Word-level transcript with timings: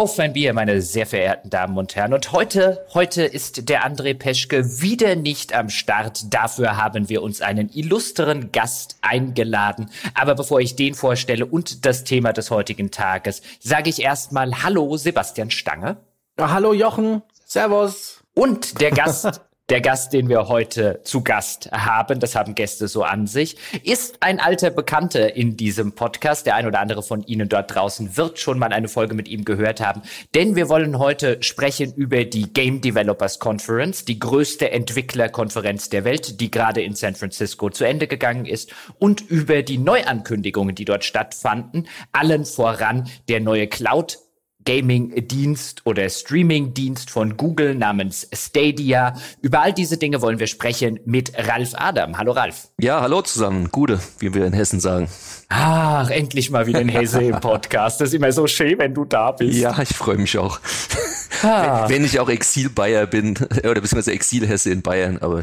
Auf 0.00 0.18
ein 0.18 0.32
Bier, 0.32 0.54
meine 0.54 0.80
sehr 0.80 1.04
verehrten 1.04 1.50
Damen 1.50 1.76
und 1.76 1.94
Herren. 1.94 2.14
Und 2.14 2.32
heute, 2.32 2.86
heute 2.94 3.22
ist 3.22 3.68
der 3.68 3.86
André 3.86 4.14
Peschke 4.14 4.80
wieder 4.80 5.14
nicht 5.14 5.52
am 5.52 5.68
Start. 5.68 6.32
Dafür 6.32 6.78
haben 6.78 7.10
wir 7.10 7.22
uns 7.22 7.42
einen 7.42 7.68
illustren 7.68 8.50
Gast 8.50 8.96
eingeladen. 9.02 9.90
Aber 10.14 10.34
bevor 10.34 10.60
ich 10.60 10.74
den 10.74 10.94
vorstelle 10.94 11.44
und 11.44 11.84
das 11.84 12.04
Thema 12.04 12.32
des 12.32 12.50
heutigen 12.50 12.90
Tages, 12.90 13.42
sage 13.60 13.90
ich 13.90 14.00
erstmal 14.00 14.62
Hallo, 14.62 14.96
Sebastian 14.96 15.50
Stange. 15.50 15.98
hallo, 16.38 16.72
Jochen. 16.72 17.20
Servus. 17.44 18.24
Und 18.32 18.80
der 18.80 18.92
Gast 18.92 19.42
Der 19.70 19.80
Gast, 19.80 20.12
den 20.12 20.28
wir 20.28 20.48
heute 20.48 21.00
zu 21.04 21.22
Gast 21.22 21.70
haben, 21.70 22.18
das 22.18 22.34
haben 22.34 22.56
Gäste 22.56 22.88
so 22.88 23.04
an 23.04 23.28
sich, 23.28 23.56
ist 23.84 24.16
ein 24.18 24.40
alter 24.40 24.70
Bekannter 24.70 25.36
in 25.36 25.56
diesem 25.56 25.92
Podcast. 25.92 26.44
Der 26.44 26.56
ein 26.56 26.66
oder 26.66 26.80
andere 26.80 27.04
von 27.04 27.22
Ihnen 27.22 27.48
dort 27.48 27.72
draußen 27.72 28.16
wird 28.16 28.40
schon 28.40 28.58
mal 28.58 28.72
eine 28.72 28.88
Folge 28.88 29.14
mit 29.14 29.28
ihm 29.28 29.44
gehört 29.44 29.80
haben. 29.80 30.02
Denn 30.34 30.56
wir 30.56 30.68
wollen 30.68 30.98
heute 30.98 31.40
sprechen 31.44 31.94
über 31.94 32.24
die 32.24 32.52
Game 32.52 32.80
Developers 32.80 33.38
Conference, 33.38 34.04
die 34.04 34.18
größte 34.18 34.72
Entwicklerkonferenz 34.72 35.88
der 35.88 36.02
Welt, 36.02 36.40
die 36.40 36.50
gerade 36.50 36.82
in 36.82 36.96
San 36.96 37.14
Francisco 37.14 37.70
zu 37.70 37.84
Ende 37.84 38.08
gegangen 38.08 38.46
ist, 38.46 38.74
und 38.98 39.20
über 39.20 39.62
die 39.62 39.78
Neuankündigungen, 39.78 40.74
die 40.74 40.84
dort 40.84 41.04
stattfanden. 41.04 41.86
Allen 42.10 42.44
voran 42.44 43.08
der 43.28 43.38
neue 43.38 43.68
Cloud 43.68 44.18
Gaming-Dienst 44.64 45.82
oder 45.84 46.08
Streaming-Dienst 46.08 47.10
von 47.10 47.36
Google 47.36 47.74
namens 47.74 48.28
Stadia. 48.32 49.14
Über 49.40 49.62
all 49.62 49.72
diese 49.72 49.96
Dinge 49.96 50.22
wollen 50.22 50.38
wir 50.38 50.46
sprechen 50.46 51.00
mit 51.04 51.32
Ralf 51.36 51.72
Adam. 51.74 52.18
Hallo 52.18 52.32
Ralf. 52.32 52.68
Ja, 52.80 53.00
hallo 53.00 53.22
zusammen. 53.22 53.70
Gute, 53.70 54.00
wie 54.18 54.34
wir 54.34 54.44
in 54.46 54.52
Hessen 54.52 54.80
sagen. 54.80 55.08
Ach, 55.48 56.10
endlich 56.10 56.50
mal 56.50 56.66
wieder 56.66 56.80
ein 56.80 56.88
Hesse 56.88 57.22
im 57.22 57.40
Podcast. 57.40 58.00
Das 58.00 58.10
ist 58.10 58.14
immer 58.14 58.32
so 58.32 58.46
schön, 58.46 58.78
wenn 58.78 58.94
du 58.94 59.04
da 59.04 59.32
bist. 59.32 59.58
Ja, 59.58 59.80
ich 59.80 59.96
freue 59.96 60.18
mich 60.18 60.38
auch. 60.38 60.60
Ah. 61.42 61.88
Wenn 61.88 62.04
ich 62.04 62.20
auch 62.20 62.28
Exil-Bayer 62.28 63.06
bin, 63.06 63.34
oder 63.64 63.80
beziehungsweise 63.80 64.12
Exil-Hesse 64.12 64.70
in 64.70 64.82
Bayern, 64.82 65.18
aber 65.18 65.42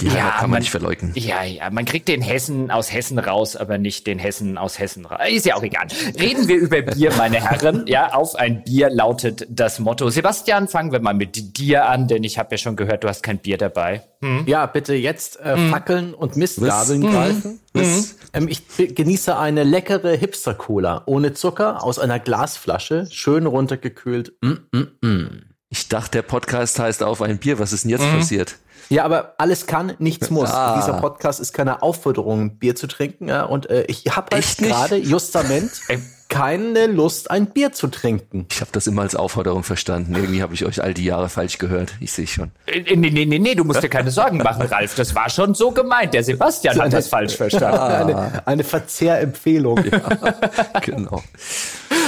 die 0.00 0.06
ja, 0.06 0.12
kann 0.12 0.42
man, 0.42 0.50
man, 0.50 0.60
nicht 0.60 0.70
verleugnen. 0.70 1.12
Ja, 1.14 1.42
ja, 1.42 1.70
man 1.70 1.84
kriegt 1.84 2.08
den 2.08 2.22
Hessen 2.22 2.70
aus 2.70 2.92
Hessen 2.92 3.18
raus, 3.18 3.56
aber 3.56 3.78
nicht 3.78 4.06
den 4.06 4.18
Hessen 4.18 4.58
aus 4.58 4.78
Hessen 4.78 5.06
raus. 5.06 5.20
Ist 5.28 5.46
ja 5.46 5.56
auch 5.56 5.62
egal. 5.62 5.86
Reden 6.18 6.48
wir 6.48 6.56
über 6.56 6.82
Bier, 6.82 7.12
meine 7.18 7.40
Herren. 7.40 7.86
Ja, 7.86 8.12
auf 8.14 8.34
ein 8.34 8.64
Bier 8.64 8.90
lautet 8.90 9.46
das 9.48 9.78
Motto. 9.78 10.10
Sebastian, 10.10 10.68
fangen 10.68 10.92
wir 10.92 11.00
mal 11.00 11.14
mit 11.14 11.58
dir 11.58 11.88
an, 11.88 12.08
denn 12.08 12.24
ich 12.24 12.38
habe 12.38 12.52
ja 12.52 12.58
schon 12.58 12.76
gehört, 12.76 13.04
du 13.04 13.08
hast 13.08 13.22
kein 13.22 13.38
Bier 13.38 13.58
dabei. 13.58 14.02
Hm? 14.20 14.44
Ja, 14.46 14.66
bitte 14.66 14.94
jetzt 14.94 15.40
äh, 15.40 15.56
hm. 15.56 15.70
Fackeln 15.70 16.14
und 16.14 16.36
Mistgabeln 16.36 17.02
hm. 17.02 17.12
greifen. 17.12 17.60
Hm. 17.76 18.04
Ähm, 18.32 18.48
ich 18.48 18.62
genieße 18.94 19.36
eine 19.36 19.64
leckere 19.64 20.12
Hipster-Cola 20.16 21.02
ohne 21.06 21.34
Zucker 21.34 21.82
aus 21.82 21.98
einer 21.98 22.18
Glasflasche, 22.18 23.06
schön 23.10 23.46
runtergekühlt. 23.46 24.32
Mm, 24.42 24.76
mm, 24.76 25.06
mm. 25.06 25.42
Ich 25.70 25.88
dachte, 25.88 26.18
der 26.18 26.22
Podcast 26.22 26.78
heißt 26.78 27.02
auf 27.02 27.20
ein 27.20 27.38
Bier. 27.38 27.58
Was 27.58 27.72
ist 27.72 27.84
denn 27.84 27.90
jetzt 27.90 28.04
mhm. 28.04 28.18
passiert? 28.18 28.56
Ja, 28.88 29.04
aber 29.04 29.34
alles 29.38 29.66
kann, 29.66 29.94
nichts 29.98 30.30
muss. 30.30 30.50
Ah. 30.50 30.76
Dieser 30.80 30.94
Podcast 30.94 31.40
ist 31.40 31.52
keine 31.52 31.82
Aufforderung, 31.82 32.58
Bier 32.58 32.74
zu 32.74 32.86
trinken. 32.86 33.28
Ja, 33.28 33.44
und 33.44 33.68
äh, 33.70 33.84
ich 33.88 34.04
habe 34.14 34.34
halt 34.34 34.58
gerade 34.58 34.96
justament 34.96 35.72
keine 36.28 36.86
Lust, 36.86 37.30
ein 37.30 37.46
Bier 37.46 37.72
zu 37.72 37.86
trinken. 37.86 38.46
Ich 38.50 38.60
habe 38.60 38.70
das 38.72 38.86
immer 38.86 39.02
als 39.02 39.14
Aufforderung 39.14 39.62
verstanden. 39.62 40.14
Irgendwie 40.16 40.42
habe 40.42 40.52
ich 40.54 40.64
euch 40.64 40.82
all 40.82 40.92
die 40.92 41.04
Jahre 41.04 41.28
falsch 41.28 41.58
gehört. 41.58 41.94
Ich 42.00 42.12
sehe 42.12 42.26
schon. 42.26 42.50
Äh, 42.66 42.96
nee, 42.96 43.10
nee, 43.10 43.24
nee, 43.24 43.38
nee, 43.38 43.54
du 43.54 43.62
musst 43.62 43.82
dir 43.82 43.88
keine 43.88 44.10
Sorgen 44.10 44.38
machen, 44.38 44.62
Ralf. 44.62 44.96
Das 44.96 45.14
war 45.14 45.30
schon 45.30 45.54
so 45.54 45.70
gemeint. 45.70 46.12
Der 46.12 46.24
Sebastian 46.24 46.80
hat 46.80 46.92
das 46.92 47.08
falsch 47.08 47.36
verstanden. 47.36 47.78
Ah. 47.78 47.84
Eine, 48.04 48.46
eine 48.46 48.64
Verzehrempfehlung. 48.64 49.84
Ja, 49.84 50.80
genau. 50.82 51.22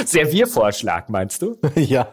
Serviervorschlag, 0.05 1.09
meinst 1.09 1.41
du? 1.41 1.57
ja. 1.75 2.07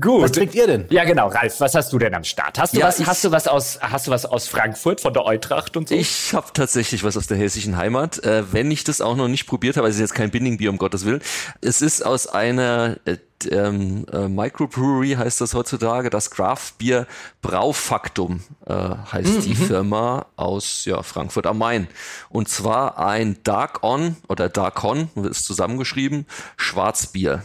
Gut. 0.00 0.22
Was 0.22 0.32
trinkt 0.32 0.54
ihr 0.54 0.66
denn? 0.66 0.86
Ja, 0.90 1.04
genau. 1.04 1.28
Ralf, 1.28 1.60
was 1.60 1.74
hast 1.74 1.92
du 1.92 1.98
denn 1.98 2.14
am 2.14 2.24
Start? 2.24 2.58
Hast 2.58 2.74
du 2.74 2.80
ja, 2.80 2.86
was, 2.88 3.04
hast 3.06 3.24
du 3.24 3.30
was 3.30 3.48
aus, 3.48 3.78
hast 3.80 4.06
du 4.06 4.10
was 4.10 4.26
aus 4.26 4.48
Frankfurt 4.48 5.00
von 5.00 5.12
der 5.12 5.26
Eintracht 5.26 5.76
und 5.76 5.88
so? 5.88 5.94
Ich 5.94 6.32
habe 6.34 6.48
tatsächlich 6.52 7.04
was 7.04 7.16
aus 7.16 7.26
der 7.26 7.36
hessischen 7.36 7.76
Heimat. 7.76 8.22
Äh, 8.24 8.52
wenn 8.52 8.70
ich 8.70 8.84
das 8.84 9.00
auch 9.00 9.16
noch 9.16 9.28
nicht 9.28 9.46
probiert 9.46 9.76
habe, 9.76 9.86
also 9.86 9.96
es 9.96 10.04
ist 10.04 10.10
jetzt 10.10 10.16
kein 10.16 10.30
Bindingbier, 10.30 10.70
um 10.70 10.78
Gottes 10.78 11.04
Willen. 11.04 11.20
Es 11.60 11.82
ist 11.82 12.04
aus 12.04 12.26
einer 12.26 12.96
äh, 13.04 13.16
ähm, 13.50 14.06
äh, 14.12 14.28
Microbrewery 14.28 15.12
heißt 15.12 15.40
das 15.40 15.54
heutzutage, 15.54 16.10
das 16.10 16.30
Craft 16.30 16.72
Beer 16.78 17.06
Braufaktum 17.42 18.40
äh, 18.66 18.72
heißt 18.74 19.38
mhm. 19.38 19.42
die 19.42 19.54
Firma 19.54 20.26
aus 20.36 20.84
ja, 20.84 21.02
Frankfurt 21.02 21.46
am 21.46 21.58
Main. 21.58 21.88
Und 22.28 22.48
zwar 22.48 22.98
ein 22.98 23.38
Dark 23.44 23.82
On 23.82 24.16
oder 24.28 24.48
Dark 24.48 24.82
On, 24.84 25.08
ist 25.28 25.44
zusammengeschrieben, 25.44 26.26
Schwarzbier. 26.56 27.42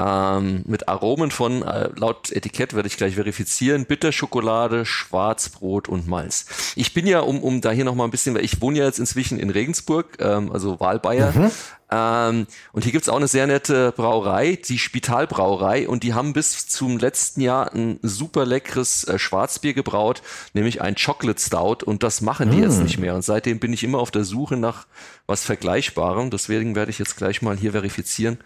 Ähm, 0.00 0.62
mit 0.64 0.88
Aromen 0.88 1.32
von, 1.32 1.62
äh, 1.62 1.90
laut 1.96 2.30
Etikett 2.30 2.72
werde 2.72 2.86
ich 2.86 2.96
gleich 2.96 3.16
verifizieren, 3.16 3.84
Bitterschokolade, 3.84 4.86
Schwarzbrot 4.86 5.88
und 5.88 6.06
Malz. 6.06 6.46
Ich 6.76 6.94
bin 6.94 7.04
ja, 7.08 7.18
um, 7.18 7.42
um 7.42 7.60
da 7.60 7.72
hier 7.72 7.84
nochmal 7.84 8.06
ein 8.06 8.12
bisschen, 8.12 8.32
weil 8.36 8.44
ich 8.44 8.62
wohne 8.62 8.78
ja 8.78 8.84
jetzt 8.84 9.00
inzwischen 9.00 9.40
in 9.40 9.50
Regensburg, 9.50 10.18
ähm, 10.20 10.52
also 10.52 10.78
Wahlbayer. 10.78 11.32
Mhm. 11.32 11.50
Ähm, 11.90 12.46
und 12.72 12.84
hier 12.84 12.92
gibt's 12.92 13.08
auch 13.08 13.16
eine 13.16 13.28
sehr 13.28 13.46
nette 13.46 13.92
Brauerei, 13.92 14.56
die 14.56 14.78
Spitalbrauerei, 14.78 15.88
und 15.88 16.02
die 16.02 16.14
haben 16.14 16.32
bis 16.32 16.68
zum 16.68 16.98
letzten 16.98 17.40
Jahr 17.40 17.72
ein 17.72 17.98
super 18.02 18.44
leckeres 18.44 19.04
äh, 19.04 19.18
Schwarzbier 19.18 19.74
gebraut, 19.74 20.22
nämlich 20.52 20.82
ein 20.82 20.96
Chocolate 20.96 21.40
Stout, 21.40 21.84
und 21.84 22.02
das 22.02 22.20
machen 22.20 22.50
die 22.50 22.58
mm. 22.58 22.62
jetzt 22.62 22.80
nicht 22.80 22.98
mehr. 22.98 23.14
Und 23.14 23.22
seitdem 23.22 23.58
bin 23.58 23.72
ich 23.72 23.84
immer 23.84 23.98
auf 23.98 24.10
der 24.10 24.24
Suche 24.24 24.56
nach 24.56 24.86
was 25.26 25.44
Vergleichbarem. 25.44 26.30
Deswegen 26.30 26.74
werde 26.74 26.90
ich 26.90 26.98
jetzt 26.98 27.16
gleich 27.16 27.42
mal 27.42 27.56
hier 27.56 27.72
verifizieren 27.72 28.38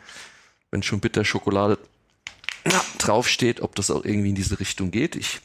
wenn 0.72 0.82
schon 0.82 0.98
Bitterschokolade 0.98 1.78
ja, 2.66 2.80
draufsteht, 2.98 3.60
ob 3.60 3.76
das 3.76 3.90
auch 3.90 4.04
irgendwie 4.04 4.30
in 4.30 4.34
diese 4.34 4.58
Richtung 4.58 4.90
geht. 4.90 5.14
Ich. 5.14 5.40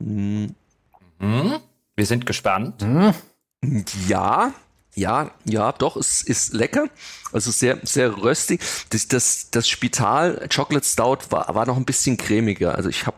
Hm. 0.00 0.54
Mhm. 1.18 1.58
Wir 1.96 2.06
sind 2.06 2.26
gespannt. 2.26 2.82
Mhm. 2.82 3.14
Ja, 4.06 4.52
ja, 4.98 5.30
ja, 5.44 5.72
doch, 5.72 5.96
es 5.96 6.22
ist 6.22 6.52
lecker. 6.52 6.88
Also 7.32 7.50
sehr, 7.50 7.78
sehr 7.82 8.16
röstig. 8.16 8.60
Das, 8.90 9.06
das, 9.06 9.50
das 9.50 9.68
Spital 9.68 10.48
Chocolate 10.54 10.86
Stout 10.86 11.18
war, 11.30 11.54
war 11.54 11.66
noch 11.66 11.76
ein 11.76 11.84
bisschen 11.84 12.16
cremiger. 12.16 12.74
Also 12.74 12.88
ich 12.88 13.06
habe, 13.06 13.16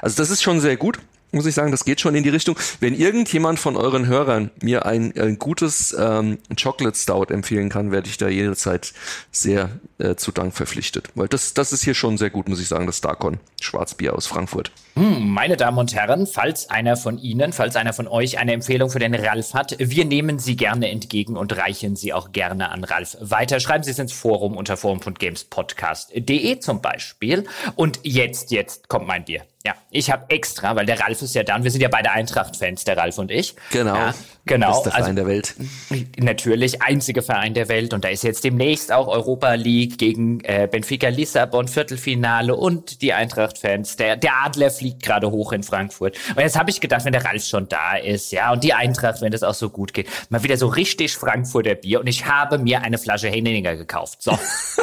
also 0.00 0.16
das 0.16 0.30
ist 0.30 0.42
schon 0.42 0.60
sehr 0.60 0.76
gut 0.76 0.98
muss 1.32 1.46
ich 1.46 1.54
sagen, 1.54 1.70
das 1.70 1.84
geht 1.84 2.00
schon 2.00 2.14
in 2.14 2.22
die 2.22 2.28
Richtung. 2.28 2.56
Wenn 2.80 2.94
irgendjemand 2.94 3.58
von 3.58 3.76
euren 3.76 4.06
Hörern 4.06 4.50
mir 4.62 4.86
ein, 4.86 5.12
ein 5.18 5.38
gutes 5.38 5.94
ähm, 5.98 6.38
Chocolate 6.60 6.96
Stout 6.96 7.26
empfehlen 7.32 7.68
kann, 7.68 7.90
werde 7.90 8.08
ich 8.08 8.16
da 8.16 8.28
jederzeit 8.28 8.92
sehr 9.30 9.70
äh, 9.98 10.14
zu 10.16 10.32
Dank 10.32 10.54
verpflichtet. 10.54 11.08
Weil 11.14 11.28
das, 11.28 11.54
das 11.54 11.72
ist 11.72 11.84
hier 11.84 11.94
schon 11.94 12.18
sehr 12.18 12.30
gut, 12.30 12.48
muss 12.48 12.60
ich 12.60 12.68
sagen, 12.68 12.86
das 12.86 12.98
Starcon 12.98 13.38
Schwarzbier 13.60 14.14
aus 14.14 14.26
Frankfurt. 14.26 14.70
Hm, 14.94 15.28
meine 15.28 15.56
Damen 15.56 15.78
und 15.78 15.94
Herren, 15.94 16.26
falls 16.26 16.70
einer 16.70 16.96
von 16.96 17.18
Ihnen, 17.18 17.52
falls 17.52 17.76
einer 17.76 17.92
von 17.92 18.08
euch 18.08 18.38
eine 18.38 18.52
Empfehlung 18.52 18.90
für 18.90 18.98
den 18.98 19.14
Ralf 19.14 19.54
hat, 19.54 19.76
wir 19.78 20.04
nehmen 20.04 20.38
sie 20.38 20.56
gerne 20.56 20.90
entgegen 20.90 21.36
und 21.36 21.56
reichen 21.56 21.94
sie 21.94 22.12
auch 22.12 22.32
gerne 22.32 22.70
an 22.70 22.84
Ralf 22.84 23.16
weiter. 23.20 23.60
Schreiben 23.60 23.84
Sie 23.84 23.90
es 23.90 23.98
ins 23.98 24.12
Forum 24.12 24.56
unter 24.56 24.76
forum.gamespodcast.de 24.76 26.58
zum 26.60 26.80
Beispiel. 26.80 27.44
Und 27.76 28.00
jetzt, 28.02 28.50
jetzt 28.50 28.88
kommt 28.88 29.06
mein 29.06 29.24
Bier. 29.24 29.42
Ja, 29.68 29.74
ich 29.90 30.10
habe 30.10 30.24
extra, 30.30 30.76
weil 30.76 30.86
der 30.86 30.98
Ralf 30.98 31.20
ist 31.20 31.34
ja 31.34 31.42
da 31.42 31.54
und 31.54 31.62
wir 31.62 31.70
sind 31.70 31.82
ja 31.82 31.88
beide 31.90 32.10
Eintracht-Fans, 32.10 32.84
der 32.84 32.96
Ralf 32.96 33.18
und 33.18 33.30
ich. 33.30 33.54
Genau. 33.70 33.94
Ja, 33.94 34.14
genau. 34.46 34.68
Bester 34.68 34.92
Verein 34.92 35.02
also, 35.02 35.14
der 35.14 35.26
Welt. 35.26 35.54
Natürlich, 36.16 36.80
einzige 36.80 37.20
Verein 37.20 37.52
der 37.52 37.68
Welt. 37.68 37.92
Und 37.92 38.02
da 38.02 38.08
ist 38.08 38.24
jetzt 38.24 38.44
demnächst 38.44 38.90
auch 38.90 39.08
Europa 39.08 39.52
League 39.52 39.98
gegen 39.98 40.40
äh, 40.44 40.68
Benfica 40.72 41.08
Lissabon, 41.08 41.68
Viertelfinale 41.68 42.56
und 42.56 43.02
die 43.02 43.12
Eintracht-Fans. 43.12 43.96
Der, 43.96 44.16
der 44.16 44.42
Adler 44.42 44.70
fliegt 44.70 45.02
gerade 45.02 45.30
hoch 45.30 45.52
in 45.52 45.62
Frankfurt. 45.62 46.16
Und 46.34 46.40
jetzt 46.40 46.58
habe 46.58 46.70
ich 46.70 46.80
gedacht, 46.80 47.04
wenn 47.04 47.12
der 47.12 47.26
Ralf 47.26 47.44
schon 47.44 47.68
da 47.68 47.98
ist, 47.98 48.32
ja, 48.32 48.50
und 48.50 48.64
die 48.64 48.72
Eintracht, 48.72 49.20
wenn 49.20 49.32
das 49.32 49.42
auch 49.42 49.52
so 49.52 49.68
gut 49.68 49.92
geht, 49.92 50.08
mal 50.30 50.42
wieder 50.42 50.56
so 50.56 50.68
richtig 50.68 51.14
Frankfurter 51.14 51.74
Bier. 51.74 52.00
Und 52.00 52.06
ich 52.06 52.24
habe 52.24 52.56
mir 52.56 52.80
eine 52.80 52.96
Flasche 52.96 53.28
Henninger 53.28 53.76
gekauft. 53.76 54.22
So. 54.22 54.38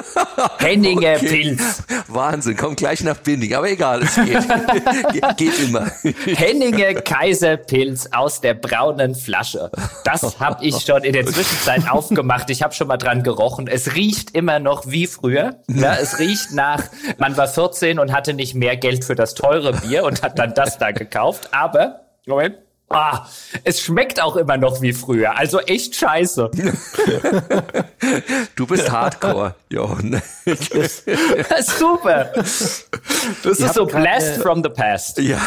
Henninger 0.60 1.16
okay. 1.16 1.28
Pilz. 1.28 1.82
Wahnsinn, 2.08 2.56
kommt 2.56 2.78
gleich 2.78 3.04
nach 3.04 3.18
Binding, 3.18 3.56
aber 3.56 3.72
egal, 3.72 4.04
es 4.04 4.14
geht. 4.14 4.38
Ge 5.12 5.22
geht 5.38 5.60
immer. 5.60 5.92
Henninger 6.25 6.94
Kaiserpilz 6.95 8.10
aus 8.12 8.42
der 8.42 8.54
braunen 8.54 9.16
Flasche. 9.16 9.72
Das 10.04 10.39
habe 10.39 10.66
ich 10.66 10.80
schon 10.81 11.04
in 11.04 11.13
der 11.13 11.25
Zwischenzeit 11.25 11.89
aufgemacht. 11.89 12.50
Ich 12.50 12.62
habe 12.62 12.74
schon 12.74 12.88
mal 12.88 12.98
dran 12.98 13.24
gerochen. 13.24 13.68
Es 13.68 13.95
riecht 13.95 14.31
immer 14.31 14.60
noch 14.60 14.88
wie 14.88 15.07
früher. 15.07 15.60
Ja, 15.68 15.95
es 15.95 16.19
riecht 16.19 16.54
nach, 16.54 16.83
man 17.18 17.36
war 17.38 17.48
14 17.48 18.00
und 18.00 18.13
hatte 18.13 18.33
nicht 18.33 18.56
mehr 18.56 18.77
Geld 18.77 19.06
für 19.06 19.16
das 19.16 19.33
teure 19.33 19.74
Bier 19.74 20.04
und 20.04 20.22
hat 20.22 20.39
dann 20.39 20.54
das 20.54 20.77
da 20.77 20.92
gekauft. 20.92 21.50
Aber, 21.51 22.01
Moment, 22.25 22.56
Ah, 22.90 23.26
es 23.64 23.82
schmeckt 23.82 24.22
auch 24.22 24.36
immer 24.36 24.58
noch 24.58 24.82
wie 24.82 24.94
früher. 24.94 25.38
Also 25.38 25.60
echt 25.60 25.96
scheiße. 25.96 26.52
Du 28.56 28.68
bist 28.68 28.92
Hardcore, 28.92 29.56
Jochen. 29.70 30.22
Super. 31.78 32.26
Das 32.36 32.88
ist 33.44 33.74
so 33.74 33.86
Blast 33.86 34.42
from 34.42 34.64
the 34.64 34.70
Past. 34.70 35.18
Ja. 35.18 35.40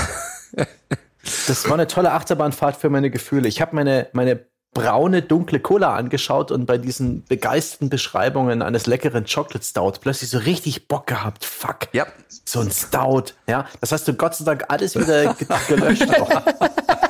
Das 1.47 1.65
war 1.67 1.75
eine 1.75 1.87
tolle 1.87 2.13
Achterbahnfahrt 2.13 2.77
für 2.77 2.91
meine 2.91 3.11
Gefühle. 3.11 3.49
Ich 3.49 3.61
habe 3.61 3.77
meine, 3.77 4.09
meine 4.13 4.45
braune, 4.75 5.23
dunkle 5.23 5.61
Cola 5.61 5.95
angeschaut 5.95 6.51
und 6.51 6.67
bei 6.67 6.79
diesen 6.79 7.25
begeisterten 7.25 7.89
Beschreibungen 7.89 8.63
eines 8.63 8.87
leckeren 8.87 9.25
Chocolate 9.25 9.65
Stout 9.65 9.95
plötzlich 10.01 10.31
so 10.31 10.39
richtig 10.39 10.89
Bock 10.89 11.07
gehabt. 11.07 11.45
Fuck. 11.45 11.89
Ja. 11.93 12.07
So 12.45 12.61
ein 12.61 12.71
Stout. 12.71 13.35
Ja. 13.47 13.67
Das 13.81 13.93
hast 13.93 14.09
du 14.09 14.15
Gott 14.15 14.35
sei 14.35 14.45
Dank 14.45 14.65
alles 14.69 14.97
wieder 14.97 15.35
gelöscht. 15.69 16.07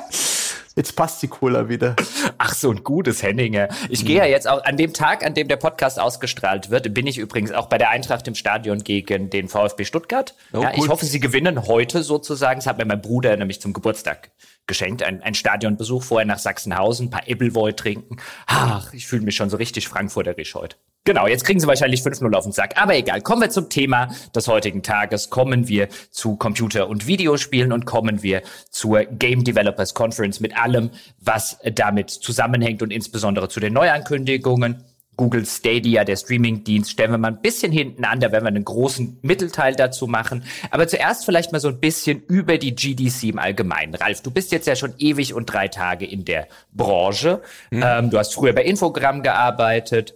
Jetzt 0.78 0.94
passt 0.94 1.20
die 1.22 1.28
Cola 1.28 1.68
wieder. 1.68 1.96
Ach, 2.38 2.54
so 2.54 2.70
ein 2.70 2.84
gutes 2.84 3.24
Henninger. 3.24 3.68
Ich 3.88 4.04
gehe 4.04 4.18
ja 4.18 4.26
jetzt 4.26 4.46
auch 4.46 4.64
an 4.64 4.76
dem 4.76 4.92
Tag, 4.92 5.26
an 5.26 5.34
dem 5.34 5.48
der 5.48 5.56
Podcast 5.56 5.98
ausgestrahlt 5.98 6.70
wird, 6.70 6.94
bin 6.94 7.08
ich 7.08 7.18
übrigens 7.18 7.50
auch 7.50 7.66
bei 7.66 7.78
der 7.78 7.90
Eintracht 7.90 8.28
im 8.28 8.36
Stadion 8.36 8.84
gegen 8.84 9.28
den 9.28 9.48
VfB 9.48 9.84
Stuttgart. 9.84 10.34
Oh, 10.52 10.62
ja. 10.62 10.72
Ich 10.76 10.88
hoffe, 10.88 11.04
sie 11.04 11.18
gewinnen 11.18 11.66
heute 11.66 12.04
sozusagen. 12.04 12.60
Das 12.60 12.68
hat 12.68 12.78
mir 12.78 12.84
mein 12.84 13.02
Bruder 13.02 13.36
nämlich 13.36 13.60
zum 13.60 13.72
Geburtstag 13.72 14.30
geschenkt. 14.68 15.02
Ein, 15.02 15.22
ein 15.22 15.34
Stadionbesuch 15.34 16.04
vorher 16.04 16.26
nach 16.26 16.38
Sachsenhausen, 16.38 17.06
ein 17.06 17.10
paar 17.10 17.26
Ebbelwoi 17.26 17.72
trinken. 17.72 18.18
Ach, 18.46 18.92
ich 18.92 19.06
fühle 19.06 19.22
mich 19.22 19.34
schon 19.34 19.50
so 19.50 19.56
richtig 19.56 19.88
frankfurterisch 19.88 20.54
heute. 20.54 20.76
Genau, 21.08 21.26
jetzt 21.26 21.44
kriegen 21.44 21.58
sie 21.58 21.66
wahrscheinlich 21.66 22.02
5-0 22.02 22.34
auf 22.34 22.44
den 22.44 22.52
Sack. 22.52 22.74
Aber 22.76 22.94
egal, 22.94 23.22
kommen 23.22 23.40
wir 23.40 23.48
zum 23.48 23.70
Thema 23.70 24.14
des 24.34 24.46
heutigen 24.46 24.82
Tages. 24.82 25.30
Kommen 25.30 25.66
wir 25.66 25.88
zu 26.10 26.36
Computer- 26.36 26.86
und 26.86 27.06
Videospielen 27.06 27.72
und 27.72 27.86
kommen 27.86 28.22
wir 28.22 28.42
zur 28.70 29.04
Game 29.04 29.42
Developers 29.42 29.94
Conference 29.94 30.40
mit 30.40 30.58
allem, 30.58 30.90
was 31.18 31.58
damit 31.72 32.10
zusammenhängt 32.10 32.82
und 32.82 32.92
insbesondere 32.92 33.48
zu 33.48 33.58
den 33.58 33.72
Neuankündigungen. 33.72 34.84
Google 35.18 35.44
Stadia, 35.44 36.04
der 36.04 36.16
Streamingdienst, 36.16 36.92
stellen 36.92 37.10
wir 37.10 37.18
mal 37.18 37.28
ein 37.28 37.42
bisschen 37.42 37.70
hinten 37.72 38.04
an, 38.04 38.20
da 38.20 38.32
werden 38.32 38.44
wir 38.44 38.48
einen 38.48 38.64
großen 38.64 39.18
Mittelteil 39.20 39.74
dazu 39.74 40.06
machen. 40.06 40.44
Aber 40.70 40.88
zuerst 40.88 41.26
vielleicht 41.26 41.52
mal 41.52 41.58
so 41.58 41.68
ein 41.68 41.80
bisschen 41.80 42.22
über 42.28 42.56
die 42.56 42.74
GDC 42.74 43.24
im 43.24 43.38
Allgemeinen. 43.38 43.94
Ralf, 43.94 44.22
du 44.22 44.30
bist 44.30 44.52
jetzt 44.52 44.66
ja 44.66 44.76
schon 44.76 44.94
ewig 44.98 45.34
und 45.34 45.46
drei 45.46 45.68
Tage 45.68 46.06
in 46.06 46.24
der 46.24 46.48
Branche. 46.72 47.42
Mhm. 47.70 47.84
Ähm, 47.84 48.10
du 48.10 48.18
hast 48.18 48.32
früher 48.32 48.54
bei 48.54 48.64
Infogramm 48.64 49.22
gearbeitet 49.22 50.14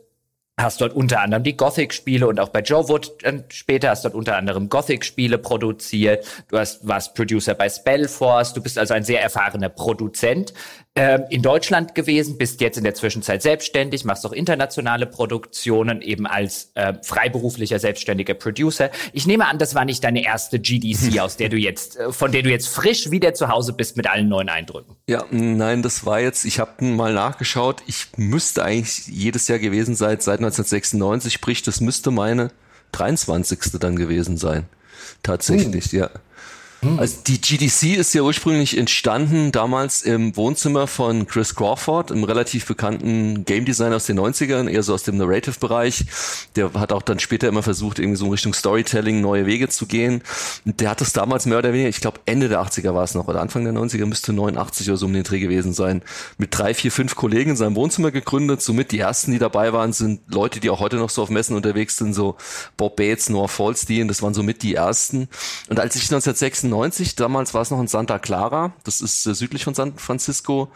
hast 0.59 0.81
dort 0.81 0.93
unter 0.93 1.21
anderem 1.21 1.43
die 1.43 1.57
Gothic-Spiele 1.57 2.27
und 2.27 2.39
auch 2.39 2.51
bei 2.51 2.61
Joe 2.61 2.89
Wood 2.89 3.23
äh, 3.25 3.43
später 3.49 3.91
hast 3.91 4.05
dort 4.05 4.15
unter 4.15 4.37
anderem 4.37 4.69
Gothic-Spiele 4.69 5.39
produziert. 5.39 6.27
Du 6.49 6.59
hast, 6.59 6.87
warst 6.87 7.15
Producer 7.15 7.55
bei 7.55 7.69
Spellforce. 7.69 8.53
Du 8.53 8.63
bist 8.63 8.79
also 8.79 8.95
ein 8.95 9.05
sehr 9.05 9.23
erfahrener 9.23 9.71
Produzent 9.71 10.53
ähm, 10.95 11.25
in 11.31 11.41
Deutschland 11.41 11.95
gewesen, 11.95 12.37
bist 12.37 12.61
jetzt 12.61 12.77
in 12.77 12.85
der 12.85 12.95
Zwischenzeit 12.95 13.41
selbstständig, 13.41 14.05
machst 14.05 14.27
auch 14.27 14.33
internationale 14.33 15.07
Produktionen 15.07 16.03
eben 16.03 16.27
als 16.27 16.71
äh, 16.75 16.93
freiberuflicher 17.03 17.79
selbstständiger 17.79 18.35
Producer. 18.35 18.91
Ich 19.15 19.27
nehme 19.27 19.47
an, 19.47 19.57
das 19.57 19.75
war 19.75 19.87
nicht 19.87 20.05
deine 20.05 20.23
erste 20.23 20.61
GDC, 20.61 21.19
aus 21.21 21.39
der 21.39 21.49
du 21.49 21.57
jetzt, 21.57 21.97
äh, 21.97 22.13
von 22.13 22.31
der 22.31 22.43
du 22.43 22.51
jetzt 22.51 22.69
frisch 22.69 23.11
wieder 23.11 23.33
zu 23.33 23.49
Hause 23.49 23.73
bist 23.73 23.97
mit 23.97 24.07
allen 24.07 24.29
neuen 24.29 24.51
Eindrücken. 24.51 24.95
Ja, 25.09 25.25
nein, 25.31 25.81
das 25.83 26.05
war 26.05 26.21
jetzt, 26.21 26.45
ich 26.45 26.59
habe 26.59 26.85
mal 26.85 27.15
nachgeschaut, 27.15 27.83
ich 27.87 28.09
müsste 28.19 28.63
eigentlich 28.63 29.07
jedes 29.07 29.49
Jahr 29.49 29.59
gewesen 29.59 29.95
sein, 29.95 30.21
seit 30.21 30.41
1996, 30.41 31.33
sprich, 31.33 31.63
das 31.63 31.81
müsste 31.81 32.11
meine 32.11 32.51
23. 32.93 33.79
dann 33.81 33.97
gewesen 33.97 34.37
sein. 34.37 34.67
Tatsächlich, 35.23 35.87
hm. 35.87 36.01
ja. 36.01 36.11
Hm. 36.83 36.99
Also 36.99 37.19
die 37.29 37.41
GDC 37.41 37.97
ist 37.97 38.13
ja 38.13 38.23
ursprünglich 38.23 38.77
entstanden 38.77 39.53
damals 39.53 40.03
im 40.03 40.37
Wohnzimmer 40.37 40.89
von 40.89 41.29
Chris 41.29 41.55
Crawford, 41.55 42.11
einem 42.11 42.25
relativ 42.25 42.67
bekannten 42.67 43.45
Game 43.45 43.65
Designer 43.65 43.97
aus 43.97 44.07
den 44.07 44.19
90ern, 44.19 44.69
eher 44.69 44.83
so 44.83 44.93
aus 44.93 45.05
dem 45.05 45.17
Narrative-Bereich. 45.17 46.05
Der 46.57 46.75
hat 46.75 46.93
auch 46.93 47.03
dann 47.03 47.21
später 47.21 47.47
immer 47.47 47.63
versucht, 47.63 48.01
irgendwie 48.01 48.17
so 48.17 48.25
in 48.25 48.33
Richtung 48.33 48.53
Storytelling 48.53 49.21
neue 49.21 49.47
Wege 49.47 49.69
zu 49.69 49.87
gehen. 49.87 50.23
Und 50.65 50.81
der 50.81 50.91
hat 50.91 51.01
das 51.01 51.13
damals 51.13 51.47
mehr 51.47 51.59
oder 51.59 51.73
weniger, 51.73 51.89
ich 51.89 52.01
glaube 52.01 52.19
Ende 52.27 52.49
der 52.49 52.61
80er 52.61 52.95
war 52.95 53.05
es 53.05 53.15
noch, 53.15 53.29
oder 53.29 53.41
Anfang 53.41 53.63
der 53.63 53.75
90er 53.75 54.07
müsste 54.07 54.33
89 54.33 54.89
oder 54.89 54.97
so 54.97 55.07
um 55.07 55.13
den 55.13 55.23
Dreh 55.23 55.39
gewesen 55.39 55.75
sein, 55.75 56.03
mit 56.37 56.59
drei, 56.59 56.75
vier, 56.75 56.91
fünf 56.91 57.15
Kollegen 57.15 57.51
in 57.51 57.57
seinem 57.57 57.77
Wohnzimmer 57.77 58.11
gegründet. 58.11 58.61
Somit 58.61 58.91
die 58.91 58.99
ersten, 58.99 59.31
die 59.31 59.39
dabei 59.39 59.73
waren, 59.73 59.93
sind 59.93 60.21
Leute, 60.27 60.59
die 60.59 60.69
auch 60.69 60.81
heute 60.81 60.97
noch 60.97 61.11
so 61.11 61.23
auf 61.23 61.31
Messen 61.31 61.55
unterwegs 61.55 61.97
sind, 61.97 62.13
so 62.13 62.37
Bob 62.77 62.97
Bates, 62.97 63.29
Noah 63.29 63.49
Falstein, 63.49 64.09
das 64.09 64.21
waren 64.21 64.35
somit 64.35 64.65
die 64.65 64.75
ersten. 64.75 65.29
Und 65.69 65.79
als 65.79 65.95
ich 65.95 66.03
1996 66.03 66.72
1990, 66.73 67.17
damals 67.17 67.55
war 67.55 67.63
es 67.63 67.71
noch 67.71 67.81
in 67.81 67.89
Santa 67.89 68.19
Clara, 68.19 68.73
das 68.85 69.01
ist 69.01 69.27
äh, 69.27 69.35
südlich 69.35 69.65
von 69.65 69.75
San 69.75 69.97
Francisco, 69.97 70.71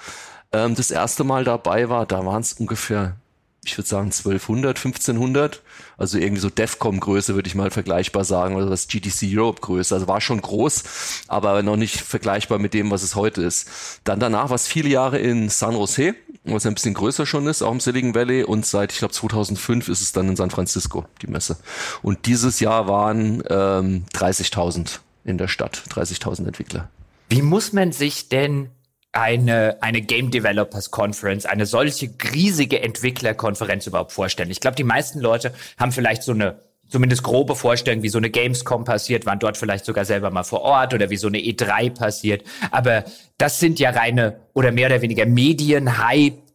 ähm, 0.53 0.75
das 0.75 0.91
erste 0.91 1.25
Mal 1.25 1.45
dabei 1.45 1.89
war, 1.89 2.07
da 2.07 2.25
waren 2.25 2.43
es 2.43 2.53
ungefähr, 2.53 3.17
ich 3.65 3.77
würde 3.79 3.89
sagen 3.89 4.07
1200, 4.07 4.77
1500, 4.77 5.63
also 5.97 6.19
irgendwie 6.19 6.41
so 6.41 6.51
DEFCOM-Größe 6.51 7.35
würde 7.35 7.49
ich 7.49 7.55
mal 7.55 7.71
vergleichbar 7.71 8.25
sagen, 8.25 8.57
oder 8.57 8.67
das 8.67 8.89
GDC 8.89 9.23
Europe-Größe, 9.23 9.95
also 9.95 10.07
war 10.07 10.21
schon 10.21 10.43
groß, 10.43 10.85
aber 11.29 11.63
noch 11.63 11.77
nicht 11.77 11.99
vergleichbar 11.99 12.59
mit 12.59 12.75
dem, 12.75 12.91
was 12.91 13.03
es 13.03 13.15
heute 13.15 13.43
ist. 13.43 13.69
Dann 14.05 14.21
danach 14.21 14.51
war 14.51 14.57
es 14.57 14.69
viele 14.69 14.91
Jahre 14.91 15.19
in 15.19 15.49
San 15.49 15.75
Jose, 15.75 16.15
was 16.45 16.67
ein 16.67 16.75
bisschen 16.75 16.95
größer 16.95 17.25
schon 17.25 17.47
ist, 17.47 17.63
auch 17.63 17.73
im 17.73 17.81
Silicon 17.81 18.15
Valley 18.15 18.45
und 18.45 18.67
seit, 18.67 18.93
ich 18.93 18.99
glaube 18.99 19.15
2005 19.15 19.89
ist 19.89 20.03
es 20.03 20.13
dann 20.13 20.29
in 20.29 20.37
San 20.37 20.51
Francisco, 20.51 21.07
die 21.23 21.27
Messe. 21.27 21.57
Und 22.03 22.27
dieses 22.27 22.61
Jahr 22.61 22.87
waren 22.87 23.43
ähm, 23.49 24.05
30.000 24.15 25.01
in 25.27 25.39
der 25.39 25.49
Stadt, 25.49 25.83
30.000 25.91 26.47
Entwickler. 26.47 26.91
Wie 27.29 27.43
muss 27.43 27.73
man 27.73 27.93
sich 27.93 28.29
denn 28.29 28.71
eine, 29.13 29.79
eine 29.81 30.03
Game 30.03 30.31
Developers 30.31 30.91
Conference, 30.91 31.47
eine 31.47 31.67
solche 31.67 32.11
riesige 32.33 32.83
Entwicklerkonferenz 32.83 33.87
überhaupt 33.87 34.13
vorstellen? 34.13 34.51
Ich 34.51 34.61
glaube, 34.61 34.77
die 34.77 34.85
meisten 34.85 35.21
Leute 35.21 35.53
haben 35.79 35.93
vielleicht 35.93 36.23
so 36.23 36.33
eine 36.33 36.61
zumindest 36.89 37.23
grobe 37.23 37.57
Vorstellung, 37.57 38.03
wie 38.03 38.09
so 38.09 38.19
eine 38.19 38.31
Gamescom 38.31 38.85
passiert, 38.85 39.27
waren 39.27 39.39
dort 39.39 39.57
vielleicht 39.57 39.85
sogar 39.85 40.05
selber 40.05 40.31
mal 40.31 40.45
vor 40.45 40.63
Ort 40.63 40.95
oder 40.95 41.11
wie 41.11 41.17
so 41.17 41.27
eine 41.27 41.39
E3 41.39 41.91
passiert. 41.91 42.45
Aber 42.71 43.05
das 43.39 43.59
sind 43.59 43.81
ja 43.81 43.91
reine 43.91 44.41
oder 44.55 44.71
mehr 44.71 44.87
oder 44.87 45.03
weniger 45.03 45.27
Medien-Hype 45.27 46.46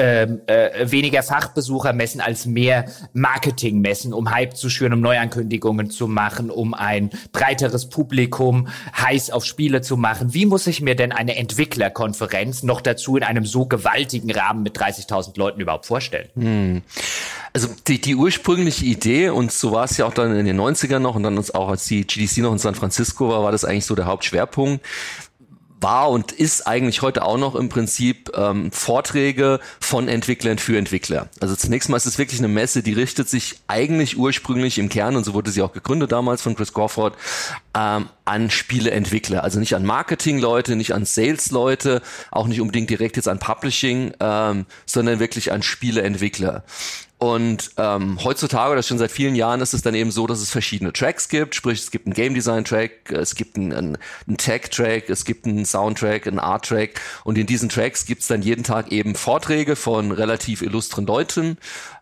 ähm, 0.00 0.40
äh, 0.46 0.90
weniger 0.90 1.22
Fachbesucher 1.22 1.92
messen 1.92 2.22
als 2.22 2.46
mehr 2.46 2.86
Marketing 3.12 3.82
messen, 3.82 4.14
um 4.14 4.30
Hype 4.30 4.56
zu 4.56 4.70
schüren, 4.70 4.94
um 4.94 5.00
Neuankündigungen 5.02 5.90
zu 5.90 6.08
machen, 6.08 6.50
um 6.50 6.72
ein 6.72 7.10
breiteres 7.32 7.90
Publikum 7.90 8.68
heiß 8.96 9.30
auf 9.30 9.44
Spiele 9.44 9.82
zu 9.82 9.98
machen. 9.98 10.32
Wie 10.32 10.46
muss 10.46 10.66
ich 10.66 10.80
mir 10.80 10.94
denn 10.94 11.12
eine 11.12 11.36
Entwicklerkonferenz 11.36 12.62
noch 12.62 12.80
dazu 12.80 13.18
in 13.18 13.22
einem 13.22 13.44
so 13.44 13.66
gewaltigen 13.66 14.30
Rahmen 14.30 14.62
mit 14.62 14.78
30.000 14.78 15.38
Leuten 15.38 15.60
überhaupt 15.60 15.84
vorstellen? 15.84 16.30
Hm. 16.34 16.82
Also 17.52 17.68
die, 17.86 18.00
die 18.00 18.14
ursprüngliche 18.14 18.86
Idee, 18.86 19.28
und 19.28 19.52
so 19.52 19.72
war 19.72 19.84
es 19.84 19.98
ja 19.98 20.06
auch 20.06 20.14
dann 20.14 20.34
in 20.34 20.46
den 20.46 20.58
90ern 20.58 21.00
noch 21.00 21.14
und 21.14 21.24
dann 21.24 21.36
uns 21.36 21.50
auch 21.54 21.68
als 21.68 21.84
die 21.84 22.06
GDC 22.06 22.38
noch 22.38 22.52
in 22.52 22.58
San 22.58 22.74
Francisco 22.74 23.28
war, 23.28 23.42
war 23.42 23.52
das 23.52 23.66
eigentlich 23.66 23.84
so 23.84 23.94
der 23.94 24.06
Hauptschwerpunkt 24.06 24.82
war 25.80 26.10
und 26.10 26.32
ist 26.32 26.66
eigentlich 26.66 27.02
heute 27.02 27.24
auch 27.24 27.38
noch 27.38 27.54
im 27.54 27.68
Prinzip 27.68 28.30
ähm, 28.36 28.70
Vorträge 28.72 29.60
von 29.80 30.08
Entwicklern 30.08 30.58
für 30.58 30.76
Entwickler. 30.76 31.28
Also 31.40 31.56
zunächst 31.56 31.88
mal 31.88 31.96
ist 31.96 32.06
es 32.06 32.18
wirklich 32.18 32.40
eine 32.40 32.48
Messe, 32.48 32.82
die 32.82 32.92
richtet 32.92 33.28
sich 33.28 33.60
eigentlich 33.66 34.16
ursprünglich 34.16 34.78
im 34.78 34.88
Kern, 34.88 35.16
und 35.16 35.24
so 35.24 35.34
wurde 35.34 35.50
sie 35.50 35.62
auch 35.62 35.72
gegründet 35.72 36.12
damals 36.12 36.42
von 36.42 36.54
Chris 36.54 36.72
Crawford, 36.72 37.14
ähm, 37.74 38.08
an 38.24 38.50
Spieleentwickler. 38.50 39.42
Also 39.42 39.58
nicht 39.58 39.74
an 39.74 39.84
Marketingleute, 39.84 40.76
nicht 40.76 40.94
an 40.94 41.04
Sales-Leute, 41.04 42.02
auch 42.30 42.46
nicht 42.46 42.60
unbedingt 42.60 42.90
direkt 42.90 43.16
jetzt 43.16 43.28
an 43.28 43.38
Publishing, 43.38 44.12
ähm, 44.20 44.66
sondern 44.86 45.18
wirklich 45.18 45.52
an 45.52 45.62
Spieleentwickler. 45.62 46.62
Und 47.20 47.72
ähm, 47.76 48.18
heutzutage 48.24 48.72
oder 48.72 48.82
schon 48.82 48.96
seit 48.96 49.10
vielen 49.10 49.34
Jahren 49.34 49.60
ist 49.60 49.74
es 49.74 49.82
dann 49.82 49.94
eben 49.94 50.10
so, 50.10 50.26
dass 50.26 50.40
es 50.40 50.48
verschiedene 50.48 50.90
Tracks 50.90 51.28
gibt. 51.28 51.54
Sprich, 51.54 51.80
es 51.80 51.90
gibt 51.90 52.06
einen 52.06 52.14
Game 52.14 52.32
Design 52.32 52.64
Track, 52.64 53.12
es 53.12 53.34
gibt 53.34 53.58
einen, 53.58 53.74
einen, 53.74 53.98
einen 54.26 54.38
Tech 54.38 54.70
Track, 54.70 55.10
es 55.10 55.26
gibt 55.26 55.44
einen 55.44 55.66
Soundtrack, 55.66 56.26
einen 56.26 56.38
Art 56.38 56.64
Track. 56.64 56.98
Und 57.24 57.36
in 57.36 57.46
diesen 57.46 57.68
Tracks 57.68 58.06
gibt 58.06 58.22
es 58.22 58.28
dann 58.28 58.40
jeden 58.40 58.64
Tag 58.64 58.90
eben 58.90 59.14
Vorträge 59.14 59.76
von 59.76 60.12
relativ 60.12 60.62
illustren 60.62 61.04
Leuten. 61.04 61.58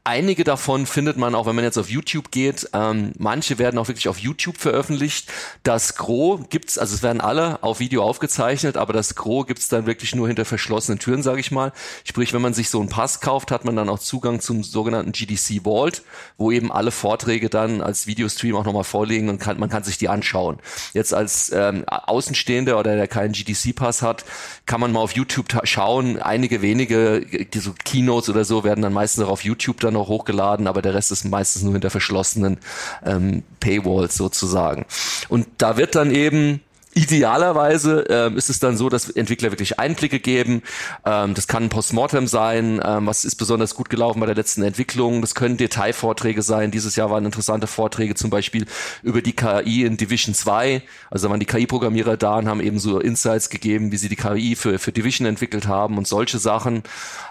Einige 0.08 0.42
davon 0.42 0.86
findet 0.86 1.18
man 1.18 1.34
auch, 1.34 1.44
wenn 1.44 1.54
man 1.54 1.64
jetzt 1.64 1.76
auf 1.76 1.90
YouTube 1.90 2.30
geht. 2.30 2.70
Ähm, 2.72 3.12
manche 3.18 3.58
werden 3.58 3.76
auch 3.76 3.88
wirklich 3.88 4.08
auf 4.08 4.16
YouTube 4.16 4.56
veröffentlicht. 4.56 5.30
Das 5.64 5.96
Gros 5.96 6.40
gibt's, 6.48 6.78
also 6.78 6.94
es 6.94 7.02
werden 7.02 7.20
alle 7.20 7.62
auf 7.62 7.78
Video 7.78 8.02
aufgezeichnet, 8.02 8.78
aber 8.78 8.94
das 8.94 9.16
Gros 9.16 9.46
gibt's 9.46 9.68
dann 9.68 9.84
wirklich 9.84 10.14
nur 10.14 10.26
hinter 10.26 10.46
verschlossenen 10.46 10.98
Türen, 10.98 11.22
sage 11.22 11.40
ich 11.40 11.50
mal. 11.50 11.72
Sprich, 12.04 12.32
wenn 12.32 12.40
man 12.40 12.54
sich 12.54 12.70
so 12.70 12.80
einen 12.80 12.88
Pass 12.88 13.20
kauft, 13.20 13.50
hat 13.50 13.66
man 13.66 13.76
dann 13.76 13.90
auch 13.90 13.98
Zugang 13.98 14.40
zum 14.40 14.64
sogenannten 14.64 15.12
GDC 15.12 15.64
Vault, 15.64 16.00
wo 16.38 16.50
eben 16.52 16.72
alle 16.72 16.90
Vorträge 16.90 17.50
dann 17.50 17.82
als 17.82 18.06
Videostream 18.06 18.56
auch 18.56 18.64
nochmal 18.64 18.84
vorliegen 18.84 19.28
und 19.28 19.38
kann, 19.40 19.60
man 19.60 19.68
kann 19.68 19.84
sich 19.84 19.98
die 19.98 20.08
anschauen. 20.08 20.56
Jetzt 20.94 21.12
als 21.12 21.52
ähm, 21.54 21.84
Außenstehender 21.86 22.78
oder 22.78 22.96
der 22.96 23.08
keinen 23.08 23.32
GDC-Pass 23.34 24.00
hat, 24.00 24.24
kann 24.64 24.80
man 24.80 24.90
mal 24.90 25.00
auf 25.00 25.12
YouTube 25.12 25.48
schauen. 25.64 26.18
Einige 26.18 26.62
wenige, 26.62 27.26
die 27.26 27.58
so 27.58 27.74
Keynotes 27.84 28.30
oder 28.30 28.46
so, 28.46 28.64
werden 28.64 28.80
dann 28.80 28.94
meistens 28.94 29.24
auch 29.24 29.28
auf 29.28 29.44
YouTube 29.44 29.80
dann 29.80 29.97
noch 29.98 30.08
hochgeladen, 30.08 30.66
aber 30.66 30.82
der 30.82 30.94
Rest 30.94 31.12
ist 31.12 31.24
meistens 31.24 31.62
nur 31.62 31.72
hinter 31.72 31.90
verschlossenen 31.90 32.58
ähm, 33.04 33.42
Paywalls 33.60 34.16
sozusagen. 34.16 34.86
Und 35.28 35.46
da 35.58 35.76
wird 35.76 35.94
dann 35.94 36.10
eben 36.10 36.60
Idealerweise 36.98 38.06
ähm, 38.08 38.36
ist 38.36 38.50
es 38.50 38.58
dann 38.58 38.76
so, 38.76 38.88
dass 38.88 39.08
Entwickler 39.08 39.52
wirklich 39.52 39.78
Einblicke 39.78 40.18
geben. 40.18 40.62
Ähm, 41.04 41.34
das 41.34 41.46
kann 41.46 41.64
ein 41.64 41.68
Postmortem 41.68 42.26
sein. 42.26 42.80
Ähm, 42.84 43.06
was 43.06 43.24
ist 43.24 43.36
besonders 43.36 43.76
gut 43.76 43.88
gelaufen 43.88 44.18
bei 44.18 44.26
der 44.26 44.34
letzten 44.34 44.62
Entwicklung? 44.62 45.20
Das 45.20 45.36
können 45.36 45.56
Detailvorträge 45.56 46.42
sein. 46.42 46.72
Dieses 46.72 46.96
Jahr 46.96 47.08
waren 47.08 47.24
interessante 47.24 47.68
Vorträge 47.68 48.16
zum 48.16 48.30
Beispiel 48.30 48.66
über 49.04 49.22
die 49.22 49.34
KI 49.34 49.84
in 49.84 49.96
Division 49.96 50.34
2. 50.34 50.82
Also 51.08 51.28
da 51.28 51.30
waren 51.30 51.38
die 51.38 51.46
KI-Programmierer 51.46 52.16
da 52.16 52.38
und 52.38 52.48
haben 52.48 52.60
eben 52.60 52.80
so 52.80 52.98
Insights 52.98 53.48
gegeben, 53.48 53.92
wie 53.92 53.96
sie 53.96 54.08
die 54.08 54.16
KI 54.16 54.56
für, 54.56 54.80
für 54.80 54.90
Division 54.90 55.28
entwickelt 55.28 55.68
haben 55.68 55.98
und 55.98 56.08
solche 56.08 56.40
Sachen. 56.40 56.82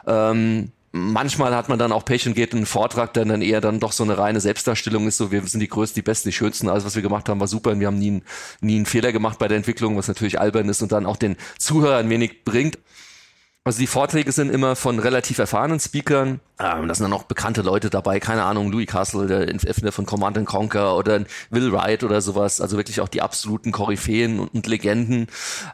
Ähm, 0.05 0.71
manchmal 0.91 1.55
hat 1.55 1.69
man 1.69 1.79
dann 1.79 1.91
auch 1.91 2.05
Pech 2.05 2.27
und 2.27 2.33
geht 2.33 2.53
in 2.53 2.59
einen 2.59 2.65
Vortrag, 2.65 3.13
der 3.13 3.25
dann 3.25 3.41
eher 3.41 3.61
dann 3.61 3.79
doch 3.79 3.91
so 3.91 4.03
eine 4.03 4.17
reine 4.17 4.39
Selbstdarstellung 4.39 5.07
ist, 5.07 5.17
so 5.17 5.31
wir 5.31 5.41
sind 5.43 5.59
die 5.59 5.67
Größten, 5.67 5.95
die 5.95 6.05
Besten, 6.05 6.29
die 6.29 6.33
Schönsten, 6.33 6.69
alles 6.69 6.85
was 6.85 6.95
wir 6.95 7.01
gemacht 7.01 7.29
haben 7.29 7.39
war 7.39 7.47
super 7.47 7.71
und 7.71 7.79
wir 7.79 7.87
haben 7.87 7.99
nie, 7.99 8.21
nie 8.61 8.75
einen 8.75 8.85
Fehler 8.85 9.11
gemacht 9.11 9.39
bei 9.39 9.47
der 9.47 9.57
Entwicklung, 9.57 9.97
was 9.97 10.07
natürlich 10.07 10.39
albern 10.39 10.69
ist 10.69 10.81
und 10.81 10.91
dann 10.91 11.05
auch 11.05 11.17
den 11.17 11.37
Zuhörern 11.57 12.09
wenig 12.09 12.43
bringt. 12.43 12.77
Also 13.67 13.79
die 13.79 13.87
Vorträge 13.87 14.31
sind 14.31 14.49
immer 14.49 14.77
von 14.77 14.97
relativ 14.97 15.39
erfahrenen 15.39 15.81
Speakern. 15.81 16.39
Ähm, 16.57 16.87
da 16.87 16.95
sind 16.95 17.03
dann 17.03 17.11
auch 17.11 17.23
bekannte 17.23 17.63
Leute 17.63 17.89
dabei, 17.89 18.21
keine 18.21 18.43
Ahnung, 18.43 18.71
Louis 18.71 18.87
Castle, 18.87 19.27
der 19.27 19.49
Erfinder 19.49 19.91
von 19.91 20.05
Command 20.05 20.43
Conquer 20.45 20.95
oder 20.95 21.25
Will 21.49 21.73
Wright 21.73 22.05
oder 22.05 22.21
sowas. 22.21 22.61
Also 22.61 22.77
wirklich 22.77 23.01
auch 23.01 23.09
die 23.09 23.21
absoluten 23.21 23.73
Koryphäen 23.73 24.39
und, 24.39 24.53
und 24.53 24.67
Legenden. 24.67 25.27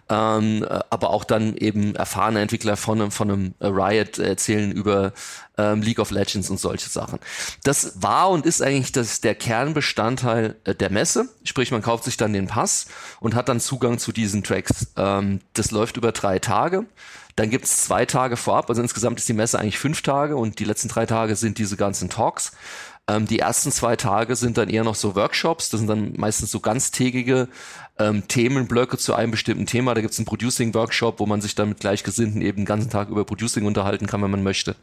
Ähm, 0.10 0.64
äh, 0.64 0.80
aber 0.90 1.12
auch 1.12 1.24
dann 1.24 1.56
eben 1.56 1.96
erfahrene 1.96 2.42
Entwickler 2.42 2.78
von 2.78 3.00
einem, 3.00 3.12
von 3.12 3.30
einem 3.30 3.54
Riot 3.62 4.18
erzählen 4.18 4.72
über 4.72 5.14
ähm, 5.60 5.84
League 5.84 6.00
of 6.00 6.10
Legends 6.10 6.50
und 6.50 6.60
solche 6.60 6.90
Sachen. 6.90 7.20
Das 7.64 8.02
war 8.02 8.32
und 8.32 8.48
ist 8.48 8.64
eigentlich 8.64 8.92
das, 8.92 9.22
der 9.22 9.36
Kernbestandteil 9.36 10.56
äh, 10.64 10.74
der 10.74 10.90
Messe. 10.90 11.30
Sprich, 11.44 11.72
man 11.72 11.84
kauft 11.84 12.06
sich 12.06 12.18
dann 12.18 12.34
den 12.34 12.48
Pass 12.48 12.88
und 13.20 13.36
hat 13.36 13.50
dann 13.50 13.60
Zugang 13.60 14.00
zu 14.00 14.12
diesen 14.12 14.44
Tracks. 14.44 14.88
Ähm, 14.98 15.42
das 15.54 15.70
läuft 15.70 15.98
über 15.98 16.12
drei 16.12 16.40
Tage. 16.40 16.88
Dann 17.36 17.50
gibt's 17.50 17.86
zwei 17.86 18.06
Tage 18.06 18.38
vorab, 18.38 18.70
also 18.70 18.82
insgesamt 18.82 19.20
ist 19.20 19.28
die 19.30 19.34
Messe 19.34 19.60
eigentlich 19.60 19.80
fünf 19.80 20.02
Tage 20.02 20.36
und 20.38 20.60
die 20.60 20.66
letzten 20.66 20.88
drei 20.88 21.06
Tage 21.06 21.36
sind 21.36 21.58
diese 21.58 21.78
ganzen 21.78 22.10
Talks. 22.10 22.52
Ähm, 23.08 23.28
die 23.28 23.40
ersten 23.40 23.72
zwei 23.72 23.96
Tage 23.96 24.36
sind 24.36 24.58
dann 24.58 24.70
eher 24.70 24.84
noch 24.84 24.96
so 24.96 25.16
Workshops, 25.16 25.70
das 25.70 25.80
sind 25.80 25.88
dann 25.90 26.14
meistens 26.16 26.52
so 26.52 26.60
ganztägige 26.60 27.50
ähm, 28.00 28.28
Themenblöcke 28.28 28.98
zu 28.98 29.14
einem 29.14 29.32
bestimmten 29.32 29.66
Thema. 29.66 29.94
Da 29.94 30.02
gibt's 30.02 30.20
einen 30.20 30.26
Producing-Workshop, 30.26 31.20
wo 31.20 31.26
man 31.26 31.42
sich 31.42 31.56
dann 31.56 31.70
mit 31.70 31.80
Gleichgesinnten 31.80 32.42
eben 32.42 32.58
den 32.58 32.66
ganzen 32.66 32.90
Tag 32.90 33.10
über 33.10 33.26
Producing 33.26 33.66
unterhalten 33.66 34.08
kann, 34.08 34.22
wenn 34.22 34.32
man 34.32 34.44
möchte 34.44 34.76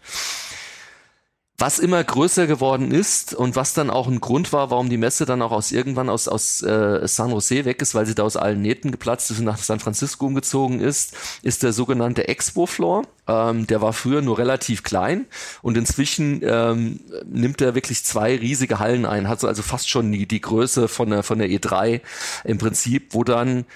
was 1.60 1.78
immer 1.78 2.02
größer 2.02 2.46
geworden 2.46 2.90
ist 2.90 3.34
und 3.34 3.54
was 3.54 3.74
dann 3.74 3.90
auch 3.90 4.08
ein 4.08 4.20
Grund 4.20 4.52
war, 4.52 4.70
warum 4.70 4.88
die 4.88 4.96
Messe 4.96 5.26
dann 5.26 5.42
auch 5.42 5.52
aus 5.52 5.72
irgendwann 5.72 6.08
aus, 6.08 6.26
aus 6.26 6.62
äh, 6.62 7.06
San 7.06 7.30
Jose 7.30 7.64
weg 7.64 7.82
ist, 7.82 7.94
weil 7.94 8.06
sie 8.06 8.14
da 8.14 8.22
aus 8.22 8.36
allen 8.36 8.62
Nähten 8.62 8.90
geplatzt 8.90 9.30
ist 9.30 9.40
und 9.40 9.44
nach 9.44 9.58
San 9.58 9.78
Francisco 9.78 10.26
umgezogen 10.26 10.80
ist, 10.80 11.14
ist 11.42 11.62
der 11.62 11.72
sogenannte 11.72 12.28
Expo 12.28 12.66
Floor. 12.66 13.02
Ähm, 13.28 13.66
der 13.66 13.82
war 13.82 13.92
früher 13.92 14.22
nur 14.22 14.38
relativ 14.38 14.82
klein 14.82 15.26
und 15.60 15.76
inzwischen 15.76 16.40
ähm, 16.42 17.00
nimmt 17.26 17.60
er 17.60 17.74
wirklich 17.74 18.04
zwei 18.04 18.36
riesige 18.36 18.78
Hallen 18.78 19.04
ein, 19.04 19.28
hat 19.28 19.40
so 19.40 19.46
also 19.46 19.62
fast 19.62 19.90
schon 19.90 20.10
die, 20.10 20.26
die 20.26 20.40
Größe 20.40 20.88
von 20.88 21.10
der, 21.10 21.22
von 21.22 21.38
der 21.38 21.48
E3 21.48 22.00
im 22.44 22.58
Prinzip, 22.58 23.14
wo 23.14 23.22
dann 23.22 23.66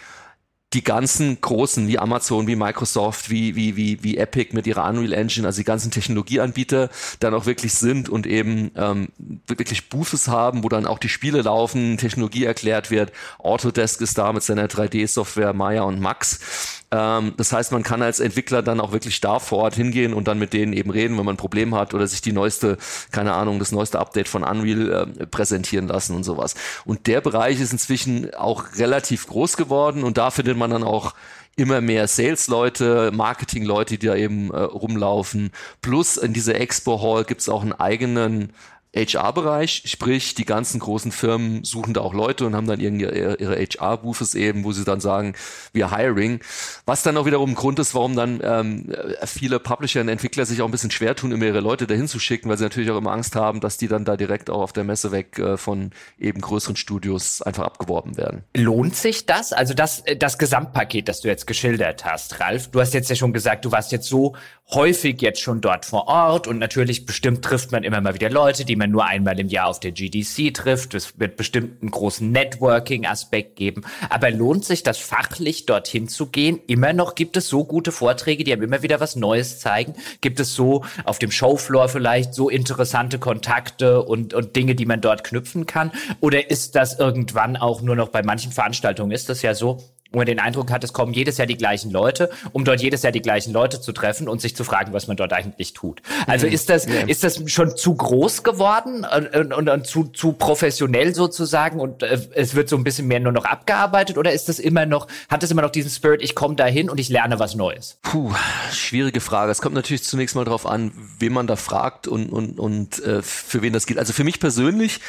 die 0.75 0.85
ganzen 0.85 1.41
großen 1.41 1.87
wie 1.89 1.99
Amazon, 1.99 2.47
wie 2.47 2.57
Microsoft, 2.57 3.31
wie, 3.31 3.55
wie, 3.55 3.77
wie, 3.77 4.03
wie 4.03 4.17
Epic 4.19 4.55
mit 4.55 4.67
ihrer 4.67 4.89
Unreal 4.89 5.13
Engine, 5.13 5.47
also 5.47 5.59
die 5.59 5.65
ganzen 5.65 5.91
Technologieanbieter 5.91 6.91
dann 7.21 7.33
auch 7.33 7.47
wirklich 7.47 7.75
sind 7.75 8.09
und 8.09 8.27
eben 8.27 8.73
ähm, 8.77 9.09
wirklich 9.47 9.89
Booths 9.89 10.29
haben, 10.29 10.65
wo 10.65 10.69
dann 10.69 10.87
auch 10.87 10.99
die 10.99 11.09
Spiele 11.09 11.43
laufen, 11.43 11.97
Technologie 11.97 12.45
erklärt 12.45 12.91
wird. 12.91 13.13
Autodesk 13.39 14.01
ist 14.01 14.19
da 14.19 14.33
mit 14.33 14.43
seiner 14.43 14.67
3D-Software 14.67 15.53
Maya 15.53 15.83
und 15.83 16.01
Max. 16.01 16.83
Ähm, 16.95 17.33
das 17.37 17.53
heißt, 17.53 17.73
man 17.73 17.83
kann 17.83 18.03
als 18.03 18.21
Entwickler 18.21 18.63
dann 18.63 18.81
auch 18.81 18.93
wirklich 18.93 19.21
da 19.21 19.41
vor 19.41 19.59
Ort 19.59 19.75
hingehen 19.75 20.15
und 20.15 20.29
dann 20.29 20.39
mit 20.39 20.53
denen 20.53 20.73
eben 20.73 20.91
reden, 20.91 21.19
wenn 21.19 21.25
man 21.25 21.35
ein 21.35 21.39
Problem 21.39 21.75
hat 21.75 21.93
oder 21.93 22.07
sich 22.07 22.23
die 22.23 22.33
neueste, 22.33 22.79
keine 23.11 23.35
Ahnung, 23.35 23.59
das 23.59 23.73
neueste 23.73 23.99
Update 23.99 24.29
von 24.29 24.45
Unreal 24.45 25.09
äh, 25.19 25.27
präsentieren 25.27 25.89
lassen 25.89 26.15
und 26.15 26.23
sowas. 26.23 26.55
Und 26.85 27.09
der 27.09 27.21
Bereich 27.21 27.61
ist 27.61 27.73
inzwischen 27.73 28.33
auch 28.35 28.77
relativ 28.77 29.27
groß 29.27 29.57
geworden 29.57 30.05
und 30.05 30.19
da 30.19 30.31
findet 30.31 30.57
man 30.57 30.71
dann 30.71 30.85
auch 30.85 31.15
immer 31.57 31.81
mehr 31.81 32.07
Sales-Leute, 32.07 33.11
Marketing-Leute, 33.13 33.99
die 33.99 34.07
da 34.07 34.15
eben 34.15 34.51
äh, 34.51 34.59
rumlaufen. 34.59 35.51
Plus 35.83 36.17
in 36.17 36.33
dieser 36.33 36.61
Expo 36.61 37.01
Hall 37.03 37.25
gibt's 37.25 37.49
auch 37.49 37.63
einen 37.63 37.73
eigenen 37.73 38.53
HR-Bereich, 38.95 39.83
sprich 39.87 40.35
die 40.35 40.45
ganzen 40.45 40.81
großen 40.81 41.13
Firmen 41.13 41.65
suchen 41.65 41.95
da 41.95 42.01
auch 42.01 42.15
Leute 42.15 42.47
und 42.47 42.55
haben 42.55 42.67
dann 42.67 42.81
ihre, 42.81 43.37
ihre 43.37 43.57
HR-Booths 43.57 44.35
eben, 44.35 44.65
wo 44.65 44.73
sie 44.73 44.85
dann 44.85 45.01
sagen, 45.01 45.35
wir 45.73 45.97
hiring. 45.97 46.41
Was 46.87 47.03
dann 47.03 47.17
auch 47.17 47.27
wiederum 47.27 47.51
ein 47.51 47.55
Grund 47.55 47.79
ist, 47.79 47.95
warum 47.95 48.15
dann 48.15 48.41
ähm, 48.43 48.93
viele 49.25 49.59
Publisher 49.59 50.01
und 50.01 50.09
Entwickler 50.09 50.47
sich 50.47 50.63
auch 50.63 50.67
ein 50.67 50.71
bisschen 50.71 50.91
schwer 50.91 51.17
tun, 51.17 51.33
immer 51.33 51.47
ihre 51.47 51.61
Leute 51.61 51.87
dahin 51.87 52.09
zu 52.09 52.19
schicken, 52.19 52.49
weil 52.49 52.57
sie 52.57 52.65
natürlich 52.65 52.91
auch 52.91 52.99
immer 52.99 53.13
Angst 53.13 53.37
haben, 53.37 53.61
dass 53.61 53.77
die 53.77 53.89
dann 53.89 54.05
da 54.05 54.17
direkt 54.17 54.51
auch 54.51 54.61
auf 54.61 54.73
der 54.73 54.85
Messe 54.85 55.13
weg 55.13 55.39
äh, 55.39 55.57
von 55.57 55.91
eben 56.19 56.41
größeren 56.41 56.77
Studios 56.77 57.43
einfach 57.43 57.65
abgeworben 57.65 58.17
werden. 58.17 58.45
Lohnt 58.57 58.97
sich 58.97 59.27
das? 59.27 59.53
Also 59.53 59.75
das, 59.75 60.05
das 60.19 60.39
Gesamtpaket, 60.39 61.09
das 61.09 61.21
du 61.21 61.29
jetzt 61.29 61.47
geschildert 61.47 62.05
hast, 62.05 62.41
Ralf, 62.41 62.69
du 62.69 62.81
hast 62.81 62.95
jetzt 62.95 63.11
ja 63.11 63.17
schon 63.17 63.33
gesagt, 63.33 63.65
du 63.65 63.73
warst 63.73 63.93
jetzt 63.93 64.09
so 64.09 64.37
häufig 64.71 65.21
jetzt 65.21 65.41
schon 65.41 65.61
dort 65.61 65.85
vor 65.85 66.09
Ort 66.09 66.49
und 66.49 66.59
natürlich 66.59 67.07
bestimmt 67.07 67.45
trifft 67.45 67.71
man 67.71 67.85
immer 67.85 68.01
mal 68.01 68.15
wieder 68.15 68.31
Leute, 68.31 68.65
die 68.65 68.77
man 68.77 68.91
nur 68.91 69.05
einmal 69.05 69.39
im 69.39 69.49
Jahr 69.49 69.69
auf 69.69 69.79
der 69.79 69.93
GDC 69.93 70.55
trifft. 70.55 70.95
Es 70.95 71.19
wird 71.19 71.37
bestimmt 71.37 71.83
einen 71.83 71.91
großen 71.91 72.31
Networking-Aspekt 72.33 73.57
geben. 73.57 73.83
Aber 74.09 74.31
lohnt 74.31 74.65
sich 74.65 74.83
das 74.83 74.99
fachlich 74.99 75.67
dorthin 75.67 76.09
zu 76.09 76.27
gehen? 76.27 76.61
Immer 76.67 76.93
noch 76.93 77.15
gibt 77.15 77.37
es 77.37 77.49
so 77.49 77.65
gute 77.65 77.93
Vorträge, 77.93 78.43
die 78.43 78.53
haben 78.53 78.63
immer 78.63 78.83
wieder 78.83 79.01
was 79.01 79.17
Neues 79.17 79.61
zeigen. 79.61 79.95
Gibt 80.21 80.41
es 80.41 80.55
so 80.55 80.85
auf 81.05 81.19
dem 81.19 81.31
Showfloor 81.31 81.89
vielleicht 81.89 82.35
so 82.35 82.49
interessante 82.49 83.19
Kontakte 83.19 84.03
und, 84.03 84.35
und 84.35 84.57
Dinge, 84.57 84.75
die 84.75 84.87
man 84.87 85.01
dort 85.01 85.25
knüpfen 85.25 85.67
kann? 85.67 85.93
Oder 86.21 86.51
ist 86.51 86.75
das 86.75 86.99
irgendwann 86.99 87.57
auch 87.57 87.83
nur 87.83 87.97
noch 87.97 88.09
bei 88.09 88.23
manchen 88.23 88.51
Veranstaltungen 88.51 89.11
ist 89.13 89.29
das 89.29 89.43
ja 89.43 89.55
so, 89.55 89.83
wo 90.15 90.19
man 90.19 90.27
den 90.27 90.39
Eindruck 90.39 90.71
hat, 90.71 90.85
es 90.85 90.93
kommen 90.93 91.13
jedes 91.13 91.37
Jahr 91.39 91.47
die 91.47 91.57
gleichen 91.57 91.91
Leute, 91.91 92.31
um 92.53 92.65
dort 92.65 92.81
jedes 92.81 93.03
Jahr 93.03 93.13
die 93.13 93.21
gleichen 93.21 93.53
Leute 93.53 93.81
zu 93.81 93.93
treffen 93.93 94.29
und 94.29 94.41
sich 94.41 94.57
zu 94.57 94.65
fragen, 94.65 94.93
was 94.93 95.07
man 95.09 95.17
dort 95.17 95.33
eigentlich 95.33 95.73
tut. 95.73 96.01
Also 96.27 96.47
mhm. 96.47 96.53
ist 96.53 96.71
das, 96.71 96.87
ja. 96.87 97.01
ist 97.07 97.25
das 97.25 97.43
schon 97.51 97.77
zu 97.77 97.95
groß 97.95 98.43
geworden 98.43 99.05
und, 99.05 99.53
und, 99.53 99.69
und, 99.69 99.87
zu, 99.87 100.05
zu 100.05 100.33
professionell 100.33 101.15
sozusagen 101.15 101.81
und 101.81 102.03
äh, 102.03 102.19
es 102.35 102.55
wird 102.55 102.69
so 102.69 102.77
ein 102.77 102.85
bisschen 102.85 103.09
mehr 103.09 103.21
nur 103.21 103.33
noch 103.33 103.45
abgearbeitet 103.45 104.17
oder 104.17 104.33
ist 104.33 104.49
das 104.49 104.59
immer 104.59 104.87
noch, 104.87 105.09
hat 105.29 105.43
es 105.43 105.51
immer 105.51 105.63
noch 105.63 105.71
diesen 105.71 105.91
Spirit, 105.91 106.23
ich 106.23 106.35
komme 106.35 106.55
dahin 106.55 106.89
und 106.89 106.99
ich 107.01 107.09
lerne 107.09 107.39
was 107.39 107.55
Neues? 107.55 107.99
Puh, 108.03 108.33
schwierige 108.73 109.21
Frage. 109.21 109.51
Es 109.51 109.61
kommt 109.61 109.75
natürlich 109.75 110.05
zunächst 110.05 110.37
mal 110.37 110.45
darauf 110.45 110.67
an, 110.67 110.93
wen 111.19 111.33
man 111.33 111.47
da 111.47 111.57
fragt 111.57 112.07
und, 112.07 112.29
und, 112.31 112.61
und 112.61 113.03
äh, 113.05 113.23
für 113.23 113.63
wen 113.63 113.73
das 113.73 113.87
geht. 113.87 113.99
Also 113.99 114.13
für 114.13 114.25
mich 114.25 114.39
persönlich 114.39 115.01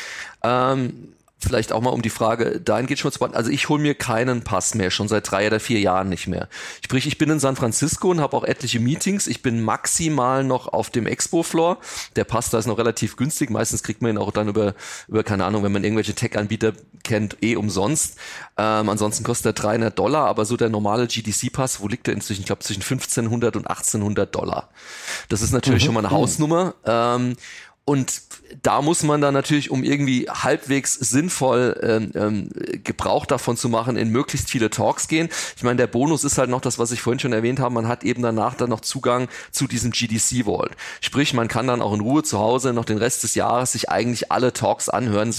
ähm, 0.43 1.13
vielleicht 1.39 1.71
auch 1.71 1.81
mal 1.81 1.91
um 1.91 2.01
die 2.01 2.09
Frage 2.09 2.61
dahingehend 2.61 2.99
schon 2.99 3.11
zu 3.11 3.19
beantworten. 3.19 3.37
Also 3.37 3.51
ich 3.51 3.69
hole 3.69 3.81
mir 3.81 3.95
keinen 3.95 4.43
Pass 4.43 4.73
mehr, 4.73 4.89
schon 4.89 5.07
seit 5.07 5.29
drei 5.29 5.47
oder 5.47 5.59
vier 5.59 5.79
Jahren 5.79 6.09
nicht 6.09 6.27
mehr. 6.27 6.47
Sprich, 6.83 7.07
ich 7.07 7.17
bin 7.17 7.29
in 7.29 7.39
San 7.39 7.55
Francisco 7.55 8.09
und 8.09 8.21
habe 8.21 8.35
auch 8.35 8.43
etliche 8.43 8.79
Meetings. 8.79 9.27
Ich 9.27 9.41
bin 9.41 9.61
maximal 9.63 10.43
noch 10.43 10.67
auf 10.67 10.89
dem 10.89 11.07
Expo-Floor. 11.07 11.77
Der 12.15 12.23
Pass 12.23 12.49
da 12.49 12.57
ist 12.57 12.67
noch 12.67 12.77
relativ 12.77 13.17
günstig. 13.17 13.49
Meistens 13.49 13.83
kriegt 13.83 14.01
man 14.01 14.11
ihn 14.11 14.17
auch 14.17 14.31
dann 14.31 14.47
über, 14.47 14.75
über 15.07 15.23
keine 15.23 15.45
Ahnung, 15.45 15.63
wenn 15.63 15.71
man 15.71 15.83
irgendwelche 15.83 16.15
Tech-Anbieter 16.15 16.73
kennt, 17.03 17.37
eh 17.43 17.55
umsonst. 17.55 18.17
Ähm, 18.57 18.89
ansonsten 18.89 19.23
kostet 19.23 19.47
er 19.47 19.53
300 19.53 19.97
Dollar, 19.97 20.25
aber 20.25 20.45
so 20.45 20.57
der 20.57 20.69
normale 20.69 21.07
GDC-Pass, 21.07 21.81
wo 21.81 21.87
liegt 21.87 22.07
der 22.07 22.13
inzwischen? 22.13 22.41
Ich 22.41 22.47
glaube 22.47 22.63
zwischen 22.63 22.81
1500 22.81 23.55
und 23.55 23.67
1800 23.67 24.33
Dollar. 24.33 24.69
Das 25.29 25.41
ist 25.41 25.51
natürlich 25.51 25.83
mhm. 25.83 25.85
schon 25.85 25.93
mal 25.95 26.05
eine 26.05 26.11
Hausnummer. 26.11 26.75
Ähm, 26.85 27.35
und 27.85 28.23
da 28.63 28.81
muss 28.81 29.03
man 29.03 29.21
dann 29.21 29.33
natürlich, 29.33 29.69
um 29.69 29.83
irgendwie 29.83 30.27
halbwegs 30.29 30.93
sinnvoll 30.93 31.79
ähm, 31.83 32.11
ähm, 32.15 32.49
Gebrauch 32.83 33.25
davon 33.25 33.57
zu 33.57 33.69
machen, 33.69 33.95
in 33.95 34.09
möglichst 34.09 34.49
viele 34.49 34.69
Talks 34.69 35.07
gehen. 35.07 35.29
Ich 35.55 35.63
meine, 35.63 35.77
der 35.77 35.87
Bonus 35.87 36.23
ist 36.23 36.37
halt 36.37 36.49
noch 36.49 36.61
das, 36.61 36.79
was 36.79 36.91
ich 36.91 37.01
vorhin 37.01 37.19
schon 37.19 37.33
erwähnt 37.33 37.59
habe, 37.59 37.73
man 37.73 37.87
hat 37.87 38.03
eben 38.03 38.21
danach 38.21 38.55
dann 38.55 38.69
noch 38.69 38.81
Zugang 38.81 39.27
zu 39.51 39.67
diesem 39.67 39.91
GDC 39.91 40.45
Vault. 40.45 40.71
Sprich, 41.01 41.33
man 41.33 41.47
kann 41.47 41.67
dann 41.67 41.81
auch 41.81 41.93
in 41.93 41.99
Ruhe 41.99 42.23
zu 42.23 42.39
Hause 42.39 42.73
noch 42.73 42.85
den 42.85 42.97
Rest 42.97 43.23
des 43.23 43.35
Jahres 43.35 43.73
sich 43.73 43.89
eigentlich 43.89 44.31
alle 44.31 44.53
Talks 44.53 44.89
anhören. 44.89 45.33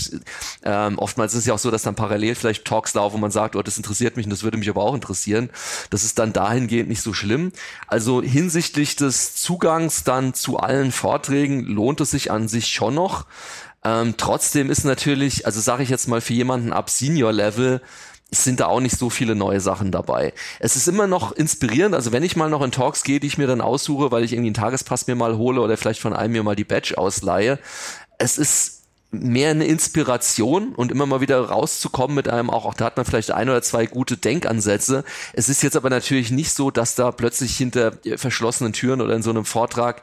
Ähm, 0.62 0.98
oftmals 0.98 1.32
ist 1.34 1.40
es 1.40 1.46
ja 1.46 1.54
auch 1.54 1.58
so, 1.58 1.70
dass 1.70 1.82
dann 1.82 1.94
parallel 1.94 2.34
vielleicht 2.34 2.64
Talks 2.64 2.94
laufen, 2.94 3.14
wo 3.14 3.18
man 3.18 3.30
sagt, 3.30 3.56
oh, 3.56 3.62
das 3.62 3.76
interessiert 3.76 4.16
mich 4.16 4.26
und 4.26 4.30
das 4.30 4.42
würde 4.42 4.58
mich 4.58 4.68
aber 4.68 4.82
auch 4.82 4.94
interessieren. 4.94 5.50
Das 5.90 6.04
ist 6.04 6.18
dann 6.18 6.32
dahingehend 6.32 6.88
nicht 6.88 7.02
so 7.02 7.12
schlimm. 7.12 7.52
Also 7.86 8.22
hinsichtlich 8.22 8.96
des 8.96 9.34
Zugangs 9.34 10.04
dann 10.04 10.34
zu 10.34 10.58
allen 10.58 10.92
Vorträgen 10.92 11.64
lohnt 11.64 12.00
es 12.00 12.10
sich 12.10 12.30
an 12.36 12.48
sich 12.48 12.68
schon 12.68 12.94
noch. 12.94 13.26
Ähm, 13.84 14.14
trotzdem 14.16 14.70
ist 14.70 14.84
natürlich, 14.84 15.46
also 15.46 15.60
sage 15.60 15.82
ich 15.82 15.88
jetzt 15.88 16.08
mal 16.08 16.20
für 16.20 16.34
jemanden 16.34 16.72
ab 16.72 16.90
Senior-Level, 16.90 17.80
sind 18.30 18.60
da 18.60 18.66
auch 18.66 18.80
nicht 18.80 18.98
so 18.98 19.08
viele 19.08 19.34
neue 19.36 19.60
Sachen 19.60 19.92
dabei. 19.92 20.32
Es 20.58 20.74
ist 20.74 20.88
immer 20.88 21.06
noch 21.06 21.32
inspirierend, 21.32 21.94
also 21.94 22.12
wenn 22.12 22.24
ich 22.24 22.36
mal 22.36 22.50
noch 22.50 22.62
in 22.62 22.72
Talks 22.72 23.04
gehe, 23.04 23.20
die 23.20 23.28
ich 23.28 23.38
mir 23.38 23.46
dann 23.46 23.60
aussuche, 23.60 24.10
weil 24.10 24.24
ich 24.24 24.32
irgendwie 24.32 24.48
einen 24.48 24.54
Tagespass 24.54 25.06
mir 25.06 25.14
mal 25.14 25.36
hole 25.36 25.60
oder 25.60 25.76
vielleicht 25.76 26.00
von 26.00 26.12
einem 26.12 26.32
mir 26.32 26.42
mal 26.42 26.56
die 26.56 26.64
Badge 26.64 26.98
ausleihe, 26.98 27.58
es 28.18 28.38
ist 28.38 28.76
mehr 29.12 29.50
eine 29.50 29.66
Inspiration 29.66 30.74
und 30.74 30.90
immer 30.90 31.06
mal 31.06 31.20
wieder 31.20 31.40
rauszukommen 31.40 32.14
mit 32.14 32.28
einem 32.28 32.50
auch, 32.50 32.66
auch 32.66 32.74
da 32.74 32.86
hat 32.86 32.96
man 32.96 33.06
vielleicht 33.06 33.30
ein 33.30 33.48
oder 33.48 33.62
zwei 33.62 33.86
gute 33.86 34.16
Denkansätze. 34.16 35.04
Es 35.32 35.48
ist 35.48 35.62
jetzt 35.62 35.76
aber 35.76 35.90
natürlich 35.90 36.30
nicht 36.32 36.52
so, 36.52 36.70
dass 36.70 36.96
da 36.96 37.12
plötzlich 37.12 37.56
hinter 37.56 37.92
verschlossenen 38.16 38.72
Türen 38.72 39.00
oder 39.00 39.14
in 39.14 39.22
so 39.22 39.30
einem 39.30 39.44
Vortrag 39.44 40.02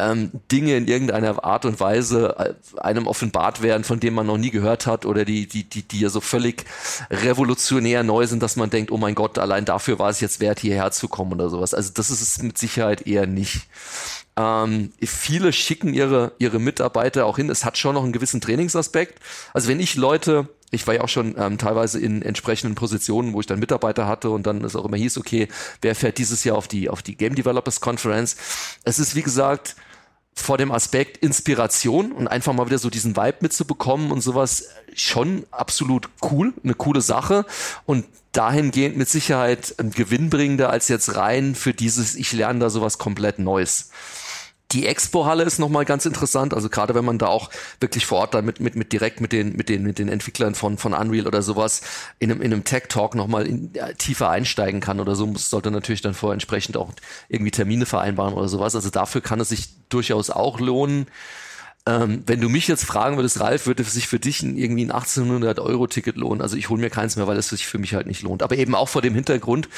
ähm, 0.00 0.30
Dinge 0.50 0.76
in 0.76 0.88
irgendeiner 0.88 1.44
Art 1.44 1.64
und 1.64 1.80
Weise 1.80 2.36
äh, 2.38 2.80
einem 2.80 3.06
offenbart 3.06 3.62
werden, 3.62 3.84
von 3.84 4.00
denen 4.00 4.16
man 4.16 4.26
noch 4.26 4.38
nie 4.38 4.50
gehört 4.50 4.86
hat 4.86 5.06
oder 5.06 5.24
die, 5.24 5.46
die, 5.46 5.64
die, 5.64 5.82
die 5.82 6.00
ja 6.00 6.08
so 6.08 6.20
völlig 6.20 6.64
revolutionär 7.10 8.02
neu 8.02 8.26
sind, 8.26 8.42
dass 8.42 8.56
man 8.56 8.70
denkt, 8.70 8.90
oh 8.90 8.96
mein 8.96 9.14
Gott, 9.14 9.38
allein 9.38 9.64
dafür 9.64 9.98
war 9.98 10.10
es 10.10 10.20
jetzt 10.20 10.40
wert, 10.40 10.60
hierher 10.60 10.90
zu 10.90 11.08
kommen 11.08 11.32
oder 11.32 11.48
sowas. 11.48 11.74
Also 11.74 11.92
das 11.94 12.10
ist 12.10 12.22
es 12.22 12.42
mit 12.42 12.58
Sicherheit 12.58 13.06
eher 13.06 13.26
nicht. 13.26 13.68
Ähm, 14.36 14.92
viele 15.02 15.52
schicken 15.52 15.92
ihre, 15.92 16.32
ihre 16.38 16.58
Mitarbeiter 16.58 17.26
auch 17.26 17.36
hin. 17.36 17.50
Es 17.50 17.64
hat 17.64 17.76
schon 17.76 17.94
noch 17.94 18.04
einen 18.04 18.12
gewissen 18.12 18.40
Trainingsaspekt. 18.40 19.18
Also 19.52 19.68
wenn 19.68 19.80
ich 19.80 19.96
Leute 19.96 20.48
ich 20.70 20.86
war 20.86 20.94
ja 20.94 21.00
auch 21.02 21.08
schon 21.08 21.34
ähm, 21.36 21.58
teilweise 21.58 21.98
in 21.98 22.22
entsprechenden 22.22 22.74
Positionen, 22.74 23.32
wo 23.32 23.40
ich 23.40 23.46
dann 23.46 23.58
Mitarbeiter 23.58 24.06
hatte 24.06 24.30
und 24.30 24.46
dann 24.46 24.62
ist 24.62 24.76
auch 24.76 24.84
immer 24.84 24.96
hieß, 24.96 25.18
okay, 25.18 25.48
wer 25.82 25.94
fährt 25.94 26.18
dieses 26.18 26.44
Jahr 26.44 26.56
auf 26.56 26.68
die, 26.68 26.88
auf 26.88 27.02
die 27.02 27.16
Game 27.16 27.34
Developers 27.34 27.80
Conference? 27.80 28.36
Es 28.84 28.98
ist, 28.98 29.14
wie 29.14 29.22
gesagt, 29.22 29.74
vor 30.42 30.58
dem 30.58 30.72
Aspekt 30.72 31.18
Inspiration 31.18 32.12
und 32.12 32.28
einfach 32.28 32.52
mal 32.52 32.66
wieder 32.66 32.78
so 32.78 32.90
diesen 32.90 33.16
Vibe 33.16 33.38
mitzubekommen 33.40 34.10
und 34.10 34.20
sowas 34.20 34.68
schon 34.94 35.44
absolut 35.50 36.08
cool, 36.22 36.52
eine 36.62 36.74
coole 36.74 37.00
Sache 37.00 37.46
und 37.86 38.04
dahingehend 38.32 38.96
mit 38.96 39.08
Sicherheit 39.08 39.74
gewinnbringender 39.78 40.70
als 40.70 40.88
jetzt 40.88 41.16
rein 41.16 41.54
für 41.54 41.74
dieses, 41.74 42.14
ich 42.14 42.32
lerne 42.32 42.60
da 42.60 42.70
sowas 42.70 42.98
komplett 42.98 43.38
Neues. 43.38 43.90
Die 44.72 44.86
Expo-Halle 44.86 45.42
ist 45.42 45.58
nochmal 45.58 45.84
ganz 45.84 46.06
interessant, 46.06 46.54
also 46.54 46.68
gerade 46.68 46.94
wenn 46.94 47.04
man 47.04 47.18
da 47.18 47.26
auch 47.26 47.50
wirklich 47.80 48.06
vor 48.06 48.18
Ort 48.18 48.34
dann 48.34 48.44
mit, 48.44 48.60
mit, 48.60 48.76
mit 48.76 48.92
direkt 48.92 49.20
mit 49.20 49.32
den, 49.32 49.56
mit 49.56 49.68
den, 49.68 49.82
mit 49.82 49.98
den 49.98 50.08
Entwicklern 50.08 50.54
von, 50.54 50.78
von 50.78 50.94
Unreal 50.94 51.26
oder 51.26 51.42
sowas 51.42 51.82
in 52.18 52.30
einem, 52.30 52.40
in 52.40 52.52
einem 52.52 52.64
Tech-Talk 52.64 53.14
nochmal 53.14 53.46
in, 53.46 53.70
ja, 53.74 53.92
tiefer 53.92 54.30
einsteigen 54.30 54.80
kann 54.80 55.00
oder 55.00 55.16
so, 55.16 55.26
muss, 55.26 55.50
sollte 55.50 55.70
natürlich 55.70 56.02
dann 56.02 56.14
vorher 56.14 56.34
entsprechend 56.34 56.76
auch 56.76 56.92
irgendwie 57.28 57.50
Termine 57.50 57.86
vereinbaren 57.86 58.34
oder 58.34 58.48
sowas. 58.48 58.74
Also 58.76 58.90
dafür 58.90 59.20
kann 59.20 59.40
es 59.40 59.48
sich 59.48 59.70
durchaus 59.88 60.30
auch 60.30 60.60
lohnen. 60.60 61.06
Ähm, 61.86 62.22
wenn 62.26 62.40
du 62.40 62.48
mich 62.48 62.68
jetzt 62.68 62.84
fragen 62.84 63.16
würdest, 63.16 63.40
Ralf, 63.40 63.66
würde 63.66 63.82
sich 63.84 64.06
für 64.06 64.20
dich 64.20 64.42
ein, 64.42 64.56
irgendwie 64.56 64.84
ein 64.84 64.92
1800 64.92 65.58
Euro 65.58 65.86
Ticket 65.86 66.16
lohnen? 66.16 66.42
Also 66.42 66.56
ich 66.56 66.68
hole 66.68 66.80
mir 66.80 66.90
keins 66.90 67.16
mehr, 67.16 67.26
weil 67.26 67.38
es 67.38 67.48
sich 67.48 67.66
für 67.66 67.78
mich 67.78 67.94
halt 67.94 68.06
nicht 68.06 68.22
lohnt. 68.22 68.42
Aber 68.42 68.56
eben 68.56 68.74
auch 68.74 68.88
vor 68.88 69.02
dem 69.02 69.14
Hintergrund, 69.14 69.68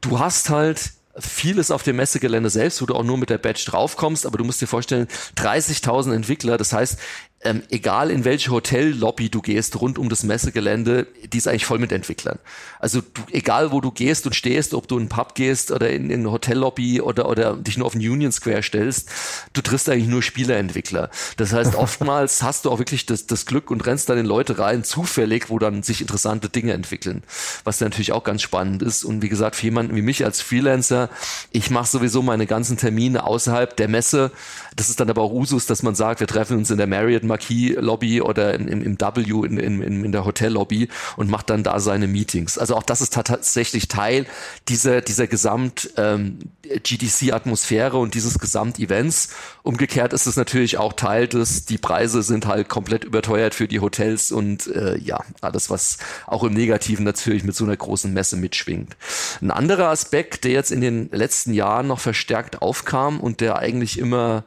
du 0.00 0.18
hast 0.18 0.50
halt 0.50 0.92
vieles 1.18 1.70
auf 1.70 1.82
dem 1.82 1.96
Messegelände 1.96 2.50
selbst, 2.50 2.80
wo 2.80 2.86
du 2.86 2.94
auch 2.94 3.02
nur 3.02 3.18
mit 3.18 3.30
der 3.30 3.38
Badge 3.38 3.64
draufkommst, 3.66 4.26
aber 4.26 4.38
du 4.38 4.44
musst 4.44 4.60
dir 4.60 4.66
vorstellen, 4.66 5.08
30.000 5.36 6.14
Entwickler, 6.14 6.56
das 6.56 6.72
heißt, 6.72 6.98
ähm, 7.42 7.62
egal 7.70 8.10
in 8.10 8.26
welche 8.26 8.50
Hotellobby 8.50 9.30
du 9.30 9.40
gehst 9.40 9.80
rund 9.80 9.98
um 9.98 10.10
das 10.10 10.24
Messegelände, 10.24 11.06
die 11.32 11.38
ist 11.38 11.48
eigentlich 11.48 11.64
voll 11.64 11.78
mit 11.78 11.90
Entwicklern. 11.90 12.38
Also 12.78 13.00
du, 13.00 13.22
egal 13.30 13.72
wo 13.72 13.80
du 13.80 13.90
gehst 13.90 14.26
und 14.26 14.34
stehst, 14.34 14.74
ob 14.74 14.88
du 14.88 14.96
in 14.96 15.02
einen 15.02 15.08
Pub 15.08 15.34
gehst 15.34 15.70
oder 15.70 15.88
in, 15.88 16.10
in 16.10 16.20
eine 16.20 16.32
Hotellobby 16.32 17.00
oder, 17.00 17.30
oder 17.30 17.56
dich 17.56 17.78
nur 17.78 17.86
auf 17.86 17.94
den 17.94 18.02
Union 18.02 18.30
Square 18.30 18.62
stellst, 18.62 19.08
du 19.54 19.62
triffst 19.62 19.88
eigentlich 19.88 20.08
nur 20.08 20.22
Spielerentwickler. 20.22 21.08
Das 21.38 21.54
heißt, 21.54 21.74
oftmals 21.76 22.42
hast 22.42 22.66
du 22.66 22.70
auch 22.70 22.78
wirklich 22.78 23.06
das, 23.06 23.26
das 23.26 23.46
Glück 23.46 23.70
und 23.70 23.86
rennst 23.86 24.10
dann 24.10 24.18
in 24.18 24.26
Leute 24.26 24.58
rein, 24.58 24.84
zufällig, 24.84 25.48
wo 25.48 25.58
dann 25.58 25.82
sich 25.82 26.02
interessante 26.02 26.50
Dinge 26.50 26.74
entwickeln. 26.74 27.22
Was 27.64 27.78
dann 27.78 27.88
natürlich 27.88 28.12
auch 28.12 28.24
ganz 28.24 28.42
spannend 28.42 28.82
ist. 28.82 29.02
Und 29.02 29.22
wie 29.22 29.30
gesagt, 29.30 29.56
für 29.56 29.64
jemanden 29.64 29.96
wie 29.96 30.02
mich 30.02 30.26
als 30.26 30.42
Freelancer, 30.42 31.08
ich 31.52 31.70
mache 31.70 31.88
sowieso 31.88 32.20
meine 32.20 32.46
ganzen 32.46 32.76
Termine 32.76 33.24
außerhalb 33.24 33.74
der 33.78 33.88
Messe. 33.88 34.30
Das 34.76 34.88
ist 34.88 35.00
dann 35.00 35.10
aber 35.10 35.22
auch 35.22 35.32
Usus, 35.32 35.66
dass 35.66 35.82
man 35.82 35.94
sagt, 35.94 36.20
wir 36.20 36.26
treffen 36.26 36.58
uns 36.58 36.70
in 36.70 36.78
der 36.78 36.86
Marriott 36.86 37.24
Marquis 37.24 37.74
Lobby 37.76 38.20
oder 38.20 38.54
im, 38.54 38.68
im, 38.68 38.82
im 38.82 39.00
W 39.00 39.46
in, 39.46 39.58
in, 39.58 40.04
in 40.04 40.12
der 40.12 40.24
Hotellobby 40.24 40.88
und 41.16 41.30
macht 41.30 41.50
dann 41.50 41.62
da 41.62 41.80
seine 41.80 42.06
Meetings. 42.06 42.58
Also 42.58 42.76
auch 42.76 42.82
das 42.82 43.00
ist 43.00 43.14
tatsächlich 43.14 43.88
Teil 43.88 44.26
dieser, 44.68 45.00
dieser 45.00 45.26
Gesamt 45.26 45.90
ähm, 45.96 46.38
GDC-Atmosphäre 46.62 47.98
und 47.98 48.14
dieses 48.14 48.38
Gesamtevents. 48.38 49.30
Umgekehrt 49.62 50.12
ist 50.12 50.26
es 50.26 50.36
natürlich 50.36 50.78
auch 50.78 50.92
Teil 50.92 51.26
des, 51.26 51.64
die 51.64 51.78
Preise 51.78 52.22
sind 52.22 52.46
halt 52.46 52.68
komplett 52.68 53.04
überteuert 53.04 53.54
für 53.54 53.68
die 53.68 53.80
Hotels 53.80 54.30
und 54.30 54.68
äh, 54.68 54.96
ja, 54.98 55.20
alles, 55.40 55.70
was 55.70 55.98
auch 56.26 56.44
im 56.44 56.54
Negativen 56.54 57.04
natürlich 57.04 57.44
mit 57.44 57.56
so 57.56 57.64
einer 57.64 57.76
großen 57.76 58.12
Messe 58.12 58.36
mitschwingt. 58.36 58.96
Ein 59.40 59.50
anderer 59.50 59.88
Aspekt, 59.88 60.44
der 60.44 60.52
jetzt 60.52 60.70
in 60.70 60.80
den 60.80 61.10
letzten 61.10 61.52
Jahren 61.52 61.88
noch 61.88 62.00
verstärkt 62.00 62.62
aufkam 62.62 63.20
und 63.20 63.40
der 63.40 63.58
eigentlich 63.58 63.98
immer 63.98 64.44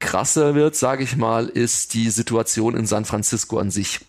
krasser 0.00 0.54
wird, 0.54 0.76
sage 0.76 1.04
ich 1.04 1.16
mal, 1.16 1.46
ist 1.46 1.94
die 1.94 2.10
Situation 2.10 2.76
in 2.76 2.86
San 2.86 3.04
Francisco 3.04 3.58
an 3.58 3.70
sich 3.70 4.00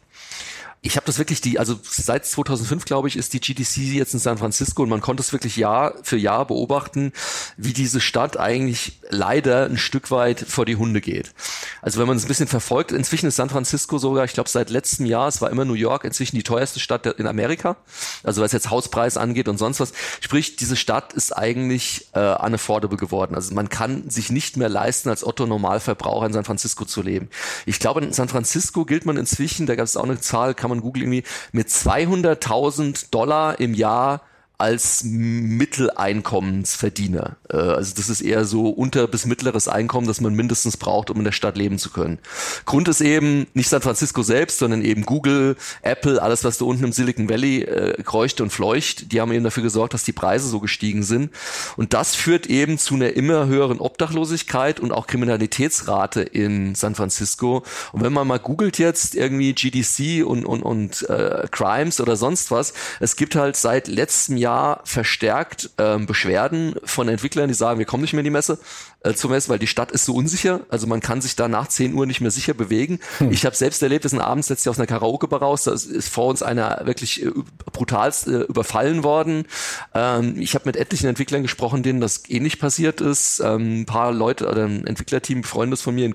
ich 0.81 0.95
habe 0.95 1.05
das 1.05 1.17
wirklich 1.17 1.41
die, 1.41 1.59
also 1.59 1.77
seit 1.83 2.25
2005 2.25 2.85
glaube 2.85 3.09
ich, 3.09 3.17
ist 3.17 3.33
die 3.33 3.41
GDC 3.41 3.77
jetzt 3.95 4.13
in 4.13 4.19
San 4.19 4.37
Francisco 4.37 4.83
und 4.83 4.89
man 4.89 5.01
konnte 5.01 5.21
es 5.21 5.33
wirklich 5.33 5.57
Jahr 5.57 5.93
für 6.03 6.15
Jahr 6.15 6.47
beobachten, 6.47 7.11
wie 7.57 7.73
diese 7.73 7.99
Stadt 7.99 8.37
eigentlich 8.37 8.99
leider 9.09 9.65
ein 9.65 9.77
Stück 9.77 10.09
weit 10.09 10.39
vor 10.39 10.65
die 10.65 10.77
Hunde 10.77 11.01
geht. 11.01 11.33
Also 11.81 11.99
wenn 11.99 12.07
man 12.07 12.15
es 12.15 12.23
ein 12.23 12.29
bisschen 12.29 12.47
verfolgt, 12.47 12.93
inzwischen 12.93 13.27
ist 13.27 13.35
San 13.35 13.49
Francisco 13.49 13.97
sogar, 13.97 14.23
ich 14.23 14.33
glaube 14.33 14.49
seit 14.49 14.69
letztem 14.69 15.05
Jahr, 15.05 15.27
es 15.27 15.41
war 15.41 15.49
immer 15.49 15.65
New 15.65 15.73
York, 15.73 16.05
inzwischen 16.05 16.37
die 16.37 16.43
teuerste 16.43 16.79
Stadt 16.79 17.05
in 17.05 17.27
Amerika. 17.27 17.75
Also 18.23 18.41
was 18.41 18.53
jetzt 18.53 18.69
Hauspreis 18.69 19.17
angeht 19.17 19.49
und 19.49 19.57
sonst 19.57 19.81
was. 19.81 19.91
Sprich, 20.21 20.55
diese 20.55 20.77
Stadt 20.77 21.11
ist 21.11 21.35
eigentlich 21.35 22.07
äh, 22.13 22.19
unaffordable 22.19 22.97
geworden. 22.97 23.35
Also 23.35 23.53
man 23.53 23.67
kann 23.67 24.09
sich 24.09 24.31
nicht 24.31 24.55
mehr 24.55 24.69
leisten, 24.69 25.09
als 25.09 25.25
Otto 25.25 25.45
Normalverbraucher 25.45 26.27
in 26.27 26.33
San 26.33 26.45
Francisco 26.45 26.85
zu 26.85 27.01
leben. 27.01 27.29
Ich 27.65 27.79
glaube, 27.79 28.01
in 28.01 28.13
San 28.13 28.29
Francisco 28.29 28.85
gilt 28.85 29.05
man 29.05 29.17
inzwischen, 29.17 29.65
da 29.65 29.75
gab 29.75 29.85
es 29.85 29.97
auch 29.97 30.03
eine 30.03 30.21
Zahl, 30.21 30.53
kann 30.53 30.68
man 30.69 30.81
Google 30.81 31.03
irgendwie, 31.03 31.23
mit 31.51 31.67
200.000 31.67 33.11
Dollar 33.11 33.59
im 33.59 33.73
Jahr 33.73 34.21
als 34.59 35.03
Mitteleinkommensverdiener. 35.05 37.37
Äh, 37.49 37.55
also 37.55 37.95
das 37.95 38.09
ist 38.09 38.19
eher 38.19 38.43
so 38.43 38.67
unter 38.67 39.07
bis 39.07 39.25
mittleres 39.25 39.69
Einkommen, 39.69 40.05
das 40.05 40.19
man 40.19 40.35
mindestens 40.35 40.75
braucht, 40.75 41.09
um 41.09 41.15
in 41.17 41.23
der 41.23 41.31
Stadt 41.31 41.57
leben 41.57 41.79
zu 41.79 41.91
können. 41.91 42.19
Grund 42.65 42.89
ist 42.89 42.99
eben 42.99 43.47
nicht 43.53 43.69
San 43.69 43.81
Francisco 43.81 44.21
selbst, 44.21 44.59
sondern 44.59 44.83
eben 44.83 45.03
Google, 45.03 45.55
Apple, 45.81 46.21
alles 46.21 46.43
was 46.43 46.57
da 46.57 46.65
unten 46.65 46.83
im 46.83 46.91
Silicon 46.91 47.29
Valley 47.29 47.61
äh, 47.61 48.03
kreucht 48.03 48.41
und 48.41 48.49
fleucht, 48.49 49.13
die 49.13 49.21
haben 49.21 49.31
eben 49.31 49.45
dafür 49.45 49.63
gesorgt, 49.63 49.93
dass 49.93 50.03
die 50.03 50.11
Preise 50.11 50.49
so 50.49 50.59
gestiegen 50.59 51.03
sind. 51.03 51.31
Und 51.77 51.93
das 51.93 52.15
führt 52.15 52.47
eben 52.47 52.77
zu 52.77 52.95
einer 52.95 53.13
immer 53.13 53.47
höheren 53.47 53.79
Obdachlosigkeit 53.79 54.81
und 54.81 54.91
auch 54.91 55.07
Kriminalitätsrate 55.07 56.19
in 56.21 56.75
San 56.75 56.95
Francisco. 56.95 57.63
Und 57.93 58.03
wenn 58.03 58.11
man 58.11 58.27
mal 58.27 58.39
googelt 58.39 58.77
jetzt 58.77 59.15
irgendwie 59.15 59.53
GDC 59.53 60.25
und, 60.25 60.45
und, 60.45 60.63
und 60.63 61.09
äh, 61.09 61.47
Crimes 61.49 62.01
oder 62.01 62.17
sonst 62.17 62.51
was, 62.51 62.73
es 62.99 63.15
gibt 63.15 63.37
halt 63.37 63.55
seit 63.55 63.87
letztem 63.87 64.35
Jahr 64.35 64.48
Jahr 64.49 64.81
verstärkt 64.83 65.69
ähm, 65.77 66.05
Beschwerden 66.05 66.75
von 66.83 67.07
Entwicklern, 67.07 67.47
die 67.47 67.53
sagen, 67.53 67.79
wir 67.79 67.85
kommen 67.85 68.01
nicht 68.01 68.13
mehr 68.13 68.21
in 68.21 68.25
die 68.25 68.31
Messe 68.31 68.59
äh, 69.01 69.13
zur 69.13 69.29
Messe, 69.29 69.49
weil 69.49 69.59
die 69.59 69.67
Stadt 69.67 69.91
ist 69.91 70.05
so 70.05 70.13
unsicher. 70.13 70.61
Also 70.69 70.85
man 70.85 70.99
kann 70.99 71.21
sich 71.21 71.35
da 71.35 71.47
nach 71.47 71.67
10 71.67 71.93
Uhr 71.93 72.05
nicht 72.05 72.19
mehr 72.19 72.31
sicher 72.31 72.53
bewegen. 72.53 72.99
Hm. 73.19 73.31
Ich 73.31 73.45
habe 73.45 73.55
selbst 73.55 73.81
erlebt, 73.81 74.03
wir 74.03 74.09
sind 74.09 74.19
abends 74.19 74.49
letztlich 74.49 74.69
aus 74.69 74.77
einer 74.77 74.87
Karaoke-Bar 74.87 75.41
raus, 75.41 75.63
da 75.63 75.71
ist 75.71 76.09
vor 76.09 76.27
uns 76.27 76.43
einer 76.43 76.81
wirklich 76.85 77.25
äh, 77.25 77.31
brutalst 77.71 78.27
äh, 78.27 78.41
überfallen 78.41 79.03
worden. 79.03 79.45
Ähm, 79.93 80.35
ich 80.39 80.53
habe 80.55 80.65
mit 80.65 80.75
etlichen 80.75 81.07
Entwicklern 81.07 81.43
gesprochen, 81.43 81.81
denen 81.81 82.01
das 82.01 82.23
ähnlich 82.27 82.59
passiert 82.59 82.99
ist. 82.99 83.39
Ähm, 83.39 83.81
ein 83.81 83.85
paar 83.85 84.11
Leute 84.11 84.49
oder 84.49 84.65
ein 84.65 84.85
Entwicklerteam, 84.85 85.43
Freundes 85.43 85.81
von 85.81 85.95
mir 85.95 86.05
in, 86.05 86.13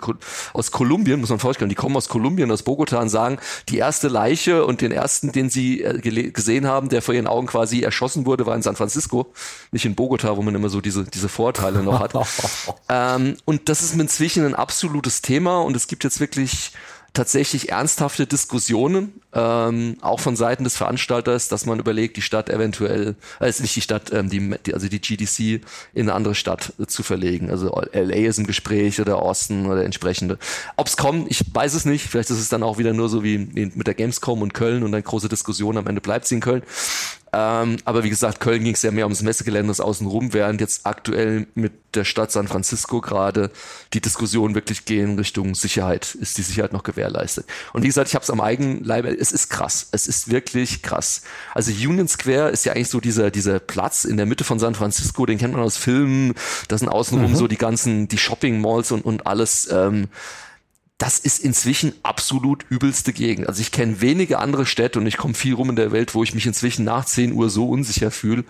aus 0.53 0.71
Kolumbien, 0.71 1.21
muss 1.21 1.31
man 1.31 1.39
vorstellen, 1.39 1.71
die 1.71 1.75
kommen 1.75 1.97
aus 1.97 2.09
Kolumbien, 2.09 2.51
aus 2.51 2.63
Bogota 2.63 3.01
und 3.01 3.09
sagen, 3.09 3.39
die 3.71 3.79
erste 3.79 4.09
Leiche 4.09 4.67
und 4.67 4.83
den 4.83 4.93
ersten, 4.93 5.33
den 5.33 5.49
sie 5.49 5.83
äh, 5.83 6.01
gesehen 6.31 6.67
haben, 6.67 6.91
der 6.91 7.01
vor 7.01 7.15
ihren 7.15 7.27
Augen 7.27 7.47
quasi 7.47 7.81
erschossen 7.81 8.27
wurde, 8.27 8.45
war 8.45 8.55
in 8.55 8.63
San 8.63 8.77
Francisco, 8.77 9.33
nicht 9.73 9.87
in 9.87 9.95
Bogota, 9.95 10.37
wo 10.37 10.43
man 10.43 10.55
immer 10.55 10.69
so 10.69 10.83
diese, 10.83 11.05
diese 11.05 11.31
Vorteile 11.31 11.83
noch 11.83 12.01
hat. 12.01 12.13
ähm, 12.89 13.37
und 13.45 13.69
das 13.69 13.83
ist 13.83 13.95
inzwischen 13.95 14.45
ein 14.45 14.55
absolutes 14.55 15.23
Thema 15.23 15.61
und 15.61 15.77
es 15.77 15.87
gibt 15.87 16.05
jetzt 16.05 16.21
wirklich 16.21 16.73
tatsächlich 17.15 17.71
ernsthafte 17.71 18.27
Diskussionen, 18.27 19.21
ähm, 19.33 19.97
auch 20.01 20.19
von 20.19 20.35
Seiten 20.35 20.65
des 20.65 20.77
Veranstalters, 20.77 21.47
dass 21.49 21.65
man 21.65 21.79
überlegt, 21.79 22.17
die 22.17 22.23
Stadt 22.23 22.51
eventuell, 22.51 23.15
also 23.39 23.63
nicht 23.63 23.77
die 23.77 23.81
Stadt, 23.81 24.13
ähm, 24.13 24.29
die, 24.29 24.75
also 24.75 24.89
die 24.89 25.01
GDC 25.01 25.65
in 25.95 26.03
eine 26.03 26.15
andere 26.15 26.35
Stadt 26.35 26.73
äh, 26.81 26.87
zu 26.87 27.05
verlegen. 27.05 27.51
Also 27.51 27.69
LA 27.93 28.27
ist 28.27 28.39
im 28.39 28.47
Gespräch 28.47 29.01
oder 29.01 29.23
Austin 29.23 29.67
oder 29.67 29.85
entsprechende. 29.85 30.39
Ob 30.77 30.89
es 30.89 30.97
kommt, 30.97 31.31
ich 31.31 31.45
weiß 31.55 31.75
es 31.75 31.85
nicht. 31.85 32.05
Vielleicht 32.09 32.31
ist 32.31 32.41
es 32.41 32.49
dann 32.49 32.65
auch 32.65 32.79
wieder 32.79 32.93
nur 32.93 33.09
so 33.09 33.23
wie 33.23 33.39
mit 33.39 33.87
der 33.87 33.95
Gamescom 33.95 34.43
und 34.43 34.53
Köln 34.53 34.83
und 34.83 34.91
dann 34.91 35.05
große 35.05 35.29
Diskussion, 35.29 35.79
am 35.79 35.87
Ende 35.87 36.01
bleibt 36.01 36.27
sie 36.27 36.35
in 36.35 36.41
Köln. 36.41 36.65
Ähm, 37.37 37.79
aber 37.85 38.05
wie 38.05 38.11
gesagt, 38.11 38.39
Köln 38.39 38.63
ging 38.63 38.75
es 38.75 38.83
ja 38.83 38.93
mehr 38.93 39.07
ums 39.07 39.23
Messegelände 39.23 39.73
außenrum, 39.77 40.33
während 40.33 40.61
jetzt 40.61 40.87
aktuell 40.87 41.49
mit 41.55 41.73
der 41.95 42.05
Stadt 42.05 42.31
San 42.31 42.47
Francisco 42.47 43.01
gerade 43.01 43.51
die 43.93 44.01
Diskussion 44.01 44.55
wirklich 44.55 44.85
gehen 44.85 45.19
Richtung 45.19 45.57
Sicherheit. 45.57 46.15
Ist 46.15 46.39
die 46.39 46.43
Sicherheit 46.43 46.73
noch 46.73 46.85
gewährleistet? 46.85 47.47
Und 47.73 47.83
wie 47.83 47.89
gesagt, 47.89 48.09
ich 48.09 48.15
habe 48.15 48.23
es 48.23 48.31
am 48.31 48.41
eigenen 48.41 48.85
Leibe, 48.85 49.09
es 49.09 49.33
ist 49.33 49.49
krass. 49.49 49.89
Es 49.91 50.07
ist 50.07 50.31
wirklich 50.31 50.83
krass. 50.83 51.23
Also 51.55 51.73
Union 51.73 52.07
Square 52.07 52.51
ist 52.51 52.65
ja 52.67 52.73
eigentlich 52.73 52.91
so 52.91 53.01
dieser, 53.01 53.33
dieser 53.33 53.59
Platz 53.59 54.05
in 54.05 54.17
der 54.17 54.27
Mitte 54.27 54.45
von 54.45 54.61
San 54.61 54.77
Francisco, 54.77 55.27
den 55.27 55.39
kennt 55.39 55.55
man 55.55 55.63
aus 55.63 55.77
Filmen. 55.77 56.35
Da 56.69 56.79
sind 56.79 56.89
außenrum 56.89 57.33
mhm. 57.33 57.37
so 57.37 57.49
die 57.49 57.59
ganzen, 57.59 58.07
die 58.07 58.19
Shopping 58.19 58.61
Malls 58.61 58.93
und, 58.93 59.05
und 59.05 59.27
alles. 59.27 59.69
Ähm, 59.73 60.07
das 60.99 61.19
ist 61.19 61.41
inzwischen 61.41 61.93
absolut 62.05 62.65
übelste 62.69 63.13
Gegend. 63.13 63.49
Also 63.49 63.61
ich 63.61 63.73
kenne 63.73 64.01
wenige 64.01 64.39
andere 64.39 64.65
Städte 64.65 65.01
und 65.01 65.07
ich 65.07 65.17
komme 65.17 65.35
viel 65.35 65.55
rum 65.55 65.71
in 65.71 65.77
der 65.77 65.91
Welt, 65.91 66.15
wo 66.15 66.23
ich 66.23 66.35
mich 66.35 66.47
inzwischen 66.47 66.85
nach 66.85 67.05
10 67.05 67.33
Uhr 67.33 67.51
so 67.51 67.69
unsicher 67.69 68.13
fühle 68.13 68.45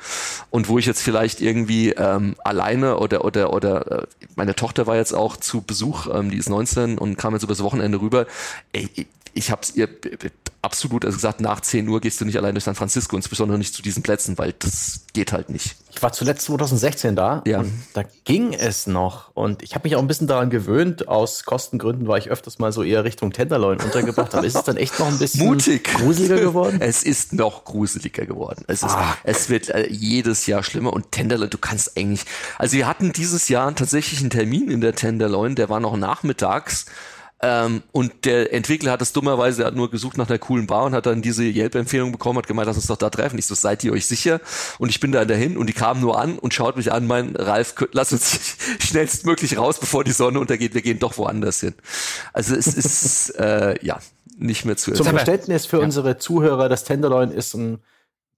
und 0.51 0.69
wo 0.69 0.79
ich 0.79 0.85
jetzt 0.85 1.03
vielleicht 1.03 1.41
irgendwie 1.41 1.91
ähm, 1.91 2.35
alleine 2.45 2.99
oder 2.99 3.25
oder 3.25 3.53
oder 3.55 4.03
äh, 4.03 4.07
meine 4.37 4.55
Tochter 4.55 4.87
war 4.87 4.97
jetzt 4.97 5.15
auch 5.15 5.39
zu 5.39 5.63
Besuch, 5.63 6.07
ähm, 6.13 6.31
die 6.31 6.37
ist 6.37 6.51
19 6.51 6.99
und 6.99 7.17
kam 7.17 7.33
jetzt 7.33 7.45
übers 7.45 7.63
Wochenende 7.63 8.01
rüber. 8.01 8.27
Ey, 8.73 8.91
ich 9.33 9.51
habe 9.51 9.63
es 9.63 9.75
ihr 9.75 9.89
absolut 10.65 11.05
also 11.05 11.17
gesagt, 11.17 11.41
nach 11.41 11.61
10 11.61 11.89
Uhr 11.89 12.01
gehst 12.01 12.21
du 12.21 12.25
nicht 12.25 12.37
allein 12.37 12.55
durch 12.55 12.65
San 12.65 12.75
Francisco, 12.75 13.17
insbesondere 13.17 13.59
nicht 13.59 13.75
zu 13.75 13.83
diesen 13.83 14.03
Plätzen, 14.03 14.39
weil 14.39 14.55
das 14.59 15.03
geht 15.13 15.33
halt 15.33 15.51
nicht. 15.51 15.77
Ich 15.93 16.03
war 16.03 16.13
zuletzt 16.13 16.47
2016 16.47 17.15
da 17.15 17.43
ja. 17.47 17.61
und 17.61 17.73
da 17.93 18.03
ging 18.25 18.53
es 18.53 18.87
noch. 18.89 19.31
Und 19.35 19.63
ich 19.63 19.75
habe 19.75 19.87
mich 19.87 19.95
auch 19.95 20.01
ein 20.01 20.09
bisschen 20.09 20.27
daran 20.27 20.51
gewöhnt. 20.51 21.07
Aus 21.07 21.45
Kostengründen 21.45 22.09
war 22.09 22.19
ich 22.19 22.31
öfters 22.31 22.59
mal 22.59 22.73
so 22.73 22.83
eher 22.83 23.05
Richtung 23.05 23.33
Tenderloin 23.33 23.79
untergebracht. 23.81 24.35
Aber 24.35 24.45
ist 24.45 24.57
es 24.57 24.65
dann 24.65 24.77
echt 24.77 24.99
noch 24.99 25.07
ein 25.07 25.19
bisschen 25.19 25.47
Mutig. 25.47 25.85
gruseliger 25.85 26.41
geworden? 26.41 26.79
Es 26.81 27.05
ist 27.05 27.33
noch 27.33 27.65
gruseliger 27.65 28.27
geworden. 28.27 28.65
Es, 28.67 28.83
ist, 28.83 28.91
ah. 28.91 29.17
es 29.23 29.49
wird 29.49 29.69
äh, 29.69 29.87
jedes 29.89 30.47
Jahr 30.47 30.65
schlimmer. 30.65 30.93
Und 30.93 31.13
Tenderloin, 31.13 31.51
du 31.51 31.59
kannst 31.59 31.97
eigentlich... 31.97 32.25
Also 32.59 32.77
wir 32.77 32.89
hatten 32.89 33.13
dieses 33.13 33.49
Jahr 33.49 33.73
tatsächlich 33.75 34.21
einen 34.21 34.31
Termin 34.31 34.71
in 34.71 34.81
der 34.81 34.95
Tenderloin, 34.97 35.55
der 35.55 35.69
war 35.69 35.79
noch 35.79 35.97
nachmittags. 35.97 36.87
Ähm, 37.47 37.83
und 37.93 38.25
der 38.25 38.55
Entwickler 38.55 38.93
hat 38.93 39.03
es 39.03 39.13
dummerweise, 39.13 39.65
er 39.65 39.67
hat 39.67 39.75
nur 39.75 39.91
gesucht 39.91 40.17
nach 40.17 40.31
einer 40.31 40.39
coolen 40.39 40.67
Bar 40.67 40.85
und 40.85 40.95
hat 40.95 41.05
dann 41.05 41.21
diese 41.21 41.45
Yelp-Empfehlung 41.45 42.11
bekommen, 42.11 42.39
hat 42.39 42.47
gemeint, 42.47 42.67
lass 42.67 42.77
uns 42.77 42.87
doch 42.87 42.97
da 42.97 43.11
treffen. 43.11 43.39
Ich 43.39 43.45
so, 43.45 43.55
seid 43.55 43.85
ihr 43.85 43.93
euch 43.93 44.07
sicher? 44.07 44.41
Und 44.79 44.89
ich 44.89 44.99
bin 44.99 45.13
da 45.13 45.27
dahin 45.27 45.59
und 45.59 45.67
die 45.67 45.75
kamen 45.75 46.01
nur 46.01 46.19
an 46.19 46.39
und 46.39 46.55
schaut 46.55 46.79
mich 46.79 46.91
an, 46.91 47.07
mein 47.07 47.37
Ralf, 47.37 47.75
lass 47.93 48.13
uns 48.13 48.57
schnellstmöglich 48.79 49.59
raus, 49.59 49.79
bevor 49.79 50.05
die 50.05 50.13
Sonne 50.13 50.41
untergeht. 50.41 50.73
Wir 50.73 50.81
gehen 50.81 50.99
doch 50.99 51.19
woanders 51.19 51.61
hin. 51.61 51.75
Also 52.33 52.55
es 52.55 52.67
ist, 52.67 53.29
äh, 53.39 53.77
ja, 53.85 53.99
nicht 54.39 54.65
mehr 54.65 54.79
zu 54.79 54.93
Zum 54.93 55.05
Verständnis 55.05 55.67
für 55.67 55.81
ja. 55.81 55.85
unsere 55.85 56.17
Zuhörer, 56.17 56.71
das 56.71 56.85
Tenderloin 56.85 57.31
ist 57.31 57.53
ein 57.53 57.81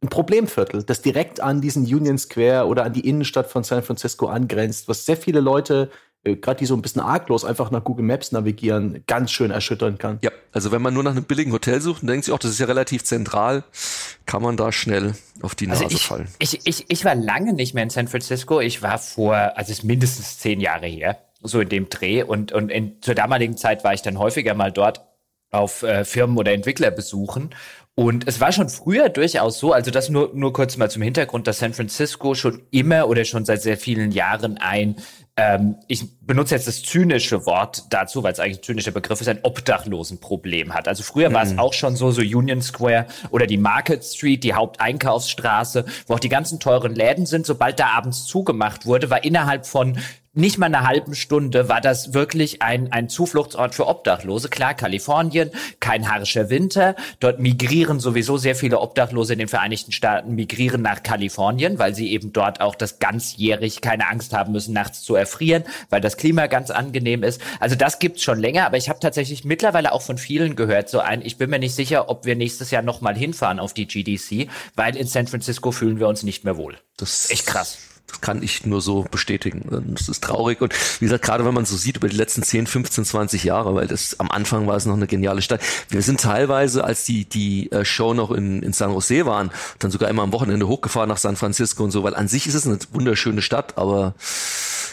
ein 0.03 0.11
Problemviertel, 0.11 0.83
das 0.83 1.01
direkt 1.01 1.41
an 1.41 1.63
diesen 1.63 1.85
Union 1.85 2.19
Square 2.19 2.67
oder 2.67 2.85
an 2.85 2.93
die 2.93 3.09
Innenstadt 3.09 3.51
von 3.51 3.65
San 3.65 3.83
Francisco 3.83 4.27
angrenzt, 4.27 4.89
was 4.89 5.07
sehr 5.07 5.17
viele 5.17 5.41
Leute 5.41 5.91
gerade 6.35 6.59
die 6.59 6.67
so 6.67 6.75
ein 6.75 6.83
bisschen 6.83 7.01
arglos 7.01 7.45
einfach 7.45 7.71
nach 7.71 7.85
Google 7.85 8.05
Maps 8.05 8.33
navigieren, 8.33 9.05
ganz 9.07 9.31
schön 9.31 9.51
erschüttern 9.51 9.99
kann. 9.99 10.19
Ja, 10.23 10.31
also 10.53 10.73
wenn 10.73 10.83
man 10.83 10.95
nur 10.95 11.03
nach 11.03 11.13
einem 11.13 11.25
billigen 11.25 11.53
Hotel 11.53 11.81
sucht 11.81 12.03
und 12.03 12.09
denkt 12.09 12.25
sich, 12.25 12.35
auch 12.35 12.39
das 12.39 12.51
ist 12.51 12.59
ja 12.59 12.67
relativ 12.67 13.05
zentral, 13.05 13.63
kann 14.25 14.43
man 14.43 14.57
da 14.57 14.73
schnell 14.73 15.15
auf 15.43 15.55
die 15.55 15.69
also 15.69 15.85
Nase 15.85 15.85
also 15.85 15.97
ich, 15.97 16.07
fallen. 16.07 16.29
Ich, 16.39 16.67
ich, 16.67 16.87
ich 16.89 17.05
war 17.05 17.15
lange 17.15 17.53
nicht 17.53 17.75
mehr 17.75 17.85
in 17.85 17.91
San 17.91 18.09
Francisco. 18.09 18.61
Ich 18.61 18.83
war 18.83 18.99
vor, 18.99 19.35
also 19.35 19.71
es 19.71 19.79
ist 19.79 19.85
mindestens 19.85 20.39
zehn 20.39 20.61
Jahre 20.61 20.87
her, 20.87 21.19
so 21.43 21.61
in 21.61 21.69
dem 21.69 21.89
Dreh. 21.89 22.23
Und, 22.23 22.53
und 22.53 22.71
in, 22.71 23.01
zur 23.03 23.15
damaligen 23.15 23.57
Zeit 23.57 23.85
war 23.85 23.95
ich 23.95 24.03
dann 24.03 24.19
häufiger 24.19 24.55
mal 24.55 24.73
dort 24.73 25.03
auf 25.51 25.83
äh, 25.83 26.05
Firmen 26.05 26.37
oder 26.37 26.53
Entwickler 26.53 26.91
besuchen. 26.91 27.51
Und 27.95 28.29
es 28.29 28.41
war 28.41 28.53
schon 28.53 28.69
früher 28.69 29.09
durchaus 29.09 29.59
so, 29.59 29.73
also 29.73 29.91
das 29.91 30.11
nur, 30.11 30.31
nur 30.35 30.53
kurz 30.53 30.77
mal 30.77 30.91
zum 30.91 31.01
Hintergrund, 31.01 31.47
dass 31.47 31.61
San 31.61 31.73
Francisco 31.73 32.35
schon 32.35 32.63
immer 32.71 33.09
oder 33.09 33.25
schon 33.25 33.47
seit 33.47 33.63
sehr 33.63 33.79
vielen 33.79 34.13
Jahren 34.13 34.59
ein 34.59 34.97
ähm, 35.39 35.77
ich 35.87 36.19
benutze 36.23 36.55
jetzt 36.55 36.67
das 36.67 36.83
zynische 36.83 37.45
Wort 37.45 37.85
dazu, 37.91 38.23
weil 38.23 38.33
es 38.33 38.41
eigentlich 38.41 38.59
ein 38.59 38.63
zynischer 38.63 38.91
Begriff 38.91 39.21
ist, 39.21 39.29
ein 39.29 39.41
Obdachlosenproblem 39.43 40.73
hat. 40.73 40.89
Also 40.89 41.03
früher 41.03 41.33
war 41.33 41.43
es 41.43 41.53
mhm. 41.53 41.59
auch 41.59 41.75
schon 41.75 41.95
so, 41.95 42.11
so 42.11 42.23
Union 42.23 42.63
Square 42.63 43.07
oder 43.31 43.47
die 43.47 43.59
Market 43.59 44.03
Street, 44.03 44.43
die 44.45 44.55
Haupteinkaufsstraße, 44.55 45.85
wo 46.07 46.15
auch 46.15 46.21
die 46.21 46.31
ganzen 46.31 46.59
teuren 46.59 46.95
Läden 46.95 47.27
sind. 47.27 47.45
Sobald 47.45 47.79
da 47.79 47.89
abends 47.89 48.25
zugemacht 48.25 48.87
wurde, 48.87 49.11
war 49.11 49.25
innerhalb 49.25 49.67
von 49.67 49.99
nicht 50.37 50.59
mal 50.59 50.67
eine 50.67 50.87
halben 50.87 51.15
Stunde 51.15 51.69
war 51.69 51.81
das 51.81 52.13
wirklich 52.13 52.61
ein, 52.61 52.93
ein 52.93 53.09
Zufluchtsort 53.09 53.75
für 53.75 53.87
Obdachlose. 53.87 54.49
Klar, 54.51 54.75
Kalifornien, 54.75 55.51
kein 55.81 56.13
harscher 56.13 56.51
Winter. 56.51 56.95
Dort 57.21 57.41
migrieren 57.41 58.01
sowieso 58.01 58.37
sehr 58.37 58.55
viele 58.55 58.81
Obdachlose 58.81 59.33
in 59.33 59.39
den 59.39 59.49
Vereinigten 59.49 59.93
Staaten, 59.93 60.35
migrieren 60.35 60.83
nach 60.83 61.03
Kalifornien, 61.03 61.79
weil 61.79 61.95
sie 61.95 62.13
eben 62.13 62.33
dort 62.33 62.61
auch 62.61 62.75
das 62.75 62.99
ganzjährig 62.99 63.81
keine 63.81 64.09
Angst 64.09 64.35
haben 64.35 64.53
müssen, 64.53 64.75
nachts 64.75 65.03
zu 65.03 65.15
erfrieren, 65.15 65.65
weil 65.89 66.03
das 66.03 66.19
Klima 66.19 66.47
ganz 66.49 66.71
angenehm 66.71 67.23
ist. 67.23 67.41
Also 67.59 67.75
das 67.75 67.99
gibt's 67.99 68.23
schon 68.23 68.39
länger, 68.39 68.67
aber 68.67 68.77
ich 68.77 68.91
habe 68.91 69.01
tatsächlich 69.01 69.45
mittlerweile 69.45 69.93
auch 69.93 70.03
von 70.03 70.19
vielen 70.19 70.55
gehört, 70.55 70.91
so 70.91 71.01
ein, 71.01 71.23
ich 71.23 71.39
bin 71.39 71.49
mir 71.49 71.59
nicht 71.59 71.75
sicher, 71.75 72.11
ob 72.11 72.27
wir 72.27 72.37
nächstes 72.37 72.71
Jahr 72.71 72.83
nochmal 72.83 73.17
hinfahren 73.17 73.59
auf 73.59 73.73
die 73.73 73.87
GDC, 73.87 74.49
weil 74.75 74.97
in 74.97 75.07
San 75.07 75.27
Francisco 75.27 75.73
fühlen 75.73 75.99
wir 75.99 76.09
uns 76.09 76.23
nicht 76.23 76.45
mehr 76.45 76.59
wohl. 76.59 76.77
Das 76.99 77.25
ist 77.25 77.31
echt 77.31 77.47
krass. 77.47 77.79
Das 78.07 78.21
kann 78.21 78.43
ich 78.43 78.65
nur 78.65 78.81
so 78.81 79.05
bestätigen. 79.11 79.95
Das 79.95 80.09
ist 80.09 80.23
traurig. 80.23 80.61
Und 80.61 80.75
wie 81.01 81.07
gesagt, 81.07 81.25
gerade 81.25 81.45
wenn 81.45 81.55
man 81.55 81.65
so 81.65 81.77
sieht 81.77 81.97
über 81.97 82.09
die 82.09 82.17
letzten 82.17 82.43
10, 82.43 82.67
15, 82.67 83.05
20 83.05 83.45
Jahre, 83.45 83.75
weil 83.75 83.87
das 83.87 84.21
am 84.21 84.31
Anfang 84.31 84.67
war 84.67 84.77
es 84.77 84.87
noch 84.87 84.95
eine 84.95 85.07
geniale 85.07 85.43
Stadt. 85.43 85.61
Wir 85.89 86.03
sind 86.03 86.21
teilweise, 86.21 86.85
als 86.85 87.05
die, 87.05 87.25
die 87.25 87.71
äh, 87.73 87.85
Show 87.85 88.15
noch 88.15 88.31
in, 88.31 88.63
in 88.63 88.73
San 88.73 88.93
Jose 88.93 89.27
waren, 89.27 89.51
dann 89.79 89.91
sogar 89.91 90.09
immer 90.09 90.23
am 90.23 90.33
Wochenende 90.33 90.69
hochgefahren 90.69 91.09
nach 91.09 91.17
San 91.17 91.37
Francisco 91.37 91.85
und 91.85 91.91
so, 91.91 92.03
weil 92.03 92.15
an 92.15 92.29
sich 92.29 92.47
ist 92.47 92.55
es 92.55 92.67
eine 92.67 92.79
wunderschöne 92.93 93.43
Stadt, 93.43 93.77
aber 93.77 94.15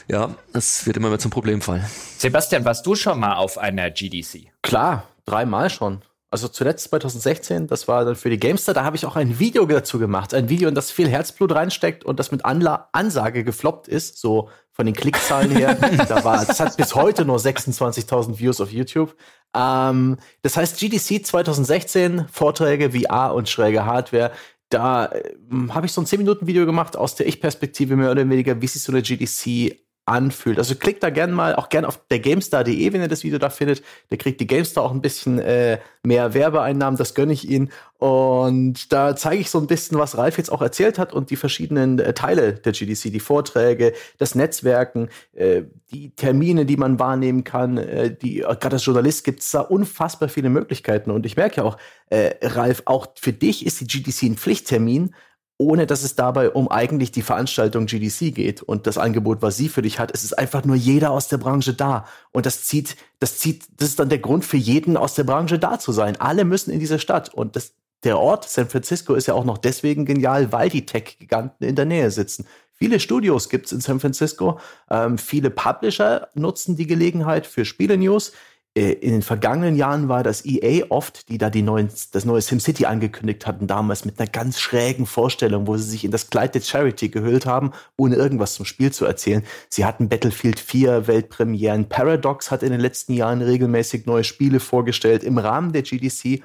ja, 0.07 0.35
es 0.53 0.85
wird 0.85 0.97
immer 0.97 1.09
mehr 1.09 1.19
zum 1.19 1.31
Problemfall. 1.31 1.87
Sebastian, 2.17 2.65
warst 2.65 2.85
du 2.85 2.95
schon 2.95 3.19
mal 3.19 3.35
auf 3.35 3.57
einer 3.57 3.89
GDC? 3.89 4.47
Klar, 4.61 5.07
dreimal 5.25 5.69
schon. 5.69 6.01
Also 6.33 6.47
zuletzt 6.47 6.89
2016, 6.89 7.67
das 7.67 7.87
war 7.87 8.05
dann 8.05 8.15
für 8.15 8.31
die 8.31 8.39
Gamester, 8.39 8.73
da 8.73 8.83
habe 8.83 8.95
ich 8.95 9.05
auch 9.05 9.15
ein 9.15 9.37
Video 9.37 9.67
dazu 9.67 9.99
gemacht. 9.99 10.33
Ein 10.33 10.49
Video, 10.49 10.67
in 10.67 10.73
das 10.73 10.89
viel 10.89 11.07
Herzblut 11.07 11.53
reinsteckt 11.53 12.03
und 12.03 12.19
das 12.19 12.31
mit 12.31 12.43
Anla 12.43 12.89
Ansage 12.91 13.43
gefloppt 13.43 13.87
ist, 13.87 14.17
so 14.17 14.49
von 14.71 14.87
den 14.87 14.95
Klickzahlen 14.95 15.51
her. 15.51 15.75
da 16.09 16.23
war, 16.23 16.43
das 16.43 16.59
hat 16.59 16.75
bis 16.75 16.95
heute 16.95 17.23
nur 17.23 17.37
26.000 17.37 18.39
Views 18.39 18.61
auf 18.61 18.71
YouTube. 18.71 19.15
Ähm, 19.55 20.17
das 20.41 20.57
heißt 20.57 20.79
GDC 20.79 21.23
2016, 21.23 22.25
Vorträge, 22.31 22.99
VR 22.99 23.35
und 23.35 23.47
schräge 23.47 23.85
Hardware. 23.85 24.31
Da 24.69 25.11
äh, 25.11 25.35
habe 25.69 25.85
ich 25.85 25.91
so 25.91 26.01
ein 26.01 26.07
10-Minuten-Video 26.07 26.65
gemacht 26.65 26.97
aus 26.97 27.13
der 27.13 27.27
Ich-Perspektive 27.27 27.95
mehr 27.95 28.09
oder 28.09 28.27
weniger, 28.27 28.59
wie 28.59 28.65
sich 28.65 28.81
so 28.81 28.91
eine 28.91 29.03
GDC 29.03 29.77
anfühlt. 30.05 30.57
Also 30.57 30.75
klickt 30.75 31.01
da 31.01 31.09
gern 31.09 31.31
mal, 31.31 31.55
auch 31.55 31.69
gern 31.69 31.85
auf 31.85 31.99
der 32.09 32.19
GameStar.de, 32.19 32.91
wenn 32.91 33.01
ihr 33.01 33.07
das 33.07 33.23
Video 33.23 33.39
da 33.39 33.49
findet. 33.49 33.83
Der 34.11 34.17
kriegt 34.17 34.41
die 34.41 34.47
GameStar 34.47 34.83
auch 34.83 34.91
ein 34.91 35.01
bisschen 35.01 35.39
äh, 35.39 35.79
mehr 36.03 36.33
Werbeeinnahmen, 36.33 36.97
das 36.97 37.13
gönne 37.13 37.31
ich 37.31 37.49
Ihnen. 37.49 37.71
Und 37.99 38.91
da 38.91 39.15
zeige 39.15 39.39
ich 39.39 39.49
so 39.49 39.59
ein 39.59 39.67
bisschen, 39.67 39.97
was 39.97 40.17
Ralf 40.17 40.37
jetzt 40.37 40.51
auch 40.51 40.61
erzählt 40.61 40.99
hat 40.99 41.13
und 41.13 41.29
die 41.29 41.37
verschiedenen 41.37 41.99
äh, 41.99 42.13
Teile 42.13 42.53
der 42.53 42.73
GDC, 42.73 43.13
die 43.13 43.21
Vorträge, 43.21 43.93
das 44.17 44.35
Netzwerken, 44.35 45.07
äh, 45.33 45.63
die 45.89 46.09
Termine, 46.09 46.65
die 46.65 46.75
man 46.75 46.99
wahrnehmen 46.99 47.45
kann, 47.45 47.77
äh, 47.77 48.13
die 48.13 48.39
gerade 48.39 48.73
als 48.73 48.85
Journalist 48.85 49.23
gibt 49.23 49.39
es 49.39 49.51
da 49.51 49.61
unfassbar 49.61 50.27
viele 50.27 50.49
Möglichkeiten. 50.49 51.11
Und 51.11 51.25
ich 51.25 51.37
merke 51.37 51.57
ja 51.57 51.63
auch, 51.63 51.77
äh, 52.09 52.33
Ralf, 52.41 52.81
auch 52.85 53.07
für 53.17 53.31
dich 53.31 53.65
ist 53.65 53.79
die 53.79 53.87
GDC 53.87 54.23
ein 54.23 54.37
Pflichttermin, 54.37 55.15
ohne 55.63 55.87
dass 55.87 56.03
es 56.03 56.15
dabei 56.15 56.49
um 56.49 56.69
eigentlich 56.69 57.11
die 57.11 57.21
Veranstaltung 57.21 57.85
GDC 57.85 58.35
geht 58.35 58.61
und 58.61 58.85
das 58.85 58.97
Angebot, 58.97 59.41
was 59.41 59.55
sie 59.55 59.69
für 59.69 59.81
dich 59.81 59.97
hat. 59.97 60.11
Es 60.13 60.23
ist 60.23 60.37
einfach 60.37 60.65
nur 60.65 60.75
jeder 60.75 61.11
aus 61.11 61.29
der 61.29 61.37
Branche 61.37 61.73
da. 61.73 62.05
Und 62.31 62.45
das 62.45 62.63
zieht, 62.63 62.97
das 63.19 63.37
zieht, 63.37 63.63
das 63.77 63.89
ist 63.89 63.99
dann 63.99 64.09
der 64.09 64.19
Grund 64.19 64.43
für 64.43 64.57
jeden 64.57 64.97
aus 64.97 65.15
der 65.15 65.23
Branche 65.23 65.57
da 65.59 65.79
zu 65.79 65.93
sein. 65.93 66.19
Alle 66.19 66.43
müssen 66.43 66.71
in 66.71 66.79
diese 66.79 66.99
Stadt. 66.99 67.33
Und 67.33 67.55
das, 67.55 67.73
der 68.03 68.19
Ort 68.19 68.49
San 68.49 68.67
Francisco 68.67 69.13
ist 69.13 69.27
ja 69.27 69.33
auch 69.33 69.45
noch 69.45 69.57
deswegen 69.57 70.05
genial, 70.05 70.51
weil 70.51 70.69
die 70.69 70.85
Tech-Giganten 70.85 71.65
in 71.65 71.75
der 71.75 71.85
Nähe 71.85 72.11
sitzen. 72.11 72.45
Viele 72.73 72.99
Studios 72.99 73.47
gibt's 73.47 73.71
in 73.71 73.79
San 73.79 74.01
Francisco. 74.01 74.59
Ähm, 74.89 75.17
viele 75.17 75.49
Publisher 75.49 76.27
nutzen 76.33 76.75
die 76.75 76.87
Gelegenheit 76.87 77.47
für 77.47 77.63
Spiele-News. 77.63 78.33
Äh, 78.75 78.93
in 78.93 79.11
den 79.11 79.21
vergangenen 79.21 79.75
Jahren 79.75 80.09
war 80.09 80.23
das 80.23 80.45
EA 80.45 80.85
oft, 80.89 81.29
die 81.29 81.37
da 81.37 81.51
die 81.51 81.61
neuen, 81.61 81.89
das 82.11 82.25
neue 82.25 82.41
SimCity 82.41 82.85
angekündigt 82.85 83.45
hatten, 83.45 83.67
damals 83.67 84.03
mit 84.03 84.19
einer 84.19 84.29
ganz 84.29 84.59
schrägen 84.59 85.05
Vorstellung, 85.05 85.67
wo 85.67 85.77
sie 85.77 85.89
sich 85.89 86.03
in 86.03 86.11
das 86.11 86.29
Kleid 86.31 86.55
der 86.55 86.61
Charity 86.61 87.09
gehüllt 87.09 87.45
haben, 87.45 87.71
ohne 87.97 88.15
irgendwas 88.15 88.55
zum 88.55 88.65
Spiel 88.65 88.91
zu 88.91 89.05
erzählen. 89.05 89.43
Sie 89.69 89.85
hatten 89.85 90.09
Battlefield 90.09 90.59
4 90.59 91.07
Weltpremieren. 91.07 91.87
Paradox 91.87 92.49
hat 92.49 92.63
in 92.63 92.71
den 92.71 92.81
letzten 92.81 93.13
Jahren 93.13 93.41
regelmäßig 93.43 94.07
neue 94.07 94.23
Spiele 94.23 94.59
vorgestellt 94.59 95.23
im 95.23 95.37
Rahmen 95.37 95.71
der 95.71 95.83
GDC 95.83 96.41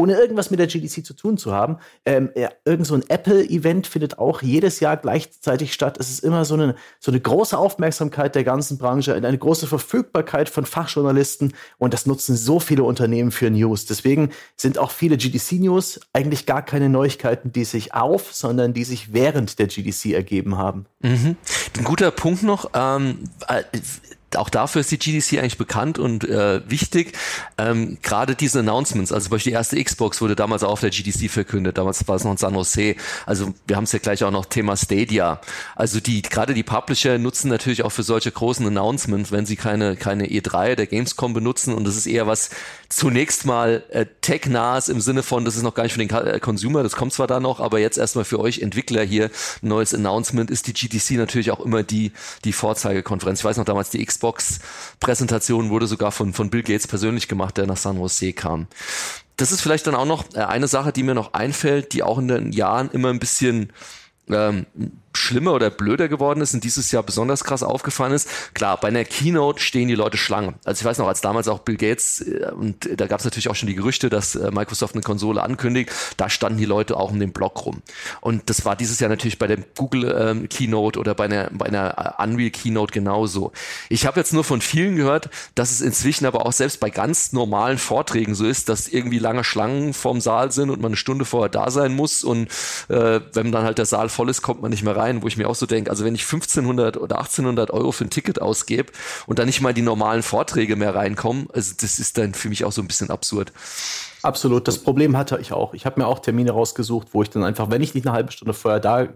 ohne 0.00 0.14
irgendwas 0.14 0.50
mit 0.50 0.58
der 0.58 0.66
GDC 0.66 1.04
zu 1.04 1.14
tun 1.14 1.36
zu 1.36 1.52
haben. 1.52 1.78
Ähm, 2.04 2.30
ja, 2.34 2.48
irgend 2.64 2.86
so 2.86 2.94
ein 2.94 3.04
Apple-Event 3.08 3.86
findet 3.86 4.18
auch 4.18 4.42
jedes 4.42 4.80
Jahr 4.80 4.96
gleichzeitig 4.96 5.72
statt. 5.72 5.98
Es 5.98 6.10
ist 6.10 6.24
immer 6.24 6.44
so 6.44 6.54
eine, 6.54 6.74
so 6.98 7.10
eine 7.10 7.20
große 7.20 7.56
Aufmerksamkeit 7.56 8.34
der 8.34 8.44
ganzen 8.44 8.78
Branche, 8.78 9.14
eine 9.14 9.38
große 9.38 9.66
Verfügbarkeit 9.66 10.48
von 10.48 10.64
Fachjournalisten 10.64 11.52
und 11.78 11.92
das 11.92 12.06
nutzen 12.06 12.36
so 12.36 12.60
viele 12.60 12.82
Unternehmen 12.82 13.30
für 13.30 13.50
News. 13.50 13.86
Deswegen 13.86 14.30
sind 14.56 14.78
auch 14.78 14.90
viele 14.90 15.16
GDC-News 15.16 16.00
eigentlich 16.12 16.46
gar 16.46 16.62
keine 16.62 16.88
Neuigkeiten, 16.88 17.52
die 17.52 17.64
sich 17.64 17.94
auf, 17.94 18.32
sondern 18.32 18.72
die 18.72 18.84
sich 18.84 19.12
während 19.12 19.58
der 19.58 19.66
GDC 19.66 20.14
ergeben 20.14 20.56
haben. 20.56 20.86
Mhm. 21.00 21.36
Ein 21.76 21.84
guter 21.84 22.10
Punkt 22.10 22.42
noch. 22.42 22.70
Ähm, 22.74 23.24
äh, 23.48 23.62
auch 24.36 24.48
dafür 24.48 24.80
ist 24.80 24.90
die 24.90 24.98
GDC 24.98 25.38
eigentlich 25.38 25.58
bekannt 25.58 25.98
und 25.98 26.24
äh, 26.24 26.62
wichtig. 26.68 27.12
Ähm, 27.58 27.98
Gerade 28.02 28.34
diese 28.34 28.60
Announcements, 28.60 29.12
also 29.12 29.24
zum 29.24 29.32
Beispiel 29.32 29.50
die 29.50 29.56
erste 29.56 29.82
Xbox 29.82 30.20
wurde 30.20 30.36
damals 30.36 30.62
auch 30.62 30.72
auf 30.72 30.80
der 30.80 30.90
GDC 30.90 31.30
verkündet, 31.30 31.78
damals 31.78 32.06
war 32.06 32.16
es 32.16 32.24
noch 32.24 32.30
in 32.30 32.36
San 32.36 32.54
Jose. 32.54 32.94
Also 33.26 33.54
wir 33.66 33.76
haben 33.76 33.84
es 33.84 33.92
ja 33.92 33.98
gleich 33.98 34.22
auch 34.22 34.30
noch 34.30 34.46
Thema 34.46 34.76
Stadia. 34.76 35.40
Also 35.74 36.00
die 36.00 36.22
gerade 36.22 36.54
die 36.54 36.62
Publisher 36.62 37.18
nutzen 37.18 37.48
natürlich 37.48 37.82
auch 37.82 37.90
für 37.90 38.02
solche 38.02 38.30
großen 38.30 38.66
Announcements, 38.66 39.32
wenn 39.32 39.46
sie 39.46 39.56
keine 39.56 39.96
keine 39.96 40.26
E3 40.26 40.76
der 40.76 40.86
Gamescom 40.86 41.32
benutzen 41.32 41.74
und 41.74 41.84
das 41.84 41.96
ist 41.96 42.06
eher 42.06 42.26
was 42.26 42.50
zunächst 42.88 43.46
mal 43.46 43.82
äh, 43.90 44.06
tech-nahes 44.20 44.88
im 44.88 45.00
Sinne 45.00 45.22
von, 45.22 45.44
das 45.44 45.56
ist 45.56 45.62
noch 45.62 45.74
gar 45.74 45.84
nicht 45.84 45.92
für 45.92 46.04
den 46.04 46.10
äh, 46.10 46.40
Consumer, 46.40 46.82
das 46.82 46.96
kommt 46.96 47.12
zwar 47.12 47.26
da 47.26 47.40
noch, 47.40 47.60
aber 47.60 47.78
jetzt 47.78 47.98
erstmal 47.98 48.24
für 48.24 48.38
euch 48.40 48.60
Entwickler 48.60 49.02
hier 49.02 49.30
neues 49.62 49.94
Announcement 49.94 50.50
ist 50.50 50.66
die 50.66 50.72
GDC 50.72 51.12
natürlich 51.12 51.50
auch 51.50 51.60
immer 51.60 51.82
die 51.82 52.12
die 52.44 52.52
Vorzeigekonferenz. 52.52 53.40
Ich 53.40 53.44
weiß 53.44 53.56
noch 53.56 53.64
damals 53.64 53.90
die 53.90 54.04
Xbox 54.04 54.19
Xbox-Präsentation 54.20 55.70
wurde 55.70 55.86
sogar 55.86 56.12
von, 56.12 56.32
von 56.32 56.50
Bill 56.50 56.62
Gates 56.62 56.86
persönlich 56.86 57.28
gemacht, 57.28 57.56
der 57.56 57.66
nach 57.66 57.76
San 57.76 57.98
Jose 57.98 58.32
kam. 58.32 58.66
Das 59.36 59.52
ist 59.52 59.62
vielleicht 59.62 59.86
dann 59.86 59.94
auch 59.94 60.04
noch 60.04 60.24
äh, 60.34 60.40
eine 60.40 60.68
Sache, 60.68 60.92
die 60.92 61.02
mir 61.02 61.14
noch 61.14 61.32
einfällt, 61.32 61.92
die 61.92 62.02
auch 62.02 62.18
in 62.18 62.28
den 62.28 62.52
Jahren 62.52 62.90
immer 62.90 63.08
ein 63.08 63.18
bisschen 63.18 63.72
ähm, 64.28 64.66
schlimmer 65.14 65.52
oder 65.52 65.70
blöder 65.70 66.08
geworden 66.08 66.40
ist 66.40 66.54
und 66.54 66.64
dieses 66.64 66.90
Jahr 66.92 67.02
besonders 67.02 67.44
krass 67.44 67.62
aufgefallen 67.62 68.12
ist. 68.12 68.28
Klar, 68.54 68.78
bei 68.78 68.88
einer 68.88 69.04
Keynote 69.04 69.60
stehen 69.60 69.88
die 69.88 69.94
Leute 69.94 70.16
Schlange. 70.16 70.54
Also 70.64 70.80
ich 70.80 70.84
weiß 70.84 70.98
noch, 70.98 71.08
als 71.08 71.20
damals 71.20 71.48
auch 71.48 71.60
Bill 71.60 71.76
Gates, 71.76 72.20
äh, 72.20 72.50
und 72.52 72.88
da 72.96 73.06
gab 73.06 73.20
es 73.20 73.24
natürlich 73.24 73.48
auch 73.48 73.54
schon 73.54 73.68
die 73.68 73.74
Gerüchte, 73.74 74.08
dass 74.08 74.34
äh, 74.34 74.50
Microsoft 74.50 74.94
eine 74.94 75.02
Konsole 75.02 75.42
ankündigt, 75.42 75.90
da 76.16 76.30
standen 76.30 76.58
die 76.58 76.64
Leute 76.64 76.96
auch 76.96 77.10
um 77.10 77.18
den 77.18 77.32
Block 77.32 77.66
rum. 77.66 77.82
Und 78.20 78.48
das 78.48 78.64
war 78.64 78.76
dieses 78.76 79.00
Jahr 79.00 79.10
natürlich 79.10 79.38
bei 79.38 79.46
der 79.46 79.58
Google 79.76 80.16
ähm, 80.16 80.48
Keynote 80.48 80.98
oder 80.98 81.14
bei 81.14 81.24
einer, 81.24 81.50
bei 81.52 81.66
einer 81.66 82.16
äh, 82.18 82.22
Unreal 82.22 82.50
Keynote 82.50 82.92
genauso. 82.92 83.52
Ich 83.88 84.06
habe 84.06 84.20
jetzt 84.20 84.32
nur 84.32 84.44
von 84.44 84.60
vielen 84.60 84.96
gehört, 84.96 85.30
dass 85.54 85.72
es 85.72 85.80
inzwischen 85.80 86.26
aber 86.26 86.46
auch 86.46 86.52
selbst 86.52 86.80
bei 86.80 86.90
ganz 86.90 87.32
normalen 87.32 87.78
Vorträgen 87.78 88.34
so 88.34 88.46
ist, 88.46 88.68
dass 88.68 88.88
irgendwie 88.88 89.18
lange 89.18 89.44
Schlangen 89.44 89.92
vorm 89.92 90.20
Saal 90.20 90.52
sind 90.52 90.70
und 90.70 90.80
man 90.80 90.90
eine 90.90 90.96
Stunde 90.96 91.24
vorher 91.24 91.48
da 91.48 91.70
sein 91.70 91.94
muss 91.94 92.22
und 92.22 92.48
äh, 92.88 93.20
wenn 93.32 93.52
dann 93.52 93.64
halt 93.64 93.78
der 93.78 93.86
Saal 93.86 94.08
voll 94.08 94.28
ist, 94.28 94.42
kommt 94.42 94.62
man 94.62 94.70
nicht 94.70 94.82
mehr 94.82 94.96
rein 94.96 95.09
rein, 95.10 95.22
wo 95.22 95.26
ich 95.26 95.36
mir 95.36 95.48
auch 95.48 95.54
so 95.54 95.66
denke, 95.66 95.90
also 95.90 96.04
wenn 96.04 96.14
ich 96.14 96.22
1500 96.22 96.96
oder 96.96 97.18
1800 97.18 97.70
Euro 97.70 97.92
für 97.92 98.04
ein 98.04 98.10
Ticket 98.10 98.40
ausgebe 98.40 98.92
und 99.26 99.38
dann 99.38 99.46
nicht 99.46 99.60
mal 99.60 99.74
die 99.74 99.82
normalen 99.82 100.22
Vorträge 100.22 100.76
mehr 100.76 100.94
reinkommen, 100.94 101.48
also 101.52 101.74
das 101.78 101.98
ist 101.98 102.16
dann 102.18 102.34
für 102.34 102.48
mich 102.48 102.64
auch 102.64 102.72
so 102.72 102.80
ein 102.80 102.86
bisschen 102.86 103.10
absurd. 103.10 103.52
Absolut, 104.22 104.68
das 104.68 104.78
Problem 104.78 105.16
hatte 105.16 105.38
ich 105.40 105.52
auch. 105.52 105.74
Ich 105.74 105.86
habe 105.86 106.00
mir 106.00 106.06
auch 106.06 106.18
Termine 106.18 106.52
rausgesucht, 106.52 107.08
wo 107.12 107.22
ich 107.22 107.30
dann 107.30 107.42
einfach, 107.42 107.70
wenn 107.70 107.82
ich 107.82 107.94
nicht 107.94 108.06
eine 108.06 108.14
halbe 108.14 108.32
Stunde 108.32 108.54
vorher 108.54 108.80
da 108.80 109.08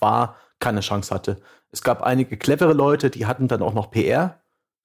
war, 0.00 0.36
keine 0.58 0.80
Chance 0.80 1.14
hatte. 1.14 1.36
Es 1.70 1.82
gab 1.82 2.02
einige 2.02 2.36
clevere 2.36 2.72
Leute, 2.72 3.10
die 3.10 3.26
hatten 3.26 3.46
dann 3.46 3.62
auch 3.62 3.74
noch 3.74 3.90
PR 3.90 4.40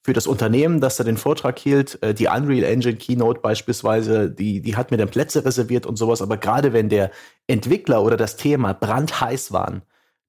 für 0.05 0.13
das 0.13 0.27
Unternehmen, 0.27 0.81
das 0.81 0.97
da 0.97 1.03
den 1.05 1.17
Vortrag 1.17 1.57
hielt. 1.57 2.01
Äh, 2.03 2.13
die 2.13 2.27
Unreal 2.27 2.65
Engine 2.65 2.97
Keynote 2.97 3.39
beispielsweise, 3.39 4.29
die, 4.29 4.61
die 4.61 4.75
hat 4.75 4.91
mir 4.91 4.97
dann 4.97 5.09
Plätze 5.09 5.45
reserviert 5.45 5.85
und 5.85 5.95
sowas. 5.95 6.21
Aber 6.21 6.37
gerade 6.37 6.73
wenn 6.73 6.89
der 6.89 7.09
Entwickler 7.47 8.03
oder 8.03 8.17
das 8.17 8.35
Thema 8.35 8.73
brandheiß 8.73 9.53
waren, 9.53 9.81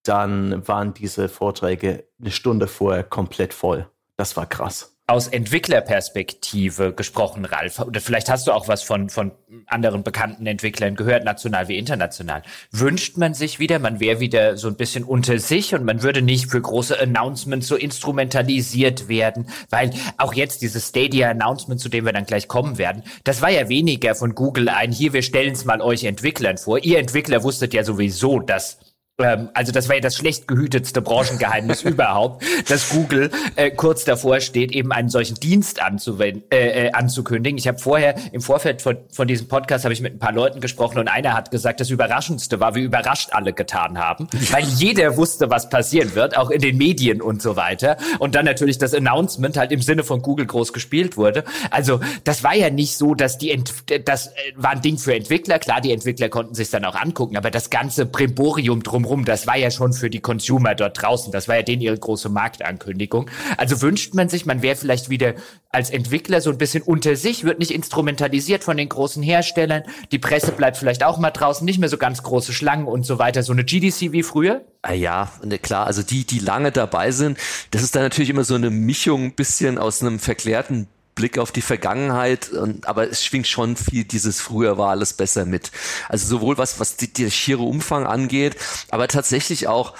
dann 0.04 0.66
waren 0.68 0.94
diese 0.94 1.28
Vorträge 1.28 2.04
eine 2.20 2.30
Stunde 2.30 2.68
vorher 2.68 3.04
komplett 3.04 3.54
voll. 3.54 3.88
Das 4.16 4.36
war 4.36 4.46
krass. 4.46 4.92
Aus 5.06 5.28
Entwicklerperspektive 5.28 6.94
gesprochen, 6.94 7.44
Ralf, 7.44 7.78
oder 7.78 8.00
vielleicht 8.00 8.30
hast 8.30 8.46
du 8.46 8.52
auch 8.52 8.68
was 8.68 8.82
von, 8.82 9.10
von 9.10 9.32
anderen 9.66 10.02
bekannten 10.02 10.46
Entwicklern 10.46 10.94
gehört, 10.94 11.24
national 11.24 11.68
wie 11.68 11.76
international. 11.76 12.42
Wünscht 12.70 13.18
man 13.18 13.34
sich 13.34 13.58
wieder, 13.58 13.78
man 13.78 14.00
wäre 14.00 14.20
wieder 14.20 14.56
so 14.56 14.66
ein 14.66 14.76
bisschen 14.76 15.04
unter 15.04 15.38
sich 15.38 15.74
und 15.74 15.84
man 15.84 16.02
würde 16.02 16.22
nicht 16.22 16.50
für 16.50 16.60
große 16.60 16.98
Announcements 16.98 17.68
so 17.68 17.76
instrumentalisiert 17.76 19.06
werden, 19.06 19.48
weil 19.68 19.90
auch 20.16 20.32
jetzt 20.32 20.62
dieses 20.62 20.88
Stadia-Announcement, 20.88 21.80
zu 21.80 21.90
dem 21.90 22.06
wir 22.06 22.14
dann 22.14 22.24
gleich 22.24 22.48
kommen 22.48 22.78
werden, 22.78 23.02
das 23.24 23.42
war 23.42 23.50
ja 23.50 23.68
weniger 23.68 24.14
von 24.14 24.34
Google 24.34 24.70
ein, 24.70 24.90
hier, 24.90 25.12
wir 25.12 25.22
stellen 25.22 25.52
es 25.52 25.66
mal 25.66 25.82
euch 25.82 26.04
Entwicklern 26.04 26.56
vor. 26.56 26.82
Ihr 26.82 26.98
Entwickler 26.98 27.42
wusstet 27.42 27.74
ja 27.74 27.84
sowieso, 27.84 28.40
dass 28.40 28.78
ähm, 29.18 29.48
also 29.54 29.70
das 29.70 29.88
war 29.88 29.94
ja 29.94 30.00
das 30.00 30.16
schlecht 30.16 30.48
gehütetste 30.48 31.00
Branchengeheimnis 31.00 31.82
überhaupt, 31.84 32.44
dass 32.68 32.88
Google 32.88 33.30
äh, 33.54 33.70
kurz 33.70 34.04
davor 34.04 34.40
steht, 34.40 34.72
eben 34.72 34.90
einen 34.90 35.08
solchen 35.08 35.36
Dienst 35.36 35.78
äh, 35.78 36.32
äh, 36.50 36.92
anzukündigen. 36.92 37.56
Ich 37.56 37.68
habe 37.68 37.78
vorher 37.78 38.16
im 38.32 38.40
Vorfeld 38.40 38.82
von, 38.82 38.96
von 39.12 39.28
diesem 39.28 39.46
Podcast 39.46 39.84
habe 39.84 39.94
ich 39.94 40.00
mit 40.00 40.14
ein 40.14 40.18
paar 40.18 40.32
Leuten 40.32 40.60
gesprochen 40.60 40.98
und 40.98 41.06
einer 41.06 41.34
hat 41.34 41.52
gesagt, 41.52 41.78
das 41.78 41.90
Überraschendste 41.90 42.58
war, 42.58 42.74
wie 42.74 42.80
überrascht 42.80 43.30
alle 43.32 43.52
getan 43.52 43.98
haben, 43.98 44.26
weil 44.50 44.64
jeder 44.64 45.16
wusste, 45.16 45.48
was 45.48 45.68
passieren 45.68 46.14
wird, 46.16 46.36
auch 46.36 46.50
in 46.50 46.60
den 46.60 46.76
Medien 46.76 47.22
und 47.22 47.40
so 47.40 47.54
weiter. 47.54 47.96
Und 48.18 48.34
dann 48.34 48.44
natürlich 48.44 48.78
das 48.78 48.94
Announcement 48.94 49.56
halt 49.56 49.70
im 49.70 49.80
Sinne 49.80 50.02
von 50.02 50.22
Google 50.22 50.46
groß 50.46 50.72
gespielt 50.72 51.16
wurde. 51.16 51.44
Also 51.70 52.00
das 52.24 52.42
war 52.42 52.54
ja 52.56 52.70
nicht 52.70 52.96
so, 52.96 53.14
dass 53.14 53.38
die 53.38 53.52
Ent 53.52 53.72
das 54.06 54.28
äh, 54.28 54.32
war 54.56 54.70
ein 54.70 54.82
Ding 54.82 54.98
für 54.98 55.14
Entwickler. 55.14 55.60
Klar, 55.60 55.80
die 55.80 55.92
Entwickler 55.92 56.28
konnten 56.28 56.54
sich 56.54 56.70
dann 56.70 56.84
auch 56.84 56.96
angucken, 56.96 57.36
aber 57.36 57.52
das 57.52 57.70
ganze 57.70 58.06
Primborium 58.06 58.82
drum 58.82 59.03
drumherum, 59.04 59.24
das 59.24 59.46
war 59.46 59.56
ja 59.56 59.70
schon 59.70 59.92
für 59.92 60.10
die 60.10 60.20
Consumer 60.20 60.74
dort 60.74 61.00
draußen, 61.00 61.32
das 61.32 61.48
war 61.48 61.56
ja 61.56 61.62
denen 61.62 61.82
ihre 61.82 61.98
große 61.98 62.28
Marktankündigung. 62.28 63.30
Also 63.56 63.80
wünscht 63.82 64.14
man 64.14 64.28
sich, 64.28 64.46
man 64.46 64.62
wäre 64.62 64.76
vielleicht 64.76 65.10
wieder 65.10 65.34
als 65.70 65.90
Entwickler 65.90 66.40
so 66.40 66.50
ein 66.50 66.58
bisschen 66.58 66.82
unter 66.82 67.16
sich, 67.16 67.44
wird 67.44 67.58
nicht 67.58 67.70
instrumentalisiert 67.70 68.64
von 68.64 68.76
den 68.76 68.88
großen 68.88 69.22
Herstellern, 69.22 69.82
die 70.12 70.18
Presse 70.18 70.52
bleibt 70.52 70.76
vielleicht 70.76 71.04
auch 71.04 71.18
mal 71.18 71.30
draußen, 71.30 71.64
nicht 71.64 71.78
mehr 71.78 71.88
so 71.88 71.98
ganz 71.98 72.22
große 72.22 72.52
Schlangen 72.52 72.86
und 72.86 73.04
so 73.04 73.18
weiter, 73.18 73.42
so 73.42 73.52
eine 73.52 73.64
GDC 73.64 74.12
wie 74.12 74.22
früher? 74.22 74.62
Ah 74.82 74.92
ja, 74.92 75.30
ne, 75.42 75.58
klar, 75.58 75.86
also 75.86 76.02
die, 76.02 76.24
die 76.24 76.38
lange 76.38 76.72
dabei 76.72 77.10
sind, 77.10 77.38
das 77.70 77.82
ist 77.82 77.94
dann 77.94 78.02
natürlich 78.02 78.30
immer 78.30 78.44
so 78.44 78.54
eine 78.54 78.70
Mischung 78.70 79.24
ein 79.24 79.34
bisschen 79.34 79.78
aus 79.78 80.02
einem 80.02 80.18
verklärten 80.18 80.88
Blick 81.14 81.38
auf 81.38 81.52
die 81.52 81.62
Vergangenheit, 81.62 82.50
und, 82.50 82.86
aber 82.86 83.08
es 83.08 83.24
schwingt 83.24 83.46
schon 83.46 83.76
viel 83.76 84.04
dieses 84.04 84.40
früher 84.40 84.78
war 84.78 84.90
alles 84.90 85.12
besser 85.12 85.44
mit. 85.44 85.70
Also 86.08 86.26
sowohl 86.26 86.58
was, 86.58 86.80
was 86.80 86.96
die, 86.96 87.12
der 87.12 87.30
schiere 87.30 87.62
Umfang 87.62 88.06
angeht, 88.06 88.56
aber 88.90 89.08
tatsächlich 89.08 89.68
auch, 89.68 89.94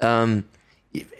ähm, 0.00 0.44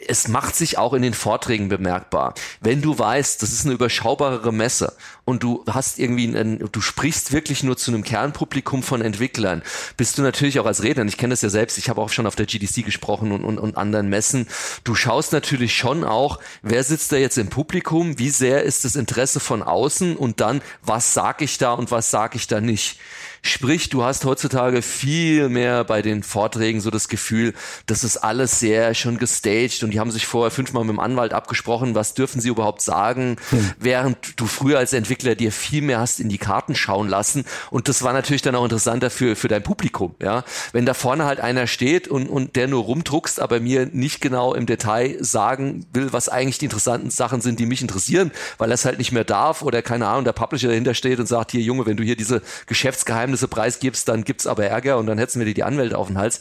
es 0.09 0.26
macht 0.26 0.56
sich 0.56 0.78
auch 0.78 0.94
in 0.94 1.02
den 1.02 1.14
Vorträgen 1.14 1.68
bemerkbar. 1.68 2.35
Wenn 2.61 2.83
du 2.83 2.98
weißt, 2.98 3.40
das 3.40 3.52
ist 3.52 3.64
eine 3.64 3.74
überschaubarere 3.74 4.52
Messe 4.52 4.96
und 5.24 5.44
du 5.44 5.64
hast 5.70 6.00
irgendwie, 6.00 6.26
einen, 6.26 6.68
du 6.72 6.80
sprichst 6.80 7.33
wirklich 7.33 7.62
nur 7.62 7.76
zu 7.76 7.92
einem 7.92 8.02
Kernpublikum 8.02 8.83
von 8.83 9.00
Entwicklern, 9.00 9.62
bist 9.96 10.18
du 10.18 10.22
natürlich 10.22 10.59
auch 10.59 10.66
als 10.66 10.83
Redner, 10.83 11.04
ich 11.04 11.16
kenne 11.16 11.33
das 11.33 11.42
ja 11.42 11.50
selbst, 11.50 11.78
ich 11.78 11.88
habe 11.88 12.00
auch 12.00 12.09
schon 12.09 12.26
auf 12.26 12.35
der 12.35 12.46
GDC 12.46 12.85
gesprochen 12.85 13.30
und, 13.30 13.44
und, 13.44 13.59
und 13.59 13.76
anderen 13.76 14.09
Messen, 14.09 14.48
du 14.83 14.96
schaust 14.96 15.33
natürlich 15.33 15.76
schon 15.76 16.02
auch, 16.02 16.40
wer 16.62 16.83
sitzt 16.83 17.12
da 17.12 17.16
jetzt 17.16 17.38
im 17.38 17.48
Publikum, 17.48 18.18
wie 18.18 18.30
sehr 18.30 18.64
ist 18.64 18.85
das 18.85 18.96
Interesse 18.96 19.38
von 19.38 19.62
außen 19.62 20.16
und 20.16 20.40
dann, 20.40 20.62
was 20.83 21.14
sag 21.14 21.42
ich 21.42 21.59
da 21.59 21.74
und 21.74 21.92
was 21.92 22.11
sag 22.11 22.35
ich 22.35 22.48
da 22.48 22.61
nicht. 22.61 22.98
Sprich, 23.42 23.88
du 23.88 24.05
hast 24.05 24.24
heutzutage 24.26 24.83
viel 24.83 25.48
mehr 25.48 25.85
bei 25.85 26.03
den 26.03 26.22
Vorträgen 26.22 26.81
so 26.81 26.90
das 26.90 27.09
Gefühl, 27.09 27.55
das 27.87 28.05
ist 28.05 28.18
alles 28.18 28.61
sehr 28.61 28.94
schon 28.94 29.18
gestaged 29.18 29.83
und 29.83 29.92
die 29.92 30.00
haben 30.00 30.11
sich 30.11 30.26
vorher 30.26 30.50
fünfmal 30.50 30.85
mit 30.85 30.92
dem 30.92 31.00
Anwalt 31.00 31.33
abgesprochen, 31.33 31.94
was 31.94 32.12
dürfen 32.14 32.40
sie 32.40 32.50
überhaupt 32.50 32.83
sagen, 32.83 33.37
hm. 33.48 33.72
während 33.79 34.38
du 34.38 34.46
früher 34.46 34.79
als 34.79 34.92
Entwickler 34.92 35.35
dir 35.35 35.53
viel 35.53 35.81
mehr 35.81 36.00
hast 36.00 36.20
in 36.20 36.29
die 36.29 36.38
Karten 36.38 36.74
schauen 36.74 37.09
lassen 37.09 37.44
und 37.70 37.88
das 37.88 38.03
war 38.03 38.12
natürlich 38.12 38.42
dann 38.42 38.55
auch 38.55 38.64
interessanter 38.64 39.09
für, 39.09 39.35
für 39.37 39.48
dein 39.48 39.62
Publikum, 39.62 40.14
ja. 40.20 40.44
Wenn 40.72 40.87
da 40.87 40.92
vorne 40.92 41.24
halt 41.24 41.40
einer 41.40 41.66
steht 41.66 42.09
und, 42.09 42.29
und 42.29 42.57
der 42.57 42.68
nur 42.68 42.85
rumdruckst, 42.85 43.40
aber 43.40 43.61
mir 43.61 43.87
nicht 43.87 44.20
genau 44.20 44.55
im 44.55 44.66
Detail 44.66 45.16
sagen 45.20 45.87
will, 45.92 46.12
was 46.12 46.29
eigentlich 46.29 46.59
die 46.59 46.66
interessanten 46.66 47.11
Sachen 47.11 47.40
sind, 47.40 47.59
die 47.59 47.66
mich 47.66 47.81
interessieren, 47.81 48.33
weil 48.59 48.70
er 48.70 48.74
es 48.74 48.85
halt 48.85 48.98
nicht 48.98 49.12
mehr 49.12 49.24
darf 49.24 49.62
oder 49.62 49.81
keine 49.83 50.07
Ahnung, 50.07 50.24
der 50.24 50.33
Publisher 50.33 50.68
dahinter 50.68 50.94
steht 50.94 51.18
und 51.18 51.26
sagt, 51.26 51.53
hier 51.53 51.62
Junge, 51.62 51.87
wenn 51.87 51.96
du 51.96 52.05
hier 52.05 52.16
diese 52.16 52.42
Geschäftsgeheimnisse 52.66 53.29
Geheimnisse 53.30 53.48
preisgibst, 53.48 54.08
dann 54.08 54.24
gibt's 54.24 54.46
aber 54.46 54.64
Ärger 54.66 54.98
und 54.98 55.06
dann 55.06 55.18
hetzen 55.18 55.38
wir 55.38 55.46
dir 55.46 55.54
die 55.54 55.62
Anwälte 55.62 55.96
auf 55.96 56.08
den 56.08 56.18
Hals. 56.18 56.40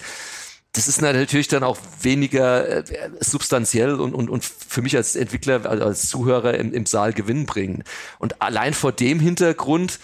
Das 0.73 0.87
ist 0.87 1.01
natürlich 1.01 1.47
dann 1.47 1.63
auch 1.63 1.77
weniger 2.01 2.67
äh, 2.67 2.83
substanziell 3.19 3.95
und, 3.95 4.13
und, 4.13 4.29
und 4.29 4.45
für 4.45 4.83
mich 4.83 4.95
als 4.95 5.15
Entwickler, 5.15 5.65
als 5.65 6.09
Zuhörer 6.09 6.55
im, 6.55 6.73
im 6.73 6.85
Saal 6.85 7.13
Gewinn 7.13 7.47
bringen. 7.47 7.83
Und 8.19 8.41
allein 8.41 8.73
vor 8.73 8.91
dem 8.91 9.19
Hintergrund 9.19 9.99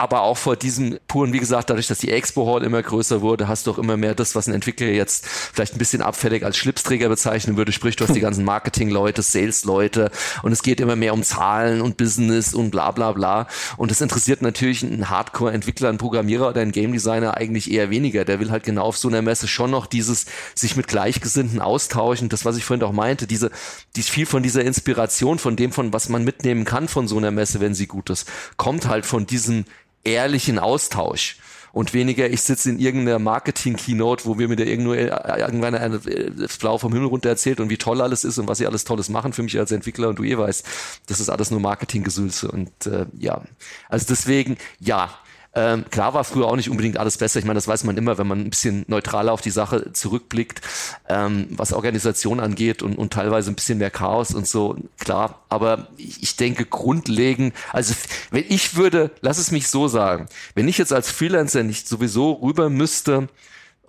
aber 0.00 0.22
auch 0.22 0.38
vor 0.38 0.56
diesem 0.56 0.98
puren, 1.08 1.34
wie 1.34 1.38
gesagt, 1.38 1.68
dadurch, 1.68 1.86
dass 1.86 1.98
die 1.98 2.10
Expo 2.10 2.46
Hall 2.46 2.64
immer 2.64 2.82
größer 2.82 3.20
wurde, 3.20 3.48
hast 3.48 3.66
du 3.66 3.72
auch 3.72 3.78
immer 3.78 3.98
mehr 3.98 4.14
das, 4.14 4.34
was 4.34 4.46
ein 4.46 4.54
Entwickler 4.54 4.86
jetzt 4.86 5.26
vielleicht 5.26 5.74
ein 5.74 5.78
bisschen 5.78 6.00
abfällig 6.00 6.42
als 6.42 6.56
Schlipsträger 6.56 7.10
bezeichnen 7.10 7.58
würde. 7.58 7.70
Sprich, 7.70 7.96
du 7.96 8.06
hast 8.06 8.14
die 8.14 8.20
ganzen 8.28 8.44
Marketing-Leute, 8.44 9.20
Sales-Leute 9.20 10.10
und 10.42 10.52
es 10.52 10.62
geht 10.62 10.80
immer 10.80 10.96
mehr 10.96 11.12
um 11.12 11.22
Zahlen 11.22 11.82
und 11.82 11.98
Business 11.98 12.54
und 12.54 12.70
bla 12.70 12.92
bla 12.92 13.12
bla. 13.12 13.46
Und 13.76 13.90
das 13.90 14.00
interessiert 14.00 14.40
natürlich 14.40 14.82
einen 14.82 15.10
Hardcore-Entwickler, 15.10 15.90
einen 15.90 15.98
Programmierer 15.98 16.48
oder 16.48 16.62
einen 16.62 16.72
Game 16.72 16.92
Designer 16.92 17.36
eigentlich 17.36 17.70
eher 17.70 17.90
weniger. 17.90 18.24
Der 18.24 18.40
will 18.40 18.50
halt 18.50 18.62
genau 18.64 18.84
auf 18.84 18.96
so 18.96 19.08
einer 19.08 19.20
Messe 19.20 19.48
schon 19.48 19.70
noch 19.70 19.86
dieses 19.86 20.24
sich 20.54 20.76
mit 20.76 20.88
Gleichgesinnten 20.88 21.60
austauschen. 21.60 22.30
Das, 22.30 22.46
was 22.46 22.56
ich 22.56 22.64
vorhin 22.64 22.84
auch 22.84 22.92
meinte, 22.92 23.26
diese, 23.26 23.50
die 23.96 24.02
viel 24.02 24.24
von 24.24 24.42
dieser 24.42 24.64
Inspiration, 24.64 25.38
von 25.38 25.56
dem, 25.56 25.72
von 25.72 25.92
was 25.92 26.08
man 26.08 26.24
mitnehmen 26.24 26.64
kann 26.64 26.88
von 26.88 27.06
so 27.06 27.18
einer 27.18 27.30
Messe, 27.30 27.60
wenn 27.60 27.74
sie 27.74 27.86
gut 27.86 28.08
ist, 28.08 28.26
kommt 28.56 28.88
halt 28.88 29.04
von 29.04 29.26
diesem 29.26 29.66
ehrlichen 30.04 30.58
Austausch 30.58 31.36
und 31.72 31.94
weniger 31.94 32.28
ich 32.28 32.42
sitze 32.42 32.70
in 32.70 32.78
irgendeiner 32.78 33.18
Marketing-Keynote, 33.18 34.26
wo 34.26 34.38
wir 34.38 34.48
mir 34.48 34.56
da 34.56 34.64
irgendwo 34.64 34.94
äh, 34.94 35.06
irgendwann 35.38 35.74
eine, 35.74 35.96
äh, 35.96 36.48
Blau 36.58 36.78
vom 36.78 36.92
Himmel 36.92 37.08
runter 37.08 37.28
erzählt 37.28 37.60
und 37.60 37.70
wie 37.70 37.78
toll 37.78 38.00
alles 38.00 38.24
ist 38.24 38.38
und 38.38 38.48
was 38.48 38.58
sie 38.58 38.66
alles 38.66 38.84
Tolles 38.84 39.08
machen 39.08 39.32
für 39.32 39.42
mich 39.42 39.58
als 39.58 39.70
Entwickler 39.70 40.08
und 40.08 40.18
du 40.18 40.24
eh 40.24 40.36
weißt, 40.36 40.66
das 41.06 41.20
ist 41.20 41.28
alles 41.28 41.50
nur 41.50 41.60
Marketinggesülze 41.60 42.50
und 42.50 42.86
äh, 42.86 43.06
ja, 43.18 43.42
also 43.88 44.06
deswegen 44.08 44.56
ja, 44.80 45.10
ähm, 45.54 45.84
klar 45.90 46.14
war 46.14 46.22
früher 46.22 46.46
auch 46.46 46.56
nicht 46.56 46.70
unbedingt 46.70 46.96
alles 46.96 47.18
besser. 47.18 47.40
Ich 47.40 47.44
meine, 47.44 47.56
das 47.56 47.66
weiß 47.66 47.82
man 47.84 47.96
immer, 47.96 48.18
wenn 48.18 48.26
man 48.26 48.40
ein 48.40 48.50
bisschen 48.50 48.84
neutraler 48.86 49.32
auf 49.32 49.40
die 49.40 49.50
Sache 49.50 49.92
zurückblickt, 49.92 50.60
ähm, 51.08 51.48
was 51.50 51.72
Organisation 51.72 52.38
angeht 52.38 52.82
und, 52.82 52.96
und 52.96 53.12
teilweise 53.12 53.50
ein 53.50 53.56
bisschen 53.56 53.78
mehr 53.78 53.90
Chaos 53.90 54.32
und 54.32 54.46
so. 54.46 54.76
Klar, 54.98 55.42
aber 55.48 55.88
ich, 55.96 56.22
ich 56.22 56.36
denke 56.36 56.64
grundlegend, 56.64 57.54
also 57.72 57.94
wenn 58.30 58.44
ich 58.48 58.76
würde, 58.76 59.10
lass 59.22 59.38
es 59.38 59.50
mich 59.50 59.68
so 59.68 59.88
sagen, 59.88 60.28
wenn 60.54 60.68
ich 60.68 60.78
jetzt 60.78 60.92
als 60.92 61.10
Freelancer 61.10 61.64
nicht 61.64 61.88
sowieso 61.88 62.32
rüber 62.32 62.70
müsste, 62.70 63.28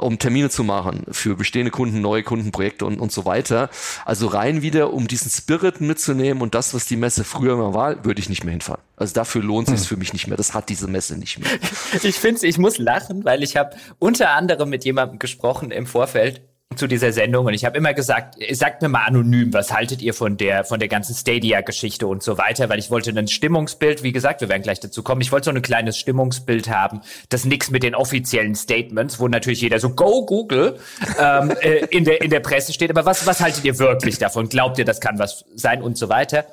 um 0.01 0.19
Termine 0.19 0.49
zu 0.49 0.63
machen 0.63 1.05
für 1.11 1.35
bestehende 1.35 1.71
Kunden, 1.71 2.01
neue 2.01 2.23
Kundenprojekte 2.23 2.85
und, 2.85 2.99
und 2.99 3.11
so 3.11 3.25
weiter. 3.25 3.69
Also 4.05 4.27
rein 4.27 4.61
wieder, 4.61 4.93
um 4.93 5.07
diesen 5.07 5.29
Spirit 5.29 5.81
mitzunehmen 5.81 6.41
und 6.41 6.55
das, 6.55 6.73
was 6.73 6.85
die 6.85 6.97
Messe 6.97 7.23
früher 7.23 7.55
mal 7.55 7.73
war, 7.73 8.05
würde 8.05 8.19
ich 8.19 8.29
nicht 8.29 8.43
mehr 8.43 8.51
hinfahren. 8.51 8.81
Also 8.95 9.13
dafür 9.13 9.43
lohnt 9.43 9.67
es 9.67 9.81
sich 9.81 9.89
hm. 9.89 9.95
für 9.95 9.99
mich 9.99 10.13
nicht 10.13 10.27
mehr. 10.27 10.37
Das 10.37 10.53
hat 10.53 10.69
diese 10.69 10.87
Messe 10.87 11.17
nicht 11.17 11.39
mehr. 11.39 11.49
Ich 12.03 12.15
finde, 12.15 12.45
ich 12.47 12.57
muss 12.57 12.77
lachen, 12.77 13.25
weil 13.25 13.43
ich 13.43 13.57
habe 13.57 13.75
unter 13.99 14.31
anderem 14.31 14.69
mit 14.69 14.85
jemandem 14.85 15.19
gesprochen 15.19 15.71
im 15.71 15.85
Vorfeld, 15.85 16.41
zu 16.75 16.87
dieser 16.87 17.11
Sendung 17.11 17.45
und 17.45 17.53
ich 17.53 17.65
habe 17.65 17.77
immer 17.77 17.93
gesagt, 17.93 18.35
sagt 18.51 18.81
mir 18.81 18.89
mal 18.89 19.05
anonym, 19.05 19.53
was 19.53 19.73
haltet 19.73 20.01
ihr 20.01 20.13
von 20.13 20.37
der 20.37 20.63
von 20.63 20.79
der 20.79 20.87
ganzen 20.87 21.15
Stadia-Geschichte 21.15 22.07
und 22.07 22.23
so 22.23 22.37
weiter, 22.37 22.69
weil 22.69 22.79
ich 22.79 22.89
wollte 22.89 23.11
ein 23.11 23.27
Stimmungsbild, 23.27 24.03
wie 24.03 24.11
gesagt, 24.11 24.41
wir 24.41 24.49
werden 24.49 24.63
gleich 24.63 24.79
dazu 24.79 25.03
kommen, 25.03 25.21
ich 25.21 25.31
wollte 25.31 25.45
so 25.45 25.51
ein 25.51 25.61
kleines 25.61 25.97
Stimmungsbild 25.97 26.69
haben, 26.69 27.01
das 27.29 27.45
nichts 27.45 27.71
mit 27.71 27.83
den 27.83 27.95
offiziellen 27.95 28.55
Statements, 28.55 29.19
wo 29.19 29.27
natürlich 29.27 29.61
jeder 29.61 29.79
so 29.79 29.89
Go 29.89 30.25
Google 30.25 30.79
ähm, 31.19 31.51
äh, 31.61 31.85
in 31.87 32.05
der 32.05 32.21
in 32.21 32.29
der 32.29 32.39
Presse 32.39 32.73
steht, 32.73 32.89
aber 32.89 33.05
was 33.05 33.25
was 33.27 33.41
haltet 33.41 33.65
ihr 33.65 33.77
wirklich 33.79 34.17
davon? 34.17 34.49
Glaubt 34.49 34.77
ihr, 34.77 34.85
das 34.85 35.01
kann 35.01 35.19
was 35.19 35.45
sein 35.55 35.81
und 35.81 35.97
so 35.97 36.09
weiter? 36.09 36.45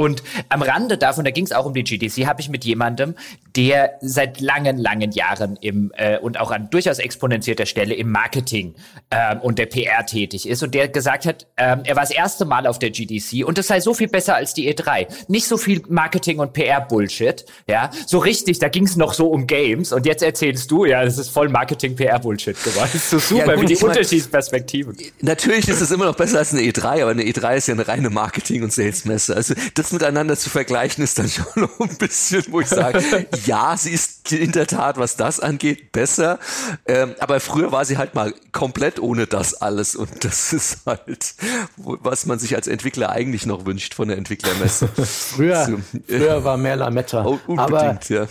Und 0.00 0.22
am 0.48 0.62
Rande 0.62 0.96
davon, 0.96 1.26
da 1.26 1.30
ging 1.30 1.44
es 1.44 1.52
auch 1.52 1.66
um 1.66 1.74
die 1.74 1.84
GDC, 1.84 2.26
habe 2.26 2.40
ich 2.40 2.48
mit 2.48 2.64
jemandem, 2.64 3.14
der 3.54 3.98
seit 4.00 4.40
langen, 4.40 4.78
langen 4.78 5.12
Jahren 5.12 5.58
im 5.60 5.92
äh, 5.94 6.16
und 6.18 6.40
auch 6.40 6.50
an 6.50 6.70
durchaus 6.70 6.98
exponentierter 6.98 7.66
Stelle 7.66 7.94
im 7.94 8.10
Marketing 8.10 8.74
ähm, 9.10 9.40
und 9.42 9.58
der 9.58 9.66
PR 9.66 10.06
tätig 10.06 10.48
ist 10.48 10.62
und 10.62 10.74
der 10.74 10.88
gesagt 10.88 11.26
hat, 11.26 11.46
ähm, 11.58 11.82
er 11.84 11.96
war 11.96 12.02
das 12.02 12.12
erste 12.12 12.46
Mal 12.46 12.66
auf 12.66 12.78
der 12.78 12.90
GDC 12.90 13.44
und 13.44 13.58
es 13.58 13.66
sei 13.66 13.80
so 13.80 13.92
viel 13.92 14.08
besser 14.08 14.36
als 14.36 14.54
die 14.54 14.74
E3. 14.74 15.06
Nicht 15.28 15.46
so 15.46 15.58
viel 15.58 15.82
Marketing 15.90 16.38
und 16.38 16.54
PR-Bullshit, 16.54 17.44
ja, 17.68 17.90
so 18.06 18.20
richtig, 18.20 18.58
da 18.58 18.68
ging 18.68 18.84
es 18.84 18.96
noch 18.96 19.12
so 19.12 19.26
um 19.26 19.46
Games 19.46 19.92
und 19.92 20.06
jetzt 20.06 20.22
erzählst 20.22 20.70
du, 20.70 20.86
ja, 20.86 21.04
das 21.04 21.18
ist 21.18 21.28
voll 21.28 21.50
Marketing-PR-Bullshit 21.50 22.56
geworden. 22.64 22.88
Das 22.90 22.94
ist 22.94 23.10
so 23.10 23.18
super, 23.18 23.48
ja, 23.48 23.54
gut, 23.54 23.68
wie 23.68 23.74
die 23.74 23.84
Unterschiedsperspektiven. 23.84 24.96
Natürlich 25.20 25.68
ist 25.68 25.82
es 25.82 25.90
immer 25.90 26.06
noch 26.06 26.16
besser 26.16 26.38
als 26.38 26.54
eine 26.54 26.62
E3, 26.62 27.02
aber 27.02 27.10
eine 27.10 27.24
E3 27.24 27.56
ist 27.56 27.68
ja 27.68 27.74
eine 27.74 27.86
reine 27.86 28.08
Marketing- 28.08 28.62
und 28.62 28.72
Sales-Messe. 28.72 29.36
Also 29.36 29.54
das 29.74 29.89
miteinander 29.92 30.36
zu 30.36 30.50
vergleichen 30.50 31.04
ist 31.04 31.18
dann 31.18 31.28
schon 31.28 31.68
ein 31.80 31.96
bisschen, 31.96 32.44
wo 32.50 32.60
ich 32.60 32.68
sage, 32.68 33.02
ja, 33.46 33.76
sie 33.76 33.90
ist 33.90 34.32
in 34.32 34.52
der 34.52 34.66
Tat, 34.66 34.98
was 34.98 35.16
das 35.16 35.40
angeht, 35.40 35.92
besser. 35.92 36.38
Ähm, 36.86 37.14
aber 37.18 37.40
früher 37.40 37.72
war 37.72 37.84
sie 37.84 37.98
halt 37.98 38.14
mal 38.14 38.32
komplett 38.52 39.00
ohne 39.00 39.26
das 39.26 39.54
alles. 39.54 39.96
Und 39.96 40.24
das 40.24 40.52
ist 40.52 40.86
halt, 40.86 41.34
was 41.76 42.26
man 42.26 42.38
sich 42.38 42.54
als 42.54 42.66
Entwickler 42.68 43.10
eigentlich 43.10 43.46
noch 43.46 43.66
wünscht 43.66 43.94
von 43.94 44.08
der 44.08 44.18
Entwicklermesse. 44.18 44.88
früher, 44.88 45.66
so, 45.66 45.78
früher 46.06 46.44
war 46.44 46.56
mehr 46.56 46.76
Lametta. 46.76 47.24
Oh, 47.24 47.38
aber 47.56 47.98
ja. 48.08 48.26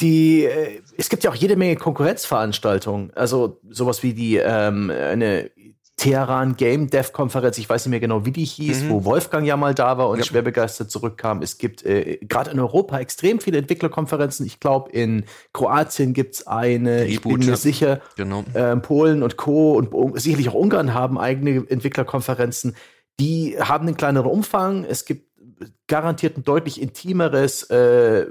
Die, 0.00 0.44
äh, 0.44 0.80
es 0.96 1.08
gibt 1.08 1.24
ja 1.24 1.30
auch 1.30 1.36
jede 1.36 1.56
Menge 1.56 1.76
Konkurrenzveranstaltungen. 1.76 3.12
Also 3.14 3.60
sowas 3.70 4.02
wie 4.02 4.12
die 4.12 4.36
ähm, 4.36 4.90
eine 4.90 5.50
Teheran 5.96 6.56
Game 6.56 6.90
Dev 6.90 7.12
Konferenz, 7.12 7.56
ich 7.56 7.68
weiß 7.68 7.86
nicht 7.86 7.90
mehr 7.90 8.00
genau, 8.00 8.26
wie 8.26 8.32
die 8.32 8.44
hieß, 8.44 8.82
mhm. 8.82 8.90
wo 8.90 9.04
Wolfgang 9.04 9.46
ja 9.46 9.56
mal 9.56 9.74
da 9.74 9.96
war 9.96 10.08
und 10.08 10.18
ja. 10.18 10.24
schwer 10.24 10.42
begeistert 10.42 10.90
zurückkam. 10.90 11.40
Es 11.40 11.56
gibt 11.56 11.84
äh, 11.84 12.18
gerade 12.22 12.50
in 12.50 12.58
Europa 12.58 12.98
extrem 12.98 13.40
viele 13.40 13.58
Entwicklerkonferenzen. 13.58 14.44
Ich 14.44 14.58
glaube, 14.58 14.90
in 14.90 15.24
Kroatien 15.52 16.12
gibt 16.12 16.34
es 16.34 16.46
eine, 16.46 17.06
ich 17.06 17.20
bin 17.20 17.38
mir 17.38 17.56
sicher, 17.56 18.00
genau. 18.16 18.44
äh, 18.54 18.76
Polen 18.76 19.22
und 19.22 19.36
Co. 19.36 19.74
und 19.74 20.20
sicherlich 20.20 20.48
auch 20.48 20.54
Ungarn 20.54 20.94
haben 20.94 21.16
eigene 21.16 21.64
Entwicklerkonferenzen. 21.68 22.74
Die 23.20 23.56
haben 23.60 23.86
einen 23.86 23.96
kleineren 23.96 24.30
Umfang. 24.30 24.84
Es 24.84 25.04
gibt 25.04 25.32
garantiert 25.86 26.36
ein 26.36 26.42
deutlich 26.42 26.82
intimeres 26.82 27.62
äh, 27.70 28.26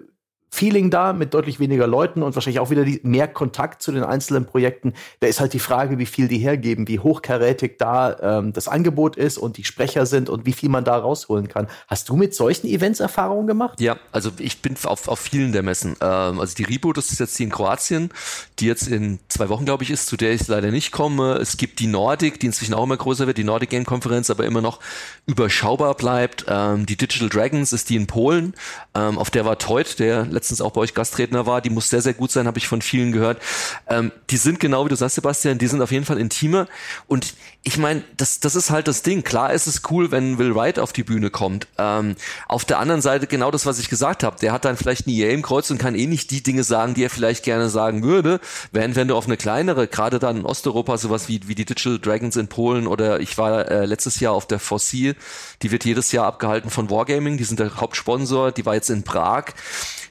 Feeling 0.54 0.92
da 0.92 1.13
mit 1.13 1.34
deutlich 1.34 1.60
weniger 1.60 1.88
Leuten 1.88 2.22
und 2.22 2.36
wahrscheinlich 2.36 2.60
auch 2.60 2.70
wieder 2.70 2.86
die, 2.86 3.00
mehr 3.02 3.28
Kontakt 3.28 3.82
zu 3.82 3.92
den 3.92 4.04
einzelnen 4.04 4.46
Projekten. 4.46 4.94
Da 5.20 5.26
ist 5.26 5.39
halt 5.39 5.54
die 5.54 5.60
Frage, 5.60 5.98
wie 5.98 6.06
viel 6.06 6.28
die 6.28 6.38
hergeben, 6.38 6.88
wie 6.88 7.00
hochkarätig 7.00 7.80
da 7.80 8.38
ähm, 8.38 8.54
das 8.54 8.68
Angebot 8.68 9.16
ist 9.16 9.39
und 9.39 9.58
die 9.58 9.63
Sprecher 9.63 10.06
sind 10.06 10.30
und 10.30 10.46
wie 10.46 10.54
viel 10.54 10.70
man 10.70 10.84
da 10.84 10.96
rausholen 10.96 11.48
kann. 11.48 11.66
Hast 11.88 12.08
du 12.08 12.16
mit 12.16 12.36
solchen 12.36 12.68
Events 12.68 13.00
Erfahrungen 13.00 13.48
gemacht? 13.48 13.82
Ja, 13.82 13.98
also 14.12 14.30
ich 14.38 14.62
bin 14.62 14.76
auf, 14.84 15.08
auf 15.08 15.18
vielen 15.18 15.54
der 15.54 15.63
Messen. 15.63 15.96
Ähm, 16.00 16.39
also 16.39 16.54
die 16.54 16.66
Reboot, 16.66 16.98
das 16.98 17.12
ist 17.12 17.20
jetzt 17.20 17.39
die 17.39 17.46
in 17.46 17.50
Kroatien, 17.50 18.12
die 18.60 18.68
jetzt 18.68 18.88
in 18.88 19.18
zwei 19.30 19.50
Wochen, 19.50 19.66
glaube 19.66 19.84
ich, 19.84 19.89
ist, 19.89 20.06
zu 20.06 20.18
der 20.18 20.34
ich 20.34 20.48
leider 20.48 20.70
nicht 20.70 20.92
komme. 20.92 21.34
Es 21.42 21.58
gibt 21.58 21.80
die 21.80 21.88
Nordic, 21.88 22.39
die 22.39 22.46
inzwischen 22.46 22.76
auch 22.76 22.84
immer 22.84 22.98
größer 22.98 23.26
wird, 23.26 23.39
die 23.39 23.44
Nordic 23.44 23.72
Game 23.72 23.86
Konferenz, 23.86 24.30
aber 24.30 24.46
immer 24.46 24.62
noch 24.62 24.82
überschaubar 25.26 25.96
bleibt. 25.96 26.46
Ähm, 26.48 26.86
die 26.86 26.96
Digital 26.96 27.30
Dragons 27.30 27.74
ist 27.74 27.89
die 27.89 27.96
in 27.96 28.06
Polen, 28.06 28.54
ähm, 28.94 29.18
auf 29.18 29.32
der 29.32 29.46
war 29.46 29.58
Teut, 29.58 29.98
der 29.98 30.26
letztens 30.43 30.60
auch 30.60 30.71
bei 30.71 30.82
euch 30.82 30.93
Gastredner 30.93 31.45
war, 31.45 31.62
die 31.62 31.69
muss 31.69 31.89
sehr, 31.89 32.01
sehr 32.01 32.13
gut 32.13 32.29
sein, 32.29 32.47
habe 32.47 32.58
ich 32.58 32.67
von 32.67 32.82
vielen 32.82 33.13
gehört. 33.13 33.41
Ähm, 33.88 34.12
die 34.29 34.36
sind 34.36 34.60
genau 34.60 34.84
wie 34.84 34.89
du 34.89 34.95
sagst, 34.95 35.15
Sebastian, 35.15 35.58
die 35.58 35.67
sind 35.67 35.82
auf 35.82 35.91
jeden 35.91 36.03
Fall 36.03 36.19
intimer. 36.19 36.67
Und 37.08 37.34
ich 37.63 37.77
meine, 37.77 38.03
das, 38.17 38.41
das 38.41 38.56
ist 38.56 38.71
halt 38.71 38.89
das 38.89 39.03
Ding. 39.03 39.23
Klar 39.23 39.53
ist 39.53 39.67
es 39.67 39.84
cool, 39.89 40.12
wenn 40.12 40.38
Will 40.38 40.53
Wright 40.53 40.79
auf 40.79 40.91
die 40.91 41.03
Bühne 41.03 41.29
kommt. 41.29 41.67
Ähm, 41.77 42.17
auf 42.49 42.65
der 42.65 42.79
anderen 42.79 43.01
Seite 43.01 43.25
genau 43.25 43.51
das, 43.51 43.65
was 43.65 43.79
ich 43.79 43.88
gesagt 43.88 44.21
habe. 44.23 44.38
Der 44.41 44.51
hat 44.51 44.65
dann 44.65 44.75
vielleicht 44.75 45.08
eine 45.08 45.15
EA 45.15 45.32
im 45.32 45.43
Kreuz 45.43 45.71
und 45.71 45.77
kann 45.77 45.95
eh 45.95 46.08
nicht 46.08 46.32
die 46.32 46.43
Dinge 46.43 46.65
sagen, 46.65 46.93
die 46.93 47.06
er 47.06 47.10
vielleicht 47.10 47.45
gerne 47.45 47.69
sagen 47.69 48.03
würde. 48.03 48.41
Während 48.73 48.97
wenn 48.97 49.08
du 49.08 49.15
auf 49.15 49.27
eine 49.27 49.38
kleinere, 49.38 49.88
gerade 49.88 50.19
dann 50.19 50.38
in 50.38 50.45
Osteuropa, 50.45 50.97
sowas 50.97 51.29
wie, 51.29 51.47
wie 51.47 51.56
die 51.56 51.63
Digital 51.63 51.99
Dragons 51.99 52.36
in 52.36 52.49
Polen 52.49 52.86
oder 52.86 53.21
ich 53.21 53.38
war 53.38 53.71
äh, 53.71 53.86
letztes 53.86 54.19
Jahr 54.19 54.34
auf 54.34 54.45
der 54.45 54.60
Fossil, 54.60 55.15
die 55.62 55.71
wird 55.71 55.86
jedes 55.86 56.12
Jahr 56.12 56.25
abgehalten 56.25 56.69
von 56.69 56.89
Wargaming, 56.89 57.38
die 57.38 57.45
sind 57.45 57.62
der 57.62 57.77
Hauptsponsor, 57.77 58.51
die 58.51 58.65
war 58.65 58.75
jetzt 58.75 58.89
in 58.89 59.03
Prag. 59.03 59.53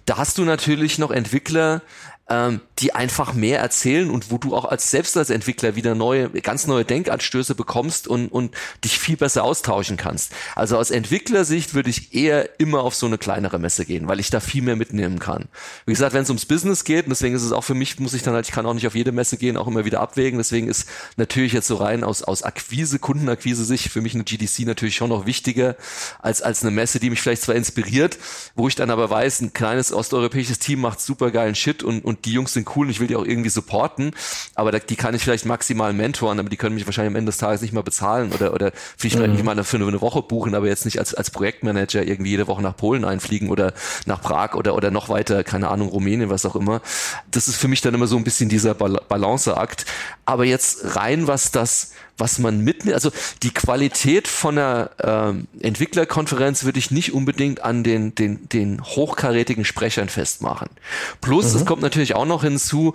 Da 0.04 0.16
hast 0.18 0.38
du 0.38 0.44
natürlich 0.44 0.98
noch 0.98 1.10
Entwickler, 1.10 1.82
ähm, 2.28 2.60
die 2.78 2.94
einfach 2.94 3.34
mehr 3.34 3.60
erzählen 3.60 4.10
und 4.10 4.30
wo 4.30 4.38
du 4.38 4.56
auch 4.56 4.64
als 4.64 4.90
selbst 4.90 5.16
als 5.16 5.30
Entwickler 5.30 5.76
wieder 5.76 5.94
neue, 5.94 6.30
ganz 6.30 6.66
neue 6.66 6.84
Denkanstöße 6.84 7.54
bekommst 7.54 8.08
und, 8.08 8.28
und 8.28 8.54
dich 8.84 8.98
viel 8.98 9.16
besser 9.16 9.44
austauschen 9.44 9.96
kannst. 9.96 10.32
Also 10.54 10.78
aus 10.78 10.90
Entwicklersicht 10.90 11.74
würde 11.74 11.90
ich 11.90 12.14
eher 12.14 12.60
immer 12.60 12.82
auf 12.82 12.94
so 12.94 13.06
eine 13.06 13.18
kleinere 13.18 13.58
Messe 13.58 13.84
gehen, 13.84 14.08
weil 14.08 14.20
ich 14.20 14.30
da 14.30 14.40
viel 14.40 14.62
mehr 14.62 14.76
mitnehmen 14.76 15.18
kann. 15.18 15.46
Wie 15.84 15.92
gesagt, 15.92 16.14
wenn 16.14 16.22
es 16.22 16.30
ums 16.30 16.46
Business 16.46 16.84
geht, 16.84 17.04
und 17.06 17.10
deswegen 17.10 17.34
ist 17.34 17.42
es 17.42 17.52
auch 17.52 17.64
für 17.64 17.74
mich, 17.74 17.98
muss 17.98 18.14
ich 18.14 18.22
dann 18.22 18.34
halt, 18.34 18.48
ich 18.48 18.54
kann 18.54 18.66
auch 18.66 18.74
nicht 18.74 18.86
auf 18.86 18.94
jede 18.94 19.12
Messe 19.12 19.36
gehen, 19.36 19.56
auch 19.56 19.66
immer 19.66 19.84
wieder 19.84 20.00
abwägen. 20.00 20.38
Deswegen 20.38 20.68
ist 20.68 20.88
natürlich 21.16 21.52
jetzt 21.52 21.66
so 21.66 21.76
rein 21.76 22.04
aus, 22.04 22.22
aus 22.22 22.42
Akquise, 22.42 22.98
Kundenakquise 22.98 23.64
Sicht 23.64 23.90
für 23.90 24.00
mich 24.00 24.14
eine 24.14 24.24
GDC 24.24 24.60
natürlich 24.60 24.96
schon 24.96 25.10
noch 25.10 25.26
wichtiger 25.26 25.76
als, 26.20 26.42
als 26.42 26.62
eine 26.62 26.70
Messe, 26.70 27.00
die 27.00 27.10
mich 27.10 27.20
vielleicht 27.20 27.42
zwar 27.42 27.54
inspiriert, 27.54 28.18
wo 28.54 28.68
ich 28.68 28.74
dann 28.74 28.90
aber 28.90 29.10
weiß, 29.10 29.40
ein 29.40 29.52
kleines 29.52 29.92
osteuropäisches 29.92 30.58
Team 30.58 30.80
macht 30.80 31.00
super 31.00 31.30
geilen 31.30 31.54
Shit 31.54 31.82
und, 31.82 32.04
und 32.04 32.11
die 32.24 32.32
Jungs 32.32 32.52
sind 32.52 32.68
cool 32.76 32.86
und 32.86 32.90
ich 32.90 33.00
will 33.00 33.06
die 33.06 33.16
auch 33.16 33.24
irgendwie 33.24 33.50
supporten, 33.50 34.12
aber 34.54 34.72
die 34.72 34.96
kann 34.96 35.14
ich 35.14 35.22
vielleicht 35.22 35.46
maximal 35.46 35.92
mentoren, 35.92 36.38
aber 36.38 36.48
die 36.48 36.56
können 36.56 36.74
mich 36.74 36.86
wahrscheinlich 36.86 37.12
am 37.12 37.16
Ende 37.16 37.30
des 37.30 37.38
Tages 37.38 37.62
nicht 37.62 37.72
mal 37.72 37.82
bezahlen 37.82 38.32
oder, 38.32 38.52
oder 38.52 38.72
vielleicht 38.96 39.18
mhm. 39.18 39.44
mal 39.44 39.62
für 39.64 39.76
eine 39.76 40.00
Woche 40.00 40.22
buchen, 40.22 40.54
aber 40.54 40.66
jetzt 40.66 40.84
nicht 40.84 40.98
als, 40.98 41.14
als 41.14 41.30
Projektmanager 41.30 42.02
irgendwie 42.02 42.30
jede 42.30 42.46
Woche 42.46 42.62
nach 42.62 42.76
Polen 42.76 43.04
einfliegen 43.04 43.50
oder 43.50 43.72
nach 44.06 44.20
Prag 44.20 44.54
oder, 44.54 44.74
oder 44.74 44.90
noch 44.90 45.08
weiter, 45.08 45.44
keine 45.44 45.68
Ahnung, 45.68 45.88
Rumänien, 45.88 46.30
was 46.30 46.46
auch 46.46 46.56
immer. 46.56 46.80
Das 47.30 47.48
ist 47.48 47.56
für 47.56 47.68
mich 47.68 47.80
dann 47.80 47.94
immer 47.94 48.06
so 48.06 48.16
ein 48.16 48.24
bisschen 48.24 48.48
dieser 48.48 48.74
Balanceakt. 48.74 49.86
Aber 50.24 50.44
jetzt 50.44 50.96
rein, 50.96 51.26
was 51.26 51.50
das, 51.50 51.92
was 52.18 52.38
man 52.38 52.60
mitnimmt, 52.60 52.94
also 52.94 53.10
die 53.42 53.50
Qualität 53.50 54.28
von 54.28 54.58
einer 54.58 54.90
ähm, 55.02 55.46
Entwicklerkonferenz 55.60 56.64
würde 56.64 56.78
ich 56.78 56.90
nicht 56.90 57.12
unbedingt 57.12 57.64
an 57.64 57.84
den, 57.84 58.14
den, 58.14 58.48
den 58.48 58.82
hochkarätigen 58.82 59.64
Sprechern 59.64 60.08
festmachen. 60.08 60.68
Plus, 61.20 61.52
mhm. 61.52 61.60
es 61.60 61.66
kommt 61.66 61.82
natürlich 61.82 62.14
auch 62.14 62.26
noch 62.26 62.42
hinzu, 62.42 62.94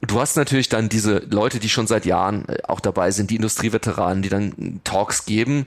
du 0.00 0.20
hast 0.20 0.36
natürlich 0.36 0.68
dann 0.68 0.88
diese 0.88 1.18
Leute, 1.30 1.60
die 1.60 1.68
schon 1.68 1.86
seit 1.86 2.06
Jahren 2.06 2.48
äh, 2.48 2.58
auch 2.64 2.80
dabei 2.80 3.10
sind, 3.10 3.30
die 3.30 3.36
Industrieveteranen, 3.36 4.22
die 4.22 4.28
dann 4.28 4.80
Talks 4.84 5.26
geben 5.26 5.66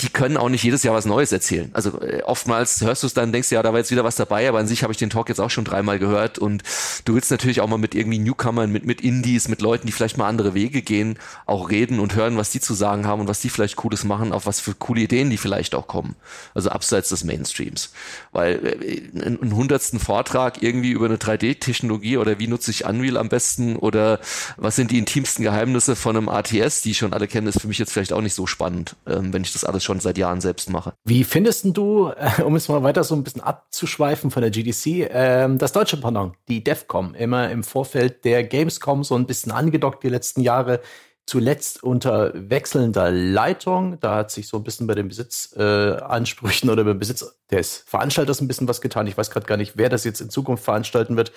die 0.00 0.08
können 0.08 0.36
auch 0.36 0.48
nicht 0.48 0.62
jedes 0.62 0.82
Jahr 0.82 0.94
was 0.94 1.04
Neues 1.04 1.32
erzählen. 1.32 1.70
Also 1.72 2.00
äh, 2.00 2.22
oftmals 2.22 2.80
hörst 2.80 3.02
du 3.02 3.06
es 3.06 3.14
dann, 3.14 3.32
denkst 3.32 3.50
ja, 3.50 3.62
da 3.62 3.72
war 3.72 3.78
jetzt 3.78 3.90
wieder 3.90 4.04
was 4.04 4.16
dabei, 4.16 4.48
aber 4.48 4.58
an 4.58 4.66
sich 4.66 4.82
habe 4.82 4.92
ich 4.92 4.98
den 4.98 5.10
Talk 5.10 5.28
jetzt 5.28 5.40
auch 5.40 5.50
schon 5.50 5.64
dreimal 5.64 5.98
gehört 5.98 6.38
und 6.38 6.62
du 7.04 7.14
willst 7.14 7.30
natürlich 7.30 7.60
auch 7.60 7.68
mal 7.68 7.78
mit 7.78 7.94
irgendwie 7.94 8.18
Newcomern, 8.18 8.70
mit, 8.70 8.86
mit 8.86 9.00
Indies, 9.00 9.48
mit 9.48 9.60
Leuten, 9.60 9.86
die 9.86 9.92
vielleicht 9.92 10.18
mal 10.18 10.28
andere 10.28 10.54
Wege 10.54 10.82
gehen, 10.82 11.18
auch 11.46 11.70
reden 11.70 12.00
und 12.00 12.14
hören, 12.14 12.36
was 12.36 12.50
die 12.50 12.60
zu 12.60 12.74
sagen 12.74 13.06
haben 13.06 13.20
und 13.20 13.28
was 13.28 13.40
die 13.40 13.50
vielleicht 13.50 13.76
Cooles 13.76 14.04
machen, 14.04 14.32
auf 14.32 14.46
was 14.46 14.60
für 14.60 14.74
coole 14.74 15.02
Ideen 15.02 15.30
die 15.30 15.36
vielleicht 15.36 15.74
auch 15.74 15.86
kommen. 15.86 16.16
Also 16.54 16.70
abseits 16.70 17.08
des 17.08 17.24
Mainstreams. 17.24 17.92
Weil 18.32 18.76
äh, 18.82 19.20
einen 19.20 19.54
hundertsten 19.54 20.00
Vortrag 20.00 20.62
irgendwie 20.62 20.90
über 20.90 21.06
eine 21.06 21.16
3D-Technologie 21.16 22.16
oder 22.16 22.38
wie 22.38 22.46
nutze 22.46 22.70
ich 22.70 22.84
Unreal 22.84 23.16
am 23.16 23.28
besten 23.28 23.76
oder 23.76 24.20
was 24.56 24.76
sind 24.76 24.90
die 24.90 24.98
intimsten 24.98 25.44
Geheimnisse 25.44 25.96
von 25.96 26.16
einem 26.16 26.28
ATS, 26.28 26.82
die 26.82 26.94
schon 26.94 27.12
alle 27.12 27.28
kennen, 27.28 27.46
ist 27.46 27.60
für 27.60 27.68
mich 27.68 27.78
jetzt 27.78 27.92
vielleicht 27.92 28.12
auch 28.12 28.20
nicht 28.20 28.34
so 28.34 28.46
spannend, 28.46 28.96
ähm, 29.06 29.32
wenn 29.32 29.42
ich 29.42 29.52
das 29.52 29.63
alles 29.66 29.84
schon 29.84 30.00
seit 30.00 30.18
Jahren 30.18 30.40
selbst 30.40 30.70
mache. 30.70 30.94
Wie 31.04 31.24
findest 31.24 31.66
du, 31.76 32.08
äh, 32.08 32.42
um 32.42 32.56
es 32.56 32.68
mal 32.68 32.82
weiter 32.82 33.04
so 33.04 33.14
ein 33.14 33.24
bisschen 33.24 33.40
abzuschweifen 33.40 34.30
von 34.30 34.42
der 34.42 34.50
GDC, 34.50 34.86
äh, 35.10 35.56
das 35.56 35.72
deutsche 35.72 35.96
Pendant, 35.96 36.34
die 36.48 36.62
DEFCOM, 36.62 37.14
immer 37.14 37.50
im 37.50 37.62
Vorfeld 37.62 38.24
der 38.24 38.44
Gamescom 38.44 39.04
so 39.04 39.14
ein 39.14 39.26
bisschen 39.26 39.52
angedockt 39.52 40.02
die 40.02 40.08
letzten 40.08 40.40
Jahre, 40.40 40.80
zuletzt 41.26 41.82
unter 41.82 42.32
wechselnder 42.34 43.10
Leitung. 43.10 43.98
Da 44.00 44.16
hat 44.16 44.30
sich 44.30 44.48
so 44.48 44.58
ein 44.58 44.64
bisschen 44.64 44.86
bei 44.86 44.94
den 44.94 45.08
Besitzansprüchen 45.08 46.68
oder 46.70 46.84
beim 46.84 46.98
Besitz 46.98 47.38
des 47.50 47.78
Veranstalters 47.86 48.40
ein 48.40 48.48
bisschen 48.48 48.68
was 48.68 48.80
getan. 48.80 49.06
Ich 49.06 49.16
weiß 49.16 49.30
gerade 49.30 49.46
gar 49.46 49.56
nicht, 49.56 49.76
wer 49.76 49.88
das 49.88 50.04
jetzt 50.04 50.20
in 50.20 50.30
Zukunft 50.30 50.64
veranstalten 50.64 51.16
wird. 51.16 51.32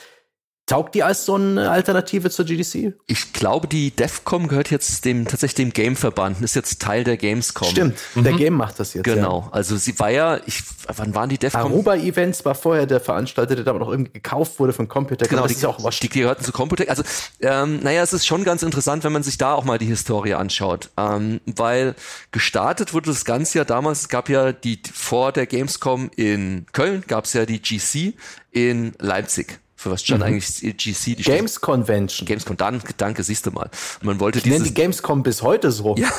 Taugt 0.67 0.95
die 0.95 1.03
als 1.03 1.23
so 1.23 1.35
eine 1.35 1.71
Alternative 1.71 2.29
zur 2.29 2.43
GDC? 2.43 2.93
Ich 3.07 3.31
glaube, 3.31 3.69
die 3.69 3.91
DEFCOM 3.91 4.49
gehört 4.49 4.69
jetzt 4.69 5.05
dem 5.05 5.25
tatsächlich 5.25 5.55
dem 5.55 5.71
Game-Verband, 5.71 6.41
ist 6.41 6.57
jetzt 6.57 6.81
Teil 6.81 7.05
der 7.05 7.15
Gamescom. 7.15 7.69
Stimmt, 7.69 7.97
mhm. 8.15 8.25
der 8.25 8.33
Game 8.33 8.53
macht 8.53 8.77
das 8.77 8.93
jetzt. 8.93 9.05
Genau, 9.05 9.43
ja. 9.45 9.53
also 9.53 9.77
sie 9.77 9.97
war 9.97 10.09
ja, 10.09 10.41
ich, 10.45 10.61
wann 10.93 11.15
waren 11.15 11.29
die 11.29 11.37
DEFCOM? 11.37 11.71
Aruba 11.71 11.95
Events 11.95 12.43
war 12.43 12.53
vorher 12.53 12.85
der 12.85 12.99
Veranstalter, 12.99 13.55
der 13.55 13.65
aber 13.65 13.79
noch 13.79 13.89
irgendwie 13.89 14.11
gekauft 14.11 14.59
wurde 14.59 14.73
von 14.73 14.89
Computec. 14.89 15.29
Genau, 15.29 15.47
die, 15.47 15.53
ist 15.53 15.65
auch 15.65 15.81
was. 15.81 16.01
Die 16.01 16.09
gehörten 16.09 16.43
zu 16.43 16.51
Computec. 16.51 16.89
Also, 16.89 17.01
ähm, 17.39 17.79
naja, 17.81 18.03
es 18.03 18.11
ist 18.11 18.27
schon 18.27 18.43
ganz 18.43 18.61
interessant, 18.61 19.05
wenn 19.05 19.13
man 19.13 19.23
sich 19.23 19.37
da 19.37 19.53
auch 19.53 19.63
mal 19.63 19.77
die 19.77 19.85
Historie 19.85 20.33
anschaut, 20.33 20.89
ähm, 20.97 21.39
weil 21.45 21.95
gestartet 22.33 22.93
wurde 22.93 23.09
das 23.11 23.23
Ganze 23.23 23.59
ja 23.59 23.63
damals, 23.63 24.01
es 24.01 24.09
gab 24.09 24.27
ja 24.27 24.51
die, 24.51 24.81
vor 24.93 25.31
der 25.31 25.45
Gamescom 25.45 26.11
in 26.17 26.65
Köln, 26.73 27.05
gab 27.07 27.23
es 27.23 27.31
ja 27.31 27.45
die 27.45 27.61
GC 27.61 28.15
in 28.51 28.91
Leipzig 28.99 29.61
für 29.79 29.91
was 29.91 30.03
stand 30.03 30.21
mhm. 30.21 30.25
eigentlich 30.25 30.59
GC? 30.59 31.15
Die 31.15 31.23
Games 31.23 31.51
steht, 31.51 31.61
Convention. 31.61 32.25
Gamescom, 32.25 32.57
danke, 32.57 32.93
danke, 32.97 33.21
siehst 33.21 33.45
du 33.45 33.51
mal. 33.51 33.69
man 34.01 34.19
wollte 34.19 34.39
ich 34.39 34.43
dieses, 34.43 34.63
die 34.63 34.73
Gamescom 34.73 35.21
bis 35.21 35.43
heute 35.43 35.71
so. 35.71 35.95
Ja. 35.95 36.09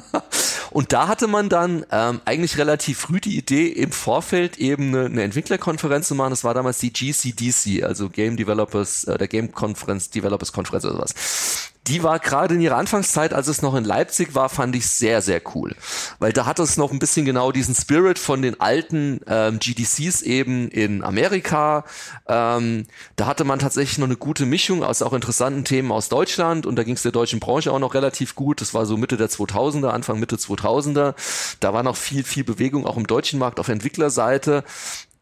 Und 0.70 0.92
da 0.92 1.08
hatte 1.08 1.26
man 1.26 1.48
dann 1.48 1.84
ähm, 1.90 2.20
eigentlich 2.24 2.56
relativ 2.56 3.00
früh 3.00 3.20
die 3.20 3.36
Idee, 3.36 3.66
im 3.66 3.90
Vorfeld 3.90 4.56
eben 4.56 4.94
eine, 4.94 5.06
eine 5.06 5.22
Entwicklerkonferenz 5.24 6.08
zu 6.08 6.14
machen. 6.14 6.30
Das 6.30 6.44
war 6.44 6.54
damals 6.54 6.78
die 6.78 6.92
GCDC, 6.92 7.82
also 7.82 8.08
Game 8.08 8.36
Developers, 8.36 9.04
äh, 9.04 9.18
der 9.18 9.28
Game 9.28 9.52
Conference 9.52 10.08
Developers 10.08 10.52
Conference 10.52 10.84
oder 10.84 10.94
sowas 10.94 11.71
die 11.88 12.02
war 12.02 12.18
gerade 12.20 12.54
in 12.54 12.60
ihrer 12.60 12.76
Anfangszeit, 12.76 13.32
als 13.32 13.48
es 13.48 13.60
noch 13.60 13.74
in 13.74 13.84
Leipzig 13.84 14.34
war, 14.34 14.48
fand 14.48 14.76
ich 14.76 14.86
sehr, 14.86 15.20
sehr 15.20 15.40
cool. 15.54 15.74
Weil 16.20 16.32
da 16.32 16.46
hat 16.46 16.60
es 16.60 16.76
noch 16.76 16.92
ein 16.92 17.00
bisschen 17.00 17.26
genau 17.26 17.50
diesen 17.50 17.74
Spirit 17.74 18.18
von 18.18 18.40
den 18.40 18.60
alten 18.60 19.20
ähm, 19.26 19.58
GDCs 19.58 20.22
eben 20.22 20.68
in 20.68 21.02
Amerika. 21.02 21.84
Ähm, 22.28 22.86
da 23.16 23.26
hatte 23.26 23.44
man 23.44 23.58
tatsächlich 23.58 23.98
noch 23.98 24.06
eine 24.06 24.16
gute 24.16 24.46
Mischung 24.46 24.84
aus 24.84 25.02
auch 25.02 25.12
interessanten 25.12 25.64
Themen 25.64 25.90
aus 25.90 26.08
Deutschland 26.08 26.66
und 26.66 26.76
da 26.76 26.84
ging 26.84 26.94
es 26.94 27.02
der 27.02 27.12
deutschen 27.12 27.40
Branche 27.40 27.72
auch 27.72 27.80
noch 27.80 27.94
relativ 27.94 28.36
gut. 28.36 28.60
Das 28.60 28.74
war 28.74 28.86
so 28.86 28.96
Mitte 28.96 29.16
der 29.16 29.28
2000er, 29.28 29.88
Anfang 29.88 30.20
Mitte 30.20 30.36
2000er. 30.36 31.14
Da 31.58 31.74
war 31.74 31.82
noch 31.82 31.96
viel, 31.96 32.22
viel 32.22 32.44
Bewegung 32.44 32.86
auch 32.86 32.96
im 32.96 33.08
deutschen 33.08 33.40
Markt 33.40 33.58
auf 33.58 33.68
Entwicklerseite 33.68 34.62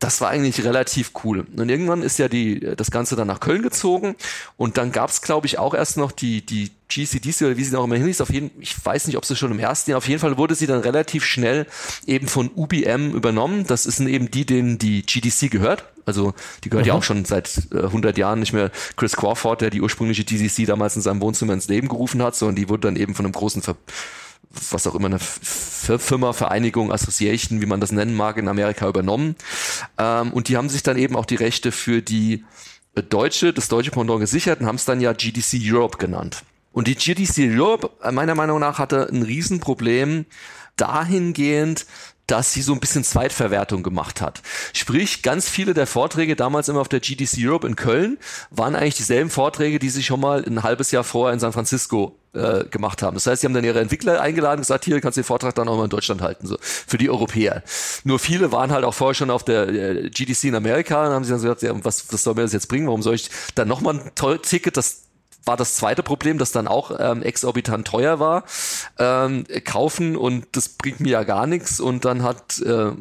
das 0.00 0.22
war 0.22 0.30
eigentlich 0.30 0.64
relativ 0.64 1.12
cool. 1.24 1.46
Und 1.56 1.68
irgendwann 1.68 2.02
ist 2.02 2.18
ja 2.18 2.28
die, 2.28 2.58
das 2.74 2.90
Ganze 2.90 3.16
dann 3.16 3.28
nach 3.28 3.38
Köln 3.38 3.62
gezogen 3.62 4.16
und 4.56 4.78
dann 4.78 4.92
gab 4.92 5.10
es, 5.10 5.20
glaube 5.20 5.46
ich, 5.46 5.58
auch 5.58 5.74
erst 5.74 5.98
noch 5.98 6.10
die, 6.10 6.44
die 6.44 6.70
GCDC 6.88 7.42
oder 7.42 7.56
wie 7.58 7.64
sie 7.64 7.74
noch 7.74 7.84
immer 7.84 7.96
hieß. 7.96 8.22
Auf 8.22 8.30
jeden, 8.30 8.50
ich 8.60 8.74
weiß 8.82 9.06
nicht, 9.06 9.18
ob 9.18 9.26
sie 9.26 9.36
schon 9.36 9.50
im 9.50 9.58
ersten 9.58 9.90
Jahr, 9.90 9.98
auf 9.98 10.08
jeden 10.08 10.18
Fall 10.18 10.38
wurde 10.38 10.54
sie 10.54 10.66
dann 10.66 10.80
relativ 10.80 11.24
schnell 11.24 11.66
eben 12.06 12.28
von 12.28 12.50
UBM 12.56 13.12
übernommen. 13.12 13.66
Das 13.66 13.82
sind 13.84 14.08
eben 14.08 14.30
die, 14.30 14.46
denen 14.46 14.78
die 14.78 15.02
GDC 15.02 15.50
gehört. 15.50 15.84
Also 16.06 16.32
die 16.64 16.70
gehört 16.70 16.86
mhm. 16.86 16.88
ja 16.88 16.94
auch 16.94 17.02
schon 17.02 17.26
seit 17.26 17.68
äh, 17.70 17.82
100 17.82 18.16
Jahren 18.16 18.40
nicht 18.40 18.54
mehr 18.54 18.70
Chris 18.96 19.16
Crawford, 19.16 19.60
der 19.60 19.68
die 19.68 19.82
ursprüngliche 19.82 20.24
GDC 20.24 20.66
damals 20.66 20.96
in 20.96 21.02
seinem 21.02 21.20
Wohnzimmer 21.20 21.52
ins 21.52 21.68
Leben 21.68 21.88
gerufen 21.88 22.22
hat, 22.22 22.34
sondern 22.34 22.56
die 22.56 22.70
wurde 22.70 22.88
dann 22.88 22.96
eben 22.96 23.14
von 23.14 23.26
einem 23.26 23.32
großen 23.32 23.60
Ver 23.60 23.76
was 24.50 24.86
auch 24.86 24.94
immer 24.94 25.06
eine 25.06 25.18
Firma, 25.20 26.32
Vereinigung, 26.32 26.92
Association, 26.92 27.60
wie 27.60 27.66
man 27.66 27.80
das 27.80 27.92
nennen 27.92 28.16
mag, 28.16 28.36
in 28.36 28.48
Amerika 28.48 28.88
übernommen. 28.88 29.36
Ähm, 29.98 30.32
und 30.32 30.48
die 30.48 30.56
haben 30.56 30.68
sich 30.68 30.82
dann 30.82 30.98
eben 30.98 31.16
auch 31.16 31.26
die 31.26 31.36
Rechte 31.36 31.72
für 31.72 32.02
die 32.02 32.44
deutsche, 33.08 33.52
das 33.52 33.68
deutsche 33.68 33.90
Pendant 33.90 34.20
gesichert 34.20 34.60
und 34.60 34.66
haben 34.66 34.76
es 34.76 34.84
dann 34.84 35.00
ja 35.00 35.12
GDC 35.12 35.60
Europe 35.62 35.98
genannt. 35.98 36.42
Und 36.72 36.88
die 36.88 36.94
GDC 36.94 37.48
Europe, 37.56 37.90
äh, 38.02 38.12
meiner 38.12 38.34
Meinung 38.34 38.60
nach, 38.60 38.78
hatte 38.78 39.08
ein 39.10 39.22
Riesenproblem 39.22 40.26
dahingehend, 40.76 41.86
dass 42.26 42.52
sie 42.52 42.62
so 42.62 42.72
ein 42.72 42.80
bisschen 42.80 43.02
Zweitverwertung 43.02 43.82
gemacht 43.82 44.20
hat. 44.20 44.40
Sprich, 44.72 45.22
ganz 45.22 45.48
viele 45.48 45.74
der 45.74 45.88
Vorträge 45.88 46.36
damals 46.36 46.68
immer 46.68 46.80
auf 46.80 46.88
der 46.88 47.00
GDC 47.00 47.38
Europe 47.40 47.66
in 47.66 47.74
Köln 47.74 48.18
waren 48.50 48.76
eigentlich 48.76 48.96
dieselben 48.96 49.30
Vorträge, 49.30 49.80
die 49.80 49.90
sie 49.90 50.04
schon 50.04 50.20
mal 50.20 50.44
ein 50.44 50.62
halbes 50.62 50.92
Jahr 50.92 51.02
vorher 51.02 51.34
in 51.34 51.40
San 51.40 51.52
Francisco 51.52 52.19
äh, 52.32 52.64
gemacht 52.64 53.02
haben. 53.02 53.14
Das 53.14 53.26
heißt, 53.26 53.40
sie 53.40 53.46
haben 53.46 53.54
dann 53.54 53.64
ihre 53.64 53.80
Entwickler 53.80 54.20
eingeladen 54.20 54.58
und 54.58 54.62
gesagt, 54.62 54.84
hier 54.84 55.00
kannst 55.00 55.16
du 55.16 55.22
den 55.22 55.26
Vortrag 55.26 55.54
dann 55.54 55.68
auch 55.68 55.76
mal 55.76 55.84
in 55.84 55.90
Deutschland 55.90 56.22
halten, 56.22 56.46
so 56.46 56.56
für 56.60 56.98
die 56.98 57.10
Europäer. 57.10 57.62
Nur 58.04 58.18
viele 58.18 58.52
waren 58.52 58.70
halt 58.70 58.84
auch 58.84 58.94
vorher 58.94 59.14
schon 59.14 59.30
auf 59.30 59.44
der 59.44 59.68
äh, 59.68 60.10
GDC 60.10 60.44
in 60.44 60.54
Amerika 60.54 61.06
und 61.06 61.12
haben 61.12 61.24
sich 61.24 61.32
dann 61.32 61.42
gesagt, 61.42 61.62
ja, 61.62 61.72
was, 61.84 62.12
was 62.12 62.22
soll 62.22 62.34
mir 62.34 62.42
das 62.42 62.52
jetzt 62.52 62.68
bringen? 62.68 62.86
Warum 62.86 63.02
soll 63.02 63.14
ich 63.14 63.30
dann 63.54 63.68
nochmal 63.68 63.98
ein 63.98 64.42
Ticket, 64.42 64.76
das 64.76 65.09
war 65.44 65.56
das 65.56 65.76
zweite 65.76 66.02
Problem, 66.02 66.38
das 66.38 66.52
dann 66.52 66.68
auch 66.68 66.92
ähm, 66.98 67.22
exorbitant 67.22 67.86
teuer 67.86 68.20
war, 68.20 68.44
ähm, 68.98 69.44
kaufen 69.64 70.16
und 70.16 70.46
das 70.52 70.68
bringt 70.68 71.00
mir 71.00 71.10
ja 71.10 71.22
gar 71.24 71.46
nichts 71.46 71.80
und 71.80 72.04
dann 72.04 72.22
hat 72.22 72.60
äh, 72.60 72.92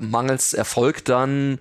mangels 0.00 0.54
Erfolg 0.54 1.04
dann 1.04 1.58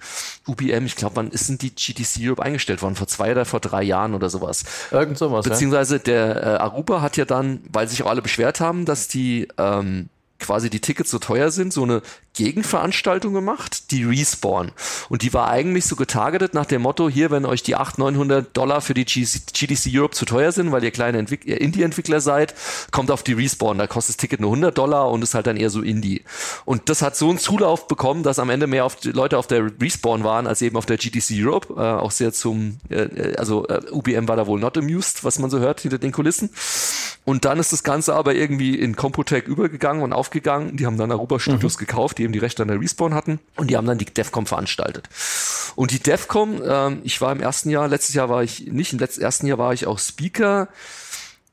UBM, 0.47 0.85
ich 0.85 0.95
glaube, 0.95 1.15
wann 1.15 1.31
ist 1.31 1.49
denn 1.49 1.57
die 1.57 1.73
GDC 1.73 2.19
Europe 2.21 2.43
eingestellt 2.43 2.81
worden? 2.81 2.95
Vor 2.95 3.07
zwei 3.07 3.31
oder 3.31 3.45
vor 3.45 3.59
drei 3.59 3.83
Jahren 3.83 4.13
oder 4.13 4.29
sowas. 4.29 4.63
Irgend 4.91 5.17
sowas. 5.17 5.45
Beziehungsweise 5.45 5.95
ja. 5.95 6.01
der 6.03 6.43
äh, 6.43 6.45
Aruba 6.57 7.01
hat 7.01 7.17
ja 7.17 7.25
dann, 7.25 7.61
weil 7.71 7.88
sich 7.88 8.03
auch 8.03 8.09
alle 8.09 8.21
beschwert 8.21 8.59
haben, 8.59 8.85
dass 8.85 9.07
die 9.07 9.47
ähm, 9.57 10.09
quasi 10.39 10.69
die 10.69 10.79
Tickets 10.79 11.11
so 11.11 11.19
teuer 11.19 11.51
sind, 11.51 11.73
so 11.73 11.83
eine 11.83 12.01
Gegenveranstaltung 12.38 13.33
gemacht, 13.33 13.91
die 13.91 14.03
Respawn. 14.03 14.71
Und 15.09 15.23
die 15.23 15.33
war 15.33 15.49
eigentlich 15.49 15.85
so 15.85 15.95
getargetet 15.95 16.53
nach 16.53 16.65
dem 16.65 16.83
Motto, 16.83 17.09
hier, 17.09 17.31
wenn 17.31 17.45
euch 17.45 17.63
die 17.63 17.75
800, 17.75 17.97
900 17.97 18.55
Dollar 18.55 18.81
für 18.81 18.93
die 18.93 19.05
GDC 19.05 19.89
Europe 19.93 20.15
zu 20.15 20.25
teuer 20.25 20.51
sind, 20.51 20.71
weil 20.71 20.83
ihr 20.83 20.91
kleine 20.91 21.17
Entwick 21.17 21.45
Indie-Entwickler 21.45 22.21
seid, 22.21 22.53
kommt 22.91 23.11
auf 23.11 23.23
die 23.23 23.33
Respawn. 23.33 23.77
Da 23.77 23.88
kostet 23.88 24.15
das 24.15 24.17
Ticket 24.17 24.39
nur 24.39 24.51
100 24.51 24.77
Dollar 24.77 25.09
und 25.09 25.23
ist 25.23 25.33
halt 25.33 25.47
dann 25.47 25.57
eher 25.57 25.69
so 25.69 25.81
Indie. 25.81 26.23
Und 26.65 26.89
das 26.89 27.01
hat 27.01 27.15
so 27.15 27.29
einen 27.29 27.39
Zulauf 27.39 27.88
bekommen, 27.88 28.23
dass 28.23 28.39
am 28.39 28.49
Ende 28.49 28.67
mehr 28.67 28.85
auf 28.85 29.03
Leute 29.03 29.38
auf 29.38 29.47
der 29.47 29.71
Respawn 29.81 30.23
waren, 30.23 30.47
als 30.47 30.61
eben 30.61 30.77
auf 30.77 30.85
der 30.85 30.97
GDC 30.97 31.31
Europe. 31.31 31.73
Äh, 31.75 31.79
auch 31.79 32.11
sehr 32.11 32.33
zum, 32.33 32.77
äh, 32.89 33.35
also 33.38 33.67
äh, 33.67 33.81
UBM 33.91 34.27
war 34.27 34.35
da 34.35 34.47
wohl 34.47 34.59
not 34.59 34.77
amused, 34.77 35.23
was 35.23 35.39
man 35.39 35.49
so 35.49 35.59
hört 35.59 35.81
hinter 35.81 35.97
den 35.97 36.11
Kulissen. 36.11 36.49
Und 37.25 37.45
dann 37.45 37.59
ist 37.59 37.73
das 37.73 37.83
Ganze 37.83 38.15
aber 38.15 38.35
irgendwie 38.35 38.75
in 38.75 38.95
Computec 38.95 39.47
übergegangen 39.47 40.01
und 40.01 40.13
aufgegangen. 40.13 40.77
Die 40.77 40.85
haben 40.85 40.97
dann 40.97 41.11
Aruba 41.11 41.39
Studios 41.39 41.75
mhm. 41.75 41.79
gekauft, 41.79 42.17
die 42.19 42.23
eben 42.28 42.34
die 42.34 42.39
Rechte 42.39 42.61
an 42.61 42.67
der 42.67 42.80
Respawn 42.80 43.13
hatten. 43.13 43.39
Und 43.55 43.69
die 43.69 43.78
haben 43.78 43.88
dann 43.88 43.97
die 43.97 44.05
DEFCOM 44.05 44.45
veranstaltet. 44.45 45.09
Und 45.75 45.91
die 45.91 45.99
DEFCOM, 45.99 46.61
ähm, 46.63 47.01
ich 47.03 47.19
war 47.21 47.32
im 47.32 47.41
ersten 47.41 47.69
Jahr, 47.69 47.88
letztes 47.88 48.15
Jahr 48.15 48.30
war 48.30 48.43
ich 48.43 48.67
nicht, 48.67 48.93
im 48.93 48.99
letzten 48.99 49.21
ersten 49.21 49.47
Jahr 49.47 49.57
war 49.57 49.73
ich 49.73 49.88
auch 49.88 49.99
Speaker 49.99 50.67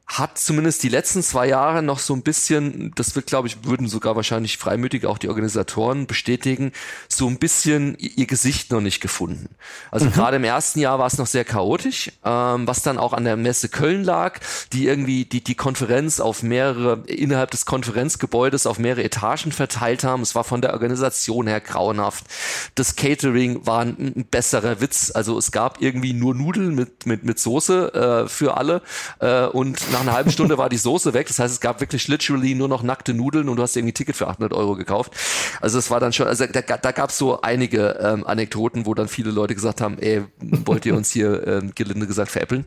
hat 0.07 0.39
zumindest 0.39 0.83
die 0.83 0.91
letzten 0.91 1.23
zwei 1.23 1.49
Jahre 1.49 1.83
noch 1.83 1.99
so 1.99 2.15
ein 2.15 2.23
bisschen, 2.23 2.93
das 2.95 3.17
wird, 3.17 3.27
glaube 3.27 3.49
ich, 3.49 3.65
würden 3.65 3.89
sogar 3.89 4.17
wahrscheinlich 4.17 4.59
freimütig 4.59 5.07
auch 5.07 5.17
die 5.17 5.29
Organisatoren 5.29 6.07
bestätigen, 6.07 6.73
so 7.09 7.27
ein 7.27 7.39
bisschen 7.39 7.97
ihr 7.99 8.27
Gesicht 8.27 8.71
noch 8.71 8.83
nicht 8.83 9.01
gefunden. 9.01 9.49
Also 9.91 10.07
mhm. 10.07 10.13
gerade 10.13 10.37
im 10.37 10.45
ersten 10.45 10.79
Jahr 10.79 10.99
war 10.99 11.07
es 11.07 11.17
noch 11.17 11.27
sehr 11.27 11.45
chaotisch, 11.45 12.13
ähm, 12.23 12.67
was 12.67 12.83
dann 12.83 12.99
auch 12.99 13.15
an 13.15 13.25
der 13.25 13.37
Messe 13.37 13.71
Köln 13.71 14.05
lag, 14.05 14.41
die 14.73 14.87
irgendwie 14.87 15.25
die, 15.25 15.43
die 15.43 15.55
Konferenz 15.55 16.21
auf 16.21 16.43
mehrere, 16.43 17.03
innerhalb 17.07 17.51
des 17.51 17.65
Konferenzgebäudes 17.65 18.67
auf 18.67 18.79
mehrere 18.79 19.05
Etagen 19.05 19.53
verteilt 19.53 20.05
haben. 20.05 20.23
Es 20.23 20.35
war 20.35 20.45
von 20.45 20.61
der 20.61 20.75
Organisation 20.75 21.47
her 21.47 21.63
grauenhaft. 21.63 22.27
Das 22.75 22.95
Catering 22.95 23.67
war 23.67 23.81
ein, 23.81 23.97
ein 23.99 24.27
besserer 24.31 24.83
Witz. 24.83 25.13
Also 25.15 25.39
es 25.39 25.51
gab 25.51 25.81
irgendwie 25.81 26.13
nur 26.13 26.35
Nudeln 26.35 26.75
mit, 26.75 27.07
mit, 27.07 27.25
mit 27.25 27.39
Soße 27.39 28.25
äh, 28.25 28.29
für 28.29 28.59
alle 28.59 28.83
äh, 29.21 29.47
und 29.47 29.94
nach 29.95 30.01
einer 30.01 30.13
halben 30.13 30.31
Stunde 30.33 30.59
war 30.59 30.69
die 30.69 30.77
Soße 30.77 31.15
weg. 31.15 31.29
Das 31.29 31.39
heißt, 31.39 31.55
es 31.55 31.61
gab 31.61 31.81
wirklich 31.81 32.09
literally 32.09 32.55
nur 32.55 32.69
noch 32.69 32.83
nackte 32.83 33.15
Nudeln 33.15 33.49
und 33.49 33.57
du 33.57 33.63
hast 33.63 33.77
irgendwie 33.77 33.93
ein 33.93 33.95
Ticket 33.95 34.17
für 34.17 34.27
800 34.27 34.53
Euro 34.53 34.75
gekauft. 34.75 35.13
Also 35.61 35.79
es 35.79 35.91
war 35.91 36.01
dann 36.01 36.13
schon, 36.13 36.27
also 36.27 36.47
da, 36.47 36.61
da 36.61 36.93
gab 36.93 37.11
es 37.11 37.19
so 37.19 37.41
einige 37.41 37.99
ähm, 38.01 38.27
Anekdoten, 38.27 38.87
wo 38.87 38.95
dann 38.95 39.09
viele 39.09 39.31
Leute 39.31 39.55
gesagt 39.55 39.81
haben, 39.81 39.99
ey, 39.99 40.25
wollt 40.41 40.85
ihr 40.85 40.97
uns 40.97 41.11
hier 41.11 41.47
ähm, 41.47 41.73
gelinde 41.75 42.07
gesagt 42.07 42.33
veräppeln? 42.33 42.67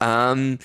Ähm, 0.00 0.58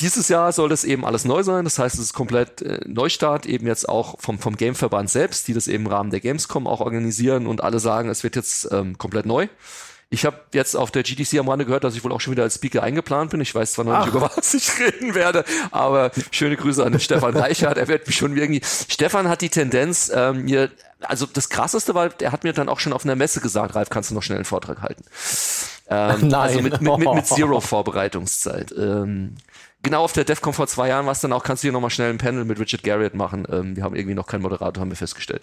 dieses 0.00 0.28
Jahr 0.28 0.52
soll 0.52 0.68
das 0.68 0.84
eben 0.84 1.06
alles 1.06 1.24
neu 1.24 1.42
sein. 1.42 1.64
Das 1.64 1.78
heißt, 1.78 1.94
es 1.94 2.00
ist 2.02 2.12
komplett 2.12 2.60
äh, 2.60 2.80
Neustart, 2.86 3.46
eben 3.46 3.66
jetzt 3.66 3.88
auch 3.88 4.20
vom, 4.20 4.38
vom 4.38 4.56
Gameverband 4.56 5.08
selbst, 5.08 5.48
die 5.48 5.54
das 5.54 5.66
eben 5.66 5.86
im 5.86 5.90
Rahmen 5.90 6.10
der 6.10 6.20
Gamescom 6.20 6.66
auch 6.66 6.80
organisieren 6.80 7.46
und 7.46 7.62
alle 7.62 7.80
sagen, 7.80 8.10
es 8.10 8.22
wird 8.22 8.36
jetzt 8.36 8.68
ähm, 8.70 8.98
komplett 8.98 9.24
neu. 9.24 9.48
Ich 10.14 10.24
habe 10.24 10.36
jetzt 10.52 10.76
auf 10.76 10.92
der 10.92 11.02
GDC 11.02 11.40
am 11.40 11.48
Rande 11.48 11.64
gehört, 11.64 11.82
dass 11.82 11.96
ich 11.96 12.04
wohl 12.04 12.12
auch 12.12 12.20
schon 12.20 12.30
wieder 12.30 12.44
als 12.44 12.54
Speaker 12.54 12.84
eingeplant 12.84 13.32
bin. 13.32 13.40
Ich 13.40 13.52
weiß 13.52 13.72
zwar 13.72 13.84
noch 13.84 13.94
Ach. 13.94 14.06
nicht, 14.06 14.14
über 14.14 14.30
was 14.36 14.54
ich 14.54 14.78
reden 14.78 15.16
werde, 15.16 15.44
aber 15.72 16.12
schöne 16.30 16.56
Grüße 16.56 16.84
an 16.84 16.92
den 16.92 17.00
Stefan 17.00 17.36
Reichert. 17.36 17.76
Er 17.78 17.88
wird 17.88 18.06
mich 18.06 18.16
schon 18.16 18.36
irgendwie. 18.36 18.60
Stefan 18.64 19.28
hat 19.28 19.40
die 19.40 19.48
Tendenz, 19.48 20.12
ähm, 20.14 20.44
mir, 20.44 20.70
also 21.00 21.26
das 21.26 21.48
krasseste 21.48 21.96
war, 21.96 22.10
er 22.20 22.30
hat 22.30 22.44
mir 22.44 22.52
dann 22.52 22.68
auch 22.68 22.78
schon 22.78 22.92
auf 22.92 23.04
einer 23.04 23.16
Messe 23.16 23.40
gesagt, 23.40 23.74
Ralf, 23.74 23.90
kannst 23.90 24.12
du 24.12 24.14
noch 24.14 24.22
schnell 24.22 24.38
einen 24.38 24.44
Vortrag 24.44 24.82
halten. 24.82 25.02
Ähm, 25.90 26.28
Nein. 26.28 26.32
Also 26.44 26.60
mit, 26.60 26.80
mit, 26.80 26.98
mit, 26.98 27.14
mit 27.14 27.26
Zero 27.26 27.60
Vorbereitungszeit. 27.60 28.72
Ähm, 28.78 29.34
genau 29.82 30.04
auf 30.04 30.12
der 30.12 30.22
DEFCON 30.22 30.52
vor 30.52 30.68
zwei 30.68 30.90
Jahren 30.90 31.06
war 31.06 31.12
es 31.12 31.20
dann 31.22 31.32
auch, 31.32 31.42
kannst 31.42 31.64
du 31.64 31.66
hier 31.66 31.72
nochmal 31.72 31.90
schnell 31.90 32.10
ein 32.10 32.18
Panel 32.18 32.44
mit 32.44 32.60
Richard 32.60 32.84
Garriott 32.84 33.14
machen. 33.14 33.48
Ähm, 33.50 33.74
wir 33.74 33.82
haben 33.82 33.96
irgendwie 33.96 34.14
noch 34.14 34.28
keinen 34.28 34.42
Moderator, 34.42 34.80
haben 34.80 34.90
wir 34.90 34.96
festgestellt. 34.96 35.42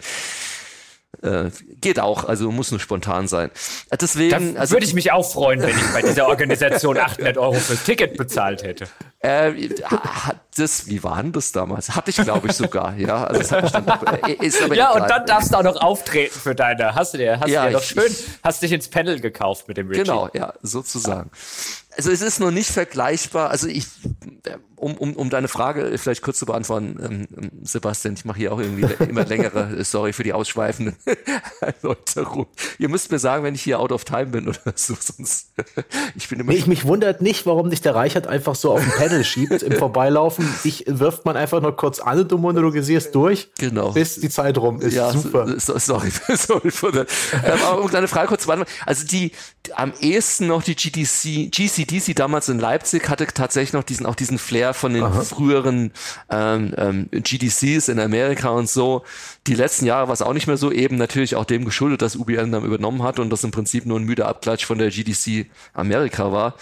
Äh, 1.20 1.50
geht 1.80 2.00
auch, 2.00 2.24
also 2.24 2.50
muss 2.50 2.70
nur 2.70 2.80
spontan 2.80 3.28
sein. 3.28 3.50
Deswegen, 4.00 4.56
also, 4.56 4.72
würde 4.72 4.86
ich 4.86 4.94
mich 4.94 5.12
auch 5.12 5.30
freuen, 5.30 5.60
wenn 5.60 5.76
ich 5.76 5.92
bei 5.92 6.00
dieser 6.00 6.26
Organisation 6.26 6.96
800 6.96 7.36
Euro 7.36 7.52
fürs 7.52 7.84
Ticket 7.84 8.16
bezahlt 8.16 8.62
hätte. 8.62 8.86
Äh, 9.20 9.52
das, 10.56 10.86
wie 10.88 11.04
war 11.04 11.22
denn 11.22 11.32
das 11.32 11.52
damals? 11.52 11.94
Hatte 11.94 12.10
ich, 12.10 12.16
glaube 12.16 12.48
ich, 12.48 12.54
sogar, 12.54 12.96
ja. 12.96 13.24
Also 13.24 13.56
das 13.56 13.64
ich 13.64 13.70
dann 13.70 13.84
noch, 13.84 14.02
äh, 14.02 14.32
ist 14.40 14.62
aber 14.62 14.74
ja, 14.74 14.90
und 14.92 15.08
dann 15.08 15.26
darfst 15.26 15.52
du 15.52 15.58
auch 15.58 15.62
noch 15.62 15.76
auftreten 15.76 16.38
für 16.38 16.54
deine. 16.54 16.94
Hast 16.94 17.14
du 17.14 17.18
dir, 17.18 17.38
hast 17.38 17.48
ja, 17.48 17.66
du 17.66 17.68
dir 17.68 17.76
doch 17.76 17.84
schön, 17.84 18.16
hast 18.42 18.62
dich 18.62 18.72
ins 18.72 18.88
Panel 18.88 19.20
gekauft 19.20 19.68
mit 19.68 19.76
dem 19.76 19.88
Richie. 19.88 20.02
Genau, 20.02 20.28
ja, 20.32 20.54
sozusagen. 20.62 21.30
Also 21.96 22.10
es 22.10 22.22
ist 22.22 22.40
noch 22.40 22.50
nicht 22.50 22.70
vergleichbar. 22.70 23.50
Also 23.50 23.68
ich, 23.68 23.86
um, 24.82 24.94
um, 24.94 25.14
um 25.14 25.30
deine 25.30 25.48
Frage 25.48 25.96
vielleicht 25.96 26.22
kurz 26.22 26.38
zu 26.38 26.46
beantworten, 26.46 26.98
ähm, 27.00 27.28
ähm 27.36 27.50
Sebastian, 27.62 28.14
ich 28.14 28.24
mache 28.24 28.38
hier 28.38 28.52
auch 28.52 28.58
irgendwie 28.58 28.86
immer 29.04 29.24
längere, 29.24 29.76
äh, 29.78 29.84
sorry 29.84 30.12
für 30.12 30.24
die 30.24 30.32
ausschweifenden 30.32 30.96
Erläuterungen. 31.60 32.48
Ihr 32.78 32.88
müsst 32.88 33.12
mir 33.12 33.20
sagen, 33.20 33.44
wenn 33.44 33.54
ich 33.54 33.62
hier 33.62 33.78
out 33.78 33.92
of 33.92 34.04
time 34.04 34.26
bin 34.26 34.48
oder 34.48 34.58
so, 34.74 34.94
sonst 34.98 35.52
ich 36.16 36.28
bin 36.28 36.40
immer. 36.40 36.52
Nee, 36.52 36.58
ich 36.58 36.66
mich 36.66 36.84
wundert 36.84 37.22
nicht, 37.22 37.46
warum 37.46 37.70
dich 37.70 37.80
der 37.80 37.94
Reichert 37.94 38.26
einfach 38.26 38.56
so 38.56 38.72
auf 38.72 38.80
dem 38.80 38.90
Panel 38.90 39.24
schiebt 39.24 39.62
im 39.62 39.72
Vorbeilaufen. 39.72 40.48
Dich 40.64 40.84
wirft 40.88 41.24
man 41.24 41.36
einfach 41.36 41.60
nur 41.60 41.76
kurz 41.76 42.00
an 42.00 42.18
und 42.18 42.32
du 42.32 42.38
monologisierst 42.38 43.14
durch, 43.14 43.50
genau. 43.58 43.92
bis 43.92 44.16
die 44.16 44.30
Zeit 44.30 44.58
rum 44.58 44.80
ist. 44.80 44.94
Ja, 44.94 45.12
super. 45.12 45.60
So, 45.60 45.78
sorry, 45.78 46.10
sorry 46.34 46.70
für 46.72 46.90
das. 46.90 47.06
Ähm, 47.44 47.58
aber 47.64 47.82
um 47.82 47.90
deine 47.90 48.08
Frage 48.08 48.28
kurz 48.28 48.42
zu 48.42 48.48
beantworten. 48.48 48.72
Also 48.84 49.06
die, 49.06 49.30
am 49.76 49.92
ehesten 50.00 50.48
noch 50.48 50.62
die 50.62 50.74
GDC, 50.74 51.52
GCDC 51.52 52.16
damals 52.16 52.48
in 52.48 52.58
Leipzig 52.58 53.08
hatte 53.08 53.26
tatsächlich 53.28 53.72
noch 53.72 53.84
diesen, 53.84 54.06
auch 54.06 54.16
diesen 54.16 54.38
Flair 54.38 54.71
von 54.74 54.94
den 54.94 55.02
Aha. 55.02 55.22
früheren 55.22 55.92
ähm, 56.30 56.74
ähm, 56.76 57.08
GDCs 57.10 57.88
in 57.88 57.98
Amerika 58.00 58.50
und 58.50 58.68
so. 58.68 59.02
Die 59.46 59.54
letzten 59.54 59.86
Jahre 59.86 60.08
war 60.08 60.14
es 60.14 60.22
auch 60.22 60.32
nicht 60.32 60.46
mehr 60.46 60.56
so, 60.56 60.72
eben 60.72 60.96
natürlich 60.96 61.36
auch 61.36 61.44
dem 61.44 61.64
geschuldet, 61.64 62.02
dass 62.02 62.16
UBN 62.16 62.52
dann 62.52 62.64
übernommen 62.64 63.02
hat 63.02 63.18
und 63.18 63.30
das 63.30 63.44
im 63.44 63.50
Prinzip 63.50 63.86
nur 63.86 63.98
ein 63.98 64.04
müder 64.04 64.28
Abklatsch 64.28 64.64
von 64.64 64.78
der 64.78 64.90
GDC 64.90 65.46
Amerika 65.74 66.32
war. 66.32 66.54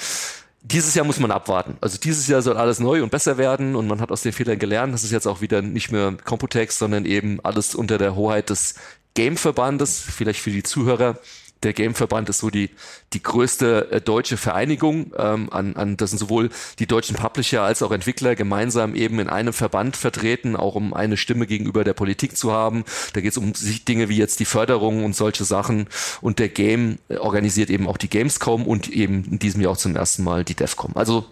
Dieses 0.63 0.95
Jahr 0.95 1.07
muss 1.07 1.19
man 1.19 1.31
abwarten. 1.31 1.79
Also 1.81 1.97
dieses 1.99 2.29
Jahr 2.29 2.43
soll 2.43 2.57
alles 2.59 2.81
neu 2.81 3.03
und 3.03 3.11
besser 3.11 3.39
werden 3.39 3.75
und 3.77 3.87
man 3.87 4.01
hat 4.01 4.13
aus 4.13 4.23
den 4.23 4.33
Fehlern 4.33 4.59
gelernt. 4.59 4.93
Das 4.93 5.05
ist 5.05 5.11
jetzt 5.11 5.27
auch 5.27 5.41
wieder 5.41 5.63
nicht 5.63 5.91
mehr 5.91 6.15
Computex, 6.25 6.79
sondern 6.79 7.07
eben 7.07 7.41
alles 7.43 7.75
unter 7.75 7.97
der 7.97 8.15
Hoheit 8.15 8.51
des 8.51 8.75
Game-Verbandes, 9.15 10.01
vielleicht 10.01 10.41
für 10.41 10.51
die 10.51 10.63
Zuhörer 10.63 11.19
der 11.63 11.73
Gameverband 11.73 12.29
ist 12.29 12.39
so 12.39 12.51
die, 12.51 12.71
die 13.13 13.23
größte 13.23 13.91
äh, 13.91 14.01
deutsche 14.01 14.37
Vereinigung. 14.37 15.13
Ähm, 15.17 15.49
an, 15.53 15.77
an, 15.77 15.97
das 15.97 16.11
sind 16.11 16.19
sowohl 16.19 16.51
die 16.79 16.87
deutschen 16.87 17.17
Publisher 17.17 17.63
als 17.63 17.83
auch 17.83 17.93
Entwickler 17.93 18.35
gemeinsam 18.35 18.95
eben 18.95 19.19
in 19.19 19.29
einem 19.29 19.53
Verband 19.53 19.97
vertreten, 19.97 20.57
auch 20.57 20.75
um 20.75 20.95
eine 20.95 21.17
Stimme 21.17 21.47
gegenüber 21.47 21.85
der 21.85 21.93
Politik 21.93 22.37
zu 22.37 22.53
haben. 22.53 22.85
Da 23.13 23.21
geht 23.21 23.33
es 23.33 23.39
um 23.39 23.53
Dinge 23.89 24.09
wie 24.09 24.17
jetzt 24.17 24.41
die 24.41 24.45
Förderung 24.45 25.05
und 25.05 25.15
solche 25.15 25.45
Sachen. 25.45 25.89
Und 26.21 26.39
der 26.39 26.49
Game 26.49 26.99
äh, 27.09 27.17
organisiert 27.17 27.71
eben 27.71 27.87
auch 27.87 27.99
die 27.99 28.09
Gamescom 28.09 28.67
und 28.67 28.89
eben 28.89 29.25
in 29.25 29.39
diesem 29.39 29.61
Jahr 29.61 29.73
auch 29.73 29.77
zum 29.77 29.97
ersten 29.97 30.25
Mal 30.25 30.45
die 30.45 30.55
DEFCOM. 30.55 30.93
Also 30.97 31.27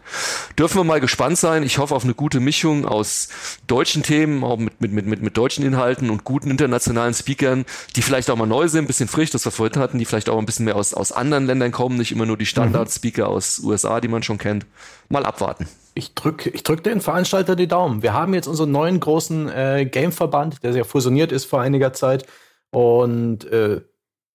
dürfen 0.59 0.79
wir 0.79 0.85
mal 0.85 1.01
gespannt 1.01 1.39
sein. 1.39 1.63
Ich 1.63 1.79
hoffe 1.79 1.95
auf 1.95 2.05
eine 2.05 2.15
gute 2.15 2.41
Mischung 2.41 2.85
aus 2.85 3.29
deutschen 3.67 4.03
Themen, 4.03 4.45
auch 4.45 4.59
mit, 4.59 4.81
mit, 4.81 4.93
mit, 4.93 5.23
mit, 5.23 5.37
deutschen 5.37 5.65
Inhalten 5.65 6.11
und 6.11 6.25
guten 6.25 6.51
internationalen 6.51 7.15
Speakern, 7.15 7.65
die 7.97 8.03
vielleicht 8.03 8.29
auch 8.31 8.37
mal 8.37 8.47
neu 8.47 8.69
sind, 8.69 8.87
bisschen 8.87 9.09
frisch, 9.09 9.31
das 9.31 9.45
wir 9.45 9.53
vorhin 9.53 9.81
hatten, 9.81 9.99
die 9.99 10.05
vielleicht 10.05 10.18
vielleicht 10.19 10.31
auch 10.31 10.39
ein 10.39 10.47
bisschen 10.47 10.65
mehr 10.65 10.77
aus, 10.77 10.95
aus 10.95 11.13
anderen 11.13 11.47
Ländern 11.47 11.71
kommen, 11.71 11.97
nicht 11.97 12.11
immer 12.11 12.27
nur 12.27 12.37
die 12.37 12.47
Standard-Speaker 12.47 13.29
mhm. 13.29 13.35
aus 13.35 13.61
USA, 13.61 14.01
die 14.01 14.09
man 14.09 14.25
schon 14.25 14.39
kennt. 14.39 14.67
Mal 15.09 15.25
abwarten. 15.25 15.69
Ich 15.95 16.15
drücke 16.15 16.51
ich 16.51 16.65
drück 16.65 16.83
den 16.83 17.01
Veranstalter 17.01 17.55
die 17.55 17.69
Daumen. 17.69 18.03
Wir 18.03 18.15
haben 18.15 18.35
jetzt 18.35 18.49
unseren 18.49 18.73
neuen 18.73 18.99
großen 18.99 19.49
äh, 19.49 19.89
Game-Verband, 19.91 20.63
der 20.65 20.73
sehr 20.73 20.85
fusioniert 20.85 21.31
ist 21.31 21.45
vor 21.45 21.61
einiger 21.61 21.93
Zeit. 21.93 22.27
Und 22.71 23.45
äh, 23.47 23.83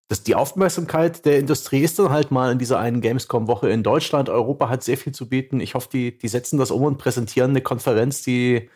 das, 0.07 0.23
die 0.23 0.35
Aufmerksamkeit 0.35 1.25
der 1.25 1.39
Industrie 1.39 1.81
ist 1.81 1.99
dann 1.99 2.09
halt 2.09 2.31
mal 2.31 2.51
in 2.51 2.59
dieser 2.59 2.79
einen 2.79 3.01
Gamescom-Woche 3.01 3.69
in 3.69 3.83
Deutschland. 3.83 4.29
Europa 4.29 4.69
hat 4.69 4.83
sehr 4.83 4.97
viel 4.97 5.13
zu 5.13 5.27
bieten. 5.27 5.59
Ich 5.59 5.75
hoffe, 5.75 5.89
die, 5.91 6.17
die 6.17 6.27
setzen 6.29 6.57
das 6.59 6.71
um 6.71 6.83
und 6.83 6.97
präsentieren 6.97 7.51
eine 7.51 7.61
Konferenz, 7.61 8.21
die 8.21 8.69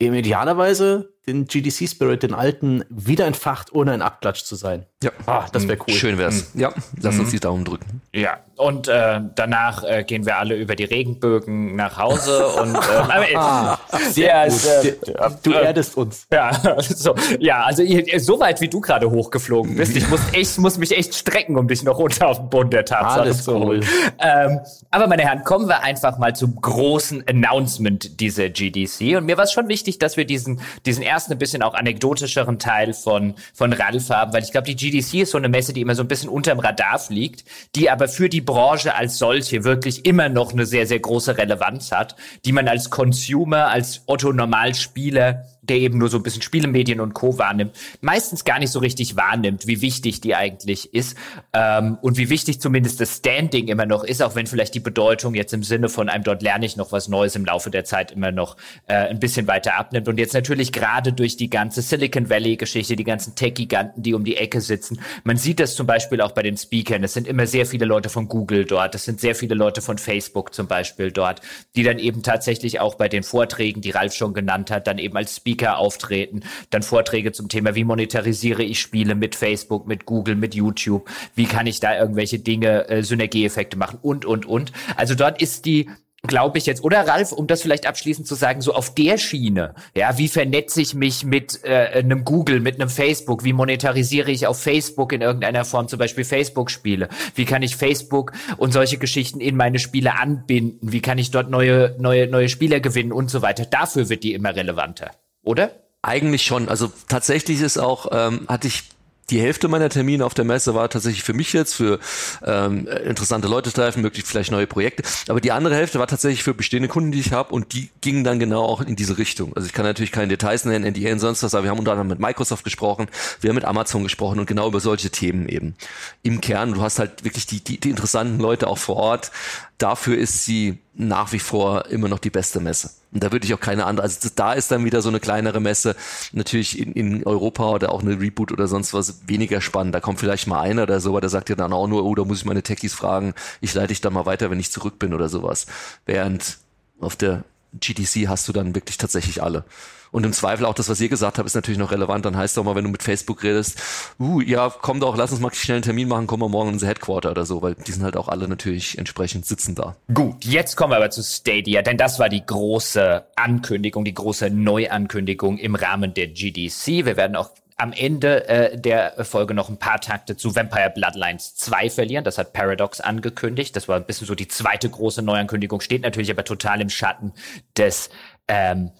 eben 0.00 0.14
idealerweise 0.14 1.12
den 1.28 1.46
GDC-Spirit, 1.46 2.22
den 2.22 2.34
alten, 2.34 2.84
wieder 2.88 3.26
entfacht, 3.26 3.72
ohne 3.72 3.92
ein 3.92 4.02
Abklatsch 4.02 4.42
zu 4.42 4.56
sein. 4.56 4.86
Ja. 5.02 5.12
Ah, 5.26 5.46
das 5.52 5.68
wäre 5.68 5.78
cool. 5.86 5.94
Schön 5.94 6.18
wär's. 6.18 6.54
Mhm. 6.54 6.60
Ja, 6.60 6.74
lass 7.00 7.14
mhm. 7.14 7.20
uns 7.20 7.30
die 7.30 7.40
Daumen 7.40 7.64
drücken. 7.64 8.02
Ja, 8.12 8.40
und 8.58 8.88
äh, 8.88 9.20
danach 9.34 9.84
äh, 9.84 10.02
gehen 10.04 10.26
wir 10.26 10.38
alle 10.38 10.56
über 10.56 10.74
die 10.74 10.84
Regenbögen 10.84 11.76
nach 11.76 11.98
Hause 11.98 12.48
und 12.48 12.74
äh, 12.74 12.78
ah, 13.36 13.78
sehr 14.10 14.48
gut. 14.48 15.08
Äh, 15.08 15.30
du 15.42 15.52
äh, 15.52 15.64
erdest 15.64 15.96
uns. 15.96 16.26
Ja, 16.32 16.52
so, 16.80 17.14
ja 17.38 17.62
also 17.62 17.84
so 18.18 18.40
weit 18.40 18.60
wie 18.60 18.68
du 18.68 18.80
gerade 18.80 19.10
hochgeflogen 19.10 19.76
bist, 19.76 19.96
ich 19.96 20.08
muss 20.08 20.20
echt, 20.32 20.58
muss 20.58 20.78
mich 20.78 20.96
echt 20.96 21.14
strecken, 21.14 21.56
um 21.56 21.68
dich 21.68 21.84
noch 21.84 21.98
runter 21.98 22.28
auf 22.28 22.38
den 22.38 22.50
Boden 22.50 22.70
der 22.70 22.84
Tatsache 22.84 23.32
zu 23.32 23.58
holen. 23.58 23.84
Ähm, 24.18 24.60
aber 24.90 25.06
meine 25.06 25.22
Herren, 25.22 25.44
kommen 25.44 25.68
wir 25.68 25.82
einfach 25.82 26.18
mal 26.18 26.34
zum 26.34 26.60
großen 26.60 27.24
Announcement 27.28 28.20
dieser 28.20 28.48
GDC. 28.48 29.16
Und 29.18 29.26
mir 29.26 29.36
war 29.36 29.44
es 29.44 29.52
schon 29.52 29.68
wichtig, 29.68 29.98
dass 29.98 30.16
wir 30.16 30.24
diesen, 30.24 30.60
diesen 30.84 31.02
ersten 31.02 31.18
erst 31.18 31.32
ein 31.32 31.38
bisschen 31.38 31.62
auch 31.62 31.74
anekdotischeren 31.74 32.58
Teil 32.58 32.94
von, 32.94 33.34
von 33.52 33.72
Ralf 33.72 34.10
haben, 34.10 34.32
weil 34.32 34.42
ich 34.42 34.52
glaube, 34.52 34.66
die 34.66 34.76
GDC 34.76 35.22
ist 35.22 35.32
so 35.32 35.38
eine 35.38 35.48
Messe, 35.48 35.72
die 35.72 35.80
immer 35.80 35.94
so 35.94 36.02
ein 36.02 36.08
bisschen 36.08 36.28
unterm 36.28 36.60
Radar 36.60 36.98
fliegt, 36.98 37.44
die 37.74 37.90
aber 37.90 38.08
für 38.08 38.28
die 38.28 38.40
Branche 38.48 38.94
als 38.94 39.18
solche 39.18 39.62
wirklich 39.64 40.06
immer 40.06 40.30
noch 40.30 40.54
eine 40.54 40.64
sehr, 40.64 40.86
sehr 40.86 41.00
große 41.00 41.36
Relevanz 41.36 41.92
hat, 41.92 42.16
die 42.46 42.52
man 42.52 42.66
als 42.66 42.88
Consumer, 42.88 43.68
als 43.68 44.04
Otto-Normalspieler 44.06 45.44
der 45.68 45.76
eben 45.76 45.98
nur 45.98 46.08
so 46.08 46.16
ein 46.16 46.22
bisschen 46.22 46.42
Spielemedien 46.42 47.00
und 47.00 47.14
Co. 47.14 47.38
wahrnimmt, 47.38 47.76
meistens 48.00 48.44
gar 48.44 48.58
nicht 48.58 48.72
so 48.72 48.78
richtig 48.78 49.16
wahrnimmt, 49.16 49.66
wie 49.66 49.80
wichtig 49.82 50.20
die 50.20 50.34
eigentlich 50.34 50.94
ist 50.94 51.16
ähm, 51.52 51.98
und 52.02 52.16
wie 52.18 52.30
wichtig 52.30 52.60
zumindest 52.60 53.00
das 53.00 53.16
Standing 53.16 53.68
immer 53.68 53.86
noch 53.86 54.04
ist, 54.04 54.22
auch 54.22 54.34
wenn 54.34 54.46
vielleicht 54.46 54.74
die 54.74 54.80
Bedeutung 54.80 55.34
jetzt 55.34 55.52
im 55.52 55.62
Sinne 55.62 55.88
von 55.88 56.08
einem 56.08 56.24
dort 56.24 56.42
lerne 56.42 56.66
ich 56.66 56.76
noch 56.76 56.92
was 56.92 57.08
Neues 57.08 57.36
im 57.36 57.44
Laufe 57.44 57.70
der 57.70 57.84
Zeit 57.84 58.12
immer 58.12 58.32
noch 58.32 58.56
äh, 58.86 58.94
ein 58.94 59.18
bisschen 59.18 59.46
weiter 59.46 59.76
abnimmt. 59.76 60.08
Und 60.08 60.18
jetzt 60.18 60.34
natürlich 60.34 60.72
gerade 60.72 61.12
durch 61.12 61.36
die 61.36 61.50
ganze 61.50 61.82
Silicon 61.82 62.30
Valley-Geschichte, 62.30 62.96
die 62.96 63.04
ganzen 63.04 63.34
Tech-Giganten, 63.34 64.02
die 64.02 64.14
um 64.14 64.24
die 64.24 64.36
Ecke 64.36 64.60
sitzen, 64.60 65.00
man 65.24 65.36
sieht 65.36 65.60
das 65.60 65.74
zum 65.74 65.86
Beispiel 65.86 66.20
auch 66.20 66.32
bei 66.32 66.42
den 66.42 66.56
Speakern. 66.56 67.04
Es 67.04 67.14
sind 67.14 67.26
immer 67.26 67.46
sehr 67.46 67.66
viele 67.66 67.84
Leute 67.84 68.08
von 68.08 68.28
Google 68.28 68.64
dort, 68.64 68.94
es 68.94 69.04
sind 69.04 69.20
sehr 69.20 69.34
viele 69.34 69.54
Leute 69.54 69.82
von 69.82 69.98
Facebook 69.98 70.54
zum 70.54 70.66
Beispiel 70.66 71.10
dort, 71.10 71.40
die 71.76 71.82
dann 71.82 71.98
eben 71.98 72.22
tatsächlich 72.22 72.80
auch 72.80 72.94
bei 72.94 73.08
den 73.08 73.22
Vorträgen, 73.22 73.80
die 73.80 73.90
Ralf 73.90 74.14
schon 74.14 74.34
genannt 74.34 74.70
hat, 74.70 74.86
dann 74.86 74.98
eben 74.98 75.16
als 75.16 75.36
Speaker 75.36 75.57
Speaker 75.58 75.78
auftreten, 75.78 76.40
dann 76.70 76.82
Vorträge 76.82 77.32
zum 77.32 77.48
Thema, 77.48 77.74
wie 77.74 77.84
monetarisiere 77.84 78.62
ich 78.62 78.80
Spiele 78.80 79.14
mit 79.14 79.34
Facebook, 79.34 79.86
mit 79.86 80.06
Google, 80.06 80.36
mit 80.36 80.54
YouTube, 80.54 81.08
wie 81.34 81.46
kann 81.46 81.66
ich 81.66 81.80
da 81.80 81.98
irgendwelche 81.98 82.38
Dinge, 82.38 82.88
äh, 82.88 83.02
Synergieeffekte 83.02 83.76
machen 83.76 83.98
und, 84.00 84.24
und, 84.24 84.46
und. 84.46 84.72
Also 84.96 85.14
dort 85.14 85.42
ist 85.42 85.64
die 85.64 85.88
glaube 86.24 86.58
ich 86.58 86.66
jetzt, 86.66 86.82
oder 86.82 87.06
Ralf, 87.06 87.30
um 87.30 87.46
das 87.46 87.62
vielleicht 87.62 87.86
abschließend 87.86 88.26
zu 88.26 88.34
sagen, 88.34 88.60
so 88.60 88.74
auf 88.74 88.92
der 88.92 89.18
Schiene, 89.18 89.76
ja, 89.94 90.18
wie 90.18 90.26
vernetze 90.26 90.82
ich 90.82 90.92
mich 90.92 91.24
mit 91.24 91.60
äh, 91.62 92.00
einem 92.00 92.24
Google, 92.24 92.58
mit 92.58 92.74
einem 92.74 92.90
Facebook, 92.90 93.44
wie 93.44 93.52
monetarisiere 93.52 94.32
ich 94.32 94.48
auf 94.48 94.60
Facebook 94.60 95.12
in 95.12 95.20
irgendeiner 95.20 95.64
Form, 95.64 95.86
zum 95.86 96.00
Beispiel 96.00 96.24
Facebook-Spiele, 96.24 97.08
wie 97.36 97.44
kann 97.44 97.62
ich 97.62 97.76
Facebook 97.76 98.32
und 98.56 98.72
solche 98.72 98.98
Geschichten 98.98 99.40
in 99.40 99.56
meine 99.56 99.78
Spiele 99.78 100.18
anbinden, 100.18 100.92
wie 100.92 101.00
kann 101.00 101.18
ich 101.18 101.30
dort 101.30 101.50
neue, 101.50 101.94
neue, 102.00 102.26
neue 102.26 102.48
Spieler 102.48 102.80
gewinnen 102.80 103.12
und 103.12 103.30
so 103.30 103.40
weiter. 103.40 103.64
Dafür 103.64 104.08
wird 104.08 104.24
die 104.24 104.34
immer 104.34 104.56
relevanter 104.56 105.12
oder? 105.48 105.70
Eigentlich 106.02 106.42
schon. 106.42 106.68
Also 106.68 106.92
tatsächlich 107.08 107.60
ist 107.62 107.78
auch, 107.78 108.08
ähm, 108.12 108.46
hatte 108.48 108.68
ich 108.68 108.84
die 109.30 109.40
Hälfte 109.40 109.68
meiner 109.68 109.88
Termine 109.88 110.24
auf 110.24 110.34
der 110.34 110.44
Messe 110.44 110.74
war 110.74 110.88
tatsächlich 110.88 111.22
für 111.22 111.34
mich 111.34 111.52
jetzt, 111.52 111.74
für 111.74 111.98
ähm, 112.44 112.86
interessante 112.86 113.48
Leute 113.48 113.72
treffen, 113.72 114.00
möglichst 114.00 114.30
vielleicht 114.30 114.50
neue 114.50 114.66
Projekte. 114.66 115.02
Aber 115.28 115.40
die 115.40 115.52
andere 115.52 115.74
Hälfte 115.74 115.98
war 115.98 116.06
tatsächlich 116.06 116.42
für 116.42 116.54
bestehende 116.54 116.88
Kunden, 116.88 117.12
die 117.12 117.20
ich 117.20 117.32
habe 117.32 117.52
und 117.54 117.74
die 117.74 117.90
gingen 118.00 118.24
dann 118.24 118.38
genau 118.38 118.64
auch 118.64 118.80
in 118.80 118.96
diese 118.96 119.18
Richtung. 119.18 119.54
Also 119.54 119.66
ich 119.66 119.74
kann 119.74 119.84
natürlich 119.84 120.12
keine 120.12 120.28
Details 120.28 120.64
nennen, 120.64 120.90
NDA 120.92 121.12
und 121.12 121.18
sonst 121.18 121.42
was, 121.42 121.54
aber 121.54 121.64
wir 121.64 121.70
haben 121.70 121.78
unter 121.78 121.92
anderem 121.92 122.08
mit 122.08 122.20
Microsoft 122.20 122.64
gesprochen, 122.64 123.08
wir 123.40 123.48
haben 123.50 123.56
mit 123.56 123.64
Amazon 123.64 124.02
gesprochen 124.02 124.38
und 124.38 124.46
genau 124.46 124.68
über 124.68 124.80
solche 124.80 125.10
Themen 125.10 125.48
eben. 125.48 125.74
Im 126.22 126.40
Kern, 126.40 126.72
du 126.72 126.82
hast 126.82 126.98
halt 126.98 127.24
wirklich 127.24 127.46
die, 127.46 127.62
die, 127.62 127.78
die 127.78 127.90
interessanten 127.90 128.38
Leute 128.38 128.66
auch 128.66 128.78
vor 128.78 128.96
Ort. 128.96 129.30
Dafür 129.78 130.18
ist 130.18 130.44
sie 130.44 130.78
nach 130.94 131.32
wie 131.32 131.38
vor 131.38 131.86
immer 131.86 132.08
noch 132.08 132.18
die 132.18 132.30
beste 132.30 132.58
Messe. 132.58 132.90
Und 133.12 133.22
da 133.22 133.32
würde 133.32 133.46
ich 133.46 133.54
auch 133.54 133.60
keine 133.60 133.86
andere, 133.86 134.02
also 134.02 134.28
da 134.34 134.52
ist 134.52 134.70
dann 134.70 134.84
wieder 134.84 135.00
so 135.00 135.08
eine 135.08 135.20
kleinere 135.20 135.60
Messe, 135.60 135.96
natürlich 136.32 136.78
in, 136.78 136.92
in 136.92 137.24
Europa 137.24 137.70
oder 137.70 137.92
auch 137.92 138.02
eine 138.02 138.20
Reboot 138.20 138.52
oder 138.52 138.66
sonst 138.66 138.92
was 138.92 139.28
weniger 139.28 139.60
spannend. 139.60 139.94
Da 139.94 140.00
kommt 140.00 140.18
vielleicht 140.18 140.46
mal 140.46 140.60
einer 140.60 140.82
oder 140.82 141.00
so, 141.00 141.10
aber 141.10 141.20
der 141.20 141.30
sagt 141.30 141.48
ja 141.48 141.54
dann 141.54 141.72
auch 141.72 141.86
nur, 141.86 142.04
oh, 142.04 142.14
da 142.14 142.24
muss 142.24 142.38
ich 142.38 142.44
meine 142.44 142.62
Techies 142.62 142.92
fragen, 142.92 143.34
ich 143.60 143.72
leite 143.72 143.88
dich 143.88 144.00
dann 144.00 144.12
mal 144.12 144.26
weiter, 144.26 144.50
wenn 144.50 144.60
ich 144.60 144.72
zurück 144.72 144.98
bin 144.98 145.14
oder 145.14 145.28
sowas. 145.28 145.66
Während 146.04 146.58
auf 147.00 147.16
der 147.16 147.44
GTC 147.74 148.28
hast 148.28 148.48
du 148.48 148.52
dann 148.52 148.74
wirklich 148.74 148.98
tatsächlich 148.98 149.42
alle. 149.42 149.64
Und 150.10 150.24
im 150.24 150.32
Zweifel 150.32 150.66
auch 150.66 150.74
das, 150.74 150.88
was 150.88 151.00
ihr 151.00 151.08
gesagt 151.08 151.38
habt, 151.38 151.46
ist 151.46 151.54
natürlich 151.54 151.78
noch 151.78 151.90
relevant. 151.90 152.24
Dann 152.24 152.36
heißt 152.36 152.56
es 152.56 152.58
auch 152.58 152.64
mal, 152.64 152.74
wenn 152.74 152.84
du 152.84 152.90
mit 152.90 153.02
Facebook 153.02 153.42
redest, 153.42 153.80
uh, 154.18 154.40
ja, 154.40 154.70
komm 154.70 155.00
doch, 155.00 155.16
lass 155.16 155.32
uns 155.32 155.40
mal 155.40 155.52
schnell 155.52 155.76
einen 155.76 155.82
Termin 155.82 156.08
machen, 156.08 156.26
komm 156.26 156.40
mal 156.40 156.48
morgen 156.48 156.68
in 156.68 156.74
unser 156.74 156.86
Headquarter 156.86 157.30
oder 157.30 157.46
so, 157.46 157.62
weil 157.62 157.74
die 157.74 157.92
sind 157.92 158.02
halt 158.02 158.16
auch 158.16 158.28
alle 158.28 158.48
natürlich 158.48 158.98
entsprechend 158.98 159.46
sitzen 159.46 159.74
da. 159.74 159.96
Gut, 160.12 160.44
jetzt 160.44 160.76
kommen 160.76 160.92
wir 160.92 160.96
aber 160.96 161.10
zu 161.10 161.22
Stadia, 161.22 161.82
denn 161.82 161.96
das 161.96 162.18
war 162.18 162.28
die 162.28 162.44
große 162.44 163.24
Ankündigung, 163.36 164.04
die 164.04 164.14
große 164.14 164.50
Neuankündigung 164.50 165.58
im 165.58 165.74
Rahmen 165.74 166.14
der 166.14 166.28
GDC. 166.28 167.04
Wir 167.04 167.16
werden 167.16 167.36
auch 167.36 167.50
am 167.78 167.92
Ende 167.92 168.48
äh, 168.48 168.76
der 168.76 169.24
Folge 169.24 169.54
noch 169.54 169.68
ein 169.68 169.78
paar 169.78 170.00
Takte 170.00 170.36
zu 170.36 170.54
Vampire 170.54 170.90
Bloodlines 170.90 171.54
2 171.54 171.90
verlieren. 171.90 172.24
Das 172.24 172.36
hat 172.36 172.52
Paradox 172.52 173.00
angekündigt. 173.00 173.76
Das 173.76 173.86
war 173.86 173.96
ein 173.96 174.04
bisschen 174.04 174.26
so 174.26 174.34
die 174.34 174.48
zweite 174.48 174.90
große 174.90 175.22
Neuankündigung, 175.22 175.80
steht 175.80 176.02
natürlich 176.02 176.30
aber 176.30 176.44
total 176.44 176.80
im 176.80 176.90
Schatten 176.90 177.32
des 177.76 178.10
ähm, 178.48 178.90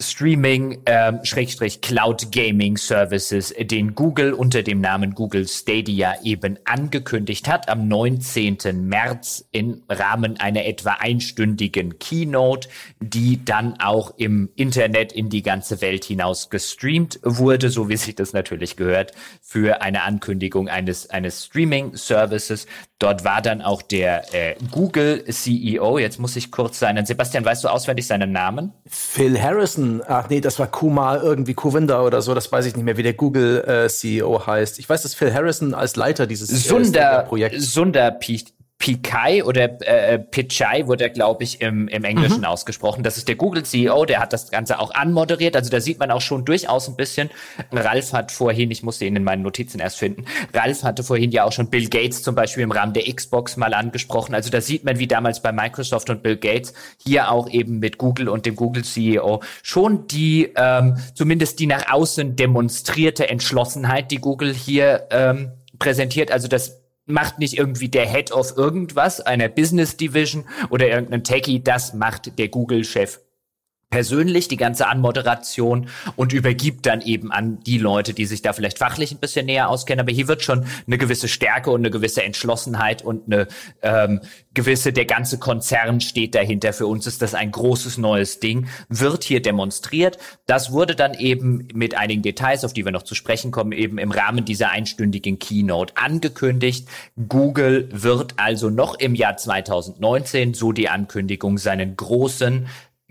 Streaming, 0.00 0.82
ähm, 0.86 1.18
Schrägstrich 1.24 1.80
Cloud 1.80 2.30
Gaming 2.30 2.76
Services, 2.76 3.52
den 3.58 3.96
Google 3.96 4.32
unter 4.32 4.62
dem 4.62 4.80
Namen 4.80 5.12
Google 5.12 5.48
Stadia 5.48 6.14
eben 6.22 6.56
angekündigt 6.64 7.48
hat 7.48 7.68
am 7.68 7.88
19. 7.88 8.58
März 8.86 9.44
im 9.50 9.82
Rahmen 9.88 10.38
einer 10.38 10.66
etwa 10.66 10.98
einstündigen 11.00 11.98
Keynote, 11.98 12.68
die 13.00 13.44
dann 13.44 13.80
auch 13.80 14.14
im 14.16 14.50
Internet 14.54 15.12
in 15.12 15.30
die 15.30 15.42
ganze 15.42 15.80
Welt 15.80 16.04
hinaus 16.04 16.48
gestreamt 16.48 17.18
wurde, 17.24 17.68
so 17.68 17.88
wie 17.88 17.96
sich 17.96 18.14
das 18.14 18.32
natürlich 18.32 18.76
gehört, 18.76 19.12
für 19.42 19.82
eine 19.82 20.02
Ankündigung 20.02 20.68
eines, 20.68 21.10
eines 21.10 21.46
Streaming 21.46 21.96
Services. 21.96 22.66
Dort 23.00 23.24
war 23.24 23.42
dann 23.42 23.62
auch 23.62 23.82
der 23.82 24.32
äh, 24.32 24.54
Google 24.70 25.24
CEO, 25.24 25.98
jetzt 25.98 26.20
muss 26.20 26.36
ich 26.36 26.52
kurz 26.52 26.78
sein, 26.78 27.04
Sebastian, 27.04 27.44
weißt 27.44 27.64
du 27.64 27.68
auswendig 27.68 28.06
seinen 28.06 28.30
Namen? 28.30 28.72
Phil 28.86 29.40
Harrison 29.40 29.87
ach 30.06 30.28
nee, 30.28 30.40
das 30.40 30.58
war 30.58 30.66
Kumar 30.66 31.22
irgendwie 31.22 31.54
Kuvinda 31.54 32.02
oder 32.02 32.22
so, 32.22 32.34
das 32.34 32.50
weiß 32.50 32.66
ich 32.66 32.76
nicht 32.76 32.84
mehr, 32.84 32.96
wie 32.96 33.02
der 33.02 33.14
Google 33.14 33.64
äh, 33.66 33.88
CEO 33.88 34.46
heißt. 34.46 34.78
Ich 34.78 34.88
weiß, 34.88 35.02
dass 35.02 35.14
Phil 35.14 35.32
Harrison 35.32 35.74
als 35.74 35.96
Leiter 35.96 36.26
dieses 36.26 36.48
Sunder, 36.64 37.24
Projekts 37.28 37.72
Sunder 37.72 38.10
Pikai 38.78 39.42
oder 39.42 39.80
äh, 39.86 40.20
Pichai 40.20 40.86
wurde 40.86 41.04
er, 41.04 41.10
glaube 41.10 41.42
ich, 41.42 41.60
im, 41.60 41.88
im 41.88 42.04
Englischen 42.04 42.38
mhm. 42.38 42.44
ausgesprochen. 42.44 43.02
Das 43.02 43.16
ist 43.16 43.26
der 43.26 43.34
Google-CEO, 43.34 44.04
der 44.04 44.20
hat 44.20 44.32
das 44.32 44.52
Ganze 44.52 44.78
auch 44.78 44.94
anmoderiert. 44.94 45.56
Also 45.56 45.68
da 45.68 45.80
sieht 45.80 45.98
man 45.98 46.12
auch 46.12 46.20
schon 46.20 46.44
durchaus 46.44 46.88
ein 46.88 46.94
bisschen. 46.94 47.28
Ralf 47.72 48.12
hat 48.12 48.30
vorhin, 48.30 48.70
ich 48.70 48.84
musste 48.84 49.04
ihn 49.04 49.16
in 49.16 49.24
meinen 49.24 49.42
Notizen 49.42 49.80
erst 49.80 49.98
finden, 49.98 50.26
Ralf 50.54 50.84
hatte 50.84 51.02
vorhin 51.02 51.32
ja 51.32 51.42
auch 51.42 51.50
schon 51.50 51.70
Bill 51.70 51.88
Gates 51.88 52.22
zum 52.22 52.36
Beispiel 52.36 52.62
im 52.62 52.70
Rahmen 52.70 52.92
der 52.92 53.02
Xbox 53.12 53.56
mal 53.56 53.74
angesprochen. 53.74 54.34
Also 54.34 54.48
da 54.48 54.60
sieht 54.60 54.84
man, 54.84 55.00
wie 55.00 55.08
damals 55.08 55.42
bei 55.42 55.50
Microsoft 55.50 56.08
und 56.08 56.22
Bill 56.22 56.36
Gates 56.36 56.72
hier 57.02 57.32
auch 57.32 57.50
eben 57.50 57.80
mit 57.80 57.98
Google 57.98 58.28
und 58.28 58.46
dem 58.46 58.54
Google-CEO 58.54 59.42
schon 59.62 60.06
die, 60.06 60.52
ähm, 60.54 60.96
zumindest 61.14 61.58
die 61.58 61.66
nach 61.66 61.90
außen 61.90 62.36
demonstrierte 62.36 63.28
Entschlossenheit, 63.28 64.12
die 64.12 64.18
Google 64.18 64.54
hier 64.54 65.08
ähm, 65.10 65.50
präsentiert. 65.80 66.30
Also 66.30 66.46
das 66.46 66.78
macht 67.08 67.38
nicht 67.38 67.58
irgendwie 67.58 67.88
der 67.88 68.06
Head 68.06 68.32
of 68.32 68.56
irgendwas, 68.56 69.20
einer 69.20 69.48
Business 69.48 69.96
Division 69.96 70.44
oder 70.70 70.88
irgendein 70.88 71.24
Techie, 71.24 71.60
das 71.60 71.94
macht 71.94 72.38
der 72.38 72.48
Google-Chef 72.48 73.20
persönlich 73.90 74.48
die 74.48 74.58
ganze 74.58 74.86
Anmoderation 74.86 75.88
und 76.14 76.32
übergibt 76.32 76.84
dann 76.84 77.00
eben 77.00 77.32
an 77.32 77.60
die 77.60 77.78
Leute, 77.78 78.12
die 78.12 78.26
sich 78.26 78.42
da 78.42 78.52
vielleicht 78.52 78.78
fachlich 78.78 79.12
ein 79.12 79.18
bisschen 79.18 79.46
näher 79.46 79.70
auskennen. 79.70 80.00
Aber 80.00 80.12
hier 80.12 80.28
wird 80.28 80.42
schon 80.42 80.66
eine 80.86 80.98
gewisse 80.98 81.28
Stärke 81.28 81.70
und 81.70 81.80
eine 81.80 81.90
gewisse 81.90 82.22
Entschlossenheit 82.22 83.02
und 83.02 83.32
eine 83.32 83.48
ähm, 83.82 84.20
gewisse, 84.52 84.92
der 84.92 85.06
ganze 85.06 85.38
Konzern 85.38 86.00
steht 86.00 86.34
dahinter. 86.34 86.72
Für 86.74 86.86
uns 86.86 87.06
ist 87.06 87.22
das 87.22 87.34
ein 87.34 87.50
großes 87.50 87.96
neues 87.96 88.40
Ding, 88.40 88.68
wird 88.88 89.24
hier 89.24 89.40
demonstriert. 89.40 90.18
Das 90.46 90.70
wurde 90.70 90.94
dann 90.94 91.14
eben 91.14 91.68
mit 91.72 91.96
einigen 91.96 92.22
Details, 92.22 92.64
auf 92.64 92.74
die 92.74 92.84
wir 92.84 92.92
noch 92.92 93.04
zu 93.04 93.14
sprechen 93.14 93.52
kommen, 93.52 93.72
eben 93.72 93.96
im 93.96 94.10
Rahmen 94.10 94.44
dieser 94.44 94.70
einstündigen 94.70 95.38
Keynote 95.38 95.96
angekündigt. 95.96 96.88
Google 97.28 97.88
wird 97.90 98.34
also 98.36 98.68
noch 98.68 98.98
im 98.98 99.14
Jahr 99.14 99.38
2019, 99.38 100.52
so 100.52 100.72
die 100.72 100.90
Ankündigung, 100.90 101.56
seinen 101.56 101.96
großen 101.96 102.66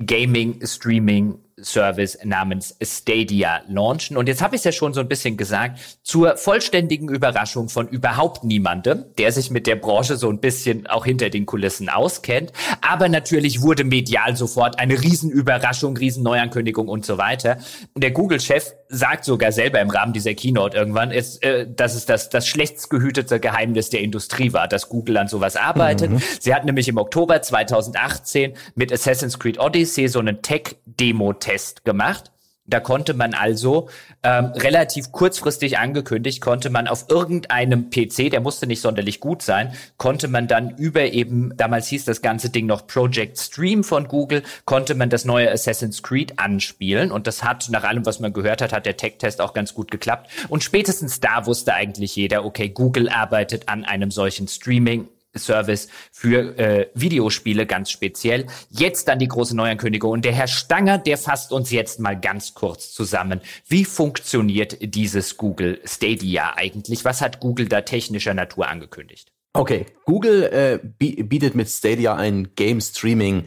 Gaming 0.06 0.60
Streaming 0.66 1.40
Service 1.60 2.20
namens 2.24 2.76
Stadia 2.84 3.62
launchen. 3.68 4.16
Und 4.16 4.28
jetzt 4.28 4.44
habe 4.44 4.56
ich 4.56 4.60
es 4.60 4.66
ja 4.66 4.72
schon 4.72 4.94
so 4.94 5.00
ein 5.00 5.08
bisschen 5.08 5.38
gesagt, 5.38 6.00
zur 6.04 6.38
vollständigen 6.38 7.10
Überraschung 7.10 7.68
von 7.68 7.88
überhaupt 7.88 8.44
niemandem, 8.44 9.06
der 9.18 9.32
sich 9.32 9.50
mit 9.50 9.66
der 9.66 9.76
Branche 9.76 10.18
so 10.18 10.30
ein 10.30 10.40
bisschen 10.40 10.86
auch 10.86 11.04
hinter 11.04 11.32
den 11.32 11.48
Kulissen 11.48 11.90
auskennt. 11.90 12.52
Aber 12.82 13.10
natürlich 13.10 13.64
wurde 13.64 13.84
medial 13.84 14.38
sofort 14.38 14.78
eine 14.78 15.02
Riesenüberraschung, 15.02 15.98
Riesenneuankündigung 15.98 16.88
und 16.88 17.04
so 17.04 17.18
weiter. 17.18 17.58
Und 17.96 18.04
der 18.04 18.12
Google-Chef 18.12 18.74
sagt 18.90 19.26
sogar 19.26 19.52
selber 19.52 19.80
im 19.82 19.90
Rahmen 19.90 20.14
dieser 20.14 20.34
Keynote 20.34 20.78
irgendwann, 20.78 21.12
ist, 21.12 21.44
äh, 21.44 21.68
dass 21.70 21.96
es 21.96 22.06
das, 22.06 22.30
das 22.30 22.48
schlechtst 22.48 22.90
gehütete 22.90 23.40
Geheimnis 23.40 23.90
der 23.90 24.02
Industrie 24.02 24.54
war, 24.54 24.68
dass 24.68 24.90
Google 24.90 25.18
an 25.18 25.28
sowas 25.28 25.56
arbeitet. 25.56 26.12
Mhm. 26.12 26.22
Sie 26.40 26.54
hat 26.54 26.66
nämlich 26.66 26.88
im 26.88 26.98
Oktober 26.98 27.42
2018 27.42 28.54
mit 28.76 28.92
Assassin's 28.92 29.40
Creed 29.40 29.60
Odyssey 29.60 30.08
so 30.08 30.20
einen 30.20 30.42
Tech-Demo 30.42 31.34
Test 31.34 31.84
gemacht. 31.86 32.32
Da 32.68 32.82
konnte 32.82 33.14
man 33.14 33.34
also 33.34 33.90
ähm, 34.24 34.48
relativ 34.56 35.14
kurzfristig 35.14 35.78
angekündigt, 35.78 36.42
konnte 36.42 36.70
man 36.70 36.88
auf 36.88 37.06
irgendeinem 37.10 37.90
PC, 37.90 38.30
der 38.30 38.42
musste 38.42 38.68
nicht 38.68 38.82
sonderlich 38.82 39.22
gut 39.22 39.42
sein, 39.42 39.74
konnte 39.96 40.28
man 40.28 40.50
dann 40.50 40.76
über 40.78 41.04
eben, 41.06 41.56
damals 41.56 41.88
hieß 41.88 42.04
das 42.04 42.22
ganze 42.22 42.50
Ding 42.50 42.66
noch 42.66 42.86
Project 42.86 43.40
Stream 43.40 43.86
von 43.86 44.10
Google, 44.10 44.44
konnte 44.66 44.96
man 44.96 45.10
das 45.10 45.24
neue 45.24 45.50
Assassin's 45.50 46.04
Creed 46.04 46.40
anspielen. 46.40 47.12
Und 47.12 47.26
das 47.26 47.44
hat, 47.44 47.70
nach 47.70 47.86
allem, 47.86 48.06
was 48.06 48.20
man 48.20 48.34
gehört 48.34 48.62
hat, 48.62 48.74
hat 48.74 48.86
der 48.86 48.98
Tech-Test 48.98 49.40
auch 49.40 49.54
ganz 49.54 49.74
gut 49.74 49.90
geklappt. 49.90 50.30
Und 50.50 50.64
spätestens 50.64 51.22
da 51.22 51.46
wusste 51.46 51.74
eigentlich 51.74 52.16
jeder, 52.18 52.44
okay, 52.44 52.68
Google 52.68 53.08
arbeitet 53.08 53.70
an 53.70 53.86
einem 53.86 54.12
solchen 54.12 54.50
Streaming 54.50 55.08
Service 55.36 55.88
für 56.12 56.58
äh, 56.58 56.90
Videospiele 56.94 57.66
ganz 57.66 57.92
speziell. 57.92 58.48
Jetzt 58.70 59.08
dann 59.08 59.20
die 59.20 59.28
große 59.28 59.56
Neuankündigung. 59.56 60.12
Und 60.12 60.26
der 60.26 60.34
Herr 60.34 60.48
Stanger, 60.48 60.98
der 60.98 61.18
fasst 61.18 61.52
uns 61.52 61.72
jetzt 61.72 62.00
mal 62.00 62.20
ganz 62.20 62.54
kurz 62.54 62.92
zusammen. 62.92 63.42
Wie 63.68 63.86
funktioniert 63.86 64.78
dieses 64.82 65.38
Google 65.38 65.82
Stadia 65.86 66.56
eigentlich? 66.56 67.06
Was 67.06 67.22
hat 67.22 67.40
Google 67.40 67.68
da 67.68 67.82
technischer 67.82 68.34
Natur 68.34 68.68
angekündigt? 68.68 69.32
Okay, 69.54 69.88
Google 70.06 70.44
äh, 70.44 70.80
bietet 71.00 71.56
mit 71.56 71.68
Stadia 71.68 72.16
ein 72.16 72.50
Game 72.56 72.80
Streaming 72.80 73.46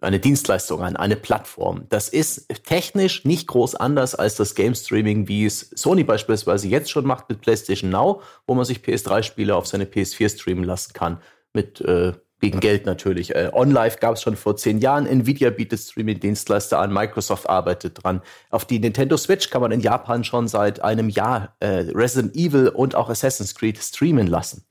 eine 0.00 0.20
Dienstleistung 0.20 0.82
an, 0.82 0.96
eine 0.96 1.16
Plattform. 1.16 1.86
Das 1.88 2.08
ist 2.08 2.48
technisch 2.64 3.24
nicht 3.24 3.46
groß 3.46 3.74
anders 3.74 4.14
als 4.14 4.36
das 4.36 4.54
Game 4.54 4.74
Streaming, 4.74 5.26
wie 5.26 5.46
es 5.46 5.70
Sony 5.74 6.04
beispielsweise 6.04 6.68
jetzt 6.68 6.90
schon 6.90 7.06
macht 7.06 7.28
mit 7.28 7.40
PlayStation 7.40 7.90
Now, 7.90 8.20
wo 8.46 8.54
man 8.54 8.64
sich 8.64 8.78
PS3-Spiele 8.78 9.56
auf 9.56 9.66
seine 9.66 9.86
PS4 9.86 10.28
streamen 10.28 10.64
lassen 10.64 10.92
kann. 10.92 11.18
Mit 11.54 11.80
äh, 11.80 12.12
gegen 12.40 12.60
Geld 12.60 12.84
natürlich. 12.84 13.34
Äh, 13.34 13.50
OnLive 13.52 13.96
gab 14.00 14.16
es 14.16 14.22
schon 14.22 14.36
vor 14.36 14.56
zehn 14.56 14.78
Jahren. 14.78 15.06
Nvidia 15.06 15.48
bietet 15.48 15.80
Streaming-Dienstleister 15.80 16.78
an. 16.78 16.92
Microsoft 16.92 17.48
arbeitet 17.48 18.02
dran. 18.02 18.20
Auf 18.50 18.66
die 18.66 18.78
Nintendo 18.78 19.16
Switch 19.16 19.48
kann 19.48 19.62
man 19.62 19.72
in 19.72 19.80
Japan 19.80 20.24
schon 20.24 20.46
seit 20.46 20.80
einem 20.80 21.08
Jahr 21.08 21.56
äh, 21.60 21.86
Resident 21.94 22.36
Evil 22.36 22.68
und 22.68 22.96
auch 22.96 23.08
Assassin's 23.08 23.54
Creed 23.54 23.78
streamen 23.78 24.26
lassen. 24.26 24.66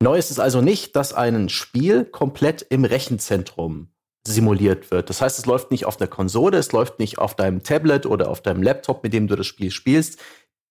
Neu 0.00 0.16
ist 0.16 0.30
es 0.30 0.38
also 0.38 0.62
nicht, 0.62 0.96
dass 0.96 1.12
ein 1.12 1.50
Spiel 1.50 2.06
komplett 2.06 2.62
im 2.62 2.84
Rechenzentrum 2.84 3.91
simuliert 4.26 4.90
wird. 4.90 5.10
Das 5.10 5.20
heißt, 5.20 5.38
es 5.38 5.46
läuft 5.46 5.70
nicht 5.70 5.84
auf 5.84 5.96
der 5.96 6.08
Konsole, 6.08 6.58
es 6.58 6.72
läuft 6.72 6.98
nicht 6.98 7.18
auf 7.18 7.34
deinem 7.34 7.62
Tablet 7.62 8.06
oder 8.06 8.30
auf 8.30 8.40
deinem 8.40 8.62
Laptop, 8.62 9.02
mit 9.02 9.12
dem 9.12 9.26
du 9.26 9.36
das 9.36 9.46
Spiel 9.46 9.70
spielst. 9.70 10.18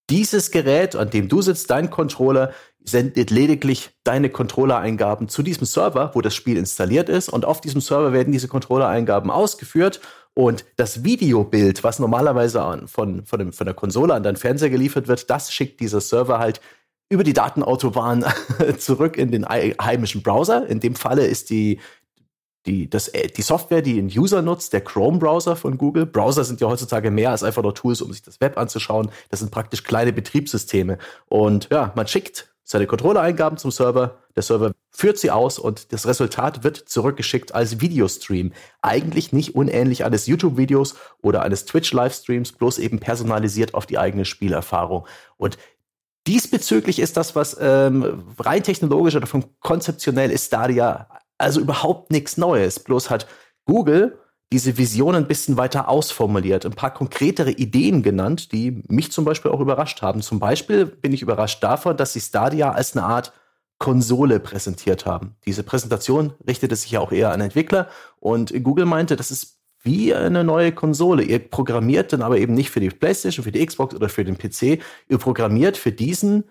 Dieses 0.10 0.52
Gerät, 0.52 0.96
an 0.96 1.10
dem 1.10 1.28
du 1.28 1.42
sitzt, 1.42 1.70
dein 1.70 1.90
Controller, 1.90 2.54
sendet 2.84 3.30
lediglich 3.30 3.92
deine 4.04 4.30
Controller-Eingaben 4.30 5.30
zu 5.30 5.44
diesem 5.44 5.66
Server, 5.66 6.12
wo 6.14 6.22
das 6.22 6.36
Spiel 6.36 6.58
installiert 6.58 7.10
ist. 7.10 7.30
Und 7.30 7.46
auf 7.46 7.62
diesem 7.62 7.80
Server 7.80 8.12
werden 8.12 8.34
diese 8.34 8.48
Controller-Eingaben 8.48 9.30
ausgeführt. 9.30 10.02
Und 10.34 10.66
das 10.78 11.04
Videobild, 11.04 11.84
was 11.84 12.00
normalerweise 12.00 12.84
von, 12.88 13.26
von, 13.26 13.40
dem, 13.40 13.54
von 13.54 13.66
der 13.66 13.76
Konsole 13.76 14.14
an 14.14 14.24
deinen 14.24 14.38
Fernseher 14.38 14.70
geliefert 14.70 15.08
wird, 15.08 15.30
das 15.30 15.54
schickt 15.54 15.80
dieser 15.80 16.02
Server 16.02 16.40
halt 16.40 16.62
über 17.10 17.24
die 17.24 17.34
Datenautobahn 17.34 18.26
zurück 18.78 19.18
in 19.18 19.32
den 19.32 19.46
heimischen 19.48 20.24
Browser. 20.24 20.68
In 20.68 20.80
dem 20.80 20.96
Falle 20.96 21.28
ist 21.28 21.50
die, 21.50 21.80
die, 22.66 22.90
das, 22.90 23.08
äh, 23.10 23.28
die 23.28 23.42
Software, 23.42 23.82
die 23.82 24.00
ein 24.00 24.12
User 24.16 24.42
nutzt, 24.42 24.74
der 24.74 24.82
Chrome-Browser 24.82 25.56
von 25.56 25.78
Google. 25.78 26.06
Browser 26.06 26.44
sind 26.44 26.62
ja 26.62 26.68
heutzutage 26.68 27.12
mehr 27.12 27.32
als 27.32 27.44
einfach 27.44 27.64
nur 27.64 27.74
Tools, 27.74 28.02
um 28.02 28.12
sich 28.12 28.22
das 28.22 28.40
Web 28.42 28.58
anzuschauen. 28.58 29.10
Das 29.30 29.40
sind 29.40 29.52
praktisch 29.52 29.84
kleine 29.84 30.14
Betriebssysteme. 30.14 30.98
Und 31.28 31.70
ja, 31.72 31.92
man 31.96 32.08
schickt 32.08 32.52
seine 32.64 32.88
Controller-Eingaben 32.88 33.58
zum 33.58 33.72
Server, 33.72 34.20
Der 34.36 34.44
Server 34.44 34.72
führt 34.92 35.18
sie 35.18 35.30
aus 35.30 35.60
und 35.60 35.92
das 35.92 36.08
Resultat 36.08 36.64
wird 36.64 36.78
zurückgeschickt 36.78 37.54
als 37.54 37.82
Videostream. 37.82 38.54
Eigentlich 38.82 39.34
nicht 39.34 39.56
unähnlich 39.56 40.06
eines 40.06 40.26
YouTube-Videos 40.28 40.96
oder 41.22 41.42
eines 41.42 41.66
Twitch-Livestreams, 41.66 42.54
bloß 42.54 42.78
eben 42.78 43.00
personalisiert 43.00 43.74
auf 43.74 43.88
die 43.88 43.98
eigene 43.98 44.24
Spielerfahrung. 44.24 45.06
Und 45.36 45.58
diesbezüglich 46.28 47.00
ist 47.00 47.18
das, 47.18 47.36
was 47.36 47.58
ähm, 47.60 48.24
rein 48.40 48.64
technologisch 48.64 49.16
oder 49.16 49.28
vom 49.28 49.44
konzeptionell 49.60 50.32
ist 50.32 50.46
Stadia 50.46 51.10
also 51.42 51.60
überhaupt 51.60 52.12
nichts 52.12 52.38
Neues. 52.38 52.80
Bloß 52.80 53.10
hat 53.10 53.28
Google 53.66 54.18
diese 54.52 54.78
Vision 54.78 55.16
ein 55.16 55.28
bisschen 55.28 55.56
weiter 55.56 55.88
ausformuliert, 55.88 56.66
ein 56.66 56.74
paar 56.74 56.94
konkretere 56.94 57.52
Ideen 57.52 58.04
genannt, 58.04 58.52
die 58.52 58.84
mich 58.90 59.12
zum 59.12 59.24
Beispiel 59.24 59.52
auch 59.52 59.62
überrascht 59.62 60.02
haben. 60.02 60.22
Zum 60.22 60.40
Beispiel 60.40 60.86
bin 60.86 61.14
ich 61.14 61.22
überrascht 61.22 61.64
davon, 61.64 61.96
dass 61.96 62.14
sie 62.14 62.20
Stadia 62.20 62.72
als 62.72 62.96
eine 62.96 63.06
Art 63.06 63.32
Konsole 63.78 64.40
präsentiert 64.40 65.06
haben. 65.06 65.36
Diese 65.46 65.64
Präsentation 65.64 66.34
richtete 66.48 66.76
sich 66.76 66.92
ja 66.92 67.00
auch 67.00 67.12
eher 67.12 67.32
an 67.32 67.42
Entwickler 67.42 67.88
und 68.20 68.54
Google 68.64 68.86
meinte, 68.86 69.16
das 69.16 69.32
ist 69.32 69.62
wie 69.82 70.14
eine 70.14 70.44
neue 70.44 70.72
Konsole. 70.72 71.24
Ihr 71.24 71.40
programmiert 71.40 72.14
dann 72.14 72.22
aber 72.22 72.38
eben 72.38 72.54
nicht 72.54 72.70
für 72.70 72.80
die 72.80 72.90
PlayStation, 72.90 73.44
für 73.44 73.52
die 73.52 73.66
Xbox 73.66 73.96
oder 73.96 74.10
für 74.10 74.24
den 74.24 74.38
PC. 74.38 74.84
Ihr 75.10 75.18
programmiert 75.18 75.78
für 75.78 75.92
diesen 75.92 76.44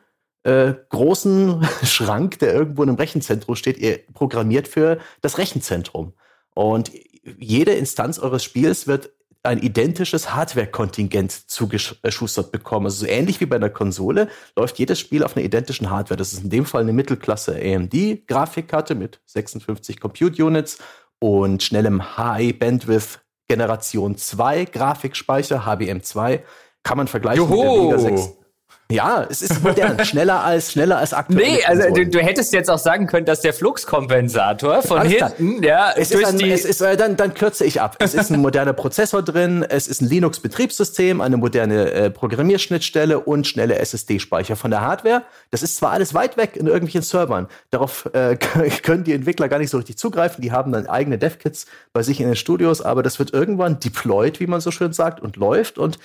äh, 0.42 0.74
großen 0.88 1.66
Schrank, 1.84 2.38
der 2.38 2.54
irgendwo 2.54 2.82
in 2.82 2.88
einem 2.88 2.98
Rechenzentrum 2.98 3.56
steht. 3.56 3.78
Ihr 3.78 3.98
programmiert 4.14 4.68
für 4.68 4.98
das 5.20 5.38
Rechenzentrum. 5.38 6.14
Und 6.54 6.90
jede 7.38 7.72
Instanz 7.72 8.18
eures 8.18 8.44
Spiels 8.44 8.86
wird 8.86 9.10
ein 9.42 9.58
identisches 9.58 10.34
Hardware-Kontingent 10.34 11.32
zugeschustert 11.50 12.52
bekommen. 12.52 12.86
Also 12.86 13.06
so 13.06 13.06
ähnlich 13.06 13.40
wie 13.40 13.46
bei 13.46 13.56
einer 13.56 13.70
Konsole 13.70 14.28
läuft 14.54 14.78
jedes 14.78 14.98
Spiel 14.98 15.24
auf 15.24 15.36
einer 15.36 15.44
identischen 15.44 15.88
Hardware. 15.88 16.18
Das 16.18 16.32
ist 16.32 16.44
in 16.44 16.50
dem 16.50 16.66
Fall 16.66 16.82
eine 16.82 16.92
Mittelklasse 16.92 17.54
AMD-Grafikkarte 17.54 18.94
mit 18.94 19.20
56 19.26 19.98
Compute 19.98 20.44
Units 20.44 20.78
und 21.20 21.62
schnellem 21.62 22.18
High 22.18 22.58
Bandwidth 22.58 23.20
Generation 23.48 24.16
2 24.16 24.66
Grafikspeicher, 24.66 25.64
HBM2. 25.66 26.40
Kann 26.82 26.98
man 26.98 27.08
vergleichen 27.08 27.42
Joho. 27.42 27.90
mit 27.90 27.92
der 27.92 27.98
Mega 27.98 28.16
6 28.18 28.39
ja, 28.90 29.26
es 29.28 29.42
ist 29.42 29.62
modern, 29.62 30.04
schneller 30.04 30.44
als 30.44 30.72
schneller 30.72 30.98
als 30.98 31.12
aktuell. 31.12 31.44
Nee, 31.44 31.64
also 31.64 31.94
du, 31.94 32.06
du, 32.06 32.18
hättest 32.20 32.52
jetzt 32.52 32.70
auch 32.70 32.78
sagen 32.78 33.06
können, 33.06 33.26
dass 33.26 33.40
der 33.40 33.52
Fluxkompensator 33.52 34.82
von 34.82 34.98
Alles 34.98 35.12
hinten, 35.12 35.62
ja, 35.62 35.92
es 35.96 36.10
ist, 36.10 36.24
ein, 36.24 36.38
die 36.38 36.50
es 36.50 36.64
ist 36.64 36.80
äh, 36.80 36.96
dann 36.96 37.16
dann 37.16 37.34
kürze 37.34 37.64
ich 37.64 37.80
ab. 37.80 37.96
Es 38.00 38.14
ist 38.14 38.30
ein 38.30 38.40
moderner 38.42 38.72
Prozessor 38.72 39.22
drin, 39.22 39.64
es 39.68 39.86
ist 39.86 40.00
ein 40.00 40.08
Linux 40.08 40.40
Betriebssystem, 40.40 41.20
eine 41.20 41.36
moderne 41.36 41.90
äh, 41.92 42.10
Programmierschnittstelle 42.10 43.20
und 43.20 43.46
schnelle 43.46 43.78
SSD 43.78 44.18
Speicher 44.18 44.56
von 44.56 44.70
der 44.70 44.80
Hardware. 44.80 45.22
Das 45.50 45.62
ist 45.62 45.76
zwar 45.76 45.92
alles 45.92 46.14
weit 46.14 46.36
weg 46.36 46.56
in 46.56 46.66
irgendwelchen 46.66 47.02
Servern. 47.02 47.48
Darauf 47.70 48.08
äh, 48.12 48.36
können 48.82 49.04
die 49.04 49.12
Entwickler 49.12 49.48
gar 49.48 49.58
nicht 49.58 49.70
so 49.70 49.76
richtig 49.76 49.98
zugreifen, 49.98 50.42
die 50.42 50.52
haben 50.52 50.72
dann 50.72 50.86
eigene 50.86 51.18
Dev-Kits 51.18 51.66
bei 51.92 52.02
sich 52.02 52.20
in 52.20 52.26
den 52.26 52.36
Studios, 52.36 52.82
aber 52.82 53.02
das 53.02 53.18
wird 53.18 53.32
irgendwann 53.32 53.80
deployed, 53.80 54.40
wie 54.40 54.46
man 54.46 54.60
so 54.60 54.70
schön 54.70 54.92
sagt, 54.92 55.20
und 55.20 55.36
läuft 55.36 55.78
und 55.78 55.98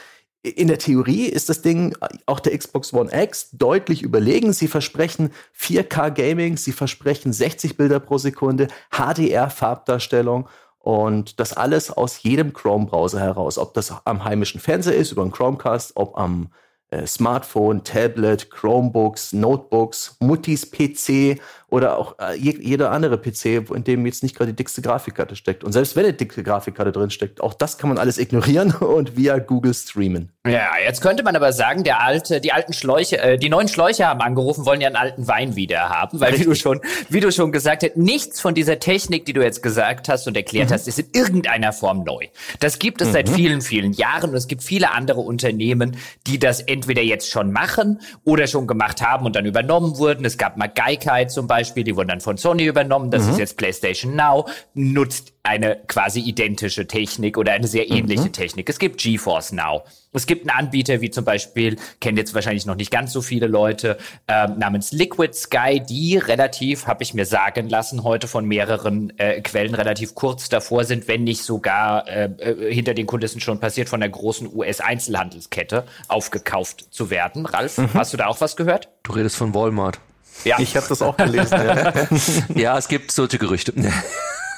in 0.45 0.67
der 0.67 0.77
Theorie 0.77 1.25
ist 1.25 1.49
das 1.49 1.61
Ding 1.61 1.95
auch 2.25 2.39
der 2.39 2.57
Xbox 2.57 2.93
One 2.93 3.09
X 3.11 3.49
deutlich 3.51 4.03
überlegen. 4.03 4.53
Sie 4.53 4.67
versprechen 4.67 5.31
4K 5.57 6.11
Gaming, 6.11 6.57
sie 6.57 6.71
versprechen 6.71 7.33
60 7.33 7.77
Bilder 7.77 7.99
pro 7.99 8.17
Sekunde, 8.17 8.67
HDR-Farbdarstellung 8.91 10.47
und 10.77 11.39
das 11.39 11.53
alles 11.53 11.89
aus 11.89 12.21
jedem 12.21 12.53
Chrome-Browser 12.53 13.19
heraus. 13.19 13.57
Ob 13.57 13.73
das 13.73 13.93
am 14.05 14.23
heimischen 14.23 14.61
Fernseher 14.61 14.95
ist, 14.95 15.11
über 15.11 15.23
einen 15.23 15.31
Chromecast, 15.31 15.93
ob 15.95 16.17
am 16.17 16.49
äh, 16.91 17.07
Smartphone, 17.07 17.83
Tablet, 17.83 18.51
Chromebooks, 18.51 19.33
Notebooks, 19.33 20.15
Muttis 20.19 20.69
PC 20.69 21.39
oder 21.75 21.97
auch 21.97 22.15
äh, 22.19 22.37
jeder 22.37 22.91
andere 22.91 23.17
PC, 23.17 23.69
in 23.69 23.83
dem 23.83 24.05
jetzt 24.05 24.23
nicht 24.23 24.33
gerade 24.33 24.51
die 24.51 24.55
dickste 24.55 24.81
Grafikkarte 24.81 25.35
steckt. 25.35 25.61
Und 25.65 25.73
selbst 25.73 25.97
wenn 25.97 26.05
eine 26.05 26.13
dicke 26.13 26.41
Grafikkarte 26.41 26.93
drin 26.93 27.09
steckt, 27.09 27.41
auch 27.41 27.53
das 27.53 27.77
kann 27.77 27.89
man 27.89 27.97
alles 27.97 28.17
ignorieren 28.17 28.73
und 28.79 29.17
via 29.17 29.39
Google 29.39 29.73
streamen. 29.73 30.31
Ja, 30.47 30.69
jetzt 30.81 31.01
könnte 31.01 31.23
man 31.23 31.35
aber 31.35 31.51
sagen, 31.51 31.83
der 31.83 32.01
alte, 32.01 32.39
die 32.39 32.53
alten 32.53 32.71
Schläuche, 32.71 33.17
äh, 33.17 33.37
die 33.37 33.49
neuen 33.49 33.67
Schläuche 33.67 34.07
haben 34.07 34.21
angerufen, 34.21 34.65
wollen 34.65 34.79
ja 34.79 34.87
einen 34.87 34.95
alten 34.95 35.27
Wein 35.27 35.57
wieder 35.57 35.89
haben, 35.89 36.21
weil 36.21 36.29
Richtig. 36.29 36.45
wie 36.45 36.49
du 36.51 36.55
schon, 36.55 36.81
wie 37.09 37.19
du 37.19 37.29
schon 37.33 37.51
gesagt 37.51 37.83
hast, 37.83 37.97
nichts 37.97 38.39
von 38.39 38.53
dieser 38.53 38.79
Technik, 38.79 39.25
die 39.25 39.33
du 39.33 39.43
jetzt 39.43 39.61
gesagt 39.61 40.07
hast 40.07 40.29
und 40.29 40.37
erklärt 40.37 40.69
mhm. 40.69 40.75
hast, 40.75 40.87
ist 40.87 40.99
in 40.99 41.09
irgendeiner 41.13 41.73
Form 41.73 42.05
neu. 42.05 42.27
Das 42.61 42.79
gibt 42.79 43.01
es 43.01 43.09
mhm. 43.09 43.13
seit 43.13 43.27
vielen, 43.29 43.59
vielen 43.59 43.91
Jahren 43.91 44.29
und 44.29 44.37
es 44.37 44.47
gibt 44.47 44.63
viele 44.63 44.93
andere 44.93 45.19
Unternehmen, 45.19 45.97
die 46.25 46.39
das 46.39 46.61
entweder 46.61 47.01
jetzt 47.01 47.29
schon 47.29 47.51
machen 47.51 47.99
oder 48.23 48.47
schon 48.47 48.65
gemacht 48.65 49.01
haben 49.01 49.25
und 49.25 49.35
dann 49.35 49.45
übernommen 49.45 49.97
wurden. 49.97 50.23
Es 50.23 50.37
gab 50.37 50.55
mal 50.55 50.67
Geikai 50.67 51.25
zum 51.25 51.47
Beispiel 51.47 51.64
Beispiel, 51.65 51.83
die 51.83 51.95
wurden 51.95 52.09
dann 52.09 52.21
von 52.21 52.37
Sony 52.37 52.65
übernommen, 52.65 53.09
das 53.09 53.23
mhm. 53.23 53.31
ist 53.31 53.39
jetzt 53.39 53.57
PlayStation 53.57 54.15
Now, 54.15 54.47
nutzt 54.75 55.33
eine 55.41 55.77
quasi 55.87 56.19
identische 56.19 56.87
Technik 56.87 57.37
oder 57.37 57.53
eine 57.53 57.67
sehr 57.67 57.89
ähnliche 57.89 58.25
mhm. 58.25 58.33
Technik. 58.33 58.69
Es 58.69 58.77
gibt 58.77 59.01
GeForce 59.01 59.51
Now. 59.53 59.83
Es 60.13 60.27
gibt 60.27 60.47
einen 60.47 60.57
Anbieter, 60.57 61.01
wie 61.01 61.09
zum 61.09 61.25
Beispiel, 61.25 61.77
kennen 61.99 62.17
jetzt 62.17 62.33
wahrscheinlich 62.33 62.65
noch 62.65 62.75
nicht 62.75 62.91
ganz 62.91 63.11
so 63.11 63.21
viele 63.21 63.47
Leute, 63.47 63.97
ähm, 64.27 64.57
namens 64.59 64.91
Liquid 64.91 65.33
Sky, 65.33 65.81
die 65.81 66.17
relativ, 66.17 66.87
habe 66.87 67.03
ich 67.03 67.13
mir 67.13 67.25
sagen 67.25 67.67
lassen, 67.67 68.03
heute 68.03 68.27
von 68.27 68.45
mehreren 68.45 69.11
äh, 69.17 69.41
Quellen 69.41 69.75
relativ 69.75 70.15
kurz 70.15 70.47
davor 70.47 70.83
sind, 70.83 71.07
wenn 71.07 71.23
nicht 71.23 71.43
sogar 71.43 72.07
äh, 72.07 72.29
äh 72.37 72.73
hinter 72.73 72.93
den 72.93 73.07
Kulissen 73.07 73.41
schon 73.41 73.59
passiert, 73.59 73.89
von 73.89 73.99
der 73.99 74.09
großen 74.09 74.55
US-Einzelhandelskette 74.55 75.83
aufgekauft 76.07 76.93
zu 76.93 77.09
werden. 77.09 77.45
Ralf, 77.45 77.77
mhm. 77.77 77.89
hast 77.93 78.13
du 78.13 78.17
da 78.17 78.27
auch 78.27 78.39
was 78.39 78.55
gehört? 78.55 78.89
Du 79.03 79.13
redest 79.13 79.35
von 79.35 79.53
Walmart. 79.53 79.99
Ja. 80.43 80.59
Ich 80.59 80.75
habe 80.75 80.85
das 80.87 81.01
auch 81.01 81.17
gelesen. 81.17 81.53
ja. 81.53 81.93
ja, 82.55 82.77
es 82.77 82.87
gibt 82.87 83.11
solche 83.11 83.37
Gerüchte. 83.39 83.73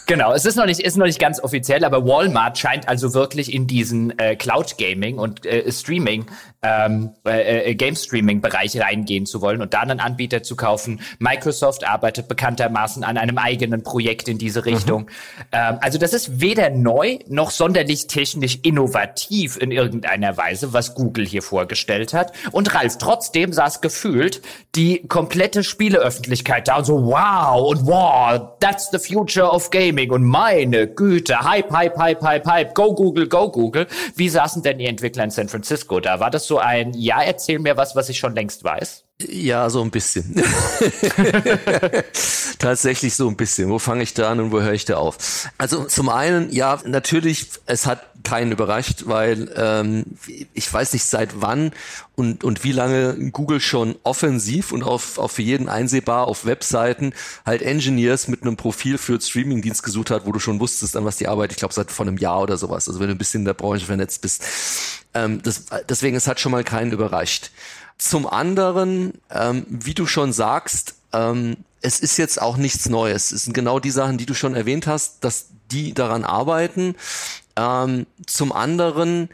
Genau, 0.07 0.31
es 0.31 0.45
ist 0.45 0.55
noch 0.55 0.65
nicht, 0.65 0.79
ist 0.79 0.95
noch 0.95 1.05
nicht 1.05 1.19
ganz 1.19 1.43
offiziell, 1.43 1.83
aber 1.83 2.07
Walmart 2.07 2.57
scheint 2.57 2.87
also 2.87 3.13
wirklich 3.13 3.53
in 3.53 3.67
diesen 3.67 4.17
äh, 4.17 4.37
Cloud 4.37 4.77
Gaming 4.77 5.19
und 5.19 5.45
äh, 5.45 5.69
Streaming, 5.69 6.27
ähm, 6.61 7.11
äh, 7.25 7.71
äh, 7.71 7.75
Game 7.75 7.93
Streaming 7.93 8.39
Bereich 8.39 8.79
reingehen 8.79 9.25
zu 9.25 9.41
wollen 9.41 9.61
und 9.61 9.73
da 9.73 9.81
einen 9.81 9.99
Anbieter 9.99 10.43
zu 10.43 10.55
kaufen. 10.55 11.01
Microsoft 11.19 11.85
arbeitet 11.85 12.29
bekanntermaßen 12.29 13.03
an 13.03 13.17
einem 13.17 13.37
eigenen 13.37 13.83
Projekt 13.83 14.29
in 14.29 14.37
diese 14.37 14.63
Richtung. 14.63 15.03
Mhm. 15.03 15.07
Ähm, 15.51 15.77
also 15.81 15.97
das 15.97 16.13
ist 16.13 16.39
weder 16.39 16.69
neu 16.69 17.19
noch 17.27 17.51
sonderlich 17.51 18.07
technisch 18.07 18.59
innovativ 18.63 19.57
in 19.57 19.71
irgendeiner 19.71 20.37
Weise, 20.37 20.71
was 20.71 20.95
Google 20.95 21.25
hier 21.25 21.41
vorgestellt 21.41 22.13
hat. 22.13 22.31
Und 22.53 22.73
Ralf, 22.73 22.97
trotzdem 22.97 23.51
saß 23.51 23.81
gefühlt 23.81 24.41
die 24.73 25.05
komplette 25.05 25.65
Spieleöffentlichkeit 25.65 26.69
da 26.69 26.77
und 26.77 26.85
so, 26.85 27.05
wow 27.07 27.71
und 27.71 27.85
wow, 27.85 28.57
that's 28.61 28.89
the 28.89 28.99
future 28.99 29.51
of 29.51 29.69
gaming. 29.69 29.96
Gaming 29.97 30.11
und 30.11 30.23
meine 30.23 30.87
Güte, 30.87 31.39
Hype, 31.39 31.71
Hype, 31.71 31.97
Hype, 31.97 32.21
Hype, 32.21 32.45
Hype, 32.45 32.75
go 32.75 32.93
Google, 32.93 33.27
go 33.27 33.49
Google. 33.49 33.87
Wie 34.15 34.29
saßen 34.29 34.61
denn 34.61 34.77
die 34.77 34.85
Entwickler 34.85 35.23
in 35.23 35.31
San 35.31 35.49
Francisco 35.49 35.99
da? 35.99 36.19
War 36.19 36.29
das 36.29 36.45
so 36.45 36.59
ein, 36.59 36.93
ja, 36.93 37.21
erzähl 37.23 37.57
mir 37.57 37.77
was, 37.77 37.95
was 37.95 38.07
ich 38.07 38.19
schon 38.19 38.35
längst 38.35 38.63
weiß? 38.63 39.06
Ja, 39.19 39.67
so 39.71 39.81
ein 39.81 39.89
bisschen. 39.89 40.35
Tatsächlich 42.59 43.15
so 43.15 43.27
ein 43.27 43.35
bisschen. 43.35 43.69
Wo 43.71 43.79
fange 43.79 44.03
ich 44.03 44.13
da 44.13 44.29
an 44.29 44.39
und 44.39 44.51
wo 44.51 44.61
höre 44.61 44.73
ich 44.73 44.85
da 44.85 44.97
auf? 44.97 45.49
Also 45.57 45.85
zum 45.85 46.09
einen, 46.09 46.51
ja, 46.51 46.79
natürlich, 46.85 47.47
es 47.65 47.87
hat 47.87 48.05
keinen 48.23 48.51
überrascht, 48.51 49.03
weil 49.05 49.51
ähm, 49.55 50.05
ich 50.53 50.71
weiß 50.71 50.93
nicht 50.93 51.05
seit 51.05 51.41
wann 51.41 51.71
und, 52.15 52.43
und 52.43 52.63
wie 52.63 52.71
lange 52.71 53.31
Google 53.31 53.59
schon 53.59 53.95
offensiv 54.03 54.71
und 54.71 54.83
auf, 54.83 55.17
auf 55.17 55.31
für 55.31 55.41
jeden 55.41 55.67
einsehbar 55.67 56.27
auf 56.27 56.45
Webseiten 56.45 57.13
halt 57.43 57.63
Engineers 57.63 58.27
mit 58.27 58.43
einem 58.43 58.55
Profil 58.55 58.99
für 58.99 59.19
Streamingdienst 59.19 59.81
gesucht 59.81 60.11
hat, 60.11 60.27
wo 60.27 60.31
du 60.31 60.39
schon 60.39 60.59
wusstest, 60.59 60.95
an 60.95 61.05
was 61.05 61.17
die 61.17 61.27
Arbeit, 61.27 61.51
ich 61.51 61.57
glaube, 61.57 61.73
seit 61.73 61.89
vor 61.89 62.05
einem 62.05 62.17
Jahr 62.17 62.41
oder 62.41 62.57
sowas. 62.57 62.87
Also 62.87 62.99
wenn 62.99 63.07
du 63.07 63.15
ein 63.15 63.19
bisschen 63.19 63.41
in 63.41 63.45
der 63.45 63.55
Branche 63.55 63.87
vernetzt 63.87 64.21
bist. 64.21 64.43
Ähm, 65.15 65.41
das, 65.41 65.65
deswegen, 65.89 66.15
es 66.15 66.27
hat 66.27 66.39
schon 66.39 66.51
mal 66.51 66.63
keinen 66.63 66.91
überrascht. 66.91 67.49
Zum 67.97 68.27
anderen, 68.27 69.13
ähm, 69.31 69.65
wie 69.69 69.93
du 69.93 70.05
schon 70.05 70.33
sagst, 70.33 70.95
ähm, 71.13 71.57
es 71.81 71.99
ist 71.99 72.17
jetzt 72.17 72.41
auch 72.41 72.57
nichts 72.57 72.89
Neues. 72.89 73.31
Es 73.31 73.43
sind 73.43 73.53
genau 73.53 73.79
die 73.79 73.91
Sachen, 73.91 74.17
die 74.17 74.25
du 74.25 74.33
schon 74.33 74.55
erwähnt 74.55 74.87
hast, 74.87 75.23
dass 75.23 75.47
die 75.71 75.93
daran 75.93 76.23
arbeiten. 76.23 76.95
Ähm, 77.55 78.05
zum 78.25 78.51
anderen, 78.51 79.29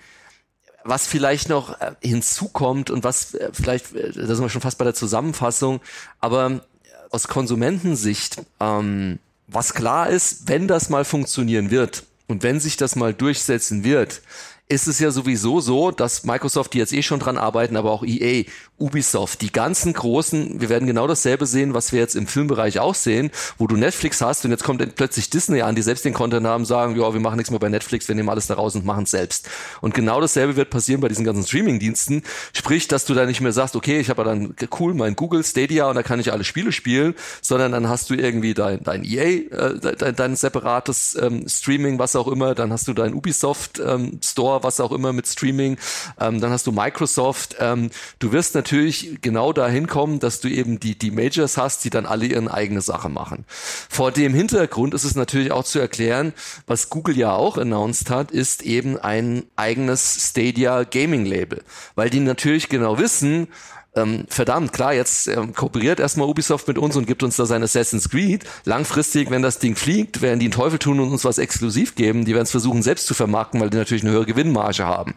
was 0.84 1.08
vielleicht 1.08 1.50
noch 1.50 1.80
äh, 1.82 1.94
hinzukommt 2.02 2.90
und 2.90 3.04
was 3.04 3.34
äh, 3.34 3.50
vielleicht, 3.54 3.94
äh, 3.96 4.12
da 4.12 4.36
sind 4.36 4.42
wir 4.42 4.50
schon 4.50 4.62
fast 4.62 4.78
bei 4.78 4.86
der 4.86 4.94
Zusammenfassung, 4.94 5.82
aber 6.20 6.62
aus 7.10 7.28
Konsumentensicht, 7.28 8.42
ähm, 8.60 9.20
was 9.48 9.74
klar 9.74 10.10
ist, 10.10 10.48
wenn 10.48 10.68
das 10.68 10.90
mal 10.90 11.06
funktionieren 11.06 11.70
wird 11.70 12.04
und 12.28 12.44
wenn 12.44 12.60
sich 12.60 12.78
das 12.78 12.96
mal 12.96 13.14
durchsetzen 13.14 13.84
wird, 13.84 14.22
ist 14.70 14.88
es 14.88 15.00
ja 15.00 15.12
sowieso 15.12 15.60
so, 15.60 15.92
dass 15.92 16.24
Microsoft, 16.24 16.74
die 16.74 16.78
jetzt 16.80 16.94
eh 16.94 17.04
schon 17.04 17.20
dran 17.20 17.38
arbeiten, 17.38 17.76
aber 17.76 17.92
auch 17.92 18.04
EA 18.04 18.46
Ubisoft, 18.84 19.42
die 19.42 19.52
ganzen 19.52 19.94
großen, 19.94 20.60
wir 20.60 20.68
werden 20.68 20.86
genau 20.86 21.08
dasselbe 21.08 21.46
sehen, 21.46 21.74
was 21.74 21.94
wir 21.94 22.02
jetzt 22.02 22.16
im 22.18 22.28
Filmbereich 22.28 22.80
auch 22.80 22.96
sehen, 22.96 23.32
wo 23.58 23.66
du 23.66 23.78
Netflix 23.78 24.20
hast 24.20 24.44
und 24.44 24.52
jetzt 24.52 24.66
kommt 24.66 24.96
plötzlich 24.96 25.30
Disney 25.30 25.62
an, 25.62 25.74
die 25.74 25.82
selbst 25.82 26.04
den 26.04 26.14
Content 26.14 26.46
haben, 26.46 26.66
sagen, 26.66 27.00
ja, 27.00 27.14
wir 27.14 27.22
machen 27.22 27.38
nichts 27.38 27.50
mehr 27.50 27.62
bei 27.62 27.70
Netflix, 27.70 28.10
wir 28.10 28.16
nehmen 28.16 28.28
alles 28.28 28.48
da 28.48 28.56
raus 28.56 28.76
und 28.76 28.86
machen 28.86 29.06
es 29.06 29.12
selbst. 29.12 29.50
Und 29.80 29.94
genau 29.94 30.20
dasselbe 30.20 30.58
wird 30.58 30.70
passieren 30.70 31.00
bei 31.00 31.08
diesen 31.08 31.24
ganzen 31.24 31.46
Streaming-Diensten, 31.46 32.24
sprich, 32.52 32.90
dass 32.90 33.06
du 33.06 33.14
da 33.14 33.26
nicht 33.26 33.40
mehr 33.40 33.54
sagst, 33.54 33.78
okay, 33.78 34.02
ich 34.02 34.10
habe 34.10 34.26
dann 34.26 34.54
cool 34.80 34.94
mein 34.94 35.16
Google 35.16 35.46
Stadia 35.46 35.88
und 35.88 35.96
da 35.96 36.04
kann 36.04 36.20
ich 36.20 36.34
alle 36.34 36.44
Spiele 36.44 36.74
spielen, 36.74 37.16
sondern 37.42 37.72
dann 37.72 37.88
hast 37.88 38.10
du 38.10 38.16
irgendwie 38.16 38.54
dein, 38.54 38.84
dein 38.84 39.06
EA, 39.06 39.24
äh, 39.24 39.80
dein, 39.98 40.16
dein 40.16 40.36
separates 40.36 41.16
ähm, 41.22 41.48
Streaming, 41.48 42.00
was 42.00 42.18
auch 42.18 42.28
immer, 42.28 42.54
dann 42.54 42.74
hast 42.74 42.90
du 42.90 42.94
dein 42.94 43.14
Ubisoft 43.14 43.80
ähm, 43.80 44.20
Store, 44.22 44.62
was 44.62 44.82
auch 44.82 44.92
immer 44.92 45.14
mit 45.14 45.26
Streaming, 45.26 45.78
ähm, 46.20 46.42
dann 46.42 46.52
hast 46.52 46.68
du 46.68 46.74
Microsoft, 46.74 47.56
ähm, 47.60 47.90
du 48.20 48.34
wirst 48.34 48.56
natürlich 48.56 48.73
genau 49.22 49.54
dahin 49.54 49.88
kommen, 49.88 50.20
dass 50.20 50.40
du 50.40 50.48
eben 50.48 50.80
die, 50.80 50.98
die 50.98 51.12
Majors 51.12 51.58
hast, 51.58 51.84
die 51.86 51.90
dann 51.90 52.06
alle 52.06 52.26
ihre 52.26 52.54
eigene 52.54 52.82
Sache 52.82 53.10
machen. 53.10 53.46
Vor 53.48 54.12
dem 54.12 54.34
Hintergrund 54.34 54.94
ist 54.94 55.04
es 55.04 55.16
natürlich 55.16 55.52
auch 55.52 55.64
zu 55.64 55.80
erklären, 55.80 56.34
was 56.68 56.90
Google 56.90 57.18
ja 57.18 57.34
auch 57.34 57.58
announced 57.58 58.10
hat, 58.10 58.32
ist 58.32 58.64
eben 58.64 58.98
ein 58.98 59.44
eigenes 59.56 60.30
Stadia 60.30 60.84
Gaming 60.84 61.26
Label, 61.26 61.64
weil 61.96 62.10
die 62.10 62.20
natürlich 62.20 62.70
genau 62.70 62.98
wissen, 62.98 63.48
ähm, 63.96 64.26
verdammt, 64.28 64.74
klar, 64.74 64.94
jetzt 64.94 65.28
ähm, 65.28 65.54
kooperiert 65.54 66.00
erstmal 66.00 66.28
Ubisoft 66.28 66.68
mit 66.68 66.80
uns 66.80 66.96
und 66.96 67.06
gibt 67.06 67.22
uns 67.22 67.36
da 67.36 67.46
sein 67.46 67.62
Assassin's 67.62 68.10
Creed. 68.10 68.44
Langfristig, 68.66 69.30
wenn 69.30 69.44
das 69.44 69.60
Ding 69.60 69.76
fliegt, 69.76 70.22
werden 70.22 70.40
die 70.40 70.46
einen 70.46 70.52
Teufel 70.52 70.80
tun 70.80 71.00
und 71.00 71.12
uns 71.12 71.26
was 71.26 71.38
exklusiv 71.38 71.94
geben. 71.94 72.26
Die 72.26 72.34
werden 72.34 72.44
es 72.44 72.52
versuchen, 72.52 72.82
selbst 72.82 73.06
zu 73.06 73.14
vermarkten, 73.14 73.62
weil 73.62 73.70
die 73.70 73.78
natürlich 73.78 74.04
eine 74.04 74.14
höhere 74.14 74.26
Gewinnmarge 74.26 74.86
haben. 74.86 75.14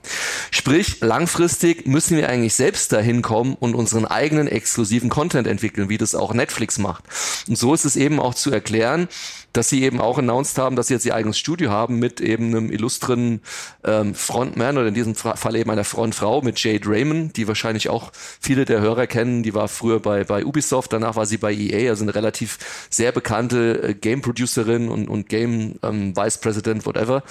Sprich, 0.50 1.00
langfristig 1.00 1.86
müssen 1.86 2.18
wir 2.18 2.28
eigentlich 2.28 2.54
selbst 2.54 2.92
dahin 2.92 3.22
kommen 3.22 3.54
und 3.54 3.74
unseren 3.74 4.04
eigenen 4.04 4.46
exklusiven 4.46 5.08
Content 5.08 5.46
entwickeln, 5.46 5.88
wie 5.88 5.98
das 5.98 6.14
auch 6.14 6.34
Netflix 6.34 6.78
macht. 6.78 7.04
Und 7.48 7.56
so 7.56 7.72
ist 7.72 7.86
es 7.86 7.96
eben 7.96 8.20
auch 8.20 8.34
zu 8.34 8.50
erklären, 8.50 9.08
dass 9.56 9.68
sie 9.68 9.82
eben 9.82 10.00
auch 10.00 10.18
announced 10.18 10.58
haben, 10.58 10.76
dass 10.76 10.88
sie 10.88 10.94
jetzt 10.94 11.06
ihr 11.06 11.14
eigenes 11.14 11.38
Studio 11.38 11.70
haben 11.70 11.98
mit 11.98 12.20
eben 12.20 12.46
einem 12.46 12.70
illustren 12.70 13.40
ähm, 13.84 14.14
Frontman 14.14 14.76
oder 14.76 14.88
in 14.88 14.94
diesem 14.94 15.14
Fall 15.14 15.56
eben 15.56 15.70
einer 15.70 15.84
Frontfrau 15.84 16.42
mit 16.42 16.62
Jade 16.62 16.86
Raymond, 16.86 17.36
die 17.36 17.48
wahrscheinlich 17.48 17.88
auch 17.88 18.12
viele 18.14 18.64
der 18.64 18.80
Hörer 18.80 19.06
kennen. 19.06 19.42
Die 19.42 19.54
war 19.54 19.68
früher 19.68 20.00
bei, 20.00 20.24
bei 20.24 20.44
Ubisoft, 20.44 20.92
danach 20.92 21.16
war 21.16 21.24
sie 21.24 21.38
bei 21.38 21.54
EA, 21.54 21.90
also 21.90 22.04
eine 22.04 22.14
relativ 22.14 22.58
sehr 22.90 23.12
bekannte 23.12 23.82
äh, 23.82 23.94
Game 23.94 24.20
Producerin 24.20 24.88
und, 24.88 25.08
und 25.08 25.28
Game 25.28 25.78
ähm, 25.82 26.14
Vice 26.14 26.38
President, 26.38 26.84
whatever. 26.84 27.22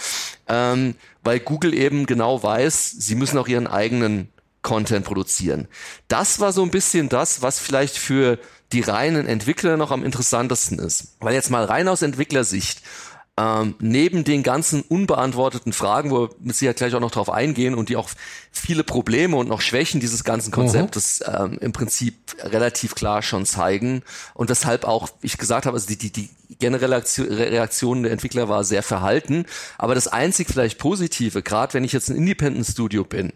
Ähm, 0.48 0.96
weil 1.24 1.40
Google 1.40 1.74
eben 1.74 2.06
genau 2.06 2.42
weiß, 2.42 2.92
sie 2.92 3.16
müssen 3.16 3.38
auch 3.38 3.48
ihren 3.48 3.68
eigenen 3.68 4.30
Content 4.66 5.06
produzieren. 5.06 5.68
Das 6.08 6.40
war 6.40 6.52
so 6.52 6.64
ein 6.64 6.72
bisschen 6.72 7.08
das, 7.08 7.44
was 7.44 7.60
vielleicht 7.60 8.00
für 8.00 8.40
die 8.72 8.82
reinen 8.82 9.28
Entwickler 9.28 9.78
noch 9.78 9.92
am 9.92 10.04
interessantesten 10.04 10.80
ist. 10.80 11.16
Weil 11.20 11.34
jetzt 11.34 11.50
mal 11.50 11.66
rein 11.66 11.88
aus 11.88 12.02
Entwicklersicht, 12.02 12.82
ähm, 13.38 13.76
neben 13.80 14.24
den 14.24 14.44
ganzen 14.44 14.82
unbeantworteten 14.82 15.74
Fragen, 15.74 16.10
wo 16.10 16.22
wir 16.22 16.30
mit 16.40 16.56
Sicherheit 16.56 16.78
gleich 16.78 16.96
auch 16.96 17.02
noch 17.02 17.12
drauf 17.12 17.30
eingehen 17.30 17.76
und 17.76 17.90
die 17.90 17.98
auch 17.98 18.10
viele 18.50 18.86
Probleme 18.86 19.36
und 19.36 19.50
noch 19.50 19.60
Schwächen 19.60 20.00
dieses 20.00 20.24
ganzen 20.24 20.52
Konzeptes 20.52 21.22
mhm. 21.28 21.36
ähm, 21.36 21.58
im 21.60 21.72
Prinzip 21.74 22.16
relativ 22.40 22.96
klar 22.96 23.22
schon 23.22 23.46
zeigen 23.46 24.04
und 24.36 24.50
weshalb 24.50 24.86
auch, 24.86 25.10
ich 25.22 25.38
gesagt 25.38 25.66
habe, 25.66 25.76
also 25.76 25.88
die, 25.88 25.98
die, 25.98 26.12
die 26.12 26.30
generelle 26.60 27.04
Reaktion 27.18 28.04
der 28.04 28.14
Entwickler 28.14 28.48
war 28.48 28.64
sehr 28.64 28.84
verhalten, 28.84 29.46
aber 29.78 29.96
das 29.96 30.08
einzig 30.08 30.48
vielleicht 30.48 30.78
Positive, 30.78 31.42
gerade 31.42 31.74
wenn 31.74 31.84
ich 31.84 31.92
jetzt 31.92 32.10
ein 32.10 32.16
Independent 32.16 32.66
Studio 32.66 33.04
bin, 33.04 33.34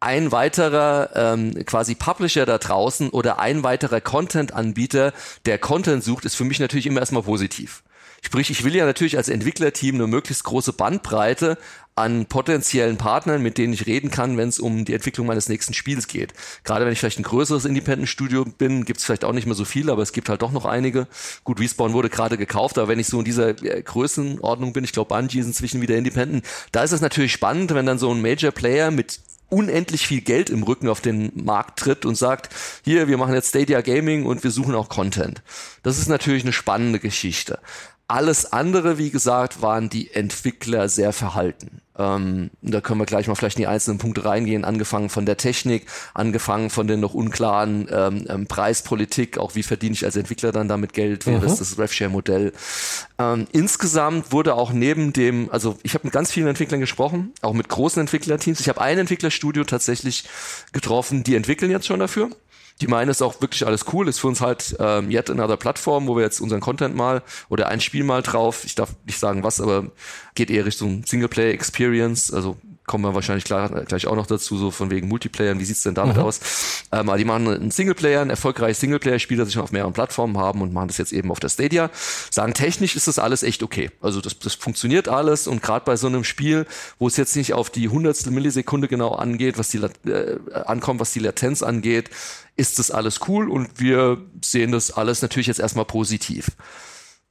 ein 0.00 0.32
weiterer 0.32 1.10
ähm, 1.14 1.54
quasi 1.66 1.94
Publisher 1.94 2.46
da 2.46 2.58
draußen 2.58 3.10
oder 3.10 3.38
ein 3.38 3.62
weiterer 3.62 4.00
Content-Anbieter, 4.00 5.12
der 5.44 5.58
Content 5.58 6.02
sucht, 6.02 6.24
ist 6.24 6.36
für 6.36 6.44
mich 6.44 6.58
natürlich 6.58 6.86
immer 6.86 7.00
erstmal 7.00 7.22
positiv. 7.22 7.82
Sprich, 8.22 8.50
ich 8.50 8.64
will 8.64 8.74
ja 8.74 8.84
natürlich 8.84 9.16
als 9.16 9.28
Entwicklerteam 9.28 9.94
eine 9.94 10.06
möglichst 10.06 10.44
große 10.44 10.74
Bandbreite 10.74 11.56
an 11.94 12.26
potenziellen 12.26 12.96
Partnern, 12.96 13.42
mit 13.42 13.58
denen 13.58 13.72
ich 13.72 13.86
reden 13.86 14.10
kann, 14.10 14.36
wenn 14.36 14.48
es 14.48 14.58
um 14.58 14.84
die 14.84 14.94
Entwicklung 14.94 15.26
meines 15.26 15.48
nächsten 15.48 15.74
Spiels 15.74 16.06
geht. 16.06 16.34
Gerade 16.64 16.84
wenn 16.84 16.92
ich 16.92 16.98
vielleicht 16.98 17.18
ein 17.18 17.24
größeres 17.24 17.64
Independent-Studio 17.64 18.44
bin, 18.44 18.84
gibt 18.84 19.00
es 19.00 19.06
vielleicht 19.06 19.24
auch 19.24 19.32
nicht 19.32 19.46
mehr 19.46 19.54
so 19.54 19.64
viel, 19.64 19.90
aber 19.90 20.02
es 20.02 20.12
gibt 20.12 20.28
halt 20.28 20.42
doch 20.42 20.52
noch 20.52 20.66
einige. 20.66 21.08
Gut, 21.44 21.60
Respawn 21.60 21.92
wurde 21.92 22.10
gerade 22.10 22.36
gekauft, 22.38 22.78
aber 22.78 22.88
wenn 22.88 22.98
ich 22.98 23.06
so 23.06 23.18
in 23.18 23.24
dieser 23.24 23.48
äh, 23.62 23.82
Größenordnung 23.82 24.72
bin, 24.72 24.84
ich 24.84 24.92
glaube, 24.92 25.14
Bungie 25.14 25.40
ist 25.40 25.46
inzwischen 25.46 25.80
wieder 25.80 25.96
Independent, 25.96 26.44
da 26.72 26.82
ist 26.82 26.92
es 26.92 27.00
natürlich 27.00 27.32
spannend, 27.32 27.74
wenn 27.74 27.86
dann 27.86 27.98
so 27.98 28.10
ein 28.12 28.22
Major-Player 28.22 28.90
mit 28.90 29.20
unendlich 29.50 30.06
viel 30.06 30.20
Geld 30.20 30.48
im 30.48 30.62
Rücken 30.62 30.88
auf 30.88 31.00
den 31.00 31.32
Markt 31.34 31.78
tritt 31.78 32.06
und 32.06 32.14
sagt, 32.14 32.48
hier, 32.84 33.08
wir 33.08 33.18
machen 33.18 33.34
jetzt 33.34 33.50
Stadia 33.50 33.80
Gaming 33.80 34.24
und 34.24 34.42
wir 34.42 34.50
suchen 34.50 34.74
auch 34.74 34.88
Content. 34.88 35.42
Das 35.82 35.98
ist 35.98 36.08
natürlich 36.08 36.44
eine 36.44 36.52
spannende 36.52 36.98
Geschichte. 36.98 37.58
Alles 38.10 38.52
andere, 38.52 38.98
wie 38.98 39.10
gesagt, 39.10 39.62
waren 39.62 39.88
die 39.88 40.12
Entwickler 40.12 40.88
sehr 40.88 41.12
verhalten. 41.12 41.80
Ähm, 41.96 42.50
da 42.60 42.80
können 42.80 42.98
wir 42.98 43.06
gleich 43.06 43.28
mal 43.28 43.36
vielleicht 43.36 43.56
in 43.58 43.62
die 43.62 43.66
einzelnen 43.68 43.98
Punkte 43.98 44.24
reingehen, 44.24 44.64
angefangen 44.64 45.10
von 45.10 45.26
der 45.26 45.36
Technik, 45.36 45.86
angefangen 46.12 46.70
von 46.70 46.88
den 46.88 46.98
noch 46.98 47.14
unklaren 47.14 47.86
ähm, 47.88 48.26
ähm, 48.28 48.46
Preispolitik, 48.48 49.38
auch 49.38 49.54
wie 49.54 49.62
verdiene 49.62 49.92
ich 49.92 50.04
als 50.04 50.16
Entwickler 50.16 50.50
dann 50.50 50.66
damit 50.66 50.92
Geld, 50.92 51.24
wie 51.26 51.30
mhm. 51.30 51.44
ist 51.44 51.60
das 51.60 51.78
RevShare-Modell. 51.78 52.52
Ähm, 53.20 53.46
insgesamt 53.52 54.32
wurde 54.32 54.54
auch 54.54 54.72
neben 54.72 55.12
dem, 55.12 55.48
also 55.52 55.78
ich 55.84 55.94
habe 55.94 56.08
mit 56.08 56.12
ganz 56.12 56.32
vielen 56.32 56.48
Entwicklern 56.48 56.80
gesprochen, 56.80 57.32
auch 57.42 57.52
mit 57.52 57.68
großen 57.68 58.00
Entwicklerteams. 58.00 58.58
Ich 58.58 58.68
habe 58.68 58.80
ein 58.80 58.98
Entwicklerstudio 58.98 59.62
tatsächlich 59.62 60.24
getroffen, 60.72 61.22
die 61.22 61.36
entwickeln 61.36 61.70
jetzt 61.70 61.86
schon 61.86 62.00
dafür. 62.00 62.30
Die 62.80 62.86
meinen, 62.86 63.10
ist 63.10 63.22
auch 63.22 63.40
wirklich 63.40 63.66
alles 63.66 63.84
cool, 63.92 64.08
ist 64.08 64.20
für 64.20 64.28
uns 64.28 64.40
halt 64.40 64.76
ähm, 64.78 65.10
yet 65.10 65.30
another 65.30 65.56
Plattform, 65.56 66.06
wo 66.06 66.16
wir 66.16 66.22
jetzt 66.22 66.40
unseren 66.40 66.60
Content 66.60 66.96
mal 66.96 67.22
oder 67.48 67.68
ein 67.68 67.80
Spiel 67.80 68.04
mal 68.04 68.22
drauf, 68.22 68.64
ich 68.64 68.74
darf 68.74 68.94
nicht 69.04 69.18
sagen 69.18 69.42
was, 69.42 69.60
aber 69.60 69.90
geht 70.34 70.50
eher 70.50 70.64
Richtung 70.64 71.04
Singleplayer 71.04 71.52
Experience, 71.52 72.32
also 72.32 72.56
kommen 72.90 73.04
wir 73.04 73.14
wahrscheinlich 73.14 73.44
klar, 73.44 73.68
gleich 73.84 74.08
auch 74.08 74.16
noch 74.16 74.26
dazu, 74.26 74.58
so 74.58 74.72
von 74.72 74.90
wegen 74.90 75.06
Multiplayer, 75.06 75.56
wie 75.60 75.64
sieht's 75.64 75.84
denn 75.84 75.94
damit 75.94 76.16
mhm. 76.16 76.24
aus? 76.24 76.40
Ähm, 76.90 77.08
aber 77.08 77.18
die 77.18 77.24
machen 77.24 77.46
einen 77.46 77.70
Singleplayer, 77.70 78.20
ein 78.20 78.30
erfolgreiches 78.30 78.80
Singleplayer-Spiel, 78.80 79.38
das 79.38 79.46
sie 79.46 79.54
schon 79.54 79.62
auf 79.62 79.70
mehreren 79.70 79.92
Plattformen 79.92 80.36
haben 80.36 80.60
und 80.60 80.72
machen 80.72 80.88
das 80.88 80.98
jetzt 80.98 81.12
eben 81.12 81.30
auf 81.30 81.38
der 81.38 81.50
Stadia. 81.50 81.90
Sagen, 82.32 82.52
technisch 82.52 82.96
ist 82.96 83.06
das 83.06 83.20
alles 83.20 83.44
echt 83.44 83.62
okay. 83.62 83.92
Also 84.00 84.20
das, 84.20 84.40
das 84.40 84.54
funktioniert 84.54 85.06
alles 85.06 85.46
und 85.46 85.62
gerade 85.62 85.84
bei 85.84 85.94
so 85.94 86.08
einem 86.08 86.24
Spiel, 86.24 86.66
wo 86.98 87.06
es 87.06 87.16
jetzt 87.16 87.36
nicht 87.36 87.54
auf 87.54 87.70
die 87.70 87.88
hundertstel 87.88 88.32
Millisekunde 88.32 88.88
genau 88.88 89.12
angeht, 89.12 89.56
was 89.56 89.68
die 89.68 89.78
äh, 89.78 90.40
ankommt, 90.64 90.98
was 90.98 91.12
die 91.12 91.20
Latenz 91.20 91.62
angeht, 91.62 92.10
ist 92.56 92.80
das 92.80 92.90
alles 92.90 93.20
cool 93.28 93.48
und 93.48 93.78
wir 93.78 94.18
sehen 94.44 94.72
das 94.72 94.90
alles 94.90 95.22
natürlich 95.22 95.46
jetzt 95.46 95.60
erstmal 95.60 95.84
positiv. 95.84 96.48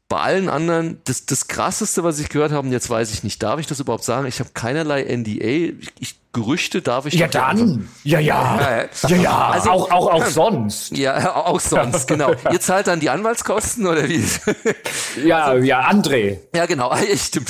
Bei 0.10 0.18
allen 0.22 0.50
anderen, 0.50 1.00
das, 1.06 1.28
das 1.28 1.48
krasseste, 1.48 2.04
was 2.04 2.20
ich 2.20 2.30
gehört 2.30 2.52
habe, 2.52 2.66
und 2.66 2.74
jetzt 2.74 2.90
weiß 2.90 3.14
ich 3.14 3.24
nicht, 3.24 3.44
darf 3.44 3.60
ich 3.60 3.68
das 3.68 3.80
überhaupt 3.80 4.04
sagen? 4.04 4.26
Ich 4.26 4.40
habe 4.40 4.50
keinerlei 4.56 5.04
NDA. 5.04 5.78
Ich, 5.80 5.94
ich, 6.00 6.16
Gerüchte 6.32 6.84
darf 6.84 7.08
ich 7.08 7.16
Ja, 7.16 7.28
dann. 7.28 7.90
Ja, 8.04 8.20
ja. 8.20 8.88
Ja, 9.08 9.16
ja. 9.16 9.50
Also, 9.50 9.70
auch, 9.72 9.92
auch, 9.92 10.14
auch 10.14 10.26
sonst. 10.28 10.96
Ja, 10.96 11.36
auch 11.36 11.60
sonst, 11.60 12.08
genau. 12.08 12.34
Ihr 12.52 12.60
zahlt 12.60 12.86
dann 12.86 13.00
die 13.00 13.10
Anwaltskosten 13.10 13.88
oder 13.88 14.08
wie? 14.08 14.24
ja, 15.26 15.56
ja, 15.56 15.90
André. 15.90 16.38
Ja, 16.56 16.68
genau. 16.68 16.96
Stimmt. 17.16 17.50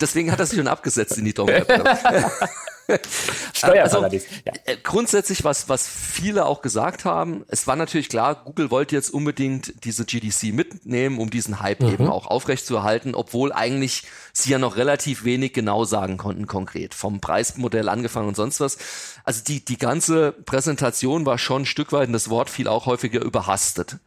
Deswegen 0.00 0.30
hat 0.30 0.38
er 0.38 0.46
sich 0.46 0.58
schon 0.58 0.68
abgesetzt 0.68 1.18
in 1.18 1.24
die 1.24 1.34
Dom-App. 1.34 1.68
Steuerparadies. 3.54 4.24
Also, 4.24 4.40
ja. 4.46 4.52
Äh, 4.64 4.76
grundsätzlich, 4.82 5.44
was, 5.44 5.68
was 5.68 5.86
viele 5.86 6.46
auch 6.46 6.62
gesagt 6.62 7.04
haben, 7.04 7.44
es 7.48 7.66
war 7.66 7.76
natürlich 7.76 8.08
klar, 8.08 8.42
Google 8.44 8.70
wollte 8.70 8.94
jetzt 8.94 9.10
unbedingt 9.10 9.84
diese 9.84 10.04
GDC 10.04 10.54
mitnehmen, 10.54 11.18
um 11.18 11.30
diesen 11.30 11.60
Hype 11.60 11.80
mhm. 11.80 11.88
eben 11.92 12.08
auch 12.08 12.26
aufrechtzuerhalten, 12.26 13.14
obwohl 13.14 13.52
eigentlich 13.52 14.04
sie 14.32 14.50
ja 14.50 14.58
noch 14.58 14.76
relativ 14.76 15.24
wenig 15.24 15.52
genau 15.52 15.84
sagen 15.84 16.16
konnten 16.16 16.46
konkret. 16.46 16.94
Vom 16.94 17.20
Preismodell 17.20 17.88
angefangen 17.88 18.28
und 18.28 18.36
sonst 18.36 18.60
was. 18.60 18.78
Also 19.24 19.42
die, 19.44 19.64
die 19.64 19.78
ganze 19.78 20.32
Präsentation 20.32 21.26
war 21.26 21.38
schon 21.38 21.62
ein 21.62 21.66
Stück 21.66 21.92
weit, 21.92 22.08
und 22.08 22.12
das 22.12 22.30
Wort 22.30 22.50
fiel 22.50 22.68
auch 22.68 22.86
häufiger 22.86 23.22
überhastet. 23.22 23.98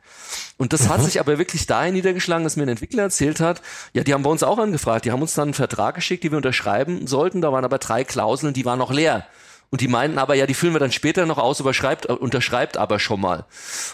Und 0.57 0.73
das 0.73 0.83
mhm. 0.83 0.89
hat 0.89 1.03
sich 1.03 1.19
aber 1.19 1.37
wirklich 1.37 1.65
dahin 1.65 1.93
niedergeschlagen, 1.93 2.43
dass 2.43 2.55
mir 2.55 2.63
ein 2.63 2.69
Entwickler 2.69 3.03
erzählt 3.03 3.39
hat, 3.39 3.61
ja, 3.93 4.03
die 4.03 4.13
haben 4.13 4.23
bei 4.23 4.29
uns 4.29 4.43
auch 4.43 4.57
angefragt, 4.57 5.05
die 5.05 5.11
haben 5.11 5.21
uns 5.21 5.33
dann 5.33 5.49
einen 5.49 5.53
Vertrag 5.53 5.95
geschickt, 5.95 6.23
den 6.23 6.31
wir 6.31 6.37
unterschreiben 6.37 7.07
sollten, 7.07 7.41
da 7.41 7.51
waren 7.51 7.65
aber 7.65 7.77
drei 7.77 8.03
Klauseln, 8.03 8.53
die 8.53 8.65
waren 8.65 8.79
noch 8.79 8.91
leer. 8.91 9.25
Und 9.73 9.81
die 9.81 9.87
meinten 9.87 10.19
aber, 10.19 10.35
ja, 10.35 10.45
die 10.45 10.53
füllen 10.53 10.75
wir 10.75 10.79
dann 10.79 10.91
später 10.91 11.25
noch 11.25 11.39
aus, 11.39 11.59
überschreibt, 11.59 12.05
unterschreibt 12.05 12.77
aber 12.77 12.99
schon 12.99 13.19
mal. 13.19 13.45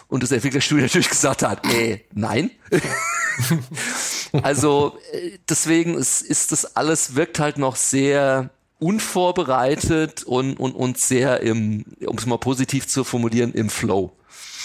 Und 0.08 0.22
das 0.22 0.30
Entwicklerstudio 0.30 0.82
natürlich 0.84 1.08
gesagt 1.08 1.42
hat, 1.42 1.66
äh, 1.72 2.00
nein. 2.12 2.50
also 4.42 4.98
äh, 5.12 5.38
deswegen 5.48 5.94
ist, 5.94 6.20
ist 6.20 6.52
das 6.52 6.76
alles, 6.76 7.16
wirkt 7.16 7.38
halt 7.38 7.56
noch 7.56 7.76
sehr 7.76 8.50
unvorbereitet 8.78 10.22
und, 10.24 10.60
und, 10.60 10.72
und 10.72 10.98
sehr 10.98 11.40
im, 11.40 11.86
um 12.04 12.18
es 12.18 12.26
mal 12.26 12.36
positiv 12.36 12.86
zu 12.86 13.02
formulieren, 13.02 13.54
im 13.54 13.70
Flow. 13.70 14.12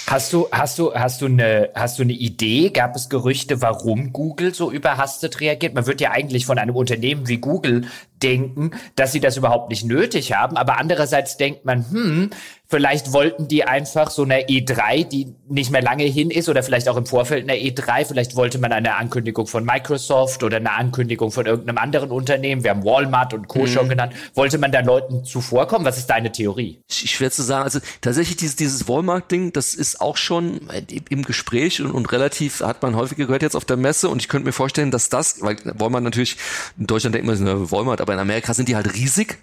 Hast 0.07 0.33
du, 0.33 0.47
hast 0.51 0.77
du, 0.77 0.93
hast 0.93 1.21
du 1.21 1.25
eine, 1.25 1.71
hast 1.73 1.97
du 1.97 2.03
eine 2.03 2.13
Idee? 2.13 2.69
Gab 2.69 2.95
es 2.95 3.09
Gerüchte, 3.09 3.63
warum 3.63 4.13
Google 4.13 4.53
so 4.53 4.71
überhastet 4.71 5.39
reagiert? 5.41 5.73
Man 5.73 5.87
wird 5.87 5.99
ja 5.99 6.11
eigentlich 6.11 6.45
von 6.45 6.59
einem 6.59 6.75
Unternehmen 6.75 7.27
wie 7.27 7.37
Google 7.37 7.87
denken, 8.25 8.71
dass 8.95 9.11
sie 9.11 9.19
das 9.19 9.37
überhaupt 9.37 9.69
nicht 9.69 9.85
nötig 9.85 10.33
haben. 10.33 10.57
Aber 10.57 10.77
andererseits 10.77 11.37
denkt 11.37 11.65
man, 11.65 11.85
hm, 11.89 12.29
Vielleicht 12.67 13.13
wollten 13.13 13.47
die 13.47 13.63
einfach 13.63 14.09
so 14.09 14.23
eine 14.23 14.47
E3, 14.47 15.07
die 15.07 15.35
nicht 15.47 15.69
mehr 15.69 15.83
lange 15.83 16.03
hin 16.03 16.31
ist, 16.31 16.49
oder 16.49 16.63
vielleicht 16.63 16.89
auch 16.89 16.97
im 16.97 17.05
Vorfeld 17.05 17.43
einer 17.43 17.59
E3. 17.59 18.05
Vielleicht 18.05 18.35
wollte 18.35 18.57
man 18.57 18.71
eine 18.71 18.95
Ankündigung 18.95 19.45
von 19.45 19.63
Microsoft 19.63 20.41
oder 20.41 20.57
eine 20.57 20.71
Ankündigung 20.71 21.31
von 21.31 21.45
irgendeinem 21.45 21.77
anderen 21.77 22.09
Unternehmen. 22.09 22.63
Wir 22.63 22.71
haben 22.71 22.83
Walmart 22.83 23.35
und 23.35 23.47
Co. 23.47 23.59
Mhm. 23.59 23.67
schon 23.67 23.89
genannt. 23.89 24.13
Wollte 24.33 24.57
man 24.57 24.71
da 24.71 24.79
Leuten 24.79 25.23
zuvorkommen? 25.23 25.85
Was 25.85 25.97
ist 25.97 26.09
deine 26.09 26.31
Theorie? 26.31 26.81
Schwer 26.89 27.29
zu 27.29 27.43
sagen. 27.43 27.63
Also 27.65 27.79
tatsächlich 28.01 28.37
dieses, 28.37 28.55
dieses 28.55 28.87
Walmart-Ding, 28.87 29.53
das 29.53 29.75
ist 29.75 30.01
auch 30.01 30.17
schon 30.17 30.61
im 31.09 31.23
Gespräch 31.23 31.81
und, 31.81 31.91
und 31.91 32.11
relativ, 32.11 32.61
hat 32.61 32.81
man 32.81 32.95
häufiger 32.95 33.27
gehört 33.27 33.43
jetzt 33.43 33.55
auf 33.55 33.65
der 33.65 33.77
Messe. 33.77 34.09
Und 34.09 34.23
ich 34.23 34.27
könnte 34.27 34.47
mir 34.47 34.53
vorstellen, 34.53 34.89
dass 34.89 35.09
das, 35.09 35.39
weil 35.41 35.57
Walmart 35.63 36.03
natürlich, 36.03 36.37
in 36.79 36.87
Deutschland 36.87 37.13
denkt 37.13 37.27
man, 37.27 37.71
Walmart, 37.71 38.01
aber 38.01 38.14
in 38.15 38.19
Amerika 38.19 38.53
sind 38.53 38.69
die 38.69 38.75
halt 38.75 38.93
riesig. 38.93 39.37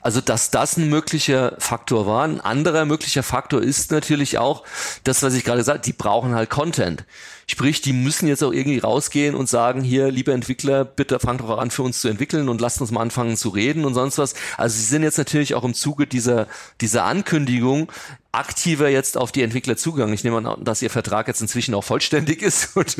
Also, 0.00 0.20
dass 0.20 0.50
das 0.50 0.76
ein 0.76 0.88
möglicher 0.88 1.54
Faktor 1.58 2.06
war. 2.06 2.24
Ein 2.24 2.40
anderer 2.40 2.84
möglicher 2.84 3.22
Faktor 3.22 3.62
ist 3.62 3.90
natürlich 3.90 4.38
auch 4.38 4.62
das, 5.04 5.22
was 5.22 5.34
ich 5.34 5.44
gerade 5.44 5.64
sagte, 5.64 5.82
die 5.82 5.92
brauchen 5.92 6.34
halt 6.34 6.50
Content. 6.50 7.04
Sprich, 7.48 7.80
die 7.80 7.92
müssen 7.92 8.26
jetzt 8.26 8.42
auch 8.42 8.52
irgendwie 8.52 8.78
rausgehen 8.78 9.34
und 9.34 9.48
sagen, 9.48 9.82
hier, 9.82 10.10
liebe 10.10 10.32
Entwickler, 10.32 10.84
bitte 10.84 11.18
fangt 11.20 11.40
doch 11.40 11.58
an 11.58 11.70
für 11.70 11.82
uns 11.82 12.00
zu 12.00 12.08
entwickeln 12.08 12.48
und 12.48 12.60
lasst 12.60 12.80
uns 12.80 12.90
mal 12.90 13.02
anfangen 13.02 13.36
zu 13.36 13.50
reden 13.50 13.84
und 13.84 13.94
sonst 13.94 14.18
was. 14.18 14.34
Also 14.56 14.76
sie 14.76 14.84
sind 14.84 15.02
jetzt 15.02 15.18
natürlich 15.18 15.54
auch 15.54 15.64
im 15.64 15.74
Zuge 15.74 16.06
dieser, 16.06 16.46
dieser 16.80 17.04
Ankündigung 17.04 17.90
aktiver 18.36 18.88
jetzt 18.88 19.16
auf 19.16 19.32
die 19.32 19.42
Entwickler 19.42 19.76
zugegangen. 19.76 20.14
Ich 20.14 20.22
nehme 20.22 20.36
an, 20.36 20.64
dass 20.64 20.82
ihr 20.82 20.90
Vertrag 20.90 21.26
jetzt 21.26 21.40
inzwischen 21.40 21.74
auch 21.74 21.84
vollständig 21.84 22.42
ist. 22.42 22.76
Und 22.76 22.96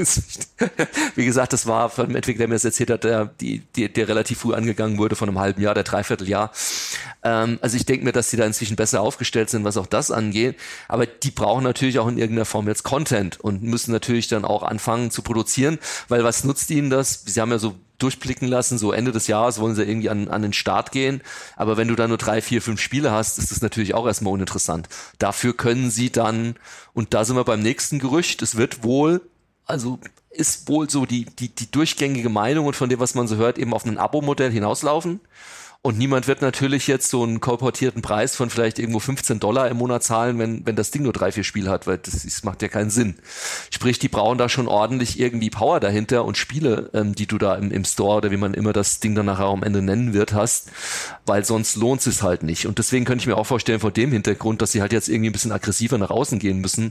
wie 1.15 1.25
gesagt, 1.25 1.53
das 1.53 1.67
war 1.67 1.91
von 1.91 2.07
dem 2.07 2.17
Entwickler, 2.17 2.41
der 2.41 2.49
mir 2.49 2.55
das 2.55 2.65
erzählt 2.65 2.91
hat, 2.91 3.05
der, 3.05 3.27
die, 3.41 3.61
die, 3.77 3.93
der 3.93 4.09
relativ 4.09 4.41
früh 4.41 4.55
angegangen 4.55 4.99
wurde, 4.99 5.15
von 5.15 5.29
einem 5.29 5.39
halben 5.39 5.61
Jahr, 5.61 5.75
der 5.75 5.85
Dreivierteljahr. 5.85 6.51
Ähm, 7.23 7.59
also 7.61 7.77
ich 7.77 7.85
denke 7.85 8.05
mir, 8.05 8.13
dass 8.13 8.31
die 8.31 8.37
da 8.37 8.45
inzwischen 8.45 8.77
besser 8.77 9.03
aufgestellt 9.03 9.51
sind, 9.51 9.65
was 9.65 9.77
auch 9.77 9.87
das 9.87 10.11
angeht. 10.11 10.57
Aber 10.89 11.07
die 11.07 11.31
brauchen 11.31 11.65
natürlich 11.65 11.99
auch 11.99 12.09
in 12.09 12.19
irgendeiner 12.19 12.47
Form 12.47 12.67
jetzt 12.69 12.83
Content 12.83 13.39
und 13.39 13.63
müssen 13.63 13.93
natürlich 13.93 14.29
dann 14.29 14.45
auch 14.45 14.63
anfangen 14.63 15.11
zu 15.11 15.23
produzieren, 15.23 15.79
weil 16.09 16.25
was 16.25 16.45
nutzt 16.45 16.71
ihnen 16.71 16.89
das? 16.89 17.23
Sie 17.27 17.41
haben 17.41 17.51
ja 17.51 17.59
so 17.59 17.77
durchblicken 17.99 18.49
lassen, 18.49 18.79
so 18.79 18.93
Ende 18.93 19.13
des 19.13 19.27
Jahres 19.27 19.61
wollen 19.61 19.75
sie 19.75 19.85
irgendwie 19.85 20.11
an, 20.11 20.29
an 20.29 20.43
den 20.43 20.53
Start 20.53 20.93
gehen. 20.93 21.23
Aber 21.57 21.77
wenn 21.77 21.89
du 21.89 21.95
da 21.95 22.09
nur 22.09 22.19
drei, 22.19 22.43
vier, 22.43 22.63
fünf 22.63 22.81
Spiele 22.81 23.11
hast, 23.11 23.39
ist 23.39 23.51
das 23.51 23.63
natürlich 23.63 23.95
auch 23.95 24.07
erstmal 24.07 24.33
uninteressant. 24.33 24.89
Dafür 25.19 25.57
können 25.57 25.91
sie 25.91 26.11
dann, 26.11 26.57
und 26.93 27.15
da 27.15 27.25
sind 27.25 27.37
wir 27.37 27.45
beim 27.45 27.61
nächsten 27.61 27.99
Gerücht, 27.99 28.43
es 28.43 28.57
wird 28.57 28.83
wohl, 28.83 29.23
also 29.65 29.99
ist 30.31 30.69
wohl 30.69 30.89
so 30.91 31.07
die, 31.07 31.25
die, 31.25 31.49
die 31.49 31.71
durchgängige 31.71 32.29
Meinung 32.29 32.67
und 32.67 32.77
von 32.77 32.89
dem, 32.89 33.01
was 33.01 33.15
man 33.15 33.27
so 33.27 33.37
hört, 33.37 33.59
eben 33.59 33.73
auf 33.73 33.85
ein 33.85 33.99
Abo-Modell 33.99 34.51
hinauslaufen. 34.51 35.21
Und 35.87 35.99
niemand 35.99 36.27
wird 36.27 36.43
natürlich 36.43 36.89
jetzt 36.89 37.11
so 37.11 37.23
einen 37.23 37.39
kolportierten 37.39 38.03
Preis 38.03 38.35
von 38.35 38.51
vielleicht 38.51 38.81
irgendwo 38.81 38.99
15 38.99 39.39
Dollar 39.39 39.69
im 39.69 39.77
Monat 39.77 40.03
zahlen, 40.03 40.37
wenn, 40.41 40.67
wenn 40.67 40.75
das 40.75 40.91
Ding 40.91 41.05
nur 41.05 41.13
drei, 41.13 41.31
vier 41.31 41.45
Spiele 41.45 41.71
hat, 41.71 41.87
weil 41.87 41.99
das, 41.99 42.25
das 42.25 42.43
macht 42.43 42.61
ja 42.61 42.67
keinen 42.67 42.91
Sinn. 42.91 43.15
Sprich, 43.71 44.01
die 44.01 44.09
brauchen 44.09 44.37
da 44.37 44.49
schon 44.49 44.67
ordentlich 44.67 45.21
irgendwie 45.21 45.49
Power 45.49 45.79
dahinter 45.79 46.25
und 46.25 46.37
Spiele, 46.37 46.91
ähm, 46.93 47.15
die 47.15 47.29
du 47.29 47.39
da 47.39 47.55
im, 47.55 47.71
im 47.71 47.85
Store 47.85 48.17
oder 48.17 48.33
wie 48.33 48.37
man 48.37 48.53
immer 48.53 48.73
das 48.73 48.99
Ding 48.99 49.15
dann 49.15 49.27
nachher 49.27 49.45
am 49.45 49.63
Ende 49.63 49.81
nennen 49.81 50.13
wird, 50.13 50.33
hast, 50.33 50.73
weil 51.25 51.45
sonst 51.45 51.77
lohnt 51.77 52.05
es 52.05 52.21
halt 52.21 52.43
nicht. 52.43 52.67
Und 52.67 52.79
deswegen 52.79 53.05
könnte 53.05 53.23
ich 53.23 53.29
mir 53.29 53.37
auch 53.37 53.47
vorstellen, 53.47 53.79
vor 53.79 53.93
dem 53.93 54.11
Hintergrund, 54.11 54.63
dass 54.63 54.73
sie 54.73 54.81
halt 54.81 54.93
jetzt 54.93 55.09
irgendwie 55.09 55.31
ein 55.31 55.35
bisschen 55.35 55.53
aggressiver 55.53 55.99
nach 55.99 56.11
außen 56.11 56.41
gehen 56.41 56.59
müssen, 56.59 56.91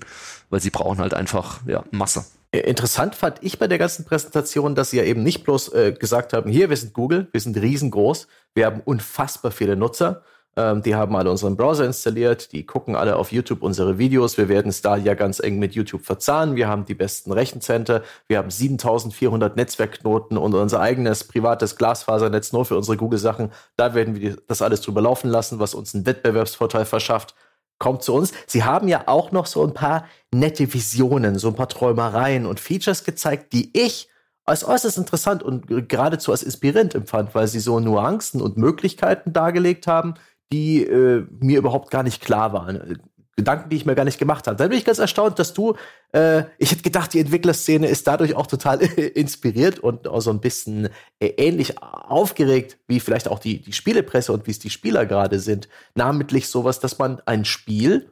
weil 0.50 0.62
sie 0.62 0.70
brauchen 0.70 1.00
halt 1.00 1.14
einfach 1.14 1.60
ja, 1.68 1.84
Masse. 1.92 2.24
Interessant 2.60 3.16
fand 3.16 3.38
ich 3.42 3.60
bei 3.60 3.68
der 3.68 3.78
ganzen 3.78 4.06
Präsentation, 4.06 4.76
dass 4.76 4.92
sie 4.92 4.98
ja 4.98 5.04
eben 5.04 5.24
nicht 5.24 5.44
bloß 5.44 5.74
äh, 5.74 5.92
gesagt 5.94 6.34
haben, 6.34 6.50
hier, 6.50 6.70
wir 6.70 6.78
sind 6.78 6.94
Google, 6.94 7.28
wir 7.32 7.42
sind 7.42 7.58
riesengroß, 7.58 8.28
wir 8.54 8.66
haben 8.66 8.82
unfassbar 8.86 9.52
viele 9.52 9.76
Nutzer, 9.76 10.24
ähm, 10.58 10.82
die 10.82 10.96
haben 10.96 11.16
alle 11.16 11.32
unseren 11.32 11.58
Browser 11.58 11.86
installiert, 11.86 12.52
die 12.52 12.66
gucken 12.66 12.96
alle 12.96 13.18
auf 13.18 13.32
YouTube 13.32 13.62
unsere 13.62 13.98
Videos, 13.98 14.38
wir 14.38 14.48
werden 14.48 14.70
es 14.70 14.82
da 14.82 14.96
ja 14.96 15.14
ganz 15.14 15.40
eng 15.40 15.60
mit 15.60 15.74
YouTube 15.76 16.04
verzahnen, 16.04 16.56
wir 16.56 16.68
haben 16.68 16.86
die 16.86 16.94
besten 16.94 17.32
Rechencenter, 17.32 18.04
wir 18.28 18.38
haben 18.38 18.50
7400 18.50 19.56
Netzwerkknoten 19.56 20.38
und 20.38 20.54
unser 20.54 20.80
eigenes 20.80 21.26
privates 21.26 21.76
Glasfasernetz 21.76 22.54
nur 22.54 22.66
für 22.66 22.78
unsere 22.78 22.98
Google-Sachen, 22.98 23.52
da 23.76 23.94
werden 23.94 24.16
wir 24.16 24.38
das 24.48 24.62
alles 24.62 24.82
drüber 24.82 25.02
laufen 25.02 25.30
lassen, 25.30 25.60
was 25.60 25.74
uns 25.74 25.94
einen 25.94 26.06
Wettbewerbsvorteil 26.06 26.86
verschafft 26.86 27.36
kommt 27.80 28.04
zu 28.04 28.14
uns. 28.14 28.32
Sie 28.48 28.64
haben 28.64 28.88
ja 28.88 29.08
auch 29.08 29.32
noch 29.32 29.46
so 29.46 29.64
ein 29.64 29.74
paar 29.74 30.06
nette 30.34 30.74
Visionen, 30.74 31.38
so 31.38 31.50
ein 31.50 31.56
paar 31.56 31.70
Träumereien 31.70 32.46
und 32.46 32.60
Features 32.60 33.04
gezeigt, 33.04 33.54
die 33.54 33.70
ich 33.78 34.10
als 34.46 34.64
äußerst 34.64 34.98
interessant 34.98 35.44
und 35.44 35.90
geradezu 35.90 36.32
als 36.32 36.44
inspirierend 36.44 36.94
empfand, 36.96 37.34
weil 37.34 37.48
sie 37.48 37.60
so 37.60 37.80
Nuancen 37.80 38.42
und 38.42 38.58
Möglichkeiten 38.58 39.34
dargelegt 39.34 39.88
haben, 39.88 40.14
die 40.52 40.84
äh, 40.84 41.26
mir 41.40 41.58
überhaupt 41.58 41.90
gar 41.90 42.04
nicht 42.04 42.22
klar 42.22 42.54
waren. 42.54 43.02
Gedanken, 43.38 43.70
die 43.70 43.76
ich 43.76 43.86
mir 43.86 43.96
gar 43.96 44.06
nicht 44.06 44.18
gemacht 44.18 44.48
habe. 44.48 44.56
Da 44.56 44.68
bin 44.68 44.78
ich 44.78 44.86
ganz 44.86 45.00
erstaunt, 45.00 45.40
dass 45.40 45.54
du, 45.54 45.76
äh, 46.14 46.44
ich 46.58 46.72
hätte 46.72 46.84
gedacht, 46.84 47.14
die 47.14 47.20
Entwicklerszene 47.20 47.88
ist 47.88 48.08
dadurch 48.08 48.34
auch 48.36 48.48
total 48.48 48.82
inspiriert 49.14 49.80
und 49.80 50.08
auch 50.08 50.22
so 50.22 50.30
ein 50.30 50.40
bisschen 50.40 50.88
äh, 51.20 51.28
ähnlich 51.38 51.82
aufgeregt, 51.82 52.78
wie 52.88 53.02
vielleicht 53.02 53.28
auch 53.28 53.40
die, 53.40 53.62
die 53.62 53.74
Spielepresse 53.74 54.32
und 54.32 54.48
wie 54.48 54.52
es 54.52 54.60
die 54.60 54.70
Spieler 54.70 55.06
gerade 55.06 55.40
sind. 55.40 55.68
Namentlich 55.96 56.48
sowas, 56.48 56.80
dass 56.80 56.98
man 56.98 57.22
ein 57.26 57.44
Spiel 57.44 58.10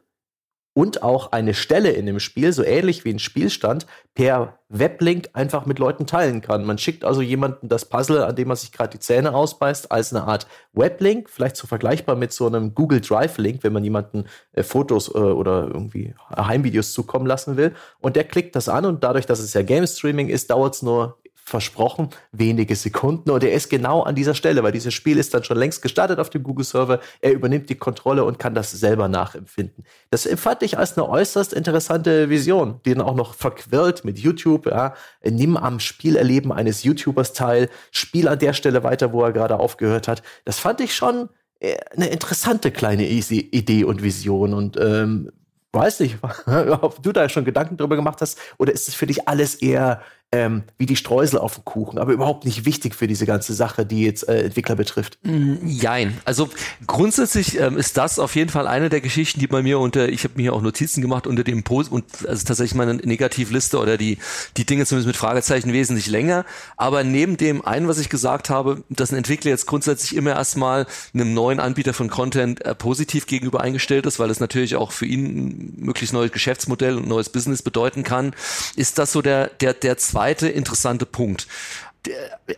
und 0.74 1.04
auch 1.04 1.32
eine 1.32 1.54
Stelle 1.54 1.92
in 1.92 2.06
dem 2.06 2.20
Spiel, 2.20 2.52
so 2.52 2.64
ähnlich 2.64 3.06
wie 3.06 3.12
ein 3.12 3.20
Spielstand, 3.20 3.86
per 4.16 4.58
Weblink 4.70 5.30
einfach 5.34 5.68
mit 5.68 5.78
Leuten 5.78 6.08
teilen 6.08 6.42
kann. 6.42 6.66
Man 6.66 6.80
schickt 6.80 7.06
also 7.06 7.22
jemanden 7.22 7.70
das 7.70 7.86
Puzzle, 7.86 8.24
an 8.24 8.36
dem 8.36 8.48
man 8.48 8.58
sich 8.58 8.72
gerade 8.72 8.90
die 8.90 9.00
Zähne 9.00 9.36
ausbeißt, 9.36 9.92
als 9.92 10.14
eine 10.14 10.26
Art 10.26 10.48
Weblink, 10.74 11.30
vielleicht 11.30 11.58
so 11.58 11.68
vergleichbar 11.68 12.16
mit 12.16 12.34
so 12.34 12.48
einem 12.48 12.74
Google 12.74 13.02
Drive-Link, 13.02 13.64
wenn 13.64 13.74
man 13.74 13.84
jemanden 13.84 14.26
äh, 14.54 14.64
Fotos 14.64 15.10
äh, 15.10 15.18
oder 15.18 15.68
irgendwie 15.68 16.16
Heimvideos 16.36 16.94
zukommen 16.94 17.28
lassen 17.28 17.56
will. 17.56 17.74
Und 18.00 18.16
der 18.16 18.24
klickt 18.24 18.56
das 18.56 18.68
an 18.68 18.86
und 18.86 19.04
dadurch, 19.04 19.28
dass 19.28 19.40
es 19.40 19.54
ja 19.54 19.62
Game 19.62 19.86
Streaming 19.86 20.30
ist, 20.30 20.50
dauert 20.50 20.74
es 20.74 20.82
nur 20.82 21.18
versprochen, 21.46 22.10
wenige 22.32 22.76
Sekunden. 22.76 23.30
Und 23.30 23.44
er 23.44 23.54
ist 23.54 23.70
genau 23.70 24.02
an 24.02 24.16
dieser 24.16 24.34
Stelle, 24.34 24.64
weil 24.64 24.72
dieses 24.72 24.94
Spiel 24.94 25.18
ist 25.18 25.34
dann 25.34 25.44
schon 25.44 25.58
längst 25.58 25.82
gestartet 25.82 26.20
auf 26.20 26.30
dem 26.30 26.44
Google-Server. 26.44 27.00
Er 27.22 27.34
übernimmt 27.34 27.70
die 27.70 27.76
Kontrolle 27.76 28.24
und 28.24 28.40
kann 28.40 28.56
das 28.56 28.72
selber 28.72 29.08
nachempfinden. 29.08 29.84
Das 30.10 30.26
empfand 30.26 30.64
ich 30.64 30.78
als 30.78 30.98
eine 30.98 31.08
äußerst 31.08 31.54
interessante 31.54 32.30
Vision, 32.30 32.80
die 32.86 32.94
dann 32.94 33.06
auch 33.06 33.16
noch 33.16 33.34
verquirlt 33.34 34.06
mit 34.06 34.20
YouTube. 34.20 34.68
Ja. 34.68 34.94
Nimm 35.24 35.58
am 35.58 35.80
Spielerleben 35.80 36.52
eines 36.52 36.84
YouTubers 36.84 37.34
teil, 37.34 37.70
spiel 37.92 38.28
an 38.28 38.40
der 38.40 38.54
Stelle 38.54 38.84
weiter, 38.84 39.12
wo 39.12 39.24
er 39.24 39.34
gerade 39.34 39.60
aufgehört 39.60 40.08
hat. 40.08 40.24
Das 40.46 40.60
fand 40.60 40.80
ich 40.80 40.96
schon 40.96 41.30
äh, 41.60 41.78
eine 41.96 42.08
interessante 42.08 42.72
kleine 42.72 43.08
Idee 43.08 43.84
und 43.84 44.02
Vision. 44.02 44.54
Und 44.54 44.78
ähm, 44.78 45.32
weiß 45.74 46.00
nicht, 46.02 46.18
ob 46.82 47.04
du 47.04 47.12
da 47.12 47.28
schon 47.28 47.46
Gedanken 47.46 47.78
drüber 47.78 47.96
gemacht 47.96 48.22
hast, 48.22 48.40
oder 48.58 48.72
ist 48.72 48.88
es 48.88 48.96
für 48.96 49.08
dich 49.08 49.28
alles 49.28 49.56
eher 49.56 50.02
ähm, 50.34 50.64
wie 50.80 50.88
die 50.88 50.96
Streusel 50.96 51.38
auf 51.38 51.56
dem 51.56 51.64
Kuchen, 51.64 52.00
aber 52.00 52.12
überhaupt 52.12 52.44
nicht 52.44 52.66
wichtig 52.66 52.96
für 52.96 53.06
diese 53.06 53.28
ganze 53.28 53.54
Sache, 53.54 53.86
die 53.86 54.04
jetzt 54.04 54.28
äh, 54.28 54.46
Entwickler 54.46 54.76
betrifft. 54.76 55.20
Mm, 55.22 55.58
jein. 55.68 56.18
Also 56.26 56.50
grundsätzlich 56.88 57.60
ähm, 57.60 57.78
ist 57.78 57.98
das 57.98 58.18
auf 58.18 58.36
jeden 58.36 58.50
Fall 58.50 58.66
eine 58.66 58.90
der 58.90 59.00
Geschichten, 59.00 59.40
die 59.40 59.46
bei 59.46 59.62
mir 59.62 59.78
unter, 59.78 60.10
ich 60.10 60.24
habe 60.24 60.34
mir 60.38 60.54
auch 60.54 60.64
Notizen 60.64 61.04
gemacht 61.04 61.28
unter 61.28 61.44
dem 61.44 61.62
Post 61.62 61.92
und 61.92 62.06
also 62.28 62.44
tatsächlich 62.46 62.74
meine 62.74 62.96
Negativliste 62.96 63.78
oder 63.78 63.96
die, 63.96 64.18
die 64.58 64.66
Dinge 64.66 64.88
zumindest 64.88 65.06
mit 65.06 65.18
Fragezeichen 65.18 65.72
wesentlich 65.72 66.08
länger. 66.08 66.46
Aber 66.78 67.04
neben 67.04 67.38
dem 67.38 67.64
einen, 67.64 67.88
was 67.88 68.00
ich 68.00 68.10
gesagt 68.10 68.50
habe, 68.50 68.84
dass 68.90 69.12
ein 69.12 69.18
Entwickler 69.18 69.52
jetzt 69.52 69.68
grundsätzlich 69.68 70.16
immer 70.16 70.32
erstmal 70.32 70.88
einem 71.14 71.36
neuen 71.36 71.60
Anbieter 71.60 71.94
von 71.94 72.10
Content 72.10 72.66
äh, 72.66 72.74
positiv 72.74 73.28
gegenüber 73.28 73.62
eingestellt 73.62 74.08
ist, 74.08 74.18
weil 74.18 74.32
es 74.32 74.40
natürlich 74.40 74.78
auch 74.78 74.92
für 74.92 75.06
ihn 75.06 75.26
ein 75.26 75.74
möglichst 75.78 76.12
neues 76.14 76.32
Geschäftsmodell 76.32 76.98
und 76.98 77.08
neues 77.08 77.30
Business 77.30 77.62
bedeuten 77.62 78.04
kann, 78.04 78.34
ist 78.76 78.98
das 78.98 79.12
so 79.12 79.22
der, 79.22 79.52
der, 79.62 79.76
der 79.76 79.98
zweite 80.00 80.23
zweite 80.24 80.48
interessante 80.48 81.06
Punkt 81.06 81.48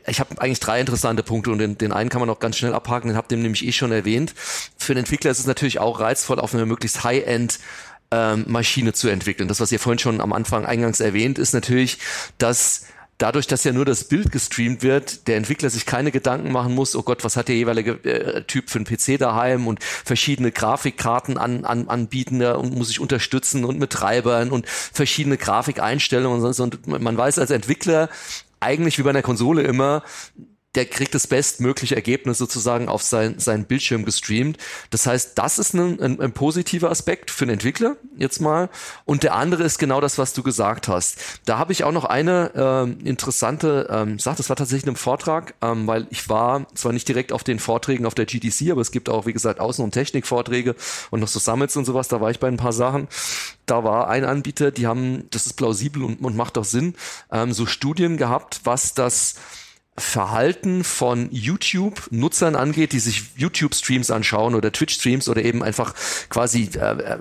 ich 0.08 0.20
habe 0.20 0.42
eigentlich 0.42 0.60
drei 0.60 0.80
interessante 0.80 1.22
Punkte 1.22 1.52
und 1.52 1.60
den, 1.60 1.78
den 1.78 1.92
einen 1.92 2.10
kann 2.10 2.20
man 2.20 2.28
noch 2.28 2.40
ganz 2.40 2.58
schnell 2.58 2.74
abhaken, 2.74 3.10
den 3.10 3.16
habt 3.16 3.32
ihr 3.32 3.38
nämlich 3.38 3.64
eh 3.64 3.72
schon 3.72 3.92
erwähnt. 3.92 4.34
Für 4.76 4.96
den 4.96 5.02
Entwickler 5.04 5.30
ist 5.30 5.38
es 5.38 5.46
natürlich 5.46 5.78
auch 5.78 6.00
reizvoll, 6.00 6.40
auf 6.40 6.56
eine 6.56 6.66
möglichst 6.66 7.04
High-End 7.04 7.60
ähm, 8.10 8.46
Maschine 8.48 8.94
zu 8.94 9.08
entwickeln. 9.08 9.48
Das, 9.48 9.60
was 9.60 9.72
ihr 9.72 9.80
vorhin 9.80 10.00
schon 10.00 10.20
am 10.20 10.34
Anfang 10.34 10.66
eingangs 10.66 11.00
erwähnt, 11.00 11.38
ist 11.38 11.54
natürlich, 11.54 12.00
dass 12.40 12.88
dadurch, 13.18 13.48
dass 13.48 13.64
ja 13.64 13.72
nur 13.72 13.86
das 13.86 14.06
Bild 14.06 14.32
gestreamt 14.32 14.84
wird, 14.84 15.28
der 15.28 15.38
Entwickler 15.38 15.70
sich 15.70 15.86
keine 15.86 16.12
Gedanken 16.12 16.52
machen 16.52 16.74
muss, 16.74 16.96
oh 16.96 17.04
Gott, 17.04 17.24
was 17.24 17.38
hat 17.38 17.48
der 17.48 17.56
jeweilige 17.56 17.92
äh, 18.04 18.44
Typ 18.44 18.70
für 18.70 18.80
einen 18.80 18.86
PC 18.86 19.18
daheim 19.18 19.68
und 19.68 19.84
verschiedene 19.84 20.52
Grafikkarten 20.52 21.38
an, 21.38 21.66
an, 21.66 21.88
anbieten 21.88 22.42
und 22.42 22.76
muss 22.76 22.90
sich 22.90 23.00
unterstützen 23.00 23.66
und 23.66 23.80
mit 23.80 23.92
Treibern 23.92 24.52
und 24.52 24.68
verschiedene 24.68 25.38
Grafikeinstellungen 25.38 26.44
und 26.44 26.54
so. 26.54 26.64
Und 26.64 26.88
man 26.88 27.18
weiß 27.18 27.40
als 27.40 27.52
Entwickler 27.52 28.10
eigentlich 28.60 28.98
wie 28.98 29.04
bei 29.04 29.12
einer 29.12 29.22
Konsole 29.22 29.62
immer, 29.64 30.04
der 30.76 30.86
kriegt 30.86 31.16
das 31.16 31.28
bestmögliche 31.28 31.96
Ergebnis 31.96 32.38
sozusagen 32.38 32.90
auf 32.90 33.02
sein, 33.02 33.40
seinen 33.40 33.66
Bildschirm 33.66 34.06
gestreamt. 34.06 34.58
Das 34.90 35.08
heißt, 35.08 35.38
das 35.38 35.58
ist 35.60 35.74
ein, 35.74 36.00
ein, 36.02 36.20
ein 36.20 36.32
positiver 36.34 36.92
Aspekt 36.92 37.32
für 37.32 37.46
den 37.46 37.54
Entwickler 37.54 37.96
jetzt 38.18 38.42
mal. 38.42 38.70
Und 39.06 39.24
der 39.24 39.36
andere 39.36 39.64
ist 39.64 39.80
genau 39.80 40.02
das, 40.02 40.18
was 40.18 40.34
du 40.34 40.44
gesagt 40.44 40.88
hast. 40.88 41.18
Da 41.46 41.58
habe 41.58 41.72
ich 41.72 41.84
auch 41.84 41.92
noch 41.92 42.06
eine 42.06 42.52
ähm, 42.56 43.00
interessante 43.06 43.88
ähm, 43.90 44.20
Sache, 44.20 44.38
das 44.38 44.50
war 44.50 44.56
tatsächlich 44.56 44.84
in 44.84 44.90
einem 44.90 44.96
Vortrag, 44.98 45.56
ähm, 45.62 45.88
weil 45.88 46.08
ich 46.10 46.30
war 46.30 46.68
zwar 46.76 46.92
nicht 46.92 47.08
direkt 47.08 47.32
auf 47.32 47.44
den 47.44 47.60
Vorträgen 47.60 48.06
auf 48.06 48.16
der 48.16 48.26
GDC, 48.26 48.72
aber 48.72 48.82
es 48.82 48.92
gibt 48.92 49.10
auch, 49.10 49.26
wie 49.26 49.34
gesagt, 49.34 49.60
Außen- 49.60 49.84
und 49.84 49.92
Technikvorträge 49.92 50.76
und 51.12 51.20
noch 51.22 51.28
so 51.28 51.40
Summits 51.40 51.78
und 51.78 51.86
sowas, 51.86 52.08
da 52.08 52.22
war 52.22 52.32
ich 52.32 52.40
bei 52.40 52.48
ein 52.48 52.58
paar 52.58 52.74
Sachen. 52.74 53.08
Da 53.66 53.84
war 53.84 54.10
ein 54.10 54.26
Anbieter, 54.26 54.72
die 54.72 54.88
haben, 54.88 55.28
das 55.32 55.46
ist 55.46 55.54
plausibel 55.54 56.04
und, 56.04 56.22
und 56.22 56.36
macht 56.36 56.58
auch 56.58 56.66
Sinn, 56.66 56.96
ähm, 57.32 57.54
so 57.54 57.66
Studien 57.66 58.18
gehabt, 58.18 58.62
was 58.64 58.94
das 58.94 59.36
Verhalten 59.98 60.84
von 60.84 61.30
YouTube-Nutzern 61.32 62.56
angeht, 62.56 62.92
die 62.92 63.00
sich 63.00 63.24
YouTube-Streams 63.38 64.12
anschauen 64.12 64.54
oder 64.54 64.72
Twitch-Streams 64.72 65.30
oder 65.30 65.44
eben 65.44 65.64
einfach 65.64 65.94
quasi, 66.30 66.70
äh, 66.76 66.80
äh, 66.80 67.18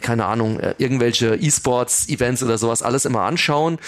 keine 0.00 0.26
Ahnung, 0.26 0.58
äh, 0.58 0.74
irgendwelche 0.78 1.36
E-Sports-Events 1.36 2.42
oder 2.42 2.58
sowas 2.58 2.82
alles 2.82 3.04
immer 3.04 3.22
anschauen. 3.22 3.78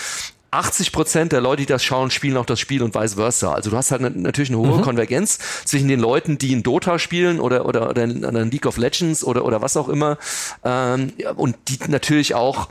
80 0.53 0.93
Prozent 0.93 1.33
der 1.33 1.41
Leute, 1.41 1.62
die 1.62 1.66
das 1.66 1.83
schauen, 1.83 2.11
spielen 2.11 2.37
auch 2.37 2.47
das 2.47 2.61
Spiel 2.61 2.83
und 2.83 2.95
vice 2.95 3.14
versa. 3.14 3.55
Also 3.55 3.70
du 3.70 3.77
hast 3.77 3.91
halt 3.91 4.03
natürlich 4.16 4.51
eine 4.51 4.59
hohe 4.59 4.79
mhm. 4.79 4.83
Konvergenz 4.83 5.39
zwischen 5.64 5.89
den 5.89 5.99
Leuten, 5.99 6.39
die 6.39 6.53
in 6.53 6.62
Dota 6.62 6.99
spielen 6.99 7.41
oder 7.41 7.64
oder 7.64 7.89
oder 7.89 8.05
in, 8.05 8.23
in 8.23 8.51
League 8.51 8.66
of 8.66 8.77
Legends 8.77 9.25
oder 9.25 9.47
oder 9.47 9.62
was 9.62 9.77
auch 9.79 9.89
immer 9.89 10.18
ähm, 10.62 11.12
und 11.37 11.57
die 11.68 11.79
natürlich 11.89 12.35
auch 12.35 12.68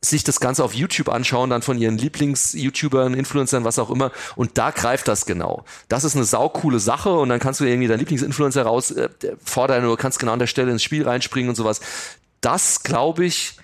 sich 0.00 0.22
das 0.22 0.38
Ganze 0.40 0.62
auf 0.62 0.74
YouTube 0.74 1.08
anschauen, 1.08 1.50
dann 1.50 1.62
von 1.62 1.78
ihren 1.78 1.98
Lieblings-YouTubern, 1.98 3.14
Influencern, 3.14 3.64
was 3.64 3.78
auch 3.78 3.90
immer. 3.90 4.12
Und 4.36 4.56
da 4.56 4.70
greift 4.70 5.08
das 5.08 5.26
genau. 5.26 5.64
Das 5.88 6.04
ist 6.04 6.14
eine 6.14 6.24
saukoole 6.24 6.78
Sache 6.78 7.12
und 7.12 7.28
dann 7.28 7.40
kannst 7.40 7.60
du 7.60 7.64
irgendwie 7.64 7.88
deinen 7.88 8.00
Lieblings-Influencer 8.00 8.62
raus 8.62 8.92
äh, 8.92 9.08
oder 9.56 9.96
kannst 9.96 10.20
genau 10.20 10.32
an 10.32 10.38
der 10.38 10.46
Stelle 10.46 10.70
ins 10.70 10.84
Spiel 10.84 11.02
reinspringen 11.06 11.48
und 11.48 11.56
sowas. 11.56 11.80
Das, 12.40 12.84
glaube 12.84 13.24
ich, 13.24 13.56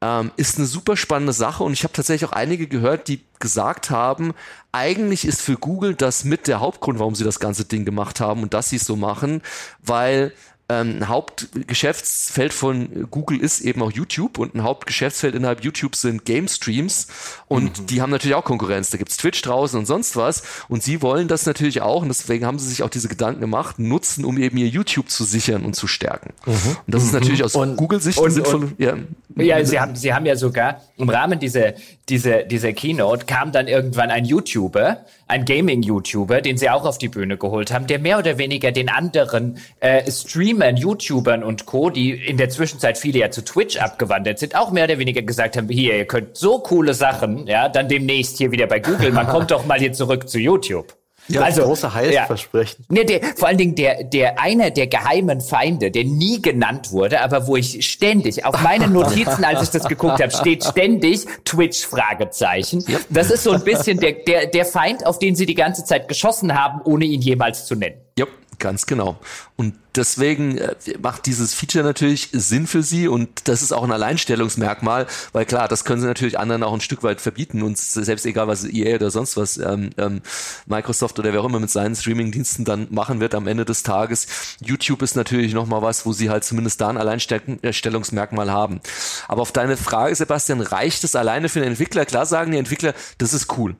ähm, 0.00 0.32
ist 0.36 0.58
eine 0.58 0.66
super 0.66 0.96
spannende 0.96 1.32
Sache 1.32 1.62
und 1.64 1.72
ich 1.72 1.84
habe 1.84 1.92
tatsächlich 1.92 2.28
auch 2.28 2.34
einige 2.34 2.66
gehört, 2.66 3.08
die 3.08 3.20
gesagt 3.38 3.90
haben, 3.90 4.32
eigentlich 4.72 5.24
ist 5.24 5.40
für 5.40 5.56
Google 5.56 5.94
das 5.94 6.24
mit 6.24 6.46
der 6.46 6.60
Hauptgrund, 6.60 6.98
warum 6.98 7.14
sie 7.14 7.24
das 7.24 7.40
ganze 7.40 7.64
Ding 7.64 7.84
gemacht 7.84 8.20
haben 8.20 8.42
und 8.42 8.54
dass 8.54 8.70
sie 8.70 8.76
es 8.76 8.84
so 8.84 8.96
machen, 8.96 9.42
weil 9.80 10.32
ähm, 10.70 10.98
ein 10.98 11.08
Hauptgeschäftsfeld 11.08 12.52
von 12.52 13.08
Google 13.10 13.40
ist 13.40 13.60
eben 13.60 13.82
auch 13.82 13.90
YouTube 13.90 14.38
und 14.38 14.54
ein 14.54 14.62
Hauptgeschäftsfeld 14.62 15.34
innerhalb 15.34 15.64
YouTube 15.64 15.96
sind 15.96 16.24
Game 16.24 16.46
Streams 16.46 17.06
und 17.46 17.80
mhm. 17.80 17.86
die 17.86 18.02
haben 18.02 18.10
natürlich 18.10 18.34
auch 18.34 18.44
Konkurrenz. 18.44 18.90
Da 18.90 18.98
gibt's 18.98 19.16
Twitch 19.16 19.40
draußen 19.42 19.78
und 19.78 19.86
sonst 19.86 20.16
was 20.16 20.42
und 20.68 20.82
sie 20.82 21.00
wollen 21.00 21.26
das 21.26 21.46
natürlich 21.46 21.80
auch 21.80 22.02
und 22.02 22.08
deswegen 22.08 22.44
haben 22.44 22.58
sie 22.58 22.68
sich 22.68 22.82
auch 22.82 22.90
diese 22.90 23.08
Gedanken 23.08 23.40
gemacht, 23.40 23.78
nutzen, 23.78 24.24
um 24.24 24.36
eben 24.36 24.58
ihr 24.58 24.68
YouTube 24.68 25.10
zu 25.10 25.24
sichern 25.24 25.64
und 25.64 25.74
zu 25.74 25.86
stärken. 25.86 26.34
Mhm. 26.44 26.52
Und 26.86 26.94
das 26.94 27.02
ist 27.02 27.12
natürlich 27.12 27.42
aus 27.42 27.54
Google-Sicht 27.54 28.18
sinnvoll. 28.18 28.72
Ja, 28.78 28.96
ja, 29.36 29.64
sie 29.64 29.80
haben, 29.80 29.96
sie 29.96 30.12
haben 30.12 30.26
ja 30.26 30.36
sogar 30.36 30.82
im 30.96 31.08
Rahmen 31.08 31.38
dieser, 31.38 31.74
dieser, 32.08 32.42
dieser 32.42 32.72
Keynote 32.72 33.26
kam 33.26 33.52
dann 33.52 33.68
irgendwann 33.68 34.10
ein 34.10 34.24
YouTuber, 34.24 35.04
ein 35.26 35.44
Gaming-YouTuber, 35.44 36.40
den 36.40 36.58
sie 36.58 36.68
auch 36.68 36.84
auf 36.84 36.98
die 36.98 37.08
Bühne 37.08 37.36
geholt 37.36 37.72
haben, 37.72 37.86
der 37.86 37.98
mehr 37.98 38.18
oder 38.18 38.38
weniger 38.38 38.72
den 38.72 38.88
anderen 38.88 39.58
äh, 39.80 40.10
Stream 40.10 40.48
Streamern, 40.48 40.76
YouTubern 40.76 41.44
und 41.44 41.66
Co., 41.66 41.90
die 41.90 42.10
in 42.10 42.38
der 42.38 42.48
Zwischenzeit 42.48 42.96
viele 42.96 43.18
ja 43.18 43.30
zu 43.30 43.44
Twitch 43.44 43.76
abgewandert 43.76 44.38
sind, 44.38 44.56
auch 44.56 44.70
mehr 44.70 44.84
oder 44.84 44.98
weniger 44.98 45.22
gesagt 45.22 45.56
haben, 45.56 45.68
hier, 45.68 45.96
ihr 45.96 46.06
könnt 46.06 46.36
so 46.36 46.60
coole 46.60 46.94
Sachen, 46.94 47.46
ja, 47.46 47.68
dann 47.68 47.88
demnächst 47.88 48.38
hier 48.38 48.50
wieder 48.50 48.66
bei 48.66 48.80
Google, 48.80 49.12
man 49.12 49.26
kommt 49.26 49.50
doch 49.50 49.66
mal 49.66 49.78
hier 49.78 49.92
zurück 49.92 50.28
zu 50.28 50.38
YouTube. 50.38 50.97
Ja, 51.28 51.42
also 51.42 51.62
große 51.62 51.92
Heilsversprechen. 51.94 52.86
Ja. 52.88 52.94
Nee, 52.94 53.04
der, 53.04 53.20
vor 53.36 53.48
allen 53.48 53.58
Dingen 53.58 53.74
der, 53.74 54.04
der 54.04 54.40
einer 54.40 54.70
der 54.70 54.86
geheimen 54.86 55.40
Feinde, 55.40 55.90
der 55.90 56.04
nie 56.04 56.40
genannt 56.40 56.92
wurde, 56.92 57.20
aber 57.20 57.46
wo 57.46 57.56
ich 57.56 57.86
ständig 57.90 58.44
auf 58.44 58.60
meinen 58.62 58.92
Notizen, 58.98 59.44
als 59.44 59.62
ich 59.62 59.70
das 59.70 59.88
geguckt 59.88 60.20
habe, 60.20 60.30
steht 60.30 60.64
ständig 60.64 61.26
Twitch 61.44 61.86
Fragezeichen. 61.86 62.84
Ja. 62.88 62.98
Das 63.10 63.30
ist 63.30 63.44
so 63.44 63.52
ein 63.52 63.62
bisschen 63.62 63.98
der, 63.98 64.12
der 64.12 64.46
der 64.46 64.64
Feind, 64.64 65.06
auf 65.06 65.18
den 65.18 65.34
sie 65.34 65.46
die 65.46 65.54
ganze 65.54 65.84
Zeit 65.84 66.08
geschossen 66.08 66.54
haben, 66.54 66.80
ohne 66.84 67.04
ihn 67.04 67.20
jemals 67.20 67.66
zu 67.66 67.74
nennen. 67.74 67.96
Ja, 68.18 68.26
ganz 68.58 68.86
genau. 68.86 69.18
Und 69.56 69.74
deswegen 69.94 70.58
äh, 70.58 70.74
macht 71.00 71.26
dieses 71.26 71.54
Feature 71.54 71.84
natürlich 71.84 72.28
Sinn 72.32 72.66
für 72.66 72.82
sie 72.82 73.08
und 73.08 73.48
das 73.48 73.62
ist 73.62 73.72
auch 73.72 73.82
ein 73.82 73.90
Alleinstellungsmerkmal, 73.92 75.06
weil 75.32 75.44
klar, 75.44 75.68
das 75.68 75.84
können 75.84 76.00
sie 76.00 76.06
natürlich 76.06 76.38
anderen 76.38 76.62
auch 76.62 76.72
ein 76.72 76.80
Stück 76.80 77.02
weit 77.02 77.20
verbieten 77.20 77.62
und 77.62 77.78
selbst 77.78 78.26
egal 78.26 78.46
was 78.48 78.64
EA 78.64 78.96
oder 78.96 79.10
sonst 79.10 79.36
was 79.36 79.58
ähm, 79.58 79.90
ähm, 79.98 80.22
Microsoft 80.66 81.18
oder 81.18 81.32
wer 81.32 81.40
auch 81.40 81.46
immer 81.46 81.60
mit 81.60 81.70
seinen 81.70 81.96
Streamingdiensten 81.96 82.64
dann 82.64 82.88
machen 82.90 83.20
wird 83.20 83.34
am 83.34 83.46
Ende 83.46 83.64
des 83.64 83.82
Tages. 83.82 84.26
YouTube 84.60 85.02
ist 85.02 85.16
natürlich 85.16 85.54
nochmal 85.54 85.82
was, 85.82 86.06
wo 86.06 86.12
sie 86.12 86.30
halt 86.30 86.44
zumindest 86.44 86.80
da 86.80 86.88
ein 86.88 86.96
Alleinstellungsmerkmal 86.96 88.50
haben. 88.50 88.80
Aber 89.26 89.42
auf 89.42 89.52
deine 89.52 89.76
Frage, 89.76 90.14
Sebastian, 90.14 90.60
reicht 90.60 91.04
es 91.04 91.16
alleine 91.16 91.48
für 91.48 91.60
den 91.60 91.70
Entwickler? 91.70 92.06
Klar 92.06 92.26
sagen 92.26 92.52
die 92.52 92.58
Entwickler, 92.58 92.94
das 93.18 93.32
ist 93.32 93.58
cool. 93.58 93.76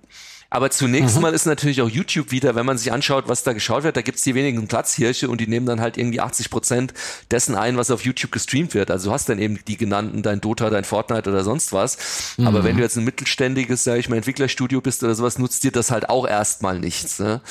Aber 0.51 0.71
zunächst 0.71 1.17
mhm. 1.17 1.23
mal 1.23 1.35
ist 1.35 1.45
natürlich 1.45 1.83
auch 1.83 1.91
YouTube 1.91 2.31
wieder, 2.31 2.55
wenn 2.55 2.65
man 2.65 2.79
sich 2.79 2.91
anschaut, 2.91 3.29
was 3.29 3.43
da 3.43 3.53
geschaut 3.53 3.83
wird, 3.83 3.97
da 3.97 4.03
gibt's 4.03 4.23
die 4.23 4.35
wenigen 4.35 4.67
Platzhirsche 4.67 5.29
und 5.29 5.41
die 5.41 5.47
nehmen 5.47 5.67
dann 5.67 5.81
halt 5.81 5.99
irgendwie 5.99 6.21
80 6.21 6.49
Prozent 6.49 6.95
dessen 7.31 7.55
ein, 7.55 7.77
was 7.77 7.91
auf 7.91 8.03
YouTube 8.03 8.33
gestreamt 8.33 8.73
wird. 8.73 8.91
Also 8.91 9.11
du 9.11 9.13
hast 9.13 9.29
dann 9.29 9.39
eben 9.39 9.59
die 9.69 9.77
genannten, 9.77 10.23
dein 10.23 10.41
Dota, 10.41 10.71
dein 10.71 10.85
Fortnite 10.85 11.29
oder 11.29 11.45
sonst 11.45 11.73
was. 11.73 12.35
Mhm. 12.39 12.47
Aber 12.47 12.65
wenn 12.65 12.77
du 12.77 12.83
jetzt 12.83 12.97
ein 12.97 13.05
mittelständiges, 13.05 13.85
sag 13.85 13.99
ich 13.99 14.09
mal, 14.09 14.17
Entwicklerstudio 14.17 14.81
bist 14.81 15.03
oder 15.05 15.15
sowas, 15.15 15.39
nutzt 15.39 15.65
dir 15.65 15.73
das 15.73 15.91
halt 15.91 16.09
auch 16.09 16.27
erstmal 16.27 16.79
nichts. 16.79 17.19
Ne? 17.19 17.43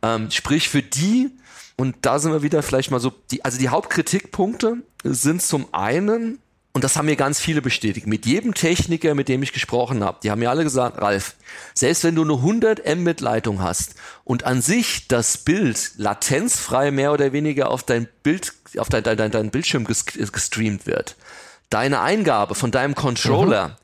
Ähm, 0.00 0.30
sprich, 0.30 0.70
für 0.70 0.82
die, 0.82 1.30
und 1.76 1.96
da 2.02 2.18
sind 2.18 2.32
wir 2.32 2.42
wieder 2.42 2.62
vielleicht 2.62 2.90
mal 2.90 3.00
so, 3.00 3.12
die, 3.30 3.44
also 3.44 3.58
die 3.58 3.68
Hauptkritikpunkte 3.68 4.78
sind 5.04 5.42
zum 5.42 5.74
einen, 5.74 6.38
und 6.80 6.84
das 6.84 6.96
haben 6.96 7.04
mir 7.04 7.16
ganz 7.16 7.38
viele 7.38 7.60
bestätigt. 7.60 8.06
Mit 8.06 8.24
jedem 8.24 8.54
Techniker, 8.54 9.14
mit 9.14 9.28
dem 9.28 9.42
ich 9.42 9.52
gesprochen 9.52 10.02
habe, 10.02 10.16
die 10.22 10.30
haben 10.30 10.38
mir 10.38 10.48
alle 10.48 10.64
gesagt, 10.64 10.98
Ralf, 11.02 11.34
selbst 11.74 12.04
wenn 12.04 12.14
du 12.14 12.22
eine 12.22 12.32
100 12.32 12.88
Mbit 12.96 13.20
Leitung 13.20 13.60
hast 13.60 13.96
und 14.24 14.44
an 14.44 14.62
sich 14.62 15.06
das 15.06 15.36
Bild 15.36 15.90
latenzfrei 15.98 16.90
mehr 16.90 17.12
oder 17.12 17.34
weniger 17.34 17.70
auf 17.70 17.82
dein 17.82 18.08
Bild, 18.22 18.54
auf 18.78 18.88
dein, 18.88 19.02
dein, 19.02 19.30
dein 19.30 19.50
Bildschirm 19.50 19.84
gestreamt 19.84 20.86
wird, 20.86 21.16
deine 21.68 22.00
Eingabe 22.00 22.54
von 22.54 22.70
deinem 22.70 22.94
Controller 22.94 23.68
mhm. 23.68 23.74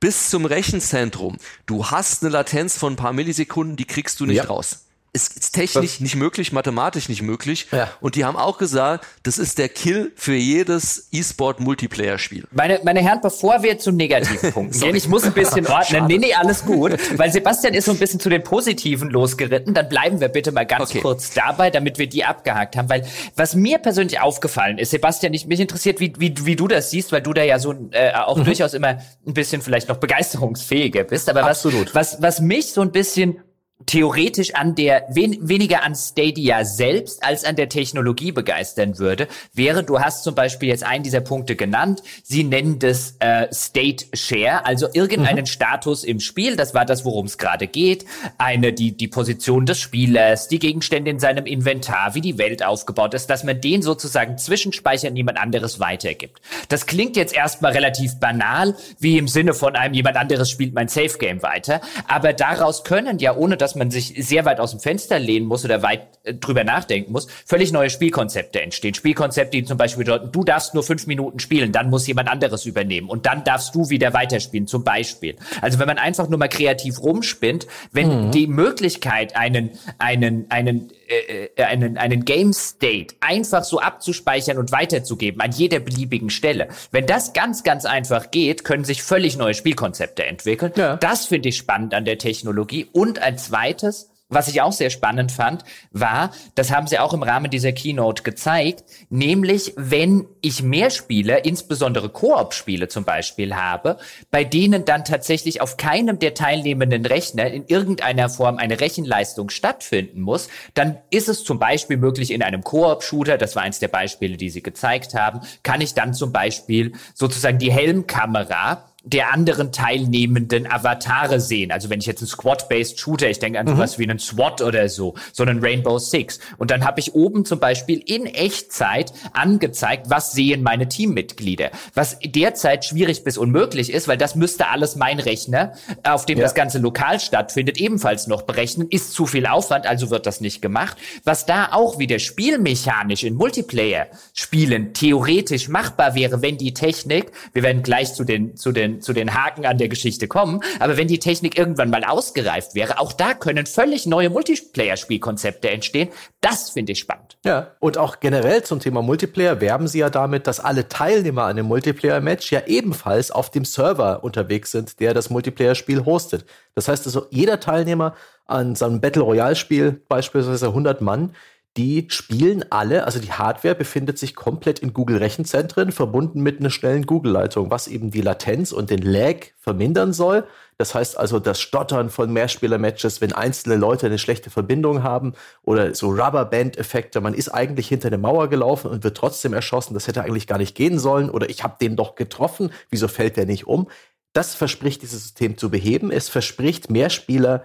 bis 0.00 0.30
zum 0.30 0.46
Rechenzentrum, 0.46 1.36
du 1.66 1.90
hast 1.90 2.22
eine 2.22 2.32
Latenz 2.32 2.78
von 2.78 2.94
ein 2.94 2.96
paar 2.96 3.12
Millisekunden, 3.12 3.76
die 3.76 3.84
kriegst 3.84 4.18
du 4.18 4.24
nicht 4.24 4.36
ja. 4.36 4.44
raus 4.44 4.85
ist, 5.16 5.36
ist 5.36 5.52
technisch 5.52 5.94
Was? 5.94 6.00
nicht 6.00 6.14
möglich, 6.14 6.52
mathematisch 6.52 7.08
nicht 7.08 7.22
möglich. 7.22 7.66
Ja. 7.72 7.90
Und 8.00 8.14
die 8.14 8.24
haben 8.24 8.36
auch 8.36 8.58
gesagt, 8.58 9.06
das 9.22 9.38
ist 9.38 9.58
der 9.58 9.70
Kill 9.70 10.12
für 10.14 10.34
jedes 10.34 11.08
E-Sport-Multiplayer-Spiel. 11.10 12.44
Meine, 12.52 12.80
meine 12.84 13.00
Herren, 13.00 13.20
bevor 13.22 13.62
wir 13.62 13.78
zum 13.78 13.96
negativen 13.96 14.52
Punkt 14.52 14.74
gehen, 14.80 14.94
ich 14.94 15.08
muss 15.08 15.24
ein 15.24 15.32
bisschen 15.32 15.66
ordnen. 15.68 16.06
nee, 16.06 16.18
nee, 16.18 16.34
alles 16.34 16.64
gut. 16.64 16.92
Weil 17.18 17.32
Sebastian 17.32 17.72
ist 17.72 17.86
so 17.86 17.92
ein 17.92 17.98
bisschen 17.98 18.20
zu 18.20 18.28
den 18.28 18.42
Positiven 18.42 19.08
losgeritten. 19.08 19.72
Dann 19.72 19.88
bleiben 19.88 20.20
wir 20.20 20.28
bitte 20.28 20.52
mal 20.52 20.66
ganz 20.66 20.90
okay. 20.90 21.00
kurz 21.00 21.32
dabei, 21.32 21.70
damit 21.70 21.98
wir 21.98 22.08
die 22.08 22.24
abgehakt 22.24 22.76
haben. 22.76 22.90
Weil 22.90 23.06
was 23.34 23.54
mir 23.54 23.78
persönlich 23.78 24.20
aufgefallen 24.20 24.76
ist, 24.78 24.90
Sebastian, 24.90 25.32
ich, 25.32 25.46
mich 25.46 25.60
interessiert, 25.60 25.98
wie, 25.98 26.12
wie, 26.18 26.34
wie 26.44 26.56
du 26.56 26.68
das 26.68 26.90
siehst, 26.90 27.10
weil 27.10 27.22
du 27.22 27.32
da 27.32 27.42
ja 27.42 27.58
so 27.58 27.74
äh, 27.92 28.12
auch 28.12 28.36
mhm. 28.36 28.44
durchaus 28.44 28.74
immer 28.74 28.98
ein 29.26 29.34
bisschen 29.34 29.62
vielleicht 29.62 29.88
noch 29.88 29.96
begeisterungsfähiger 29.96 31.04
bist. 31.04 31.30
Aber 31.30 31.44
Absolut. 31.44 31.94
was, 31.94 32.20
was, 32.20 32.22
was 32.22 32.40
mich 32.40 32.72
so 32.72 32.82
ein 32.82 32.92
bisschen 32.92 33.40
theoretisch 33.84 34.54
an 34.54 34.74
der 34.74 35.04
wen, 35.10 35.36
weniger 35.46 35.82
an 35.82 35.94
Stadia 35.94 36.64
selbst 36.64 37.22
als 37.22 37.44
an 37.44 37.56
der 37.56 37.68
Technologie 37.68 38.32
begeistern 38.32 38.98
würde, 38.98 39.28
wäre, 39.52 39.84
du 39.84 40.00
hast 40.00 40.24
zum 40.24 40.34
Beispiel 40.34 40.70
jetzt 40.70 40.82
einen 40.82 41.04
dieser 41.04 41.20
Punkte 41.20 41.56
genannt, 41.56 42.02
sie 42.22 42.42
nennen 42.42 42.78
das 42.78 43.16
äh, 43.18 43.48
State 43.52 44.06
Share, 44.14 44.64
also 44.64 44.88
irgendeinen 44.94 45.40
mhm. 45.40 45.46
Status 45.46 46.04
im 46.04 46.20
Spiel, 46.20 46.56
das 46.56 46.72
war 46.72 46.86
das, 46.86 47.04
worum 47.04 47.26
es 47.26 47.36
gerade 47.36 47.66
geht, 47.66 48.06
eine 48.38 48.72
die 48.72 48.96
die 48.96 49.08
Position 49.08 49.66
des 49.66 49.78
Spielers, 49.78 50.48
die 50.48 50.58
Gegenstände 50.58 51.10
in 51.10 51.18
seinem 51.18 51.44
Inventar, 51.44 52.14
wie 52.14 52.22
die 52.22 52.38
Welt 52.38 52.64
aufgebaut 52.64 53.12
ist, 53.12 53.28
dass 53.28 53.44
man 53.44 53.60
den 53.60 53.82
sozusagen 53.82 54.38
zwischenspeichert 54.38 55.10
und 55.10 55.16
jemand 55.16 55.38
anderes 55.38 55.80
weitergibt. 55.80 56.40
Das 56.70 56.86
klingt 56.86 57.14
jetzt 57.16 57.34
erstmal 57.34 57.72
relativ 57.72 58.18
banal, 58.18 58.74
wie 58.98 59.18
im 59.18 59.28
Sinne 59.28 59.52
von 59.52 59.76
einem 59.76 59.92
jemand 59.92 60.16
anderes 60.16 60.48
spielt 60.48 60.72
mein 60.72 60.88
Safe 60.88 61.18
Game 61.18 61.42
weiter, 61.42 61.82
aber 62.08 62.32
daraus 62.32 62.82
können 62.82 63.18
ja 63.18 63.36
ohne 63.36 63.58
dass 63.58 63.65
dass 63.66 63.74
man 63.74 63.90
sich 63.90 64.14
sehr 64.16 64.44
weit 64.44 64.60
aus 64.60 64.70
dem 64.70 64.78
Fenster 64.78 65.18
lehnen 65.18 65.44
muss 65.44 65.64
oder 65.64 65.82
weit 65.82 66.06
äh, 66.22 66.34
drüber 66.34 66.62
nachdenken 66.62 67.10
muss, 67.10 67.26
völlig 67.44 67.72
neue 67.72 67.90
Spielkonzepte 67.90 68.62
entstehen. 68.62 68.94
Spielkonzepte, 68.94 69.56
die 69.56 69.64
zum 69.64 69.76
Beispiel 69.76 70.04
bedeuten, 70.04 70.30
du 70.30 70.44
darfst 70.44 70.72
nur 70.74 70.84
fünf 70.84 71.08
Minuten 71.08 71.40
spielen, 71.40 71.72
dann 71.72 71.90
muss 71.90 72.06
jemand 72.06 72.28
anderes 72.28 72.64
übernehmen 72.64 73.08
und 73.08 73.26
dann 73.26 73.42
darfst 73.42 73.74
du 73.74 73.90
wieder 73.90 74.14
weiterspielen, 74.14 74.68
zum 74.68 74.84
Beispiel. 74.84 75.34
Also 75.62 75.80
wenn 75.80 75.88
man 75.88 75.98
einfach 75.98 76.28
nur 76.28 76.38
mal 76.38 76.46
kreativ 76.46 77.02
rumspinnt, 77.02 77.66
wenn 77.90 78.28
mhm. 78.28 78.30
die 78.30 78.46
Möglichkeit, 78.46 79.34
einen, 79.34 79.70
einen, 79.98 80.48
einen 80.48 80.92
äh, 81.08 81.50
äh, 81.56 81.62
einen, 81.62 81.98
einen 81.98 82.24
Game 82.24 82.52
State 82.52 83.14
einfach 83.20 83.64
so 83.64 83.80
abzuspeichern 83.80 84.58
und 84.58 84.72
weiterzugeben 84.72 85.40
an 85.40 85.52
jeder 85.52 85.78
beliebigen 85.78 86.30
Stelle. 86.30 86.68
Wenn 86.90 87.06
das 87.06 87.32
ganz, 87.32 87.62
ganz 87.62 87.84
einfach 87.84 88.30
geht, 88.30 88.64
können 88.64 88.84
sich 88.84 89.02
völlig 89.02 89.36
neue 89.36 89.54
Spielkonzepte 89.54 90.24
entwickeln. 90.24 90.72
Ja. 90.76 90.96
Das 90.96 91.26
finde 91.26 91.50
ich 91.50 91.56
spannend 91.56 91.94
an 91.94 92.04
der 92.04 92.18
Technologie. 92.18 92.88
Und 92.92 93.20
als 93.22 93.46
zweites, 93.46 94.10
was 94.28 94.48
ich 94.48 94.60
auch 94.60 94.72
sehr 94.72 94.90
spannend 94.90 95.30
fand, 95.30 95.64
war, 95.92 96.32
das 96.54 96.72
haben 96.72 96.86
sie 96.86 96.98
auch 96.98 97.14
im 97.14 97.22
Rahmen 97.22 97.50
dieser 97.50 97.72
Keynote 97.72 98.22
gezeigt, 98.22 98.84
nämlich 99.08 99.72
wenn 99.76 100.26
ich 100.40 100.62
mehr 100.62 100.90
Spiele, 100.90 101.38
insbesondere 101.38 102.08
Koop-Spiele 102.08 102.88
zum 102.88 103.04
Beispiel 103.04 103.54
habe, 103.54 103.98
bei 104.30 104.42
denen 104.42 104.84
dann 104.84 105.04
tatsächlich 105.04 105.60
auf 105.60 105.76
keinem 105.76 106.18
der 106.18 106.34
teilnehmenden 106.34 107.06
Rechner 107.06 107.46
in 107.50 107.66
irgendeiner 107.66 108.28
Form 108.28 108.56
eine 108.56 108.80
Rechenleistung 108.80 109.50
stattfinden 109.50 110.20
muss, 110.20 110.48
dann 110.74 110.98
ist 111.10 111.28
es 111.28 111.44
zum 111.44 111.58
Beispiel 111.58 111.96
möglich 111.96 112.32
in 112.32 112.42
einem 112.42 112.64
Koop-Shooter, 112.64 113.38
das 113.38 113.54
war 113.54 113.62
eins 113.62 113.78
der 113.78 113.88
Beispiele, 113.88 114.36
die 114.36 114.50
sie 114.50 114.62
gezeigt 114.62 115.14
haben, 115.14 115.40
kann 115.62 115.80
ich 115.80 115.94
dann 115.94 116.14
zum 116.14 116.32
Beispiel 116.32 116.92
sozusagen 117.14 117.58
die 117.58 117.72
Helmkamera 117.72 118.84
der 119.06 119.32
anderen 119.32 119.70
teilnehmenden 119.70 120.70
Avatare 120.70 121.40
sehen. 121.40 121.70
Also 121.70 121.90
wenn 121.90 122.00
ich 122.00 122.06
jetzt 122.06 122.20
einen 122.20 122.28
Squad-based 122.28 122.98
Shooter, 122.98 123.30
ich 123.30 123.38
denke 123.38 123.60
an 123.60 123.66
mhm. 123.66 123.70
sowas 123.70 123.98
wie 123.98 124.02
einen 124.02 124.18
SWAT 124.18 124.62
oder 124.62 124.88
so, 124.88 125.14
so 125.32 125.44
einen 125.44 125.64
Rainbow 125.64 125.98
Six. 125.98 126.40
Und 126.58 126.72
dann 126.72 126.84
habe 126.84 126.98
ich 126.98 127.14
oben 127.14 127.44
zum 127.44 127.60
Beispiel 127.60 128.02
in 128.04 128.26
Echtzeit 128.26 129.12
angezeigt, 129.32 130.10
was 130.10 130.32
sehen 130.32 130.62
meine 130.62 130.88
Teammitglieder. 130.88 131.70
Was 131.94 132.18
derzeit 132.24 132.84
schwierig 132.84 133.22
bis 133.22 133.38
unmöglich 133.38 133.92
ist, 133.92 134.08
weil 134.08 134.18
das 134.18 134.34
müsste 134.34 134.68
alles 134.68 134.96
mein 134.96 135.20
Rechner, 135.20 135.72
auf 136.02 136.26
dem 136.26 136.38
ja. 136.38 136.44
das 136.44 136.54
Ganze 136.54 136.78
lokal 136.78 137.20
stattfindet, 137.20 137.78
ebenfalls 137.78 138.26
noch 138.26 138.42
berechnen. 138.42 138.88
Ist 138.90 139.12
zu 139.12 139.26
viel 139.26 139.46
Aufwand, 139.46 139.86
also 139.86 140.10
wird 140.10 140.26
das 140.26 140.40
nicht 140.40 140.60
gemacht. 140.60 140.96
Was 141.22 141.46
da 141.46 141.68
auch 141.70 142.00
wieder 142.00 142.18
spielmechanisch 142.18 143.22
in 143.22 143.34
Multiplayer-Spielen 143.34 144.94
theoretisch 144.94 145.68
machbar 145.68 146.16
wäre, 146.16 146.42
wenn 146.42 146.58
die 146.58 146.74
Technik, 146.74 147.30
wir 147.52 147.62
werden 147.62 147.84
gleich 147.84 148.14
zu 148.14 148.24
den, 148.24 148.56
zu 148.56 148.72
den 148.72 148.95
zu 149.00 149.12
den 149.12 149.34
Haken 149.34 149.66
an 149.66 149.78
der 149.78 149.88
Geschichte 149.88 150.28
kommen. 150.28 150.60
Aber 150.78 150.96
wenn 150.96 151.08
die 151.08 151.18
Technik 151.18 151.58
irgendwann 151.58 151.90
mal 151.90 152.04
ausgereift 152.04 152.74
wäre, 152.74 152.98
auch 152.98 153.12
da 153.12 153.34
können 153.34 153.66
völlig 153.66 154.06
neue 154.06 154.30
Multiplayer-Spielkonzepte 154.30 155.70
entstehen. 155.70 156.08
Das 156.40 156.70
finde 156.70 156.92
ich 156.92 157.00
spannend. 157.00 157.38
Ja, 157.44 157.72
und 157.80 157.98
auch 157.98 158.20
generell 158.20 158.62
zum 158.62 158.80
Thema 158.80 159.02
Multiplayer 159.02 159.60
werben 159.60 159.88
sie 159.88 159.98
ja 159.98 160.10
damit, 160.10 160.46
dass 160.46 160.60
alle 160.60 160.88
Teilnehmer 160.88 161.44
an 161.44 161.50
einem 161.50 161.66
Multiplayer-Match 161.66 162.50
ja 162.52 162.62
ebenfalls 162.66 163.30
auf 163.30 163.50
dem 163.50 163.64
Server 163.64 164.24
unterwegs 164.24 164.72
sind, 164.72 165.00
der 165.00 165.14
das 165.14 165.30
Multiplayer-Spiel 165.30 166.04
hostet. 166.04 166.44
Das 166.74 166.88
heißt 166.88 167.06
also, 167.06 167.26
jeder 167.30 167.60
Teilnehmer 167.60 168.14
an 168.46 168.74
seinem 168.74 169.00
Battle 169.00 169.22
Royale-Spiel, 169.22 170.02
beispielsweise 170.08 170.66
100 170.68 171.00
Mann, 171.00 171.34
die 171.76 172.06
spielen 172.08 172.64
alle, 172.70 173.04
also 173.04 173.18
die 173.18 173.32
Hardware 173.32 173.74
befindet 173.74 174.18
sich 174.18 174.34
komplett 174.34 174.78
in 174.78 174.94
Google 174.94 175.18
Rechenzentren, 175.18 175.92
verbunden 175.92 176.42
mit 176.42 176.60
einer 176.60 176.70
schnellen 176.70 177.04
Google-Leitung, 177.04 177.70
was 177.70 177.86
eben 177.86 178.10
die 178.10 178.22
Latenz 178.22 178.72
und 178.72 178.90
den 178.90 179.02
Lag 179.02 179.36
vermindern 179.58 180.12
soll. 180.12 180.46
Das 180.78 180.94
heißt 180.94 181.18
also, 181.18 181.38
das 181.38 181.60
Stottern 181.60 182.10
von 182.10 182.32
Mehrspieler-Matches, 182.32 183.20
wenn 183.20 183.32
einzelne 183.32 183.76
Leute 183.76 184.06
eine 184.06 184.18
schlechte 184.18 184.50
Verbindung 184.50 185.02
haben 185.02 185.34
oder 185.62 185.94
so 185.94 186.10
Rubberband-Effekte, 186.10 187.20
man 187.20 187.34
ist 187.34 187.48
eigentlich 187.48 187.88
hinter 187.88 188.08
eine 188.08 188.18
Mauer 188.18 188.48
gelaufen 188.48 188.90
und 188.90 189.04
wird 189.04 189.16
trotzdem 189.16 189.52
erschossen, 189.52 189.94
das 189.94 190.06
hätte 190.06 190.22
eigentlich 190.22 190.46
gar 190.46 190.58
nicht 190.58 190.74
gehen 190.74 190.98
sollen 190.98 191.30
oder 191.30 191.48
ich 191.50 191.62
habe 191.62 191.76
den 191.80 191.96
doch 191.96 192.14
getroffen, 192.14 192.70
wieso 192.90 193.08
fällt 193.08 193.36
der 193.36 193.46
nicht 193.46 193.66
um? 193.66 193.88
Das 194.32 194.54
verspricht 194.54 195.00
dieses 195.00 195.22
System 195.22 195.56
zu 195.56 195.70
beheben. 195.70 196.10
Es 196.10 196.28
verspricht 196.28 196.90
Mehrspieler 196.90 197.64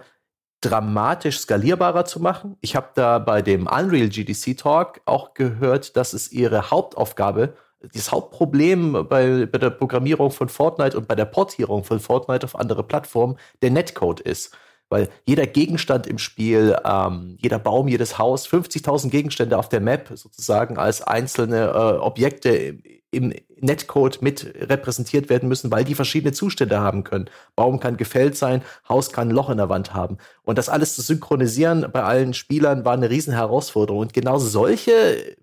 dramatisch 0.62 1.40
skalierbarer 1.40 2.04
zu 2.04 2.20
machen. 2.20 2.56
Ich 2.60 2.74
habe 2.76 2.88
da 2.94 3.18
bei 3.18 3.42
dem 3.42 3.66
Unreal 3.66 4.08
GDC 4.08 4.56
Talk 4.56 5.00
auch 5.04 5.34
gehört, 5.34 5.96
dass 5.96 6.14
es 6.14 6.32
ihre 6.32 6.70
Hauptaufgabe, 6.70 7.54
das 7.92 8.12
Hauptproblem 8.12 9.06
bei, 9.08 9.46
bei 9.46 9.58
der 9.58 9.70
Programmierung 9.70 10.30
von 10.30 10.48
Fortnite 10.48 10.96
und 10.96 11.08
bei 11.08 11.16
der 11.16 11.24
Portierung 11.24 11.82
von 11.82 11.98
Fortnite 11.98 12.44
auf 12.44 12.56
andere 12.56 12.84
Plattformen 12.84 13.36
der 13.60 13.72
Netcode 13.72 14.20
ist. 14.20 14.56
Weil 14.88 15.08
jeder 15.26 15.46
Gegenstand 15.46 16.06
im 16.06 16.18
Spiel, 16.18 16.76
ähm, 16.84 17.36
jeder 17.40 17.58
Baum, 17.58 17.88
jedes 17.88 18.18
Haus, 18.18 18.46
50.000 18.46 19.10
Gegenstände 19.10 19.58
auf 19.58 19.68
der 19.68 19.80
Map 19.80 20.10
sozusagen 20.14 20.78
als 20.78 21.02
einzelne 21.02 21.68
äh, 21.68 21.98
Objekte 21.98 22.78
im 23.10 23.32
Netcode 23.62 24.20
mit 24.22 24.54
repräsentiert 24.60 25.30
werden 25.30 25.48
müssen, 25.48 25.70
weil 25.70 25.84
die 25.84 25.94
verschiedene 25.94 26.32
Zustände 26.32 26.80
haben 26.80 27.04
können. 27.04 27.30
Baum 27.56 27.80
kann 27.80 27.96
gefällt 27.96 28.36
sein, 28.36 28.62
Haus 28.88 29.12
kann 29.12 29.28
ein 29.28 29.34
Loch 29.34 29.50
in 29.50 29.58
der 29.58 29.68
Wand 29.68 29.94
haben. 29.94 30.18
Und 30.42 30.58
das 30.58 30.68
alles 30.68 30.94
zu 30.94 31.02
synchronisieren 31.02 31.86
bei 31.92 32.02
allen 32.02 32.34
Spielern 32.34 32.84
war 32.84 32.94
eine 32.94 33.10
riesen 33.10 33.32
Herausforderung. 33.32 34.02
Und 34.02 34.12
genau 34.12 34.38
solche 34.38 35.36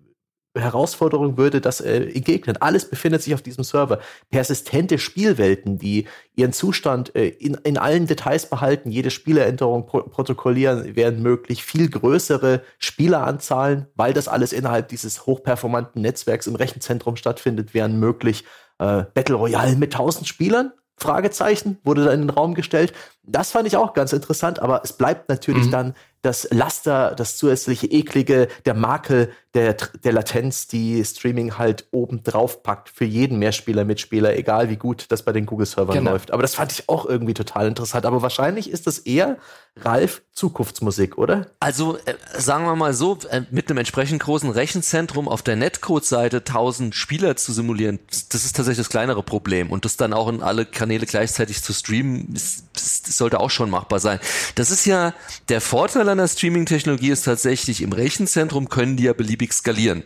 Herausforderung 0.54 1.36
würde 1.36 1.60
das 1.60 1.80
äh, 1.80 2.02
entgegnen. 2.04 2.56
Alles 2.56 2.88
befindet 2.88 3.22
sich 3.22 3.34
auf 3.34 3.42
diesem 3.42 3.62
Server. 3.62 4.00
Persistente 4.30 4.98
Spielwelten, 4.98 5.78
die 5.78 6.06
ihren 6.34 6.52
Zustand 6.52 7.14
äh, 7.14 7.28
in, 7.28 7.54
in 7.54 7.78
allen 7.78 8.06
Details 8.06 8.46
behalten, 8.46 8.90
jede 8.90 9.10
Spieleränderung 9.10 9.86
pro 9.86 10.02
protokollieren, 10.02 10.96
werden 10.96 11.22
möglich. 11.22 11.64
Viel 11.64 11.88
größere 11.88 12.62
Spieleranzahlen, 12.78 13.86
weil 13.94 14.12
das 14.12 14.26
alles 14.26 14.52
innerhalb 14.52 14.88
dieses 14.88 15.26
hochperformanten 15.26 16.02
Netzwerks 16.02 16.48
im 16.48 16.56
Rechenzentrum 16.56 17.16
stattfindet, 17.16 17.72
wären 17.72 18.00
möglich. 18.00 18.44
Äh, 18.78 19.04
Battle 19.14 19.36
Royale 19.36 19.76
mit 19.76 19.94
1000 19.94 20.26
Spielern? 20.26 20.72
Fragezeichen 21.00 21.78
wurde 21.82 22.04
da 22.04 22.12
in 22.12 22.20
den 22.20 22.30
Raum 22.30 22.54
gestellt. 22.54 22.92
Das 23.22 23.50
fand 23.50 23.66
ich 23.66 23.76
auch 23.76 23.94
ganz 23.94 24.12
interessant, 24.12 24.60
aber 24.60 24.82
es 24.84 24.92
bleibt 24.92 25.28
natürlich 25.28 25.66
mhm. 25.66 25.70
dann 25.70 25.94
das 26.22 26.48
Laster, 26.50 27.14
das 27.14 27.36
zusätzliche 27.36 27.86
eklige, 27.86 28.48
der 28.66 28.74
Makel 28.74 29.30
der, 29.54 29.74
der 30.04 30.12
Latenz, 30.12 30.68
die 30.68 31.04
Streaming 31.04 31.58
halt 31.58 31.86
oben 31.90 32.22
drauf 32.22 32.62
packt 32.62 32.88
für 32.88 33.04
jeden 33.04 33.38
Mehrspieler, 33.40 33.84
Mitspieler, 33.84 34.36
egal 34.36 34.70
wie 34.70 34.76
gut 34.76 35.06
das 35.08 35.24
bei 35.24 35.32
den 35.32 35.44
Google-Servern 35.44 35.98
genau. 35.98 36.12
läuft. 36.12 36.30
Aber 36.30 36.42
das 36.42 36.54
fand 36.54 36.70
ich 36.70 36.88
auch 36.88 37.04
irgendwie 37.04 37.34
total 37.34 37.66
interessant. 37.66 38.06
Aber 38.06 38.22
wahrscheinlich 38.22 38.70
ist 38.70 38.86
das 38.86 39.00
eher, 39.00 39.38
Ralf, 39.76 40.22
Zukunftsmusik, 40.32 41.18
oder? 41.18 41.46
Also, 41.58 41.96
äh, 42.04 42.14
sagen 42.38 42.64
wir 42.64 42.76
mal 42.76 42.94
so, 42.94 43.18
äh, 43.28 43.42
mit 43.50 43.68
einem 43.68 43.78
entsprechend 43.78 44.22
großen 44.22 44.50
Rechenzentrum 44.50 45.28
auf 45.28 45.42
der 45.42 45.56
Netcode-Seite 45.56 46.44
1000 46.44 46.94
Spieler 46.94 47.34
zu 47.36 47.52
simulieren, 47.52 47.98
das 48.08 48.44
ist 48.44 48.54
tatsächlich 48.54 48.78
das 48.78 48.88
kleinere 48.88 49.22
Problem. 49.22 49.70
Und 49.70 49.84
das 49.84 49.96
dann 49.96 50.12
auch 50.12 50.28
in 50.28 50.42
alle 50.42 50.64
Kanäle 50.64 51.06
gleichzeitig 51.06 51.62
zu 51.62 51.72
streamen, 51.72 52.34
ist, 52.34 52.64
das 52.82 53.16
sollte 53.16 53.40
auch 53.40 53.50
schon 53.50 53.70
machbar 53.70 54.00
sein. 54.00 54.20
Das 54.54 54.70
ist 54.70 54.86
ja 54.86 55.14
der 55.48 55.60
Vorteil 55.60 56.04
der 56.16 56.28
Streaming-Technologie 56.28 57.10
ist 57.10 57.22
tatsächlich, 57.22 57.82
im 57.82 57.92
Rechenzentrum 57.92 58.68
können 58.68 58.96
die 58.96 59.04
ja 59.04 59.12
beliebig 59.12 59.52
skalieren. 59.52 60.02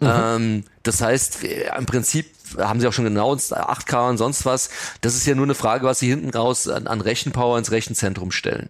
Mhm. 0.00 0.08
Ähm, 0.10 0.64
das 0.82 1.00
heißt, 1.00 1.44
äh, 1.44 1.70
im 1.76 1.86
Prinzip 1.86 2.26
haben 2.58 2.80
sie 2.80 2.86
auch 2.86 2.92
schon 2.92 3.04
genau 3.04 3.32
8K 3.32 4.10
und 4.10 4.18
sonst 4.18 4.44
was. 4.44 4.68
Das 5.00 5.14
ist 5.14 5.26
ja 5.26 5.34
nur 5.34 5.46
eine 5.46 5.54
Frage, 5.54 5.86
was 5.86 5.98
sie 6.00 6.08
hinten 6.08 6.30
raus 6.30 6.68
an, 6.68 6.86
an 6.86 7.00
Rechenpower 7.00 7.58
ins 7.58 7.70
Rechenzentrum 7.70 8.30
stellen. 8.30 8.68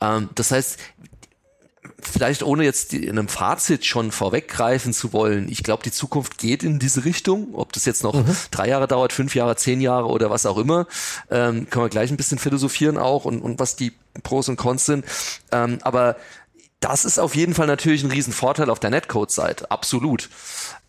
Ähm, 0.00 0.30
das 0.34 0.50
heißt, 0.50 0.78
vielleicht 2.02 2.42
ohne 2.42 2.64
jetzt 2.64 2.92
in 2.92 3.10
einem 3.10 3.28
Fazit 3.28 3.86
schon 3.86 4.12
vorweggreifen 4.12 4.92
zu 4.92 5.12
wollen, 5.12 5.48
ich 5.48 5.62
glaube, 5.62 5.82
die 5.82 5.90
Zukunft 5.90 6.38
geht 6.38 6.62
in 6.62 6.78
diese 6.78 7.04
Richtung. 7.04 7.54
Ob 7.54 7.72
das 7.72 7.84
jetzt 7.84 8.02
noch 8.02 8.14
mhm. 8.14 8.36
drei 8.50 8.68
Jahre 8.68 8.86
dauert, 8.86 9.12
fünf 9.12 9.34
Jahre, 9.34 9.56
zehn 9.56 9.80
Jahre 9.80 10.08
oder 10.08 10.30
was 10.30 10.46
auch 10.46 10.58
immer, 10.58 10.86
ähm, 11.30 11.68
können 11.70 11.84
wir 11.84 11.88
gleich 11.88 12.10
ein 12.10 12.16
bisschen 12.16 12.38
philosophieren 12.38 12.98
auch 12.98 13.24
und, 13.24 13.40
und 13.40 13.58
was 13.58 13.76
die 13.76 13.92
Pros 14.22 14.48
und 14.48 14.56
Cons 14.56 14.86
sind. 14.86 15.04
Ähm, 15.52 15.78
aber 15.82 16.16
das 16.80 17.04
ist 17.04 17.18
auf 17.18 17.36
jeden 17.36 17.54
Fall 17.54 17.66
natürlich 17.66 18.02
ein 18.02 18.10
Riesenvorteil 18.10 18.70
auf 18.70 18.80
der 18.80 18.88
Netcode-Seite, 18.90 19.70
absolut. 19.70 20.30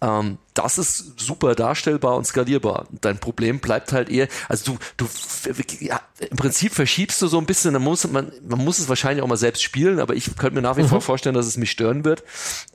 Ähm, 0.01 0.37
das 0.53 0.77
ist 0.77 1.19
super 1.19 1.53
darstellbar 1.53 2.15
und 2.15 2.25
skalierbar. 2.25 2.87
Dein 3.01 3.19
Problem 3.19 3.59
bleibt 3.59 3.91
halt 3.91 4.09
eher, 4.09 4.27
also 4.47 4.77
du, 4.95 5.05
du, 5.05 5.53
ja, 5.79 6.01
im 6.19 6.37
Prinzip 6.37 6.73
verschiebst 6.73 7.21
du 7.21 7.27
so 7.27 7.37
ein 7.37 7.45
bisschen, 7.45 7.73
dann 7.73 7.83
muss 7.83 8.07
man, 8.07 8.31
man 8.47 8.59
muss 8.59 8.79
es 8.79 8.87
wahrscheinlich 8.87 9.21
auch 9.21 9.27
mal 9.27 9.37
selbst 9.37 9.61
spielen, 9.63 9.99
aber 9.99 10.15
ich 10.15 10.35
könnte 10.37 10.55
mir 10.55 10.61
nach 10.61 10.77
wie 10.77 10.83
mhm. 10.83 10.87
vor 10.87 11.01
vorstellen, 11.01 11.35
dass 11.35 11.45
es 11.45 11.57
mich 11.57 11.71
stören 11.71 12.05
wird. 12.05 12.23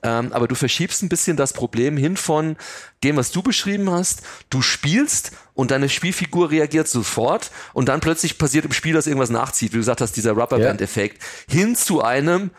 Ähm, 0.02 0.32
aber 0.32 0.46
du 0.46 0.54
verschiebst 0.54 1.02
ein 1.02 1.08
bisschen 1.08 1.38
das 1.38 1.54
Problem 1.54 1.96
hin 1.96 2.18
von 2.18 2.56
dem, 3.02 3.16
was 3.16 3.32
du 3.32 3.42
beschrieben 3.42 3.90
hast. 3.90 4.22
Du 4.50 4.60
spielst 4.60 5.32
und 5.54 5.70
deine 5.70 5.88
Spielfigur 5.88 6.50
reagiert 6.50 6.86
sofort 6.86 7.50
und 7.72 7.88
dann 7.88 8.00
plötzlich 8.00 8.36
passiert 8.36 8.66
im 8.66 8.72
Spiel, 8.72 8.92
dass 8.92 9.06
irgendwas 9.06 9.30
nachzieht, 9.30 9.72
wie 9.72 9.76
du 9.76 9.80
gesagt 9.80 10.02
hast, 10.02 10.16
dieser 10.16 10.32
Rubberband-Effekt, 10.32 11.22
ja. 11.48 11.54
hin 11.54 11.76
zu 11.76 12.02
einem, 12.02 12.50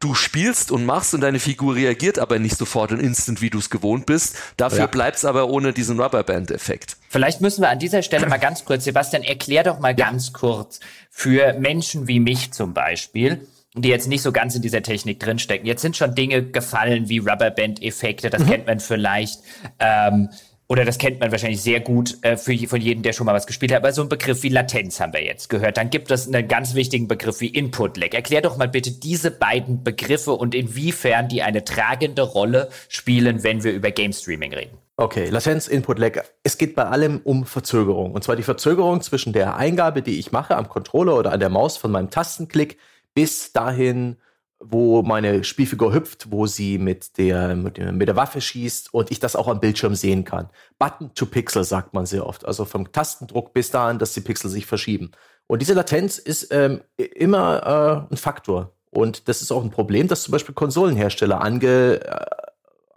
du 0.00 0.14
spielst 0.14 0.70
und 0.70 0.84
machst 0.84 1.14
und 1.14 1.22
deine 1.22 1.38
Figur 1.38 1.74
reagiert 1.74 2.18
aber 2.18 2.38
nicht 2.38 2.56
sofort 2.56 2.92
und 2.92 3.00
instant, 3.00 3.40
wie 3.40 3.50
du 3.50 3.58
es 3.58 3.70
gewohnt 3.70 4.06
bist. 4.06 4.36
Dafür 4.56 4.80
ja. 4.80 4.86
bleibst 4.86 5.24
aber 5.24 5.48
ohne 5.48 5.72
diesen 5.72 5.98
Rubberband-Effekt. 5.98 6.96
Vielleicht 7.08 7.40
müssen 7.40 7.62
wir 7.62 7.70
an 7.70 7.78
dieser 7.78 8.02
Stelle 8.02 8.26
mal 8.28 8.38
ganz 8.38 8.64
kurz, 8.64 8.84
Sebastian, 8.84 9.22
erklär 9.22 9.62
doch 9.62 9.78
mal 9.78 9.94
ganz 9.94 10.32
kurz 10.32 10.80
für 11.10 11.54
Menschen 11.54 12.06
wie 12.08 12.20
mich 12.20 12.52
zum 12.52 12.74
Beispiel, 12.74 13.46
die 13.74 13.88
jetzt 13.88 14.06
nicht 14.06 14.22
so 14.22 14.30
ganz 14.30 14.54
in 14.54 14.62
dieser 14.62 14.82
Technik 14.82 15.20
drinstecken. 15.20 15.66
Jetzt 15.66 15.82
sind 15.82 15.96
schon 15.96 16.14
Dinge 16.14 16.42
gefallen 16.44 17.08
wie 17.08 17.18
Rubberband-Effekte, 17.18 18.30
das 18.30 18.42
mhm. 18.42 18.48
kennt 18.48 18.66
man 18.66 18.80
vielleicht. 18.80 19.40
Ähm, 19.78 20.28
oder 20.74 20.84
das 20.84 20.98
kennt 20.98 21.20
man 21.20 21.30
wahrscheinlich 21.30 21.62
sehr 21.62 21.78
gut 21.78 22.18
äh, 22.22 22.36
für, 22.36 22.58
von 22.66 22.80
jedem, 22.80 23.04
der 23.04 23.12
schon 23.12 23.26
mal 23.26 23.32
was 23.32 23.46
gespielt 23.46 23.70
hat, 23.70 23.78
aber 23.78 23.92
so 23.92 24.02
ein 24.02 24.08
Begriff 24.08 24.42
wie 24.42 24.48
Latenz 24.48 24.98
haben 24.98 25.12
wir 25.12 25.22
jetzt 25.22 25.48
gehört. 25.48 25.76
Dann 25.76 25.88
gibt 25.88 26.10
es 26.10 26.26
einen 26.26 26.48
ganz 26.48 26.74
wichtigen 26.74 27.06
Begriff 27.06 27.40
wie 27.40 27.46
Input-Lag. 27.46 28.12
Erklär 28.12 28.42
doch 28.42 28.56
mal 28.56 28.66
bitte 28.66 28.90
diese 28.90 29.30
beiden 29.30 29.84
Begriffe 29.84 30.32
und 30.32 30.52
inwiefern 30.52 31.28
die 31.28 31.42
eine 31.42 31.62
tragende 31.62 32.22
Rolle 32.22 32.70
spielen, 32.88 33.44
wenn 33.44 33.62
wir 33.62 33.70
über 33.70 33.92
Game 33.92 34.12
Streaming 34.12 34.52
reden. 34.52 34.76
Okay, 34.96 35.28
Latenz, 35.28 35.68
Input, 35.68 36.00
Lag. 36.00 36.24
Es 36.42 36.58
geht 36.58 36.74
bei 36.74 36.86
allem 36.86 37.20
um 37.22 37.46
Verzögerung. 37.46 38.10
Und 38.10 38.24
zwar 38.24 38.34
die 38.34 38.42
Verzögerung 38.42 39.00
zwischen 39.00 39.32
der 39.32 39.54
Eingabe, 39.56 40.02
die 40.02 40.18
ich 40.18 40.32
mache 40.32 40.56
am 40.56 40.68
Controller 40.68 41.16
oder 41.16 41.30
an 41.30 41.38
der 41.38 41.50
Maus 41.50 41.76
von 41.76 41.92
meinem 41.92 42.10
Tastenklick, 42.10 42.78
bis 43.14 43.52
dahin, 43.52 44.16
wo 44.66 45.02
meine 45.02 45.44
Spielfigur 45.44 45.92
hüpft, 45.92 46.30
wo 46.30 46.46
sie 46.46 46.78
mit 46.78 47.18
der, 47.18 47.54
mit 47.54 47.76
der, 47.76 47.92
mit 47.92 48.08
der 48.08 48.16
Waffe 48.16 48.40
schießt 48.40 48.92
und 48.92 49.10
ich 49.10 49.20
das 49.20 49.36
auch 49.36 49.48
am 49.48 49.60
Bildschirm 49.60 49.94
sehen 49.94 50.24
kann. 50.24 50.48
Button 50.78 51.14
to 51.14 51.26
Pixel 51.26 51.64
sagt 51.64 51.94
man 51.94 52.06
sehr 52.06 52.26
oft. 52.26 52.44
Also 52.44 52.64
vom 52.64 52.90
Tastendruck 52.92 53.52
bis 53.52 53.70
dahin, 53.70 53.98
dass 53.98 54.14
die 54.14 54.20
Pixel 54.20 54.50
sich 54.50 54.66
verschieben. 54.66 55.12
Und 55.46 55.60
diese 55.60 55.74
Latenz 55.74 56.18
ist 56.18 56.48
ähm, 56.52 56.80
immer 56.96 58.06
äh, 58.10 58.12
ein 58.12 58.16
Faktor. 58.16 58.72
Und 58.90 59.28
das 59.28 59.42
ist 59.42 59.50
auch 59.50 59.62
ein 59.62 59.70
Problem, 59.70 60.08
dass 60.08 60.22
zum 60.22 60.32
Beispiel 60.32 60.54
Konsolenhersteller 60.54 61.40
ange, 61.40 62.00
äh, 62.04 62.26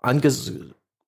ange 0.02 0.32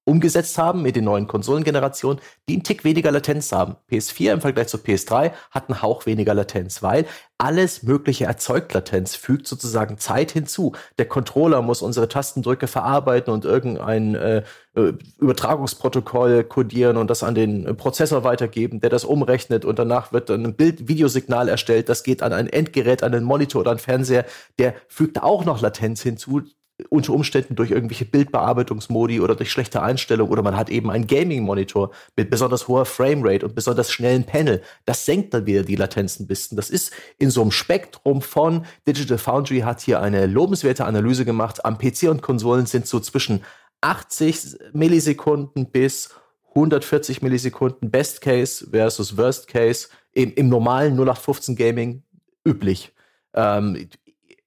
umgesetzt 0.10 0.58
haben 0.58 0.82
mit 0.82 0.96
den 0.96 1.04
neuen 1.04 1.28
Konsolengenerationen, 1.28 2.20
die 2.48 2.54
einen 2.54 2.64
Tick 2.64 2.84
weniger 2.84 3.12
Latenz 3.12 3.52
haben. 3.52 3.76
PS4 3.92 4.34
im 4.34 4.42
Vergleich 4.42 4.68
zur 4.68 4.80
PS3 4.80 5.32
hat 5.52 5.70
einen 5.70 5.82
Hauch 5.84 6.08
weniger 6.08 6.34
Latenz, 6.34 6.82
weil 6.82 7.06
alles 7.38 7.84
Mögliche 7.84 8.26
erzeugt 8.26 8.74
Latenz, 8.74 9.16
fügt 9.16 9.48
sozusagen 9.48 9.98
Zeit 9.98 10.32
hinzu. 10.32 10.74
Der 10.98 11.08
Controller 11.08 11.62
muss 11.62 11.82
unsere 11.82 12.10
Tastendrücke 12.10 12.68
verarbeiten 12.68 13.32
und 13.32 13.46
irgendein 13.46 14.16
äh, 14.16 14.44
äh 14.76 14.94
Übertragungsprotokoll 15.20 16.44
kodieren 16.44 16.98
und 16.98 17.10
das 17.10 17.24
an 17.24 17.36
den 17.36 17.78
Prozessor 17.78 18.24
weitergeben, 18.24 18.82
der 18.82 18.90
das 18.90 19.06
umrechnet 19.06 19.64
und 19.64 19.80
danach 19.80 20.12
wird 20.12 20.30
dann 20.30 20.44
ein 20.44 20.56
Bild-Videosignal 20.56 21.48
erstellt. 21.48 21.88
Das 21.88 22.04
geht 22.04 22.24
an 22.24 22.34
ein 22.34 22.48
Endgerät, 22.48 23.04
an 23.04 23.12
den 23.12 23.24
Monitor 23.24 23.62
oder 23.62 23.72
einen 23.72 23.80
Fernseher. 23.80 24.26
Der 24.58 24.74
fügt 24.88 25.22
auch 25.22 25.46
noch 25.46 25.62
Latenz 25.62 26.02
hinzu, 26.02 26.42
unter 26.90 27.14
Umständen 27.14 27.56
durch 27.56 27.72
irgendwelche 27.72 28.06
Bildbearbeitungsmodi 28.06 29.20
oder 29.20 29.36
durch 29.36 29.52
schlechte 29.52 29.82
Einstellungen 29.82 30.32
oder 30.32 30.42
man 30.42 30.56
hat 30.56 30.70
eben 30.70 30.90
einen 30.90 31.08
Gaming-Monitor 31.08 31.92
mit 32.16 32.30
besonders 32.30 32.68
hoher 32.68 32.86
Framerate 32.86 33.46
und 33.46 33.56
besonders 33.56 33.92
schnellen 33.92 34.24
Panel. 34.24 34.62
Das 34.86 35.06
senkt 35.06 35.34
dann 35.34 35.46
wieder 35.46 35.64
die 35.64 35.76
Latenz 35.76 36.20
ein 36.20 36.28
bisschen. 36.28 36.56
Das 36.56 36.70
ist 36.70 36.94
in 37.18 37.32
so 37.32 37.42
einem 37.42 37.52
Spektrum 37.52 38.22
von 38.22 38.66
Digital 38.88 39.18
Foundry 39.18 39.60
hat 39.60 39.82
hier 39.82 40.02
eine 40.02 40.26
lobenswerte 40.26 40.86
Analyse 40.86 41.26
gemacht. 41.26 41.66
Am 41.66 41.78
PC 41.78 42.04
und 42.04 42.22
Konsolen 42.22 42.66
sind 42.66 42.88
so 42.88 43.00
zwischen 43.00 43.44
80 43.82 44.58
Millisekunden 44.74 45.72
bis 45.72 46.10
140 46.50 47.22
Millisekunden 47.22 47.92
Best 47.92 48.22
Case 48.22 48.68
versus 48.72 49.18
Worst 49.18 49.48
Case 49.48 49.90
im, 50.14 50.34
im 50.34 50.50
normalen 50.50 50.94
0815 50.94 51.56
Gaming 51.56 52.04
üblich. 52.46 52.94
Ähm, 53.34 53.90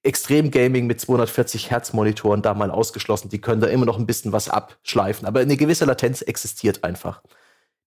Extrem-Gaming 0.03 0.85
mit 0.85 0.99
240 0.99 1.71
Hertz 1.71 1.93
Monitoren 1.93 2.41
da 2.41 2.53
mal 2.53 2.71
ausgeschlossen. 2.71 3.29
Die 3.29 3.41
können 3.41 3.61
da 3.61 3.67
immer 3.67 3.85
noch 3.85 3.97
ein 3.97 4.05
bisschen 4.05 4.31
was 4.31 4.49
abschleifen. 4.49 5.27
Aber 5.27 5.39
eine 5.39 5.57
gewisse 5.57 5.85
Latenz 5.85 6.21
existiert 6.21 6.83
einfach. 6.83 7.21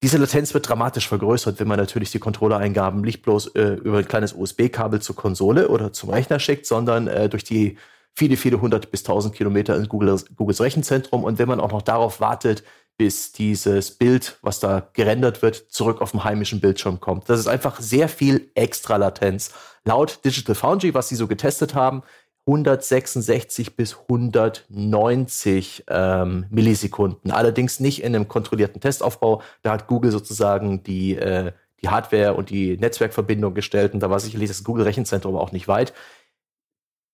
Diese 0.02 0.18
Latenz 0.18 0.52
wird 0.52 0.68
dramatisch 0.68 1.09
vergrößert, 1.09 1.59
wenn 1.60 1.68
man 1.68 1.78
natürlich 1.78 2.10
die 2.10 2.18
Controller-Eingaben 2.18 3.01
nicht 3.01 3.22
bloß 3.22 3.48
äh, 3.55 3.74
über 3.74 3.98
ein 3.98 4.09
kleines 4.09 4.34
USB-Kabel 4.34 5.01
zur 5.01 5.16
Konsole 5.16 5.68
oder 5.68 5.93
zum 5.93 6.10
Rechner 6.10 6.38
schickt, 6.38 6.66
sondern 6.66 7.06
äh, 7.06 7.28
durch 7.28 7.44
die 7.44 7.78
viele, 8.14 8.36
viele 8.36 8.60
hundert 8.60 8.90
bis 8.90 9.02
tausend 9.02 9.34
Kilometer 9.34 9.76
in 9.76 9.88
Googles, 9.88 10.26
Googles 10.36 10.60
Rechenzentrum. 10.60 11.24
Und 11.24 11.38
wenn 11.38 11.48
man 11.48 11.60
auch 11.60 11.72
noch 11.72 11.82
darauf 11.82 12.20
wartet, 12.20 12.64
bis 12.97 13.32
dieses 13.32 13.90
Bild, 13.90 14.39
was 14.43 14.60
da 14.60 14.89
gerendert 14.93 15.43
wird, 15.43 15.56
zurück 15.70 16.01
auf 16.01 16.12
dem 16.12 16.24
heimischen 16.24 16.60
Bildschirm 16.60 17.01
kommt. 17.01 17.28
Das 17.28 17.39
ist 17.39 17.47
einfach 17.47 17.81
sehr 17.81 18.09
viel 18.09 18.51
extra 18.55 18.97
Latenz. 18.97 19.52
Laut 19.85 20.24
Digital 20.24 20.55
Foundry, 20.55 20.94
was 20.94 21.09
sie 21.09 21.16
so 21.16 21.27
getestet 21.27 21.74
haben, 21.74 22.02
166 22.47 23.77
bis 23.77 23.97
190 24.09 25.85
ähm, 25.89 26.47
Millisekunden. 26.48 27.32
Allerdings 27.32 27.81
nicht 27.81 28.02
in 28.02 28.14
einem 28.14 28.28
kontrollierten 28.28 28.81
Testaufbau. 28.81 29.43
Da 29.62 29.73
hat 29.73 29.89
Google 29.89 30.12
sozusagen 30.12 30.82
die, 30.85 31.16
äh, 31.16 31.52
die 31.82 31.89
Hardware 31.89 32.35
und 32.35 32.51
die 32.51 32.77
Netzwerkverbindung 32.78 33.52
gestellt 33.55 33.94
und 33.94 34.01
da 34.01 34.10
war 34.10 34.20
sicherlich 34.20 34.48
das 34.48 34.62
Google-Rechenzentrum 34.62 35.36
auch 35.36 35.51
nicht 35.51 35.66
weit. 35.66 35.93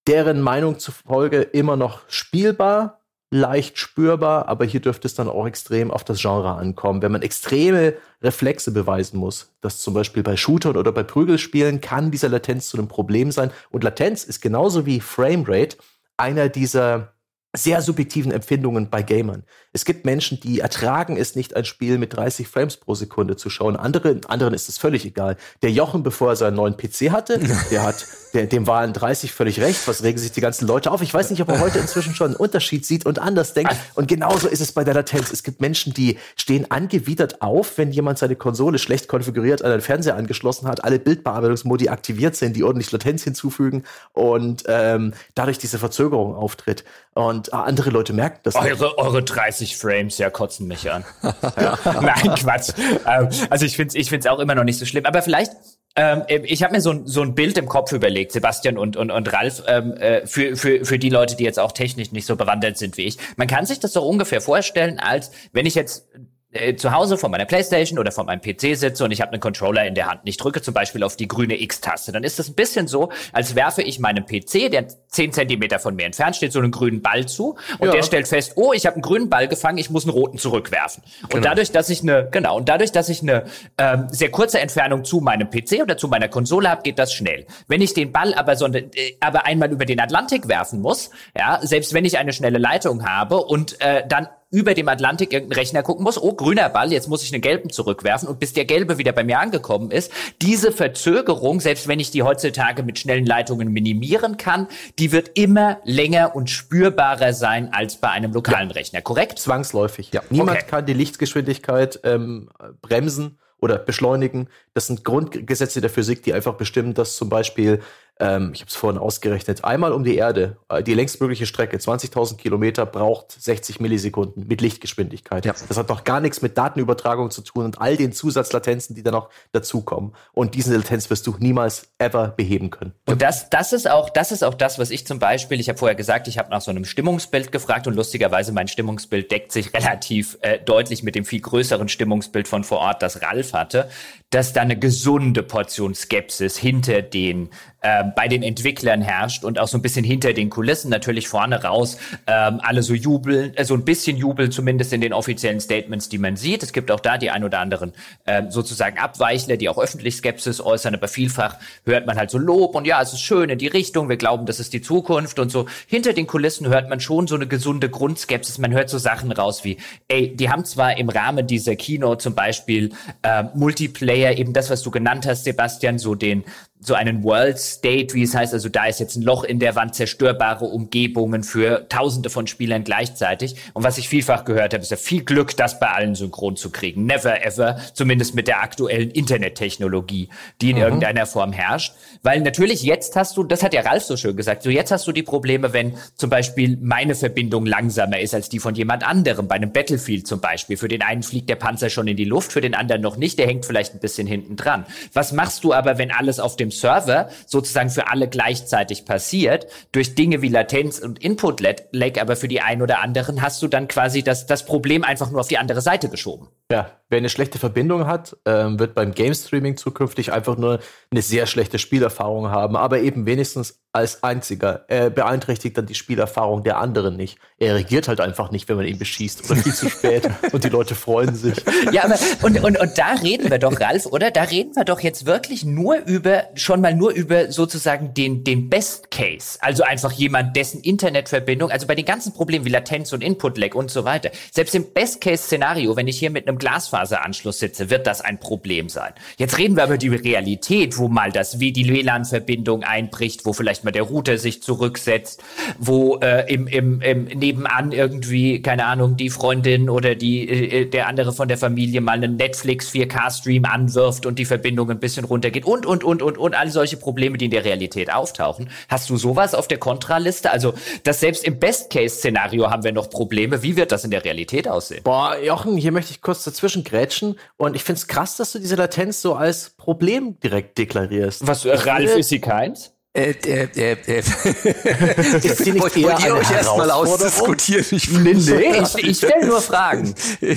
Deren 0.06 0.42
Meinung 0.42 0.78
zufolge 0.78 1.40
immer 1.40 1.76
noch 1.76 2.00
spielbar, 2.08 3.01
leicht 3.32 3.78
spürbar, 3.78 4.46
aber 4.48 4.66
hier 4.66 4.80
dürfte 4.80 5.08
es 5.08 5.14
dann 5.14 5.28
auch 5.28 5.46
extrem 5.46 5.90
auf 5.90 6.04
das 6.04 6.20
Genre 6.20 6.54
ankommen. 6.54 7.00
Wenn 7.00 7.12
man 7.12 7.22
extreme 7.22 7.94
Reflexe 8.22 8.72
beweisen 8.72 9.18
muss, 9.18 9.54
dass 9.62 9.80
zum 9.80 9.94
Beispiel 9.94 10.22
bei 10.22 10.36
Shootern 10.36 10.76
oder 10.76 10.92
bei 10.92 11.02
Prügelspielen 11.02 11.80
kann 11.80 12.10
dieser 12.10 12.28
Latenz 12.28 12.68
zu 12.68 12.76
einem 12.76 12.88
Problem 12.88 13.32
sein. 13.32 13.50
Und 13.70 13.84
Latenz 13.84 14.24
ist 14.24 14.42
genauso 14.42 14.84
wie 14.84 15.00
Framerate 15.00 15.78
einer 16.18 16.50
dieser 16.50 17.14
sehr 17.56 17.80
subjektiven 17.80 18.32
Empfindungen 18.32 18.90
bei 18.90 19.02
Gamern. 19.02 19.44
Es 19.74 19.86
gibt 19.86 20.04
Menschen, 20.04 20.38
die 20.38 20.60
ertragen 20.60 21.16
es 21.16 21.34
nicht, 21.34 21.56
ein 21.56 21.64
Spiel 21.64 21.96
mit 21.96 22.14
30 22.14 22.46
Frames 22.46 22.76
pro 22.76 22.94
Sekunde 22.94 23.36
zu 23.36 23.48
schauen. 23.48 23.76
Andere, 23.76 24.20
anderen 24.28 24.52
ist 24.52 24.68
es 24.68 24.76
völlig 24.76 25.06
egal. 25.06 25.38
Der 25.62 25.70
Jochen, 25.70 26.02
bevor 26.02 26.30
er 26.30 26.36
seinen 26.36 26.56
neuen 26.56 26.76
PC 26.76 27.10
hatte, 27.10 27.38
der 27.70 27.82
hat, 27.82 28.06
der, 28.34 28.46
dem 28.46 28.66
waren 28.66 28.92
30 28.92 29.32
völlig 29.32 29.60
recht. 29.60 29.88
Was 29.88 30.02
regen 30.02 30.18
sich 30.18 30.30
die 30.32 30.42
ganzen 30.42 30.66
Leute 30.66 30.90
auf? 30.90 31.00
Ich 31.00 31.14
weiß 31.14 31.30
nicht, 31.30 31.40
ob 31.40 31.48
er 31.48 31.60
heute 31.60 31.78
inzwischen 31.78 32.14
schon 32.14 32.28
einen 32.28 32.36
Unterschied 32.36 32.84
sieht 32.84 33.06
und 33.06 33.18
anders 33.18 33.54
denkt. 33.54 33.74
Und 33.94 34.08
genauso 34.08 34.46
ist 34.46 34.60
es 34.60 34.72
bei 34.72 34.84
der 34.84 34.92
Latenz. 34.92 35.32
Es 35.32 35.42
gibt 35.42 35.62
Menschen, 35.62 35.94
die 35.94 36.18
stehen 36.36 36.70
angewidert 36.70 37.40
auf, 37.40 37.78
wenn 37.78 37.92
jemand 37.92 38.18
seine 38.18 38.36
Konsole 38.36 38.78
schlecht 38.78 39.08
konfiguriert 39.08 39.62
an 39.62 39.72
einen 39.72 39.80
Fernseher 39.80 40.16
angeschlossen 40.16 40.68
hat, 40.68 40.84
alle 40.84 40.98
Bildbearbeitungsmodi 40.98 41.88
aktiviert 41.88 42.36
sind, 42.36 42.56
die 42.56 42.62
ordentlich 42.62 42.92
Latenz 42.92 43.24
hinzufügen 43.24 43.84
und 44.12 44.64
ähm, 44.66 45.14
dadurch 45.34 45.56
diese 45.56 45.78
Verzögerung 45.78 46.34
auftritt. 46.34 46.84
Und 47.14 47.52
andere 47.52 47.90
Leute 47.90 48.14
merken 48.14 48.40
das. 48.42 48.54
Eure, 48.54 48.96
eure 48.96 49.22
30 49.22 49.61
Frames, 49.70 50.18
ja, 50.18 50.30
kotzen 50.30 50.66
mich 50.68 50.90
an. 50.90 51.04
Nein, 51.22 52.34
Quatsch. 52.36 52.70
Ähm, 53.06 53.28
also 53.50 53.64
ich 53.64 53.76
finde 53.76 53.88
es 53.88 53.94
ich 53.94 54.08
find's 54.10 54.26
auch 54.26 54.38
immer 54.38 54.54
noch 54.54 54.64
nicht 54.64 54.78
so 54.78 54.84
schlimm. 54.84 55.06
Aber 55.06 55.22
vielleicht 55.22 55.52
ähm, 55.94 56.22
ich 56.26 56.62
habe 56.62 56.72
mir 56.72 56.80
so, 56.80 57.02
so 57.04 57.22
ein 57.22 57.34
Bild 57.34 57.58
im 57.58 57.68
Kopf 57.68 57.92
überlegt, 57.92 58.32
Sebastian 58.32 58.78
und, 58.78 58.96
und, 58.96 59.10
und 59.10 59.32
Ralf, 59.32 59.62
ähm, 59.66 59.92
äh, 59.94 60.26
für, 60.26 60.56
für, 60.56 60.84
für 60.84 60.98
die 60.98 61.10
Leute, 61.10 61.36
die 61.36 61.44
jetzt 61.44 61.58
auch 61.58 61.72
technisch 61.72 62.12
nicht 62.12 62.26
so 62.26 62.36
bewandert 62.36 62.78
sind 62.78 62.96
wie 62.96 63.02
ich. 63.02 63.18
Man 63.36 63.46
kann 63.46 63.66
sich 63.66 63.78
das 63.78 63.92
so 63.92 64.02
ungefähr 64.02 64.40
vorstellen, 64.40 64.98
als 64.98 65.32
wenn 65.52 65.66
ich 65.66 65.74
jetzt 65.74 66.08
äh, 66.52 66.76
zu 66.76 66.92
Hause 66.92 67.16
vor 67.16 67.30
meiner 67.30 67.44
Playstation 67.44 67.98
oder 67.98 68.12
vor 68.12 68.24
meinem 68.24 68.40
PC 68.40 68.76
sitze 68.76 69.04
und 69.04 69.10
ich 69.10 69.20
habe 69.20 69.32
einen 69.32 69.40
Controller 69.40 69.86
in 69.86 69.94
der 69.94 70.06
Hand 70.06 70.22
und 70.22 70.28
ich 70.28 70.36
drücke 70.36 70.62
zum 70.62 70.74
Beispiel 70.74 71.02
auf 71.02 71.16
die 71.16 71.28
grüne 71.28 71.60
X-Taste, 71.60 72.12
dann 72.12 72.24
ist 72.24 72.38
das 72.38 72.48
ein 72.48 72.54
bisschen 72.54 72.86
so, 72.86 73.10
als 73.32 73.54
werfe 73.54 73.82
ich 73.82 73.98
meinem 73.98 74.26
PC, 74.26 74.70
der 74.70 74.86
zehn 75.08 75.32
Zentimeter 75.32 75.78
von 75.78 75.94
mir 75.94 76.04
entfernt 76.04 76.36
steht, 76.36 76.52
so 76.52 76.58
einen 76.58 76.70
grünen 76.70 77.02
Ball 77.02 77.26
zu 77.26 77.56
und 77.78 77.86
ja. 77.86 77.92
der 77.92 78.02
stellt 78.02 78.28
fest, 78.28 78.52
oh, 78.56 78.72
ich 78.72 78.86
habe 78.86 78.96
einen 78.96 79.02
grünen 79.02 79.30
Ball 79.30 79.48
gefangen, 79.48 79.78
ich 79.78 79.90
muss 79.90 80.04
einen 80.04 80.12
roten 80.12 80.38
zurückwerfen. 80.38 81.02
Genau. 81.22 81.36
Und 81.36 81.44
dadurch, 81.44 81.72
dass 81.72 81.88
ich 81.90 82.02
eine, 82.02 82.28
genau, 82.30 82.56
und 82.56 82.68
dadurch, 82.68 82.92
dass 82.92 83.08
ich 83.08 83.22
eine 83.22 83.44
ähm, 83.78 84.06
sehr 84.10 84.30
kurze 84.30 84.60
Entfernung 84.60 85.04
zu 85.04 85.20
meinem 85.20 85.48
PC 85.48 85.82
oder 85.82 85.96
zu 85.96 86.08
meiner 86.08 86.28
Konsole 86.28 86.68
habe, 86.68 86.82
geht 86.82 86.98
das 86.98 87.12
schnell. 87.12 87.46
Wenn 87.68 87.80
ich 87.80 87.94
den 87.94 88.12
Ball 88.12 88.34
aber, 88.34 88.56
so, 88.56 88.66
äh, 88.66 88.90
aber 89.20 89.46
einmal 89.46 89.70
über 89.72 89.84
den 89.84 90.00
Atlantik 90.00 90.48
werfen 90.48 90.80
muss, 90.80 91.10
ja, 91.36 91.60
selbst 91.62 91.94
wenn 91.94 92.04
ich 92.04 92.18
eine 92.18 92.32
schnelle 92.32 92.58
Leitung 92.58 93.06
habe 93.06 93.38
und 93.38 93.80
äh, 93.80 94.06
dann 94.06 94.28
über 94.52 94.74
dem 94.74 94.88
Atlantik 94.88 95.32
irgendein 95.32 95.58
Rechner 95.58 95.82
gucken 95.82 96.04
muss, 96.04 96.22
oh, 96.22 96.34
grüner 96.34 96.68
Ball, 96.68 96.92
jetzt 96.92 97.08
muss 97.08 97.24
ich 97.24 97.32
einen 97.32 97.40
gelben 97.40 97.70
zurückwerfen 97.70 98.28
und 98.28 98.38
bis 98.38 98.52
der 98.52 98.66
gelbe 98.66 98.98
wieder 98.98 99.12
bei 99.12 99.24
mir 99.24 99.40
angekommen 99.40 99.90
ist, 99.90 100.12
diese 100.40 100.70
Verzögerung, 100.70 101.58
selbst 101.58 101.88
wenn 101.88 101.98
ich 101.98 102.10
die 102.10 102.22
heutzutage 102.22 102.82
mit 102.82 102.98
schnellen 102.98 103.26
Leitungen 103.26 103.72
minimieren 103.72 104.36
kann, 104.36 104.68
die 104.98 105.10
wird 105.10 105.32
immer 105.34 105.78
länger 105.84 106.36
und 106.36 106.50
spürbarer 106.50 107.32
sein 107.32 107.72
als 107.72 107.96
bei 107.96 108.10
einem 108.10 108.32
lokalen 108.32 108.68
ja. 108.68 108.74
Rechner, 108.74 109.00
korrekt? 109.00 109.38
Zwangsläufig, 109.38 110.12
ja. 110.12 110.22
Niemand 110.30 110.58
okay. 110.58 110.66
kann 110.68 110.86
die 110.86 110.92
Lichtgeschwindigkeit 110.92 112.00
ähm, 112.04 112.50
bremsen 112.82 113.38
oder 113.58 113.78
beschleunigen. 113.78 114.48
Das 114.74 114.88
sind 114.88 115.04
Grundgesetze 115.04 115.80
der 115.80 115.88
Physik, 115.88 116.22
die 116.24 116.34
einfach 116.34 116.54
bestimmen, 116.54 116.94
dass 116.94 117.16
zum 117.16 117.28
Beispiel 117.28 117.80
ähm, 118.20 118.50
ich 118.54 118.60
habe 118.60 118.68
es 118.68 118.76
vorhin 118.76 118.98
ausgerechnet, 119.00 119.64
einmal 119.64 119.92
um 119.92 120.04
die 120.04 120.16
Erde, 120.16 120.56
äh, 120.68 120.82
die 120.82 120.94
längstmögliche 120.94 121.46
Strecke, 121.46 121.76
20.000 121.76 122.36
Kilometer, 122.36 122.86
braucht 122.86 123.32
60 123.32 123.80
Millisekunden 123.80 124.46
mit 124.46 124.60
Lichtgeschwindigkeit. 124.60 125.44
Ja. 125.44 125.54
Das 125.68 125.76
hat 125.76 125.90
doch 125.90 126.04
gar 126.04 126.20
nichts 126.20 126.42
mit 126.42 126.56
Datenübertragung 126.56 127.30
zu 127.30 127.42
tun 127.42 127.64
und 127.64 127.80
all 127.80 127.96
den 127.96 128.12
Zusatzlatenzen, 128.12 128.94
die 128.94 129.02
da 129.02 129.10
noch 129.10 129.30
dazukommen. 129.52 130.14
Und 130.32 130.54
diese 130.54 130.76
Latenz 130.76 131.10
wirst 131.10 131.26
du 131.26 131.34
niemals 131.38 131.88
ever 131.98 132.28
beheben 132.28 132.70
können. 132.70 132.92
Und 133.06 133.22
das, 133.22 133.50
das 133.50 133.72
ist 133.72 133.90
auch, 133.90 134.10
das 134.10 134.30
ist 134.30 134.44
auch 134.44 134.54
das, 134.54 134.78
was 134.78 134.90
ich 134.90 135.06
zum 135.06 135.18
Beispiel, 135.18 135.58
ich 135.58 135.68
habe 135.68 135.78
vorher 135.78 135.96
gesagt, 135.96 136.28
ich 136.28 136.38
habe 136.38 136.50
nach 136.50 136.60
so 136.60 136.70
einem 136.70 136.84
Stimmungsbild 136.84 137.50
gefragt 137.50 137.86
und 137.86 137.94
lustigerweise 137.94 138.52
mein 138.52 138.68
Stimmungsbild 138.68 139.30
deckt 139.30 139.52
sich 139.52 139.72
relativ 139.74 140.38
äh, 140.42 140.58
deutlich 140.58 141.02
mit 141.02 141.14
dem 141.14 141.24
viel 141.24 141.40
größeren 141.40 141.88
Stimmungsbild 141.88 142.46
von 142.46 142.64
vor 142.64 142.78
Ort, 142.78 143.02
das 143.02 143.22
Ralf 143.22 143.52
hatte, 143.52 143.88
dass 144.32 144.52
da 144.52 144.62
eine 144.62 144.78
gesunde 144.78 145.42
Portion 145.42 145.94
Skepsis 145.94 146.58
hinter 146.58 147.02
den 147.02 147.50
äh, 147.82 148.04
bei 148.14 148.28
den 148.28 148.44
Entwicklern 148.44 149.02
herrscht 149.02 149.44
und 149.44 149.58
auch 149.58 149.66
so 149.66 149.76
ein 149.76 149.82
bisschen 149.82 150.04
hinter 150.04 150.32
den 150.32 150.50
Kulissen 150.50 150.88
natürlich 150.88 151.26
vorne 151.26 151.64
raus 151.64 151.98
ähm, 152.28 152.60
alle 152.62 152.82
so 152.82 152.94
jubeln, 152.94 153.56
äh, 153.56 153.64
so 153.64 153.74
ein 153.74 153.84
bisschen 153.84 154.16
Jubel 154.16 154.50
zumindest 154.50 154.92
in 154.92 155.00
den 155.00 155.12
offiziellen 155.12 155.58
Statements, 155.60 156.08
die 156.08 156.18
man 156.18 156.36
sieht. 156.36 156.62
Es 156.62 156.72
gibt 156.72 156.92
auch 156.92 157.00
da 157.00 157.18
die 157.18 157.30
ein 157.30 157.42
oder 157.42 157.58
anderen 157.58 157.92
äh, 158.24 158.44
sozusagen 158.50 158.98
Abweichler, 158.98 159.56
die 159.56 159.68
auch 159.68 159.78
öffentlich 159.78 160.14
Skepsis 160.14 160.60
äußern, 160.60 160.94
aber 160.94 161.08
vielfach 161.08 161.56
hört 161.84 162.06
man 162.06 162.16
halt 162.16 162.30
so 162.30 162.38
Lob 162.38 162.76
und 162.76 162.86
ja, 162.86 163.02
es 163.02 163.12
ist 163.14 163.20
schön 163.22 163.50
in 163.50 163.58
die 163.58 163.66
Richtung, 163.66 164.08
wir 164.08 164.16
glauben, 164.16 164.46
das 164.46 164.60
ist 164.60 164.72
die 164.72 164.80
Zukunft 164.80 165.40
und 165.40 165.50
so. 165.50 165.66
Hinter 165.88 166.12
den 166.12 166.28
Kulissen 166.28 166.68
hört 166.68 166.88
man 166.88 167.00
schon 167.00 167.26
so 167.26 167.34
eine 167.34 167.48
gesunde 167.48 167.90
Grundskepsis. 167.90 168.58
Man 168.58 168.72
hört 168.72 168.90
so 168.90 168.98
Sachen 168.98 169.32
raus 169.32 169.64
wie, 169.64 169.78
ey, 170.06 170.36
die 170.36 170.50
haben 170.50 170.64
zwar 170.64 170.96
im 170.96 171.08
Rahmen 171.08 171.48
dieser 171.48 171.74
Kino 171.74 172.14
zum 172.14 172.36
Beispiel 172.36 172.92
äh, 173.22 173.42
Multiplayer, 173.54 174.21
eben 174.30 174.52
das, 174.52 174.70
was 174.70 174.82
du 174.82 174.90
genannt 174.90 175.26
hast, 175.26 175.44
Sebastian, 175.44 175.98
so 175.98 176.14
den 176.14 176.44
so 176.84 176.94
einen 176.94 177.22
World 177.22 177.58
State, 177.58 178.12
wie 178.14 178.22
es 178.22 178.34
heißt. 178.34 178.52
Also 178.52 178.68
da 178.68 178.86
ist 178.86 178.98
jetzt 178.98 179.14
ein 179.16 179.22
Loch 179.22 179.44
in 179.44 179.60
der 179.60 179.76
Wand, 179.76 179.94
zerstörbare 179.94 180.64
Umgebungen 180.64 181.44
für 181.44 181.88
Tausende 181.88 182.28
von 182.28 182.48
Spielern 182.48 182.82
gleichzeitig. 182.82 183.54
Und 183.72 183.84
was 183.84 183.98
ich 183.98 184.08
vielfach 184.08 184.44
gehört 184.44 184.74
habe, 184.74 184.82
ist 184.82 184.90
ja 184.90 184.96
viel 184.96 185.22
Glück, 185.24 185.56
das 185.56 185.78
bei 185.78 185.86
allen 185.86 186.16
synchron 186.16 186.56
zu 186.56 186.70
kriegen. 186.70 187.06
Never 187.06 187.44
ever, 187.46 187.76
zumindest 187.94 188.34
mit 188.34 188.48
der 188.48 188.62
aktuellen 188.62 189.12
Internettechnologie, 189.12 190.28
die 190.60 190.70
in 190.70 190.76
mhm. 190.76 190.82
irgendeiner 190.82 191.26
Form 191.26 191.52
herrscht. 191.52 191.94
Weil 192.24 192.40
natürlich 192.40 192.82
jetzt 192.82 193.14
hast 193.14 193.36
du, 193.36 193.44
das 193.44 193.62
hat 193.62 193.74
ja 193.74 193.82
Ralf 193.82 194.02
so 194.02 194.16
schön 194.16 194.36
gesagt, 194.36 194.64
so 194.64 194.70
jetzt 194.70 194.90
hast 194.90 195.06
du 195.06 195.12
die 195.12 195.22
Probleme, 195.22 195.72
wenn 195.72 195.94
zum 196.16 196.30
Beispiel 196.30 196.78
meine 196.82 197.14
Verbindung 197.14 197.64
langsamer 197.64 198.18
ist 198.18 198.34
als 198.34 198.48
die 198.48 198.58
von 198.58 198.74
jemand 198.74 199.06
anderem. 199.06 199.46
Bei 199.46 199.54
einem 199.54 199.72
Battlefield 199.72 200.26
zum 200.26 200.40
Beispiel. 200.40 200.76
Für 200.76 200.88
den 200.88 201.02
einen 201.02 201.22
fliegt 201.22 201.48
der 201.48 201.56
Panzer 201.56 201.90
schon 201.90 202.08
in 202.08 202.16
die 202.16 202.24
Luft, 202.24 202.52
für 202.52 202.60
den 202.60 202.74
anderen 202.74 203.02
noch 203.02 203.16
nicht. 203.16 203.38
Der 203.38 203.46
hängt 203.46 203.66
vielleicht 203.66 203.94
ein 203.94 204.00
bisschen 204.00 204.26
hinten 204.26 204.56
dran. 204.56 204.84
Was 205.12 205.32
machst 205.32 205.62
du 205.62 205.72
aber, 205.72 205.98
wenn 205.98 206.10
alles 206.10 206.40
auf 206.40 206.56
dem 206.56 206.71
Server 206.78 207.28
sozusagen 207.46 207.90
für 207.90 208.08
alle 208.08 208.28
gleichzeitig 208.28 209.04
passiert, 209.04 209.66
durch 209.92 210.14
Dinge 210.14 210.42
wie 210.42 210.48
Latenz 210.48 210.98
und 210.98 211.18
Input-Lag, 211.18 212.20
aber 212.20 212.36
für 212.36 212.48
die 212.48 212.60
einen 212.60 212.82
oder 212.82 213.00
anderen 213.00 213.42
hast 213.42 213.62
du 213.62 213.68
dann 213.68 213.88
quasi 213.88 214.22
das, 214.22 214.46
das 214.46 214.64
Problem 214.64 215.04
einfach 215.04 215.30
nur 215.30 215.40
auf 215.40 215.48
die 215.48 215.58
andere 215.58 215.80
Seite 215.80 216.08
geschoben. 216.08 216.48
Ja, 216.70 216.90
wer 217.08 217.18
eine 217.18 217.28
schlechte 217.28 217.58
Verbindung 217.58 218.06
hat, 218.06 218.36
ähm, 218.46 218.78
wird 218.78 218.94
beim 218.94 219.12
Game 219.12 219.34
Streaming 219.34 219.76
zukünftig 219.76 220.32
einfach 220.32 220.56
nur 220.56 220.78
eine 221.10 221.22
sehr 221.22 221.46
schlechte 221.46 221.78
Spielerfahrung 221.78 222.50
haben, 222.50 222.76
aber 222.76 223.00
eben 223.00 223.26
wenigstens 223.26 223.81
als 223.94 224.22
einziger. 224.22 224.86
Er 224.88 225.10
beeinträchtigt 225.10 225.76
dann 225.76 225.84
die 225.84 225.94
Spielerfahrung 225.94 226.64
der 226.64 226.78
anderen 226.78 227.14
nicht. 227.14 227.36
Er 227.58 227.74
reagiert 227.74 228.08
halt 228.08 228.20
einfach 228.20 228.50
nicht, 228.50 228.66
wenn 228.70 228.76
man 228.76 228.86
ihn 228.86 228.98
beschießt 228.98 229.50
oder 229.50 229.60
viel 229.60 229.74
zu 229.74 229.90
spät 229.90 230.28
und 230.52 230.64
die 230.64 230.70
Leute 230.70 230.94
freuen 230.94 231.34
sich. 231.34 231.56
Ja, 231.92 232.04
aber 232.04 232.18
und, 232.40 232.58
und, 232.64 232.78
und 232.78 232.96
da 232.96 233.12
reden 233.22 233.50
wir 233.50 233.58
doch, 233.58 233.78
Ralf, 233.78 234.06
oder? 234.06 234.30
Da 234.30 234.44
reden 234.44 234.74
wir 234.74 234.84
doch 234.84 235.00
jetzt 235.00 235.26
wirklich 235.26 235.66
nur 235.66 235.96
über, 236.06 236.44
schon 236.54 236.80
mal 236.80 236.94
nur 236.94 237.12
über 237.12 237.52
sozusagen 237.52 238.14
den, 238.14 238.44
den 238.44 238.70
Best 238.70 239.10
Case. 239.10 239.58
Also 239.60 239.82
einfach 239.82 240.12
jemand, 240.12 240.56
dessen 240.56 240.80
Internetverbindung, 240.80 241.70
also 241.70 241.86
bei 241.86 241.94
den 241.94 242.06
ganzen 242.06 242.32
Problemen 242.32 242.64
wie 242.64 242.70
Latenz 242.70 243.12
und 243.12 243.22
Input-Lag 243.22 243.74
und 243.74 243.90
so 243.90 244.04
weiter. 244.04 244.30
Selbst 244.52 244.74
im 244.74 244.90
Best 244.92 245.20
Case 245.20 245.42
Szenario, 245.42 245.96
wenn 245.96 246.08
ich 246.08 246.18
hier 246.18 246.30
mit 246.30 246.48
einem 246.48 246.56
Glasfaseranschluss 246.56 247.58
sitze, 247.58 247.90
wird 247.90 248.06
das 248.06 248.22
ein 248.22 248.40
Problem 248.40 248.88
sein. 248.88 249.12
Jetzt 249.36 249.58
reden 249.58 249.76
wir 249.76 249.84
über 249.84 249.98
die 249.98 250.08
Realität, 250.08 250.96
wo 250.96 251.08
mal 251.08 251.30
das, 251.30 251.60
wie 251.60 251.72
die 251.72 251.86
WLAN-Verbindung 251.92 252.84
einbricht, 252.84 253.44
wo 253.44 253.52
vielleicht 253.52 253.81
mal 253.84 253.90
der 253.90 254.02
Router 254.02 254.38
sich 254.38 254.62
zurücksetzt, 254.62 255.42
wo 255.78 256.18
äh, 256.18 256.52
im, 256.52 256.66
im, 256.66 257.00
im 257.00 257.24
nebenan 257.24 257.92
irgendwie, 257.92 258.62
keine 258.62 258.86
Ahnung, 258.86 259.16
die 259.16 259.30
Freundin 259.30 259.90
oder 259.90 260.14
die, 260.14 260.48
äh, 260.48 260.86
der 260.86 261.08
andere 261.08 261.32
von 261.32 261.48
der 261.48 261.58
Familie 261.58 262.00
mal 262.00 262.12
einen 262.12 262.36
Netflix 262.36 262.90
4K-Stream 262.90 263.64
anwirft 263.64 264.26
und 264.26 264.38
die 264.38 264.44
Verbindung 264.44 264.90
ein 264.90 265.00
bisschen 265.00 265.24
runtergeht 265.24 265.64
und, 265.64 265.86
und, 265.86 266.04
und, 266.04 266.22
und, 266.22 266.38
und 266.38 266.54
all 266.54 266.70
solche 266.70 266.96
Probleme, 266.96 267.38
die 267.38 267.46
in 267.46 267.50
der 267.50 267.64
Realität 267.64 268.12
auftauchen. 268.12 268.70
Hast 268.88 269.10
du 269.10 269.16
sowas 269.16 269.54
auf 269.54 269.68
der 269.68 269.78
Kontraliste? 269.78 270.50
Also, 270.50 270.74
dass 271.04 271.20
selbst 271.20 271.44
im 271.44 271.58
Best-Case-Szenario 271.58 272.70
haben 272.70 272.84
wir 272.84 272.92
noch 272.92 273.10
Probleme. 273.10 273.62
Wie 273.62 273.76
wird 273.76 273.92
das 273.92 274.04
in 274.04 274.10
der 274.10 274.24
Realität 274.24 274.68
aussehen? 274.68 275.02
Boah, 275.04 275.36
Jochen, 275.38 275.76
hier 275.76 275.92
möchte 275.92 276.12
ich 276.12 276.20
kurz 276.20 276.44
dazwischen 276.44 276.84
grätschen. 276.84 277.38
Und 277.56 277.76
ich 277.76 277.84
finde 277.84 277.98
es 277.98 278.08
krass, 278.08 278.36
dass 278.36 278.52
du 278.52 278.58
diese 278.58 278.76
Latenz 278.76 279.22
so 279.22 279.34
als 279.34 279.70
Problem 279.70 280.38
direkt 280.42 280.78
deklarierst. 280.78 281.46
Was, 281.46 281.66
Ralf, 281.66 282.16
ist 282.16 282.28
sie 282.28 282.40
keins? 282.40 282.91
Äh, 283.14 283.32
äh, 283.44 283.68
äh, 283.76 283.96
äh. 284.06 284.18
ist 284.20 285.66
die 285.66 285.72
nicht 285.72 285.82
Wollt 285.82 285.96
ihr 285.96 286.34
euch 286.34 286.50
erstmal 286.50 286.90
ausdiskutieren? 286.90 287.84
Ich 287.90 288.10
nee, 288.10 288.32
nee, 288.32 288.82
ich, 288.82 288.94
ich 288.94 289.16
stelle 289.18 289.46
nur 289.46 289.60
Fragen. 289.60 290.14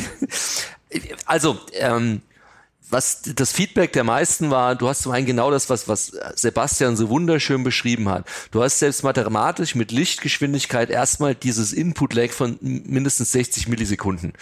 Also, 1.26 1.57
ähm, 1.73 2.22
was 2.90 3.22
das 3.24 3.52
Feedback 3.52 3.94
der 3.94 4.03
meisten 4.03 4.52
war, 4.52 4.76
du 4.76 4.88
hast 4.88 5.02
zum 5.03 5.12
einen 5.12 5.26
genau 5.26 5.52
das, 5.52 5.70
was, 5.70 5.88
was 5.88 6.14
Sebastian 6.36 6.95
so 6.95 7.10
wunderschön 7.10 7.64
beschrieben 7.64 8.10
hat. 8.10 8.28
Du 8.52 8.62
hast 8.62 8.80
selbst 8.80 9.03
mathematisch 9.03 9.76
mit 9.76 9.91
Lichtgeschwindigkeit 9.91 10.90
erstmal 10.90 11.36
dieses 11.36 11.74
Input-Lag 11.74 12.32
von 12.32 12.57
mindestens 12.62 13.32
60 13.32 13.68
Millisekunden. 13.68 14.34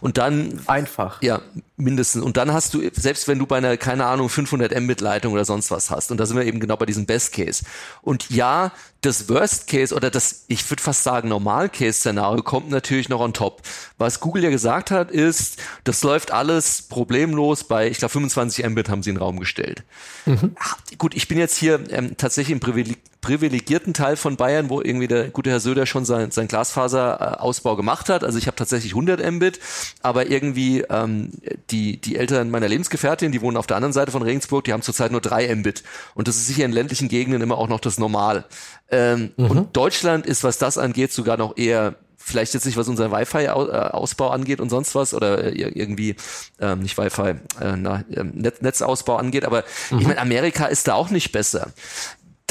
Und 0.00 0.18
dann. 0.18 0.60
Einfach. 0.66 1.22
Ja, 1.22 1.42
mindestens. 1.76 2.22
Und 2.22 2.36
dann 2.36 2.52
hast 2.52 2.74
du, 2.74 2.82
selbst 2.92 3.28
wenn 3.28 3.38
du 3.38 3.46
bei 3.46 3.58
einer, 3.58 3.76
keine 3.76 4.06
Ahnung, 4.06 4.28
500 4.28 4.78
Mbit-Leitung 4.80 5.32
oder 5.32 5.44
sonst 5.44 5.70
was 5.70 5.90
hast, 5.90 6.10
und 6.10 6.18
da 6.18 6.26
sind 6.26 6.36
wir 6.36 6.44
eben 6.44 6.60
genau 6.60 6.76
bei 6.76 6.86
diesem 6.86 7.06
Best 7.06 7.32
Case. 7.32 7.64
Und 8.02 8.30
ja, 8.30 8.72
das 9.02 9.28
Worst 9.28 9.66
Case 9.66 9.94
oder 9.94 10.10
das, 10.10 10.44
ich 10.46 10.68
würde 10.70 10.82
fast 10.82 11.02
sagen, 11.02 11.28
Normal 11.28 11.68
Case 11.68 11.94
Szenario 11.94 12.42
kommt 12.42 12.70
natürlich 12.70 13.08
noch 13.08 13.20
on 13.20 13.32
top. 13.32 13.62
Was 13.98 14.20
Google 14.20 14.44
ja 14.44 14.50
gesagt 14.50 14.90
hat, 14.90 15.10
ist, 15.10 15.60
das 15.84 16.02
läuft 16.02 16.30
alles 16.30 16.82
problemlos 16.82 17.64
bei, 17.64 17.88
ich 17.88 17.98
glaube, 17.98 18.12
25 18.12 18.64
Mbit 18.64 18.88
haben 18.88 19.02
sie 19.02 19.10
in 19.10 19.16
den 19.16 19.22
Raum 19.22 19.40
gestellt. 19.40 19.82
Mhm. 20.24 20.54
Gut, 20.98 21.14
ich 21.14 21.26
bin 21.26 21.36
jetzt 21.36 21.56
hier 21.56 21.82
ähm, 21.90 22.16
tatsächlich 22.16 22.52
im 22.52 22.60
Privileg 22.60 22.98
privilegierten 23.22 23.94
Teil 23.94 24.16
von 24.16 24.36
Bayern, 24.36 24.68
wo 24.68 24.82
irgendwie 24.82 25.06
der 25.06 25.30
gute 25.30 25.48
Herr 25.48 25.60
Söder 25.60 25.86
schon 25.86 26.04
sein, 26.04 26.32
sein 26.32 26.48
Glasfaserausbau 26.48 27.76
gemacht 27.76 28.08
hat. 28.08 28.24
Also 28.24 28.36
ich 28.36 28.48
habe 28.48 28.56
tatsächlich 28.56 28.92
100 28.92 29.24
Mbit, 29.32 29.60
aber 30.02 30.28
irgendwie 30.28 30.80
ähm, 30.90 31.30
die, 31.70 31.98
die 32.00 32.16
Eltern 32.16 32.50
meiner 32.50 32.68
Lebensgefährtin, 32.68 33.32
die 33.32 33.40
wohnen 33.40 33.56
auf 33.56 33.68
der 33.68 33.76
anderen 33.76 33.92
Seite 33.92 34.10
von 34.10 34.22
Regensburg, 34.22 34.64
die 34.64 34.72
haben 34.72 34.82
zurzeit 34.82 35.12
nur 35.12 35.20
3 35.20 35.54
Mbit. 35.54 35.84
Und 36.14 36.28
das 36.28 36.36
ist 36.36 36.48
sicher 36.48 36.64
in 36.64 36.72
ländlichen 36.72 37.08
Gegenden 37.08 37.40
immer 37.42 37.56
auch 37.56 37.68
noch 37.68 37.80
das 37.80 37.96
Normal. 37.96 38.44
Ähm, 38.90 39.30
mhm. 39.36 39.46
Und 39.46 39.76
Deutschland 39.76 40.26
ist, 40.26 40.42
was 40.42 40.58
das 40.58 40.76
angeht, 40.76 41.12
sogar 41.12 41.36
noch 41.36 41.56
eher 41.56 41.94
vielleicht 42.16 42.54
jetzt 42.54 42.66
nicht, 42.66 42.76
was 42.76 42.88
unser 42.88 43.10
Wi-Fi-Ausbau 43.10 44.30
angeht 44.30 44.60
und 44.60 44.68
sonst 44.68 44.94
was 44.94 45.14
oder 45.14 45.44
äh, 45.44 45.50
irgendwie 45.50 46.16
ähm, 46.60 46.80
nicht 46.80 46.96
Wi-Fi, 46.98 47.34
äh, 47.60 47.76
na, 47.76 48.04
äh, 48.10 48.24
Netzausbau 48.24 49.16
angeht, 49.16 49.44
aber 49.44 49.64
mhm. 49.90 49.98
ich 49.98 50.06
meine, 50.06 50.20
Amerika 50.20 50.66
ist 50.66 50.88
da 50.88 50.94
auch 50.94 51.10
nicht 51.10 51.32
besser 51.32 51.72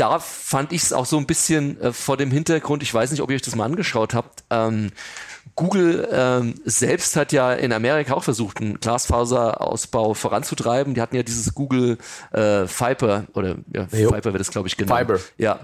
da 0.01 0.17
fand 0.17 0.73
ich 0.73 0.81
es 0.81 0.93
auch 0.93 1.05
so 1.05 1.17
ein 1.17 1.27
bisschen 1.27 1.79
äh, 1.79 1.93
vor 1.93 2.17
dem 2.17 2.31
Hintergrund, 2.31 2.81
ich 2.81 2.91
weiß 2.91 3.11
nicht, 3.11 3.21
ob 3.21 3.29
ihr 3.29 3.35
euch 3.35 3.43
das 3.43 3.55
mal 3.55 3.65
angeschaut 3.65 4.15
habt, 4.15 4.43
ähm, 4.49 4.91
Google 5.61 6.09
ähm, 6.11 6.55
selbst 6.65 7.15
hat 7.15 7.31
ja 7.31 7.53
in 7.53 7.71
Amerika 7.71 8.15
auch 8.15 8.23
versucht, 8.23 8.61
einen 8.61 8.79
Glasfaserausbau 8.79 10.15
voranzutreiben. 10.15 10.95
Die 10.95 11.01
hatten 11.01 11.15
ja 11.15 11.21
dieses 11.21 11.53
Google 11.53 11.99
äh, 12.31 12.65
Fiber 12.65 13.25
oder 13.35 13.57
ja, 13.71 13.85
Fiber 13.87 14.33
wird 14.33 14.41
es, 14.41 14.49
glaube 14.49 14.67
ich, 14.67 14.75
genannt. 14.75 15.01
Fiber. 15.01 15.19
Ja. 15.37 15.59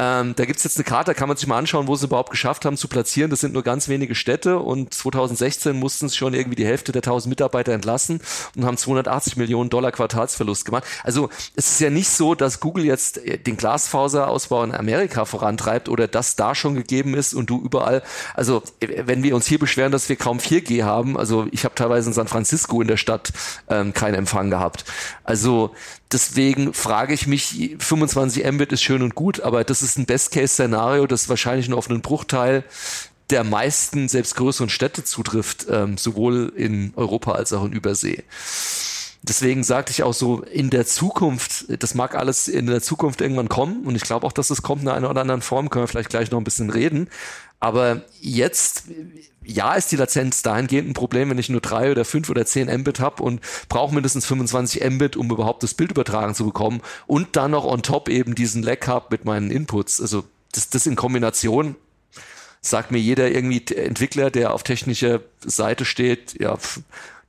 Ähm, 0.00 0.34
da 0.36 0.44
gibt's 0.44 0.62
jetzt 0.62 0.76
eine 0.76 0.84
Karte, 0.84 1.10
da 1.10 1.14
kann 1.14 1.26
man 1.26 1.36
sich 1.36 1.48
mal 1.48 1.58
anschauen, 1.58 1.88
wo 1.88 1.96
sie 1.96 2.06
überhaupt 2.06 2.30
geschafft 2.30 2.64
haben 2.64 2.76
zu 2.76 2.86
platzieren. 2.86 3.30
Das 3.30 3.40
sind 3.40 3.52
nur 3.52 3.64
ganz 3.64 3.88
wenige 3.88 4.14
Städte 4.14 4.60
und 4.60 4.94
2016 4.94 5.74
mussten 5.74 6.08
sie 6.08 6.16
schon 6.16 6.34
irgendwie 6.34 6.54
die 6.54 6.66
Hälfte 6.66 6.92
der 6.92 7.00
1000 7.00 7.30
Mitarbeiter 7.30 7.72
entlassen 7.72 8.20
und 8.54 8.64
haben 8.64 8.76
280 8.76 9.36
Millionen 9.36 9.70
Dollar 9.70 9.90
Quartalsverlust 9.90 10.64
gemacht. 10.64 10.84
Also 11.02 11.30
es 11.56 11.70
ist 11.72 11.80
ja 11.80 11.90
nicht 11.90 12.10
so, 12.10 12.36
dass 12.36 12.60
Google 12.60 12.84
jetzt 12.84 13.18
äh, 13.18 13.38
den 13.38 13.56
Glasfaserausbau 13.56 14.62
in 14.62 14.72
Amerika 14.72 15.24
vorantreibt 15.24 15.88
oder 15.88 16.06
das 16.06 16.36
da 16.36 16.54
schon 16.54 16.76
gegeben 16.76 17.14
ist 17.14 17.34
und 17.34 17.50
du 17.50 17.60
überall, 17.60 18.02
also 18.34 18.62
wenn 18.80 19.24
wir 19.24 19.34
uns 19.38 19.46
hier 19.46 19.58
beschweren, 19.58 19.92
dass 19.92 20.08
wir 20.08 20.16
kaum 20.16 20.38
4G 20.38 20.84
haben, 20.84 21.16
also 21.16 21.46
ich 21.50 21.64
habe 21.64 21.74
teilweise 21.74 22.10
in 22.10 22.14
San 22.14 22.28
Francisco 22.28 22.80
in 22.82 22.88
der 22.88 22.96
Stadt 22.96 23.32
ähm, 23.68 23.94
keinen 23.94 24.14
Empfang 24.14 24.50
gehabt. 24.50 24.84
Also 25.24 25.74
Deswegen 26.10 26.72
frage 26.72 27.12
ich 27.12 27.26
mich, 27.26 27.76
25 27.78 28.50
Mbit 28.50 28.72
ist 28.72 28.82
schön 28.82 29.02
und 29.02 29.14
gut, 29.14 29.42
aber 29.42 29.62
das 29.62 29.82
ist 29.82 29.98
ein 29.98 30.06
Best-Case-Szenario, 30.06 31.06
das 31.06 31.28
wahrscheinlich 31.28 31.68
nur 31.68 31.76
auf 31.76 31.90
einen 31.90 32.00
Bruchteil 32.00 32.64
der 33.28 33.44
meisten, 33.44 34.08
selbst 34.08 34.36
größeren 34.36 34.70
Städte 34.70 35.04
zutrifft, 35.04 35.66
ähm, 35.70 35.98
sowohl 35.98 36.50
in 36.56 36.94
Europa 36.96 37.32
als 37.32 37.52
auch 37.52 37.64
in 37.64 37.72
Übersee. 37.72 38.24
Deswegen 39.28 39.62
sagte 39.62 39.92
ich 39.92 40.02
auch 40.02 40.14
so, 40.14 40.42
in 40.42 40.70
der 40.70 40.86
Zukunft, 40.86 41.66
das 41.82 41.94
mag 41.94 42.14
alles 42.14 42.48
in 42.48 42.66
der 42.66 42.80
Zukunft 42.80 43.20
irgendwann 43.20 43.50
kommen 43.50 43.84
und 43.84 43.94
ich 43.94 44.02
glaube 44.02 44.26
auch, 44.26 44.32
dass 44.32 44.48
es 44.48 44.62
kommt 44.62 44.82
in 44.82 44.88
einer 44.88 45.10
oder 45.10 45.20
anderen 45.20 45.42
Form, 45.42 45.68
können 45.68 45.82
wir 45.82 45.88
vielleicht 45.88 46.08
gleich 46.08 46.30
noch 46.30 46.38
ein 46.38 46.44
bisschen 46.44 46.70
reden. 46.70 47.08
Aber 47.60 48.02
jetzt, 48.20 48.84
ja, 49.44 49.74
ist 49.74 49.92
die 49.92 49.96
Latenz 49.96 50.42
dahingehend 50.42 50.88
ein 50.88 50.94
Problem, 50.94 51.28
wenn 51.28 51.38
ich 51.38 51.50
nur 51.50 51.60
drei 51.60 51.90
oder 51.90 52.04
fünf 52.06 52.30
oder 52.30 52.46
zehn 52.46 52.68
Mbit 52.80 53.00
habe 53.00 53.22
und 53.22 53.40
brauche 53.68 53.94
mindestens 53.94 54.24
25 54.24 54.82
Mbit, 54.88 55.16
um 55.16 55.30
überhaupt 55.30 55.62
das 55.62 55.74
Bild 55.74 55.90
übertragen 55.90 56.34
zu 56.34 56.46
bekommen 56.46 56.80
und 57.06 57.36
dann 57.36 57.50
noch 57.50 57.64
on 57.64 57.82
top 57.82 58.08
eben 58.08 58.34
diesen 58.34 58.62
Lag 58.62 58.86
habe 58.86 59.08
mit 59.10 59.24
meinen 59.26 59.50
Inputs. 59.50 60.00
Also 60.00 60.24
das, 60.52 60.70
das 60.70 60.86
in 60.86 60.96
Kombination 60.96 61.74
sagt 62.60 62.90
mir 62.92 62.98
jeder 62.98 63.30
irgendwie 63.30 63.74
Entwickler, 63.74 64.30
der 64.30 64.54
auf 64.54 64.62
technischer 64.62 65.20
Seite 65.40 65.84
steht, 65.84 66.40
ja, 66.40 66.56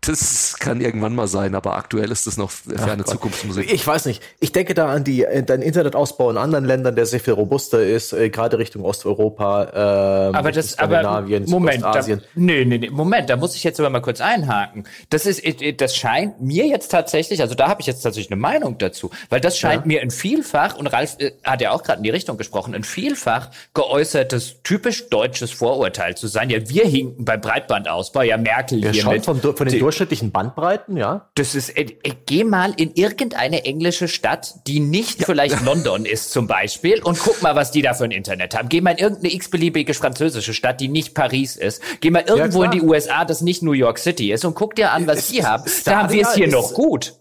das 0.02 0.56
kann 0.60 0.80
irgendwann 0.80 1.14
mal 1.14 1.28
sein, 1.28 1.56
aber 1.56 1.76
aktuell 1.76 2.12
ist 2.12 2.26
das 2.26 2.38
noch 2.38 2.52
ferne 2.52 3.04
Zukunftsmusik. 3.04 3.72
Ich 3.72 3.86
weiß 3.86 4.06
nicht. 4.06 4.24
Ich 4.40 4.54
denke 4.54 4.74
da 4.74 4.88
an 4.88 5.04
die, 5.04 5.26
äh, 5.26 5.44
den 5.44 5.62
Internetausbau 5.62 6.32
in 6.32 6.38
anderen 6.38 6.64
Ländern, 6.64 6.96
der 6.96 7.06
sehr 7.06 7.20
viel 7.20 7.34
robuster 7.34 7.84
ist, 7.84 8.14
äh, 8.14 8.30
gerade 8.30 8.58
Richtung 8.58 8.86
Osteuropa, 8.86 9.64
äh, 9.64 10.38
aber 10.38 10.52
das, 10.52 10.72
Skandinavien, 10.72 11.44
aber 11.44 11.52
Moment, 11.52 11.84
Ostasien. 11.84 12.20
Da, 12.20 12.26
nee, 12.36 12.64
nee, 12.64 12.78
nee, 12.78 12.90
Moment, 12.90 13.30
da 13.30 13.36
muss 13.36 13.56
ich 13.56 13.64
jetzt 13.64 13.80
aber 13.80 13.90
mal 13.90 14.00
kurz 14.00 14.22
einhaken. 14.22 14.86
Das 15.10 15.26
ist, 15.26 15.44
äh, 15.44 15.74
das 15.74 15.96
scheint 15.96 16.42
mir 16.42 16.66
jetzt 16.66 16.90
tatsächlich, 16.90 17.42
also 17.42 17.56
da 17.56 17.68
habe 17.68 17.82
ich 17.82 17.88
jetzt 17.88 18.02
tatsächlich 18.02 18.32
eine 18.32 18.40
Meinung 18.40 18.78
dazu, 18.78 19.10
weil 19.30 19.42
das 19.42 19.58
scheint 19.58 19.84
ja. 19.84 19.88
mir 19.88 20.02
ein 20.02 20.12
Vielfach, 20.12 20.78
und 20.78 20.88
Ralf 20.88 21.18
äh, 21.20 21.32
hat 21.44 21.62
ja 21.62 21.72
auch 21.72 21.84
gerade 21.84 21.98
in 21.98 22.04
die 22.04 22.10
Richtung 22.10 22.38
gesprochen, 22.38 22.74
ein 22.74 22.86
Vielfach 22.86 23.50
geäußertes, 23.74 24.64
typisch 24.64 25.10
deutsches 25.10 25.52
Vorurteil 25.52 26.16
zu 26.16 26.28
sein. 26.28 26.50
Ja, 26.50 26.70
wir 26.70 26.86
hinken 26.86 27.26
beim 27.26 27.42
Breitbandausbau, 27.42 28.22
ja 28.22 28.38
Merkel 28.38 28.84
ja, 28.84 28.92
hier 28.92 29.10
mit. 29.10 29.26
Von, 29.26 29.42
von 29.42 29.68
den 29.68 29.89
durchschnittlichen 29.90 30.32
Bandbreiten, 30.32 30.98
ja. 30.98 31.30
Das 31.34 31.56
ist, 31.56 31.70
äh, 31.70 31.82
äh, 32.04 32.14
geh 32.28 32.44
mal 32.44 32.74
in 32.78 32.94
irgendeine 32.94 33.66
englische 33.66 34.08
Stadt, 34.08 34.54
die 34.68 34.80
nicht 34.80 35.22
ja. 35.22 35.26
vielleicht 35.26 35.64
London 35.66 36.06
ist 36.06 36.32
zum 36.32 36.46
Beispiel 36.46 37.02
und 37.02 37.18
guck 37.18 37.42
mal, 37.42 37.56
was 37.56 37.72
die 37.72 37.82
da 37.82 37.96
für 37.96 38.04
ein 38.04 38.12
Internet 38.12 38.56
haben. 38.56 38.70
Geh 38.70 38.82
mal 38.82 38.92
in 38.92 38.98
irgendeine 39.00 39.34
x-beliebige 39.34 39.96
französische 39.96 40.54
Stadt, 40.54 40.80
die 40.80 40.90
nicht 40.90 41.16
Paris 41.16 41.56
ist. 41.56 41.82
Geh 42.02 42.12
mal 42.12 42.24
irgendwo 42.28 42.64
ja, 42.64 42.72
in 42.72 42.80
die 42.80 42.86
USA, 42.86 43.26
das 43.26 43.42
nicht 43.42 43.64
New 43.64 43.72
York 43.72 43.98
City 43.98 44.32
ist 44.32 44.46
und 44.46 44.54
guck 44.54 44.76
dir 44.76 44.92
an, 44.92 45.08
was 45.08 45.28
die 45.30 45.44
haben. 45.44 45.64
Da 45.86 46.04
haben 46.04 46.14
wir 46.14 46.22
es 46.22 46.36
hier 46.36 46.48
noch 46.48 46.74
gut. 46.74 47.16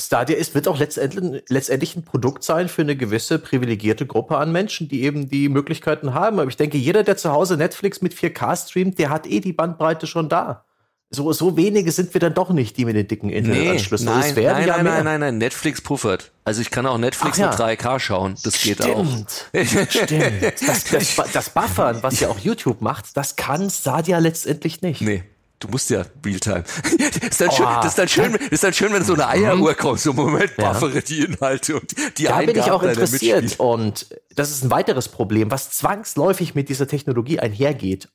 Stadia 0.00 0.36
ist, 0.36 0.54
wird 0.54 0.68
auch 0.68 0.78
letztendlich, 0.78 1.42
letztendlich 1.48 1.96
ein 1.96 2.04
Produkt 2.04 2.44
sein 2.44 2.68
für 2.68 2.82
eine 2.82 2.96
gewisse 2.96 3.38
privilegierte 3.38 4.06
Gruppe 4.06 4.36
an 4.36 4.52
Menschen, 4.52 4.88
die 4.88 5.02
eben 5.02 5.28
die 5.28 5.48
Möglichkeiten 5.48 6.14
haben. 6.14 6.38
Aber 6.38 6.48
ich 6.48 6.56
denke, 6.56 6.78
jeder, 6.78 7.02
der 7.02 7.16
zu 7.16 7.30
Hause 7.30 7.56
Netflix 7.56 8.00
mit 8.00 8.14
4K 8.14 8.68
streamt, 8.68 8.98
der 8.98 9.10
hat 9.10 9.26
eh 9.26 9.40
die 9.40 9.52
Bandbreite 9.52 10.06
schon 10.06 10.28
da. 10.28 10.64
So, 11.14 11.30
so 11.32 11.58
wenige 11.58 11.92
sind 11.92 12.14
wir 12.14 12.20
dann 12.20 12.32
doch 12.32 12.50
nicht, 12.50 12.78
die 12.78 12.86
mit 12.86 12.96
den 12.96 13.06
dicken 13.06 13.28
Internetanschlüssen. 13.28 14.06
Nee, 14.06 14.12
nein, 14.12 14.34
nein, 14.34 14.44
ja 14.44 14.52
nein, 14.54 14.84
nein, 14.84 15.04
nein, 15.04 15.20
nein, 15.20 15.38
Netflix 15.38 15.82
puffert. 15.82 16.32
Also 16.44 16.62
ich 16.62 16.70
kann 16.70 16.86
auch 16.86 16.96
Netflix 16.96 17.36
ja. 17.36 17.50
mit 17.50 17.58
3K 17.58 17.98
schauen. 17.98 18.34
Das 18.42 18.56
Stimmt. 18.56 18.78
geht 18.78 18.86
auch. 18.86 19.04
Stimmt. 19.04 20.42
Das, 20.66 20.84
das, 20.84 21.32
das 21.32 21.50
Buffern, 21.50 22.02
was 22.02 22.20
ja 22.20 22.28
auch 22.28 22.38
YouTube 22.38 22.80
macht, 22.80 23.16
das 23.16 23.36
kann 23.36 23.68
Stadia 23.68 24.18
letztendlich 24.18 24.80
nicht. 24.80 25.02
Nee. 25.02 25.24
Du 25.62 25.68
musst 25.68 25.90
ja 25.90 26.04
Realtime. 26.26 26.64
das, 26.98 27.28
ist 27.28 27.40
dann 27.40 27.48
oh, 27.50 27.52
schön, 27.52 27.66
das, 27.66 27.86
ist 27.86 27.98
dann 27.98 28.08
schön, 28.08 28.32
das 28.32 28.48
ist 28.50 28.64
dann 28.64 28.72
schön, 28.72 28.92
wenn 28.92 29.04
so 29.04 29.14
eine 29.14 29.28
Eieruhr 29.28 29.74
kommt, 29.74 30.00
so 30.00 30.12
Moment, 30.12 30.50
ja. 30.58 30.72
buffere 30.72 31.02
die 31.02 31.20
Inhalte 31.20 31.76
und 31.76 32.18
die 32.18 32.24
Da 32.24 32.38
bin 32.38 32.58
ich 32.58 32.68
auch 32.68 32.82
interessiert 32.82 33.60
und 33.60 34.06
das 34.34 34.50
ist 34.50 34.64
ein 34.64 34.70
weiteres 34.70 35.08
Problem, 35.08 35.50
was 35.50 35.70
zwangsläufig 35.70 36.54
mit 36.54 36.68
dieser 36.68 36.86
Technologie 36.86 37.38
einhergeht. 37.38 38.08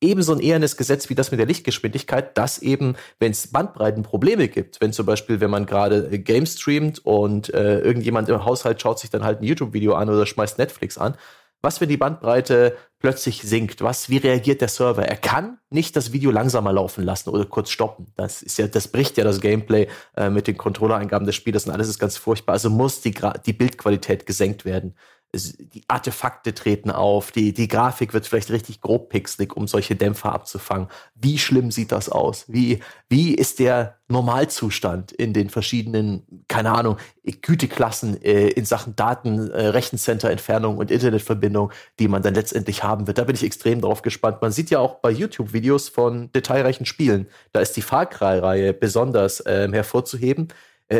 Ebenso 0.00 0.32
ein 0.32 0.40
ehernes 0.40 0.76
Gesetz 0.76 1.08
wie 1.08 1.14
das 1.14 1.30
mit 1.30 1.40
der 1.40 1.46
Lichtgeschwindigkeit, 1.46 2.36
dass 2.36 2.58
eben, 2.58 2.96
wenn 3.18 3.32
es 3.32 3.48
Bandbreitenprobleme 3.48 4.48
gibt, 4.48 4.80
wenn 4.80 4.92
zum 4.92 5.06
Beispiel, 5.06 5.40
wenn 5.40 5.50
man 5.50 5.66
gerade 5.66 6.18
Games 6.18 6.60
streamt 6.60 7.04
und 7.04 7.52
äh, 7.54 7.80
irgendjemand 7.80 8.28
im 8.28 8.44
Haushalt 8.44 8.80
schaut 8.80 8.98
sich 8.98 9.10
dann 9.10 9.24
halt 9.24 9.40
ein 9.40 9.44
YouTube-Video 9.44 9.94
an 9.94 10.08
oder 10.08 10.26
schmeißt 10.26 10.58
Netflix 10.58 10.98
an, 10.98 11.16
was, 11.62 11.80
wenn 11.80 11.88
die 11.88 11.96
Bandbreite 11.96 12.76
plötzlich 12.98 13.40
sinkt? 13.42 13.82
Was, 13.82 14.08
wie 14.08 14.16
reagiert 14.16 14.60
der 14.60 14.68
Server? 14.68 15.04
Er 15.04 15.16
kann 15.16 15.58
nicht 15.70 15.94
das 15.94 16.12
Video 16.12 16.32
langsamer 16.32 16.72
laufen 16.72 17.04
lassen 17.04 17.30
oder 17.30 17.44
kurz 17.44 17.70
stoppen. 17.70 18.08
Das 18.16 18.42
ist 18.42 18.58
ja, 18.58 18.66
das 18.66 18.88
bricht 18.88 19.16
ja 19.16 19.22
das 19.22 19.40
Gameplay 19.40 19.86
äh, 20.16 20.28
mit 20.28 20.48
den 20.48 20.56
Controllereingaben 20.56 21.24
des 21.24 21.36
Spielers 21.36 21.66
und 21.66 21.72
alles 21.72 21.88
ist 21.88 22.00
ganz 22.00 22.16
furchtbar. 22.16 22.54
Also 22.54 22.68
muss 22.68 23.00
die, 23.00 23.14
die 23.46 23.52
Bildqualität 23.52 24.26
gesenkt 24.26 24.64
werden 24.64 24.96
die 25.34 25.82
Artefakte 25.88 26.54
treten 26.54 26.90
auf, 26.90 27.32
die, 27.32 27.54
die 27.54 27.68
Grafik 27.68 28.12
wird 28.12 28.26
vielleicht 28.26 28.50
richtig 28.50 28.82
grob 28.82 29.08
pixelig, 29.08 29.56
um 29.56 29.66
solche 29.66 29.96
Dämpfer 29.96 30.32
abzufangen. 30.32 30.88
Wie 31.14 31.38
schlimm 31.38 31.70
sieht 31.70 31.90
das 31.90 32.10
aus? 32.10 32.44
Wie, 32.48 32.80
wie 33.08 33.34
ist 33.34 33.58
der 33.58 33.96
Normalzustand 34.08 35.10
in 35.10 35.32
den 35.32 35.48
verschiedenen, 35.48 36.44
keine 36.48 36.72
Ahnung, 36.72 36.98
Güteklassen 37.24 38.22
äh, 38.22 38.48
in 38.48 38.66
Sachen 38.66 38.94
Daten, 38.94 39.50
äh, 39.50 39.68
Rechencenter-Entfernung 39.68 40.76
und 40.76 40.90
Internetverbindung, 40.90 41.72
die 41.98 42.08
man 42.08 42.20
dann 42.20 42.34
letztendlich 42.34 42.84
haben 42.84 43.06
wird? 43.06 43.16
Da 43.16 43.24
bin 43.24 43.34
ich 43.34 43.42
extrem 43.42 43.80
drauf 43.80 44.02
gespannt. 44.02 44.42
Man 44.42 44.52
sieht 44.52 44.68
ja 44.68 44.80
auch 44.80 44.96
bei 44.96 45.10
YouTube-Videos 45.10 45.88
von 45.88 46.30
detailreichen 46.32 46.84
Spielen, 46.84 47.26
da 47.52 47.60
ist 47.60 47.74
die 47.74 47.82
Far 47.82 48.04
Cry-Reihe 48.04 48.74
besonders 48.74 49.40
äh, 49.40 49.66
hervorzuheben 49.72 50.48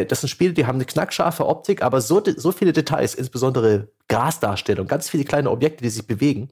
das 0.07 0.21
sind 0.21 0.29
Spiele, 0.29 0.53
die 0.53 0.67
haben 0.67 0.77
eine 0.77 0.85
knackscharfe 0.85 1.47
Optik, 1.47 1.83
aber 1.83 2.01
so, 2.01 2.23
so 2.37 2.53
viele 2.53 2.73
Details, 2.73 3.15
insbesondere 3.15 3.89
Grasdarstellung, 4.09 4.87
ganz 4.87 5.11
viele 5.11 5.25
kleine 5.25 5.51
Objekte, 5.51 5.83
die 5.83 5.91
sich 5.91 6.07
bewegen. 6.07 6.51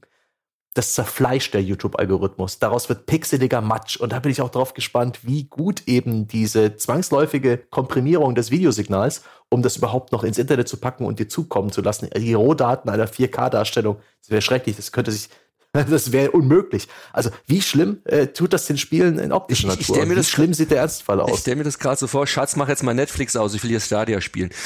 Das 0.75 0.95
zerfleischt 0.95 1.53
der 1.53 1.63
YouTube-Algorithmus. 1.63 2.61
Daraus 2.61 2.89
wird 2.89 3.07
pixeliger 3.07 3.61
Matsch. 3.61 3.97
Und 3.97 4.13
da 4.13 4.21
bin 4.21 4.31
ich 4.31 4.41
auch 4.41 4.51
drauf 4.51 4.73
gespannt, 4.73 5.21
wie 5.25 5.45
gut 5.45 5.83
eben 5.89 6.29
diese 6.29 6.77
zwangsläufige 6.77 7.59
Komprimierung 7.59 8.37
des 8.37 8.53
Videosignals, 8.53 9.25
um 9.49 9.63
das 9.63 9.77
überhaupt 9.77 10.13
noch 10.13 10.23
ins 10.23 10.39
Internet 10.39 10.69
zu 10.69 10.77
packen 10.77 11.07
und 11.07 11.19
dir 11.19 11.29
zukommen 11.29 11.73
zu 11.73 11.83
lassen. 11.83 12.09
Die 12.17 12.35
Rohdaten 12.35 12.89
einer 12.89 13.09
4K-Darstellung, 13.09 13.97
das 14.21 14.31
wäre 14.31 14.43
schrecklich. 14.43 14.77
Das 14.77 14.93
könnte 14.93 15.11
sich 15.11 15.29
Das 15.91 16.13
wäre 16.13 16.33
unmöglich. 16.33 16.89
Also 17.13 17.31
wie 17.47 17.63
schlimm 17.63 18.01
äh, 18.05 18.29
tut 18.29 18.53
das 18.53 18.67
den 18.67 18.77
Spielen 18.77 19.19
in 19.19 19.33
optischer 19.33 19.69
Natur? 19.69 19.97
Ich, 19.97 20.03
ich 20.03 20.09
mir 20.09 20.11
wie 20.11 20.17
das 20.17 20.29
schlimm 20.29 20.53
sieht 20.53 20.71
der 20.71 20.79
Ernstfall 20.79 21.21
aus? 21.21 21.31
Ich 21.33 21.41
stelle 21.41 21.57
mir 21.57 21.65
das 21.65 21.79
gerade 21.79 21.97
so 21.97 22.07
vor, 22.07 22.27
Schatz, 22.27 22.57
mach 22.57 22.69
jetzt 22.69 22.83
mal 22.83 22.95
Netflix 22.95 23.37
aus, 23.37 23.55
ich 23.55 23.63
will 23.63 23.71
hier 23.71 23.81
Stadia 23.81 24.21
spielen. 24.21 24.51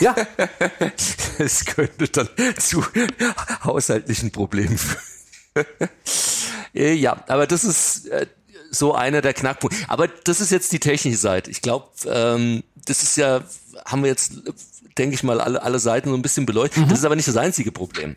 Ja. 0.00 0.14
Es 1.38 1.64
könnte 1.64 2.06
dann 2.08 2.28
zu 2.56 2.84
haushaltlichen 3.64 4.30
Problemen 4.30 4.78
führen. 4.78 5.74
Ja, 6.72 7.24
aber 7.26 7.48
das 7.48 7.64
ist 7.64 8.06
äh, 8.06 8.26
so 8.70 8.94
einer 8.94 9.22
der 9.22 9.34
Knackpunkte. 9.34 9.78
Aber 9.88 10.06
das 10.06 10.40
ist 10.40 10.52
jetzt 10.52 10.70
die 10.72 10.78
technische 10.78 11.18
Seite. 11.18 11.50
Ich 11.50 11.62
glaube, 11.62 11.88
ähm, 12.06 12.62
das 12.86 13.02
ist 13.02 13.16
ja, 13.16 13.42
haben 13.84 14.02
wir 14.02 14.10
jetzt 14.10 14.34
denke 14.98 15.14
ich 15.14 15.22
mal, 15.22 15.40
alle, 15.40 15.62
alle 15.62 15.78
Seiten 15.78 16.10
so 16.10 16.14
ein 16.14 16.22
bisschen 16.22 16.46
beleuchtet. 16.46 16.84
Mhm. 16.84 16.88
Das 16.88 16.98
ist 16.98 17.04
aber 17.04 17.16
nicht 17.16 17.28
das 17.28 17.36
einzige 17.36 17.72
Problem. 17.72 18.16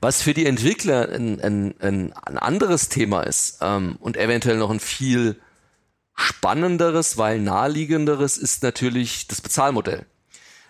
Was 0.00 0.22
für 0.22 0.34
die 0.34 0.46
Entwickler 0.46 1.08
ein, 1.08 1.40
ein, 1.40 1.74
ein, 1.80 2.12
ein 2.12 2.38
anderes 2.38 2.88
Thema 2.88 3.22
ist 3.22 3.58
ähm, 3.60 3.96
und 4.00 4.16
eventuell 4.16 4.56
noch 4.56 4.70
ein 4.70 4.80
viel 4.80 5.40
spannenderes, 6.14 7.16
weil 7.18 7.40
naheliegenderes 7.40 8.36
ist 8.36 8.62
natürlich 8.62 9.28
das 9.28 9.40
Bezahlmodell. 9.40 10.06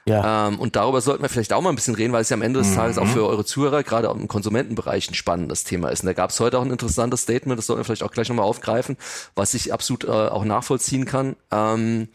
Ja. 0.04 0.48
Ähm, 0.48 0.58
und 0.58 0.74
darüber 0.74 1.00
sollten 1.00 1.22
wir 1.22 1.28
vielleicht 1.28 1.52
auch 1.52 1.60
mal 1.60 1.68
ein 1.68 1.76
bisschen 1.76 1.94
reden, 1.94 2.12
weil 2.12 2.22
es 2.22 2.28
ja 2.28 2.34
am 2.34 2.42
Ende 2.42 2.58
des 2.58 2.70
mhm. 2.70 2.74
Tages 2.74 2.98
auch 2.98 3.06
für 3.06 3.24
eure 3.26 3.44
Zuhörer, 3.44 3.84
gerade 3.84 4.10
auch 4.10 4.16
im 4.16 4.26
Konsumentenbereich, 4.26 5.08
ein 5.08 5.14
spannendes 5.14 5.62
Thema 5.62 5.90
ist. 5.90 6.02
Und 6.02 6.08
da 6.08 6.12
gab 6.12 6.30
es 6.30 6.40
heute 6.40 6.58
auch 6.58 6.64
ein 6.64 6.72
interessantes 6.72 7.22
Statement, 7.22 7.58
das 7.58 7.66
sollten 7.66 7.80
wir 7.80 7.84
vielleicht 7.84 8.02
auch 8.02 8.10
gleich 8.10 8.28
nochmal 8.28 8.46
aufgreifen, 8.46 8.96
was 9.36 9.54
ich 9.54 9.72
absolut 9.72 10.04
äh, 10.04 10.08
auch 10.08 10.44
nachvollziehen 10.44 11.04
kann. 11.04 11.36
Ähm, 11.52 12.08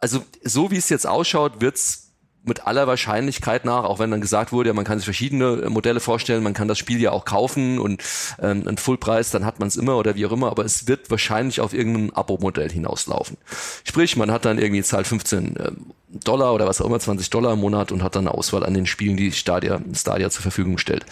also 0.00 0.24
so 0.42 0.70
wie 0.70 0.76
es 0.76 0.88
jetzt 0.88 1.06
ausschaut, 1.06 1.60
wird's 1.60 2.07
mit 2.44 2.66
aller 2.66 2.86
Wahrscheinlichkeit 2.86 3.64
nach, 3.64 3.84
auch 3.84 3.98
wenn 3.98 4.10
dann 4.10 4.20
gesagt 4.20 4.52
wurde, 4.52 4.68
ja, 4.68 4.74
man 4.74 4.84
kann 4.84 4.98
sich 4.98 5.04
verschiedene 5.04 5.62
äh, 5.62 5.68
Modelle 5.68 6.00
vorstellen, 6.00 6.42
man 6.42 6.54
kann 6.54 6.68
das 6.68 6.78
Spiel 6.78 7.00
ja 7.00 7.12
auch 7.12 7.24
kaufen 7.24 7.78
und 7.78 8.02
ähm, 8.40 8.66
einen 8.66 8.78
Fullpreis, 8.78 9.30
dann 9.30 9.44
hat 9.44 9.58
man 9.58 9.68
es 9.68 9.76
immer 9.76 9.96
oder 9.96 10.14
wie 10.14 10.26
auch 10.26 10.32
immer, 10.32 10.50
aber 10.50 10.64
es 10.64 10.88
wird 10.88 11.10
wahrscheinlich 11.10 11.60
auf 11.60 11.74
irgendein 11.74 12.14
Abo-Modell 12.14 12.70
hinauslaufen. 12.70 13.36
Sprich, 13.84 14.16
man 14.16 14.30
hat 14.30 14.44
dann 14.44 14.58
irgendwie 14.58 14.82
zahlt 14.82 15.06
15 15.06 15.56
ähm, 15.58 15.86
Dollar 16.08 16.54
oder 16.54 16.66
was 16.66 16.80
auch 16.80 16.86
immer, 16.86 16.98
20 16.98 17.28
Dollar 17.30 17.52
im 17.52 17.60
Monat 17.60 17.92
und 17.92 18.02
hat 18.02 18.16
dann 18.16 18.26
eine 18.26 18.36
Auswahl 18.36 18.64
an 18.64 18.74
den 18.74 18.86
Spielen, 18.86 19.16
die 19.16 19.32
Stadia, 19.32 19.80
Stadia 19.94 20.30
zur 20.30 20.42
Verfügung 20.42 20.78
stellt. 20.78 21.04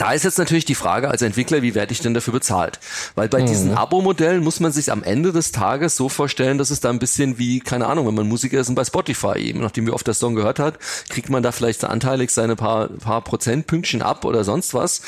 Da 0.00 0.12
ist 0.12 0.24
jetzt 0.24 0.38
natürlich 0.38 0.64
die 0.64 0.74
Frage 0.74 1.10
als 1.10 1.20
Entwickler, 1.20 1.60
wie 1.60 1.74
werde 1.74 1.92
ich 1.92 2.00
denn 2.00 2.14
dafür 2.14 2.32
bezahlt? 2.32 2.80
Weil 3.16 3.28
bei 3.28 3.42
mhm. 3.42 3.46
diesen 3.46 3.74
Abo-Modellen 3.74 4.42
muss 4.42 4.58
man 4.58 4.72
sich 4.72 4.90
am 4.90 5.02
Ende 5.02 5.30
des 5.30 5.52
Tages 5.52 5.94
so 5.94 6.08
vorstellen, 6.08 6.56
dass 6.56 6.70
es 6.70 6.80
da 6.80 6.88
ein 6.88 6.98
bisschen 6.98 7.36
wie, 7.36 7.60
keine 7.60 7.86
Ahnung, 7.86 8.06
wenn 8.06 8.14
man 8.14 8.26
Musiker 8.26 8.58
ist 8.58 8.70
und 8.70 8.76
bei 8.76 8.84
Spotify 8.86 9.36
eben, 9.36 9.60
nachdem 9.60 9.86
wie 9.86 9.90
oft 9.90 10.06
der 10.06 10.14
Song 10.14 10.34
gehört 10.34 10.58
hat, 10.58 10.78
kriegt 11.10 11.28
man 11.28 11.42
da 11.42 11.52
vielleicht 11.52 11.84
anteilig 11.84 12.30
seine 12.30 12.56
paar, 12.56 12.88
paar 12.88 13.20
Prozentpünktchen 13.20 14.00
ab 14.00 14.24
oder 14.24 14.42
sonst 14.42 14.72
was. 14.72 15.02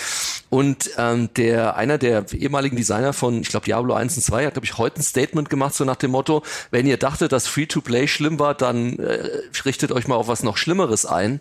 Und 0.51 0.90
ähm, 0.98 1.31
der 1.39 1.77
einer 1.77 1.97
der 1.97 2.27
ehemaligen 2.31 2.77
Designer 2.77 3.14
von, 3.14 3.40
ich 3.40 3.48
glaube, 3.48 3.64
Diablo 3.64 3.94
1 3.94 4.19
und 4.19 4.23
2 4.23 4.44
hat, 4.44 4.52
glaube 4.52 4.66
ich, 4.66 4.77
heute 4.77 5.01
ein 5.01 5.02
Statement 5.02 5.48
gemacht, 5.48 5.73
so 5.73 5.86
nach 5.86 5.97
dem 5.97 6.10
Motto, 6.10 6.43
wenn 6.70 6.86
ihr 6.86 6.98
dachtet, 6.98 7.32
dass 7.32 7.47
Free-to-Play 7.47 8.09
schlimm 8.09 8.39
war, 8.39 8.52
dann 8.52 8.98
äh, 8.98 9.27
richtet 9.64 9.90
euch 9.90 10.06
mal 10.06 10.16
auf 10.16 10.28
was 10.28 10.43
noch 10.43 10.59
Schlimmeres 10.59 11.06
ein 11.06 11.40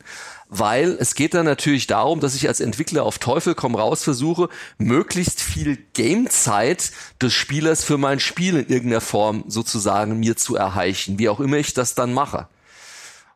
weil 0.53 0.97
es 0.99 1.15
geht 1.15 1.33
dann 1.33 1.45
natürlich 1.45 1.87
darum, 1.87 2.19
dass 2.19 2.35
ich 2.35 2.49
als 2.49 2.59
Entwickler 2.59 3.03
auf 3.03 3.19
Teufel 3.19 3.55
komm 3.55 3.73
raus 3.73 4.03
versuche, 4.03 4.49
möglichst 4.77 5.39
viel 5.39 5.77
Gamezeit 5.93 6.91
des 7.21 7.33
Spielers 7.33 7.85
für 7.85 7.97
mein 7.97 8.19
Spiel 8.19 8.57
in 8.57 8.67
irgendeiner 8.67 8.99
Form 8.99 9.45
sozusagen 9.47 10.19
mir 10.19 10.35
zu 10.35 10.57
erreichen, 10.57 11.17
wie 11.17 11.29
auch 11.29 11.39
immer 11.39 11.55
ich 11.55 11.73
das 11.73 11.95
dann 11.95 12.13
mache. 12.13 12.47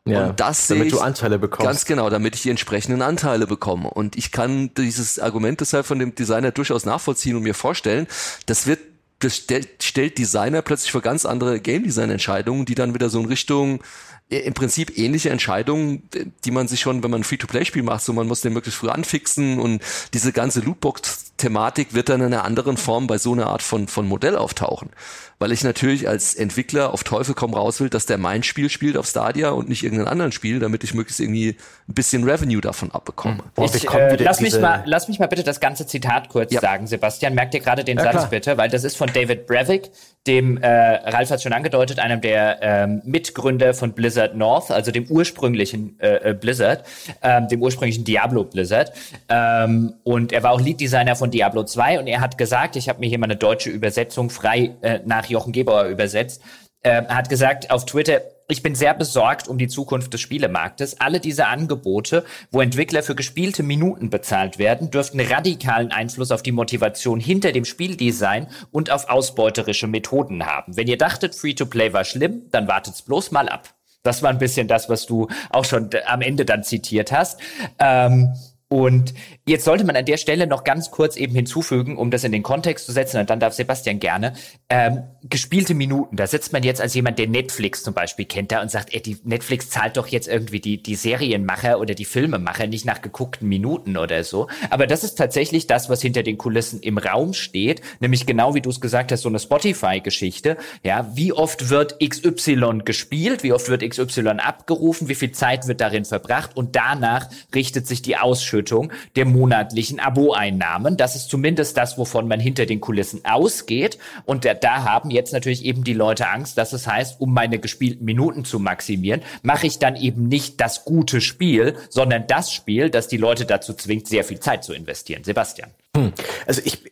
Ja, 0.04 0.28
und 0.28 0.40
das 0.40 0.68
damit 0.68 0.92
du 0.92 1.00
Anteile 1.00 1.38
bekommst. 1.38 1.66
Ganz 1.66 1.84
genau, 1.86 2.10
damit 2.10 2.36
ich 2.36 2.42
die 2.42 2.50
entsprechenden 2.50 3.00
Anteile 3.00 3.46
bekomme. 3.46 3.88
Und 3.88 4.16
ich 4.16 4.30
kann 4.30 4.72
dieses 4.74 5.18
Argument 5.18 5.60
deshalb 5.62 5.86
von 5.86 5.98
dem 5.98 6.14
Designer 6.14 6.52
durchaus 6.52 6.84
nachvollziehen 6.84 7.34
und 7.34 7.42
mir 7.42 7.54
vorstellen, 7.54 8.06
das 8.44 8.66
wird 8.66 8.80
das 9.20 9.36
stellt 9.80 10.18
Designer 10.18 10.60
plötzlich 10.60 10.92
vor 10.92 11.00
ganz 11.00 11.24
andere 11.24 11.58
Game 11.60 11.84
Design 11.84 12.10
Entscheidungen, 12.10 12.66
die 12.66 12.74
dann 12.74 12.92
wieder 12.92 13.08
so 13.08 13.18
in 13.18 13.24
Richtung 13.24 13.80
im 14.28 14.54
Prinzip 14.54 14.98
ähnliche 14.98 15.30
Entscheidungen, 15.30 16.08
die 16.44 16.50
man 16.50 16.66
sich 16.66 16.80
schon, 16.80 17.02
wenn 17.04 17.10
man 17.10 17.20
ein 17.20 17.24
Free-to-Play-Spiel 17.24 17.84
macht, 17.84 18.02
so 18.02 18.12
man 18.12 18.26
muss 18.26 18.40
den 18.40 18.52
möglichst 18.52 18.80
früh 18.80 18.88
anfixen 18.88 19.60
und 19.60 19.82
diese 20.14 20.32
ganze 20.32 20.60
Lootbox-Thematik 20.60 21.94
wird 21.94 22.08
dann 22.08 22.20
in 22.20 22.26
einer 22.26 22.44
anderen 22.44 22.76
Form 22.76 23.06
bei 23.06 23.18
so 23.18 23.32
einer 23.32 23.46
Art 23.46 23.62
von, 23.62 23.86
von 23.86 24.08
Modell 24.08 24.36
auftauchen 24.36 24.90
weil 25.38 25.52
ich 25.52 25.62
natürlich 25.64 26.08
als 26.08 26.34
Entwickler 26.34 26.92
auf 26.94 27.04
Teufel 27.04 27.34
komm 27.34 27.52
raus 27.52 27.80
will, 27.80 27.90
dass 27.90 28.06
der 28.06 28.16
mein 28.16 28.42
Spiel 28.42 28.70
spielt 28.70 28.96
auf 28.96 29.06
Stadia 29.06 29.50
und 29.50 29.68
nicht 29.68 29.82
irgendein 29.82 30.08
anderen 30.08 30.32
Spiel, 30.32 30.60
damit 30.60 30.82
ich 30.82 30.94
möglichst 30.94 31.20
irgendwie 31.20 31.56
ein 31.88 31.94
bisschen 31.94 32.24
Revenue 32.24 32.60
davon 32.60 32.90
abbekomme. 32.90 33.38
Boah, 33.54 33.64
ich, 33.64 33.88
äh, 33.88 34.16
lass, 34.16 34.40
mich 34.40 34.58
mal, 34.58 34.82
lass 34.86 35.08
mich 35.08 35.18
mal 35.18 35.26
bitte 35.26 35.42
das 35.42 35.60
ganze 35.60 35.86
Zitat 35.86 36.30
kurz 36.30 36.52
ja. 36.52 36.60
sagen, 36.60 36.86
Sebastian. 36.86 37.34
Merkt 37.34 37.54
ihr 37.54 37.60
gerade 37.60 37.84
den 37.84 37.98
ja, 37.98 38.04
Satz 38.04 38.14
klar. 38.14 38.28
bitte, 38.28 38.56
weil 38.56 38.70
das 38.70 38.84
ist 38.84 38.96
von 38.96 39.12
David 39.12 39.46
Brevik, 39.46 39.90
dem 40.26 40.58
äh, 40.58 40.68
Ralf 40.68 41.30
hat 41.30 41.42
schon 41.42 41.52
angedeutet, 41.52 41.98
einem 41.98 42.20
der 42.20 42.58
ähm, 42.60 43.02
Mitgründer 43.04 43.74
von 43.74 43.92
Blizzard 43.92 44.36
North, 44.36 44.70
also 44.70 44.90
dem 44.90 45.06
ursprünglichen 45.08 45.98
äh, 46.00 46.30
äh 46.30 46.34
Blizzard, 46.34 46.84
ähm, 47.22 47.48
dem 47.48 47.62
ursprünglichen 47.62 48.04
Diablo 48.04 48.44
Blizzard. 48.44 48.92
Ähm, 49.28 49.94
und 50.04 50.32
er 50.32 50.42
war 50.42 50.52
auch 50.52 50.60
Lead 50.60 50.80
Designer 50.80 51.16
von 51.16 51.30
Diablo 51.30 51.64
2 51.64 52.00
und 52.00 52.06
er 52.06 52.20
hat 52.20 52.38
gesagt, 52.38 52.76
ich 52.76 52.88
habe 52.88 53.00
mir 53.00 53.08
hier 53.08 53.18
mal 53.18 53.26
eine 53.26 53.36
deutsche 53.36 53.70
Übersetzung 53.70 54.30
frei 54.30 54.72
äh, 54.82 55.00
nach 55.04 55.26
Jochen 55.26 55.52
Gebauer 55.52 55.84
übersetzt. 55.84 56.42
Äh, 56.86 57.04
hat 57.08 57.28
gesagt 57.28 57.70
auf 57.70 57.84
Twitter, 57.84 58.20
ich 58.48 58.62
bin 58.62 58.76
sehr 58.76 58.94
besorgt 58.94 59.48
um 59.48 59.58
die 59.58 59.66
Zukunft 59.66 60.12
des 60.12 60.20
Spielemarktes. 60.20 61.00
Alle 61.00 61.18
diese 61.18 61.48
Angebote, 61.48 62.24
wo 62.52 62.60
Entwickler 62.60 63.02
für 63.02 63.16
gespielte 63.16 63.64
Minuten 63.64 64.08
bezahlt 64.08 64.58
werden, 64.58 64.92
dürften 64.92 65.18
radikalen 65.18 65.90
Einfluss 65.90 66.30
auf 66.30 66.42
die 66.42 66.52
Motivation 66.52 67.18
hinter 67.18 67.50
dem 67.50 67.64
Spieldesign 67.64 68.46
und 68.70 68.92
auf 68.92 69.08
ausbeuterische 69.08 69.88
Methoden 69.88 70.46
haben. 70.46 70.76
Wenn 70.76 70.86
ihr 70.86 70.96
dachtet, 70.96 71.34
Free-to-Play 71.34 71.92
war 71.92 72.04
schlimm, 72.04 72.42
dann 72.52 72.68
wartet's 72.68 73.02
bloß 73.02 73.32
mal 73.32 73.48
ab. 73.48 73.74
Das 74.04 74.22
war 74.22 74.30
ein 74.30 74.38
bisschen 74.38 74.68
das, 74.68 74.88
was 74.88 75.06
du 75.06 75.26
auch 75.50 75.64
schon 75.64 75.90
am 76.06 76.20
Ende 76.20 76.44
dann 76.44 76.62
zitiert 76.62 77.10
hast. 77.10 77.40
Ähm, 77.80 78.32
und 78.68 79.14
jetzt 79.46 79.64
sollte 79.64 79.84
man 79.84 79.94
an 79.94 80.04
der 80.06 80.16
Stelle 80.16 80.48
noch 80.48 80.64
ganz 80.64 80.90
kurz 80.90 81.14
eben 81.16 81.36
hinzufügen, 81.36 81.96
um 81.96 82.10
das 82.10 82.24
in 82.24 82.32
den 82.32 82.42
Kontext 82.42 82.86
zu 82.86 82.92
setzen, 82.92 83.20
und 83.20 83.30
dann 83.30 83.38
darf 83.38 83.54
Sebastian 83.54 84.00
gerne, 84.00 84.32
ähm, 84.68 85.04
gespielte 85.22 85.72
Minuten. 85.72 86.16
Da 86.16 86.26
sitzt 86.26 86.52
man 86.52 86.64
jetzt 86.64 86.80
als 86.80 86.92
jemand, 86.94 87.20
der 87.20 87.28
Netflix 87.28 87.84
zum 87.84 87.94
Beispiel 87.94 88.24
kennt 88.24 88.50
da 88.50 88.60
und 88.60 88.70
sagt, 88.70 88.92
ey, 88.92 89.00
die 89.00 89.18
Netflix 89.22 89.70
zahlt 89.70 89.96
doch 89.96 90.08
jetzt 90.08 90.26
irgendwie 90.26 90.58
die, 90.58 90.82
die 90.82 90.96
Serienmacher 90.96 91.78
oder 91.78 91.94
die 91.94 92.04
Filmemacher 92.04 92.66
nicht 92.66 92.84
nach 92.84 93.02
geguckten 93.02 93.48
Minuten 93.48 93.96
oder 93.96 94.24
so. 94.24 94.48
Aber 94.68 94.88
das 94.88 95.04
ist 95.04 95.14
tatsächlich 95.14 95.68
das, 95.68 95.88
was 95.88 96.02
hinter 96.02 96.24
den 96.24 96.36
Kulissen 96.36 96.80
im 96.80 96.98
Raum 96.98 97.34
steht, 97.34 97.82
nämlich 98.00 98.26
genau 98.26 98.56
wie 98.56 98.62
du 98.62 98.70
es 98.70 98.80
gesagt 98.80 99.12
hast, 99.12 99.22
so 99.22 99.28
eine 99.28 99.38
Spotify-Geschichte. 99.38 100.56
Ja, 100.82 101.08
wie 101.14 101.32
oft 101.32 101.70
wird 101.70 102.00
XY 102.00 102.80
gespielt, 102.84 103.44
wie 103.44 103.52
oft 103.52 103.68
wird 103.68 103.88
XY 103.88 104.26
abgerufen, 104.38 105.08
wie 105.08 105.14
viel 105.14 105.30
Zeit 105.30 105.68
wird 105.68 105.80
darin 105.80 106.04
verbracht 106.04 106.56
und 106.56 106.74
danach 106.74 107.28
richtet 107.54 107.86
sich 107.86 108.02
die 108.02 108.16
Ausschüttung 108.16 108.55
Ausschüttung 108.56 108.92
der 109.14 109.24
monatlichen 109.24 110.00
Abo-Einnahmen. 110.00 110.96
Das 110.96 111.16
ist 111.16 111.28
zumindest 111.28 111.76
das, 111.76 111.98
wovon 111.98 112.28
man 112.28 112.40
hinter 112.40 112.66
den 112.66 112.80
Kulissen 112.80 113.24
ausgeht. 113.24 113.98
Und 114.24 114.44
da, 114.44 114.54
da 114.54 114.84
haben 114.84 115.10
jetzt 115.10 115.32
natürlich 115.32 115.64
eben 115.64 115.84
die 115.84 115.92
Leute 115.92 116.28
Angst, 116.28 116.58
dass 116.58 116.72
es 116.72 116.86
heißt, 116.86 117.20
um 117.20 117.32
meine 117.32 117.58
gespielten 117.58 118.04
Minuten 118.04 118.44
zu 118.44 118.58
maximieren, 118.58 119.22
mache 119.42 119.66
ich 119.66 119.78
dann 119.78 119.96
eben 119.96 120.28
nicht 120.28 120.60
das 120.60 120.84
gute 120.84 121.20
Spiel, 121.20 121.76
sondern 121.88 122.26
das 122.26 122.52
Spiel, 122.52 122.90
das 122.90 123.08
die 123.08 123.18
Leute 123.18 123.44
dazu 123.44 123.74
zwingt, 123.74 124.08
sehr 124.08 124.24
viel 124.24 124.40
Zeit 124.40 124.64
zu 124.64 124.72
investieren. 124.72 125.24
Sebastian. 125.24 125.70
Hm. 125.96 126.12
Also 126.46 126.62
ich 126.64 126.82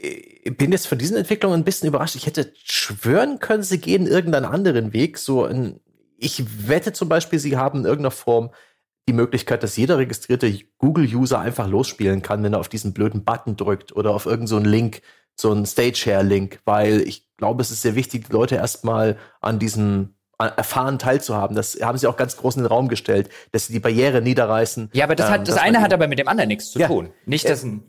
bin 0.57 0.73
jetzt 0.73 0.87
von 0.87 0.99
diesen 0.99 1.17
Entwicklungen 1.17 1.61
ein 1.61 1.65
bisschen 1.65 1.89
überrascht. 1.89 2.17
Ich 2.17 2.27
hätte 2.27 2.53
schwören 2.65 3.39
können, 3.39 3.63
sie 3.63 3.79
gehen 3.79 4.07
irgendeinen 4.07 4.47
anderen 4.47 4.93
Weg. 4.93 5.19
So 5.19 5.45
ein, 5.45 5.81
ich 6.19 6.69
wette 6.69 6.93
zum 6.93 7.09
Beispiel, 7.09 7.39
sie 7.39 7.57
haben 7.57 7.81
in 7.81 7.85
irgendeiner 7.85 8.11
Form 8.11 8.51
die 9.09 9.13
Möglichkeit, 9.13 9.63
dass 9.63 9.77
jeder 9.77 9.99
registrierte 9.99 10.53
Google-User 10.79 11.39
einfach 11.39 11.69
losspielen 11.69 12.23
kann, 12.23 12.43
wenn 12.43 12.55
er 12.55 12.61
auf 12.61 12.69
diesen 12.69 12.95
blöden 12.95 13.25
Button 13.25 13.57
drückt 13.57 13.95
oder 13.95 14.13
auf 14.15 14.27
irgendeinen 14.27 14.65
so 14.65 14.71
Link, 14.71 15.03
so 15.37 15.51
einen 15.51 15.67
Stage-Share-Link, 15.67 16.61
weil 16.65 17.01
ich 17.03 17.29
glaube, 17.37 17.63
es 17.63 17.71
ist 17.71 17.83
sehr 17.83 17.97
wichtig, 17.97 18.27
die 18.27 18.33
Leute 18.33 18.57
erstmal 18.57 19.19
an 19.41 19.59
diesem 19.59 20.15
erfahren 20.39 20.99
teilzuhaben. 20.99 21.57
Das 21.57 21.79
haben 21.81 21.97
sie 21.97 22.07
auch 22.07 22.17
ganz 22.17 22.37
groß 22.37 22.57
in 22.57 22.63
den 22.63 22.69
Raum 22.69 22.89
gestellt, 22.89 23.29
dass 23.53 23.67
sie 23.67 23.73
die 23.73 23.81
Barriere 23.81 24.21
niederreißen. 24.21 24.91
Ja, 24.93 25.05
aber 25.05 25.15
das 25.15 25.31
hat, 25.31 25.41
ähm, 25.41 25.45
das 25.45 25.57
eine 25.57 25.81
hat 25.81 25.93
aber 25.93 26.09
mit 26.09 26.19
dem 26.19 26.29
anderen 26.29 26.49
nichts 26.49 26.71
zu 26.71 26.79
ja, 26.79 26.89
tun. 26.89 27.11
Nicht, 27.25 27.49
dass 27.49 27.63
ein 27.63 27.85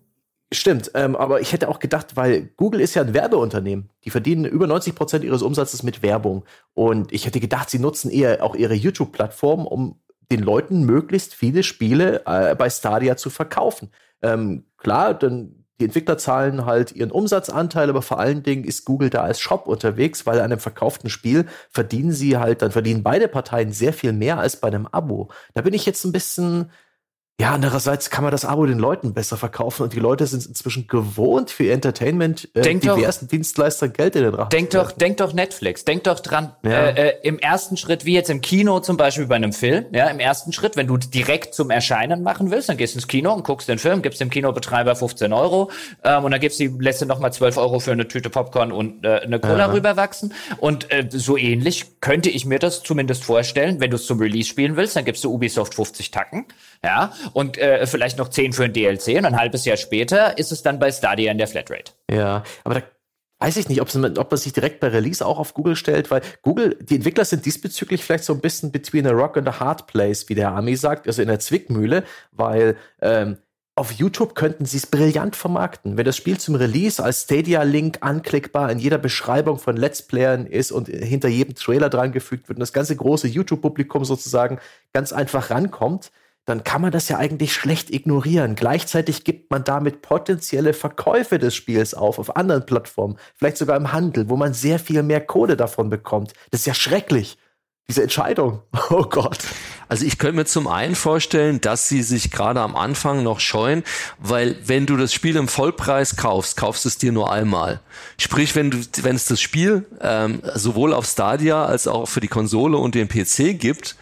Stimmt, 0.52 0.92
ähm, 0.94 1.16
aber 1.16 1.42
ich 1.42 1.54
hätte 1.54 1.68
auch 1.70 1.80
gedacht, 1.80 2.16
weil 2.16 2.54
Google 2.56 2.80
ist 2.80 2.94
ja 2.94 3.02
ein 3.02 3.16
Werbeunternehmen. 3.16 3.90
Die 4.04 4.12
verdienen 4.12 4.46
über 4.46 4.68
90 4.68 4.94
Prozent 4.94 5.24
ihres 5.24 5.42
Umsatzes 5.42 5.82
mit 5.82 6.04
Werbung. 6.04 6.46
Und 6.76 7.12
ich 7.12 7.26
hätte 7.26 7.40
gedacht, 7.40 7.72
sie 7.72 7.80
nutzen 7.80 8.12
eher 8.12 8.44
auch 8.44 8.56
ihre 8.56 8.76
YouTube-Plattform, 8.76 9.66
um 9.66 10.00
den 10.32 10.42
Leuten 10.42 10.84
möglichst 10.84 11.34
viele 11.34 11.64
Spiele 11.64 12.24
äh, 12.26 12.56
bei 12.56 12.70
Stadia 12.70 13.18
zu 13.18 13.30
verkaufen. 13.30 13.92
Ähm, 14.22 14.66
klar, 14.78 15.14
dann 15.14 15.66
die 15.80 15.86
Entwickler 15.86 16.18
zahlen 16.18 16.66
halt 16.66 16.94
ihren 16.94 17.12
Umsatzanteil, 17.12 17.90
aber 17.90 18.02
vor 18.02 18.18
allen 18.20 18.44
Dingen 18.44 18.64
ist 18.64 18.86
Google 18.86 19.10
da 19.10 19.24
als 19.24 19.42
Shop 19.42 19.68
unterwegs, 19.68 20.26
weil 20.26 20.38
an 20.38 20.46
einem 20.46 20.60
verkauften 20.60 21.10
Spiel 21.10 21.46
verdienen 21.70 22.14
sie 22.14 22.38
halt, 22.38 22.62
dann 22.62 22.72
verdienen 22.72 23.04
beide 23.04 23.28
Parteien 23.28 23.74
sehr 23.74 23.92
viel 23.92 24.14
mehr 24.14 24.40
als 24.40 24.56
bei 24.56 24.70
einem 24.70 24.88
Abo. 24.88 25.30
Da 25.54 25.62
bin 25.62 25.74
ich 25.74 25.86
jetzt 25.86 26.06
ein 26.06 26.14
bisschen 26.14 26.72
ja, 27.38 27.52
andererseits 27.52 28.10
kann 28.10 28.24
man 28.24 28.32
das 28.32 28.46
Abo 28.46 28.66
den 28.66 28.80
Leuten 28.80 29.14
besser 29.14 29.36
verkaufen 29.36 29.84
und 29.84 29.92
die 29.92 30.00
Leute 30.00 30.26
sind 30.26 30.46
inzwischen 30.46 30.88
gewohnt 30.88 31.52
für 31.52 31.70
Entertainment 31.70 32.48
äh, 32.54 32.62
denk 32.62 32.82
diversen 32.82 33.26
doch, 33.26 33.32
Dienstleister 33.32 33.90
Geld 33.90 34.16
in 34.16 34.24
den 34.24 34.34
Rachen. 34.34 34.52
Denk 34.52 34.70
doch, 34.70 34.94
denk 34.94 35.18
doch 35.18 35.34
Netflix, 35.34 35.84
denk 35.84 36.06
doch 36.06 36.22
dran. 36.22 36.56
Ja. 36.64 36.72
Äh, 36.72 37.10
äh, 37.10 37.14
Im 37.24 37.38
ersten 37.38 37.76
Schritt, 37.76 38.06
wie 38.06 38.14
jetzt 38.14 38.30
im 38.30 38.40
Kino 38.40 38.80
zum 38.80 38.96
Beispiel 38.96 39.26
bei 39.26 39.36
einem 39.36 39.52
Film, 39.52 39.86
ja, 39.92 40.08
im 40.08 40.20
ersten 40.20 40.54
Schritt, 40.54 40.78
wenn 40.78 40.88
du 40.88 40.96
direkt 40.96 41.56
zum 41.56 41.72
Erscheinen 41.72 42.24
machen 42.24 42.52
willst, 42.52 42.70
dann 42.70 42.78
gehst 42.78 42.94
du 42.96 43.00
ins 43.00 43.08
Kino 43.08 43.34
und 43.34 43.44
guckst 43.44 43.68
den 43.68 43.80
Film, 43.80 44.02
gibst 44.02 44.22
dem 44.22 44.30
Kinobetreiber 44.30 44.96
15 44.96 45.34
Euro 45.34 45.72
ähm, 46.06 46.24
und 46.24 46.32
dann 46.32 46.40
gibst 46.40 46.62
du, 46.62 46.80
lässt 46.80 47.02
du 47.02 47.06
nochmal 47.06 47.34
12 47.34 47.58
Euro 47.58 47.82
für 47.82 47.92
eine 47.92 48.08
Tüte 48.08 48.30
Popcorn 48.30 48.72
und 48.72 49.04
äh, 49.04 49.20
eine 49.20 49.42
Cola 49.42 49.58
ja. 49.58 49.72
rüberwachsen. 49.74 50.34
Und 50.60 50.90
äh, 50.90 51.10
so 51.12 51.36
ähnlich 51.36 52.00
könnte 52.00 52.30
ich 52.30 52.46
mir 52.46 52.60
das 52.60 52.82
zumindest 52.82 53.26
vorstellen, 53.26 53.82
wenn 53.82 53.90
du 53.90 53.98
es 53.98 54.06
zum 54.06 54.20
Release 54.20 54.48
spielen 54.48 54.78
willst, 54.78 54.96
dann 54.96 55.04
gibst 55.04 55.22
du 55.26 55.34
Ubisoft 55.34 55.74
50 55.74 56.12
Tacken 56.12 56.46
ja, 56.86 57.12
und 57.34 57.58
äh, 57.58 57.86
vielleicht 57.88 58.18
noch 58.18 58.30
10 58.30 58.54
für 58.54 58.66
ein 58.66 58.74
DLC 58.74 59.18
und 59.18 59.26
ein 59.26 59.38
halbes 59.38 59.66
Jahr 59.66 59.78
später 59.78 60.38
ist 60.38 60.52
es 60.52 60.64
dann 60.64 60.80
bei 60.80 60.92
Stadia 60.92 61.32
in 61.32 61.38
der 61.38 61.48
Flatrate. 61.48 61.94
Ja, 62.12 62.44
aber 62.64 62.76
da 62.76 62.82
weiß 63.40 63.58
ich 63.58 63.70
nicht, 63.70 63.82
ob 63.82 63.94
man 63.94 64.38
sich 64.38 64.54
direkt 64.54 64.80
bei 64.80 64.88
Release 64.88 65.26
auch 65.26 65.40
auf 65.40 65.54
Google 65.54 65.76
stellt, 65.76 66.10
weil 66.10 66.22
Google, 66.42 66.78
die 66.82 66.96
Entwickler 66.96 67.26
sind 67.26 67.46
diesbezüglich 67.46 68.04
vielleicht 68.04 68.24
so 68.24 68.34
ein 68.34 68.40
bisschen 68.40 68.72
between 68.72 69.08
a 69.08 69.12
rock 69.12 69.38
and 69.38 69.48
a 69.48 69.60
hard 69.60 69.88
place, 69.88 70.30
wie 70.30 70.36
der 70.36 70.52
Ami 70.52 70.76
sagt, 70.76 71.08
also 71.08 71.22
in 71.22 71.28
der 71.28 71.40
Zwickmühle, 71.40 72.04
weil 72.32 72.78
ähm, 73.02 73.38
auf 73.78 73.92
YouTube 73.92 74.36
könnten 74.36 74.64
sie 74.66 74.78
es 74.78 74.88
brillant 74.88 75.36
vermarkten. 75.36 75.98
Wenn 75.98 76.06
das 76.06 76.16
Spiel 76.16 76.38
zum 76.38 76.56
Release 76.56 77.04
als 77.04 77.24
Stadia-Link 77.24 77.98
anklickbar 78.00 78.72
in 78.72 78.80
jeder 78.80 78.98
Beschreibung 78.98 79.60
von 79.60 79.76
Let's 79.76 80.02
Playern 80.02 80.46
ist 80.46 80.72
und 80.72 80.88
hinter 80.88 81.28
jedem 81.28 81.56
Trailer 81.56 81.90
dran 81.90 82.14
gefügt 82.14 82.48
wird 82.48 82.58
und 82.58 82.62
das 82.62 82.72
ganze 82.72 82.96
große 82.96 83.28
YouTube-Publikum 83.28 84.06
sozusagen 84.06 84.60
ganz 84.94 85.12
einfach 85.12 85.50
rankommt, 85.50 86.12
dann 86.46 86.64
kann 86.64 86.82
man 86.82 86.92
das 86.92 87.10
ja 87.10 87.18
eigentlich 87.18 87.54
schlecht 87.54 87.90
ignorieren. 87.90 88.56
Gleichzeitig 88.56 89.24
gibt 89.24 89.52
man 89.52 89.64
damit 89.64 90.02
potenzielle 90.02 90.74
Verkäufe 90.74 91.40
des 91.40 91.56
Spiels 91.56 91.94
auf, 91.94 92.20
auf 92.20 92.36
anderen 92.36 92.66
Plattformen, 92.66 93.18
vielleicht 93.36 93.58
sogar 93.58 93.78
im 93.78 93.92
Handel, 93.92 94.30
wo 94.30 94.38
man 94.38 94.54
sehr 94.54 94.80
viel 94.80 95.04
mehr 95.04 95.22
Kohle 95.22 95.58
davon 95.58 95.90
bekommt. 95.90 96.34
Das 96.52 96.62
ist 96.62 96.68
ja 96.68 96.74
schrecklich. 96.74 97.38
Diese 97.88 98.04
Entscheidung. 98.04 98.62
Oh 98.90 99.04
Gott. 99.04 99.40
Also 99.88 100.06
ich 100.06 100.18
könnte 100.18 100.38
mir 100.38 100.46
zum 100.46 100.68
einen 100.68 100.96
vorstellen, 100.96 101.62
dass 101.62 101.90
sie 101.90 102.02
sich 102.02 102.32
gerade 102.32 102.62
am 102.62 102.76
Anfang 102.76 103.24
noch 103.24 103.40
scheuen, 103.40 103.84
weil 104.20 104.56
wenn 104.66 104.86
du 104.86 104.96
das 104.98 105.14
Spiel 105.14 105.36
im 105.36 105.48
Vollpreis 105.48 106.16
kaufst, 106.16 106.58
kaufst 106.58 106.86
es 106.86 106.98
dir 106.98 107.12
nur 107.12 107.32
einmal. 107.32 107.82
Sprich, 108.18 108.56
wenn 108.56 108.72
du, 108.72 108.78
wenn 109.02 109.16
es 109.16 109.26
das 109.26 109.42
Spiel 109.42 109.86
ähm, 110.02 110.42
sowohl 110.56 110.94
auf 110.94 111.06
Stadia 111.06 111.66
als 111.66 111.88
auch 111.88 112.08
für 112.08 112.20
die 112.20 112.28
Konsole 112.28 112.78
und 112.78 112.96
den 112.96 113.08
PC 113.08 113.60
gibt, 113.60 113.96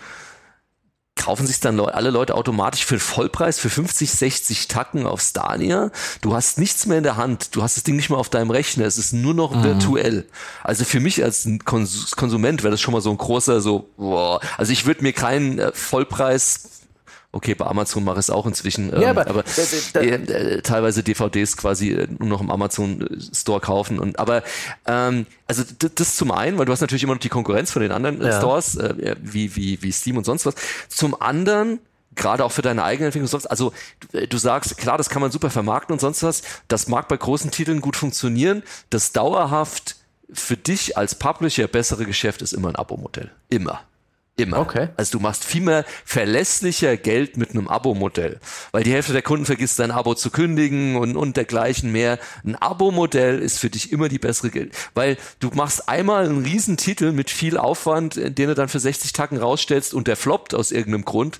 kaufen 1.16 1.46
sich 1.46 1.60
dann 1.60 1.80
alle 1.80 2.10
Leute 2.10 2.36
automatisch 2.36 2.86
für 2.86 3.00
Vollpreis 3.00 3.60
für 3.60 3.70
50, 3.70 4.12
60 4.12 4.68
Tacken 4.68 5.06
auf 5.06 5.22
Stadia. 5.22 5.92
Du 6.22 6.34
hast 6.34 6.58
nichts 6.58 6.86
mehr 6.86 6.98
in 6.98 7.04
der 7.04 7.18
Hand. 7.18 7.56
Du 7.56 7.62
hast 7.62 7.78
das 7.78 7.84
Ding 7.84 7.96
nicht 7.96 8.10
mehr 8.10 8.20
auf 8.20 8.30
deinem 8.30 8.52
Rechner. 8.52 8.86
Es 8.86 8.98
ist 8.98 9.14
nur 9.14 9.34
noch 9.34 9.56
mhm. 9.56 9.64
virtuell. 9.64 10.26
Also 10.64 10.84
für 10.86 11.00
mich 11.00 11.24
als 11.24 11.48
Konsument 11.66 12.64
wäre 12.64 12.72
das 12.72 12.82
schon 12.82 12.94
mal 12.94 13.02
so 13.02 13.12
ein 13.12 13.18
großer 13.18 13.62
so, 13.62 13.90
boah. 13.96 14.40
Also 14.58 14.74
ich 14.74 14.86
würde 14.86 15.04
mir 15.04 15.14
keinen 15.14 15.60
äh, 15.60 15.72
Vollpreis 15.74 16.83
Okay, 17.36 17.56
bei 17.56 17.66
Amazon 17.66 18.04
mache 18.04 18.20
ich 18.20 18.26
es 18.26 18.30
auch 18.30 18.46
inzwischen, 18.46 18.94
ähm, 18.94 19.02
ja, 19.02 19.10
aber, 19.10 19.28
aber 19.28 19.44
äh, 19.96 20.08
äh, 20.08 20.62
teilweise 20.62 21.02
DVDs 21.02 21.58
quasi 21.58 21.90
äh, 21.90 22.08
nur 22.20 22.30
noch 22.30 22.42
im 22.42 22.52
Amazon 22.52 23.02
äh, 23.02 23.36
Store 23.36 23.60
kaufen. 23.60 23.98
Und 23.98 24.20
aber 24.20 24.44
ähm, 24.86 25.26
also 25.48 25.64
das 25.96 26.16
zum 26.16 26.30
einen, 26.30 26.60
weil 26.60 26.68
du 26.68 26.72
hast 26.72 26.82
natürlich 26.82 27.02
immer 27.02 27.16
noch 27.16 27.22
die 27.22 27.30
Konkurrenz 27.30 27.72
von 27.72 27.82
den 27.82 27.92
anderen 27.92 28.22
ja. 28.22 28.38
Stores, 28.38 28.76
äh, 28.76 29.16
wie, 29.20 29.56
wie, 29.56 29.82
wie 29.82 29.92
Steam 29.92 30.18
und 30.18 30.26
sonst 30.26 30.46
was. 30.46 30.54
Zum 30.90 31.20
anderen 31.20 31.80
gerade 32.14 32.46
auch 32.46 32.52
für 32.52 32.62
deine 32.62 32.84
eigene 32.84 33.08
Entwicklung 33.08 33.28
sonst, 33.28 33.48
also 33.48 33.74
du, 34.12 34.28
du, 34.28 34.38
sagst, 34.38 34.78
klar, 34.78 35.00
das 35.00 35.10
kann 35.10 35.20
man 35.20 35.32
super 35.32 35.50
vermarkten 35.50 35.94
und 35.94 36.00
sonst 36.00 36.22
was, 36.22 36.44
das 36.68 36.88
mag 36.88 37.08
bei 37.08 37.18
großen 37.18 37.50
Titeln 37.50 37.82
gut 37.82 37.96
funktionieren, 37.96 38.62
das 38.92 39.12
dauerhaft 39.12 39.96
für 40.32 40.56
dich 40.56 40.98
als 40.98 41.16
Publisher 41.16 41.68
bessere 41.68 42.06
Geschäft 42.06 42.44
ist 42.44 42.54
immer 42.54 42.70
ein 42.70 42.76
Abo-Modell. 42.76 43.32
Immer. 43.50 43.82
Immer. 44.36 44.60
Okay. 44.60 44.90
Also 44.98 45.18
du 45.18 45.22
machst 45.22 45.44
viel 45.44 45.62
mehr 45.62 45.86
verlässlicher 46.06 46.98
Geld 46.98 47.38
mit 47.38 47.52
einem 47.52 47.68
Abo-Modell. 47.68 48.40
Weil 48.72 48.84
die 48.84 48.92
Hälfte 48.92 49.14
der 49.14 49.22
Kunden 49.22 49.46
vergisst 49.46 49.76
sein 49.76 49.92
Abo 49.92 50.16
zu 50.16 50.32
kündigen 50.32 50.96
und, 50.96 51.16
und 51.16 51.38
dergleichen 51.38 51.92
mehr. 51.92 52.18
Ein 52.44 52.56
Abo-Modell 52.56 53.40
ist 53.40 53.60
für 53.60 53.70
dich 53.70 53.92
immer 53.92 54.10
die 54.10 54.18
bessere 54.18 54.50
Geld. 54.50 54.74
Weil 54.96 55.18
du 55.40 55.52
machst 55.54 55.88
einmal 55.88 56.26
einen 56.26 56.44
Riesentitel 56.44 57.12
mit 57.12 57.30
viel 57.30 57.58
Aufwand, 57.58 58.16
den 58.16 58.48
du 58.50 58.56
dann 58.56 58.70
für 58.70 58.80
60 58.80 59.14
Tacken 59.14 59.38
rausstellst 59.38 59.94
und 59.94 60.08
der 60.08 60.16
floppt 60.16 60.56
aus 60.56 60.72
irgendeinem 60.72 61.06
Grund. 61.06 61.38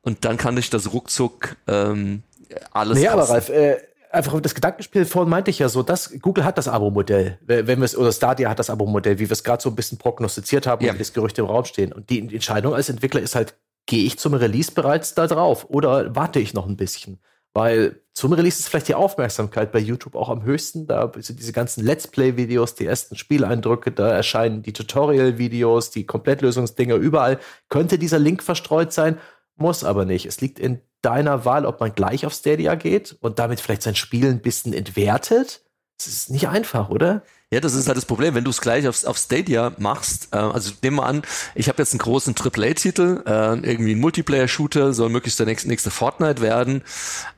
Und 0.00 0.24
dann 0.24 0.36
kann 0.36 0.56
dich 0.56 0.68
das 0.68 0.92
ruckzuck 0.92 1.56
ähm, 1.68 2.24
alles. 2.72 2.98
Nee, 2.98 3.06
aber 3.06 3.28
Ralf, 3.28 3.50
äh, 3.50 3.78
einfach 4.12 4.38
das 4.40 4.54
Gedankenspiel 4.54 5.04
vorhin 5.04 5.30
meinte 5.30 5.50
ich 5.50 5.58
ja 5.58 5.68
so, 5.68 5.82
dass 5.82 6.12
Google 6.20 6.44
hat 6.44 6.58
das 6.58 6.68
Abo-Modell, 6.68 7.38
wenn 7.42 7.66
wir 7.66 7.84
es, 7.84 7.96
oder 7.96 8.12
Stadia 8.12 8.50
hat 8.50 8.58
das 8.58 8.70
Abo-Modell, 8.70 9.18
wie 9.18 9.28
wir 9.28 9.32
es 9.32 9.44
gerade 9.44 9.62
so 9.62 9.70
ein 9.70 9.74
bisschen 9.74 9.98
prognostiziert 9.98 10.66
haben 10.66 10.84
ja. 10.84 10.92
und 10.92 11.00
das 11.00 11.12
Gerüchte 11.12 11.40
im 11.40 11.46
Raum 11.46 11.64
stehen. 11.64 11.92
Und 11.92 12.10
die 12.10 12.20
Entscheidung 12.20 12.74
als 12.74 12.88
Entwickler 12.88 13.20
ist 13.20 13.34
halt, 13.34 13.56
gehe 13.86 14.04
ich 14.04 14.18
zum 14.18 14.34
Release 14.34 14.70
bereits 14.70 15.14
da 15.14 15.26
drauf 15.26 15.66
oder 15.68 16.14
warte 16.14 16.38
ich 16.38 16.54
noch 16.54 16.66
ein 16.66 16.76
bisschen? 16.76 17.18
Weil 17.54 18.00
zum 18.14 18.32
Release 18.32 18.58
ist 18.58 18.68
vielleicht 18.68 18.88
die 18.88 18.94
Aufmerksamkeit 18.94 19.72
bei 19.72 19.78
YouTube 19.78 20.14
auch 20.14 20.28
am 20.28 20.42
höchsten. 20.42 20.86
Da 20.86 21.10
sind 21.16 21.38
diese 21.38 21.52
ganzen 21.52 21.84
Let's 21.84 22.06
Play-Videos, 22.08 22.74
die 22.74 22.86
ersten 22.86 23.16
Spieleindrücke, 23.16 23.92
da 23.92 24.08
erscheinen 24.08 24.62
die 24.62 24.72
Tutorial-Videos, 24.72 25.90
die 25.90 26.06
Komplettlösungsdinger 26.06 26.94
überall. 26.94 27.38
Könnte 27.68 27.98
dieser 27.98 28.18
Link 28.18 28.42
verstreut 28.42 28.92
sein, 28.92 29.18
muss 29.56 29.84
aber 29.84 30.04
nicht. 30.04 30.26
Es 30.26 30.40
liegt 30.40 30.58
in 30.58 30.80
deiner 31.02 31.44
Wahl, 31.44 31.66
ob 31.66 31.80
man 31.80 31.94
gleich 31.94 32.24
auf 32.26 32.32
Stadia 32.32 32.74
geht 32.74 33.16
und 33.20 33.38
damit 33.38 33.60
vielleicht 33.60 33.82
sein 33.82 33.96
Spiel 33.96 34.28
ein 34.28 34.40
bisschen 34.40 34.72
entwertet. 34.72 35.62
Es 35.98 36.06
ist 36.06 36.30
nicht 36.30 36.48
einfach, 36.48 36.88
oder? 36.88 37.22
Ja, 37.52 37.60
das 37.60 37.74
ist 37.74 37.86
halt 37.86 37.98
das 37.98 38.06
Problem, 38.06 38.34
wenn 38.34 38.44
du 38.44 38.50
es 38.50 38.62
gleich 38.62 38.88
auf, 38.88 39.04
auf 39.04 39.18
Stadia 39.18 39.72
machst. 39.78 40.28
Äh, 40.32 40.38
also 40.38 40.72
nehmen 40.82 40.96
wir 40.96 41.04
an, 41.04 41.22
ich 41.54 41.68
habe 41.68 41.82
jetzt 41.82 41.92
einen 41.92 41.98
großen 41.98 42.34
AAA-Titel, 42.34 43.22
äh, 43.26 43.70
irgendwie 43.70 43.94
ein 43.94 44.00
Multiplayer-Shooter, 44.00 44.94
soll 44.94 45.10
möglichst 45.10 45.38
der 45.38 45.46
nächste, 45.46 45.68
nächste 45.68 45.90
Fortnite 45.90 46.40
werden. 46.40 46.82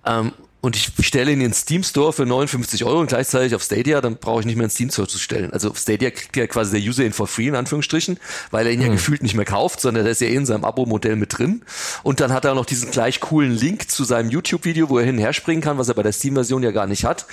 Ähm, 0.07 0.33
und 0.65 0.77
ich 0.77 1.07
stelle 1.07 1.31
ihn 1.31 1.43
in 1.43 1.51
den 1.51 1.53
Steam 1.53 1.83
Store 1.83 2.15
für 2.15 2.25
59 2.25 2.87
Euro 2.87 2.99
und 2.99 3.09
gleichzeitig 3.09 3.55
auf 3.55 3.63
Stadia, 3.63 4.01
dann 4.01 4.17
brauche 4.17 4.41
ich 4.41 4.47
nicht 4.47 4.57
mehr 4.57 4.65
in 4.65 4.71
Steam 4.71 4.89
Store 4.89 5.07
zu 5.07 5.19
stellen. 5.19 5.53
Also 5.53 5.69
auf 5.69 5.79
Stadia 5.79 6.11
kriegt 6.11 6.35
ja 6.39 6.47
quasi 6.47 6.81
der 6.81 6.89
User 6.89 7.05
ihn 7.05 7.13
for 7.13 7.27
free 7.27 7.49
in 7.49 7.55
Anführungsstrichen, 7.55 8.19
weil 8.51 8.67
er 8.67 8.73
ihn 8.73 8.81
hm. 8.81 8.87
ja 8.87 8.93
gefühlt 8.95 9.23
nicht 9.23 9.35
mehr 9.35 9.45
kauft, 9.45 9.83
sondern 9.83 10.05
der 10.05 10.13
ist 10.13 10.23
ja 10.23 10.29
eh 10.29 10.35
in 10.35 10.47
seinem 10.47 10.65
Abo-Modell 10.65 11.17
mit 11.17 11.37
drin. 11.37 11.67
Und 12.03 12.21
dann 12.21 12.33
hat 12.33 12.47
er 12.47 12.55
noch 12.55 12.65
diesen 12.65 12.91
gleich 12.91 13.21
coolen 13.21 13.53
Link 13.55 13.91
zu 13.91 14.05
seinem 14.05 14.31
YouTube-Video, 14.31 14.89
wo 14.89 14.99
er 14.99 15.05
hin 15.05 15.35
springen 15.35 15.61
kann, 15.61 15.77
was 15.77 15.89
er 15.89 15.95
bei 15.95 16.03
der 16.03 16.13
Steam-Version 16.13 16.63
ja 16.63 16.71
gar 16.71 16.87
nicht 16.87 17.05
hat. 17.05 17.27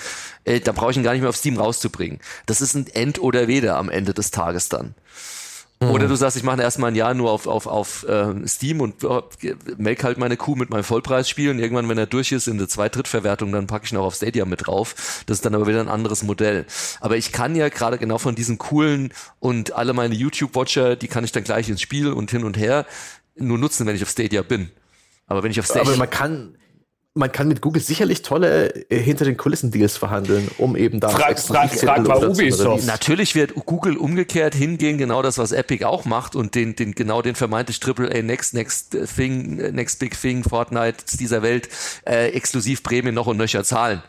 Äh, 0.44 0.60
da 0.60 0.72
brauche 0.72 0.90
ich 0.90 0.98
ihn 0.98 1.02
gar 1.02 1.12
nicht 1.12 1.22
mehr 1.22 1.30
auf 1.30 1.36
Steam 1.36 1.56
rauszubringen. 1.56 2.20
Das 2.44 2.60
ist 2.60 2.74
ein 2.74 2.86
End 2.88 3.18
oder 3.18 3.48
Weder 3.48 3.78
am 3.78 3.88
Ende 3.88 4.12
des 4.12 4.30
Tages 4.30 4.68
dann. 4.68 4.94
Oder 5.90 6.08
du 6.08 6.14
sagst, 6.16 6.36
ich 6.36 6.42
mache 6.42 6.62
erstmal 6.62 6.90
ein 6.90 6.94
Jahr 6.94 7.14
nur 7.14 7.30
auf, 7.30 7.46
auf, 7.46 7.66
auf 7.66 8.06
äh, 8.08 8.46
Steam 8.46 8.80
und 8.80 9.02
äh, 9.04 9.54
melk 9.76 10.04
halt 10.04 10.18
meine 10.18 10.36
Kuh 10.36 10.54
mit 10.54 10.70
meinem 10.70 10.84
Vollpreisspiel 10.84 11.50
und 11.50 11.58
irgendwann, 11.58 11.88
wenn 11.88 11.98
er 11.98 12.06
durch 12.06 12.32
ist 12.32 12.46
in 12.46 12.58
der 12.58 12.68
Zweit-Drittverwertung, 12.68 13.52
dann 13.52 13.66
packe 13.66 13.86
ich 13.86 13.92
ihn 13.92 13.98
auch 13.98 14.06
auf 14.06 14.14
Stadia 14.14 14.44
mit 14.44 14.66
drauf. 14.66 15.24
Das 15.26 15.38
ist 15.38 15.44
dann 15.44 15.54
aber 15.54 15.66
wieder 15.66 15.80
ein 15.80 15.88
anderes 15.88 16.22
Modell. 16.22 16.66
Aber 17.00 17.16
ich 17.16 17.32
kann 17.32 17.56
ja 17.56 17.68
gerade 17.68 17.98
genau 17.98 18.18
von 18.18 18.34
diesen 18.34 18.58
coolen 18.58 19.12
und 19.40 19.72
alle 19.72 19.92
meine 19.92 20.14
YouTube-Watcher, 20.14 20.96
die 20.96 21.08
kann 21.08 21.24
ich 21.24 21.32
dann 21.32 21.44
gleich 21.44 21.68
ins 21.68 21.80
Spiel 21.80 22.12
und 22.12 22.30
hin 22.30 22.44
und 22.44 22.56
her 22.56 22.86
nur 23.36 23.58
nutzen, 23.58 23.86
wenn 23.86 23.96
ich 23.96 24.02
auf 24.02 24.10
Stadia 24.10 24.42
bin. 24.42 24.70
Aber 25.26 25.42
wenn 25.42 25.50
ich 25.50 25.60
auf 25.60 25.66
Stadia. 25.66 25.82
Aber 25.82 25.96
man 25.96 26.10
kann, 26.10 26.56
man 27.14 27.30
kann 27.30 27.48
mit 27.48 27.60
Google 27.60 27.82
sicherlich 27.82 28.22
tolle 28.22 28.88
äh, 28.90 28.98
hinter 28.98 29.26
den 29.26 29.36
Kulissen 29.36 29.70
Deals 29.70 29.96
verhandeln, 29.96 30.50
um 30.56 30.76
eben 30.76 30.98
da 30.98 31.10
frag, 31.10 31.38
frag, 31.38 31.70
frag 31.70 32.06
mal 32.06 32.26
Ubisoft. 32.26 32.86
Natürlich 32.86 33.34
wird 33.34 33.54
Google 33.54 33.98
umgekehrt 33.98 34.54
hingehen, 34.54 34.96
genau 34.96 35.20
das, 35.20 35.36
was 35.36 35.52
Epic 35.52 35.84
auch 35.84 36.06
macht 36.06 36.34
und 36.34 36.54
den, 36.54 36.74
den 36.74 36.92
genau 36.92 37.20
den 37.20 37.34
vermeintlich 37.34 37.80
AAA 37.84 38.22
Next 38.22 38.54
Next 38.54 38.96
Thing, 39.14 39.56
Next 39.56 39.98
Big 39.98 40.18
Thing, 40.18 40.42
Fortnite 40.42 41.04
dieser 41.18 41.42
Welt 41.42 41.68
äh, 42.06 42.28
exklusiv 42.28 42.82
Prämien 42.82 43.14
noch 43.14 43.26
und 43.26 43.36
nöcher 43.36 43.62
zahlen. 43.62 44.02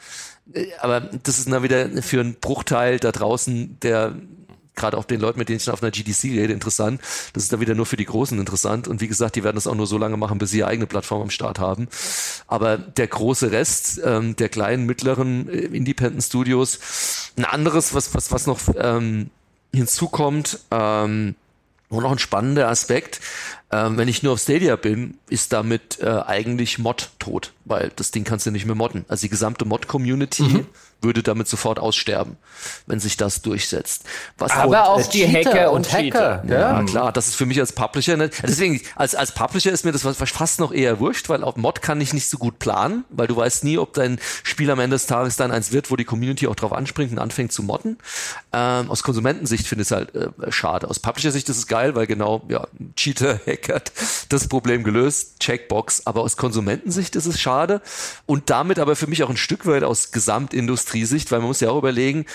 Äh, 0.54 0.68
aber 0.80 1.02
das 1.02 1.40
ist 1.40 1.52
dann 1.52 1.64
wieder 1.64 1.90
für 2.02 2.22
einen 2.22 2.36
Bruchteil 2.36 3.00
da 3.00 3.12
draußen, 3.12 3.80
der 3.82 4.16
gerade 4.76 4.98
auch 4.98 5.06
den 5.06 5.20
Leuten, 5.20 5.40
mit 5.40 5.50
denen 5.50 5.58
ich 5.58 5.66
dann 5.66 5.74
auf 5.74 5.84
einer 5.84 5.92
GDC 5.92 6.24
rede, 6.26 6.54
interessant. 6.54 7.02
Das 7.34 7.44
ist 7.44 7.54
dann 7.54 7.60
wieder 7.60 7.76
nur 7.76 7.86
für 7.86 7.98
die 7.98 8.06
Großen 8.06 8.40
interessant. 8.40 8.88
Und 8.88 9.02
wie 9.02 9.08
gesagt, 9.08 9.36
die 9.36 9.44
werden 9.44 9.56
das 9.56 9.68
auch 9.68 9.76
nur 9.76 9.88
so 9.88 9.98
lange 9.98 10.18
machen, 10.18 10.38
bis 10.38 10.52
sie 10.52 10.60
ihre 10.60 10.68
eigene 10.68 10.88
Plattform 10.88 11.22
am 11.22 11.30
Start 11.30 11.60
haben. 11.60 11.88
Aber 12.48 12.78
der 12.78 13.08
große 13.08 13.52
Rest 13.52 14.02
ähm, 14.04 14.36
der 14.36 14.50
kleinen, 14.50 14.86
mittleren 14.86 15.50
äh, 15.50 15.58
Independent 15.58 16.24
Studios, 16.24 17.32
ein 17.38 17.46
anderes, 17.46 17.94
was, 17.94 18.14
was, 18.14 18.32
was 18.32 18.48
noch 18.48 18.60
ähm, 18.78 19.30
hinzukommt, 19.74 20.60
ähm, 20.72 21.36
und 21.94 22.04
noch 22.04 22.12
ein 22.12 22.20
spannender 22.20 22.70
Aspekt, 22.70 23.22
ähm, 23.74 23.98
wenn 23.98 24.08
ich 24.08 24.22
nur 24.22 24.34
auf 24.34 24.40
Stadia 24.40 24.76
bin, 24.76 25.18
ist 25.30 25.52
damit 25.52 26.00
äh, 26.00 26.08
eigentlich 26.08 26.78
Mod 26.78 27.10
tot, 27.18 27.54
weil 27.66 27.92
das 27.96 28.12
Ding 28.12 28.24
kannst 28.24 28.46
du 28.46 28.52
nicht 28.52 28.66
mehr 28.66 28.76
modden. 28.76 29.06
Also 29.08 29.22
die 29.22 29.30
gesamte 29.30 29.66
Mod-Community 29.66 30.44
mhm 30.44 30.68
würde 31.04 31.22
damit 31.22 31.48
sofort 31.48 31.80
aussterben, 31.80 32.38
wenn 32.88 33.00
sich 33.00 33.18
das 33.18 33.42
durchsetzt. 33.42 34.04
Was 34.38 34.52
Aber 34.52 34.90
auch 34.90 35.06
die 35.08 35.28
Hacker 35.28 35.72
und, 35.72 35.88
und 35.88 35.94
Hacker. 35.94 36.44
Ja, 36.48 36.80
ja, 36.80 36.84
klar, 36.84 37.12
das 37.12 37.28
ist 37.28 37.36
für 37.36 37.46
mich 37.46 37.60
als 37.60 37.74
Publisher, 37.74 38.18
nicht, 38.18 38.42
deswegen, 38.42 38.82
als, 38.96 39.16
als 39.16 39.34
Publisher 39.34 39.72
ist 39.72 39.86
mir 39.86 39.92
das 39.92 40.04
fast 40.04 40.60
noch 40.60 40.72
eher 40.72 41.00
wurscht, 41.00 41.30
weil 41.30 41.44
auf 41.44 41.56
Mod 41.58 41.82
kann 41.82 42.00
ich 42.02 42.14
nicht 42.14 42.30
so 42.30 42.38
gut 42.38 42.60
planen, 42.60 43.04
weil 43.10 43.28
du 43.28 43.36
weißt 43.36 43.64
nie, 43.64 43.78
ob 43.78 43.94
dein 43.94 44.20
Spiel 44.44 44.72
am 44.72 44.80
Ende 44.80 44.96
des 44.96 45.06
Tages 45.06 45.36
dann 45.36 45.52
eins 45.52 45.72
wird, 45.72 45.92
wo 45.92 45.96
die 45.96 46.06
Community 46.06 46.48
auch 46.48 46.56
drauf 46.56 46.74
anspringt 46.74 47.12
und 47.12 47.20
anfängt 47.20 47.52
zu 47.52 47.64
modden. 47.64 47.98
Ähm, 48.52 48.90
aus 48.90 49.04
Konsumentensicht 49.04 49.68
finde 49.68 49.84
ich 49.84 49.88
es 49.88 49.92
halt 49.92 50.16
äh, 50.16 50.30
schade. 50.50 50.90
Aus 50.90 51.00
Publisher-Sicht 51.00 51.50
ist 51.50 51.58
es 51.58 51.68
geil, 51.68 51.96
weil 51.96 52.08
genau, 52.08 52.44
ja, 52.48 52.68
Cheater 52.96 53.40
hackert 53.64 53.92
das 54.30 54.48
Problem 54.48 54.84
gelöst, 54.84 55.40
Checkbox. 55.40 56.06
Aber 56.06 56.22
aus 56.22 56.38
Konsumentensicht 56.38 57.16
ist 57.16 57.26
es 57.26 57.40
schade 57.40 57.82
und 58.26 58.50
damit 58.50 58.80
aber 58.80 58.96
für 58.96 59.08
mich 59.08 59.24
auch 59.24 59.30
ein 59.30 59.38
Stück 59.38 59.66
weit 59.66 59.84
aus 59.84 60.12
Gesamtindustrie 60.12 60.64
Industriesicht, 60.74 61.32
weil 61.32 61.40
man 61.40 61.48
muss 61.50 61.60
ja 61.60 61.70
auch 61.70 61.78
überlegen, 61.78 62.26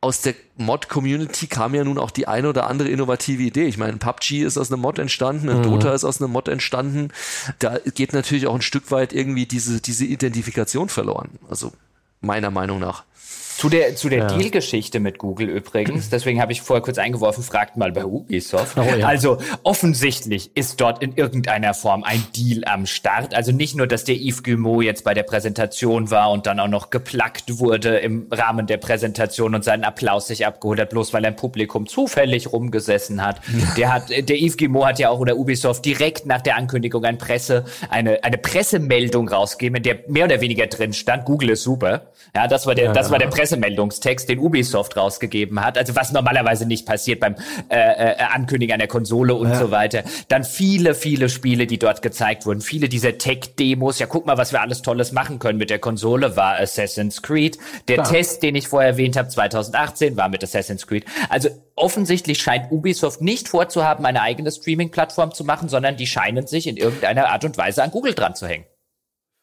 aus 0.00 0.20
der 0.20 0.34
Mod-Community 0.56 1.48
kam 1.48 1.74
ja 1.74 1.82
nun 1.82 1.98
auch 1.98 2.12
die 2.12 2.28
eine 2.28 2.48
oder 2.48 2.68
andere 2.68 2.88
innovative 2.88 3.42
Idee. 3.42 3.64
Ich 3.64 3.78
meine, 3.78 3.96
PUBG 3.96 4.44
ist 4.44 4.56
aus 4.56 4.70
einem 4.70 4.80
Mod 4.82 4.98
entstanden, 4.98 5.48
ein 5.48 5.58
mhm. 5.58 5.62
Dota 5.64 5.92
ist 5.92 6.04
aus 6.04 6.22
einem 6.22 6.30
Mod 6.30 6.46
entstanden. 6.46 7.08
Da 7.58 7.78
geht 7.94 8.12
natürlich 8.12 8.46
auch 8.46 8.54
ein 8.54 8.62
Stück 8.62 8.92
weit 8.92 9.12
irgendwie 9.12 9.46
diese, 9.46 9.80
diese 9.80 10.04
Identifikation 10.04 10.88
verloren. 10.88 11.30
Also 11.50 11.72
meiner 12.20 12.50
Meinung 12.50 12.78
nach. 12.78 13.04
Zu 13.58 13.68
der, 13.68 13.96
zu 13.96 14.08
der 14.08 14.18
ja. 14.20 14.26
Deal-Geschichte 14.28 15.00
mit 15.00 15.18
Google 15.18 15.48
übrigens, 15.48 16.10
deswegen 16.10 16.40
habe 16.40 16.52
ich 16.52 16.62
vorher 16.62 16.80
kurz 16.80 16.96
eingeworfen, 16.96 17.42
fragt 17.42 17.76
mal 17.76 17.90
bei 17.90 18.04
Ubisoft. 18.04 18.78
Oh, 18.78 18.82
ja. 18.82 19.04
Also 19.04 19.38
offensichtlich 19.64 20.52
ist 20.54 20.80
dort 20.80 21.02
in 21.02 21.16
irgendeiner 21.16 21.74
Form 21.74 22.04
ein 22.04 22.24
Deal 22.36 22.62
am 22.66 22.86
Start. 22.86 23.34
Also 23.34 23.50
nicht 23.50 23.74
nur, 23.74 23.88
dass 23.88 24.04
der 24.04 24.14
Yves 24.14 24.44
Guillemot 24.44 24.84
jetzt 24.84 25.02
bei 25.02 25.12
der 25.12 25.24
Präsentation 25.24 26.12
war 26.12 26.30
und 26.30 26.46
dann 26.46 26.60
auch 26.60 26.68
noch 26.68 26.90
geplackt 26.90 27.58
wurde 27.58 27.98
im 27.98 28.28
Rahmen 28.30 28.68
der 28.68 28.76
Präsentation 28.76 29.56
und 29.56 29.64
seinen 29.64 29.82
Applaus 29.82 30.28
sich 30.28 30.46
abgeholt 30.46 30.78
hat, 30.78 30.90
bloß 30.90 31.12
weil 31.12 31.26
ein 31.26 31.34
Publikum 31.34 31.88
zufällig 31.88 32.52
rumgesessen 32.52 33.24
hat. 33.24 33.40
Der 33.76 33.92
hat, 33.92 34.10
der 34.10 34.36
Yves 34.36 34.56
Guillemot 34.56 34.86
hat 34.86 34.98
ja 34.98 35.10
auch 35.10 35.18
oder 35.18 35.36
Ubisoft 35.36 35.84
direkt 35.84 36.26
nach 36.26 36.40
der 36.40 36.56
Ankündigung 36.56 37.04
ein 37.04 37.18
Presse, 37.18 37.64
eine, 37.90 38.22
eine 38.22 38.38
Pressemeldung 38.38 39.28
rausgegeben, 39.28 39.76
in 39.76 39.82
der 39.82 39.98
mehr 40.06 40.26
oder 40.26 40.40
weniger 40.40 40.66
drin 40.66 40.92
stand, 40.92 41.24
Google 41.24 41.50
ist 41.50 41.64
super. 41.64 42.12
Ja, 42.34 42.46
das 42.46 42.66
war 42.66 42.74
der, 42.74 42.86
ja, 42.86 42.92
das 42.92 43.10
war 43.10 43.18
der 43.18 43.26
Presse 43.28 43.47
Pressemeldungstext, 43.48 44.28
den 44.28 44.38
Ubisoft 44.40 44.96
rausgegeben 44.96 45.64
hat, 45.64 45.78
also 45.78 45.96
was 45.96 46.12
normalerweise 46.12 46.66
nicht 46.66 46.86
passiert 46.86 47.20
beim 47.20 47.34
äh, 47.70 47.76
äh, 47.76 48.16
Ankündigen 48.18 48.74
einer 48.74 48.86
Konsole 48.86 49.34
und 49.34 49.48
ja. 49.48 49.58
so 49.58 49.70
weiter. 49.70 50.02
Dann 50.28 50.44
viele, 50.44 50.94
viele 50.94 51.30
Spiele, 51.30 51.66
die 51.66 51.78
dort 51.78 52.02
gezeigt 52.02 52.44
wurden, 52.44 52.60
viele 52.60 52.88
dieser 52.88 53.16
Tech-Demos. 53.16 53.98
Ja, 53.98 54.06
guck 54.06 54.26
mal, 54.26 54.36
was 54.36 54.52
wir 54.52 54.60
alles 54.60 54.82
Tolles 54.82 55.12
machen 55.12 55.38
können 55.38 55.58
mit 55.58 55.70
der 55.70 55.78
Konsole, 55.78 56.36
war 56.36 56.58
Assassin's 56.60 57.22
Creed. 57.22 57.58
Der 57.88 57.96
Klar. 57.96 58.10
Test, 58.10 58.42
den 58.42 58.54
ich 58.54 58.68
vorher 58.68 58.90
erwähnt 58.90 59.16
habe, 59.16 59.28
2018, 59.28 60.16
war 60.16 60.28
mit 60.28 60.44
Assassin's 60.44 60.86
Creed. 60.86 61.06
Also 61.30 61.48
offensichtlich 61.74 62.38
scheint 62.38 62.70
Ubisoft 62.70 63.22
nicht 63.22 63.48
vorzuhaben, 63.48 64.04
eine 64.04 64.20
eigene 64.20 64.50
Streaming-Plattform 64.50 65.32
zu 65.32 65.44
machen, 65.44 65.68
sondern 65.68 65.96
die 65.96 66.06
scheinen 66.06 66.46
sich 66.46 66.66
in 66.66 66.76
irgendeiner 66.76 67.30
Art 67.30 67.44
und 67.44 67.56
Weise 67.56 67.82
an 67.82 67.90
Google 67.90 68.14
dran 68.14 68.34
zu 68.34 68.46
hängen. 68.46 68.64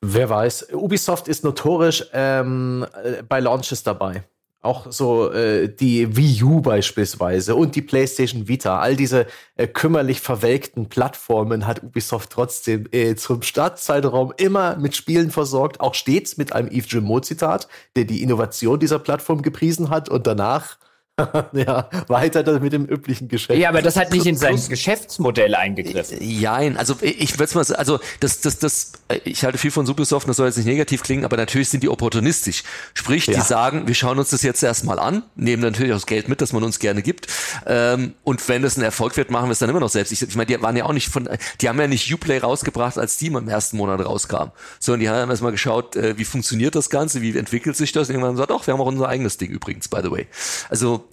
Wer 0.01 0.29
weiß. 0.29 0.73
Ubisoft 0.73 1.27
ist 1.27 1.43
notorisch 1.43 2.05
ähm, 2.13 2.85
äh, 3.03 3.23
bei 3.23 3.39
Launches 3.39 3.83
dabei. 3.83 4.23
Auch 4.61 4.91
so 4.91 5.31
äh, 5.31 5.67
die 5.67 6.17
Wii 6.17 6.43
U 6.43 6.61
beispielsweise 6.61 7.53
und 7.55 7.75
die 7.75 7.83
PlayStation 7.83 8.47
Vita. 8.47 8.79
All 8.79 8.95
diese 8.95 9.27
äh, 9.57 9.67
kümmerlich 9.67 10.21
verwelkten 10.21 10.89
Plattformen 10.89 11.67
hat 11.67 11.83
Ubisoft 11.83 12.31
trotzdem 12.31 12.87
äh, 12.91 13.15
zum 13.15 13.43
Startzeitraum 13.43 14.33
immer 14.37 14.75
mit 14.77 14.95
Spielen 14.95 15.29
versorgt. 15.29 15.81
Auch 15.81 15.93
stets 15.93 16.37
mit 16.37 16.51
einem 16.51 16.69
Yves 16.71 16.89
Guillemot-Zitat, 16.89 17.67
der 17.95 18.05
die 18.05 18.23
Innovation 18.23 18.79
dieser 18.79 18.97
Plattform 18.97 19.43
gepriesen 19.43 19.91
hat 19.91 20.09
und 20.09 20.25
danach 20.25 20.77
ja, 21.53 21.89
weiter 22.09 22.59
mit 22.59 22.73
dem 22.73 22.85
üblichen 22.85 23.29
Geschäft. 23.29 23.57
Ja, 23.57 23.69
aber 23.69 23.81
das 23.81 23.95
hat 23.95 24.11
nicht 24.11 24.25
in 24.25 24.35
sein 24.35 24.59
Geschäftsmodell 24.67 25.55
eingegriffen. 25.55 26.17
Nein, 26.19 26.75
also 26.75 26.97
ich 26.99 27.39
würde 27.39 27.55
mal 27.55 27.63
sagen, 27.63 27.79
also 27.79 27.99
das, 28.19 28.41
das, 28.41 28.59
das, 28.59 28.91
ich 29.23 29.45
halte 29.45 29.57
viel 29.57 29.71
von 29.71 29.87
Ubisoft, 29.87 30.27
das 30.27 30.35
soll 30.35 30.47
jetzt 30.47 30.57
nicht 30.57 30.65
negativ 30.65 31.03
klingen, 31.03 31.23
aber 31.23 31.37
natürlich 31.37 31.69
sind 31.69 31.83
die 31.83 31.89
opportunistisch. 31.89 32.63
Sprich, 32.93 33.27
ja. 33.27 33.35
die 33.35 33.41
sagen, 33.41 33.87
wir 33.87 33.95
schauen 33.95 34.19
uns 34.19 34.31
das 34.31 34.41
jetzt 34.41 34.61
erstmal 34.61 34.99
an, 34.99 35.23
nehmen 35.35 35.61
natürlich 35.61 35.93
auch 35.93 35.97
das 35.97 36.05
Geld 36.05 36.27
mit, 36.27 36.41
das 36.41 36.51
man 36.51 36.63
uns 36.63 36.79
gerne 36.79 37.01
gibt. 37.01 37.27
Ähm, 37.65 38.15
und 38.25 38.45
wenn 38.49 38.61
das 38.61 38.75
ein 38.75 38.83
Erfolg 38.83 39.15
wird, 39.15 39.31
machen 39.31 39.47
wir 39.47 39.53
es 39.53 39.59
dann 39.59 39.69
immer 39.69 39.79
noch 39.79 39.89
selbst. 39.89 40.11
Ich, 40.11 40.21
ich 40.21 40.35
meine, 40.35 40.47
die 40.47 40.61
waren 40.61 40.75
ja 40.75 40.83
auch 40.83 40.91
nicht 40.91 41.07
von, 41.07 41.29
die 41.61 41.69
haben 41.69 41.79
ja 41.79 41.87
nicht 41.87 42.13
Uplay 42.13 42.39
rausgebracht, 42.39 42.97
als 42.97 43.13
Steam 43.13 43.37
im 43.37 43.47
ersten 43.47 43.77
Monat 43.77 44.05
rauskam, 44.05 44.51
sondern 44.81 44.99
die 44.99 45.09
haben 45.09 45.29
erstmal 45.29 45.53
geschaut, 45.53 45.95
äh, 45.95 46.17
wie 46.17 46.25
funktioniert 46.25 46.75
das 46.75 46.89
Ganze, 46.89 47.21
wie 47.21 47.37
entwickelt 47.37 47.77
sich 47.77 47.93
das. 47.93 48.09
Und 48.09 48.15
irgendwann 48.15 48.33
gesagt, 48.33 48.49
doch, 48.49 48.67
wir 48.67 48.73
haben 48.73 48.81
auch 48.81 48.87
unser 48.87 49.07
eigenes 49.07 49.37
Ding 49.37 49.49
übrigens, 49.49 49.87
by 49.87 49.99
the 50.03 50.11
way. 50.11 50.27
Also 50.69 51.04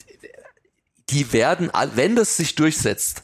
die 1.13 1.33
werden, 1.33 1.71
wenn 1.95 2.17
das 2.17 2.37
sich 2.37 2.55
durchsetzt, 2.55 3.23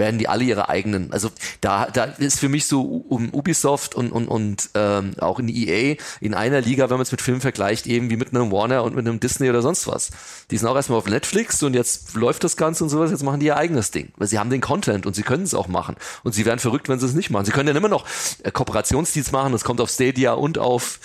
werden 0.00 0.18
die 0.18 0.28
alle 0.28 0.42
ihre 0.42 0.68
eigenen. 0.68 1.12
Also 1.12 1.30
da, 1.60 1.86
da 1.86 2.04
ist 2.04 2.40
für 2.40 2.48
mich 2.48 2.66
so 2.66 2.82
um 2.82 3.32
Ubisoft 3.32 3.94
und, 3.94 4.10
und, 4.10 4.26
und 4.26 4.70
ähm, 4.74 5.12
auch 5.20 5.38
in 5.38 5.48
EA 5.48 5.96
in 6.20 6.34
einer 6.34 6.60
Liga, 6.60 6.90
wenn 6.90 6.96
man 6.96 7.02
es 7.02 7.12
mit 7.12 7.20
Filmen 7.20 7.42
vergleicht, 7.42 7.86
eben 7.86 8.10
wie 8.10 8.16
mit 8.16 8.34
einem 8.34 8.50
Warner 8.50 8.82
und 8.82 8.96
mit 8.96 9.06
einem 9.06 9.20
Disney 9.20 9.48
oder 9.48 9.62
sonst 9.62 9.86
was. 9.86 10.10
Die 10.50 10.56
sind 10.56 10.66
auch 10.66 10.74
erstmal 10.74 10.98
auf 10.98 11.06
Netflix 11.06 11.62
und 11.62 11.74
jetzt 11.74 12.14
läuft 12.14 12.42
das 12.42 12.56
Ganze 12.56 12.82
und 12.82 12.90
sowas, 12.90 13.10
jetzt 13.10 13.22
machen 13.22 13.38
die 13.38 13.46
ihr 13.46 13.56
eigenes 13.56 13.92
Ding. 13.92 14.10
Weil 14.16 14.26
sie 14.26 14.38
haben 14.38 14.50
den 14.50 14.62
Content 14.62 15.06
und 15.06 15.14
sie 15.14 15.22
können 15.22 15.44
es 15.44 15.54
auch 15.54 15.68
machen. 15.68 15.94
Und 16.24 16.34
sie 16.34 16.46
werden 16.46 16.58
verrückt, 16.58 16.88
wenn 16.88 16.98
sie 16.98 17.06
es 17.06 17.14
nicht 17.14 17.30
machen. 17.30 17.44
Sie 17.44 17.52
können 17.52 17.66
dann 17.66 17.76
immer 17.76 17.88
noch 17.88 18.06
äh, 18.42 18.50
Kooperationsdeals 18.50 19.30
machen, 19.30 19.52
das 19.52 19.62
kommt 19.62 19.80
auf 19.80 19.90
Stadia 19.90 20.32
und 20.32 20.58
auf 20.58 20.98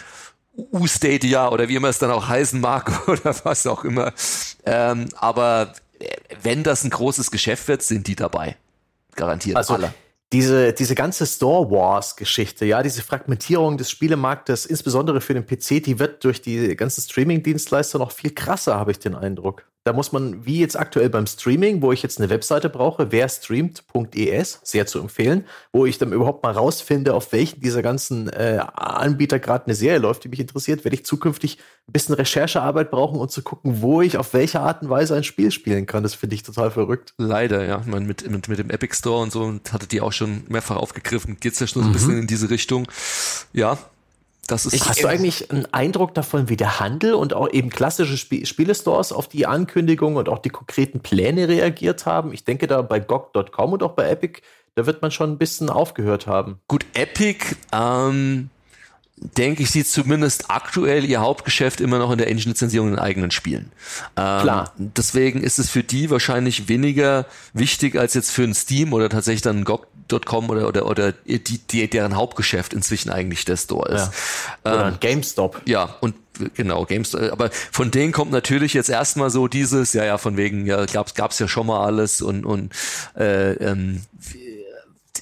U-Stadia 0.57 1.49
oder 1.49 1.67
wie 1.67 1.75
immer 1.75 1.89
es 1.89 1.99
dann 1.99 2.11
auch 2.11 2.29
heißen 2.29 2.61
mag 2.61 3.07
oder 3.07 3.35
was 3.43 3.67
auch 3.67 3.83
immer. 3.83 4.13
Ähm, 4.65 5.09
aber 5.17 5.73
wenn 6.41 6.63
das 6.63 6.83
ein 6.83 6.89
großes 6.89 7.31
Geschäft 7.31 7.67
wird, 7.67 7.81
sind 7.83 8.07
die 8.07 8.15
dabei. 8.15 8.57
Garantiert 9.15 9.57
also, 9.57 9.75
alle 9.75 9.93
diese, 10.35 10.73
diese 10.73 10.95
ganze 10.95 11.25
Store 11.25 11.69
Wars-Geschichte, 11.71 12.65
ja, 12.65 12.83
diese 12.83 13.01
Fragmentierung 13.01 13.77
des 13.77 13.89
Spielemarktes, 13.89 14.65
insbesondere 14.65 15.21
für 15.21 15.33
den 15.33 15.45
PC, 15.45 15.83
die 15.83 15.99
wird 15.99 16.23
durch 16.23 16.41
die 16.41 16.75
ganzen 16.75 17.01
Streaming-Dienstleister 17.01 17.99
noch 17.99 18.11
viel 18.11 18.31
krasser, 18.31 18.75
habe 18.75 18.91
ich 18.91 18.99
den 18.99 19.15
Eindruck. 19.15 19.65
Da 19.85 19.93
muss 19.93 20.11
man, 20.11 20.47
wie 20.47 20.61
jetzt 20.61 20.79
aktuell 20.79 21.11
beim 21.11 21.27
Streaming, 21.27 21.83
wo 21.83 21.91
ich 21.91 22.01
jetzt 22.01 22.17
eine 22.19 22.31
Webseite 22.31 22.69
brauche, 22.69 23.11
werstreamt.es, 23.11 24.59
sehr 24.63 24.87
zu 24.87 24.99
empfehlen, 24.99 25.45
wo 25.71 25.85
ich 25.85 25.99
dann 25.99 26.11
überhaupt 26.11 26.41
mal 26.41 26.53
rausfinde, 26.53 27.13
auf 27.13 27.31
welchen 27.31 27.61
dieser 27.61 27.83
ganzen 27.83 28.27
äh, 28.29 28.65
Anbieter 28.73 29.37
gerade 29.37 29.65
eine 29.65 29.75
Serie 29.75 29.99
läuft, 29.99 30.23
die 30.23 30.29
mich 30.29 30.39
interessiert, 30.39 30.85
werde 30.85 30.95
ich 30.95 31.05
zukünftig 31.05 31.59
ein 31.87 31.91
bisschen 31.91 32.15
Recherchearbeit 32.15 32.89
brauchen, 32.89 33.19
um 33.19 33.29
zu 33.29 33.43
gucken, 33.43 33.83
wo 33.83 34.01
ich 34.01 34.17
auf 34.17 34.33
welche 34.33 34.59
Art 34.59 34.81
und 34.81 34.89
Weise 34.89 35.15
ein 35.15 35.23
Spiel 35.23 35.51
spielen 35.51 35.85
kann. 35.85 36.01
Das 36.01 36.15
finde 36.15 36.33
ich 36.33 36.41
total 36.41 36.71
verrückt. 36.71 37.13
Leider, 37.19 37.63
ja. 37.63 37.79
Ich 37.81 37.85
meine, 37.85 38.07
mit, 38.07 38.27
mit, 38.27 38.47
mit 38.47 38.57
dem 38.57 38.71
Epic 38.71 38.95
Store 38.95 39.21
und 39.21 39.31
so 39.31 39.59
hatte 39.71 39.85
die 39.85 40.01
auch 40.01 40.13
schon 40.13 40.45
mehrfach 40.47 40.77
aufgegriffen. 40.77 41.37
Geht 41.39 41.53
es 41.53 41.59
ja 41.59 41.67
schon 41.67 41.83
so 41.83 41.87
ein 41.87 41.89
mhm. 41.89 41.93
bisschen 41.93 42.17
in 42.21 42.27
diese 42.27 42.49
Richtung. 42.49 42.87
Ja, 43.53 43.77
Hast 44.49 45.01
du 45.01 45.07
eigentlich 45.07 45.49
einen 45.49 45.65
Eindruck 45.73 46.13
davon, 46.13 46.49
wie 46.49 46.55
der 46.55 46.79
Handel 46.79 47.15
und 47.15 47.33
auch 47.33 47.51
eben 47.51 47.69
klassische 47.69 48.13
Sp 48.13 48.45
Spielestores 48.45 49.11
auf 49.11 49.27
die 49.27 49.47
Ankündigungen 49.47 50.17
und 50.17 50.29
auch 50.29 50.39
die 50.39 50.49
konkreten 50.49 50.99
Pläne 50.99 51.47
reagiert 51.47 52.05
haben? 52.05 52.31
Ich 52.31 52.43
denke 52.43 52.67
da 52.67 52.81
bei 52.81 52.99
GOG.com 52.99 53.73
und 53.73 53.83
auch 53.83 53.93
bei 53.93 54.07
Epic, 54.09 54.41
da 54.75 54.85
wird 54.85 55.01
man 55.01 55.09
schon 55.09 55.31
ein 55.31 55.37
bisschen 55.37 55.69
aufgehört 55.69 56.27
haben. 56.27 56.59
Gut, 56.67 56.85
Epic, 56.93 57.55
ähm, 57.71 58.49
denke 59.17 59.63
ich, 59.63 59.71
sieht 59.71 59.87
zumindest 59.87 60.49
aktuell 60.49 61.05
ihr 61.05 61.21
Hauptgeschäft 61.21 61.79
immer 61.79 61.99
noch 61.99 62.11
in 62.11 62.17
der 62.17 62.27
Engine-Lizenzierung 62.27 62.89
in 62.89 62.99
eigenen 62.99 63.31
Spielen. 63.31 63.71
Ähm, 64.17 64.41
Klar. 64.41 64.73
Deswegen 64.77 65.41
ist 65.41 65.57
es 65.57 65.69
für 65.69 65.83
die 65.83 66.09
wahrscheinlich 66.09 66.67
weniger 66.67 67.25
wichtig 67.53 67.97
als 67.97 68.13
jetzt 68.13 68.31
für 68.31 68.43
ein 68.43 68.53
Steam 68.53 68.91
oder 68.93 69.09
tatsächlich 69.09 69.41
dann 69.41 69.59
ein 69.59 69.63
GOG.com 69.63 70.49
oder, 70.49 70.67
oder, 70.67 70.85
oder 70.87 71.13
die, 71.13 71.39
die, 71.39 71.89
deren 71.89 72.15
Hauptgeschäft 72.15 72.73
inzwischen 72.73 73.09
eigentlich 73.09 73.45
der 73.45 73.55
Store 73.57 73.89
ist. 73.89 74.11
Ja. 74.65 74.73
Oder 74.73 74.87
ähm, 74.89 74.97
GameStop. 74.99 75.61
Ja, 75.65 75.95
und 76.01 76.15
genau, 76.53 76.85
GameStop, 76.85 77.31
aber 77.31 77.49
von 77.71 77.91
denen 77.91 78.11
kommt 78.11 78.31
natürlich 78.31 78.73
jetzt 78.73 78.89
erstmal 78.89 79.29
so 79.29 79.47
dieses, 79.47 79.93
ja, 79.93 80.03
ja, 80.03 80.17
von 80.17 80.35
wegen, 80.35 80.65
ja, 80.65 80.85
gab's, 80.85 81.13
gab's 81.13 81.39
ja 81.39 81.47
schon 81.47 81.67
mal 81.67 81.85
alles 81.85 82.21
und, 82.21 82.45
und 82.45 82.73
äh, 83.17 83.53
ähm, 83.53 84.01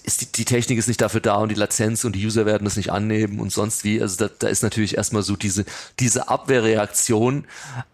ist 0.03 0.21
die, 0.21 0.25
die 0.25 0.45
Technik 0.45 0.77
ist 0.77 0.87
nicht 0.87 1.01
dafür 1.01 1.21
da 1.21 1.35
und 1.35 1.49
die 1.49 1.55
Latenz 1.55 2.03
und 2.03 2.13
die 2.13 2.25
User 2.25 2.45
werden 2.45 2.65
das 2.65 2.77
nicht 2.77 2.91
annehmen 2.91 3.39
und 3.39 3.51
sonst 3.51 3.83
wie. 3.83 4.01
Also 4.01 4.27
da, 4.27 4.33
da 4.37 4.47
ist 4.47 4.63
natürlich 4.63 4.97
erstmal 4.97 5.23
so 5.23 5.35
diese, 5.35 5.65
diese 5.99 6.29
Abwehrreaktion. 6.29 7.45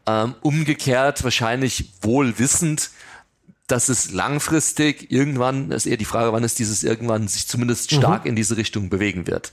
Ähm, 0.06 0.36
umgekehrt 0.42 1.24
wahrscheinlich 1.24 1.92
wohl 2.02 2.40
wissend, 2.40 2.90
dass 3.68 3.90
es 3.90 4.12
langfristig 4.12 5.12
irgendwann, 5.12 5.72
ist 5.72 5.86
eher 5.86 5.98
die 5.98 6.06
Frage, 6.06 6.34
wann 6.34 6.44
es 6.44 6.56
dieses 6.56 6.84
irgendwann 6.84 7.28
sich 7.28 7.48
zumindest 7.48 7.92
stark 7.94 8.24
mhm. 8.24 8.30
in 8.32 8.36
diese 8.36 8.58
Richtung 8.58 8.90
bewegen 8.90 9.28
wird. 9.28 9.52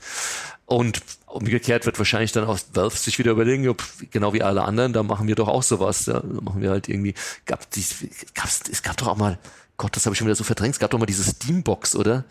Und 0.65 1.01
umgekehrt 1.27 1.85
wird 1.85 1.97
wahrscheinlich 1.97 2.31
dann 2.31 2.45
auch 2.45 2.59
Valve 2.73 2.97
sich 2.97 3.19
wieder 3.19 3.31
überlegen, 3.31 3.69
ob, 3.69 3.83
genau 4.11 4.33
wie 4.33 4.43
alle 4.43 4.63
anderen, 4.63 4.91
da 4.91 5.03
machen 5.03 5.27
wir 5.27 5.35
doch 5.35 5.47
auch 5.47 5.63
sowas. 5.63 6.05
Da 6.05 6.23
machen 6.23 6.61
wir 6.61 6.71
halt 6.71 6.89
irgendwie, 6.89 7.13
gab, 7.45 7.69
die, 7.71 7.85
gab's, 8.33 8.61
es 8.69 8.81
gab 8.83 8.97
doch 8.97 9.07
auch 9.07 9.17
mal, 9.17 9.37
Gott, 9.77 9.95
das 9.95 10.05
habe 10.05 10.13
ich 10.13 10.17
schon 10.17 10.27
wieder 10.27 10.35
so 10.35 10.43
verdrängt. 10.43 10.73
Es 10.73 10.79
gab 10.79 10.89
doch 10.89 10.97
mal 10.97 11.05
diese 11.05 11.23
Steambox, 11.23 11.95
oder? 11.95 12.25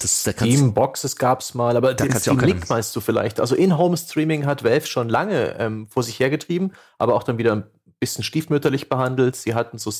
Das, 0.00 0.22
da 0.24 0.32
Steamboxes 0.32 1.16
gab's 1.16 1.54
mal, 1.54 1.76
aber 1.76 1.94
da 1.94 2.04
den 2.04 2.18
Steam 2.18 2.38
Link 2.40 2.68
meinst 2.68 2.94
du 2.94 3.00
vielleicht. 3.00 3.40
Also 3.40 3.54
In-Home-Streaming 3.54 4.44
hat 4.44 4.64
Valve 4.64 4.86
schon 4.86 5.08
lange 5.08 5.56
ähm, 5.58 5.88
vor 5.88 6.02
sich 6.02 6.20
hergetrieben, 6.20 6.74
aber 6.98 7.14
auch 7.14 7.22
dann 7.22 7.38
wieder 7.38 7.52
ein 7.52 7.64
bisschen 8.00 8.22
stiefmütterlich 8.22 8.90
behandelt. 8.90 9.34
Sie 9.34 9.54
hatten 9.54 9.78
so 9.78 9.90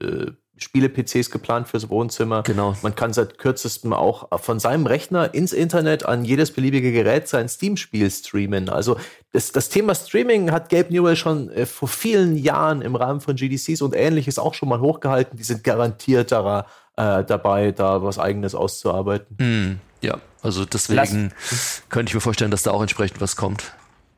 äh, 0.00 0.32
Spiele-PCs 0.56 1.30
geplant 1.30 1.68
fürs 1.68 1.88
Wohnzimmer. 1.88 2.42
Genau. 2.42 2.76
Man 2.82 2.94
kann 2.94 3.12
seit 3.12 3.38
kürzestem 3.38 3.92
auch 3.92 4.28
von 4.40 4.60
seinem 4.60 4.86
Rechner 4.86 5.34
ins 5.34 5.52
Internet 5.52 6.06
an 6.06 6.24
jedes 6.24 6.52
beliebige 6.52 6.92
Gerät 6.92 7.26
sein 7.28 7.48
Steam-Spiel 7.48 8.08
streamen. 8.10 8.68
Also 8.68 8.96
das, 9.32 9.50
das 9.50 9.68
Thema 9.68 9.94
Streaming 9.94 10.52
hat 10.52 10.68
Gabe 10.68 10.92
Newell 10.92 11.16
schon 11.16 11.50
äh, 11.50 11.66
vor 11.66 11.88
vielen 11.88 12.36
Jahren 12.36 12.82
im 12.82 12.94
Rahmen 12.94 13.20
von 13.20 13.34
GDCs 13.34 13.82
und 13.82 13.96
ähnliches 13.96 14.38
auch 14.38 14.54
schon 14.54 14.68
mal 14.68 14.80
hochgehalten. 14.80 15.36
Die 15.36 15.42
sind 15.42 15.64
garantiert 15.64 16.30
da, 16.30 16.66
äh, 16.96 17.24
dabei, 17.24 17.72
da 17.72 18.02
was 18.04 18.20
eigenes 18.20 18.54
auszuarbeiten. 18.54 19.36
Mm, 19.38 20.06
ja, 20.06 20.18
also 20.42 20.64
deswegen 20.64 21.32
Lass 21.40 21.82
könnte 21.88 22.10
ich 22.10 22.14
mir 22.14 22.20
vorstellen, 22.20 22.52
dass 22.52 22.62
da 22.62 22.70
auch 22.70 22.82
entsprechend 22.82 23.20
was 23.20 23.34
kommt. 23.34 23.72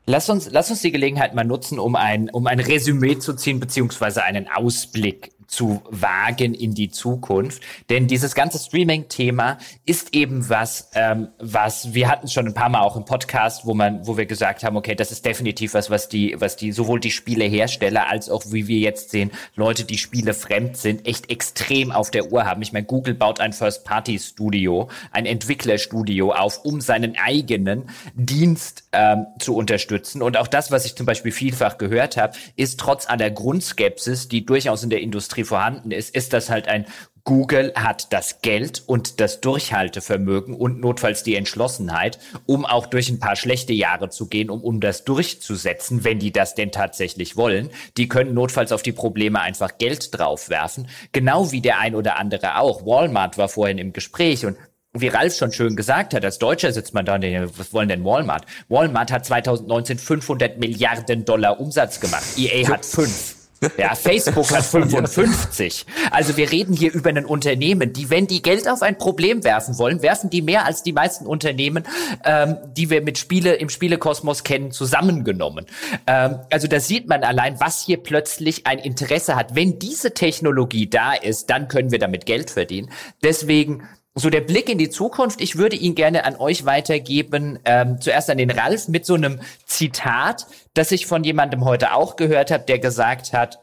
Lass 0.05 0.29
uns, 0.29 0.49
lass 0.49 0.69
uns 0.69 0.81
die 0.81 0.91
Gelegenheit 0.91 1.35
mal 1.35 1.43
nutzen, 1.43 1.79
um 1.79 1.95
ein, 1.97 2.29
um 2.29 2.47
ein 2.47 2.61
Resümee 2.61 3.19
zu 3.19 3.33
ziehen, 3.33 3.59
beziehungsweise 3.59 4.23
einen 4.23 4.47
Ausblick 4.47 5.31
zu 5.47 5.81
wagen 5.89 6.53
in 6.53 6.73
die 6.73 6.89
Zukunft. 6.89 7.61
Denn 7.89 8.07
dieses 8.07 8.35
ganze 8.35 8.59
Streaming-Thema 8.59 9.57
ist 9.85 10.13
eben 10.13 10.49
was, 10.49 10.89
ähm, 10.93 11.29
was 11.39 11.93
wir 11.93 12.09
hatten 12.09 12.27
schon 12.27 12.47
ein 12.47 12.53
paar 12.53 12.69
Mal 12.69 12.81
auch 12.81 12.97
im 12.97 13.05
Podcast, 13.05 13.65
wo 13.65 13.73
man, 13.73 14.05
wo 14.05 14.17
wir 14.17 14.25
gesagt 14.25 14.63
haben, 14.63 14.75
okay, 14.75 14.95
das 14.95 15.11
ist 15.11 15.25
definitiv 15.25 15.73
was, 15.73 15.89
was 15.89 16.09
die, 16.09 16.35
was 16.37 16.57
die 16.57 16.71
sowohl 16.71 16.99
die 16.99 17.11
Spielehersteller 17.11 18.07
als 18.07 18.29
auch 18.29 18.43
wie 18.51 18.67
wir 18.67 18.79
jetzt 18.79 19.11
sehen, 19.11 19.31
Leute, 19.55 19.85
die 19.85 19.97
Spiele 19.97 20.33
fremd 20.33 20.77
sind, 20.77 21.07
echt 21.07 21.29
extrem 21.29 21.91
auf 21.91 22.11
der 22.11 22.31
Uhr 22.31 22.45
haben. 22.45 22.61
Ich 22.61 22.73
meine, 22.73 22.85
Google 22.85 23.13
baut 23.13 23.39
ein 23.39 23.53
First-Party-Studio, 23.53 24.89
ein 25.11 25.25
Entwicklerstudio 25.25 26.33
auf, 26.33 26.65
um 26.65 26.81
seinen 26.81 27.15
eigenen 27.17 27.89
Dienst 28.15 28.83
ähm, 28.91 29.27
zu 29.39 29.55
unterstützen. 29.55 30.21
Und 30.21 30.35
auch 30.37 30.47
das, 30.47 30.71
was 30.71 30.85
ich 30.85 30.95
zum 30.95 31.05
Beispiel 31.05 31.31
vielfach 31.31 31.77
gehört 31.77 32.17
habe, 32.17 32.37
ist 32.55 32.79
trotz 32.79 33.07
aller 33.07 33.31
Grundskepsis, 33.31 34.27
die 34.27 34.45
durchaus 34.45 34.83
in 34.83 34.89
der 34.89 35.01
Industrie 35.01 35.36
Industrie 35.37 35.43
vorhanden 35.43 35.91
ist, 35.91 36.15
ist 36.15 36.33
das 36.33 36.49
halt 36.49 36.67
ein 36.67 36.85
Google 37.23 37.73
hat 37.75 38.13
das 38.13 38.41
Geld 38.41 38.83
und 38.85 39.19
das 39.19 39.41
Durchhaltevermögen 39.41 40.55
und 40.55 40.79
notfalls 40.79 41.23
die 41.23 41.35
Entschlossenheit, 41.35 42.19
um 42.45 42.65
auch 42.65 42.85
durch 42.85 43.09
ein 43.09 43.19
paar 43.19 43.35
schlechte 43.35 43.73
Jahre 43.73 44.07
zu 44.07 44.27
gehen, 44.27 44.49
um, 44.49 44.61
um 44.61 44.79
das 44.79 45.03
durchzusetzen, 45.03 46.05
wenn 46.05 46.19
die 46.19 46.31
das 46.31 46.55
denn 46.55 46.71
tatsächlich 46.71 47.35
wollen. 47.35 47.69
Die 47.97 48.07
können 48.07 48.33
notfalls 48.33 48.71
auf 48.71 48.81
die 48.81 48.93
Probleme 48.93 49.41
einfach 49.41 49.77
Geld 49.77 50.17
draufwerfen. 50.17 50.87
Genau 51.11 51.51
wie 51.51 51.59
der 51.59 51.79
ein 51.79 51.95
oder 51.95 52.17
andere 52.17 52.59
auch. 52.59 52.85
Walmart 52.85 53.37
war 53.37 53.49
vorhin 53.49 53.77
im 53.77 53.91
Gespräch 53.91 54.45
und 54.45 54.55
wie 54.93 55.09
Ralf 55.09 55.35
schon 55.35 55.51
schön 55.51 55.75
gesagt 55.75 56.13
hat, 56.13 56.23
als 56.23 56.39
Deutscher 56.39 56.71
sitzt 56.71 56.93
man 56.93 57.05
da 57.05 57.15
und 57.15 57.21
denkt, 57.21 57.59
was 57.59 57.73
wollen 57.73 57.89
denn 57.89 58.05
Walmart? 58.05 58.45
Walmart 58.69 59.11
hat 59.11 59.25
2019 59.25 59.97
500 59.97 60.59
Milliarden 60.59 61.25
Dollar 61.25 61.59
Umsatz 61.59 61.99
gemacht. 61.99 62.23
EA 62.37 62.69
hat 62.69 62.85
fünf. 62.85 63.36
Ja, 63.77 63.95
Facebook 63.95 64.51
hat 64.51 64.65
55. 64.65 65.85
Also 66.11 66.37
wir 66.37 66.51
reden 66.51 66.73
hier 66.73 66.93
über 66.93 67.09
ein 67.09 67.25
Unternehmen, 67.25 67.93
die, 67.93 68.09
wenn 68.09 68.27
die 68.27 68.41
Geld 68.41 68.67
auf 68.67 68.81
ein 68.81 68.97
Problem 68.97 69.43
werfen 69.43 69.77
wollen, 69.77 70.01
werfen 70.01 70.29
die 70.29 70.41
mehr 70.41 70.65
als 70.65 70.83
die 70.83 70.93
meisten 70.93 71.25
Unternehmen, 71.25 71.83
ähm, 72.23 72.57
die 72.75 72.89
wir 72.89 73.01
mit 73.01 73.17
Spiele 73.17 73.55
im 73.55 73.69
Spielekosmos 73.69 74.43
kennen, 74.43 74.71
zusammengenommen. 74.71 75.65
Ähm, 76.05 76.39
also 76.51 76.67
da 76.67 76.79
sieht 76.79 77.07
man 77.07 77.23
allein, 77.23 77.59
was 77.59 77.83
hier 77.83 77.97
plötzlich 77.97 78.67
ein 78.67 78.79
Interesse 78.79 79.35
hat. 79.35 79.55
Wenn 79.55 79.79
diese 79.79 80.13
Technologie 80.13 80.89
da 80.89 81.13
ist, 81.13 81.49
dann 81.49 81.67
können 81.67 81.91
wir 81.91 81.99
damit 81.99 82.25
Geld 82.25 82.51
verdienen. 82.51 82.91
Deswegen 83.23 83.83
so 84.19 84.29
der 84.29 84.41
Blick 84.41 84.69
in 84.69 84.77
die 84.77 84.89
Zukunft, 84.89 85.41
ich 85.41 85.57
würde 85.57 85.75
ihn 85.75 85.95
gerne 85.95 86.25
an 86.25 86.35
euch 86.35 86.65
weitergeben, 86.65 87.59
ähm, 87.65 88.01
zuerst 88.01 88.29
an 88.29 88.37
den 88.37 88.51
Ralf 88.51 88.87
mit 88.87 89.05
so 89.05 89.13
einem 89.13 89.39
Zitat, 89.65 90.47
das 90.73 90.91
ich 90.91 91.05
von 91.05 91.23
jemandem 91.23 91.65
heute 91.65 91.93
auch 91.93 92.15
gehört 92.15 92.51
habe, 92.51 92.63
der 92.65 92.79
gesagt 92.79 93.33
hat, 93.33 93.59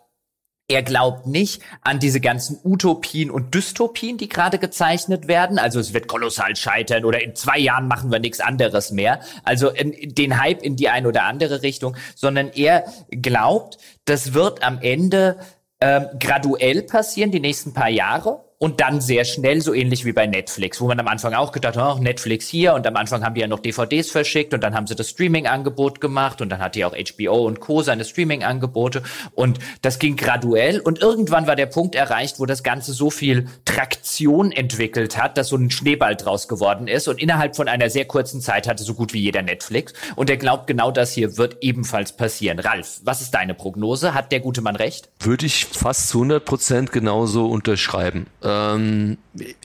er 0.67 0.83
glaubt 0.83 1.27
nicht 1.27 1.61
an 1.83 1.99
diese 1.99 2.21
ganzen 2.21 2.59
Utopien 2.65 3.31
und 3.31 3.55
Dystopien, 3.55 4.17
die 4.17 4.31
gerade 4.31 4.59
gezeichnet 4.59 5.29
werden. 5.29 5.59
Also 5.59 5.79
es 5.79 5.93
wird 5.93 6.09
kolossal 6.09 6.57
scheitern 6.57 7.05
oder 7.05 7.23
in 7.23 7.35
zwei 7.35 7.59
Jahren 7.59 7.87
machen 7.87 8.11
wir 8.11 8.19
nichts 8.19 8.41
anderes 8.41 8.91
mehr. 8.91 9.21
Also 9.43 9.69
in, 9.69 10.15
den 10.15 10.41
Hype 10.41 10.63
in 10.63 10.77
die 10.77 10.89
eine 10.89 11.09
oder 11.09 11.25
andere 11.25 11.61
Richtung, 11.61 11.97
sondern 12.15 12.49
er 12.49 12.85
glaubt, 13.11 13.77
das 14.07 14.33
wird 14.33 14.63
am 14.63 14.79
Ende 14.81 15.37
ähm, 15.81 16.07
graduell 16.19 16.83
passieren, 16.83 17.31
die 17.31 17.41
nächsten 17.41 17.75
paar 17.75 17.91
Jahre 17.91 18.44
und 18.59 18.81
dann 18.81 19.01
sehr 19.01 19.25
schnell, 19.25 19.61
so 19.61 19.75
ähnlich 19.75 20.05
wie 20.05 20.13
bei 20.13 20.27
Netflix, 20.27 20.81
wo 20.81 20.87
man 20.87 20.99
am 21.01 21.09
Anfang 21.09 21.35
auch 21.35 21.53
gedacht 21.53 21.77
hat, 21.77 21.99
oh, 21.99 22.01
Netflix 22.01 22.49
hier 22.49 22.75
und 22.75 22.87
am 22.87 22.97
Anfang 22.97 23.25
haben 23.25 23.35
die 23.35 23.41
ja 23.41 23.47
noch 23.47 23.61
DVDs 23.61 24.11
verschickt 24.11 24.55
und 24.55 24.63
dann 24.63 24.75
haben 24.75 24.87
sie 24.87 24.95
das 24.95 25.11
Streaming-Angebot 25.11 26.01
gemacht 26.01 26.41
und 26.41 26.51
dann 26.51 26.61
hat 26.61 26.75
die 26.75 26.85
auch 26.85 26.95
HBO 26.95 27.47
und 27.47 27.61
Co. 27.61 27.83
seine 27.83 28.05
Streaming-Angebote 28.05 29.03
und 29.33 29.59
das 29.83 29.99
ging 29.99 30.17
graduell 30.17 30.81
und 30.81 31.01
irgendwann 31.01 31.47
war 31.47 31.57
der 31.57 31.67
Punkt 31.67 31.95
erreicht, 31.95 32.39
wo 32.39 32.47
das 32.47 32.63
Ganze 32.63 32.93
so 32.93 33.11
viel 33.11 33.47
Traktion 33.65 34.53
entwickelt 34.53 35.17
hat, 35.17 35.37
dass 35.37 35.49
so 35.49 35.57
ein 35.57 35.71
Schneeball 35.71 36.17
draus 36.17 36.49
geworden 36.49 36.89
ist 36.89 37.09
und 37.09 37.21
innerhalb 37.21 37.57
von 37.57 37.69
einer 37.69 37.91
sehr 37.91 38.05
kurzen 38.05 38.41
Zeit 38.41 38.69
hatte 38.69 38.85
so 38.85 38.95
gut 38.95 39.13
wie 39.13 39.21
jeder 39.21 39.43
Netflix 39.43 39.93
und 40.17 40.31
er 40.31 40.37
glaubt, 40.37 40.67
genau 40.67 40.91
das 40.91 41.13
hier 41.13 41.37
wird 41.37 41.59
ebenfalls 41.61 42.17
passieren. 42.17 42.59
Ralf, 42.59 43.01
was 43.05 43.21
ist 43.21 43.33
deine 43.35 43.55
Prognose? 43.55 44.15
Hat 44.15 44.33
der 44.33 44.41
gute 44.41 44.61
Mann 44.61 44.77
recht? 44.77 45.11
Würde 45.21 45.47
ich 45.47 45.67
fast 45.67 46.09
zu 46.09 46.19
100 46.19 46.45
Prozent 46.45 46.93
genauso 46.93 47.47
unterschreiben. 47.47 48.27
Ähm, 48.45 49.19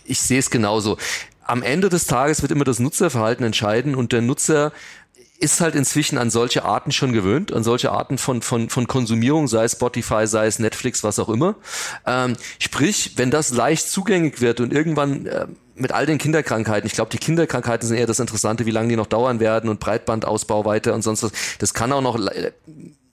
ich 0.06 0.19
sehe 0.22 0.39
es 0.39 0.49
genauso. 0.49 0.97
Am 1.43 1.64
Ende 1.64 1.89
des 1.89 2.06
Tages 2.06 2.41
wird 2.41 2.51
immer 2.51 2.64
das 2.64 2.80
Nutzerverhalten 2.80 3.45
entscheiden 3.45 3.95
und 3.95 4.11
der 4.11 4.22
Nutzer 4.22 4.72
ist 5.39 5.61
halt 5.61 5.76
inzwischen 5.76 6.18
an 6.18 6.30
solche 6.30 6.65
Arten 6.65 6.91
schon 6.91 7.14
gewöhnt, 7.14 7.53
an 7.53 7.64
solche 7.64 7.91
Arten 7.91 8.18
von, 8.18 8.41
von, 8.41 8.69
von 8.69 8.88
Konsumierung, 8.88 9.47
sei 9.47 9.64
es 9.64 9.73
Spotify, 9.73 10.27
sei 10.27 10.47
es 10.47 10.60
Netflix, 10.60 11.03
was 11.03 11.18
auch 11.18 11.30
immer. 11.30 11.56
Ähm, 12.06 12.35
sprich, 12.60 13.14
wenn 13.15 13.31
das 13.31 13.51
leicht 13.51 13.89
zugänglich 13.89 14.41
wird 14.41 14.60
und 14.60 14.73
irgendwann 14.73 15.26
äh, 15.26 15.47
mit 15.76 15.93
all 15.93 16.06
den 16.06 16.18
Kinderkrankheiten, 16.18 16.88
ich 16.88 16.93
glaube, 16.93 17.10
die 17.10 17.18
Kinderkrankheiten 17.18 17.88
sind 17.88 17.97
eher 17.97 18.06
das 18.06 18.19
Interessante, 18.19 18.65
wie 18.65 18.72
lange 18.72 18.89
die 18.89 18.97
noch 18.97 19.07
dauern 19.07 19.39
werden 19.39 19.69
und 19.69 19.80
Breitbandausbau 19.80 20.65
weiter 20.65 20.93
und 20.93 21.03
sonst 21.03 21.23
was. 21.23 21.31
Das 21.57 21.73
kann 21.73 21.93
auch 21.93 22.01
noch 22.01 22.19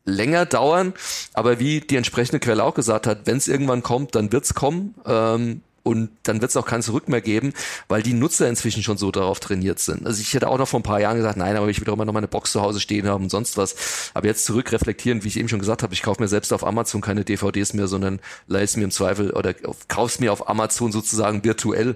länger 0.07 0.47
dauern, 0.47 0.95
aber 1.35 1.59
wie 1.59 1.81
die 1.81 1.97
entsprechende 1.97 2.41
Quelle 2.41 2.65
auch 2.65 2.75
gesagt 2.75 3.07
hat, 3.07 3.27
wenn 3.27 3.37
es 3.37 3.49
irgendwann 3.49 3.83
kommt, 3.83 4.15
dann 4.15 4.33
wird's 4.33 4.55
kommen. 4.55 4.95
Ähm, 5.05 5.61
und 5.87 6.11
dann 6.25 6.41
wird 6.41 6.51
es 6.51 6.57
auch 6.57 6.67
kein 6.67 6.83
Zurück 6.83 7.09
mehr 7.09 7.21
geben, 7.21 7.53
weil 7.87 8.03
die 8.03 8.13
Nutzer 8.13 8.49
inzwischen 8.49 8.83
schon 8.83 8.97
so 8.97 9.13
darauf 9.13 9.39
trainiert 9.39 9.79
sind. 9.79 10.05
Also 10.05 10.21
ich 10.21 10.35
hätte 10.35 10.49
auch 10.49 10.59
noch 10.59 10.67
vor 10.67 10.81
ein 10.81 10.83
paar 10.83 11.01
Jahren 11.01 11.17
gesagt, 11.17 11.37
nein, 11.37 11.57
aber 11.57 11.69
ich 11.69 11.79
will 11.79 11.85
doch 11.85 11.93
immer 11.93 12.05
noch 12.05 12.13
meine 12.13 12.27
Box 12.27 12.51
zu 12.51 12.61
Hause 12.61 12.81
stehen 12.81 13.07
haben 13.07 13.23
und 13.23 13.31
sonst 13.31 13.57
was. 13.57 14.11
Aber 14.13 14.27
jetzt 14.27 14.45
zurückreflektieren, 14.47 15.23
wie 15.23 15.29
ich 15.29 15.39
eben 15.39 15.49
schon 15.49 15.61
gesagt 15.61 15.85
habe, 15.85 15.95
ich 15.95 16.03
kaufe 16.03 16.21
mir 16.21 16.27
selbst 16.27 16.53
auf 16.53 16.67
Amazon 16.67 17.03
keine 17.03 17.25
DVDs 17.25 17.73
mehr, 17.73 17.87
sondern 17.87 18.19
leise 18.49 18.81
mir 18.81 18.87
im 18.87 18.91
Zweifel 18.91 19.31
oder 19.31 19.55
kauf's 19.87 20.19
mir 20.19 20.33
auf 20.33 20.49
Amazon 20.49 20.91
sozusagen 20.91 21.45
virtuell. 21.45 21.95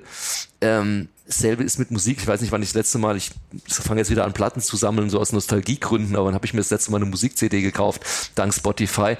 Ähm, 0.61 1.09
Dasselbe 1.31 1.63
ist 1.63 1.79
mit 1.79 1.93
Musik. 1.93 2.19
Ich 2.21 2.27
weiß 2.27 2.41
nicht, 2.41 2.51
wann 2.51 2.61
ich 2.61 2.71
das 2.71 2.75
letzte 2.75 2.99
Mal, 2.99 3.17
ich 3.17 3.31
fange 3.69 4.01
jetzt 4.01 4.11
wieder 4.11 4.25
an 4.25 4.33
Platten 4.33 4.61
zu 4.61 4.77
sammeln, 4.77 5.11
so 5.11 5.21
aus 5.21 5.33
Nostalgiegründen, 5.33 6.17
aber 6.17 6.27
dann 6.27 6.35
habe 6.35 6.45
ich 6.45 6.55
mir 6.55 6.59
das 6.59 6.71
letzte 6.71 6.91
Mal 6.91 6.97
eine 6.97 7.07
Musik-CD 7.07 7.63
gekauft, 7.63 8.33
dank 8.35 8.53
Spotify. 8.53 9.17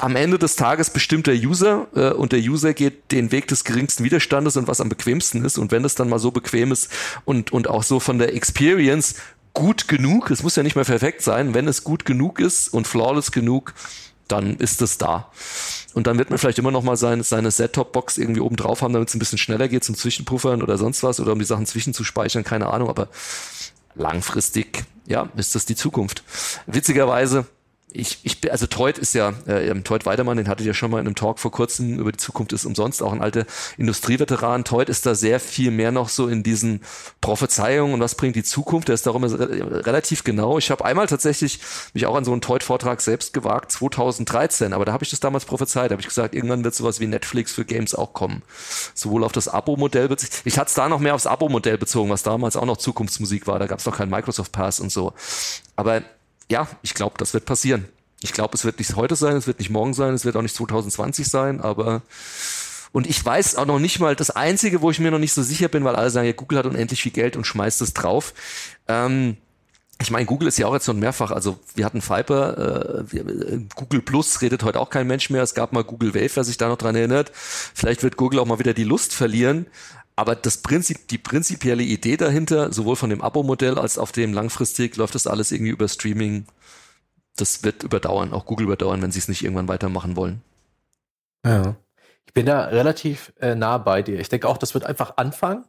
Am 0.00 0.16
Ende 0.16 0.40
des 0.40 0.56
Tages 0.56 0.90
bestimmt 0.90 1.28
der 1.28 1.36
User 1.36 1.86
äh, 1.94 2.10
und 2.10 2.32
der 2.32 2.40
User 2.40 2.74
geht 2.74 3.12
den 3.12 3.30
Weg 3.30 3.46
des 3.46 3.62
geringsten 3.62 4.02
Widerstandes 4.02 4.56
und 4.56 4.66
was 4.66 4.80
am 4.80 4.88
bequemsten 4.88 5.44
ist. 5.44 5.56
Und 5.56 5.70
wenn 5.70 5.84
das 5.84 5.94
dann 5.94 6.08
mal 6.08 6.18
so 6.18 6.32
bequem 6.32 6.72
ist 6.72 6.90
und, 7.24 7.52
und 7.52 7.68
auch 7.68 7.84
so 7.84 8.00
von 8.00 8.18
der 8.18 8.34
Experience 8.34 9.14
gut 9.54 9.86
genug, 9.86 10.32
es 10.32 10.42
muss 10.42 10.56
ja 10.56 10.64
nicht 10.64 10.74
mehr 10.74 10.84
perfekt 10.84 11.22
sein, 11.22 11.54
wenn 11.54 11.68
es 11.68 11.84
gut 11.84 12.06
genug 12.06 12.40
ist 12.40 12.68
und 12.68 12.88
flawless 12.88 13.30
genug, 13.30 13.72
dann 14.28 14.56
ist 14.56 14.82
es 14.82 14.98
da. 14.98 15.30
Und 15.94 16.06
dann 16.06 16.18
wird 16.18 16.30
man 16.30 16.38
vielleicht 16.38 16.58
immer 16.58 16.70
noch 16.70 16.82
mal 16.82 16.96
seine, 16.96 17.22
seine 17.24 17.50
Set-Top-Box 17.50 18.18
irgendwie 18.18 18.40
oben 18.40 18.56
drauf 18.56 18.82
haben, 18.82 18.92
damit 18.92 19.08
es 19.08 19.14
ein 19.14 19.18
bisschen 19.18 19.38
schneller 19.38 19.68
geht 19.68 19.84
zum 19.84 19.94
Zwischenpuffern 19.94 20.62
oder 20.62 20.78
sonst 20.78 21.02
was 21.02 21.18
oder 21.18 21.32
um 21.32 21.38
die 21.38 21.44
Sachen 21.44 21.66
zwischenzuspeichern, 21.66 22.44
keine 22.44 22.68
Ahnung, 22.68 22.88
aber 22.88 23.08
langfristig, 23.94 24.84
ja, 25.06 25.28
ist 25.36 25.54
das 25.54 25.66
die 25.66 25.76
Zukunft. 25.76 26.22
Witzigerweise 26.66 27.46
ich, 27.90 28.18
ich 28.22 28.52
also 28.52 28.66
Teut 28.66 28.98
ist 28.98 29.14
ja, 29.14 29.32
äh, 29.46 29.74
Teut 29.80 30.04
Weidemann, 30.04 30.36
den 30.36 30.48
hattet 30.48 30.66
ihr 30.66 30.74
schon 30.74 30.90
mal 30.90 31.00
in 31.00 31.06
einem 31.06 31.14
Talk 31.14 31.38
vor 31.38 31.50
kurzem 31.50 31.98
über 31.98 32.12
die 32.12 32.18
Zukunft 32.18 32.52
ist 32.52 32.66
umsonst, 32.66 33.02
auch 33.02 33.12
ein 33.12 33.22
alter 33.22 33.46
Industrieveteran. 33.78 34.64
Teut 34.64 34.90
ist 34.90 35.06
da 35.06 35.14
sehr 35.14 35.40
viel 35.40 35.70
mehr 35.70 35.90
noch 35.90 36.10
so 36.10 36.28
in 36.28 36.42
diesen 36.42 36.82
Prophezeiungen 37.22 37.94
und 37.94 38.00
was 38.00 38.14
bringt 38.14 38.36
die 38.36 38.42
Zukunft. 38.42 38.88
Der 38.88 38.94
ist 38.94 39.06
darum 39.06 39.24
relativ 39.24 40.22
genau. 40.22 40.58
Ich 40.58 40.70
habe 40.70 40.84
einmal 40.84 41.06
tatsächlich 41.06 41.60
mich 41.94 42.04
auch 42.04 42.14
an 42.14 42.24
so 42.24 42.32
einen 42.32 42.42
Teut-Vortrag 42.42 43.00
selbst 43.00 43.32
gewagt, 43.32 43.72
2013, 43.72 44.74
aber 44.74 44.84
da 44.84 44.92
habe 44.92 45.04
ich 45.04 45.10
das 45.10 45.20
damals 45.20 45.46
prophezeit. 45.46 45.90
Da 45.90 45.92
habe 45.94 46.02
ich 46.02 46.08
gesagt, 46.08 46.34
irgendwann 46.34 46.64
wird 46.64 46.74
sowas 46.74 47.00
wie 47.00 47.06
Netflix 47.06 47.52
für 47.52 47.64
Games 47.64 47.94
auch 47.94 48.12
kommen. 48.12 48.42
Sowohl 48.94 49.24
auf 49.24 49.32
das 49.32 49.48
Abo-Modell, 49.48 50.14
ich 50.44 50.58
hatte 50.58 50.68
es 50.68 50.74
da 50.74 50.90
noch 50.90 51.00
mehr 51.00 51.14
aufs 51.14 51.26
Abo-Modell 51.26 51.78
bezogen, 51.78 52.10
was 52.10 52.22
damals 52.22 52.56
auch 52.56 52.66
noch 52.66 52.76
Zukunftsmusik 52.76 53.46
war. 53.46 53.58
Da 53.58 53.66
gab 53.66 53.78
es 53.78 53.86
noch 53.86 53.96
keinen 53.96 54.10
Microsoft 54.10 54.52
Pass 54.52 54.78
und 54.78 54.92
so. 54.92 55.14
Aber 55.74 56.02
ja, 56.50 56.68
ich 56.82 56.94
glaube, 56.94 57.16
das 57.18 57.34
wird 57.34 57.44
passieren. 57.44 57.86
Ich 58.20 58.32
glaube, 58.32 58.54
es 58.54 58.64
wird 58.64 58.78
nicht 58.78 58.96
heute 58.96 59.16
sein, 59.16 59.36
es 59.36 59.46
wird 59.46 59.58
nicht 59.58 59.70
morgen 59.70 59.94
sein, 59.94 60.14
es 60.14 60.24
wird 60.24 60.36
auch 60.36 60.42
nicht 60.42 60.56
2020 60.56 61.28
sein, 61.28 61.60
aber 61.60 62.02
und 62.92 63.06
ich 63.06 63.22
weiß 63.24 63.56
auch 63.56 63.66
noch 63.66 63.78
nicht 63.78 64.00
mal, 64.00 64.16
das 64.16 64.30
Einzige, 64.30 64.80
wo 64.80 64.90
ich 64.90 64.98
mir 64.98 65.10
noch 65.10 65.18
nicht 65.18 65.34
so 65.34 65.42
sicher 65.42 65.68
bin, 65.68 65.84
weil 65.84 65.94
alle 65.94 66.10
sagen, 66.10 66.26
ja, 66.26 66.32
Google 66.32 66.58
hat 66.58 66.66
unendlich 66.66 67.02
viel 67.02 67.12
Geld 67.12 67.36
und 67.36 67.46
schmeißt 67.46 67.82
es 67.82 67.92
drauf. 67.92 68.32
Ähm, 68.88 69.36
ich 70.00 70.10
meine, 70.10 70.26
Google 70.26 70.48
ist 70.48 70.58
ja 70.58 70.66
auch 70.66 70.74
jetzt 70.74 70.86
schon 70.86 71.00
mehrfach, 71.00 71.32
also 71.32 71.58
wir 71.74 71.84
hatten 71.84 72.00
Viper, 72.02 73.04
äh, 73.12 73.16
äh, 73.18 73.60
Google 73.74 74.00
Plus 74.00 74.40
redet 74.40 74.62
heute 74.62 74.78
auch 74.78 74.90
kein 74.90 75.08
Mensch 75.08 75.28
mehr. 75.28 75.42
Es 75.42 75.54
gab 75.54 75.72
mal 75.72 75.82
Google 75.82 76.14
Wave, 76.14 76.30
wer 76.34 76.44
sich 76.44 76.56
da 76.56 76.68
noch 76.68 76.78
dran 76.78 76.94
erinnert. 76.94 77.32
Vielleicht 77.34 78.04
wird 78.04 78.16
Google 78.16 78.38
auch 78.38 78.46
mal 78.46 78.60
wieder 78.60 78.74
die 78.74 78.84
Lust 78.84 79.12
verlieren. 79.12 79.66
Aber 80.18 80.34
das 80.34 80.56
Prinzip, 80.56 81.06
die 81.06 81.16
prinzipielle 81.16 81.84
Idee 81.84 82.16
dahinter, 82.16 82.72
sowohl 82.72 82.96
von 82.96 83.08
dem 83.08 83.22
Abo-Modell 83.22 83.78
als 83.78 83.98
auch 83.98 84.10
dem 84.10 84.32
langfristig, 84.32 84.96
läuft 84.96 85.14
das 85.14 85.28
alles 85.28 85.52
irgendwie 85.52 85.70
über 85.70 85.86
Streaming. 85.86 86.44
Das 87.36 87.62
wird 87.62 87.84
überdauern, 87.84 88.32
auch 88.32 88.44
Google 88.44 88.66
überdauern, 88.66 89.00
wenn 89.00 89.12
sie 89.12 89.20
es 89.20 89.28
nicht 89.28 89.44
irgendwann 89.44 89.68
weitermachen 89.68 90.16
wollen. 90.16 90.42
Ja. 91.46 91.76
Ich 92.26 92.34
bin 92.34 92.46
da 92.46 92.64
relativ 92.64 93.32
äh, 93.38 93.54
nah 93.54 93.78
bei 93.78 94.02
dir. 94.02 94.18
Ich 94.18 94.28
denke 94.28 94.48
auch, 94.48 94.58
das 94.58 94.74
wird 94.74 94.84
einfach 94.84 95.18
anfangen. 95.18 95.66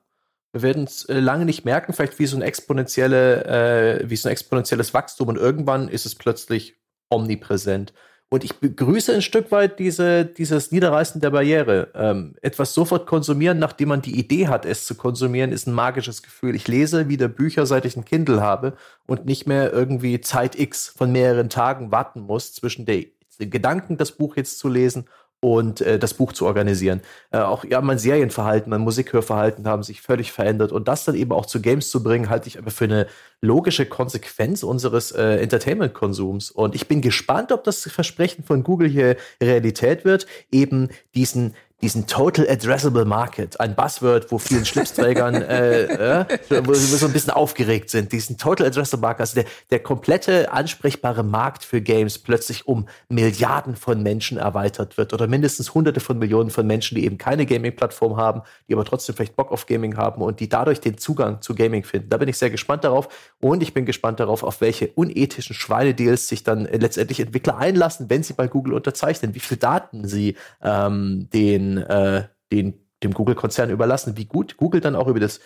Wir 0.51 0.63
werden 0.63 0.85
es 0.85 1.05
äh, 1.05 1.19
lange 1.19 1.45
nicht 1.45 1.63
merken, 1.63 1.93
vielleicht 1.93 2.17
wie 2.17 2.25
so 2.25 2.35
ein 2.35 2.41
exponentielle, 2.41 4.01
äh, 4.01 4.09
wie 4.09 4.15
so 4.15 4.29
ein 4.29 4.31
exponentielles 4.31 4.95
Wachstum 4.95 5.27
und 5.27 5.37
irgendwann 5.37 5.89
ist 5.89 6.07
es 6.07 6.15
plötzlich 6.15 6.75
omnipräsent. 7.11 7.93
Und 8.31 8.43
ich 8.43 8.59
begrüße 8.59 9.11
ein 9.11 9.23
Stück 9.23 9.51
weit 9.51 9.79
diese, 9.79 10.23
dieses 10.23 10.71
Niederreißen 10.71 11.19
der 11.19 11.31
Barriere. 11.31 11.89
Ähm, 11.95 12.35
etwas 12.43 12.75
sofort 12.75 13.07
konsumieren, 13.07 13.57
nachdem 13.57 13.89
man 13.89 14.03
die 14.03 14.19
Idee 14.19 14.47
hat, 14.47 14.65
es 14.65 14.85
zu 14.85 14.93
konsumieren, 14.93 15.51
ist 15.51 15.65
ein 15.65 15.73
magisches 15.73 16.21
Gefühl. 16.21 16.55
Ich 16.55 16.67
lese 16.67 17.09
wieder 17.09 17.27
Bücher, 17.27 17.65
seit 17.65 17.85
ich 17.85 17.97
ein 17.97 18.05
Kindle 18.05 18.41
habe 18.41 18.73
und 19.07 19.25
nicht 19.25 19.47
mehr 19.47 19.73
irgendwie 19.73 20.21
Zeit 20.21 20.59
X 20.59 20.89
von 20.95 21.11
mehreren 21.11 21.49
Tagen 21.49 21.91
warten 21.91 22.21
muss 22.21 22.53
zwischen 22.53 22.85
der 22.85 23.05
Gedanken, 23.39 23.97
das 23.97 24.11
Buch 24.11 24.35
jetzt 24.35 24.59
zu 24.59 24.69
lesen 24.69 25.05
und 25.41 25.81
äh, 25.81 25.97
das 25.97 26.13
Buch 26.13 26.33
zu 26.33 26.45
organisieren. 26.45 27.01
Äh, 27.31 27.39
auch 27.39 27.63
ja, 27.63 27.79
mein 27.81 27.97
Serienverhalten, 27.97 28.69
mein 28.69 28.81
Musikhörverhalten 28.81 29.67
haben 29.67 29.83
sich 29.83 30.01
völlig 30.01 30.31
verändert 30.31 30.71
und 30.71 30.87
das 30.87 31.05
dann 31.05 31.15
eben 31.15 31.31
auch 31.31 31.45
zu 31.45 31.61
Games 31.61 31.89
zu 31.89 32.03
bringen, 32.03 32.29
halte 32.29 32.47
ich 32.47 32.57
aber 32.57 32.71
für 32.71 32.85
eine 32.85 33.07
logische 33.41 33.85
Konsequenz 33.85 34.63
unseres 34.63 35.11
äh, 35.11 35.37
Entertainment-Konsums. 35.37 36.51
Und 36.51 36.75
ich 36.75 36.87
bin 36.87 37.01
gespannt, 37.01 37.51
ob 37.51 37.63
das 37.63 37.83
Versprechen 37.83 38.43
von 38.43 38.63
Google 38.63 38.89
hier 38.89 39.15
Realität 39.41 40.03
wird, 40.03 40.27
eben 40.51 40.89
diesen 41.15 41.55
diesen 41.81 42.07
Total 42.07 42.47
Addressable 42.49 43.05
Market, 43.05 43.59
ein 43.59 43.73
Buzzword, 43.75 44.31
wo 44.31 44.37
vielen 44.37 44.65
Schlipsträgern 44.65 45.35
äh, 45.35 46.19
äh, 46.19 46.25
wo 46.49 46.71
wir 46.71 46.75
so 46.75 47.05
ein 47.05 47.13
bisschen 47.13 47.31
aufgeregt 47.31 47.89
sind. 47.89 48.11
Diesen 48.11 48.37
Total 48.37 48.67
Addressable 48.67 49.01
Market, 49.01 49.21
also 49.21 49.35
der, 49.35 49.45
der 49.69 49.79
komplette 49.79 50.51
ansprechbare 50.51 51.23
Markt 51.23 51.63
für 51.63 51.81
Games 51.81 52.17
plötzlich 52.17 52.67
um 52.67 52.87
Milliarden 53.07 53.75
von 53.75 54.03
Menschen 54.03 54.37
erweitert 54.37 54.97
wird 54.97 55.13
oder 55.13 55.27
mindestens 55.27 55.73
Hunderte 55.73 56.01
von 56.01 56.17
Millionen 56.17 56.49
von 56.49 56.67
Menschen, 56.67 56.95
die 56.95 57.05
eben 57.05 57.17
keine 57.17 57.45
Gaming-Plattform 57.45 58.17
haben, 58.17 58.41
die 58.67 58.73
aber 58.73 58.83
trotzdem 58.83 59.15
vielleicht 59.15 59.37
Bock 59.37 59.51
auf 59.51 59.65
Gaming 59.65 59.95
haben 59.95 60.21
und 60.21 60.41
die 60.41 60.49
dadurch 60.49 60.81
den 60.81 60.97
Zugang 60.97 61.41
zu 61.41 61.55
Gaming 61.55 61.85
finden. 61.85 62.09
Da 62.09 62.17
bin 62.17 62.27
ich 62.27 62.37
sehr 62.37 62.49
gespannt 62.49 62.83
darauf 62.83 63.07
und 63.39 63.63
ich 63.63 63.73
bin 63.73 63.85
gespannt 63.85 64.19
darauf, 64.19 64.43
auf 64.43 64.59
welche 64.59 64.87
unethischen 64.87 65.55
Schweinedeals 65.55 66.27
sich 66.27 66.43
dann 66.43 66.65
letztendlich 66.65 67.21
Entwickler 67.21 67.57
einlassen, 67.57 68.09
wenn 68.09 68.23
sie 68.23 68.33
bei 68.33 68.47
Google 68.47 68.73
unterzeichnen, 68.73 69.33
wie 69.33 69.39
viel 69.39 69.57
Daten 69.57 70.05
sie 70.07 70.35
ähm, 70.61 71.29
den 71.33 71.68
äh, 71.77 72.27
den, 72.51 72.85
dem 73.03 73.13
Google-Konzern 73.13 73.69
überlassen, 73.69 74.17
wie 74.17 74.25
gut 74.25 74.57
Google 74.57 74.81
dann 74.81 74.95
auch 74.95 75.07
über 75.07 75.19
das, 75.19 75.39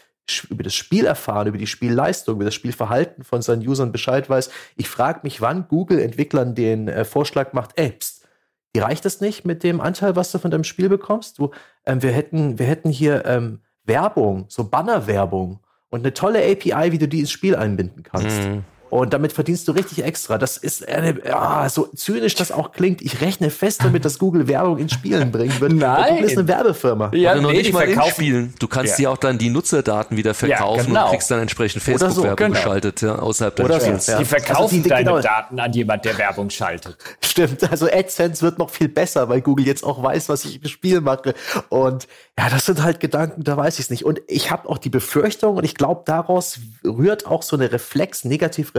über 0.49 0.63
das 0.63 0.73
Spiel 0.73 1.05
erfahren, 1.05 1.47
über 1.47 1.57
die 1.57 1.67
Spielleistung, 1.67 2.35
über 2.35 2.45
das 2.45 2.53
Spielverhalten 2.53 3.23
von 3.23 3.41
seinen 3.41 3.67
Usern 3.67 3.91
Bescheid 3.91 4.29
weiß. 4.29 4.49
Ich 4.75 4.89
frage 4.89 5.21
mich, 5.23 5.41
wann 5.41 5.67
Google 5.67 5.99
Entwicklern 5.99 6.55
den 6.55 6.87
äh, 6.87 7.05
Vorschlag 7.05 7.53
macht, 7.53 7.71
ey, 7.75 7.91
pst, 7.91 8.27
dir 8.75 8.83
reicht 8.83 9.05
das 9.05 9.21
nicht 9.21 9.45
mit 9.45 9.63
dem 9.63 9.81
Anteil, 9.81 10.15
was 10.15 10.31
du 10.31 10.39
von 10.39 10.51
deinem 10.51 10.63
Spiel 10.63 10.89
bekommst? 10.89 11.39
Du, 11.39 11.51
ähm, 11.85 12.01
wir, 12.01 12.11
hätten, 12.11 12.59
wir 12.59 12.65
hätten 12.65 12.89
hier 12.89 13.25
ähm, 13.25 13.59
Werbung, 13.83 14.45
so 14.47 14.63
Bannerwerbung 14.63 15.59
und 15.89 15.99
eine 15.99 16.13
tolle 16.13 16.39
API, 16.39 16.91
wie 16.91 16.97
du 16.97 17.07
die 17.07 17.19
ins 17.19 17.31
Spiel 17.31 17.55
einbinden 17.55 18.03
kannst. 18.03 18.47
Mhm. 18.47 18.63
Und 18.93 19.11
damit 19.11 19.33
verdienst 19.33 19.67
du 19.67 19.71
richtig 19.71 20.03
extra. 20.03 20.37
Das 20.37 20.55
ist 20.55 20.87
eine, 20.87 21.19
ja, 21.25 21.67
so 21.67 21.87
zynisch 21.95 22.35
das 22.35 22.51
auch 22.51 22.73
klingt. 22.73 23.01
Ich 23.01 23.21
rechne 23.21 23.49
fest 23.49 23.83
damit, 23.83 24.05
dass 24.05 24.19
Google 24.19 24.47
Werbung 24.47 24.77
in 24.77 24.87
Spielen 24.87 25.31
bringen 25.31 25.59
wird. 25.59 25.73
Nein. 25.73 26.09
Google 26.09 26.25
ist 26.25 26.37
eine 26.37 26.47
Werbefirma. 26.47 27.09
Ja, 27.15 27.33
noch 27.33 27.49
nee, 27.49 27.57
nicht 27.57 27.73
mal 27.73 27.89
in 27.89 27.99
Spielen. 28.03 28.53
Du 28.59 28.67
kannst 28.67 28.91
ja. 28.91 28.97
dir 28.97 29.11
auch 29.11 29.17
dann 29.17 29.39
die 29.39 29.49
Nutzerdaten 29.49 30.15
wieder 30.15 30.35
verkaufen 30.35 30.77
ja, 30.77 30.85
genau. 30.85 31.05
und 31.05 31.09
kriegst 31.09 31.31
dann 31.31 31.39
entsprechend 31.39 31.81
Facebook-Werbung 31.81 32.29
so, 32.29 32.35
genau. 32.35 32.49
geschaltet, 32.51 33.01
ja, 33.01 33.15
außerhalb 33.15 33.55
deines 33.55 33.81
Spiels. 33.81 34.05
Ja. 34.05 34.19
Die 34.19 34.25
verkaufen 34.25 34.61
also 34.61 34.75
die, 34.75 34.87
deine 34.87 35.09
genau. 35.09 35.21
Daten 35.21 35.59
an 35.59 35.73
jemand, 35.73 36.05
der 36.05 36.15
Werbung 36.19 36.51
schaltet. 36.51 36.95
Stimmt. 37.23 37.71
Also 37.71 37.87
AdSense 37.87 38.43
wird 38.43 38.59
noch 38.59 38.69
viel 38.69 38.89
besser, 38.89 39.27
weil 39.27 39.41
Google 39.41 39.65
jetzt 39.65 39.83
auch 39.83 40.03
weiß, 40.03 40.29
was 40.29 40.45
ich 40.45 40.61
im 40.61 40.69
Spiel 40.69 41.01
mache. 41.01 41.33
Und 41.69 42.07
ja, 42.37 42.47
das 42.47 42.67
sind 42.67 42.83
halt 42.83 42.99
Gedanken, 42.99 43.43
da 43.43 43.57
weiß 43.57 43.79
ich 43.79 43.85
es 43.85 43.89
nicht. 43.89 44.05
Und 44.05 44.21
ich 44.27 44.51
habe 44.51 44.69
auch 44.69 44.77
die 44.77 44.89
Befürchtung, 44.89 45.57
und 45.57 45.63
ich 45.63 45.73
glaube, 45.73 46.03
daraus 46.05 46.59
rührt 46.85 47.25
auch 47.25 47.41
so 47.41 47.55
eine 47.55 47.71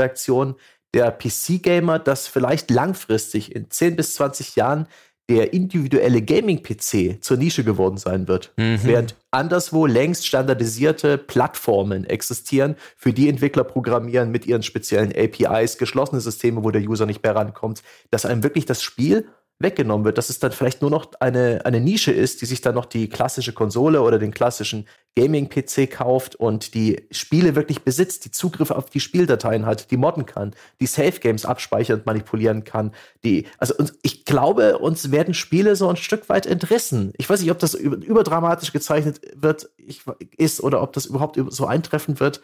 Reflex-Negativreaktion 0.05 0.55
der 0.95 1.11
PC-Gamer, 1.11 1.99
dass 1.99 2.29
vielleicht 2.29 2.71
langfristig 2.71 3.55
in 3.55 3.69
10 3.69 3.97
bis 3.97 4.15
20 4.15 4.55
Jahren 4.57 4.87
der 5.29 5.55
individuelle 5.55 6.21
Gaming-PC 6.21 7.25
zur 7.25 7.39
Nische 7.39 7.65
geworden 7.65 7.97
sein 7.97 8.29
wird. 8.29 8.53
Mhm. 8.57 8.81
Während 8.85 9.17
anderswo 9.31 9.87
längst 9.87 10.27
standardisierte 10.27 11.17
Plattformen 11.17 12.05
existieren, 12.05 12.77
für 12.97 13.15
die 13.15 13.29
Entwickler 13.29 13.65
programmieren 13.65 14.31
mit 14.31 14.47
ihren 14.47 14.63
speziellen 14.63 15.13
APIs, 15.17 15.79
geschlossene 15.79 16.21
Systeme, 16.21 16.63
wo 16.63 16.71
der 16.71 16.83
User 16.83 17.07
nicht 17.07 17.23
mehr 17.23 17.35
rankommt, 17.35 17.83
dass 18.11 18.27
einem 18.27 18.43
wirklich 18.43 18.67
das 18.67 18.83
Spiel 18.83 19.27
weggenommen 19.59 20.05
wird, 20.05 20.19
dass 20.19 20.31
es 20.31 20.41
dann 20.41 20.53
vielleicht 20.53 20.83
nur 20.83 20.91
noch 20.91 21.13
eine, 21.21 21.63
eine 21.65 21.81
Nische 21.81 22.13
ist, 22.13 22.43
die 22.43 22.47
sich 22.47 22.61
dann 22.61 22.75
noch 22.75 22.87
die 22.87 23.09
klassische 23.09 23.53
Konsole 23.53 24.03
oder 24.03 24.19
den 24.19 24.33
klassischen 24.33 24.87
Gaming-PC 25.17 25.91
kauft 25.91 26.35
und 26.35 26.75
die 26.75 27.07
Spiele 27.13 27.55
wirklich 27.55 27.83
besitzt, 27.83 28.25
die 28.25 28.33
Zugriff 28.33 28.73
auf 28.73 28.91
die 28.91 28.99
Spieldateien 28.99 29.65
hat, 29.65 29.93
die 29.93 29.97
modden 29.97 30.27
kann, 30.27 30.55
die 30.81 30.87
Safe 30.87 31.21
Games 31.21 31.45
abspeichern 31.45 32.01
und 32.01 32.07
manipulieren 32.07 32.65
kann, 32.65 32.93
die, 33.23 33.47
also 33.59 33.75
ich 34.03 34.25
glaube, 34.25 34.79
uns 34.79 35.13
werden 35.13 35.35
Spiele 35.35 35.77
so 35.77 35.89
ein 35.89 35.97
Stück 35.97 36.29
weit 36.29 36.47
entrissen. 36.47 37.13
Ich 37.17 37.31
weiß 37.31 37.41
nicht, 37.41 37.53
ob 37.53 37.61
das 37.61 37.75
überdramatisch 37.75 38.73
gezeichnet 38.73 39.21
wird, 39.37 39.71
ich, 39.77 40.03
ist 40.37 40.61
oder 40.61 40.83
ob 40.83 40.93
das 40.93 41.07
überhaupt 41.07 41.41
so 41.49 41.67
eintreffen 41.67 42.19
wird. 42.19 42.43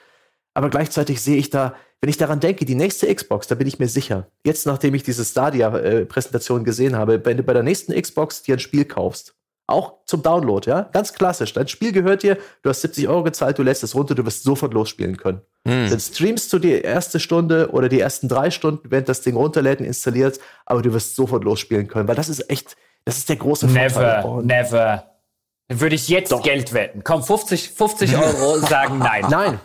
Aber 0.60 0.68
gleichzeitig 0.68 1.22
sehe 1.22 1.38
ich 1.38 1.48
da, 1.48 1.74
wenn 2.02 2.10
ich 2.10 2.18
daran 2.18 2.38
denke, 2.38 2.66
die 2.66 2.74
nächste 2.74 3.12
Xbox, 3.14 3.46
da 3.46 3.54
bin 3.54 3.66
ich 3.66 3.78
mir 3.78 3.88
sicher. 3.88 4.26
Jetzt, 4.44 4.66
nachdem 4.66 4.92
ich 4.94 5.02
diese 5.02 5.24
Stadia-Präsentation 5.24 6.64
gesehen 6.64 6.96
habe, 6.96 7.24
wenn 7.24 7.38
du 7.38 7.42
bei 7.42 7.54
der 7.54 7.62
nächsten 7.62 7.98
Xbox 7.98 8.42
dir 8.42 8.56
ein 8.56 8.58
Spiel 8.58 8.84
kaufst, 8.84 9.34
auch 9.66 9.94
zum 10.04 10.22
Download, 10.22 10.68
ja, 10.68 10.82
ganz 10.92 11.14
klassisch. 11.14 11.54
Dein 11.54 11.66
Spiel 11.66 11.92
gehört 11.92 12.24
dir, 12.24 12.36
du 12.60 12.68
hast 12.68 12.82
70 12.82 13.08
Euro 13.08 13.22
gezahlt, 13.22 13.56
du 13.56 13.62
lässt 13.62 13.82
es 13.84 13.94
runter, 13.94 14.14
du 14.14 14.26
wirst 14.26 14.42
sofort 14.42 14.74
losspielen 14.74 15.16
können. 15.16 15.40
Mhm. 15.64 15.88
Dann 15.88 15.98
streamst 15.98 16.52
du 16.52 16.58
die 16.58 16.72
erste 16.72 17.18
Stunde 17.18 17.70
oder 17.70 17.88
die 17.88 18.00
ersten 18.00 18.28
drei 18.28 18.50
Stunden, 18.50 18.90
wenn 18.90 19.06
das 19.06 19.22
Ding 19.22 19.36
runterlädt 19.36 19.80
und 19.80 19.86
installiert, 19.86 20.40
aber 20.66 20.82
du 20.82 20.92
wirst 20.92 21.16
sofort 21.16 21.42
losspielen 21.42 21.88
können, 21.88 22.06
weil 22.06 22.16
das 22.16 22.28
ist 22.28 22.50
echt, 22.50 22.76
das 23.06 23.16
ist 23.16 23.30
der 23.30 23.36
große 23.36 23.66
never, 23.66 24.20
Vorteil. 24.20 24.42
Never, 24.42 24.42
never. 24.42 25.10
Würde 25.70 25.94
ich 25.94 26.08
jetzt 26.08 26.32
Doch. 26.32 26.42
Geld 26.42 26.74
wetten. 26.74 27.02
Komm, 27.02 27.22
50, 27.22 27.70
50 27.70 28.16
Euro 28.18 28.58
sagen 28.58 28.98
nein. 28.98 29.24
Nein. 29.30 29.60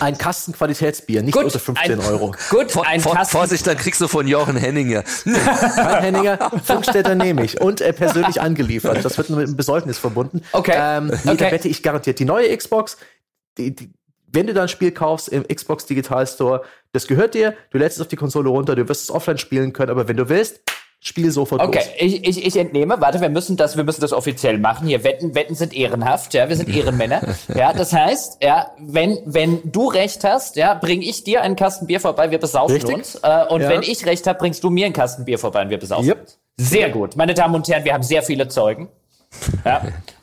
Ein 0.00 0.16
Kasten 0.16 0.52
Qualitätsbier, 0.52 1.22
nicht 1.22 1.34
gut, 1.34 1.44
unter 1.44 1.58
15 1.58 1.92
ein, 1.92 2.00
Euro. 2.00 2.34
Gut, 2.50 2.76
ein 2.84 3.00
Vor, 3.00 3.14
Kasten. 3.14 3.36
Vorsicht, 3.36 3.66
dann 3.66 3.76
kriegst 3.76 4.00
du 4.00 4.08
von 4.08 4.28
Jochen 4.28 4.56
Henninger. 4.56 5.02
Kein 5.24 6.02
Henninger, 6.02 6.50
Funkstätter 6.64 7.14
nehme 7.14 7.44
ich. 7.44 7.60
Und 7.60 7.80
äh, 7.80 7.92
persönlich 7.92 8.40
angeliefert. 8.40 9.04
Das 9.04 9.18
wird 9.18 9.30
mit 9.30 9.38
einem 9.38 9.56
Besäugnis 9.56 9.98
verbunden. 9.98 10.42
Okay. 10.52 10.74
Ähm, 10.76 11.06
nee, 11.06 11.14
okay. 11.32 11.36
Da 11.36 11.50
wette 11.52 11.68
ich 11.68 11.82
garantiert. 11.82 12.18
Die 12.18 12.24
neue 12.24 12.56
Xbox, 12.56 12.96
die, 13.56 13.74
die, 13.74 13.90
wenn 14.32 14.46
du 14.46 14.54
da 14.54 14.62
ein 14.62 14.68
Spiel 14.68 14.92
kaufst 14.92 15.28
im 15.28 15.46
Xbox 15.46 15.86
Digital 15.86 16.26
Store, 16.26 16.62
das 16.92 17.06
gehört 17.06 17.34
dir, 17.34 17.54
du 17.70 17.78
lädst 17.78 17.96
es 17.98 18.00
auf 18.00 18.08
die 18.08 18.16
Konsole 18.16 18.48
runter, 18.48 18.76
du 18.76 18.88
wirst 18.88 19.04
es 19.04 19.10
offline 19.10 19.38
spielen 19.38 19.72
können, 19.72 19.90
aber 19.90 20.06
wenn 20.06 20.16
du 20.16 20.28
willst, 20.28 20.60
Spiel 21.00 21.30
sofort 21.30 21.62
Okay, 21.62 21.82
ich, 21.96 22.26
ich, 22.26 22.44
ich 22.44 22.56
entnehme, 22.56 23.00
warte, 23.00 23.20
wir 23.20 23.28
müssen 23.28 23.56
das, 23.56 23.76
wir 23.76 23.84
müssen 23.84 24.00
das 24.00 24.12
offiziell 24.12 24.58
machen. 24.58 24.88
Hier, 24.88 25.04
Wetten, 25.04 25.34
Wetten 25.36 25.54
sind 25.54 25.72
ehrenhaft, 25.72 26.34
ja, 26.34 26.48
wir 26.48 26.56
sind 26.56 26.68
Ehrenmänner. 26.68 27.22
ja, 27.54 27.72
das 27.72 27.92
heißt, 27.92 28.42
ja, 28.42 28.72
wenn, 28.78 29.18
wenn 29.24 29.60
du 29.64 29.88
recht 29.88 30.24
hast, 30.24 30.56
ja, 30.56 30.74
bring 30.74 31.00
ich 31.00 31.22
dir 31.22 31.42
einen 31.42 31.54
Kasten 31.54 31.86
Bier 31.86 32.00
vorbei, 32.00 32.32
wir 32.32 32.38
besaufen 32.38 32.74
Richtig? 32.74 32.96
uns. 32.96 33.14
Äh, 33.14 33.46
und 33.48 33.60
ja. 33.60 33.68
wenn 33.68 33.82
ich 33.82 34.06
recht 34.06 34.26
habe, 34.26 34.40
bringst 34.40 34.64
du 34.64 34.70
mir 34.70 34.86
einen 34.86 34.94
Kasten 34.94 35.24
Bier 35.24 35.38
vorbei 35.38 35.62
und 35.62 35.70
wir 35.70 35.78
besaufen 35.78 36.08
yep. 36.08 36.20
uns. 36.20 36.38
Sehr 36.56 36.90
gut. 36.90 37.14
Meine 37.14 37.34
Damen 37.34 37.54
und 37.54 37.68
Herren, 37.68 37.84
wir 37.84 37.94
haben 37.94 38.02
sehr 38.02 38.24
viele 38.24 38.48
Zeugen. 38.48 38.88
Ja. 39.64 39.82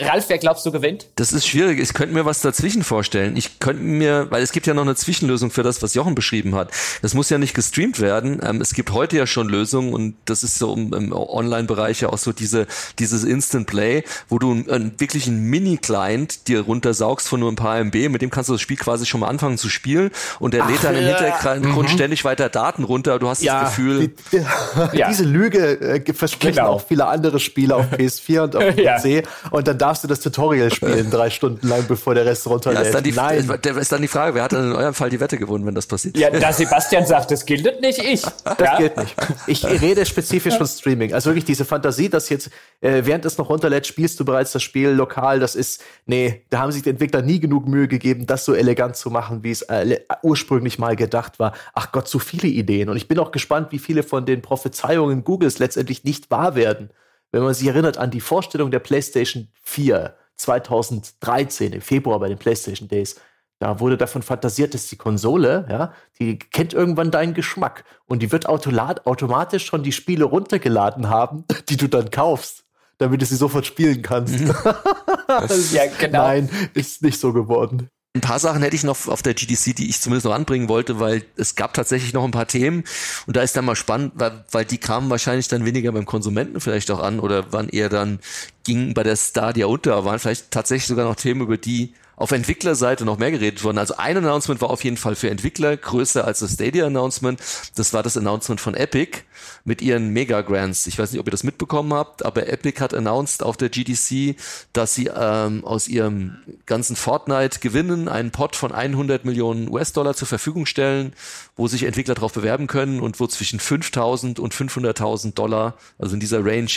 Ralf, 0.00 0.28
wer 0.28 0.38
glaubst 0.38 0.66
du 0.66 0.72
gewinnt? 0.72 1.06
Das 1.16 1.32
ist 1.32 1.46
schwierig. 1.46 1.78
Ich 1.80 1.94
könnte 1.94 2.14
mir 2.14 2.24
was 2.24 2.40
dazwischen 2.40 2.82
vorstellen. 2.82 3.36
Ich 3.36 3.58
könnte 3.60 3.82
mir, 3.82 4.26
weil 4.30 4.42
es 4.42 4.52
gibt 4.52 4.66
ja 4.66 4.74
noch 4.74 4.82
eine 4.82 4.94
Zwischenlösung 4.94 5.50
für 5.50 5.62
das, 5.62 5.82
was 5.82 5.94
Jochen 5.94 6.14
beschrieben 6.14 6.54
hat. 6.54 6.70
Das 7.02 7.14
muss 7.14 7.30
ja 7.30 7.38
nicht 7.38 7.54
gestreamt 7.54 8.00
werden. 8.00 8.40
Ähm, 8.42 8.60
es 8.60 8.74
gibt 8.74 8.92
heute 8.92 9.16
ja 9.16 9.26
schon 9.26 9.48
Lösungen 9.48 9.92
und 9.94 10.16
das 10.24 10.42
ist 10.42 10.58
so 10.58 10.74
im, 10.74 11.12
Online-Bereich 11.12 12.00
ja 12.00 12.10
auch 12.10 12.18
so 12.18 12.32
diese, 12.32 12.66
dieses 12.98 13.24
Instant 13.24 13.66
Play, 13.66 14.04
wo 14.28 14.38
du 14.38 14.50
einen, 14.50 14.98
wirklich 14.98 15.26
einen 15.26 15.42
Mini-Client 15.44 16.48
dir 16.48 16.62
runtersaugst 16.62 17.28
von 17.28 17.40
nur 17.40 17.50
ein 17.50 17.56
paar 17.56 17.78
MB. 17.78 18.08
Mit 18.10 18.22
dem 18.22 18.30
kannst 18.30 18.48
du 18.48 18.54
das 18.54 18.60
Spiel 18.60 18.76
quasi 18.76 19.06
schon 19.06 19.20
mal 19.20 19.28
anfangen 19.28 19.58
zu 19.58 19.68
spielen 19.68 20.10
und 20.40 20.54
der 20.54 20.64
Ach, 20.64 20.70
lädt 20.70 20.84
dann 20.84 20.96
im 20.96 21.04
Hintergrund 21.04 21.88
mhm. 21.88 21.92
ständig 21.92 22.24
weiter 22.24 22.48
Daten 22.48 22.84
runter. 22.84 23.18
Du 23.18 23.28
hast 23.28 23.42
ja, 23.42 23.62
das 23.62 23.70
Gefühl. 23.70 24.08
Die, 24.08 24.38
die, 24.38 24.44
ja. 24.98 25.08
Diese 25.08 25.24
Lüge 25.24 25.80
äh, 25.80 26.12
versprechen 26.12 26.56
genau. 26.56 26.70
auch 26.70 26.86
viele 26.86 27.06
andere 27.06 27.40
Spiele 27.40 27.74
auf 27.74 27.86
PS4 27.92 28.40
und 28.40 28.56
auf 28.56 28.76
ja. 28.76 28.98
PC 28.98 29.26
und 29.50 29.66
dann 29.68 29.78
darfst 29.78 30.04
du 30.04 30.08
das 30.08 30.20
Tutorial 30.20 30.72
spielen 30.72 31.10
drei 31.10 31.30
Stunden 31.30 31.66
lang, 31.66 31.84
bevor 31.86 32.14
der 32.14 32.26
Rest 32.26 32.46
runterlädt. 32.46 32.80
Ja, 32.80 32.86
ist, 32.86 32.94
dann 32.94 33.04
die, 33.04 33.12
Nein. 33.12 33.48
ist 33.78 33.92
dann 33.92 34.02
die 34.02 34.08
Frage, 34.08 34.34
wer 34.34 34.44
hat 34.44 34.52
dann 34.52 34.70
in 34.70 34.76
eurem 34.76 34.94
Fall 34.94 35.10
die 35.10 35.20
Wette 35.20 35.38
gewonnen, 35.38 35.66
wenn 35.66 35.74
das 35.74 35.86
passiert? 35.86 36.16
Ja, 36.16 36.30
da 36.30 36.52
Sebastian 36.52 37.06
sagt, 37.06 37.30
das 37.30 37.44
gilt 37.44 37.80
nicht 37.80 37.98
ich. 37.98 38.22
Das 38.22 38.58
ja? 38.58 38.76
gilt 38.78 38.96
nicht. 38.96 39.14
Ich 39.46 39.64
rede 39.64 40.04
spezifisch 40.06 40.56
von 40.56 40.66
Streaming. 40.66 41.12
Also 41.12 41.30
wirklich 41.30 41.44
diese 41.44 41.64
Fantasie, 41.64 42.08
dass 42.08 42.28
jetzt, 42.28 42.50
äh, 42.80 43.02
während 43.04 43.24
es 43.24 43.38
noch 43.38 43.48
runterlädt, 43.48 43.86
spielst 43.86 44.18
du 44.20 44.24
bereits 44.24 44.52
das 44.52 44.62
Spiel 44.62 44.90
lokal. 44.90 45.40
Das 45.40 45.54
ist, 45.54 45.82
nee, 46.06 46.44
da 46.50 46.60
haben 46.60 46.72
sich 46.72 46.82
die 46.82 46.90
Entwickler 46.90 47.22
nie 47.22 47.40
genug 47.40 47.66
Mühe 47.66 47.88
gegeben, 47.88 48.26
das 48.26 48.44
so 48.44 48.54
elegant 48.54 48.96
zu 48.96 49.10
machen, 49.10 49.42
wie 49.42 49.50
es 49.50 49.62
äh, 49.62 50.00
ursprünglich 50.22 50.78
mal 50.78 50.96
gedacht 50.96 51.38
war. 51.38 51.52
Ach 51.74 51.92
Gott, 51.92 52.08
so 52.08 52.18
viele 52.18 52.48
Ideen. 52.48 52.88
Und 52.88 52.96
ich 52.96 53.08
bin 53.08 53.18
auch 53.18 53.32
gespannt, 53.32 53.68
wie 53.70 53.78
viele 53.78 54.02
von 54.02 54.26
den 54.26 54.42
Prophezeiungen 54.42 55.24
Googles 55.24 55.58
letztendlich 55.58 56.04
nicht 56.04 56.30
wahr 56.30 56.54
werden 56.54 56.90
wenn 57.32 57.42
man 57.42 57.54
sich 57.54 57.66
erinnert 57.66 57.98
an 57.98 58.10
die 58.10 58.20
Vorstellung 58.20 58.70
der 58.70 58.78
PlayStation 58.78 59.48
4 59.62 60.16
2013 60.36 61.72
im 61.72 61.80
Februar 61.80 62.18
bei 62.20 62.28
den 62.28 62.38
PlayStation 62.38 62.88
Days, 62.88 63.16
da 63.58 63.80
wurde 63.80 63.96
davon 63.96 64.22
fantasiert, 64.22 64.74
dass 64.74 64.88
die 64.88 64.96
Konsole, 64.96 65.66
ja, 65.70 65.92
die 66.18 66.38
kennt 66.38 66.74
irgendwann 66.74 67.10
deinen 67.10 67.32
Geschmack 67.32 67.84
und 68.04 68.20
die 68.20 68.30
wird 68.30 68.46
automatisch 68.46 69.64
schon 69.64 69.82
die 69.82 69.92
Spiele 69.92 70.24
runtergeladen 70.24 71.08
haben, 71.08 71.44
die 71.68 71.76
du 71.76 71.88
dann 71.88 72.10
kaufst, 72.10 72.64
damit 72.98 73.22
du 73.22 73.26
sie 73.26 73.36
sofort 73.36 73.64
spielen 73.64 74.02
kannst. 74.02 74.40
Mhm. 74.40 74.48
ja, 75.72 75.86
genau. 75.98 76.18
Nein, 76.18 76.50
ist 76.74 77.02
nicht 77.02 77.18
so 77.18 77.32
geworden. 77.32 77.88
Ein 78.16 78.22
paar 78.22 78.38
Sachen 78.38 78.62
hätte 78.62 78.74
ich 78.74 78.82
noch 78.82 79.08
auf 79.08 79.20
der 79.20 79.34
GDC, 79.34 79.76
die 79.76 79.90
ich 79.90 80.00
zumindest 80.00 80.24
noch 80.24 80.32
anbringen 80.32 80.70
wollte, 80.70 81.00
weil 81.00 81.26
es 81.36 81.54
gab 81.54 81.74
tatsächlich 81.74 82.14
noch 82.14 82.24
ein 82.24 82.30
paar 82.30 82.46
Themen. 82.46 82.84
Und 83.26 83.36
da 83.36 83.42
ist 83.42 83.54
dann 83.54 83.66
mal 83.66 83.76
spannend, 83.76 84.12
weil, 84.14 84.42
weil 84.50 84.64
die 84.64 84.78
kamen 84.78 85.10
wahrscheinlich 85.10 85.48
dann 85.48 85.66
weniger 85.66 85.92
beim 85.92 86.06
Konsumenten 86.06 86.60
vielleicht 86.60 86.90
auch 86.90 87.00
an 87.00 87.20
oder 87.20 87.52
waren 87.52 87.68
eher 87.68 87.90
dann, 87.90 88.20
gingen 88.64 88.94
bei 88.94 89.02
der 89.02 89.16
Stadia 89.16 89.66
unter, 89.66 90.06
waren 90.06 90.18
vielleicht 90.18 90.50
tatsächlich 90.50 90.86
sogar 90.86 91.04
noch 91.04 91.16
Themen, 91.16 91.42
über 91.42 91.58
die 91.58 91.92
auf 92.16 92.32
Entwicklerseite 92.32 93.04
noch 93.04 93.18
mehr 93.18 93.30
geredet 93.30 93.62
worden. 93.62 93.78
Also 93.78 93.96
ein 93.96 94.16
Announcement 94.16 94.60
war 94.62 94.70
auf 94.70 94.82
jeden 94.82 94.96
Fall 94.96 95.14
für 95.14 95.28
Entwickler 95.28 95.76
größer 95.76 96.24
als 96.24 96.40
das 96.40 96.54
Stadia-Announcement. 96.54 97.40
Das 97.74 97.92
war 97.92 98.02
das 98.02 98.16
Announcement 98.16 98.60
von 98.60 98.74
Epic 98.74 99.20
mit 99.64 99.82
ihren 99.82 100.08
Mega-Grants. 100.10 100.86
Ich 100.86 100.98
weiß 100.98 101.12
nicht, 101.12 101.20
ob 101.20 101.28
ihr 101.28 101.30
das 101.30 101.44
mitbekommen 101.44 101.92
habt, 101.92 102.24
aber 102.24 102.48
Epic 102.48 102.80
hat 102.80 102.94
announced 102.94 103.42
auf 103.42 103.58
der 103.58 103.68
GDC, 103.68 104.36
dass 104.72 104.94
sie 104.94 105.10
ähm, 105.14 105.64
aus 105.64 105.88
ihrem 105.88 106.38
ganzen 106.64 106.96
Fortnite-Gewinnen 106.96 108.08
einen 108.08 108.30
Pot 108.30 108.56
von 108.56 108.72
100 108.72 109.24
Millionen 109.26 109.68
US-Dollar 109.68 110.14
zur 110.14 110.26
Verfügung 110.26 110.64
stellen, 110.64 111.12
wo 111.54 111.68
sich 111.68 111.82
Entwickler 111.82 112.14
darauf 112.14 112.32
bewerben 112.32 112.66
können 112.66 113.00
und 113.00 113.20
wo 113.20 113.26
zwischen 113.26 113.60
5.000 113.60 114.40
und 114.40 114.54
500.000 114.54 115.34
Dollar, 115.34 115.74
also 115.98 116.14
in 116.14 116.20
dieser 116.20 116.44
Range, 116.44 116.70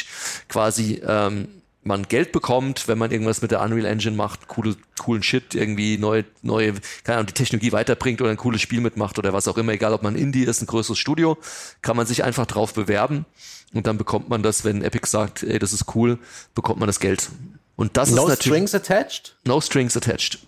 quasi 0.49 1.01
ähm, 1.05 1.47
man 1.81 2.03
Geld 2.03 2.31
bekommt, 2.31 2.87
wenn 2.87 2.97
man 2.97 3.11
irgendwas 3.11 3.41
mit 3.41 3.51
der 3.51 3.61
Unreal 3.61 3.85
Engine 3.85 4.15
macht, 4.15 4.47
coole, 4.47 4.75
coolen 4.99 5.23
Shit, 5.23 5.55
irgendwie 5.55 5.97
neue, 5.97 6.25
neue, 6.41 6.73
keine 7.03 7.17
Ahnung, 7.17 7.27
die 7.27 7.33
Technologie 7.33 7.71
weiterbringt 7.71 8.21
oder 8.21 8.31
ein 8.31 8.37
cooles 8.37 8.61
Spiel 8.61 8.81
mitmacht 8.81 9.17
oder 9.17 9.33
was 9.33 9.47
auch 9.47 9.57
immer, 9.57 9.71
egal 9.71 9.93
ob 9.93 10.03
man 10.03 10.15
Indie 10.15 10.43
ist, 10.43 10.61
ein 10.61 10.67
größeres 10.67 10.99
Studio, 10.99 11.37
kann 11.81 11.95
man 11.95 12.05
sich 12.05 12.23
einfach 12.23 12.45
drauf 12.45 12.73
bewerben 12.73 13.25
und 13.73 13.87
dann 13.87 13.97
bekommt 13.97 14.29
man 14.29 14.43
das, 14.43 14.65
wenn 14.65 14.81
Epic 14.81 15.07
sagt, 15.07 15.43
ey, 15.43 15.59
das 15.59 15.73
ist 15.73 15.95
cool, 15.95 16.19
bekommt 16.53 16.79
man 16.79 16.87
das 16.87 16.99
Geld. 16.99 17.29
Und 17.75 17.95
das 17.95 18.11
no 18.11 18.23
ist 18.23 18.29
natürlich. 18.29 18.61
No 18.61 18.67
strings 18.67 18.75
attached? 18.75 19.35
No 19.45 19.61
strings 19.61 19.95
attached. 19.95 20.39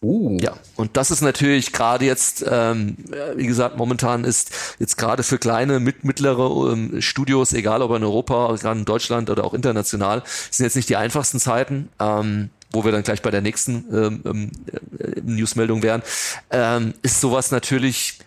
Uh. 0.00 0.38
Ja, 0.40 0.54
und 0.76 0.96
das 0.96 1.10
ist 1.10 1.22
natürlich 1.22 1.72
gerade 1.72 2.04
jetzt, 2.04 2.44
ähm, 2.48 2.96
wie 3.34 3.46
gesagt, 3.46 3.76
momentan 3.76 4.24
ist 4.24 4.76
jetzt 4.78 4.96
gerade 4.96 5.24
für 5.24 5.38
kleine, 5.38 5.80
mit, 5.80 6.04
mittlere 6.04 6.72
ähm, 6.72 7.02
Studios, 7.02 7.52
egal 7.52 7.82
ob 7.82 7.94
in 7.96 8.04
Europa, 8.04 8.54
gerade 8.60 8.78
in 8.78 8.84
Deutschland 8.84 9.28
oder 9.28 9.44
auch 9.44 9.54
international, 9.54 10.22
sind 10.50 10.64
jetzt 10.64 10.76
nicht 10.76 10.88
die 10.88 10.96
einfachsten 10.96 11.40
Zeiten. 11.40 11.88
Ähm, 11.98 12.50
wo 12.70 12.84
wir 12.84 12.92
dann 12.92 13.02
gleich 13.02 13.22
bei 13.22 13.30
der 13.30 13.40
nächsten 13.40 13.86
ähm, 13.90 14.22
ähm 14.26 14.50
äh, 14.98 15.20
Newsmeldung 15.22 15.82
wären, 15.82 16.02
ähm, 16.50 16.92
ist 17.00 17.20
sowas 17.20 17.50
natürlich 17.50 18.18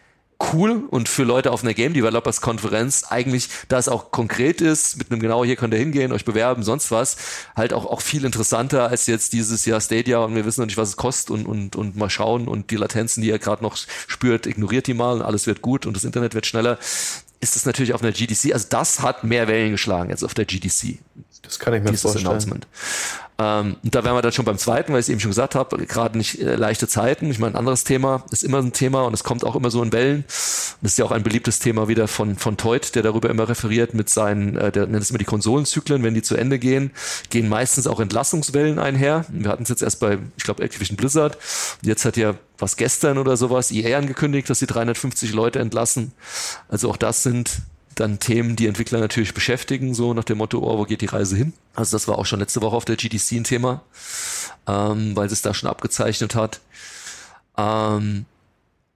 cool 0.54 0.84
und 0.90 1.10
für 1.10 1.24
Leute 1.24 1.52
auf 1.52 1.64
einer 1.64 1.74
Game 1.74 1.94
Developers 1.94 2.42
Konferenz 2.42 3.06
eigentlich, 3.10 3.50
da 3.68 3.78
es 3.78 3.90
auch 3.90 4.12
konkret 4.12 4.62
ist, 4.62 4.98
mit 4.98 5.12
einem 5.12 5.20
genau 5.20 5.44
hier 5.44 5.56
könnt 5.56 5.74
ihr 5.74 5.80
hingehen, 5.80 6.12
euch 6.12 6.26
bewerben, 6.26 6.64
sonst 6.64 6.92
was, 6.92 7.18
halt 7.56 7.74
auch, 7.74 7.86
auch 7.86 8.02
viel 8.02 8.26
interessanter 8.26 8.90
als 8.90 9.08
jetzt 9.08 9.34
dieses 9.34 9.66
Jahr 9.66 9.82
Stadia 9.82 10.20
und 10.20 10.36
wir 10.36 10.46
wissen 10.46 10.62
noch 10.62 10.68
nicht, 10.68 10.78
was 10.78 10.90
es 10.90 10.98
kostet 10.98 11.32
und, 11.32 11.46
und, 11.46 11.76
und 11.76 11.96
mal 11.96 12.10
schauen 12.10 12.48
und 12.48 12.72
die 12.72 12.78
Latenzen, 12.78 13.22
die 13.22 13.30
ihr 13.30 13.40
gerade 13.40 13.64
noch 13.64 13.78
spürt, 13.78 14.46
ignoriert 14.46 14.88
die 14.88 14.94
mal 14.94 15.16
und 15.16 15.22
alles 15.22 15.48
wird 15.48 15.62
gut 15.62 15.86
und 15.86 15.96
das 15.96 16.04
Internet 16.04 16.34
wird 16.34 16.46
schneller 16.46 16.78
ist 17.42 17.56
es 17.56 17.66
natürlich 17.66 17.94
auf 17.94 18.04
einer 18.04 18.12
GDC, 18.12 18.54
also 18.54 18.68
das 18.70 19.02
hat 19.02 19.24
mehr 19.24 19.48
Wellen 19.48 19.72
geschlagen 19.72 20.12
jetzt 20.12 20.24
auf 20.24 20.36
der 20.36 20.46
GDC. 20.46 21.00
Das 21.42 21.58
kann 21.58 21.74
ich 21.74 21.82
mir 21.82 21.90
Dieses 21.90 22.04
vorstellen. 22.04 22.28
Announcement. 22.28 22.68
Ähm, 23.42 23.78
und 23.84 23.96
da 23.96 24.04
wären 24.04 24.16
wir 24.16 24.22
dann 24.22 24.32
schon 24.32 24.46
beim 24.46 24.58
zweiten, 24.58 24.94
weil 24.94 25.00
ich 25.00 25.06
es 25.06 25.10
eben 25.10 25.20
schon 25.20 25.32
gesagt 25.32 25.56
habe, 25.56 25.84
gerade 25.86 26.18
nicht 26.18 26.40
äh, 26.42 26.56
leichte 26.56 26.88
Zeiten. 26.88 27.32
Ich 27.32 27.40
meine, 27.40 27.54
ein 27.54 27.58
anderes 27.58 27.84
Thema 27.84 28.24
ist 28.30 28.44
immer 28.44 28.60
ein 28.60 28.72
Thema 28.72 29.04
und 29.04 29.14
es 29.14 29.24
kommt 29.24 29.44
auch 29.44 29.56
immer 29.56 29.72
so 29.72 29.82
in 29.82 29.92
Wellen. 29.92 30.26
Das 30.28 30.92
ist 30.92 30.98
ja 31.00 31.06
auch 31.06 31.12
ein 31.12 31.24
beliebtes 31.24 31.60
Thema 31.60 31.88
wieder 31.88 32.08
von, 32.08 32.36
von 32.36 32.58
Teut, 32.58 32.94
der 32.94 33.02
darüber 33.02 33.30
immer 33.30 33.50
referiert 33.50 33.96
mit 33.96 34.10
seinen, 34.10 34.58
äh, 34.58 34.72
der 34.72 34.86
nennt 34.86 35.02
es 35.02 35.10
immer 35.10 35.20
die 35.20 35.26
Konsolenzyklen, 35.26 36.04
wenn 36.04 36.14
die 36.14 36.22
zu 36.22 36.36
Ende 36.36 36.60
gehen, 36.60 36.92
gehen 37.30 37.50
meistens 37.50 37.88
auch 37.88 38.00
Entlassungswellen 38.00 38.78
einher. 38.78 39.26
Wir 39.30 39.50
hatten 39.50 39.64
es 39.64 39.70
jetzt 39.70 39.82
erst 39.82 40.00
bei, 40.00 40.20
ich 40.38 40.44
glaube, 40.44 40.64
Activision 40.64 40.98
Blizzard. 40.98 41.38
Jetzt 41.82 42.06
hat 42.06 42.18
ja 42.18 42.36
was 42.60 42.78
gestern 42.78 43.18
oder 43.18 43.38
sowas 43.38 43.72
EA 43.72 43.98
angekündigt, 43.98 44.50
dass 44.50 44.60
sie 44.60 44.68
350 44.68 45.34
Leute 45.34 45.58
entlassen. 45.58 46.12
Also 46.70 46.90
auch 46.90 46.98
das 46.98 47.24
sind 47.24 47.64
dann 47.96 48.20
Themen, 48.20 48.56
die 48.56 48.68
Entwickler 48.68 49.00
natürlich 49.00 49.34
beschäftigen, 49.34 49.94
so 49.94 50.14
nach 50.14 50.24
dem 50.24 50.38
Motto, 50.38 50.60
oh, 50.60 50.78
wo 50.78 50.84
geht 50.84 51.02
die 51.02 51.08
Reise 51.08 51.36
hin? 51.36 51.54
Also 51.76 51.96
das 51.96 52.08
war 52.08 52.18
auch 52.18 52.26
schon 52.26 52.40
letzte 52.40 52.62
Woche 52.62 52.76
auf 52.76 52.86
der 52.86 52.96
GDC 52.96 53.34
ein 53.34 53.44
Thema, 53.44 53.82
ähm, 54.68 55.16
weil 55.16 55.28
es 55.28 55.42
da 55.42 55.54
schon 55.54 55.70
abgezeichnet 55.70 56.36
hat. 56.36 56.62
Ähm, 57.58 58.26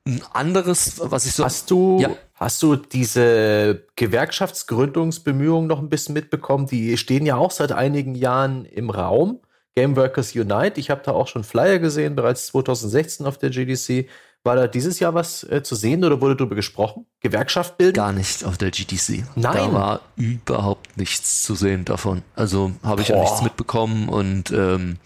ein 0.07 0.21
anderes, 0.33 0.99
was 0.99 1.25
ich 1.25 1.33
so. 1.33 1.43
Hast 1.43 1.71
du, 1.71 1.99
ja. 1.99 2.09
hast 2.35 2.61
du 2.61 2.75
diese 2.75 3.83
Gewerkschaftsgründungsbemühungen 3.95 5.67
noch 5.67 5.79
ein 5.79 5.89
bisschen 5.89 6.13
mitbekommen? 6.13 6.67
Die 6.67 6.97
stehen 6.97 7.25
ja 7.25 7.37
auch 7.37 7.51
seit 7.51 7.71
einigen 7.71 8.15
Jahren 8.15 8.65
im 8.65 8.89
Raum. 8.89 9.39
Game 9.75 9.97
Workers 9.97 10.33
Unite. 10.35 10.79
Ich 10.79 10.89
habe 10.89 11.01
da 11.03 11.11
auch 11.11 11.27
schon 11.27 11.43
Flyer 11.43 11.79
gesehen, 11.79 12.15
bereits 12.15 12.47
2016 12.47 13.25
auf 13.25 13.37
der 13.37 13.49
GDC. 13.49 14.07
War 14.45 14.55
da 14.55 14.67
dieses 14.67 14.99
Jahr 14.99 15.15
was 15.15 15.43
äh, 15.45 15.63
zu 15.63 15.73
sehen 15.73 16.03
oder 16.03 16.21
wurde 16.21 16.35
darüber 16.35 16.53
gesprochen? 16.53 17.07
Gewerkschaft 17.21 17.79
bilden? 17.79 17.95
Gar 17.95 18.13
nicht 18.13 18.43
auf 18.43 18.59
der 18.59 18.69
GDC. 18.69 19.23
Nein. 19.35 19.55
Da 19.55 19.73
war 19.73 20.01
überhaupt 20.17 20.97
nichts 20.97 21.41
zu 21.41 21.55
sehen 21.55 21.83
davon. 21.83 22.21
Also 22.35 22.71
habe 22.83 23.01
ich 23.01 23.07
Boah. 23.07 23.15
ja 23.15 23.21
nichts 23.23 23.41
mitbekommen 23.41 24.07
und 24.07 24.51
ähm, 24.51 24.97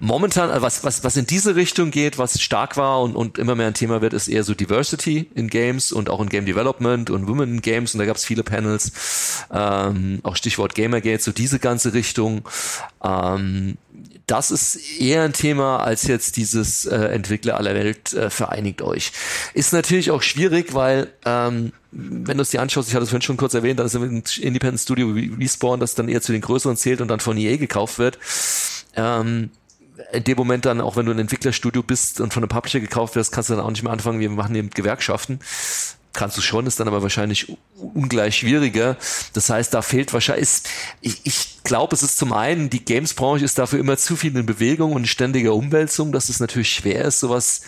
momentan, 0.00 0.48
äh, 0.48 0.62
was, 0.62 0.84
was, 0.84 1.04
was 1.04 1.18
in 1.18 1.26
diese 1.26 1.54
Richtung 1.54 1.90
geht, 1.90 2.16
was 2.16 2.40
stark 2.40 2.78
war 2.78 3.02
und, 3.02 3.14
und 3.14 3.36
immer 3.36 3.56
mehr 3.56 3.66
ein 3.66 3.74
Thema 3.74 4.00
wird, 4.00 4.14
ist 4.14 4.28
eher 4.28 4.42
so 4.42 4.54
Diversity 4.54 5.28
in 5.34 5.48
Games 5.48 5.92
und 5.92 6.08
auch 6.08 6.22
in 6.22 6.30
Game 6.30 6.46
Development 6.46 7.10
und 7.10 7.28
Women 7.28 7.56
in 7.56 7.60
Games 7.60 7.92
und 7.92 7.98
da 7.98 8.06
gab 8.06 8.16
es 8.16 8.24
viele 8.24 8.42
Panels, 8.42 9.44
ähm, 9.52 10.20
auch 10.22 10.36
Stichwort 10.36 10.74
Gamergate, 10.74 11.22
so 11.22 11.32
diese 11.32 11.58
ganze 11.58 11.92
Richtung. 11.92 12.48
Ähm, 13.04 13.76
das 14.32 14.50
ist 14.50 14.76
eher 14.98 15.24
ein 15.24 15.34
Thema 15.34 15.80
als 15.80 16.04
jetzt 16.04 16.38
dieses 16.38 16.86
äh, 16.86 16.96
Entwickler 16.96 17.58
aller 17.58 17.74
Welt 17.74 18.14
äh, 18.14 18.30
vereinigt 18.30 18.80
euch. 18.80 19.12
Ist 19.52 19.74
natürlich 19.74 20.10
auch 20.10 20.22
schwierig, 20.22 20.72
weil 20.72 21.12
ähm, 21.26 21.72
wenn 21.90 22.38
du 22.38 22.42
es 22.42 22.48
dir 22.48 22.62
anschaust, 22.62 22.88
ich 22.88 22.94
hatte 22.94 23.04
es 23.04 23.10
vorhin 23.10 23.20
schon 23.20 23.36
kurz 23.36 23.52
erwähnt, 23.52 23.78
dann 23.78 23.84
ist 23.84 23.94
ein 23.94 24.24
Independent 24.40 24.80
Studio 24.80 25.14
Respawn, 25.38 25.80
das 25.80 25.94
dann 25.94 26.08
eher 26.08 26.22
zu 26.22 26.32
den 26.32 26.40
größeren 26.40 26.78
zählt 26.78 27.02
und 27.02 27.08
dann 27.08 27.20
von 27.20 27.36
EA 27.36 27.58
gekauft 27.58 27.98
wird. 27.98 28.18
Ähm, 28.96 29.50
in 30.12 30.24
dem 30.24 30.38
Moment 30.38 30.64
dann, 30.64 30.80
auch 30.80 30.96
wenn 30.96 31.04
du 31.04 31.12
ein 31.12 31.18
Entwicklerstudio 31.18 31.82
bist 31.82 32.22
und 32.22 32.32
von 32.32 32.42
einem 32.42 32.48
Publisher 32.48 32.80
gekauft 32.80 33.16
wirst, 33.16 33.32
kannst 33.32 33.50
du 33.50 33.54
dann 33.54 33.62
auch 33.62 33.70
nicht 33.70 33.82
mehr 33.82 33.92
anfangen, 33.92 34.18
wir 34.18 34.30
machen 34.30 34.54
eben 34.54 34.70
Gewerkschaften 34.70 35.40
kannst 36.12 36.36
du 36.36 36.42
schon, 36.42 36.66
ist 36.66 36.78
dann 36.80 36.88
aber 36.88 37.02
wahrscheinlich 37.02 37.56
ungleich 37.76 38.36
schwieriger. 38.36 38.96
Das 39.32 39.50
heißt, 39.50 39.72
da 39.72 39.82
fehlt 39.82 40.12
wahrscheinlich, 40.12 40.42
ist, 40.42 40.68
ich, 41.00 41.20
ich 41.24 41.58
glaube, 41.64 41.94
es 41.94 42.02
ist 42.02 42.18
zum 42.18 42.32
einen, 42.32 42.70
die 42.70 42.84
Games-Branche 42.84 43.44
ist 43.44 43.58
dafür 43.58 43.78
immer 43.78 43.96
zu 43.96 44.16
viel 44.16 44.36
in 44.36 44.46
Bewegung 44.46 44.92
und 44.92 45.06
ständiger 45.06 45.54
Umwälzung, 45.54 46.12
dass 46.12 46.28
es 46.28 46.40
natürlich 46.40 46.72
schwer 46.72 47.04
ist, 47.04 47.20
sowas 47.20 47.62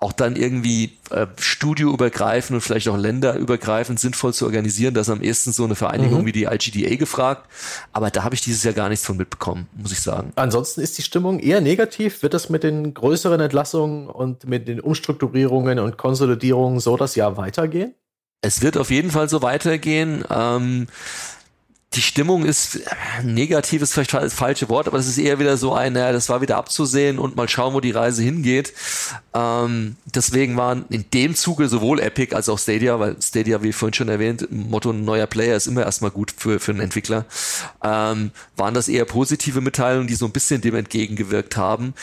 auch 0.00 0.12
dann 0.12 0.36
irgendwie 0.36 0.96
äh, 1.10 1.26
studioübergreifend 1.38 2.54
und 2.54 2.60
vielleicht 2.60 2.88
auch 2.88 2.96
länderübergreifend 2.96 3.98
sinnvoll 3.98 4.32
zu 4.32 4.44
organisieren. 4.44 4.94
Da 4.94 5.00
ist 5.00 5.08
am 5.08 5.22
ehesten 5.22 5.52
so 5.52 5.64
eine 5.64 5.74
Vereinigung 5.74 6.22
mhm. 6.22 6.26
wie 6.26 6.32
die 6.32 6.44
IGDA 6.44 6.94
gefragt. 6.96 7.50
Aber 7.92 8.10
da 8.10 8.22
habe 8.22 8.34
ich 8.34 8.40
dieses 8.40 8.62
Jahr 8.62 8.74
gar 8.74 8.88
nichts 8.88 9.04
von 9.04 9.16
mitbekommen, 9.16 9.66
muss 9.76 9.90
ich 9.90 10.00
sagen. 10.00 10.32
Ansonsten 10.36 10.82
ist 10.82 10.98
die 10.98 11.02
Stimmung 11.02 11.40
eher 11.40 11.60
negativ. 11.60 12.22
Wird 12.22 12.34
das 12.34 12.48
mit 12.48 12.62
den 12.62 12.94
größeren 12.94 13.40
Entlassungen 13.40 14.08
und 14.08 14.46
mit 14.46 14.68
den 14.68 14.80
Umstrukturierungen 14.80 15.80
und 15.80 15.98
Konsolidierungen 15.98 16.78
so 16.78 16.96
das 16.96 17.16
Jahr 17.16 17.36
weitergehen? 17.36 17.94
Es 18.40 18.62
wird 18.62 18.76
auf 18.76 18.90
jeden 18.90 19.10
Fall 19.10 19.28
so 19.28 19.42
weitergehen. 19.42 20.24
Ähm, 20.30 20.86
die 21.94 22.02
Stimmung 22.02 22.44
ist 22.44 22.76
äh, 22.76 23.22
negativ 23.22 23.80
ist 23.80 23.94
vielleicht 23.94 24.12
das 24.12 24.34
falsche 24.34 24.68
Wort, 24.68 24.88
aber 24.88 24.98
es 24.98 25.08
ist 25.08 25.16
eher 25.16 25.38
wieder 25.38 25.56
so 25.56 25.72
ein, 25.72 25.96
ja, 25.96 26.12
das 26.12 26.28
war 26.28 26.42
wieder 26.42 26.58
abzusehen 26.58 27.18
und 27.18 27.34
mal 27.34 27.48
schauen, 27.48 27.72
wo 27.72 27.80
die 27.80 27.92
Reise 27.92 28.22
hingeht. 28.22 28.74
Ähm, 29.34 29.96
deswegen 30.04 30.56
waren 30.56 30.84
in 30.90 31.06
dem 31.14 31.34
Zuge 31.34 31.68
sowohl 31.68 32.00
Epic 32.00 32.34
als 32.34 32.50
auch 32.50 32.58
Stadia, 32.58 33.00
weil 33.00 33.16
Stadia, 33.22 33.62
wie 33.62 33.72
vorhin 33.72 33.94
schon 33.94 34.08
erwähnt, 34.08 34.48
Motto 34.50 34.92
neuer 34.92 35.26
Player 35.26 35.56
ist 35.56 35.66
immer 35.66 35.82
erstmal 35.82 36.10
gut 36.10 36.32
für, 36.36 36.60
für 36.60 36.72
einen 36.72 36.80
Entwickler, 36.80 37.24
ähm, 37.82 38.32
waren 38.56 38.74
das 38.74 38.88
eher 38.88 39.06
positive 39.06 39.62
Mitteilungen, 39.62 40.08
die 40.08 40.14
so 40.14 40.26
ein 40.26 40.32
bisschen 40.32 40.60
dem 40.60 40.74
entgegengewirkt 40.74 41.56
haben, 41.56 41.94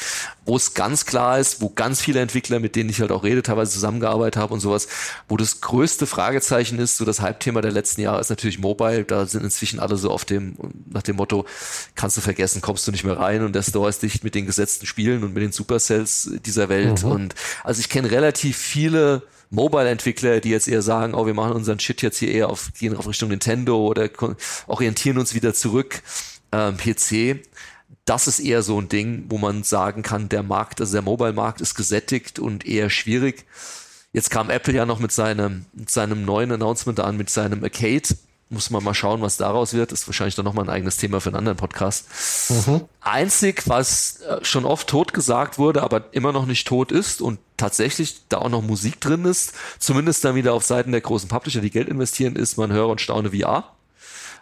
wo 0.45 0.55
es 0.55 0.73
ganz 0.73 1.05
klar 1.05 1.39
ist, 1.39 1.61
wo 1.61 1.69
ganz 1.69 2.01
viele 2.01 2.21
Entwickler, 2.21 2.59
mit 2.59 2.75
denen 2.75 2.89
ich 2.89 3.01
halt 3.01 3.11
auch 3.11 3.23
rede, 3.23 3.43
teilweise 3.43 3.71
zusammengearbeitet 3.71 4.37
habe 4.37 4.53
und 4.53 4.59
sowas, 4.61 4.87
wo 5.27 5.37
das 5.37 5.61
größte 5.61 6.07
Fragezeichen 6.07 6.79
ist, 6.79 6.97
so 6.97 7.05
das 7.05 7.21
Halbthema 7.21 7.61
der 7.61 7.71
letzten 7.71 8.01
Jahre 8.01 8.21
ist 8.21 8.29
natürlich 8.29 8.59
Mobile, 8.59 9.03
da 9.03 9.25
sind 9.25 9.43
inzwischen 9.43 9.74
alle 9.79 9.97
so 9.97 10.11
auf 10.11 10.25
dem, 10.25 10.55
nach 10.89 11.03
dem 11.03 11.15
Motto, 11.17 11.45
kannst 11.95 12.17
du 12.17 12.21
vergessen, 12.21 12.61
kommst 12.61 12.87
du 12.87 12.91
nicht 12.91 13.03
mehr 13.03 13.17
rein 13.17 13.43
und 13.43 13.53
der 13.53 13.63
Store 13.63 13.89
ist 13.89 14.03
dicht 14.03 14.23
mit 14.23 14.35
den 14.35 14.45
gesetzten 14.45 14.85
Spielen 14.85 15.23
und 15.23 15.33
mit 15.33 15.43
den 15.43 15.51
Supercells 15.51 16.31
dieser 16.45 16.69
Welt 16.69 17.03
mhm. 17.03 17.11
und 17.11 17.35
also 17.63 17.79
ich 17.79 17.89
kenne 17.89 18.11
relativ 18.11 18.57
viele 18.57 19.23
Mobile-Entwickler, 19.49 20.39
die 20.39 20.49
jetzt 20.49 20.67
eher 20.67 20.81
sagen, 20.81 21.13
oh, 21.13 21.25
wir 21.25 21.33
machen 21.33 21.53
unseren 21.53 21.79
Shit 21.79 22.01
jetzt 22.01 22.17
hier 22.17 22.31
eher 22.31 22.49
auf, 22.49 22.71
gehen 22.77 22.95
auf 22.95 23.07
Richtung 23.07 23.29
Nintendo 23.29 23.77
oder 23.77 24.09
orientieren 24.67 25.17
uns 25.17 25.33
wieder 25.33 25.53
zurück 25.53 26.01
ähm, 26.51 26.77
PC. 26.77 27.43
Das 28.05 28.27
ist 28.27 28.39
eher 28.39 28.61
so 28.61 28.79
ein 28.79 28.89
Ding, 28.89 29.25
wo 29.29 29.37
man 29.37 29.63
sagen 29.63 30.03
kann, 30.03 30.29
der 30.29 30.43
Markt, 30.43 30.79
also 30.81 30.93
der 30.93 31.01
Mobile-Markt 31.01 31.61
ist 31.61 31.75
gesättigt 31.75 32.39
und 32.39 32.65
eher 32.65 32.89
schwierig. 32.89 33.45
Jetzt 34.13 34.29
kam 34.29 34.49
Apple 34.49 34.73
ja 34.73 34.85
noch 34.85 34.99
mit 34.99 35.11
seinem, 35.11 35.65
mit 35.73 35.89
seinem 35.89 36.23
neuen 36.23 36.51
Announcement 36.51 36.99
an, 36.99 37.17
mit 37.17 37.29
seinem 37.29 37.63
Arcade 37.63 38.07
muss 38.49 38.69
man 38.69 38.83
mal 38.83 38.93
schauen, 38.93 39.21
was 39.21 39.37
daraus 39.37 39.73
wird. 39.73 39.91
Ist 39.91 40.07
wahrscheinlich 40.07 40.35
dann 40.35 40.45
nochmal 40.45 40.65
ein 40.65 40.69
eigenes 40.69 40.97
Thema 40.97 41.19
für 41.19 41.29
einen 41.29 41.37
anderen 41.37 41.57
Podcast. 41.57 42.07
Mhm. 42.49 42.81
Einzig, 43.01 43.63
was 43.67 44.21
äh, 44.21 44.43
schon 44.43 44.65
oft 44.65 44.87
tot 44.87 45.13
gesagt 45.13 45.57
wurde, 45.57 45.81
aber 45.83 46.13
immer 46.13 46.31
noch 46.31 46.45
nicht 46.45 46.67
tot 46.67 46.91
ist 46.91 47.21
und 47.21 47.39
tatsächlich 47.57 48.27
da 48.29 48.39
auch 48.39 48.49
noch 48.49 48.61
Musik 48.61 49.01
drin 49.01 49.25
ist, 49.25 49.53
zumindest 49.79 50.23
dann 50.23 50.35
wieder 50.35 50.53
auf 50.53 50.63
Seiten 50.63 50.91
der 50.91 51.01
großen 51.01 51.29
Publisher, 51.29 51.61
die 51.61 51.71
Geld 51.71 51.89
investieren, 51.89 52.35
ist, 52.35 52.57
man 52.57 52.71
höre 52.71 52.87
und 52.87 53.01
staune 53.01 53.31
VR. 53.31 53.74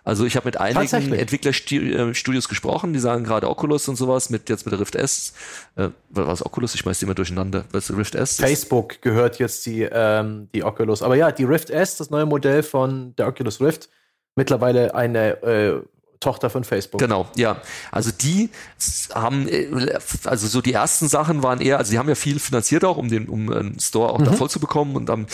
Also 0.04 0.26
ich 0.26 0.36
habe 0.36 0.48
mit 0.48 0.60
einigen 0.60 1.14
Entwicklerstudios 1.14 2.50
gesprochen, 2.50 2.92
die 2.92 3.00
sagen 3.00 3.24
gerade 3.24 3.50
Oculus 3.50 3.88
und 3.88 3.96
sowas, 3.96 4.30
mit 4.30 4.50
jetzt 4.50 4.66
mit 4.66 4.74
der 4.74 4.80
Rift 4.82 4.96
S. 4.96 5.34
Äh, 5.76 5.90
was 6.10 6.46
Oculus? 6.46 6.76
Ich 6.76 6.86
weiß 6.86 7.02
immer 7.04 7.16
durcheinander. 7.16 7.66
Was 7.72 7.90
ist 7.90 7.98
Rift 7.98 8.16
S? 8.16 8.38
Facebook 8.38 9.02
gehört 9.02 9.40
jetzt 9.40 9.66
die, 9.66 9.84
ähm, 9.84 10.50
die 10.54 10.64
Oculus. 10.64 11.02
Aber 11.02 11.16
ja, 11.16 11.32
die 11.32 11.46
Rift 11.46 11.70
S, 11.70 11.98
das 11.98 12.10
neue 12.10 12.26
Modell 12.26 12.64
von 12.64 13.16
der 13.16 13.28
Oculus 13.28 13.62
Rift, 13.62 13.90
mittlerweile 14.36 14.94
eine 14.94 15.42
äh, 15.44 15.82
Tochter 16.24 16.50
von 16.50 16.64
Facebook. 16.64 17.00
Genau, 17.00 17.28
ja. 17.36 17.58
Also 17.92 18.12
die 18.12 18.50
haben, 19.14 19.48
äh, 19.48 19.68
also 20.24 20.48
so 20.48 20.62
die 20.62 20.74
ersten 20.74 21.08
Sachen 21.08 21.44
waren 21.44 21.62
eher, 21.62 21.78
also 21.78 21.92
die 21.92 22.00
haben 22.00 22.10
ja 22.10 22.16
viel 22.16 22.40
finanziert 22.40 22.86
auch, 22.86 22.98
um 22.98 23.10
den, 23.10 23.28
um 23.28 23.52
einen 23.52 23.80
Store 23.80 24.12
auch 24.12 24.20
mhm. 24.20 24.26
da 24.26 24.32
voll 24.34 24.50
zu 24.50 24.60
bekommen 24.60 24.96
und 24.96 25.08
dann, 25.08 25.28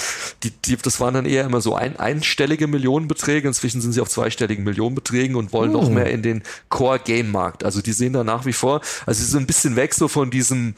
die, 0.44 0.52
die, 0.52 0.76
das 0.78 1.00
waren 1.00 1.14
dann 1.14 1.26
eher 1.26 1.46
immer 1.46 1.62
so 1.62 1.76
ein, 1.76 1.98
einstellige 1.98 2.68
Millionenbeträge. 2.68 3.48
Inzwischen 3.48 3.82
sind 3.82 3.94
sie 3.94 4.02
auf 4.02 4.10
zweistelligen 4.10 4.64
Millionenbeträgen 4.64 5.36
und 5.36 5.54
wollen 5.54 5.70
mhm. 5.70 5.78
noch 5.78 5.90
mehr 5.90 6.10
in 6.10 6.24
den 6.24 6.44
Core-Game-Markt. 6.70 7.64
Also 7.64 7.82
die 7.82 7.94
sehen 7.94 8.14
da 8.14 8.24
nach 8.24 8.46
wie 8.46 8.54
vor, 8.54 8.82
also 9.06 9.24
sie 9.24 9.30
sind 9.30 9.44
ein 9.44 9.48
bisschen 9.48 9.76
weg 9.76 9.94
so 9.94 10.08
von 10.08 10.32
diesem, 10.32 10.74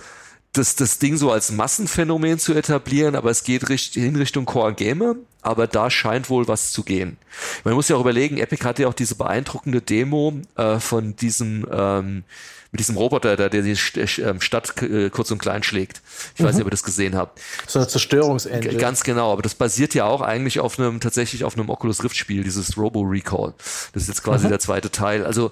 das, 0.54 0.76
das 0.76 1.00
Ding 1.00 1.16
so 1.18 1.32
als 1.32 1.52
Massenphänomen 1.52 2.38
zu 2.38 2.54
etablieren, 2.54 3.16
aber 3.16 3.30
es 3.32 3.44
geht 3.44 3.64
in 3.96 4.16
Richtung 4.16 4.46
Core 4.46 4.74
Gamer, 4.74 5.16
aber 5.42 5.68
da 5.68 5.90
scheint 5.90 6.30
wohl 6.30 6.48
was 6.48 6.72
zu 6.72 6.84
gehen. 6.84 7.18
Man 7.64 7.74
muss 7.74 7.88
ja 7.88 7.96
auch 7.96 8.02
überlegen, 8.02 8.38
Epic 8.38 8.66
hatte 8.66 8.84
ja 8.84 8.88
auch 8.90 8.94
diese 8.94 9.16
beeindruckende 9.16 9.82
Demo 9.82 10.34
äh, 10.58 10.80
von 10.80 11.16
diesem 11.16 11.66
ähm, 11.72 12.24
mit 12.72 12.80
diesem 12.80 12.96
Roboter, 12.96 13.36
der, 13.36 13.50
der 13.50 13.64
die 13.64 13.78
ähm, 14.22 14.40
Stadt 14.40 14.82
äh, 14.82 15.10
kurz 15.10 15.30
und 15.30 15.40
klein 15.40 15.62
schlägt. 15.62 16.02
Ich 16.36 16.42
mhm. 16.42 16.46
weiß 16.46 16.56
nicht, 16.56 16.62
ob 16.62 16.68
ihr 16.68 16.72
das 16.72 16.84
gesehen 16.84 17.16
habt. 17.16 17.42
So 17.68 17.80
eine 17.80 17.88
Zerstörungsengine. 17.90 18.78
Ganz 18.78 19.04
genau, 19.04 19.34
aber 19.34 19.42
das 19.42 19.56
basiert 19.56 19.94
ja 19.94 20.06
auch 20.06 20.22
eigentlich 20.22 20.62
auf 20.62 20.80
einem, 20.80 21.02
tatsächlich 21.02 21.44
auf 21.44 21.58
einem 21.58 21.70
Oculus 21.70 22.02
Rift 22.04 22.16
Spiel, 22.16 22.44
dieses 22.44 22.78
Robo 22.78 23.02
Recall. 23.02 23.54
Das 23.92 24.04
ist 24.04 24.08
jetzt 24.08 24.24
quasi 24.24 24.46
mhm. 24.46 24.52
der 24.52 24.60
zweite 24.60 24.90
Teil. 24.90 25.26
Also 25.26 25.52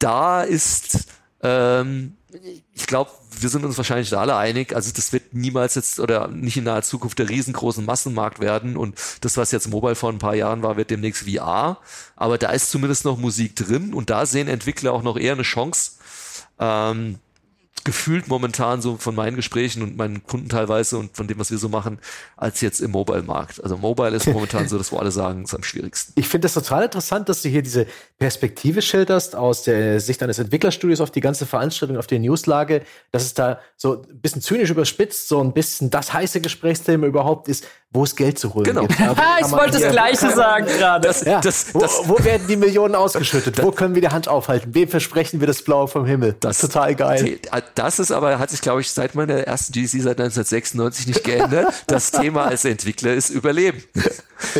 da 0.00 0.42
ist 0.42 1.06
ähm, 1.40 2.17
ich 2.74 2.86
glaube, 2.86 3.10
wir 3.40 3.48
sind 3.48 3.64
uns 3.64 3.78
wahrscheinlich 3.78 4.10
da 4.10 4.20
alle 4.20 4.36
einig. 4.36 4.74
Also 4.74 4.92
das 4.94 5.12
wird 5.12 5.32
niemals 5.32 5.74
jetzt 5.74 5.98
oder 5.98 6.28
nicht 6.28 6.56
in 6.56 6.64
naher 6.64 6.82
Zukunft 6.82 7.18
der 7.18 7.28
riesengroßen 7.28 7.84
Massenmarkt 7.84 8.40
werden. 8.40 8.76
Und 8.76 8.98
das, 9.22 9.36
was 9.36 9.50
jetzt 9.50 9.68
Mobile 9.68 9.94
vor 9.94 10.10
ein 10.10 10.18
paar 10.18 10.34
Jahren 10.34 10.62
war, 10.62 10.76
wird 10.76 10.90
demnächst 10.90 11.28
VR. 11.28 11.78
Aber 12.16 12.36
da 12.38 12.50
ist 12.50 12.70
zumindest 12.70 13.04
noch 13.04 13.18
Musik 13.18 13.56
drin 13.56 13.94
und 13.94 14.10
da 14.10 14.26
sehen 14.26 14.48
Entwickler 14.48 14.92
auch 14.92 15.02
noch 15.02 15.16
eher 15.16 15.32
eine 15.32 15.42
Chance. 15.42 15.92
Ähm, 16.58 17.18
gefühlt 17.88 18.28
momentan 18.28 18.82
so 18.82 18.98
von 18.98 19.14
meinen 19.14 19.34
Gesprächen 19.34 19.80
und 19.80 19.96
meinen 19.96 20.22
Kunden 20.22 20.50
teilweise 20.50 20.98
und 20.98 21.16
von 21.16 21.26
dem, 21.26 21.38
was 21.38 21.50
wir 21.50 21.56
so 21.56 21.70
machen, 21.70 22.00
als 22.36 22.60
jetzt 22.60 22.80
im 22.80 22.90
Mobile-Markt. 22.90 23.64
Also 23.64 23.78
Mobile 23.78 24.14
ist 24.14 24.26
momentan 24.26 24.68
so, 24.68 24.76
dass 24.76 24.92
wo 24.92 24.98
alle 24.98 25.10
sagen, 25.10 25.44
ist 25.44 25.54
am 25.54 25.62
schwierigsten. 25.62 26.12
Ich 26.14 26.28
finde 26.28 26.44
das 26.44 26.52
total 26.52 26.84
interessant, 26.84 27.30
dass 27.30 27.40
du 27.40 27.48
hier 27.48 27.62
diese 27.62 27.86
Perspektive 28.18 28.82
schilderst 28.82 29.34
aus 29.34 29.62
der 29.62 30.00
Sicht 30.00 30.22
eines 30.22 30.38
Entwicklerstudios 30.38 31.00
auf 31.00 31.10
die 31.10 31.22
ganze 31.22 31.46
Veranstaltung, 31.46 31.96
auf 31.96 32.06
die 32.06 32.18
Newslage, 32.18 32.82
dass 33.10 33.22
es 33.24 33.32
da 33.32 33.58
so 33.78 34.02
ein 34.02 34.20
bisschen 34.20 34.42
zynisch 34.42 34.68
überspitzt, 34.68 35.26
so 35.26 35.40
ein 35.40 35.54
bisschen 35.54 35.88
das 35.88 36.12
heiße 36.12 36.42
Gesprächsthema 36.42 37.06
überhaupt 37.06 37.48
ist, 37.48 37.64
wo 37.90 38.04
es 38.04 38.14
Geld 38.16 38.38
zu 38.38 38.52
holen 38.52 38.64
genau. 38.64 38.86
gibt. 38.86 39.00
ich 39.40 39.50
wollte 39.50 39.78
das 39.78 39.90
Gleiche 39.90 40.30
sagen 40.30 40.66
gerade. 40.66 41.14
Ja, 41.24 41.40
das, 41.40 41.74
wo, 41.74 41.80
wo, 41.80 42.24
werden 42.24 42.46
die 42.46 42.56
Millionen 42.56 42.94
ausgeschüttet? 42.94 43.62
wo 43.62 43.72
können 43.72 43.94
wir 43.94 44.02
die 44.02 44.08
Hand 44.08 44.28
aufhalten? 44.28 44.74
Wem 44.74 44.88
versprechen 44.88 45.40
wir 45.40 45.46
das 45.46 45.62
Blaue 45.62 45.88
vom 45.88 46.04
Himmel? 46.04 46.36
Das 46.40 46.62
ist 46.62 46.72
total 46.72 46.94
geil 46.94 47.38
das 47.74 47.98
ist 47.98 48.10
aber, 48.10 48.38
hat 48.38 48.50
sich, 48.50 48.60
glaube 48.60 48.80
ich, 48.80 48.90
seit 48.90 49.14
meiner 49.14 49.34
ersten 49.34 49.72
GC 49.72 50.02
seit 50.02 50.20
1996 50.20 51.06
nicht 51.06 51.24
geändert. 51.24 51.84
Das 51.86 52.10
Thema 52.10 52.46
als 52.46 52.64
Entwickler 52.64 53.14
ist 53.14 53.30
Überleben. 53.30 53.82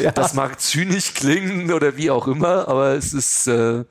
Ja. 0.01 0.11
Das 0.11 0.35
mag 0.35 0.61
zynisch 0.61 1.15
klingen 1.15 1.73
oder 1.73 1.97
wie 1.97 2.11
auch 2.11 2.27
immer, 2.27 2.67
aber 2.69 2.95
es 2.95 3.13
ist, 3.13 3.47
äh, 3.47 3.85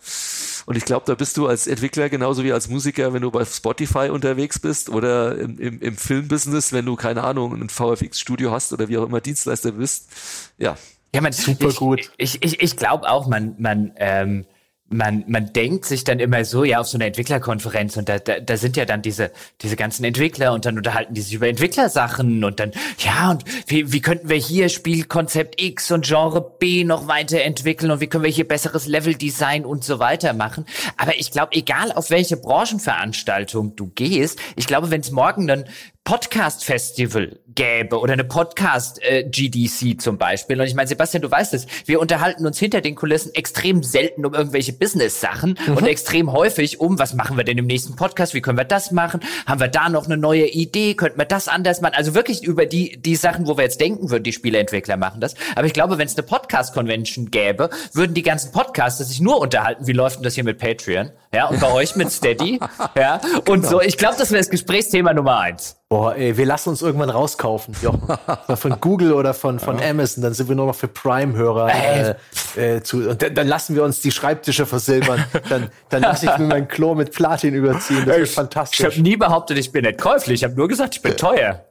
und 0.65 0.75
ich 0.75 0.83
glaube, 0.83 1.05
da 1.05 1.15
bist 1.15 1.37
du 1.37 1.47
als 1.47 1.65
Entwickler 1.65 2.09
genauso 2.09 2.43
wie 2.43 2.51
als 2.51 2.67
Musiker, 2.67 3.13
wenn 3.13 3.21
du 3.21 3.31
bei 3.31 3.45
Spotify 3.45 4.09
unterwegs 4.09 4.59
bist 4.59 4.89
oder 4.89 5.37
im, 5.37 5.57
im, 5.59 5.79
im 5.79 5.95
Filmbusiness, 5.95 6.73
wenn 6.73 6.85
du, 6.85 6.95
keine 6.95 7.23
Ahnung, 7.23 7.53
ein 7.53 7.69
VFX-Studio 7.69 8.51
hast 8.51 8.73
oder 8.73 8.89
wie 8.89 8.97
auch 8.97 9.05
immer 9.05 9.21
Dienstleister 9.27 9.73
bist. 9.73 10.09
Ja. 10.57 10.77
Ja, 11.13 11.21
man, 11.21 11.31
super 11.31 11.69
ich, 11.69 11.75
gut. 11.77 12.11
Ich, 12.17 12.43
ich, 12.43 12.61
ich 12.61 12.75
glaube 12.75 13.09
auch, 13.09 13.27
man, 13.27 13.55
man, 13.57 13.93
ähm, 13.97 14.45
man, 14.89 15.25
man 15.27 15.51
denkt 15.51 15.85
sich 15.85 16.03
dann 16.03 16.19
immer 16.19 16.45
so, 16.45 16.63
ja, 16.63 16.79
auf 16.79 16.87
so 16.87 16.97
einer 16.97 17.05
Entwicklerkonferenz 17.05 17.97
und 17.97 18.07
da, 18.07 18.19
da, 18.19 18.39
da 18.39 18.57
sind 18.57 18.77
ja 18.77 18.85
dann 18.85 19.01
diese, 19.01 19.31
diese 19.61 19.75
ganzen 19.75 20.05
Entwickler 20.05 20.53
und 20.53 20.65
dann 20.65 20.77
unterhalten 20.77 21.13
die 21.13 21.21
sich 21.21 21.33
über 21.33 21.47
Entwicklersachen 21.47 22.43
und 22.43 22.59
dann, 22.59 22.71
ja, 22.99 23.31
und 23.31 23.43
wie, 23.67 23.91
wie 23.91 24.01
könnten 24.01 24.29
wir 24.29 24.37
hier 24.37 24.69
Spielkonzept 24.69 25.61
X 25.61 25.91
und 25.91 26.05
Genre 26.05 26.41
B 26.41 26.83
noch 26.83 27.07
weiterentwickeln 27.07 27.91
und 27.91 27.99
wie 27.99 28.07
können 28.07 28.23
wir 28.23 28.31
hier 28.31 28.47
besseres 28.47 28.87
Leveldesign 28.87 29.65
und 29.65 29.83
so 29.83 29.99
weiter 29.99 30.33
machen. 30.33 30.65
Aber 30.95 31.17
ich 31.19 31.31
glaube, 31.31 31.53
egal 31.53 31.91
auf 31.91 32.09
welche 32.09 32.37
Branchenveranstaltung 32.37 33.75
du 33.75 33.87
gehst, 33.87 34.39
ich 34.55 34.67
glaube, 34.67 34.89
wenn 34.89 35.01
es 35.01 35.11
morgen 35.11 35.47
dann 35.47 35.65
Podcast-Festival 36.07 37.37
gäbe 37.53 37.99
oder 37.99 38.13
eine 38.13 38.23
Podcast-GDC 38.23 39.81
äh, 39.81 39.97
zum 39.97 40.17
Beispiel. 40.17 40.57
Und 40.57 40.65
ich 40.65 40.73
meine, 40.73 40.87
Sebastian, 40.87 41.21
du 41.21 41.29
weißt 41.29 41.53
es, 41.53 41.67
wir 41.83 41.99
unterhalten 41.99 42.47
uns 42.47 42.57
hinter 42.57 42.79
den 42.79 42.95
Kulissen 42.95 43.35
extrem 43.35 43.83
selten 43.83 44.25
um 44.25 44.33
irgendwelche 44.33 44.71
Business-Sachen 44.71 45.59
mhm. 45.67 45.75
und 45.75 45.85
extrem 45.85 46.31
häufig 46.31 46.79
um, 46.79 46.97
was 46.97 47.13
machen 47.13 47.35
wir 47.35 47.43
denn 47.43 47.57
im 47.57 47.65
nächsten 47.65 47.97
Podcast, 47.97 48.33
wie 48.33 48.39
können 48.39 48.57
wir 48.57 48.63
das 48.63 48.91
machen, 48.91 49.19
haben 49.45 49.59
wir 49.59 49.67
da 49.67 49.89
noch 49.89 50.05
eine 50.05 50.15
neue 50.15 50.47
Idee, 50.47 50.93
könnten 50.93 51.19
wir 51.19 51.25
das 51.25 51.49
anders 51.49 51.81
machen. 51.81 51.95
Also 51.95 52.15
wirklich 52.15 52.41
über 52.41 52.65
die, 52.65 53.01
die 53.01 53.17
Sachen, 53.17 53.45
wo 53.45 53.57
wir 53.57 53.65
jetzt 53.65 53.81
denken 53.81 54.09
würden, 54.09 54.23
die 54.23 54.31
Spieleentwickler 54.31 54.95
machen 54.95 55.19
das. 55.19 55.35
Aber 55.57 55.67
ich 55.67 55.73
glaube, 55.73 55.97
wenn 55.97 56.07
es 56.07 56.15
eine 56.15 56.25
Podcast-Convention 56.25 57.31
gäbe, 57.31 57.69
würden 57.91 58.13
die 58.13 58.23
ganzen 58.23 58.53
Podcaster 58.53 59.03
sich 59.03 59.19
nur 59.19 59.41
unterhalten, 59.41 59.87
wie 59.87 59.93
läuft 59.93 60.15
denn 60.15 60.23
das 60.23 60.35
hier 60.35 60.45
mit 60.45 60.57
Patreon? 60.57 61.11
Ja, 61.33 61.47
und 61.47 61.59
bei 61.59 61.69
euch 61.73 61.97
mit 61.97 62.13
Steady. 62.13 62.61
ja, 62.95 63.19
und 63.39 63.63
genau. 63.63 63.69
so. 63.69 63.81
Ich 63.81 63.97
glaube, 63.97 64.15
das 64.17 64.31
wäre 64.31 64.39
das 64.39 64.49
Gesprächsthema 64.49 65.13
Nummer 65.13 65.39
eins. 65.41 65.76
Boah, 65.89 66.15
ey, 66.17 66.35
wir 66.35 66.45
lassen 66.45 66.67
uns 66.67 66.81
irgendwann 66.81 67.09
rauskaufen, 67.09 67.73
Jochen. 67.81 68.17
von 68.57 68.81
Google 68.81 69.13
oder 69.13 69.33
von, 69.33 69.57
von 69.57 69.79
ja. 69.79 69.89
Amazon, 69.89 70.21
dann 70.21 70.33
sind 70.33 70.49
wir 70.49 70.55
nur 70.55 70.65
noch 70.65 70.75
für 70.75 70.89
Prime-Hörer 70.89 71.71
äh, 71.73 72.15
äh, 72.57 72.83
zu. 72.83 73.09
Und 73.09 73.21
dann, 73.21 73.33
dann, 73.33 73.47
lassen 73.47 73.73
wir 73.73 73.83
uns 73.83 74.01
die 74.01 74.11
Schreibtische 74.11 74.65
versilbern. 74.65 75.23
Dann, 75.47 75.69
dann 75.87 76.01
lasse 76.01 76.25
ich 76.25 76.37
mir 76.39 76.47
mein 76.47 76.67
Klo 76.67 76.93
mit 76.93 77.13
Platin 77.13 77.53
überziehen. 77.53 78.03
Das 78.05 78.17
ist 78.17 78.35
fantastisch. 78.35 78.81
Ich 78.81 78.85
habe 78.85 79.01
nie 79.01 79.15
behauptet, 79.15 79.57
ich 79.57 79.71
bin 79.71 79.85
nicht 79.85 79.97
käuflich. 79.97 80.41
Ich 80.41 80.43
habe 80.43 80.55
nur 80.55 80.67
gesagt, 80.67 80.95
ich 80.95 81.01
bin 81.01 81.15
teuer. 81.15 81.66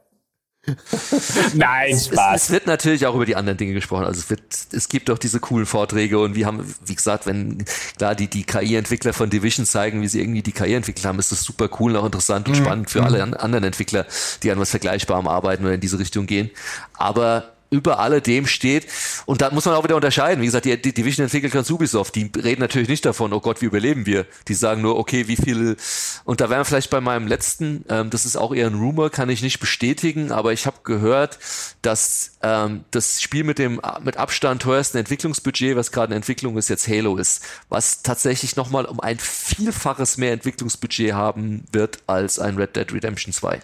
Nein, 1.53 1.97
Spaß. 1.97 2.43
Es, 2.43 2.49
wird 2.49 2.67
natürlich 2.67 3.05
auch 3.05 3.15
über 3.15 3.25
die 3.25 3.35
anderen 3.35 3.57
Dinge 3.57 3.73
gesprochen. 3.73 4.05
Also 4.05 4.19
es 4.19 4.29
wird, 4.29 4.41
es 4.71 4.89
gibt 4.89 5.09
auch 5.09 5.17
diese 5.17 5.39
coolen 5.39 5.65
Vorträge 5.65 6.19
und 6.19 6.35
wir 6.35 6.45
haben, 6.45 6.75
wie 6.85 6.95
gesagt, 6.95 7.25
wenn 7.25 7.63
klar 7.97 8.15
die, 8.15 8.27
die 8.27 8.43
KI-Entwickler 8.43 9.13
von 9.13 9.29
Division 9.29 9.65
zeigen, 9.65 10.01
wie 10.01 10.07
sie 10.07 10.19
irgendwie 10.19 10.41
die 10.41 10.51
KI 10.51 10.73
entwickelt 10.73 11.05
haben, 11.05 11.19
ist 11.19 11.31
das 11.31 11.43
super 11.43 11.69
cool 11.79 11.91
und 11.91 11.97
auch 11.97 12.05
interessant 12.05 12.47
und 12.49 12.57
mhm. 12.57 12.63
spannend 12.63 12.89
für 12.89 13.03
alle 13.03 13.25
mhm. 13.25 13.33
anderen 13.35 13.63
Entwickler, 13.63 14.05
die 14.43 14.51
an 14.51 14.59
was 14.59 14.71
Vergleichbarem 14.71 15.27
arbeiten 15.27 15.63
oder 15.63 15.73
in 15.73 15.81
diese 15.81 15.99
Richtung 15.99 16.25
gehen. 16.25 16.49
Aber 16.93 17.56
über 17.69 17.99
alledem 17.99 18.47
steht. 18.47 18.87
Und 19.25 19.41
da 19.41 19.51
muss 19.51 19.65
man 19.65 19.75
auch 19.75 19.83
wieder 19.83 19.95
unterscheiden. 19.95 20.41
Wie 20.41 20.45
gesagt, 20.45 20.65
die, 20.65 20.81
die 20.81 20.93
Division 20.93 21.25
entwickelt 21.25 21.53
ganz 21.53 21.69
Ubisoft. 21.69 22.15
Die 22.15 22.31
reden 22.35 22.61
natürlich 22.61 22.87
nicht 22.87 23.05
davon, 23.05 23.33
oh 23.33 23.39
Gott, 23.39 23.61
wie 23.61 23.65
überleben 23.65 24.05
wir? 24.05 24.25
Die 24.47 24.53
sagen 24.53 24.81
nur, 24.81 24.97
okay, 24.97 25.27
wie 25.27 25.35
viel. 25.35 25.75
Und 26.23 26.41
da 26.41 26.49
wären 26.49 26.61
wir 26.61 26.65
vielleicht 26.65 26.89
bei 26.89 27.01
meinem 27.01 27.27
letzten, 27.27 27.85
ähm, 27.89 28.09
das 28.09 28.25
ist 28.25 28.35
auch 28.35 28.53
eher 28.53 28.67
ein 28.67 28.75
Rumor, 28.75 29.09
kann 29.09 29.29
ich 29.29 29.41
nicht 29.41 29.59
bestätigen, 29.59 30.31
aber 30.31 30.53
ich 30.53 30.65
habe 30.65 30.77
gehört, 30.83 31.39
dass 31.81 32.37
ähm, 32.41 32.85
das 32.91 33.21
Spiel 33.21 33.43
mit 33.43 33.59
dem 33.59 33.81
mit 34.03 34.17
Abstand 34.17 34.61
teuersten 34.61 34.97
Entwicklungsbudget, 34.97 35.75
was 35.75 35.91
gerade 35.91 36.13
in 36.13 36.17
Entwicklung 36.17 36.57
ist, 36.57 36.69
jetzt 36.69 36.87
Halo 36.87 37.17
ist, 37.17 37.43
was 37.69 38.01
tatsächlich 38.01 38.55
nochmal 38.55 38.85
um 38.85 38.99
ein 38.99 39.19
Vielfaches 39.19 40.17
mehr 40.17 40.31
Entwicklungsbudget 40.31 41.13
haben 41.13 41.65
wird 41.71 41.99
als 42.07 42.39
ein 42.39 42.57
Red 42.57 42.75
Dead 42.75 42.91
Redemption 42.93 43.33
2. 43.33 43.61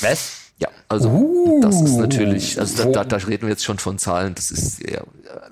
Was? 0.00 0.39
Ja, 0.60 0.68
also 0.88 1.08
uh, 1.08 1.60
das 1.62 1.80
ist 1.80 1.96
natürlich, 1.96 2.60
also 2.60 2.84
da, 2.84 3.04
da, 3.04 3.18
da, 3.18 3.26
reden 3.26 3.42
wir 3.42 3.48
jetzt 3.48 3.64
schon 3.64 3.78
von 3.78 3.98
Zahlen. 3.98 4.34
Das 4.34 4.50
ist 4.50 4.80
ja, 4.86 5.02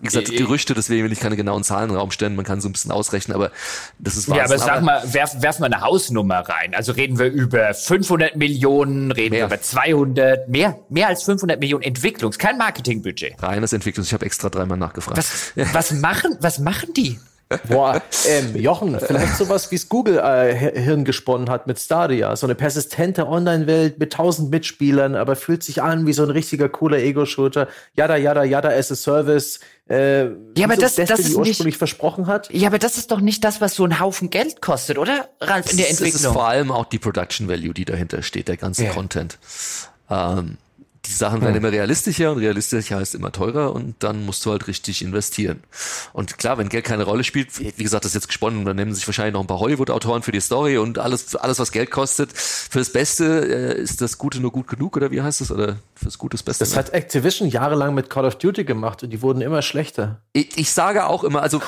wie 0.01 0.06
gesagt, 0.06 0.30
Gerüchte, 0.36 0.74
deswegen 0.74 1.05
will 1.05 1.12
ich 1.12 1.20
keine 1.20 1.36
genauen 1.36 1.64
Zahlen 1.64 1.85
in 1.85 1.89
den 1.90 1.98
Raum 1.98 2.10
stellen. 2.10 2.36
Man 2.36 2.44
kann 2.44 2.60
so 2.60 2.68
ein 2.68 2.72
bisschen 2.72 2.90
ausrechnen, 2.90 3.35
aber 3.35 3.51
das 3.98 4.18
ist 4.18 4.28
Wahnsinn. 4.28 4.36
Ja, 4.36 4.44
aber 4.44 4.59
sag 4.59 4.82
mal, 4.82 5.02
werf, 5.14 5.40
werf 5.40 5.60
mal 5.60 5.66
eine 5.66 5.80
Hausnummer 5.80 6.40
rein. 6.40 6.74
Also 6.74 6.93
reden 6.93 7.18
wir 7.18 7.26
über 7.26 7.72
500 7.72 8.36
Millionen, 8.36 9.10
reden 9.10 9.30
mehr. 9.30 9.48
wir 9.48 9.56
über 9.56 9.62
200, 9.62 10.48
mehr, 10.48 10.78
mehr 10.90 11.09
als 11.09 11.22
500 11.22 11.59
Millionen 11.59 11.85
Entwicklungs, 11.85 12.39
kein 12.39 12.59
Marketingbudget. 12.59 13.43
Reines 13.43 13.72
Entwicklungs. 13.72 14.09
Ich 14.09 14.14
habe 14.14 14.26
extra 14.26 14.51
dreimal 14.51 14.76
nachgefragt. 14.76 15.16
Was, 15.16 15.52
was 15.72 15.93
machen, 15.93 16.36
was 16.40 16.59
machen 16.59 16.93
die? 16.94 17.18
Boah, 17.69 18.03
ähm, 18.27 18.57
Jochen, 18.57 18.99
vielleicht 19.01 19.37
sowas 19.37 19.70
wie 19.70 19.77
es 19.77 19.89
Google 19.89 20.19
äh, 20.19 20.55
Hirn 20.55 21.05
gesponnen 21.05 21.49
hat 21.49 21.66
mit 21.66 21.79
Stadia. 21.79 22.37
So 22.37 22.47
eine 22.47 22.55
persistente 22.55 23.27
Online-Welt 23.27 23.99
mit 23.99 24.12
tausend 24.12 24.51
Mitspielern, 24.51 25.15
aber 25.15 25.35
fühlt 25.35 25.62
sich 25.62 25.81
an 25.83 26.07
wie 26.07 26.12
so 26.12 26.25
ein 26.25 26.31
richtiger 26.31 26.69
cooler 26.69 26.99
Ego-Shooter. 26.99 27.69
Yada, 27.95 28.16
yada, 28.16 28.45
yada 28.45 28.69
as 28.69 28.93
a 28.93 28.95
Service. 28.95 29.61
Äh, 29.89 30.25
ja, 30.57 30.65
aber 30.65 30.77
das, 30.77 30.97
das 30.97 31.20
ist 31.20 31.35
ursprünglich 31.35 31.65
nicht, 31.65 31.79
versprochen 31.79 32.27
hat. 32.27 32.53
Ja, 32.53 32.69
aber 32.69 32.79
das 32.79 32.99
ist 32.99 33.11
doch 33.11 33.20
nicht 33.20 33.43
das, 33.45 33.62
was 33.62 33.75
so 33.75 33.85
einen 33.85 33.99
Haufen 33.99 34.29
Geld 34.29 34.61
kostet, 34.61 34.99
oder? 34.99 35.31
Ralf, 35.41 35.70
in 35.70 35.79
der 35.79 35.89
Entwicklung. 35.89 36.12
Das 36.12 36.20
ist 36.20 36.33
vor 36.33 36.47
allem 36.47 36.70
auch 36.70 36.85
die 36.85 36.99
Production 36.99 37.49
Value, 37.49 37.73
die 37.73 37.87
dahinter 37.87 38.23
steht, 38.23 38.49
der 38.49 38.59
ganze 38.59 38.85
ja. 38.85 38.93
Content. 38.93 39.39
Ähm, 40.11 40.59
die 41.07 41.12
Sachen 41.12 41.41
werden 41.41 41.55
hm. 41.55 41.65
immer 41.65 41.73
realistischer 41.73 42.33
und 42.33 42.39
realistischer 42.39 42.97
heißt 42.97 43.15
immer 43.15 43.31
teurer 43.33 43.75
und 43.75 43.95
dann 44.01 44.25
musst 44.27 44.45
du 44.45 44.51
halt 44.51 44.66
richtig 44.66 45.03
investieren. 45.03 45.62
Und 46.12 46.39
klar, 46.39 46.59
wenn 46.59 46.69
Geld 46.69 46.85
keine 46.85 47.05
Rolle 47.05 47.25
spielt, 47.25 47.59
wie 47.59 47.83
gesagt, 47.83 48.05
das 48.05 48.11
ist 48.11 48.15
jetzt 48.15 48.29
gesponnen, 48.29 48.65
dann 48.65 48.77
nehmen 48.77 48.95
sich 48.95 49.07
wahrscheinlich 49.07 49.35
noch 49.35 49.41
ein 49.41 49.47
paar 49.47 49.61
Hollywood-Autoren 49.61 50.23
für 50.23 50.33
die 50.33 50.41
Story 50.41 50.77
und 50.77 50.99
alles, 50.99 51.37
alles, 51.37 51.59
was 51.59 51.73
Geld 51.73 51.91
kostet. 51.91 52.33
Fürs 52.33 52.93
Beste 52.93 53.77
äh, 53.77 53.81
ist 53.81 54.01
das 54.01 54.19
Gute 54.19 54.41
nur 54.41 54.51
gut 54.51 54.66
genug 54.66 54.97
oder 54.97 55.11
wie 55.11 55.23
heißt 55.23 55.41
das? 55.41 55.53
Oder 55.53 55.77
fürs 55.95 56.19
Gutes 56.19 56.43
Beste? 56.43 56.65
Das 56.65 56.77
hat 56.77 56.91
Activision 56.91 57.49
jahrelang 57.49 57.95
mit 57.95 58.11
Call 58.11 58.25
of 58.25 58.37
Duty 58.37 58.65
gemacht 58.65 59.03
und 59.03 59.11
die 59.11 59.23
wurden 59.23 59.41
immer 59.41 59.62
schlechter. 59.62 60.20
Ich, 60.33 60.59
ich 60.59 60.70
sage 60.70 61.07
auch 61.07 61.23
immer, 61.25 61.43
also 61.43 61.62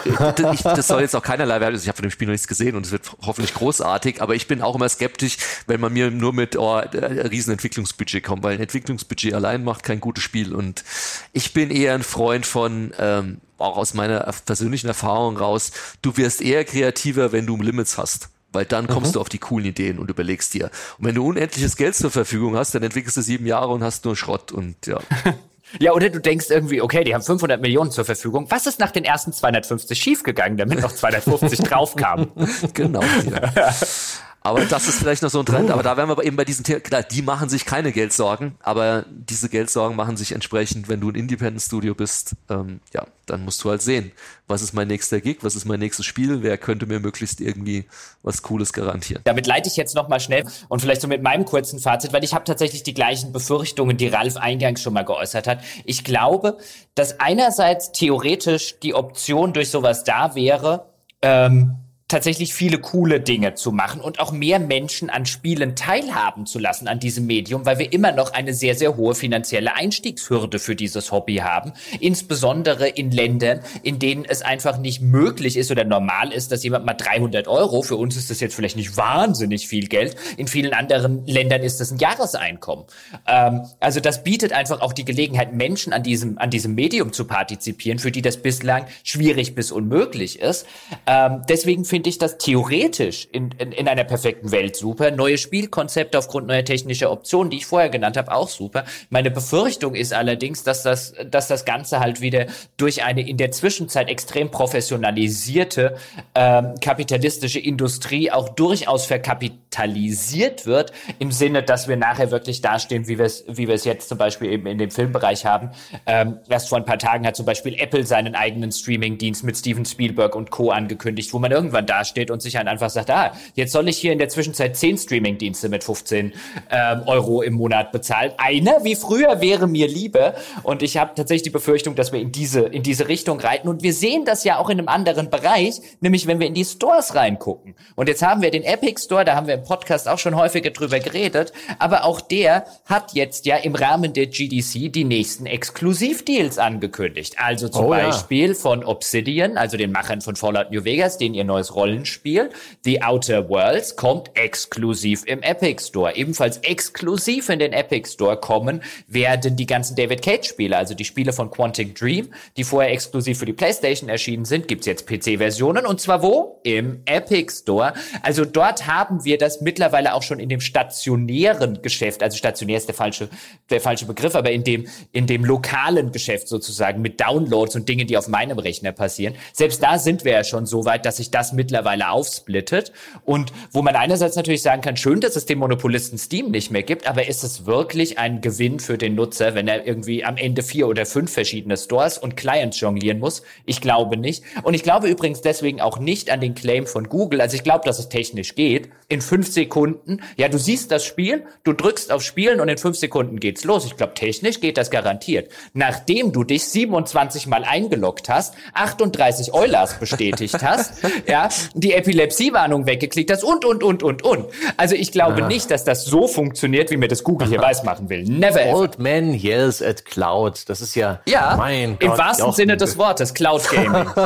ich, 0.53 0.63
das 0.63 0.89
soll 0.89 1.03
jetzt 1.03 1.15
auch 1.15 1.23
keinerlei 1.23 1.61
werden, 1.61 1.75
also 1.75 1.85
ich 1.85 1.89
habe 1.89 1.97
von 1.97 2.03
dem 2.03 2.11
Spiel 2.11 2.27
noch 2.27 2.33
nichts 2.33 2.49
gesehen 2.49 2.75
und 2.75 2.85
es 2.85 2.93
wird 2.93 3.13
hoffentlich 3.23 3.55
großartig, 3.55 4.21
aber 4.21 4.35
ich 4.35 4.49
bin 4.49 4.61
auch 4.61 4.75
immer 4.75 4.89
skeptisch, 4.89 5.37
wenn 5.67 5.81
man 5.81 5.93
mir 5.93 6.11
nur 6.11 6.33
mit 6.33 6.57
oh, 6.57 6.79
äh, 6.79 7.27
riesen 7.29 7.53
Entwicklungsbudget 7.53 8.25
kommt, 8.25 8.43
weil 8.43 8.55
ein 8.55 8.61
Entwicklungsbudget 8.61 9.20
Strategy 9.21 9.35
allein 9.35 9.65
macht 9.65 9.83
kein 9.83 10.01
gutes 10.01 10.25
Spiel. 10.25 10.55
Und 10.55 10.85
ich 11.33 11.53
bin 11.53 11.71
eher 11.71 11.95
ein 11.95 12.03
Freund 12.03 12.47
von, 12.47 12.93
ähm, 12.99 13.41
auch 13.59 13.77
aus 13.77 13.95
meiner 13.95 14.21
persönlichen 14.47 14.89
Erfahrung 14.89 15.37
raus, 15.37 15.73
du 16.03 16.17
wirst 16.17 16.41
eher 16.41 16.65
kreativer, 16.65 17.33
wenn 17.33 17.47
du 17.47 17.57
Limits 17.57 17.99
hast. 17.99 18.31
Weil 18.53 18.65
dann 18.65 18.89
kommst 18.89 19.11
mhm. 19.11 19.15
du 19.15 19.21
auf 19.21 19.29
die 19.29 19.39
coolen 19.39 19.67
Ideen 19.67 19.99
und 20.01 20.11
überlegst 20.11 20.55
dir. 20.55 20.71
Und 20.99 21.07
wenn 21.07 21.15
du 21.15 21.25
unendliches 21.25 21.77
Geld 21.77 21.95
zur 21.95 22.11
Verfügung 22.11 22.57
hast, 22.57 22.75
dann 22.75 22.83
entwickelst 22.83 23.17
du 23.17 23.23
sieben 23.23 23.47
Jahre 23.47 23.69
und 23.69 23.85
hast 23.85 24.05
nur 24.05 24.17
Schrott 24.17 24.51
und 24.51 24.87
ja. 24.87 24.99
Ja, 25.79 25.93
oder 25.93 26.11
du 26.11 26.19
denkst 26.19 26.47
irgendwie, 26.51 26.81
okay, 26.81 27.05
die 27.05 27.15
haben 27.15 27.23
500 27.23 27.61
Millionen 27.61 27.93
zur 27.93 28.05
Verfügung. 28.05 28.51
Was 28.51 28.67
ist 28.67 28.81
nach 28.81 28.91
den 28.91 29.05
ersten 29.05 29.33
250 29.33 29.97
schiefgegangen, 29.97 30.59
damit 30.59 30.81
noch 30.81 30.91
250 30.91 31.61
draufkamen? 31.69 32.29
genau. 32.75 33.05
Ja. 33.31 33.73
Aber 34.43 34.65
das 34.65 34.89
ist 34.89 34.99
vielleicht 34.99 35.23
noch 35.23 35.31
so 35.31 35.41
ein 35.41 35.47
Trend. 35.47 35.71
Aber 35.71 35.83
da 35.83 35.97
wären 35.97 36.09
wir 36.09 36.25
eben 36.25 36.37
bei 36.37 36.45
diesen 36.45 36.65
Themen, 36.65 36.83
klar, 36.83 37.03
die 37.03 37.21
machen 37.21 37.49
sich 37.49 37.67
keine 37.67 37.93
Geldsorgen, 37.93 38.55
aber 38.61 39.05
diese 39.09 39.49
Geldsorgen 39.51 39.97
machen 39.97 40.17
sich 40.17 40.33
entsprechend, 40.33 40.89
wenn 40.89 41.01
du 41.01 41.11
ein 41.11 41.15
Independent 41.15 41.63
Studio 41.63 41.95
bist, 41.95 42.37
ähm, 42.49 42.81
ja, 42.95 43.07
dann 43.27 43.45
musst 43.45 43.63
du 43.63 43.71
halt 43.71 43.83
sehen, 43.83 44.13
was 44.49 44.63
ist 44.63 44.73
mein 44.73 44.89
nächster 44.89 45.21
Gig, 45.21 45.39
was 45.43 45.57
ist 45.57 45.67
mein 45.67 45.79
nächstes 45.79 46.07
Spiel, 46.07 46.43
wer 46.43 46.57
könnte 46.57 46.87
mir 46.87 47.01
möglichst 47.01 47.41
irgendwie 47.41 47.85
was 48.23 48.43
Cooles 48.43 48.73
garantieren. 48.73 49.23
Damit 49.25 49.47
leite 49.47 49.69
ich 49.69 49.77
jetzt 49.77 49.95
nochmal 49.95 50.21
schnell 50.21 50.45
und 50.69 50.81
vielleicht 50.81 51.03
so 51.03 51.09
mit 51.09 51.23
meinem 51.23 51.45
kurzen 51.45 51.79
Fazit, 51.79 52.13
weil 52.13 52.25
ich 52.25 52.33
habe 52.33 52.45
tatsächlich 52.45 52.83
die 52.83 52.95
gleichen 52.95 53.33
Befürchtungen, 53.33 53.99
die 53.99 54.09
Ralf 54.09 54.37
eingangs 54.37 54.81
schon 54.81 54.95
mal 54.95 55.05
geäußert 55.05 55.47
hat. 55.47 55.61
Ich 55.85 56.03
glaube, 56.03 56.57
dass 56.95 57.21
einerseits 57.21 57.93
theoretisch 57.93 58.81
die 58.81 58.95
Option 58.95 59.53
durch 59.53 59.71
sowas 59.71 60.03
da 60.03 60.35
wäre, 60.35 60.87
ähm, 61.23 61.77
tatsächlich 62.11 62.53
viele 62.53 62.79
coole 62.79 63.21
Dinge 63.21 63.55
zu 63.55 63.71
machen 63.73 64.01
und 64.01 64.19
auch 64.21 64.33
mehr 64.33 64.59
Menschen 64.59 65.11
an 65.11 65.27
Spielen 65.27 65.77
teilhaben 65.77 66.45
zu 66.45 66.59
lassen 66.59 66.89
an 66.89 66.99
diesem 66.99 67.27
Medium, 67.27 67.65
weil 67.65 67.79
wir 67.79 67.93
immer 67.93 68.13
noch 68.13 68.33
eine 68.33 68.53
sehr, 68.53 68.75
sehr 68.75 68.97
hohe 68.97 69.15
finanzielle 69.15 69.77
Einstiegshürde 69.77 70.59
für 70.59 70.75
dieses 70.75 71.13
Hobby 71.13 71.37
haben. 71.37 71.73
Insbesondere 72.01 72.89
in 72.89 73.13
Ländern, 73.13 73.61
in 73.83 73.99
denen 73.99 74.25
es 74.25 74.43
einfach 74.43 74.79
nicht 74.79 75.01
möglich 75.01 75.57
ist 75.57 75.71
oder 75.71 75.85
normal 75.85 76.33
ist, 76.33 76.51
dass 76.51 76.65
jemand 76.65 76.85
mal 76.85 76.95
300 76.95 77.47
Euro, 77.47 77.83
für 77.83 77.97
uns 77.97 78.17
ist 78.17 78.29
das 78.29 78.41
jetzt 78.41 78.55
vielleicht 78.55 78.77
nicht 78.77 78.97
wahnsinnig 78.97 79.69
viel 79.69 79.87
Geld, 79.87 80.17
in 80.37 80.49
vielen 80.49 80.75
anderen 80.75 81.25
Ländern 81.27 81.63
ist 81.63 81.81
das 81.81 81.93
ein 81.93 81.99
Jahreseinkommen. 81.99 82.87
Ähm, 83.27 83.63
also 83.79 84.01
das 84.01 84.25
bietet 84.25 84.53
einfach 84.53 84.81
auch 84.81 84.93
die 84.93 85.05
Gelegenheit, 85.05 85.55
Menschen 85.55 85.93
an 85.93 86.03
diesem, 86.03 86.39
an 86.39 86.51
diesem 86.51 86.75
Medium 86.75 87.13
zu 87.13 87.25
partizipieren, 87.25 88.01
für 88.01 88.11
die 88.11 88.23
das 88.23 88.39
bislang 88.39 88.87
schwierig 89.05 89.55
bis 89.55 89.71
unmöglich 89.71 90.41
ist. 90.41 90.67
Ähm, 91.07 91.43
deswegen 91.49 91.85
finde 91.85 92.00
finde 92.01 92.09
ich 92.09 92.17
das 92.17 92.39
theoretisch 92.39 93.29
in, 93.31 93.51
in, 93.59 93.73
in 93.73 93.87
einer 93.87 94.05
perfekten 94.05 94.53
Welt 94.53 94.75
super. 94.75 95.11
Neue 95.11 95.37
Spielkonzepte 95.37 96.17
aufgrund 96.17 96.47
neuer 96.47 96.65
technischer 96.65 97.11
Optionen, 97.11 97.51
die 97.51 97.59
ich 97.59 97.67
vorher 97.67 97.91
genannt 97.91 98.17
habe, 98.17 98.33
auch 98.33 98.49
super. 98.49 98.87
Meine 99.11 99.31
Befürchtung 99.31 99.95
ist 99.95 100.15
allerdings, 100.15 100.63
dass 100.63 100.83
das, 100.83 101.13
dass 101.31 101.47
das 101.49 101.67
Ganze 101.67 102.01
halt 102.01 102.23
wieder 102.23 102.47
durch 102.79 103.05
eine 103.05 103.29
in 103.29 103.37
der 103.37 103.51
Zwischenzeit 103.51 104.09
extrem 104.09 104.51
professionalisierte 104.51 105.97
ähm, 106.35 106.77
kapitalistische 106.81 107.59
Industrie 107.59 108.31
auch 108.31 108.49
durchaus 108.49 109.05
verkapitalisiert 109.05 110.65
wird, 110.65 110.93
im 111.19 111.33
Sinne, 111.33 111.63
dass 111.63 111.87
wir 111.87 111.99
nachher 111.99 112.31
wirklich 112.31 112.63
dastehen, 112.63 113.09
wie 113.09 113.19
wir 113.19 113.27
es 113.27 113.45
wie 113.47 113.69
wir 113.69 113.75
es 113.75 113.85
jetzt 113.85 114.09
zum 114.09 114.17
Beispiel 114.17 114.51
eben 114.53 114.67
in 114.67 114.79
dem 114.79 114.91
Filmbereich 114.91 115.45
haben. 115.45 115.69
Ähm, 116.07 116.39
erst 116.49 116.71
vor 116.71 116.79
ein 116.79 116.87
paar 116.87 116.99
Tagen 116.99 117.27
hat 117.27 117.37
zum 117.37 117.45
Beispiel 117.45 117.75
Apple 117.75 118.07
seinen 118.07 118.35
eigenen 118.35 118.73
Streaming-Dienst 118.73 119.45
mit 119.45 119.59
Steven 119.59 119.85
Spielberg 119.85 120.35
und 120.35 120.51
Co. 120.51 120.71
angekündigt, 120.71 121.31
wo 121.35 121.39
man 121.39 121.53
irgendwann 121.53 121.85
dasteht 121.91 122.31
und 122.31 122.41
sich 122.41 122.57
halt 122.57 122.69
einfach 122.69 122.91
sagt, 122.91 123.11
ah, 123.11 123.33
jetzt 123.55 123.73
soll 123.73 123.89
ich 123.89 123.99
hier 123.99 124.13
in 124.13 124.19
der 124.19 124.29
Zwischenzeit 124.29 124.77
zehn 124.77 124.97
Streaming-Dienste 124.97 125.69
mit 125.69 125.85
15 125.85 126.33
ähm, 126.71 127.03
Euro 127.07 127.43
im 127.43 127.55
Monat 127.55 127.93
bezahlen. 127.93 128.33
Einer 128.39 128.85
wie 128.85 128.95
früher 128.95 129.41
wäre 129.41 129.67
mir 129.67 129.89
lieber. 129.89 130.35
Und 130.63 130.83
ich 130.83 130.97
habe 130.97 131.13
tatsächlich 131.15 131.43
die 131.43 131.51
Befürchtung, 131.51 131.95
dass 131.97 132.13
wir 132.13 132.21
in 132.21 132.33
diese, 132.33 132.61
in 132.61 132.83
diese 132.83 133.09
Richtung 133.09 133.41
reiten. 133.41 133.69
Und 133.69 133.83
wir 133.83 133.93
sehen 133.93 134.25
das 134.25 134.45
ja 134.45 134.59
auch 134.59 134.71
in 134.71 134.79
einem 134.79 134.89
anderen 134.89 135.31
Bereich, 135.31 135.81
nämlich 136.01 136.27
wenn 136.27 136.39
wir 136.39 136.47
in 136.47 136.55
die 136.55 136.65
Stores 136.65 137.15
reingucken. 137.15 137.75
Und 137.97 138.09
jetzt 138.09 138.23
haben 138.23 138.43
wir 138.43 138.51
den 138.51 138.63
Epic 138.63 139.03
Store, 139.03 139.25
da 139.25 139.35
haben 139.35 139.47
wir 139.47 139.55
im 139.55 139.65
Podcast 139.65 140.09
auch 140.09 140.19
schon 140.19 140.37
häufiger 140.37 140.71
drüber 140.71 141.01
geredet. 141.01 141.53
Aber 141.79 142.05
auch 142.05 142.21
der 142.21 142.67
hat 142.87 143.15
jetzt 143.15 143.47
ja 143.47 143.57
im 143.57 143.75
Rahmen 143.75 144.13
der 144.13 144.27
GDC 144.27 144.93
die 144.93 145.05
nächsten 145.05 145.47
Exklusivdeals 145.47 146.59
angekündigt. 146.59 147.37
Also 147.39 147.69
zum 147.69 147.87
oh, 147.87 147.89
Beispiel 147.89 148.49
ja. 148.49 148.55
von 148.55 148.85
Obsidian, 148.85 149.57
also 149.57 149.77
den 149.77 149.93
Machern 149.93 150.21
von 150.21 150.37
Fallout 150.37 150.71
New 150.71 150.85
Vegas, 150.85 151.19
den 151.19 151.35
ihr 151.35 151.45
neues 151.45 151.75
Rollenspiel, 151.81 152.51
The 152.85 153.03
Outer 153.03 153.49
Worlds, 153.49 153.97
kommt 153.97 154.31
exklusiv 154.35 155.23
im 155.25 155.43
Epic 155.43 155.83
Store. 155.87 156.15
Ebenfalls 156.15 156.59
exklusiv 156.59 157.49
in 157.49 157.59
den 157.59 157.73
Epic 157.73 158.11
Store 158.11 158.37
kommen 158.37 158.83
werden 159.07 159.57
die 159.57 159.65
ganzen 159.65 159.97
David 159.97 160.21
Cage 160.21 160.47
Spiele, 160.47 160.77
also 160.77 160.93
die 160.93 161.07
Spiele 161.07 161.33
von 161.33 161.51
Quantic 161.51 161.95
Dream, 161.95 162.29
die 162.59 162.65
vorher 162.65 162.93
exklusiv 162.93 163.39
für 163.39 163.47
die 163.47 163.55
PlayStation 163.55 164.11
erschienen 164.11 164.45
sind, 164.45 164.69
gibt's 164.69 164.85
jetzt 164.85 165.07
PC-Versionen 165.07 165.87
und 165.87 166.03
zwar 166.03 166.23
wo? 166.23 166.61
Im 166.65 167.01
Epic 167.07 167.51
Store. 167.51 167.95
Also 168.23 168.45
dort 168.45 168.87
haben 168.87 169.25
wir 169.25 169.39
das 169.39 169.63
mittlerweile 169.63 170.13
auch 170.13 170.23
schon 170.23 170.39
in 170.39 170.51
dem 170.51 170.61
stationären 170.61 171.81
Geschäft, 171.81 172.23
also 172.23 172.37
stationär 172.37 172.77
ist 172.77 172.89
der 172.89 172.95
falsche, 172.95 173.31
der 173.71 173.81
falsche 173.81 174.05
Begriff, 174.05 174.35
aber 174.35 174.51
in 174.51 174.65
dem, 174.65 174.87
in 175.13 175.27
dem 175.27 175.47
lokalen 175.47 176.13
Geschäft 176.13 176.47
sozusagen 176.49 177.01
mit 177.01 177.19
Downloads 177.23 177.75
und 177.75 177.89
Dingen, 177.89 178.07
die 178.07 178.19
auf 178.19 178.29
meinem 178.29 178.59
Rechner 178.59 178.93
passieren. 178.93 179.35
Selbst 179.55 179.83
da 179.83 179.99
sind 179.99 180.27
wir 180.27 180.33
ja 180.33 180.45
schon 180.45 180.67
so 180.67 180.85
weit, 180.85 181.07
dass 181.07 181.17
sich 181.17 181.31
das 181.31 181.55
mittlerweile 181.71 182.11
aufsplittet 182.11 182.93
und 183.25 183.53
wo 183.73 183.83
man 183.83 183.95
einerseits 183.95 184.37
natürlich 184.37 184.63
sagen 184.63 184.83
kann, 184.83 184.97
schön, 184.97 185.21
dass 185.21 185.37
es 185.37 185.47
den 185.47 185.59
Monopolisten 185.59 186.19
Steam 186.19 186.51
nicht 186.51 186.71
mehr 186.71 186.83
gibt, 186.83 187.07
aber 187.07 187.29
ist 187.29 187.45
es 187.45 187.65
wirklich 187.65 188.19
ein 188.19 188.41
Gewinn 188.41 188.81
für 188.81 188.99
den 188.99 189.15
Nutzer, 189.15 189.55
wenn 189.55 189.69
er 189.69 189.87
irgendwie 189.87 190.25
am 190.25 190.37
Ende 190.37 190.63
vier 190.63 190.89
oder 190.89 191.07
fünf 191.07 191.33
verschiedene 191.33 191.77
Stores 191.77 192.19
und 192.19 192.37
Clients 192.37 192.81
jonglieren 192.81 193.21
muss? 193.21 193.43
Ich 193.67 193.81
glaube 193.81 194.17
nicht. 194.17 194.43
Und 194.63 194.75
ich 194.75 194.83
glaube 194.83 195.09
übrigens 195.09 195.43
deswegen 195.43 195.81
auch 195.81 195.99
nicht 195.99 196.31
an 196.31 196.41
den 196.41 196.55
Claim 196.55 196.87
von 196.87 197.09
Google. 197.09 197.41
Also 197.41 197.55
ich 197.55 197.63
glaube, 197.63 197.85
dass 197.85 197.99
es 197.99 198.09
technisch 198.09 198.55
geht. 198.55 198.91
In 199.09 199.21
fünf 199.21 199.51
Sekunden, 199.51 200.21
ja, 200.37 200.49
du 200.49 200.59
siehst 200.59 200.91
das 200.91 201.05
Spiel, 201.05 201.45
du 201.65 201.73
drückst 201.73 202.13
auf 202.13 202.23
Spielen 202.23 202.61
und 202.61 202.69
in 202.69 202.79
fünf 202.79 202.97
Sekunden 202.97 203.39
geht's 203.41 203.65
los. 203.65 203.85
Ich 203.85 203.97
glaube, 203.97 204.15
technisch 204.15 204.61
geht 204.61 204.77
das 204.77 204.91
garantiert. 204.91 205.51
Nachdem 205.73 206.33
du 206.33 206.45
dich 206.45 206.65
27 206.65 207.47
Mal 207.47 207.65
eingeloggt 207.65 208.29
hast, 208.29 208.55
38 208.75 209.53
Eulers 209.53 209.99
bestätigt 209.99 210.63
hast, 210.63 211.03
ja, 211.27 211.50
die 211.75 211.93
Epilepsiewarnung 211.93 212.87
weggeklickt 212.87 213.31
hast 213.31 213.45
und, 213.45 213.65
und, 213.65 213.83
und, 213.83 214.03
und, 214.03 214.23
und. 214.23 214.47
Also 214.77 214.95
ich 214.95 215.13
glaube 215.13 215.45
ah. 215.45 215.49
nicht, 215.49 215.71
dass 215.71 215.85
das 215.85 216.05
so 216.05 216.27
funktioniert, 216.29 216.91
wie 216.91 216.97
mir 216.97 217.09
das 217.09 217.25
Google 217.25 217.49
hier 217.49 217.61
weiß 217.63 217.83
machen 217.85 218.09
will. 218.09 218.25
Never 218.25 218.61
ever. 218.61 218.77
Old 218.77 218.99
man 218.99 219.35
yells 219.35 219.83
at 219.83 220.05
Cloud. 220.05 220.69
Das 220.69 220.81
ist 220.81 220.95
ja, 220.95 221.21
ja 221.27 221.57
mein 221.57 221.99
Gott, 221.99 222.03
im 222.03 222.19
wahrsten 222.19 222.53
Sinne 222.53 222.77
des 222.77 222.99
Wortes, 222.99 223.35
Cloud 223.35 223.69
Gaming. 223.71 224.07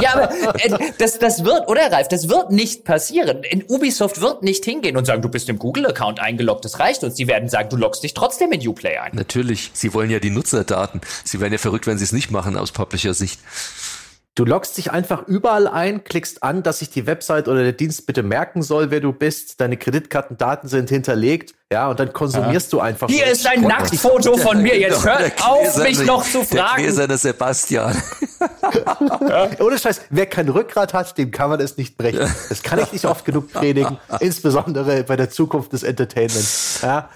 ja, 0.00 0.12
aber 0.14 0.30
äh, 0.60 0.92
das, 0.98 1.18
das 1.18 1.44
wird, 1.44 1.68
oder 1.68 1.90
Ralf, 1.92 2.08
das 2.08 2.28
wird 2.28 2.50
nicht 2.50 2.84
passieren. 2.84 3.42
In 3.42 3.64
Ubisoft 3.68 4.20
wird 4.20 4.42
nicht 4.42 4.64
hingehen 4.64 4.96
und 4.96 5.04
sagen, 5.04 5.22
du 5.22 5.28
bist 5.28 5.48
im 5.48 5.58
Google-Account 5.58 6.20
eingeloggt, 6.20 6.64
das 6.64 6.78
reicht 6.78 7.04
uns. 7.04 7.14
Die 7.14 7.26
werden 7.26 7.48
sagen, 7.48 7.68
du 7.68 7.76
loggst 7.76 8.02
dich 8.02 8.14
trotzdem 8.14 8.52
in 8.52 8.66
Uplay 8.66 8.98
ein. 8.98 9.12
Natürlich, 9.14 9.70
sie 9.72 9.94
wollen 9.94 10.10
ja 10.10 10.18
die 10.18 10.30
Nutzerdaten. 10.30 11.00
Sie 11.24 11.40
werden 11.40 11.52
ja 11.52 11.58
verrückt, 11.58 11.86
wenn 11.86 11.98
sie 11.98 12.04
es 12.04 12.12
nicht 12.12 12.30
machen 12.30 12.56
aus 12.56 12.72
Publisher-Sicht. 12.72 13.40
Du 14.36 14.44
loggst 14.44 14.76
dich 14.78 14.90
einfach 14.90 15.28
überall 15.28 15.68
ein, 15.68 16.02
klickst 16.02 16.42
an, 16.42 16.64
dass 16.64 16.80
sich 16.80 16.90
die 16.90 17.06
Website 17.06 17.46
oder 17.46 17.62
der 17.62 17.72
Dienst 17.72 18.04
bitte 18.04 18.24
merken 18.24 18.62
soll, 18.62 18.90
wer 18.90 18.98
du 18.98 19.12
bist. 19.12 19.60
Deine 19.60 19.76
Kreditkartendaten 19.76 20.68
sind 20.68 20.88
hinterlegt. 20.88 21.54
Ja, 21.70 21.88
und 21.88 22.00
dann 22.00 22.12
konsumierst 22.12 22.72
ja. 22.72 22.78
du 22.78 22.82
einfach. 22.82 23.08
Hier 23.08 23.26
ist 23.26 23.46
ein 23.46 23.60
Nacktfoto 23.60 24.36
von 24.36 24.60
mir. 24.60 24.76
Jetzt 24.76 25.04
hört 25.04 25.40
auf, 25.40 25.76
mich 25.78 26.04
noch 26.04 26.24
zu 26.24 26.42
fragen. 26.42 26.82
Der 26.82 26.84
Gläserne 26.86 27.16
Sebastian. 27.16 28.02
Ohne 29.60 29.78
Scheiß, 29.78 30.00
wer 30.10 30.26
kein 30.26 30.48
Rückgrat 30.48 30.94
hat, 30.94 31.16
dem 31.16 31.30
kann 31.30 31.50
man 31.50 31.60
es 31.60 31.76
nicht 31.76 31.96
brechen. 31.96 32.28
Das 32.48 32.64
kann 32.64 32.80
ich 32.80 32.90
nicht 32.90 33.04
oft 33.04 33.24
genug 33.24 33.52
predigen, 33.52 33.98
insbesondere 34.18 35.04
bei 35.04 35.14
der 35.14 35.30
Zukunft 35.30 35.72
des 35.72 35.84
Entertainments. 35.84 36.80
Ja. 36.82 37.08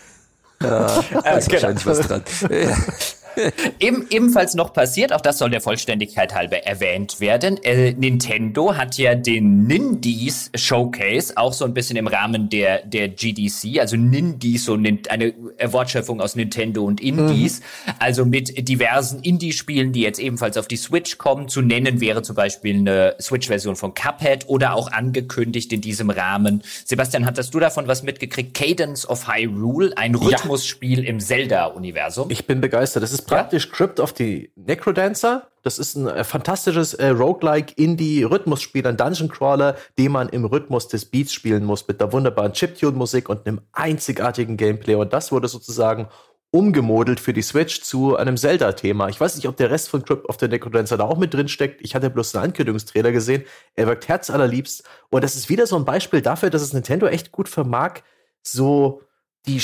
Ja, 0.62 1.02
da 1.12 1.36
ist 1.36 1.48
genau. 1.48 1.62
wahrscheinlich 1.62 1.86
was 1.86 2.00
dran. 2.00 2.22
Eben, 3.80 4.06
ebenfalls 4.10 4.54
noch 4.54 4.72
passiert, 4.72 5.12
auch 5.12 5.20
das 5.20 5.38
soll 5.38 5.50
der 5.50 5.60
Vollständigkeit 5.60 6.34
halber 6.34 6.58
erwähnt 6.58 7.20
werden. 7.20 7.62
Äh, 7.62 7.92
Nintendo 7.92 8.76
hat 8.76 8.98
ja 8.98 9.14
den 9.14 9.66
Nindies 9.66 10.50
Showcase 10.54 11.36
auch 11.36 11.52
so 11.52 11.64
ein 11.64 11.74
bisschen 11.74 11.96
im 11.96 12.06
Rahmen 12.06 12.48
der, 12.48 12.84
der 12.84 13.08
GDC, 13.08 13.80
also 13.80 13.96
Nindies, 13.96 14.64
so 14.64 14.74
eine 14.74 15.34
Wortschöpfung 15.62 16.20
aus 16.20 16.36
Nintendo 16.36 16.84
und 16.84 17.00
Indies, 17.00 17.60
mhm. 17.60 17.92
also 17.98 18.24
mit 18.24 18.68
diversen 18.68 19.20
Indie-Spielen, 19.20 19.92
die 19.92 20.00
jetzt 20.00 20.18
ebenfalls 20.18 20.56
auf 20.56 20.68
die 20.68 20.76
Switch 20.76 21.18
kommen. 21.18 21.48
Zu 21.48 21.62
nennen 21.62 22.00
wäre 22.00 22.22
zum 22.22 22.36
Beispiel 22.36 22.76
eine 22.76 23.14
Switch-Version 23.20 23.76
von 23.76 23.94
Cuphead 23.94 24.48
oder 24.48 24.74
auch 24.74 24.90
angekündigt 24.90 25.72
in 25.72 25.80
diesem 25.80 26.10
Rahmen. 26.10 26.62
Sebastian, 26.84 27.26
hattest 27.26 27.54
du 27.54 27.60
davon 27.60 27.86
was 27.86 28.02
mitgekriegt? 28.02 28.54
Cadence 28.54 29.08
of 29.08 29.28
Hyrule, 29.28 29.96
ein 29.96 30.14
Rhythmusspiel 30.14 31.04
ja. 31.04 31.08
im 31.08 31.20
Zelda-Universum. 31.20 32.30
Ich 32.30 32.46
bin 32.46 32.60
begeistert. 32.60 33.02
Das 33.02 33.12
ist 33.12 33.27
praktisch 33.28 33.66
ja? 33.66 33.72
Crypt 33.72 34.00
of 34.00 34.14
the 34.16 34.50
Necrodancer. 34.56 35.48
Das 35.62 35.78
ist 35.78 35.96
ein 35.96 36.06
äh, 36.08 36.24
fantastisches 36.24 36.94
äh, 36.94 37.08
Roguelike 37.08 37.74
Indie-Rhythmusspiel, 37.76 38.86
ein 38.86 38.96
Dungeon 38.96 39.28
Crawler, 39.28 39.76
den 39.98 40.12
man 40.12 40.28
im 40.28 40.44
Rhythmus 40.44 40.88
des 40.88 41.04
Beats 41.04 41.32
spielen 41.32 41.64
muss, 41.64 41.86
mit 41.86 42.00
der 42.00 42.12
wunderbaren 42.12 42.52
Chiptune-Musik 42.52 43.28
und 43.28 43.46
einem 43.46 43.60
einzigartigen 43.72 44.56
Gameplay. 44.56 44.94
Und 44.94 45.12
das 45.12 45.30
wurde 45.30 45.48
sozusagen 45.48 46.08
umgemodelt 46.50 47.20
für 47.20 47.34
die 47.34 47.42
Switch 47.42 47.82
zu 47.82 48.16
einem 48.16 48.36
Zelda-Thema. 48.36 49.08
Ich 49.08 49.20
weiß 49.20 49.36
nicht, 49.36 49.46
ob 49.48 49.56
der 49.56 49.70
Rest 49.70 49.90
von 49.90 50.02
Crypt 50.02 50.28
of 50.28 50.38
the 50.40 50.48
Necrodancer 50.48 50.96
da 50.96 51.04
auch 51.04 51.18
mit 51.18 51.34
drin 51.34 51.48
steckt. 51.48 51.82
Ich 51.82 51.94
hatte 51.94 52.08
bloß 52.08 52.34
einen 52.34 52.46
Ankündigungstrailer 52.46 53.12
gesehen. 53.12 53.44
Er 53.74 53.86
wirkt 53.86 54.08
herzallerliebst. 54.08 54.84
Und 55.10 55.22
das 55.22 55.36
ist 55.36 55.50
wieder 55.50 55.66
so 55.66 55.76
ein 55.76 55.84
Beispiel 55.84 56.22
dafür, 56.22 56.48
dass 56.48 56.62
es 56.62 56.72
Nintendo 56.72 57.06
echt 57.06 57.32
gut 57.32 57.48
vermag, 57.48 58.00
so 58.42 59.02
die 59.48 59.60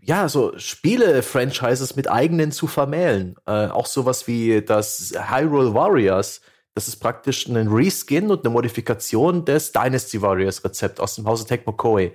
ja, 0.00 0.28
so 0.28 0.52
Spiele-Franchises 0.56 1.96
mit 1.96 2.10
eigenen 2.10 2.52
zu 2.52 2.66
vermählen. 2.66 3.36
Äh, 3.46 3.66
auch 3.66 3.86
sowas 3.86 4.26
wie 4.26 4.62
das 4.62 5.12
Hyrule 5.16 5.74
Warriors. 5.74 6.40
Das 6.74 6.88
ist 6.88 6.96
praktisch 6.96 7.46
ein 7.46 7.68
Reskin 7.68 8.30
und 8.30 8.44
eine 8.44 8.52
Modifikation 8.52 9.44
des 9.44 9.72
Dynasty 9.72 10.22
Warriors 10.22 10.62
Rezept 10.64 11.00
aus 11.00 11.16
dem 11.16 11.26
Hause 11.26 11.46
Tecmo 11.46 11.72
Koei. 11.72 12.12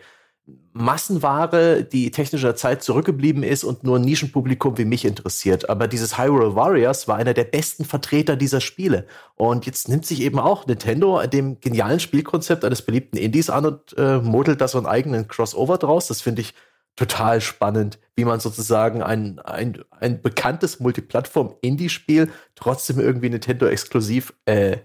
Massenware, 0.73 1.83
die 1.83 2.11
technischer 2.11 2.55
Zeit 2.55 2.81
zurückgeblieben 2.81 3.43
ist 3.43 3.63
und 3.63 3.83
nur 3.83 3.99
ein 3.99 4.03
Nischenpublikum 4.03 4.77
wie 4.77 4.85
mich 4.85 5.03
interessiert. 5.03 5.69
Aber 5.69 5.87
dieses 5.87 6.17
Hyrule 6.17 6.55
Warriors 6.55 7.07
war 7.07 7.17
einer 7.17 7.33
der 7.33 7.43
besten 7.43 7.83
Vertreter 7.83 8.37
dieser 8.37 8.61
Spiele. 8.61 9.05
Und 9.35 9.65
jetzt 9.65 9.89
nimmt 9.89 10.05
sich 10.05 10.21
eben 10.21 10.39
auch 10.39 10.65
Nintendo 10.65 11.21
dem 11.27 11.59
genialen 11.59 11.99
Spielkonzept 11.99 12.63
eines 12.63 12.83
beliebten 12.83 13.17
Indies 13.17 13.49
an 13.49 13.65
und 13.65 13.97
äh, 13.97 14.19
modelt 14.19 14.61
da 14.61 14.67
so 14.67 14.77
einen 14.77 14.87
eigenen 14.87 15.27
Crossover 15.27 15.77
draus. 15.77 16.07
Das 16.07 16.21
finde 16.21 16.41
ich 16.41 16.53
total 16.95 17.41
spannend, 17.41 17.99
wie 18.15 18.25
man 18.25 18.39
sozusagen 18.39 19.01
ein, 19.01 19.39
ein, 19.39 19.83
ein 19.99 20.21
bekanntes 20.21 20.79
Multiplattform-Indie-Spiel 20.79 22.31
trotzdem 22.55 22.99
irgendwie 22.99 23.29
Nintendo-exklusiv 23.29 24.33
äh, 24.45 24.77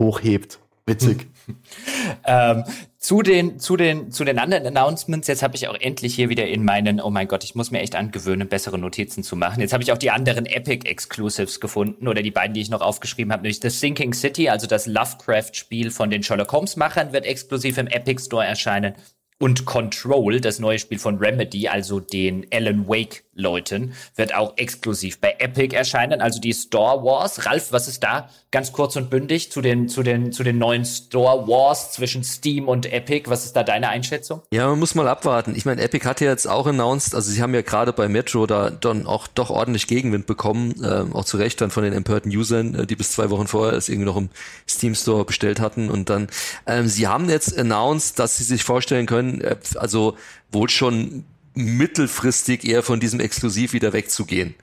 hochhebt. 0.00 0.58
Witzig. 0.88 1.26
ähm, 2.24 2.62
zu 2.96 3.22
den, 3.22 3.58
zu 3.58 3.76
den, 3.76 4.12
zu 4.12 4.24
den 4.24 4.38
anderen 4.38 4.66
Announcements, 4.66 5.26
jetzt 5.26 5.42
habe 5.42 5.56
ich 5.56 5.66
auch 5.66 5.74
endlich 5.74 6.14
hier 6.14 6.28
wieder 6.28 6.46
in 6.46 6.64
meinen, 6.64 7.00
oh 7.00 7.10
mein 7.10 7.26
Gott, 7.26 7.42
ich 7.42 7.56
muss 7.56 7.72
mir 7.72 7.80
echt 7.80 7.96
angewöhnen, 7.96 8.48
bessere 8.48 8.78
Notizen 8.78 9.24
zu 9.24 9.34
machen. 9.34 9.60
Jetzt 9.60 9.72
habe 9.72 9.82
ich 9.82 9.90
auch 9.90 9.98
die 9.98 10.12
anderen 10.12 10.46
Epic 10.46 10.88
Exclusives 10.88 11.60
gefunden 11.60 12.06
oder 12.06 12.22
die 12.22 12.30
beiden, 12.30 12.54
die 12.54 12.60
ich 12.60 12.70
noch 12.70 12.82
aufgeschrieben 12.82 13.32
habe, 13.32 13.42
nämlich 13.42 13.58
das 13.58 13.80
Sinking 13.80 14.12
City, 14.12 14.48
also 14.48 14.68
das 14.68 14.86
Lovecraft-Spiel 14.86 15.90
von 15.90 16.08
den 16.08 16.22
Sherlock 16.22 16.52
Holmes-Machern, 16.52 17.12
wird 17.12 17.26
exklusiv 17.26 17.78
im 17.78 17.88
Epic 17.88 18.24
Store 18.24 18.44
erscheinen. 18.44 18.94
Und 19.38 19.66
Control, 19.66 20.40
das 20.40 20.58
neue 20.60 20.78
Spiel 20.78 20.98
von 20.98 21.18
Remedy, 21.18 21.68
also 21.68 22.00
den 22.00 22.46
Alan 22.50 22.88
Wake-Leuten, 22.88 23.92
wird 24.14 24.34
auch 24.34 24.54
exklusiv 24.56 25.20
bei 25.20 25.36
Epic 25.38 25.76
erscheinen. 25.76 26.22
Also 26.22 26.40
die 26.40 26.54
Store 26.54 27.04
Wars. 27.04 27.44
Ralf, 27.44 27.70
was 27.70 27.86
ist 27.86 28.02
da 28.02 28.30
ganz 28.50 28.72
kurz 28.72 28.96
und 28.96 29.10
bündig 29.10 29.52
zu 29.52 29.60
den, 29.60 29.90
zu 29.90 30.02
den, 30.02 30.32
zu 30.32 30.42
den 30.42 30.56
neuen 30.56 30.86
Store 30.86 31.46
Wars 31.46 31.92
zwischen 31.92 32.24
Steam 32.24 32.66
und 32.66 32.90
Epic? 32.90 33.28
Was 33.28 33.44
ist 33.44 33.54
da 33.54 33.62
deine 33.62 33.90
Einschätzung? 33.90 34.40
Ja, 34.50 34.68
man 34.68 34.78
muss 34.78 34.94
mal 34.94 35.06
abwarten. 35.06 35.54
Ich 35.54 35.66
meine, 35.66 35.82
Epic 35.82 36.06
hat 36.06 36.22
ja 36.22 36.30
jetzt 36.30 36.46
auch 36.46 36.66
announced, 36.66 37.14
also 37.14 37.30
sie 37.30 37.42
haben 37.42 37.52
ja 37.52 37.60
gerade 37.60 37.92
bei 37.92 38.08
Metro 38.08 38.46
da 38.46 38.70
dann 38.70 39.06
auch 39.06 39.26
doch 39.26 39.50
ordentlich 39.50 39.86
Gegenwind 39.86 40.24
bekommen, 40.24 40.82
äh, 40.82 41.04
auch 41.14 41.26
zu 41.26 41.36
Recht 41.36 41.60
dann 41.60 41.70
von 41.70 41.84
den 41.84 41.92
empörten 41.92 42.34
Usern, 42.34 42.74
äh, 42.74 42.86
die 42.86 42.96
bis 42.96 43.12
zwei 43.12 43.28
Wochen 43.28 43.46
vorher 43.46 43.76
es 43.76 43.90
irgendwie 43.90 44.06
noch 44.06 44.16
im 44.16 44.30
Steam 44.66 44.94
Store 44.94 45.26
bestellt 45.26 45.60
hatten. 45.60 45.90
Und 45.90 46.08
dann, 46.08 46.28
ähm, 46.66 46.86
sie 46.86 47.06
haben 47.06 47.28
jetzt 47.28 47.58
announced, 47.58 48.18
dass 48.18 48.38
sie 48.38 48.44
sich 48.44 48.64
vorstellen 48.64 49.04
können, 49.04 49.25
können, 49.26 49.40
äh, 49.40 49.56
also 49.76 50.16
wohl 50.50 50.68
schon 50.68 51.24
mittelfristig 51.54 52.64
eher 52.64 52.82
von 52.82 53.00
diesem 53.00 53.20
Exklusiv 53.20 53.72
wieder 53.72 53.92
wegzugehen. 53.92 54.54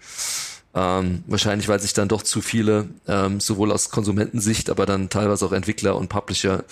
Ähm, 0.76 1.23
wahrscheinlich, 1.27 1.68
weil 1.68 1.80
sich 1.80 1.94
dann 1.94 2.07
doch 2.07 2.23
zu 2.23 2.41
viele, 2.41 2.88
ähm, 3.07 3.40
sowohl 3.40 3.72
aus 3.72 3.91
Konsumentensicht, 3.91 4.72
aber 4.72 4.88
dann 4.88 5.10
teilweise 5.10 5.45
auch 5.45 5.52
Entwickler 5.52 5.95
und 5.95 6.10
Publisher 6.10 6.64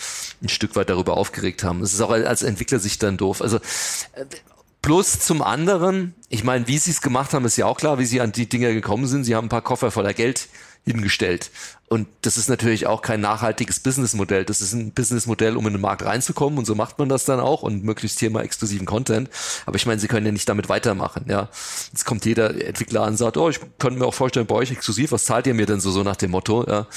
ein 0.41 0.49
Stück 0.49 0.75
weit 0.75 0.89
darüber 0.89 1.17
aufgeregt 1.17 1.63
haben. 1.63 1.81
Es 1.81 1.93
ist 1.93 2.01
auch 2.01 2.09
als 2.09 2.41
Entwickler 2.41 2.79
sich 2.79 2.97
dann 2.97 3.17
doof. 3.17 3.43
Also 3.43 3.57
äh, 3.57 4.25
plus 4.81 5.19
zum 5.19 5.43
anderen, 5.43 6.15
ich 6.29 6.43
meine, 6.43 6.67
wie 6.67 6.79
sie 6.79 6.89
es 6.89 7.01
gemacht 7.01 7.33
haben, 7.33 7.45
ist 7.45 7.57
ja 7.57 7.67
auch 7.67 7.77
klar, 7.77 7.99
wie 7.99 8.05
sie 8.05 8.21
an 8.21 8.31
die 8.31 8.49
Dinger 8.49 8.73
gekommen 8.73 9.05
sind. 9.05 9.23
Sie 9.23 9.35
haben 9.35 9.45
ein 9.45 9.49
paar 9.49 9.61
Koffer 9.61 9.91
voller 9.91 10.13
Geld 10.13 10.49
hingestellt. 10.85 11.51
Und 11.87 12.07
das 12.21 12.37
ist 12.37 12.49
natürlich 12.49 12.87
auch 12.87 13.01
kein 13.01 13.19
nachhaltiges 13.19 13.81
Businessmodell. 13.81 14.45
Das 14.45 14.61
ist 14.61 14.71
ein 14.71 14.91
Businessmodell, 14.93 15.57
um 15.57 15.67
in 15.67 15.73
den 15.73 15.81
Markt 15.81 16.05
reinzukommen 16.05 16.57
und 16.57 16.65
so 16.65 16.73
macht 16.73 16.97
man 16.97 17.09
das 17.09 17.25
dann 17.25 17.41
auch 17.41 17.63
und 17.63 17.83
möglichst 17.83 18.19
hier 18.19 18.31
mal 18.31 18.43
exklusiven 18.43 18.85
Content. 18.85 19.29
Aber 19.65 19.75
ich 19.75 19.85
meine, 19.85 19.99
sie 19.99 20.07
können 20.07 20.25
ja 20.25 20.31
nicht 20.31 20.47
damit 20.47 20.69
weitermachen, 20.69 21.25
ja. 21.27 21.49
Jetzt 21.91 22.05
kommt 22.05 22.25
jeder 22.25 22.65
Entwickler 22.65 23.01
an 23.01 23.09
und 23.09 23.17
sagt, 23.17 23.35
oh, 23.35 23.49
ich 23.49 23.59
könnte 23.77 23.99
mir 23.99 24.05
auch 24.05 24.13
vorstellen, 24.13 24.45
bei 24.45 24.55
euch 24.55 24.71
exklusiv, 24.71 25.11
was 25.11 25.25
zahlt 25.25 25.47
ihr 25.47 25.53
mir 25.53 25.65
denn 25.65 25.81
so, 25.81 25.91
so 25.91 26.03
nach 26.03 26.15
dem 26.15 26.31
Motto, 26.31 26.65
ja. 26.65 26.87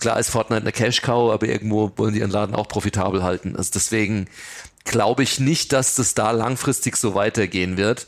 Klar 0.00 0.18
ist 0.18 0.30
Fortnite 0.30 0.62
eine 0.62 0.72
Cash-Cow, 0.72 1.30
aber 1.30 1.46
irgendwo 1.46 1.92
wollen 1.96 2.14
die 2.14 2.20
ihren 2.20 2.30
Laden 2.30 2.56
auch 2.56 2.68
profitabel 2.68 3.22
halten. 3.22 3.54
Also 3.54 3.70
deswegen 3.74 4.28
glaube 4.84 5.22
ich 5.22 5.38
nicht, 5.40 5.72
dass 5.74 5.94
das 5.94 6.14
da 6.14 6.30
langfristig 6.30 6.96
so 6.96 7.14
weitergehen 7.14 7.76
wird. 7.76 8.06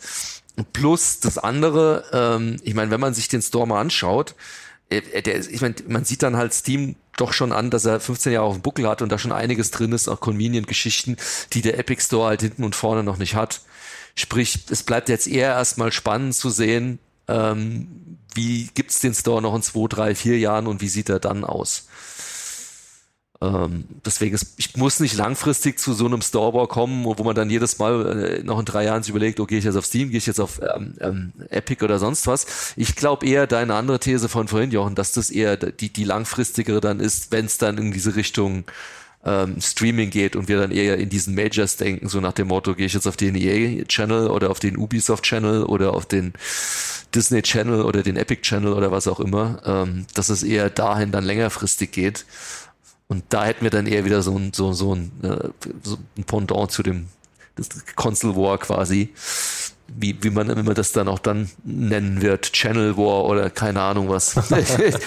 Plus 0.73 1.21
das 1.21 1.37
andere, 1.37 2.05
ähm, 2.13 2.57
ich 2.63 2.75
meine, 2.75 2.91
wenn 2.91 3.01
man 3.01 3.13
sich 3.13 3.29
den 3.29 3.43
Store 3.43 3.67
mal 3.67 3.81
anschaut, 3.81 4.35
der, 4.91 5.51
ich 5.51 5.61
meine, 5.61 5.77
man 5.89 6.05
sieht 6.05 6.23
dann 6.23 6.37
halt 6.37 6.53
Steam 6.53 6.97
doch 7.17 7.33
schon 7.33 7.53
an, 7.53 7.71
dass 7.71 7.85
er 7.85 8.01
15 8.01 8.33
Jahre 8.33 8.47
auf 8.47 8.55
dem 8.55 8.63
Buckel 8.63 8.89
hat 8.89 9.03
und 9.03 9.11
da 9.11 9.19
schon 9.19 9.33
einiges 9.33 9.71
drin 9.71 9.93
ist, 9.93 10.09
auch 10.09 10.21
Convenient-Geschichten, 10.21 11.17
die 11.53 11.63
der 11.63 11.79
Epic 11.79 12.03
Store 12.03 12.29
halt 12.29 12.43
hinten 12.43 12.65
und 12.65 12.75
vorne 12.75 13.03
noch 13.03 13.19
nicht 13.19 13.35
hat. 13.35 13.61
Sprich, 14.15 14.61
es 14.71 14.83
bleibt 14.83 15.09
jetzt 15.09 15.29
eher 15.29 15.51
erstmal 15.51 15.93
spannend 15.93 16.35
zu 16.35 16.51
sehen, 16.51 16.99
ähm, 17.29 18.19
wie 18.35 18.71
gibt's 18.75 19.01
den 19.01 19.15
Store 19.15 19.43
noch 19.43 19.55
in 19.55 19.63
zwei, 19.63 19.87
drei, 19.89 20.15
vier 20.15 20.39
Jahren 20.39 20.67
und 20.67 20.81
wie 20.81 20.89
sieht 20.89 21.09
er 21.09 21.21
dann 21.21 21.45
aus. 21.45 21.89
Ähm, 23.43 23.85
deswegen, 24.05 24.35
ist, 24.35 24.55
ich 24.59 24.77
muss 24.77 25.01
nicht 25.01 25.17
langfristig 25.17 25.79
zu 25.79 25.95
so 25.95 26.05
einem 26.05 26.21
Store 26.21 26.69
kommen, 26.69 27.05
wo 27.05 27.25
man 27.25 27.35
dann 27.35 27.49
jedes 27.49 27.79
Mal 27.79 28.41
äh, 28.41 28.43
noch 28.43 28.59
in 28.59 28.67
drei 28.67 28.85
Jahren 28.85 29.03
sich 29.03 29.11
überlegt, 29.11 29.41
okay, 29.41 29.51
gehe 29.51 29.59
ich 29.59 29.65
jetzt 29.65 29.77
auf 29.77 29.87
Steam, 29.87 30.11
gehe 30.11 30.19
ich 30.19 30.27
jetzt 30.27 30.41
auf 30.41 30.61
ähm, 30.63 30.95
ähm, 31.01 31.33
Epic 31.49 31.83
oder 31.83 31.99
sonst 31.99 32.27
was. 32.27 32.75
Ich 32.77 32.97
glaube 32.97 33.27
eher 33.27 33.47
deine 33.47 33.75
andere 33.75 33.99
These 33.99 34.29
von 34.29 34.47
vorhin, 34.49 34.71
Jochen, 34.71 34.95
dass 34.95 35.13
das 35.13 35.31
eher 35.31 35.57
die, 35.57 35.91
die 35.91 36.05
langfristigere 36.05 36.81
dann 36.81 37.01
ist, 37.01 37.33
wenn 37.33 37.47
es 37.47 37.57
dann 37.57 37.79
in 37.79 37.93
diese 37.93 38.15
Richtung 38.15 38.65
ähm, 39.25 39.61
Streaming 39.61 40.11
geht 40.11 40.37
und 40.37 40.49
wir 40.49 40.59
dann 40.59 40.71
eher 40.71 40.99
in 40.99 41.09
diesen 41.09 41.35
Majors 41.35 41.77
denken, 41.77 42.09
so 42.09 42.21
nach 42.21 42.33
dem 42.33 42.49
Motto, 42.49 42.75
gehe 42.75 42.87
ich 42.87 42.95
jetzt 42.95 43.07
auf 43.07 43.17
den 43.17 43.35
EA-Channel 43.35 44.29
oder 44.29 44.51
auf 44.51 44.61
den 44.61 44.77
Ubisoft-Channel 44.77 45.65
oder 45.65 45.95
auf 45.95 46.07
den 46.07 46.33
Disney-Channel 47.15 47.83
oder 47.83 48.03
den 48.03 48.17
Epic-Channel 48.17 48.73
oder 48.73 48.91
was 48.93 49.09
auch 49.09 49.21
immer, 49.21 49.63
ähm, 49.65 50.07
dass 50.15 50.29
es 50.29 50.43
eher 50.43 50.71
dahin 50.71 51.11
dann 51.11 51.25
längerfristig 51.25 51.91
geht. 51.93 52.25
Und 53.11 53.25
da 53.31 53.45
hätten 53.45 53.65
wir 53.65 53.71
dann 53.71 53.87
eher 53.87 54.05
wieder 54.05 54.23
so 54.23 54.39
ein, 54.39 54.53
so, 54.53 54.73
so 54.73 54.95
ein, 54.95 55.11
äh, 55.25 55.49
so 55.83 55.99
ein 56.17 56.23
Pendant 56.23 56.71
zu 56.71 56.85
dem 56.85 57.09
das 57.57 57.69
Console 57.97 58.37
War 58.37 58.57
quasi. 58.59 59.13
Wie, 59.89 60.17
wie 60.23 60.31
man 60.31 60.49
immer 60.49 60.75
das 60.75 60.93
dann 60.93 61.09
auch 61.09 61.19
dann 61.19 61.51
nennen 61.65 62.23
wird. 62.23 62.53
Channel 62.53 62.97
War 62.97 63.25
oder 63.25 63.51
keine 63.51 63.83
Ahnung 63.83 64.09
was. 64.09 64.33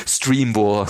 Stream 0.06 0.54
War. 0.54 0.86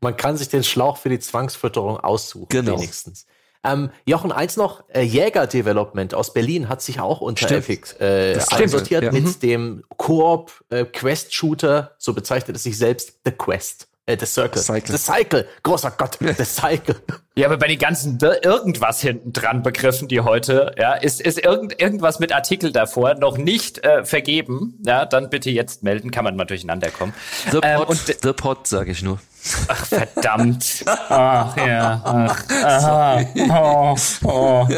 man 0.00 0.16
kann 0.16 0.36
sich 0.36 0.48
den 0.48 0.64
Schlauch 0.64 0.96
für 0.96 1.08
die 1.08 1.20
Zwangsfütterung 1.20 2.00
aussuchen, 2.00 2.48
genau. 2.48 2.78
wenigstens. 2.78 3.26
Ähm, 3.62 3.90
Jochen, 4.06 4.32
eins 4.32 4.56
noch, 4.56 4.82
äh, 4.88 5.02
Jäger 5.02 5.46
Development 5.46 6.14
aus 6.14 6.32
Berlin 6.32 6.68
hat 6.68 6.82
sich 6.82 6.98
auch 6.98 7.20
unter 7.20 7.46
Stimmt. 7.46 7.68
Epic 7.68 7.94
äh, 8.00 8.40
einsortiert 8.50 9.04
ja. 9.04 9.12
mit 9.12 9.24
mhm. 9.24 9.40
dem 9.40 9.84
Koop 9.96 10.64
äh, 10.70 10.84
Quest 10.84 11.32
Shooter, 11.32 11.94
so 11.98 12.12
bezeichnet 12.12 12.56
es 12.56 12.64
sich 12.64 12.76
selbst, 12.76 13.20
The 13.24 13.30
Quest. 13.30 13.87
Äh, 14.08 14.16
The 14.16 14.24
Circle. 14.24 14.62
Cycle. 14.62 14.96
The 14.96 14.98
Cycle. 14.98 15.48
Großer 15.62 15.90
Gott. 15.90 16.16
The 16.20 16.44
Cycle. 16.44 16.96
Ja, 17.38 17.46
aber 17.46 17.56
bei 17.56 17.68
den 17.68 17.78
ganzen 17.78 18.18
irgendwas 18.42 19.00
hinten 19.00 19.32
dran 19.32 19.62
Begriffen, 19.62 20.08
die 20.08 20.22
heute, 20.22 20.74
ja, 20.76 20.94
ist, 20.94 21.20
ist 21.20 21.38
irgend, 21.38 21.80
irgendwas 21.80 22.18
mit 22.18 22.32
Artikel 22.32 22.72
davor 22.72 23.14
noch 23.14 23.38
nicht 23.38 23.84
äh, 23.84 24.04
vergeben, 24.04 24.82
ja, 24.84 25.06
dann 25.06 25.30
bitte 25.30 25.48
jetzt 25.48 25.84
melden, 25.84 26.10
kann 26.10 26.24
man 26.24 26.34
mal 26.34 26.46
durcheinander 26.46 26.90
kommen. 26.90 27.14
The 27.52 27.60
ähm, 27.62 27.82
Pot, 27.84 27.96
The 28.22 28.32
Pot, 28.32 28.66
sage 28.66 28.90
ich 28.90 29.04
nur. 29.04 29.20
Ach, 29.68 29.86
verdammt. 29.86 30.84
Ach, 31.08 31.56
ja. 31.56 32.00
Ach, 32.04 32.44
aha. 32.64 33.20
Oh, 33.50 33.96
oh. 34.24 34.68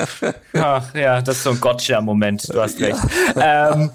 Ach, 0.54 0.94
ja, 0.94 1.22
das 1.22 1.38
ist 1.38 1.42
so 1.44 1.50
ein 1.50 1.60
Gotcha-Moment. 1.60 2.52
Du 2.52 2.60
hast 2.60 2.80
recht. 2.80 2.98
Ähm, 3.42 3.90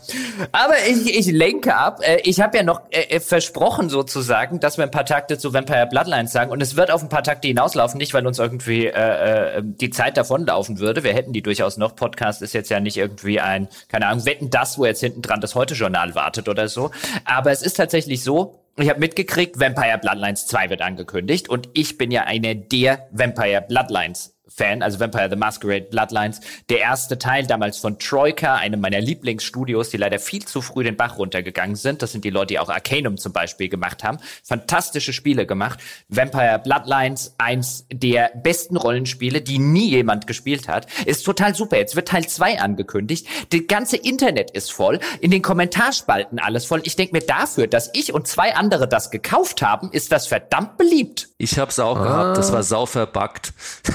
aber 0.51 0.75
ich, 0.87 1.13
ich 1.13 1.27
lenke 1.27 1.75
ab. 1.75 1.99
Äh, 2.01 2.19
ich 2.23 2.39
habe 2.39 2.57
ja 2.57 2.63
noch 2.63 2.81
äh, 2.89 3.01
äh, 3.15 3.19
versprochen 3.19 3.89
sozusagen, 3.89 4.59
dass 4.59 4.77
wir 4.77 4.83
ein 4.83 4.91
paar 4.91 5.05
Takte 5.05 5.37
zu 5.37 5.53
Vampire 5.53 5.87
Bloodlines 5.87 6.31
sagen. 6.31 6.51
Und 6.51 6.61
es 6.61 6.75
wird 6.75 6.89
auf 6.89 7.03
ein 7.03 7.09
paar 7.09 7.21
Takte 7.21 7.47
hinauslaufen. 7.47 7.97
Nicht, 7.97 8.13
weil 8.13 8.25
uns 8.25 8.39
irgendwie 8.56 8.88
äh, 8.88 9.57
äh, 9.57 9.61
die 9.64 9.90
Zeit 9.90 10.18
davonlaufen 10.18 10.80
würde. 10.80 11.03
Wir 11.03 11.14
hätten 11.14 11.34
die 11.34 11.41
durchaus 11.41 11.77
noch. 11.77 11.95
Podcast 11.95 12.41
ist 12.41 12.53
jetzt 12.53 12.69
ja 12.69 12.80
nicht 12.80 12.98
irgendwie 12.98 13.40
ein, 13.40 13.68
keine 13.90 14.07
Ahnung, 14.07 14.26
wetten 14.26 14.49
das, 14.49 14.77
wo 14.77 14.86
jetzt 14.86 15.02
hinten 15.02 15.22
dran 15.22 15.41
das 15.41 15.56
Heute-Journal 15.56 16.15
wartet 16.15 16.48
oder 16.49 16.68
so. 16.68 16.91
Aber 17.26 17.52
es 17.52 17.61
ist 17.61 17.76
tatsächlich 17.76 18.23
so, 18.23 18.60
ich 18.77 18.90
habe 18.90 18.99
mitgekriegt, 18.99 19.60
Vampire 19.60 19.98
Bloodlines 19.98 20.48
2 20.48 20.69
wird 20.69 20.82
angekündigt 20.82 21.49
und 21.49 21.69
ich 21.73 21.98
bin 21.98 22.11
ja 22.11 22.23
eine 22.23 22.56
der 22.56 23.07
Vampire 23.11 23.61
Bloodlines 23.61 24.35
Fan, 24.56 24.82
also 24.82 24.99
Vampire 24.99 25.30
the 25.30 25.36
Masquerade 25.36 25.88
Bloodlines. 25.91 26.40
Der 26.69 26.80
erste 26.80 27.19
Teil 27.19 27.45
damals 27.45 27.77
von 27.77 27.99
Troika, 27.99 28.56
einem 28.56 28.80
meiner 28.80 29.02
Lieblingsstudios, 29.02 29.90
die 29.90 29.98
leider 29.98 30.18
viel 30.18 30.45
zu 30.45 30.61
früh 30.61 30.84
den 30.84 30.95
Bach 30.95 31.18
runtergegangen 31.18 31.76
sind. 31.76 32.02
Das 32.02 32.14
sind 32.14 32.23
die 32.23 32.30
Leute, 32.30 32.48
die 32.48 32.60
auch 32.60 32.69
Arcanum 32.69 33.18
zum 33.18 33.34
Beispiel 33.34 33.68
gemacht 33.68 34.03
haben. 34.03 34.18
Fantastische 34.44 35.11
Spiele 35.11 35.45
gemacht. 35.45 35.80
Vampire 36.07 36.61
Bloodlines, 36.64 37.36
eins 37.38 37.86
der 37.91 38.32
besten 38.34 38.77
Rollenspiele, 38.77 39.41
die 39.41 39.60
nie 39.60 39.90
jemand 39.90 40.26
gespielt 40.26 40.69
hat. 40.69 40.88
Ist 41.06 41.26
total 41.26 41.53
super. 41.53 41.77
Jetzt 41.77 41.98
wird 41.98 42.07
Teil 42.07 42.26
2 42.26 42.61
angekündigt. 42.61 43.27
Das 43.49 43.61
ganze 43.68 43.98
Internet 43.98 44.52
ist 44.52 44.72
voll. 44.72 44.99
In 45.19 45.32
den 45.32 45.41
Kommentarspalten 45.41 46.40
alles 46.40 46.65
voll. 46.65 46.82
Ich 46.86 46.95
denke 46.95 47.14
mir 47.14 47.26
dafür, 47.26 47.68
dass 47.68 47.90
ich 47.94 48.14
und 48.14 48.26
zwei 48.27 48.56
andere 48.56 48.88
das 48.88 49.11
gekauft 49.11 49.61
haben, 49.61 49.91
ist 49.91 50.14
das 50.14 50.27
verdammt 50.27 50.77
beliebt. 50.77 51.27
Ich 51.38 51.60
hab's 51.60 51.77
auch 51.80 51.98
ah. 51.98 52.03
gehabt. 52.03 52.38
Das 52.38 52.53
war 52.53 52.64
sau 52.64 52.86
verbuggt. 52.86 53.53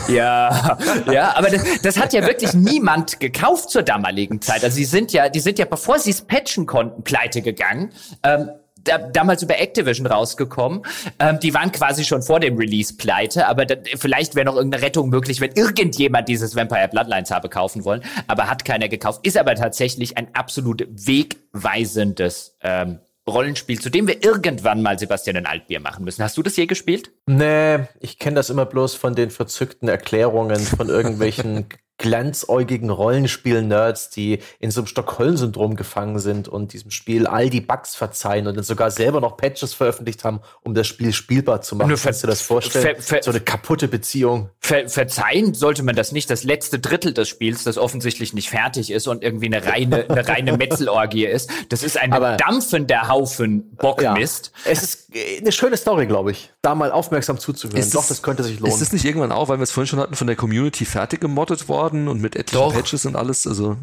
Ja. 0.08 0.49
ja, 1.12 1.36
aber 1.36 1.50
das, 1.50 1.62
das 1.82 1.98
hat 1.98 2.12
ja 2.12 2.26
wirklich 2.26 2.54
niemand 2.54 3.20
gekauft 3.20 3.70
zur 3.70 3.82
damaligen 3.82 4.40
Zeit. 4.40 4.64
Also 4.64 4.76
sie 4.76 4.84
sind 4.84 5.12
ja, 5.12 5.28
die 5.28 5.40
sind 5.40 5.58
ja, 5.58 5.64
bevor 5.64 5.98
sie 5.98 6.10
es 6.10 6.22
patchen 6.22 6.66
konnten, 6.66 7.02
pleite 7.02 7.42
gegangen. 7.42 7.92
Ähm, 8.22 8.50
da, 8.84 8.98
damals 8.98 9.42
über 9.42 9.58
Activision 9.58 10.06
rausgekommen. 10.06 10.82
Ähm, 11.18 11.38
die 11.40 11.52
waren 11.54 11.70
quasi 11.72 12.04
schon 12.04 12.22
vor 12.22 12.40
dem 12.40 12.56
Release 12.56 12.96
pleite, 12.96 13.46
aber 13.46 13.66
da, 13.66 13.76
vielleicht 13.96 14.34
wäre 14.34 14.46
noch 14.46 14.56
irgendeine 14.56 14.82
Rettung 14.82 15.10
möglich, 15.10 15.40
wenn 15.40 15.52
irgendjemand 15.52 16.28
dieses 16.28 16.56
Vampire 16.56 16.88
Bloodlines 16.88 17.30
habe 17.30 17.48
kaufen 17.48 17.84
wollen, 17.84 18.02
aber 18.26 18.48
hat 18.48 18.64
keiner 18.64 18.88
gekauft. 18.88 19.20
Ist 19.26 19.36
aber 19.36 19.54
tatsächlich 19.54 20.16
ein 20.16 20.28
absolut 20.34 20.86
wegweisendes 20.88 22.56
ähm, 22.62 23.00
Rollenspiel, 23.30 23.80
zu 23.80 23.90
dem 23.90 24.06
wir 24.06 24.22
irgendwann 24.22 24.82
mal 24.82 24.98
Sebastian 24.98 25.36
ein 25.36 25.46
Altbier 25.46 25.80
machen 25.80 26.04
müssen. 26.04 26.22
Hast 26.22 26.36
du 26.36 26.42
das 26.42 26.56
je 26.56 26.66
gespielt? 26.66 27.12
Nee, 27.26 27.80
ich 28.00 28.18
kenne 28.18 28.36
das 28.36 28.50
immer 28.50 28.66
bloß 28.66 28.94
von 28.94 29.14
den 29.14 29.30
verzückten 29.30 29.88
Erklärungen 29.88 30.60
von 30.60 30.88
irgendwelchen 30.88 31.66
glanzäugigen 32.00 32.90
Rollenspiel-Nerds, 32.90 34.10
die 34.10 34.40
in 34.58 34.70
so 34.70 34.80
einem 34.80 34.86
Stockholm-Syndrom 34.88 35.76
gefangen 35.76 36.18
sind 36.18 36.48
und 36.48 36.72
diesem 36.72 36.90
Spiel 36.90 37.26
all 37.26 37.50
die 37.50 37.60
Bugs 37.60 37.94
verzeihen 37.94 38.46
und 38.46 38.56
dann 38.56 38.64
sogar 38.64 38.90
selber 38.90 39.20
noch 39.20 39.36
Patches 39.36 39.74
veröffentlicht 39.74 40.24
haben, 40.24 40.40
um 40.62 40.74
das 40.74 40.86
Spiel 40.86 41.12
spielbar 41.12 41.60
zu 41.60 41.76
machen. 41.76 41.94
Kannst 42.02 42.22
du 42.22 42.26
das 42.26 42.40
vorstellen? 42.40 42.96
Ver, 42.96 43.02
ver, 43.02 43.22
so 43.22 43.30
eine 43.30 43.40
kaputte 43.40 43.86
Beziehung. 43.86 44.48
Ver, 44.60 44.88
verzeihen 44.88 45.52
sollte 45.52 45.82
man 45.82 45.94
das 45.94 46.10
nicht. 46.10 46.30
Das 46.30 46.42
letzte 46.42 46.78
Drittel 46.78 47.12
des 47.12 47.28
Spiels, 47.28 47.64
das 47.64 47.76
offensichtlich 47.76 48.32
nicht 48.32 48.48
fertig 48.48 48.90
ist 48.90 49.06
und 49.06 49.22
irgendwie 49.22 49.46
eine 49.46 49.64
reine, 49.64 50.08
eine 50.08 50.26
reine 50.26 50.56
Metzelorgie 50.56 51.26
ist, 51.26 51.50
das 51.68 51.82
ist 51.82 51.98
ein 51.98 52.14
Aber, 52.14 52.38
dampfender 52.38 53.08
Haufen 53.08 53.76
Bockmist. 53.76 54.52
Ja, 54.64 54.70
es 54.72 54.82
ist 54.82 55.12
eine 55.38 55.52
schöne 55.52 55.76
Story, 55.76 56.06
glaube 56.06 56.30
ich, 56.30 56.50
da 56.62 56.74
mal 56.74 56.90
aufmerksam 56.92 57.38
zuzuhören. 57.38 57.78
Ist 57.78 57.94
Doch, 57.94 58.06
das 58.08 58.22
könnte 58.22 58.42
sich 58.42 58.58
lohnen. 58.58 58.72
Ist 58.72 58.80
das 58.80 58.92
nicht 58.92 59.04
irgendwann 59.04 59.32
auch, 59.32 59.48
weil 59.48 59.58
wir 59.58 59.64
es 59.64 59.70
vorhin 59.70 59.88
schon 59.88 59.98
hatten, 59.98 60.14
von 60.14 60.26
der 60.26 60.36
Community 60.36 60.86
fertig 60.86 61.20
gemoddet 61.20 61.68
worden 61.68 61.89
und 61.92 62.20
mit 62.20 62.36
etlichen 62.36 62.62
Doch. 62.62 62.74
Patches 62.74 63.06
und 63.06 63.16
alles? 63.16 63.46
Also 63.46 63.76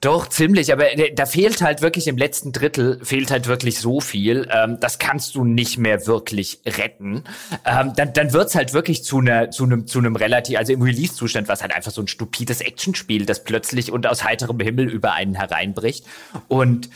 Doch, 0.00 0.28
ziemlich, 0.28 0.72
aber 0.72 0.86
da 1.14 1.26
fehlt 1.26 1.60
halt 1.62 1.82
wirklich 1.82 2.06
im 2.06 2.16
letzten 2.16 2.52
Drittel, 2.52 2.98
fehlt 3.04 3.30
halt 3.30 3.46
wirklich 3.46 3.78
so 3.78 4.00
viel. 4.00 4.48
Ähm, 4.50 4.78
das 4.80 4.98
kannst 4.98 5.34
du 5.34 5.44
nicht 5.44 5.78
mehr 5.78 6.06
wirklich 6.06 6.60
retten. 6.66 7.24
Ähm, 7.64 7.92
dann 7.94 8.12
dann 8.12 8.32
wird's 8.32 8.54
halt 8.54 8.72
wirklich 8.72 9.04
zu 9.04 9.18
einer 9.18 9.50
zu 9.50 9.64
einem 9.64 9.86
zu 9.86 9.98
einem 9.98 10.16
relativ, 10.16 10.58
also 10.58 10.72
im 10.72 10.82
Release-Zustand, 10.82 11.48
was 11.48 11.62
halt 11.62 11.74
einfach 11.74 11.92
so 11.92 12.00
ein 12.00 12.08
stupides 12.08 12.60
Actionspiel, 12.60 13.26
das 13.26 13.44
plötzlich 13.44 13.92
und 13.92 14.06
aus 14.06 14.24
heiterem 14.24 14.58
Himmel 14.60 14.88
über 14.88 15.12
einen 15.12 15.34
hereinbricht. 15.34 16.04
Und 16.48 16.88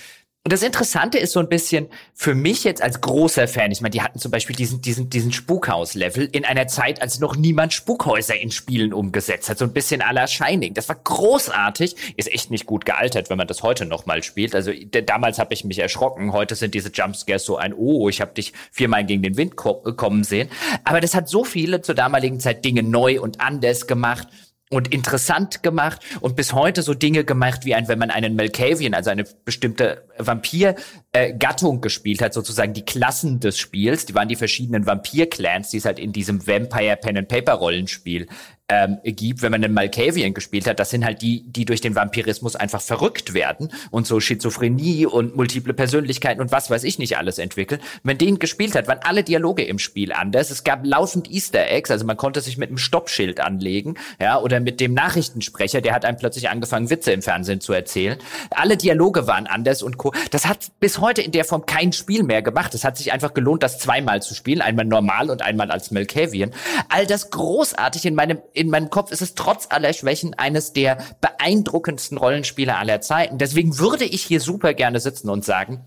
und 0.49 0.53
das 0.55 0.63
Interessante 0.63 1.19
ist 1.19 1.35
so 1.35 1.41
ein 1.41 1.49
bisschen 1.51 1.89
für 2.15 2.35
mich 2.35 2.65
jetzt 2.65 2.81
als 2.81 3.03
großer 3.03 3.47
Fan, 3.49 3.71
ich 3.71 3.83
meine, 3.83 3.91
die 3.91 4.01
hatten 4.01 4.19
zum 4.19 4.31
Beispiel 4.31 4.57
diesen, 4.57 4.81
diesen, 4.81 5.11
diesen 5.11 5.31
Spukhaus-Level 5.31 6.27
in 6.33 6.47
einer 6.47 6.67
Zeit, 6.69 7.03
als 7.03 7.21
noch 7.21 7.37
niemand 7.37 7.75
Spukhäuser 7.75 8.35
in 8.35 8.51
Spielen 8.51 8.95
umgesetzt 8.95 9.51
hat. 9.51 9.59
So 9.59 9.67
ein 9.67 9.75
bisschen 9.75 10.01
à 10.01 10.11
la 10.15 10.27
Shining. 10.27 10.73
Das 10.73 10.89
war 10.89 10.97
großartig. 10.97 12.15
Ist 12.17 12.33
echt 12.33 12.51
nicht 12.51 12.65
gut 12.65 12.87
gealtert, 12.87 13.29
wenn 13.29 13.37
man 13.37 13.47
das 13.47 13.63
heute 13.63 13.85
nochmal 13.85 14.23
spielt. 14.23 14.55
Also 14.55 14.73
damals 15.05 15.39
habe 15.39 15.53
ich 15.53 15.67
mich 15.67 15.81
erschrocken. 15.81 16.33
Heute 16.33 16.55
sind 16.55 16.73
diese 16.73 16.89
Jumpscares 16.89 17.45
so 17.45 17.59
ein, 17.59 17.75
oh, 17.75 18.09
ich 18.09 18.23
habe 18.23 18.33
dich 18.33 18.55
viermal 18.73 19.05
gegen 19.05 19.23
den 19.23 19.37
Wind 19.37 19.55
ko 19.55 19.75
kommen 19.99 20.25
sehen. 20.25 20.49
Aber 20.83 21.03
das 21.03 21.15
hat 21.15 21.29
so 21.29 21.45
viele 21.45 21.83
zur 21.83 21.95
damaligen 21.95 22.41
Zeit 22.41 22.65
Dinge 22.65 22.83
neu 22.83 23.21
und 23.21 23.43
anders 23.43 23.87
gemacht 23.87 24.29
und 24.71 24.93
interessant 24.93 25.63
gemacht 25.63 26.01
und 26.21 26.37
bis 26.37 26.53
heute 26.53 26.83
so 26.83 26.95
Dinge 26.95 27.25
gemacht, 27.25 27.65
wie 27.65 27.75
ein, 27.75 27.89
wenn 27.89 27.99
man 27.99 28.11
einen 28.11 28.37
Malkavian, 28.37 28.95
also 28.95 29.11
eine 29.11 29.25
bestimmte 29.45 30.07
Vampir-Gattung 30.19 30.77
äh, 31.13 31.33
gespielt 31.81 32.23
hat, 32.23 32.35
sozusagen 32.35 32.75
die 32.75 32.85
Klassen 32.85 33.41
des 33.41 33.59
Spiels, 33.59 34.07
die 34.07 34.15
waren 34.15 34.29
die 34.29 34.37
verschiedenen 34.37 34.87
Vampir-Clans, 34.87 35.71
die 35.71 35.79
es 35.79 35.85
halt 35.85 35.99
in 35.99 36.13
diesem 36.13 36.47
Vampire 36.47 36.97
Pen 36.97 37.17
and 37.17 37.29
Paper 37.29 37.55
Rollenspiel 37.55 38.27
ähm, 38.71 38.99
gibt, 39.03 39.41
wenn 39.41 39.51
man 39.51 39.65
einen 39.65 39.73
Malkavian 39.73 40.35
gespielt 40.35 40.67
hat, 40.67 40.79
das 40.79 40.91
sind 40.91 41.05
halt 41.05 41.23
die, 41.23 41.43
die 41.47 41.65
durch 41.65 41.81
den 41.81 41.95
Vampirismus 41.95 42.55
einfach 42.55 42.83
verrückt 42.83 43.33
werden 43.33 43.73
und 43.91 44.07
so 44.07 44.21
Schizophrenie 44.21 45.07
und 45.07 45.35
multiple 45.37 45.73
Persönlichkeiten 45.73 46.43
und 46.43 46.53
was 46.53 46.69
weiß 46.69 46.85
ich 46.85 46.99
nicht 46.99 47.17
alles 47.17 47.39
entwickeln. 47.39 47.81
Wenn 48.03 48.19
den 48.19 48.39
gespielt 48.39 48.75
hat, 48.75 48.87
waren 48.87 49.01
alle 49.03 49.25
Dialoge 49.25 49.65
im 49.65 49.79
Spiel 49.79 50.13
anders. 50.13 50.51
Es 50.51 50.65
gab 50.65 50.85
laufend 50.85 51.31
Easter 51.31 51.67
Eggs, 51.71 51.91
also 51.91 52.05
man 52.05 52.19
konnte 52.19 52.43
sich 52.43 52.59
mit 52.59 52.69
einem 52.69 52.79
Stoppschild 52.79 53.41
anlegen, 53.41 53.95
ja, 54.21 54.39
oder 54.39 54.61
mit 54.61 54.81
dem 54.81 54.93
Nachrichtensprecher, 54.93 55.81
der 55.81 55.95
hat 55.95 56.05
einem 56.05 56.19
plötzlich 56.19 56.51
angefangen, 56.51 56.91
Witze 56.91 57.13
im 57.13 57.23
Fernsehen 57.23 57.63
zu 57.63 57.73
erzählen. 57.73 58.19
Alle 58.51 58.77
Dialoge 58.77 59.27
waren 59.27 59.47
anders 59.47 59.83
und 59.83 59.97
Co. 59.97 60.13
Das 60.31 60.47
hat 60.47 60.73
bis 60.79 60.99
heute 60.99 61.08
in 61.17 61.33
der 61.33 61.45
Form 61.45 61.65
kein 61.65 61.93
Spiel 61.93 62.23
mehr 62.23 62.43
gemacht. 62.43 62.75
Es 62.75 62.85
hat 62.85 62.99
sich 62.99 63.13
einfach 63.13 63.33
gelohnt, 63.33 63.63
das 63.63 63.79
zweimal 63.79 64.21
zu 64.21 64.35
spielen, 64.35 64.61
einmal 64.61 64.85
normal 64.85 65.31
und 65.31 65.43
einmal 65.43 65.71
als 65.71 65.91
Malkavian. 65.91 66.51
All 66.91 67.07
das 67.07 67.31
großartig 67.31 68.05
in 68.05 68.15
meinem 68.15 68.43
in 68.53 68.69
meinem 68.69 68.91
Kopf 68.91 69.11
ist 69.13 69.23
es 69.23 69.35
trotz 69.35 69.69
aller 69.71 69.93
Schwächen 69.93 70.35
eines 70.35 70.73
der 70.73 70.99
beeindruckendsten 71.21 72.19
Rollenspiele 72.19 72.77
aller 72.77 73.01
Zeiten. 73.01 73.39
Deswegen 73.39 73.79
würde 73.79 74.05
ich 74.05 74.23
hier 74.23 74.41
super 74.41 74.75
gerne 74.75 75.01
sitzen 75.01 75.31
und 75.31 75.45
sagen, 75.45 75.87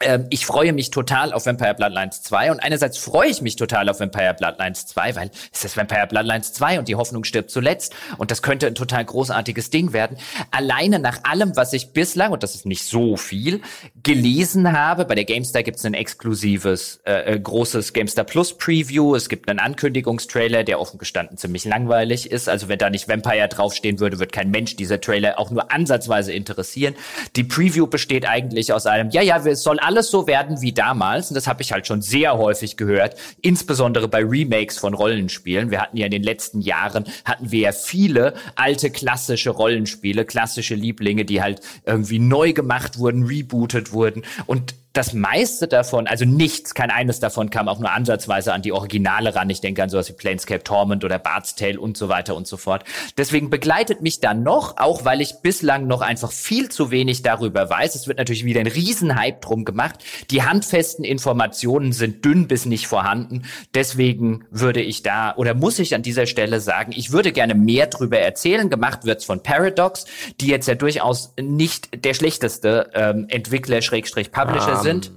ähm, 0.00 0.26
ich 0.28 0.44
freue 0.44 0.74
mich 0.74 0.90
total 0.90 1.32
auf 1.32 1.46
Vampire 1.46 1.74
Bloodlines 1.74 2.22
2 2.22 2.50
und 2.50 2.60
einerseits 2.60 2.98
freue 2.98 3.30
ich 3.30 3.40
mich 3.40 3.56
total 3.56 3.88
auf 3.88 3.98
Vampire 3.98 4.34
Bloodlines 4.34 4.86
2, 4.86 5.16
weil 5.16 5.30
es 5.50 5.64
ist 5.64 5.76
Vampire 5.76 6.06
Bloodlines 6.06 6.52
2 6.52 6.78
und 6.78 6.88
die 6.88 6.96
Hoffnung 6.96 7.24
stirbt 7.24 7.50
zuletzt 7.50 7.94
und 8.18 8.30
das 8.30 8.42
könnte 8.42 8.66
ein 8.66 8.74
total 8.74 9.06
großartiges 9.06 9.70
Ding 9.70 9.94
werden. 9.94 10.18
Alleine 10.50 10.98
nach 10.98 11.20
allem, 11.24 11.56
was 11.56 11.72
ich 11.72 11.94
bislang, 11.94 12.32
und 12.32 12.42
das 12.42 12.54
ist 12.54 12.66
nicht 12.66 12.84
so 12.84 13.16
viel, 13.16 13.62
gelesen 14.02 14.78
habe, 14.78 15.06
bei 15.06 15.14
der 15.14 15.24
GameStar 15.24 15.62
gibt 15.62 15.78
es 15.78 15.84
ein 15.86 15.94
exklusives, 15.94 17.00
äh, 17.06 17.34
äh, 17.34 17.40
großes 17.40 17.94
GameStar 17.94 18.24
Plus 18.24 18.58
Preview, 18.58 19.14
es 19.14 19.30
gibt 19.30 19.48
einen 19.48 19.60
Ankündigungstrailer, 19.60 20.62
der 20.62 20.78
offen 20.78 20.98
gestanden 20.98 21.38
ziemlich 21.38 21.64
langweilig 21.64 22.30
ist, 22.30 22.50
also 22.50 22.68
wenn 22.68 22.78
da 22.78 22.90
nicht 22.90 23.08
Vampire 23.08 23.48
draufstehen 23.48 23.98
würde, 23.98 24.18
wird 24.18 24.32
kein 24.32 24.50
Mensch 24.50 24.76
dieser 24.76 25.00
Trailer 25.00 25.38
auch 25.38 25.50
nur 25.50 25.72
ansatzweise 25.72 26.34
interessieren. 26.34 26.94
Die 27.34 27.44
Preview 27.44 27.86
besteht 27.86 28.28
eigentlich 28.28 28.74
aus 28.74 28.84
einem, 28.84 29.08
ja, 29.08 29.22
ja, 29.22 29.38
es 29.38 29.62
soll 29.62 29.78
alles 29.86 30.10
so 30.10 30.26
werden 30.26 30.60
wie 30.60 30.72
damals. 30.72 31.30
Und 31.30 31.34
das 31.36 31.46
habe 31.46 31.62
ich 31.62 31.72
halt 31.72 31.86
schon 31.86 32.02
sehr 32.02 32.36
häufig 32.36 32.76
gehört, 32.76 33.14
insbesondere 33.40 34.08
bei 34.08 34.24
Remakes 34.24 34.78
von 34.78 34.94
Rollenspielen. 34.94 35.70
Wir 35.70 35.80
hatten 35.80 35.96
ja 35.96 36.06
in 36.06 36.10
den 36.10 36.24
letzten 36.24 36.60
Jahren, 36.60 37.04
hatten 37.24 37.52
wir 37.52 37.60
ja 37.60 37.72
viele 37.72 38.34
alte 38.56 38.90
klassische 38.90 39.50
Rollenspiele, 39.50 40.24
klassische 40.24 40.74
Lieblinge, 40.74 41.24
die 41.24 41.40
halt 41.40 41.60
irgendwie 41.84 42.18
neu 42.18 42.52
gemacht 42.52 42.98
wurden, 42.98 43.24
rebootet 43.24 43.92
wurden. 43.92 44.24
Und 44.46 44.74
das 44.96 45.12
meiste 45.12 45.68
davon, 45.68 46.06
also 46.06 46.24
nichts, 46.24 46.74
kein 46.74 46.90
eines 46.90 47.20
davon 47.20 47.50
kam 47.50 47.68
auch 47.68 47.78
nur 47.78 47.90
ansatzweise 47.90 48.52
an 48.52 48.62
die 48.62 48.72
Originale 48.72 49.34
ran. 49.34 49.50
Ich 49.50 49.60
denke 49.60 49.82
an 49.82 49.90
sowas 49.90 50.08
wie 50.08 50.14
Planescape 50.14 50.64
Torment 50.64 51.04
oder 51.04 51.18
Bard's 51.18 51.54
Tale 51.54 51.78
und 51.78 51.96
so 51.96 52.08
weiter 52.08 52.34
und 52.34 52.46
so 52.46 52.56
fort. 52.56 52.84
Deswegen 53.18 53.50
begleitet 53.50 54.00
mich 54.00 54.20
dann 54.20 54.42
noch, 54.42 54.78
auch 54.78 55.04
weil 55.04 55.20
ich 55.20 55.42
bislang 55.42 55.86
noch 55.86 56.00
einfach 56.00 56.32
viel 56.32 56.70
zu 56.70 56.90
wenig 56.90 57.22
darüber 57.22 57.68
weiß. 57.68 57.94
Es 57.94 58.08
wird 58.08 58.18
natürlich 58.18 58.44
wieder 58.44 58.60
ein 58.60 58.66
Riesenhype 58.66 59.40
drum 59.40 59.64
gemacht. 59.64 59.96
Die 60.30 60.42
handfesten 60.42 61.04
Informationen 61.04 61.92
sind 61.92 62.24
dünn 62.24 62.48
bis 62.48 62.64
nicht 62.64 62.86
vorhanden. 62.86 63.42
Deswegen 63.74 64.44
würde 64.50 64.80
ich 64.80 65.02
da 65.02 65.34
oder 65.36 65.54
muss 65.54 65.78
ich 65.78 65.94
an 65.94 66.02
dieser 66.02 66.26
Stelle 66.26 66.60
sagen, 66.60 66.92
ich 66.96 67.12
würde 67.12 67.32
gerne 67.32 67.54
mehr 67.54 67.86
drüber 67.86 68.18
erzählen. 68.18 68.70
Gemacht 68.70 69.04
wird's 69.04 69.24
von 69.24 69.42
Paradox, 69.42 70.06
die 70.40 70.46
jetzt 70.46 70.68
ja 70.68 70.74
durchaus 70.74 71.34
nicht 71.38 72.04
der 72.04 72.14
schlechteste 72.14 72.90
ähm, 72.94 73.26
Entwickler 73.28 73.82
Schrägstrich 73.82 74.32
Publisher 74.32 74.78
um, 74.80 74.85
sind. 74.86 75.12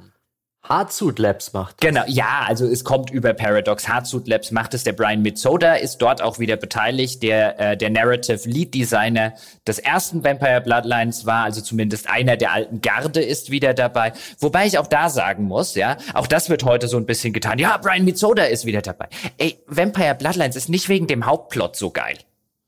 Hardsuit 0.70 1.18
Labs 1.18 1.54
macht. 1.54 1.82
Genau, 1.82 2.04
ja, 2.06 2.44
also 2.46 2.68
es 2.68 2.84
kommt 2.84 3.10
über 3.10 3.34
Paradox. 3.34 3.88
Hardsuit 3.88 4.28
Labs 4.28 4.52
macht 4.52 4.74
es. 4.76 4.84
Der 4.84 4.94
Brian 4.94 5.22
Mitsoda 5.22 5.74
ist 5.74 5.98
dort 5.98 6.22
auch 6.22 6.38
wieder 6.38 6.58
beteiligt, 6.58 7.24
der 7.24 7.60
äh, 7.60 7.78
der 7.78 7.90
Narrative 7.90 8.48
Lead 8.48 8.76
Designer 8.76 9.34
des 9.66 9.80
ersten 9.80 10.24
Vampire 10.24 10.62
Bloodlines 10.62 11.26
war, 11.26 11.46
also 11.46 11.62
zumindest 11.62 12.10
einer 12.10 12.38
der 12.38 12.52
alten 12.52 12.82
Garde 12.82 13.22
ist 13.22 13.50
wieder 13.50 13.74
dabei. 13.74 14.14
Wobei 14.40 14.68
ich 14.68 14.78
auch 14.78 14.88
da 14.88 15.10
sagen 15.10 15.46
muss, 15.46 15.74
ja, 15.74 15.98
auch 16.14 16.28
das 16.28 16.50
wird 16.50 16.64
heute 16.64 16.88
so 16.88 16.98
ein 16.98 17.08
bisschen 17.08 17.34
getan. 17.34 17.58
Ja, 17.58 17.78
Brian 17.78 18.06
Mitsoda 18.06 18.44
ist 18.44 18.66
wieder 18.66 18.82
dabei. 18.82 19.08
Ey, 19.38 19.64
Vampire 19.66 20.14
Bloodlines 20.14 20.56
ist 20.56 20.70
nicht 20.70 20.88
wegen 20.88 21.08
dem 21.08 21.26
Hauptplot 21.26 21.78
so 21.78 21.90
geil. 21.90 22.18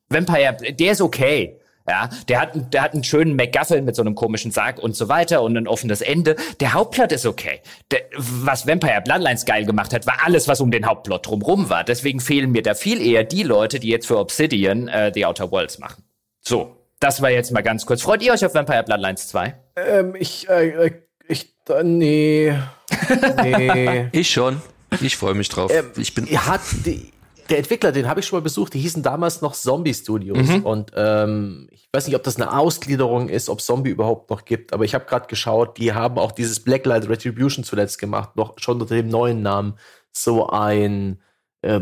Vampire, 0.10 0.58
der 0.74 0.92
ist 0.94 1.02
okay. 1.02 1.61
Ja, 1.88 2.10
der 2.28 2.42
hat, 2.42 2.74
der 2.74 2.84
hat 2.84 2.94
einen 2.94 3.04
schönen 3.04 3.36
McGuffin 3.36 3.86
mit 3.86 3.96
so 3.96 4.02
einem 4.02 4.16
komischen 4.16 4.52
Sarg 4.52 4.80
und 4.80 4.96
so 4.96 5.10
weiter 5.10 5.42
und 5.42 5.58
ein 5.58 5.68
offenes 5.68 6.02
Ende. 6.02 6.36
Der 6.60 6.74
Hauptplot 6.74 7.12
ist 7.12 7.26
okay. 7.26 7.62
Der, 7.90 8.02
was 8.16 8.68
Vampire 8.68 9.02
Bloodlines 9.02 9.46
geil 9.46 9.66
gemacht 9.66 9.94
hat, 9.94 10.06
war 10.06 10.20
alles, 10.24 10.48
was 10.48 10.62
um 10.62 10.72
den 10.72 10.86
Hauptplot 10.86 11.26
drumrum 11.26 11.70
war. 11.70 11.84
Deswegen 11.84 12.20
fehlen 12.20 12.52
mir 12.52 12.62
da 12.62 12.76
viel 12.76 13.02
eher 13.02 13.24
die 13.24 13.44
Leute, 13.44 13.80
die 13.80 13.90
jetzt 13.90 14.08
für 14.08 14.20
Obsidian 14.20 14.88
äh, 14.88 15.12
The 15.14 15.26
Outer 15.26 15.52
Worlds 15.52 15.80
machen. 15.80 16.04
So, 16.42 16.78
das 17.00 17.22
war 17.22 17.32
jetzt 17.32 17.52
mal 17.52 17.62
ganz 17.62 17.86
kurz. 17.86 18.04
Freut 18.04 18.22
ihr 18.22 18.32
euch 18.32 18.46
auf 18.46 18.54
Vampire 18.54 18.84
Bloodlines 18.84 19.28
2? 19.30 19.56
Ähm, 19.76 20.16
ich, 20.18 20.48
äh, 20.50 20.92
ich, 21.28 21.54
äh, 21.68 21.84
nee. 21.84 22.54
nee. 23.44 24.08
ich 24.12 24.30
schon. 24.30 24.62
Ich 25.02 25.18
freue 25.18 25.34
mich 25.34 25.50
drauf. 25.50 25.72
Ähm, 25.74 25.92
ich 25.98 26.14
bin. 26.14 26.28
Hat 26.28 26.62
die, 26.86 27.12
der 27.52 27.60
Entwickler, 27.60 27.92
den 27.92 28.08
habe 28.08 28.22
ich 28.22 28.26
schon 28.26 28.38
mal 28.38 28.44
besucht, 28.44 28.74
die 28.74 28.80
hießen 28.80 29.04
damals 29.04 29.42
noch 29.42 29.54
Zombie 29.54 29.94
Studios. 29.94 30.48
Mhm. 30.48 30.66
Und 30.66 30.92
ähm, 30.96 31.68
ich 31.72 31.88
weiß 31.92 32.08
nicht, 32.08 32.16
ob 32.16 32.24
das 32.24 32.38
eine 32.38 32.58
Ausgliederung 32.58 33.30
ist, 33.30 33.50
ob 33.50 33.62
Zombie 33.62 33.90
überhaupt 33.90 34.30
noch 34.30 34.46
gibt, 34.46 34.74
aber 34.74 34.86
ich 34.86 34.96
habe 34.96 35.06
gerade 35.06 35.28
geschaut, 35.28 35.78
die 35.78 35.94
haben 35.94 36.18
auch 36.18 36.32
dieses 36.32 36.62
Blacklight 36.62 37.10
Retribution 37.10 37.64
zuletzt 37.64 38.00
gemacht, 38.00 38.36
noch 38.36 38.58
schon 38.58 38.82
unter 38.82 38.96
dem 38.96 39.10
neuen 39.10 39.42
Namen. 39.42 39.76
So 40.14 40.48
ein 40.48 41.22
äh, 41.62 41.82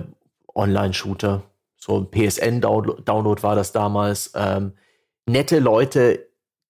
Online-Shooter. 0.55 1.43
So 1.77 1.97
ein 1.97 2.09
PSN-Download 2.11 3.43
war 3.43 3.55
das 3.55 3.71
damals. 3.71 4.31
Ähm, 4.35 4.73
nette 5.25 5.59
Leute, 5.59 6.27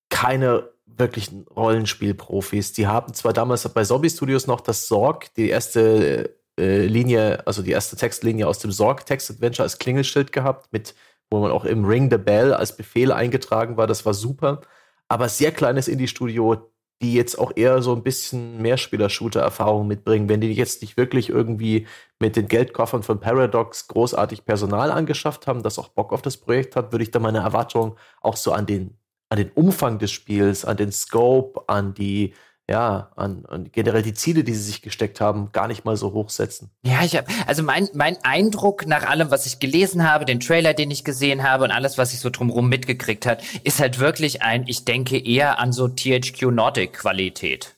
keine 0.10 0.70
wirklichen 0.86 1.46
Rollenspielprofis. 1.48 2.74
Die 2.74 2.88
haben 2.88 3.14
zwar 3.14 3.34
damals 3.34 3.68
bei 3.70 3.84
Zombie 3.84 4.10
Studios 4.10 4.46
noch 4.46 4.62
das 4.62 4.88
Sorg, 4.88 5.34
die 5.36 5.50
erste 5.50 6.39
äh, 6.60 6.86
Linie, 6.86 7.46
also 7.48 7.62
die 7.62 7.72
erste 7.72 7.96
Textlinie 7.96 8.48
aus 8.48 8.60
dem 8.60 8.72
Sorg 8.72 9.06
Text 9.06 9.32
Adventure 9.32 9.64
als 9.64 9.80
Klingelschild 9.80 10.32
gehabt, 10.32 10.72
mit, 10.72 10.94
wo 11.30 11.40
man 11.40 11.52
auch 11.52 11.66
im 11.66 11.86
Ring 11.86 12.10
the 12.12 12.18
Bell 12.18 12.54
als 12.54 12.76
Befehl 12.76 13.12
eingetragen 13.12 13.78
war. 13.78 13.88
Das 13.88 14.06
war 14.06 14.14
super. 14.14 14.62
Aber 15.08 15.30
sehr 15.30 15.52
kleines 15.52 15.88
Indie-Studio, 15.88 16.70
die 17.02 17.14
jetzt 17.14 17.40
auch 17.40 17.54
eher 17.56 17.82
so 17.82 17.96
ein 17.96 18.04
bisschen 18.04 18.62
Mehrspieler-Shooter-Erfahrung 18.62 19.88
mitbringen. 19.88 20.28
Wenn 20.28 20.42
die 20.42 20.52
jetzt 20.52 20.82
nicht 20.82 20.98
wirklich 20.98 21.30
irgendwie 21.30 21.88
mit 22.20 22.36
den 22.36 22.48
Geldkoffern 22.48 23.04
von 23.04 23.20
Paradox 23.20 23.88
großartig 23.88 24.46
Personal 24.46 24.92
angeschafft 24.92 25.48
haben, 25.48 25.64
das 25.64 25.80
auch 25.80 25.90
Bock 25.90 26.12
auf 26.12 26.22
das 26.22 26.38
Projekt 26.38 26.76
hat, 26.76 26.92
würde 26.92 27.04
ich 27.04 27.12
da 27.12 27.20
meine 27.20 27.40
Erwartungen 27.40 27.94
auch 28.22 28.36
so 28.36 28.52
an 28.52 28.66
den, 28.66 28.98
an 29.30 29.38
den 29.38 29.50
Umfang 29.52 29.98
des 29.98 30.12
Spiels, 30.12 30.66
an 30.66 30.78
den 30.78 30.92
Scope, 30.92 31.64
an 31.68 31.94
die 31.94 32.34
ja, 32.70 33.10
an, 33.16 33.46
an 33.48 33.72
generell 33.72 34.04
die 34.04 34.14
Ziele, 34.14 34.44
die 34.44 34.54
sie 34.54 34.62
sich 34.62 34.84
gesteckt 34.84 35.20
haben, 35.20 35.52
gar 35.52 35.68
nicht 35.68 35.86
mal 35.86 35.98
so 35.98 36.14
hoch 36.14 36.30
setzen. 36.30 36.70
Ja, 36.84 37.04
ich 37.04 37.16
habe 37.16 37.26
also 37.48 37.64
mein 37.64 37.90
mein 37.94 38.18
Eindruck 38.24 38.86
nach 38.86 39.10
allem, 39.10 39.32
was 39.32 39.48
ich 39.48 39.58
gelesen 39.60 40.08
habe, 40.08 40.24
den 40.24 40.40
Trailer, 40.40 40.76
den 40.76 40.92
ich 40.92 41.04
gesehen 41.04 41.42
habe 41.42 41.64
und 41.64 41.72
alles, 41.72 41.98
was 41.98 42.14
ich 42.14 42.20
so 42.20 42.30
drumherum 42.30 42.70
mitgekriegt 42.70 43.26
hat, 43.26 43.42
ist 43.64 43.80
halt 43.80 43.98
wirklich 43.98 44.44
ein, 44.44 44.66
ich 44.68 44.86
denke 44.86 45.18
eher 45.18 45.58
an 45.58 45.74
so 45.74 45.88
THQ 45.88 46.52
Nordic 46.52 46.94
Qualität. 46.94 47.76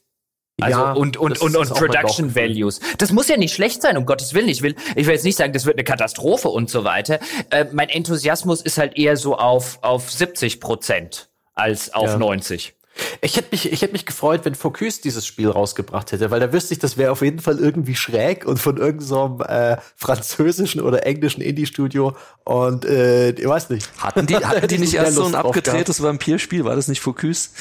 Also 0.60 0.80
ja, 0.80 0.92
und 0.92 1.16
und 1.16 1.42
und, 1.42 1.56
und 1.56 1.70
Production 1.70 2.36
Values. 2.36 2.82
Das 2.98 3.14
muss 3.14 3.30
ja 3.30 3.38
nicht 3.38 3.54
schlecht 3.54 3.82
sein, 3.82 3.96
um 3.96 4.06
Gottes 4.06 4.34
Willen. 4.34 4.50
Ich 4.50 4.62
will 4.62 4.76
ich 4.96 5.08
will 5.08 5.14
jetzt 5.14 5.24
nicht 5.24 5.38
sagen, 5.38 5.54
das 5.54 5.66
wird 5.66 5.78
eine 5.78 5.86
Katastrophe 5.86 6.50
und 6.50 6.70
so 6.70 6.84
weiter. 6.84 7.20
Äh, 7.50 7.68
mein 7.72 7.88
Enthusiasmus 7.88 8.62
ist 8.62 8.78
halt 8.78 8.98
eher 8.98 9.16
so 9.16 9.38
auf 9.38 9.80
auf 9.84 10.12
70 10.12 10.60
Prozent 10.60 11.30
als 11.54 11.94
auf 11.94 12.10
ja. 12.10 12.18
90. 12.18 12.76
Ich 13.22 13.38
hätte 13.38 13.50
mich, 13.52 13.72
ich 13.72 13.82
hätte 13.82 13.94
mich 13.94 14.06
gefreut, 14.06 14.42
wenn 14.44 14.56
Focus 14.56 15.02
dieses 15.02 15.26
Spiel 15.26 15.50
rausgebracht 15.50 16.12
hätte, 16.12 16.32
weil 16.32 16.40
da 16.40 16.52
wüsste 16.54 16.74
ich, 16.74 16.80
das 16.80 16.98
wäre 16.98 17.12
auf 17.12 17.22
jeden 17.22 17.40
Fall 17.40 17.60
irgendwie 17.60 17.96
schräg 17.96 18.46
und 18.46 18.58
von 18.58 18.78
irgendeinem 18.78 19.02
so 19.02 19.44
äh, 19.44 19.78
französischen 19.96 20.82
oder 20.82 21.06
englischen 21.06 21.42
Indie-Studio 21.42 22.16
und 22.44 22.86
äh, 22.86 23.32
ich 23.32 23.48
weiß 23.48 23.70
nicht. 23.70 23.90
Hatten 23.98 24.26
die, 24.26 24.36
hatten 24.36 24.68
die 24.70 24.78
nicht 24.78 24.94
erst 24.94 25.16
so 25.16 25.26
ein 25.26 25.36
abgedrehtes 25.36 26.02
Vampirspiel? 26.02 26.66
War 26.66 26.76
das 26.76 26.88
nicht 26.88 27.02
Focus? 27.02 27.52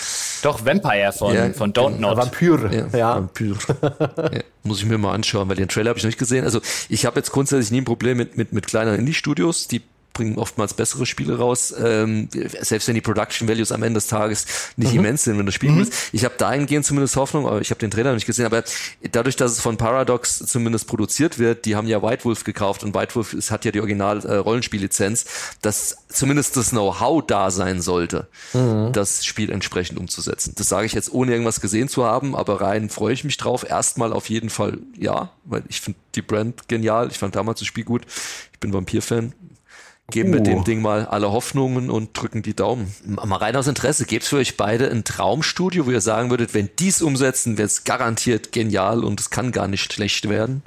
Doch, 0.42 0.64
Vampire 0.64 1.12
von, 1.12 1.34
ja, 1.34 1.52
von 1.52 1.72
Don't 1.72 1.98
Not. 1.98 2.16
Vampyr. 2.16 2.70
Ja, 2.72 2.98
ja. 2.98 3.14
Vampyr. 3.16 3.56
ja, 4.32 4.40
muss 4.62 4.78
ich 4.78 4.86
mir 4.86 4.98
mal 4.98 5.12
anschauen, 5.12 5.48
weil 5.48 5.56
den 5.56 5.68
Trailer 5.68 5.90
habe 5.90 5.98
ich 5.98 6.04
noch 6.04 6.08
nicht 6.08 6.18
gesehen. 6.18 6.44
Also 6.44 6.60
ich 6.88 7.06
habe 7.06 7.18
jetzt 7.18 7.30
grundsätzlich 7.32 7.70
nie 7.70 7.82
ein 7.82 7.84
Problem 7.84 8.16
mit, 8.16 8.36
mit, 8.36 8.52
mit 8.52 8.66
kleinen 8.66 8.98
Indie-Studios, 8.98 9.68
die 9.68 9.82
bringen 10.20 10.36
oftmals 10.36 10.74
bessere 10.74 11.06
Spiele 11.06 11.38
raus, 11.38 11.74
ähm, 11.82 12.28
selbst 12.60 12.86
wenn 12.88 12.94
die 12.94 13.00
Production 13.00 13.48
Values 13.48 13.72
am 13.72 13.82
Ende 13.82 13.96
des 13.96 14.06
Tages 14.06 14.44
nicht 14.76 14.92
mhm. 14.92 14.98
immens 14.98 15.24
sind, 15.24 15.38
wenn 15.38 15.46
du 15.46 15.52
spielen 15.52 15.76
mhm. 15.76 15.78
willst. 15.78 15.94
Ich 16.12 16.26
habe 16.26 16.34
dahingehend 16.36 16.84
zumindest 16.84 17.16
Hoffnung, 17.16 17.46
aber 17.46 17.62
ich 17.62 17.70
habe 17.70 17.80
den 17.80 17.90
Trailer 17.90 18.12
nicht 18.12 18.26
gesehen, 18.26 18.44
aber 18.44 18.62
dadurch, 19.12 19.36
dass 19.36 19.52
es 19.52 19.60
von 19.60 19.78
Paradox 19.78 20.40
zumindest 20.40 20.86
produziert 20.88 21.38
wird, 21.38 21.64
die 21.64 21.74
haben 21.74 21.88
ja 21.88 22.02
White 22.02 22.26
Wolf 22.26 22.44
gekauft 22.44 22.84
und 22.84 22.94
White 22.94 23.14
Wolf 23.14 23.32
ist, 23.32 23.50
hat 23.50 23.64
ja 23.64 23.72
die 23.72 23.80
original 23.80 24.18
äh, 24.26 24.34
Rollenspiellizenz, 24.34 25.24
dass 25.62 25.96
zumindest 26.10 26.58
das 26.58 26.68
Know-how 26.68 27.24
da 27.26 27.50
sein 27.50 27.80
sollte, 27.80 28.28
mhm. 28.52 28.92
das 28.92 29.24
Spiel 29.24 29.50
entsprechend 29.50 29.98
umzusetzen. 29.98 30.52
Das 30.58 30.68
sage 30.68 30.84
ich 30.84 30.92
jetzt 30.92 31.10
ohne 31.14 31.32
irgendwas 31.32 31.62
gesehen 31.62 31.88
zu 31.88 32.04
haben, 32.04 32.36
aber 32.36 32.60
rein 32.60 32.90
freue 32.90 33.14
ich 33.14 33.24
mich 33.24 33.38
drauf. 33.38 33.64
Erstmal 33.66 34.12
auf 34.12 34.28
jeden 34.28 34.50
Fall 34.50 34.80
ja, 34.98 35.30
weil 35.44 35.62
ich 35.68 35.80
finde 35.80 35.98
die 36.14 36.22
Brand 36.22 36.68
genial. 36.68 37.08
Ich 37.10 37.18
fand 37.18 37.36
damals 37.36 37.60
das 37.60 37.68
Spiel 37.68 37.84
gut. 37.84 38.02
Ich 38.52 38.58
bin 38.58 38.74
Vampir-Fan 38.74 39.32
geben 40.10 40.30
uh. 40.30 40.32
wir 40.34 40.40
dem 40.40 40.64
Ding 40.64 40.82
mal 40.82 41.06
alle 41.06 41.32
Hoffnungen 41.32 41.90
und 41.90 42.10
drücken 42.12 42.42
die 42.42 42.54
Daumen. 42.54 42.94
Mal 43.04 43.36
rein 43.36 43.56
aus 43.56 43.66
Interesse, 43.66 44.04
gäbe 44.04 44.22
es 44.22 44.28
für 44.28 44.36
euch 44.36 44.56
beide 44.56 44.90
ein 44.90 45.04
Traumstudio, 45.04 45.86
wo 45.86 45.90
ihr 45.90 46.00
sagen 46.00 46.30
würdet, 46.30 46.54
wenn 46.54 46.68
dies 46.78 47.02
umsetzen, 47.02 47.58
wird 47.58 47.70
es 47.70 47.84
garantiert 47.84 48.52
genial 48.52 49.04
und 49.04 49.20
es 49.20 49.30
kann 49.30 49.52
gar 49.52 49.68
nicht 49.68 49.92
schlecht 49.92 50.28
werden? 50.28 50.62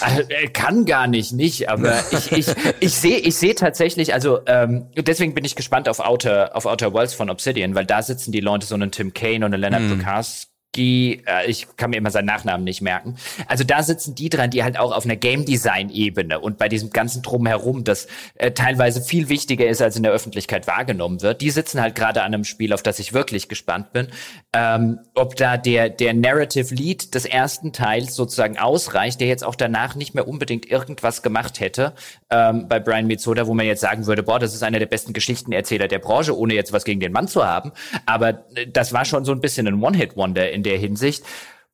Also, 0.00 0.22
äh, 0.28 0.48
kann 0.48 0.84
gar 0.84 1.06
nicht, 1.06 1.32
nicht, 1.32 1.68
aber 1.68 1.98
ich, 2.10 2.32
ich, 2.32 2.46
ich 2.80 2.94
sehe 2.94 3.18
ich 3.18 3.36
seh 3.36 3.54
tatsächlich, 3.54 4.14
also 4.14 4.40
ähm, 4.46 4.86
deswegen 4.96 5.34
bin 5.34 5.44
ich 5.44 5.56
gespannt 5.56 5.88
auf 5.88 6.00
Outer, 6.00 6.56
auf 6.56 6.66
Outer 6.66 6.92
Worlds 6.92 7.14
von 7.14 7.30
Obsidian, 7.30 7.74
weil 7.74 7.86
da 7.86 8.02
sitzen 8.02 8.32
die 8.32 8.40
Leute, 8.40 8.66
so 8.66 8.74
einen 8.74 8.90
Tim 8.90 9.14
Kane 9.14 9.44
und 9.44 9.54
einen 9.54 9.60
Leonard 9.60 9.82
mm. 9.82 9.90
Lucas 9.90 10.47
die, 10.74 11.22
äh, 11.26 11.50
ich 11.50 11.66
kann 11.76 11.90
mir 11.90 11.96
immer 11.96 12.10
seinen 12.10 12.26
Nachnamen 12.26 12.64
nicht 12.64 12.82
merken. 12.82 13.16
Also 13.46 13.64
da 13.64 13.82
sitzen 13.82 14.14
die 14.14 14.28
dran, 14.28 14.50
die 14.50 14.62
halt 14.62 14.78
auch 14.78 14.92
auf 14.92 15.04
einer 15.04 15.16
Game 15.16 15.44
Design 15.44 15.90
Ebene 15.90 16.40
und 16.40 16.58
bei 16.58 16.68
diesem 16.68 16.90
ganzen 16.90 17.22
Drumherum, 17.22 17.84
das 17.84 18.06
äh, 18.34 18.50
teilweise 18.50 19.00
viel 19.02 19.28
wichtiger 19.28 19.66
ist, 19.66 19.80
als 19.80 19.96
in 19.96 20.02
der 20.02 20.12
Öffentlichkeit 20.12 20.66
wahrgenommen 20.66 21.22
wird. 21.22 21.40
Die 21.40 21.50
sitzen 21.50 21.80
halt 21.80 21.94
gerade 21.94 22.22
an 22.22 22.34
einem 22.34 22.44
Spiel, 22.44 22.72
auf 22.72 22.82
das 22.82 22.98
ich 22.98 23.12
wirklich 23.12 23.48
gespannt 23.48 23.92
bin. 23.92 24.08
Ähm, 24.52 25.00
ob 25.14 25.36
da 25.36 25.56
der, 25.56 25.88
der 25.88 26.14
Narrative 26.14 26.74
Lead 26.74 27.14
des 27.14 27.24
ersten 27.24 27.72
Teils 27.72 28.14
sozusagen 28.14 28.58
ausreicht, 28.58 29.20
der 29.20 29.28
jetzt 29.28 29.44
auch 29.44 29.54
danach 29.54 29.94
nicht 29.94 30.14
mehr 30.14 30.28
unbedingt 30.28 30.70
irgendwas 30.70 31.22
gemacht 31.22 31.60
hätte, 31.60 31.94
ähm, 32.30 32.68
bei 32.68 32.78
Brian 32.78 33.06
Mitsoda, 33.06 33.46
wo 33.46 33.54
man 33.54 33.66
jetzt 33.66 33.80
sagen 33.80 34.06
würde, 34.06 34.22
boah, 34.22 34.38
das 34.38 34.54
ist 34.54 34.62
einer 34.62 34.78
der 34.78 34.86
besten 34.86 35.12
Geschichtenerzähler 35.12 35.88
der 35.88 35.98
Branche, 35.98 36.36
ohne 36.36 36.54
jetzt 36.54 36.72
was 36.72 36.84
gegen 36.84 37.00
den 37.00 37.12
Mann 37.12 37.26
zu 37.26 37.46
haben. 37.46 37.72
Aber 38.06 38.44
äh, 38.54 38.66
das 38.70 38.92
war 38.92 39.04
schon 39.04 39.24
so 39.24 39.32
ein 39.32 39.40
bisschen 39.40 39.66
ein 39.66 39.82
One-Hit-Wonder 39.82 40.57
in 40.58 40.62
der 40.64 40.76
Hinsicht. 40.76 41.24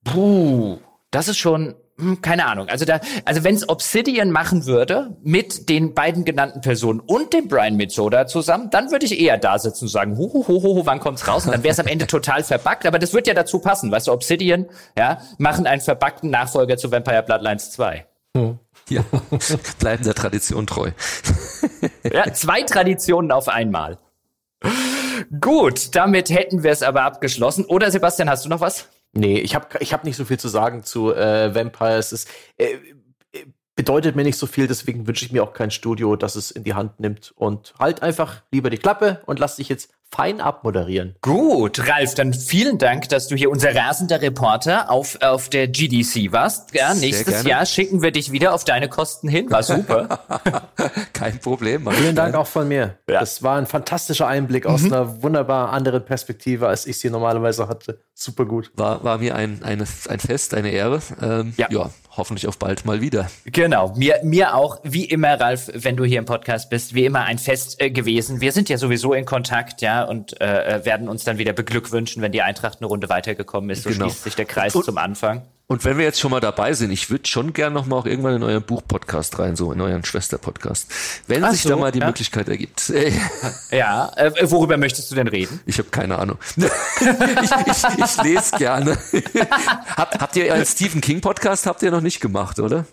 Puh, 0.04 0.78
das 1.10 1.28
ist 1.28 1.38
schon, 1.38 1.74
hm, 1.98 2.20
keine 2.20 2.46
Ahnung. 2.46 2.68
Also 2.68 2.84
da, 2.84 3.00
also 3.24 3.44
wenn 3.44 3.54
es 3.54 3.68
Obsidian 3.68 4.30
machen 4.30 4.66
würde 4.66 5.16
mit 5.22 5.68
den 5.68 5.94
beiden 5.94 6.24
genannten 6.24 6.60
Personen 6.60 7.00
und 7.00 7.32
dem 7.32 7.48
Brian 7.48 7.76
Mitsoda 7.76 8.26
zusammen, 8.26 8.68
dann 8.70 8.90
würde 8.90 9.06
ich 9.06 9.18
eher 9.18 9.38
da 9.38 9.58
sitzen 9.58 9.84
und 9.84 9.90
sagen, 9.90 10.18
hu, 10.18 10.32
hu, 10.32 10.46
hu, 10.46 10.62
hu 10.62 10.82
wann 10.84 11.00
kommt's 11.00 11.26
raus? 11.26 11.46
Und 11.46 11.52
dann 11.52 11.62
wäre 11.62 11.72
es 11.72 11.80
am 11.80 11.86
Ende 11.86 12.06
total 12.06 12.42
verbuggt. 12.42 12.84
Aber 12.86 12.98
das 12.98 13.14
wird 13.14 13.26
ja 13.26 13.34
dazu 13.34 13.58
passen, 13.58 13.90
weißt 13.90 14.08
du, 14.08 14.12
Obsidian, 14.12 14.66
ja, 14.98 15.20
machen 15.38 15.66
einen 15.66 15.80
verbuggten 15.80 16.30
Nachfolger 16.30 16.76
zu 16.76 16.92
Vampire 16.92 17.22
Bloodlines 17.22 17.70
2. 17.72 18.06
Hm. 18.36 18.58
Ja, 18.90 19.02
bleiben 19.78 20.04
der 20.04 20.14
Tradition 20.14 20.66
treu. 20.66 20.90
ja, 22.02 22.30
zwei 22.34 22.62
Traditionen 22.62 23.32
auf 23.32 23.48
einmal. 23.48 23.98
Gut, 25.40 25.94
damit 25.94 26.30
hätten 26.30 26.62
wir 26.62 26.70
es 26.70 26.82
aber 26.82 27.02
abgeschlossen. 27.02 27.64
Oder 27.64 27.90
Sebastian, 27.90 28.28
hast 28.28 28.44
du 28.44 28.48
noch 28.48 28.60
was? 28.60 28.88
Nee, 29.12 29.38
ich 29.38 29.54
habe 29.54 29.66
ich 29.80 29.92
hab 29.92 30.04
nicht 30.04 30.16
so 30.16 30.24
viel 30.24 30.38
zu 30.38 30.48
sagen 30.48 30.82
zu 30.82 31.14
äh, 31.14 31.54
Vampires. 31.54 32.12
Es 32.12 32.26
äh, 32.56 32.78
bedeutet 33.76 34.16
mir 34.16 34.22
nicht 34.22 34.38
so 34.38 34.46
viel, 34.46 34.66
deswegen 34.66 35.06
wünsche 35.06 35.24
ich 35.24 35.32
mir 35.32 35.42
auch 35.42 35.52
kein 35.52 35.70
Studio, 35.70 36.16
das 36.16 36.36
es 36.36 36.50
in 36.50 36.64
die 36.64 36.74
Hand 36.74 37.00
nimmt. 37.00 37.32
Und 37.36 37.74
halt 37.78 38.02
einfach 38.02 38.42
lieber 38.52 38.70
die 38.70 38.78
Klappe 38.78 39.22
und 39.26 39.38
lass 39.38 39.56
dich 39.56 39.68
jetzt 39.68 39.92
fein 40.14 40.40
abmoderieren. 40.40 41.16
Gut, 41.22 41.88
Ralf, 41.88 42.14
dann 42.14 42.32
vielen 42.34 42.78
Dank, 42.78 43.08
dass 43.08 43.26
du 43.26 43.34
hier 43.34 43.50
unser 43.50 43.74
rasender 43.74 44.22
Reporter 44.22 44.88
auf, 44.90 45.18
auf 45.20 45.48
der 45.48 45.66
GDC 45.66 46.30
warst. 46.32 46.72
Ja, 46.72 46.94
nächstes 46.94 47.42
Jahr 47.42 47.66
schicken 47.66 48.00
wir 48.00 48.12
dich 48.12 48.30
wieder 48.30 48.54
auf 48.54 48.64
deine 48.64 48.88
Kosten 48.88 49.28
hin. 49.28 49.50
War 49.50 49.64
super. 49.64 50.20
Kein 51.12 51.40
Problem. 51.40 51.88
Vielen 51.90 52.14
Dank 52.14 52.36
auch 52.36 52.46
von 52.46 52.68
mir. 52.68 52.96
Ja. 53.08 53.20
Das 53.20 53.42
war 53.42 53.58
ein 53.58 53.66
fantastischer 53.66 54.28
Einblick 54.28 54.66
aus 54.66 54.82
mhm. 54.82 54.92
einer 54.92 55.22
wunderbar 55.22 55.72
anderen 55.72 56.04
Perspektive, 56.04 56.68
als 56.68 56.86
ich 56.86 57.00
sie 57.00 57.10
normalerweise 57.10 57.66
hatte. 57.66 57.98
Super 58.14 58.44
gut. 58.44 58.70
War, 58.76 59.02
war 59.02 59.18
mir 59.18 59.34
ein, 59.34 59.64
eine, 59.64 59.84
ein 60.08 60.20
Fest, 60.20 60.54
eine 60.54 60.70
Ehre. 60.70 61.02
Ähm, 61.20 61.54
ja. 61.56 61.66
ja 61.70 61.90
hoffentlich 62.16 62.46
auf 62.46 62.58
bald 62.58 62.84
mal 62.84 63.00
wieder. 63.00 63.28
Genau, 63.44 63.94
mir, 63.96 64.20
mir 64.22 64.54
auch, 64.54 64.78
wie 64.82 65.04
immer, 65.04 65.40
Ralf, 65.40 65.70
wenn 65.74 65.96
du 65.96 66.04
hier 66.04 66.18
im 66.18 66.24
Podcast 66.24 66.70
bist, 66.70 66.94
wie 66.94 67.04
immer 67.04 67.24
ein 67.24 67.38
Fest 67.38 67.80
äh, 67.80 67.90
gewesen. 67.90 68.40
Wir 68.40 68.52
sind 68.52 68.68
ja 68.68 68.78
sowieso 68.78 69.12
in 69.12 69.24
Kontakt, 69.24 69.82
ja, 69.82 70.03
und 70.04 70.40
äh, 70.40 70.76
äh, 70.76 70.84
werden 70.84 71.08
uns 71.08 71.24
dann 71.24 71.38
wieder 71.38 71.52
beglückwünschen, 71.52 72.22
wenn 72.22 72.32
die 72.32 72.42
Eintracht 72.42 72.78
eine 72.80 72.86
Runde 72.86 73.08
weitergekommen 73.08 73.70
ist. 73.70 73.82
So 73.82 73.90
genau. 73.90 74.06
schließt 74.06 74.24
sich 74.24 74.34
der 74.34 74.44
Kreis 74.44 74.74
und, 74.74 74.84
zum 74.84 74.98
Anfang. 74.98 75.42
Und 75.66 75.84
wenn 75.86 75.96
wir 75.96 76.04
jetzt 76.04 76.20
schon 76.20 76.30
mal 76.30 76.40
dabei 76.40 76.74
sind, 76.74 76.90
ich 76.90 77.08
würde 77.08 77.26
schon 77.26 77.54
gern 77.54 77.72
noch 77.72 77.86
mal 77.86 77.96
auch 77.96 78.04
irgendwann 78.04 78.36
in 78.36 78.42
euren 78.42 78.62
Buch-Podcast 78.62 79.38
rein, 79.38 79.56
so 79.56 79.72
in 79.72 79.80
euren 79.80 80.04
Schwester-Podcast. 80.04 80.90
Wenn 81.26 81.42
Ach 81.42 81.52
sich 81.52 81.62
so, 81.62 81.70
da 81.70 81.76
mal 81.76 81.90
die 81.90 82.00
ja. 82.00 82.06
Möglichkeit 82.06 82.48
ergibt. 82.48 82.92
ja, 83.70 84.12
äh, 84.16 84.32
worüber 84.50 84.76
möchtest 84.76 85.10
du 85.10 85.14
denn 85.14 85.26
reden? 85.26 85.60
Ich 85.64 85.78
habe 85.78 85.88
keine 85.88 86.18
Ahnung. 86.18 86.36
ich, 86.56 86.64
ich, 86.66 87.98
ich 87.98 88.22
lese 88.22 88.56
gerne. 88.58 88.98
habt, 89.96 90.20
habt 90.20 90.36
ihr 90.36 90.52
einen 90.52 90.66
Stephen 90.66 91.00
King-Podcast 91.00 91.64
habt 91.64 91.82
ihr 91.82 91.90
noch 91.90 92.02
nicht 92.02 92.20
gemacht, 92.20 92.58
oder? 92.60 92.84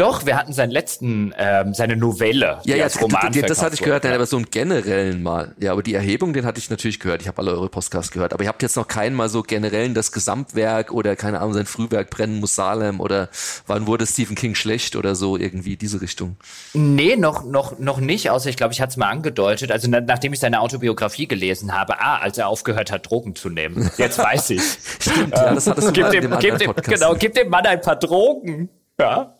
Doch, 0.00 0.24
wir 0.24 0.38
hatten 0.38 0.54
seinen 0.54 0.70
letzten, 0.70 1.34
ähm, 1.36 1.74
seine 1.74 1.94
Novelle. 1.94 2.58
Ja, 2.64 2.76
ja, 2.76 2.84
als 2.84 3.02
Roman 3.02 3.32
das, 3.32 3.42
das 3.42 3.62
hatte 3.62 3.74
ich 3.74 3.82
gehört, 3.82 4.04
nein, 4.04 4.14
aber 4.14 4.24
so 4.24 4.38
einen 4.38 4.50
generellen 4.50 5.22
mal. 5.22 5.54
Ja, 5.58 5.72
aber 5.72 5.82
die 5.82 5.92
Erhebung, 5.92 6.32
den 6.32 6.46
hatte 6.46 6.58
ich 6.58 6.70
natürlich 6.70 7.00
gehört. 7.00 7.20
Ich 7.20 7.28
habe 7.28 7.42
alle 7.42 7.50
eure 7.50 7.68
Podcasts 7.68 8.10
gehört, 8.10 8.32
aber 8.32 8.42
ihr 8.42 8.48
habt 8.48 8.62
jetzt 8.62 8.76
noch 8.76 8.88
keinen 8.88 9.14
mal 9.14 9.28
so 9.28 9.42
generellen 9.42 9.92
das 9.92 10.10
Gesamtwerk 10.10 10.90
oder 10.90 11.16
keine 11.16 11.40
Ahnung, 11.40 11.52
sein 11.52 11.66
Frühwerk 11.66 12.08
brennen 12.08 12.40
muss 12.40 12.54
Salem 12.54 12.98
oder 12.98 13.28
wann 13.66 13.86
wurde 13.86 14.06
Stephen 14.06 14.36
King 14.36 14.54
schlecht 14.54 14.96
oder 14.96 15.14
so 15.14 15.36
irgendwie 15.36 15.76
diese 15.76 16.00
Richtung. 16.00 16.36
Nee, 16.72 17.16
noch 17.16 17.44
noch 17.44 17.78
noch 17.78 18.00
nicht, 18.00 18.30
außer 18.30 18.48
ich 18.48 18.56
glaube, 18.56 18.72
ich 18.72 18.80
hatte 18.80 18.92
es 18.92 18.96
mal 18.96 19.10
angedeutet, 19.10 19.70
also 19.70 19.86
na, 19.90 20.00
nachdem 20.00 20.32
ich 20.32 20.40
seine 20.40 20.60
Autobiografie 20.60 21.28
gelesen 21.28 21.74
habe, 21.78 22.00
ah, 22.00 22.16
als 22.20 22.38
er 22.38 22.48
aufgehört 22.48 22.90
hat 22.90 23.10
Drogen 23.10 23.34
zu 23.34 23.50
nehmen. 23.50 23.90
Jetzt 23.98 24.16
weiß 24.16 24.48
ich. 24.48 24.62
Stimmt, 24.98 25.34
ja, 25.36 25.54
das 25.54 25.66
hattest 25.66 25.88
du 25.88 25.92
gib 25.92 26.04
mal 26.04 26.10
dem, 26.10 26.24
in 26.24 26.30
dem 26.30 26.38
gib 26.40 26.58
dem, 26.58 26.74
Genau, 26.84 27.14
gib 27.14 27.34
dem 27.34 27.50
Mann 27.50 27.66
ein 27.66 27.82
paar 27.82 27.96
Drogen. 27.96 28.70
Ja, 29.00 29.34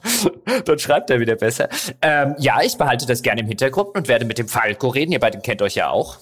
dann 0.65 0.79
schreibt 0.79 1.11
er 1.11 1.21
wieder 1.21 1.37
besser. 1.37 1.69
Ähm, 2.01 2.35
ja, 2.39 2.63
ich 2.63 2.79
behalte 2.79 3.05
das 3.05 3.21
gerne 3.21 3.43
im 3.43 3.47
Hintergrund 3.47 3.95
und 3.95 4.09
werde 4.09 4.25
mit 4.25 4.39
dem 4.39 4.49
Falco 4.49 4.89
reden. 4.89 5.13
Ihr 5.13 5.21
beiden 5.21 5.43
kennt 5.43 5.61
euch 5.61 5.75
ja 5.75 5.91
auch. 5.91 6.19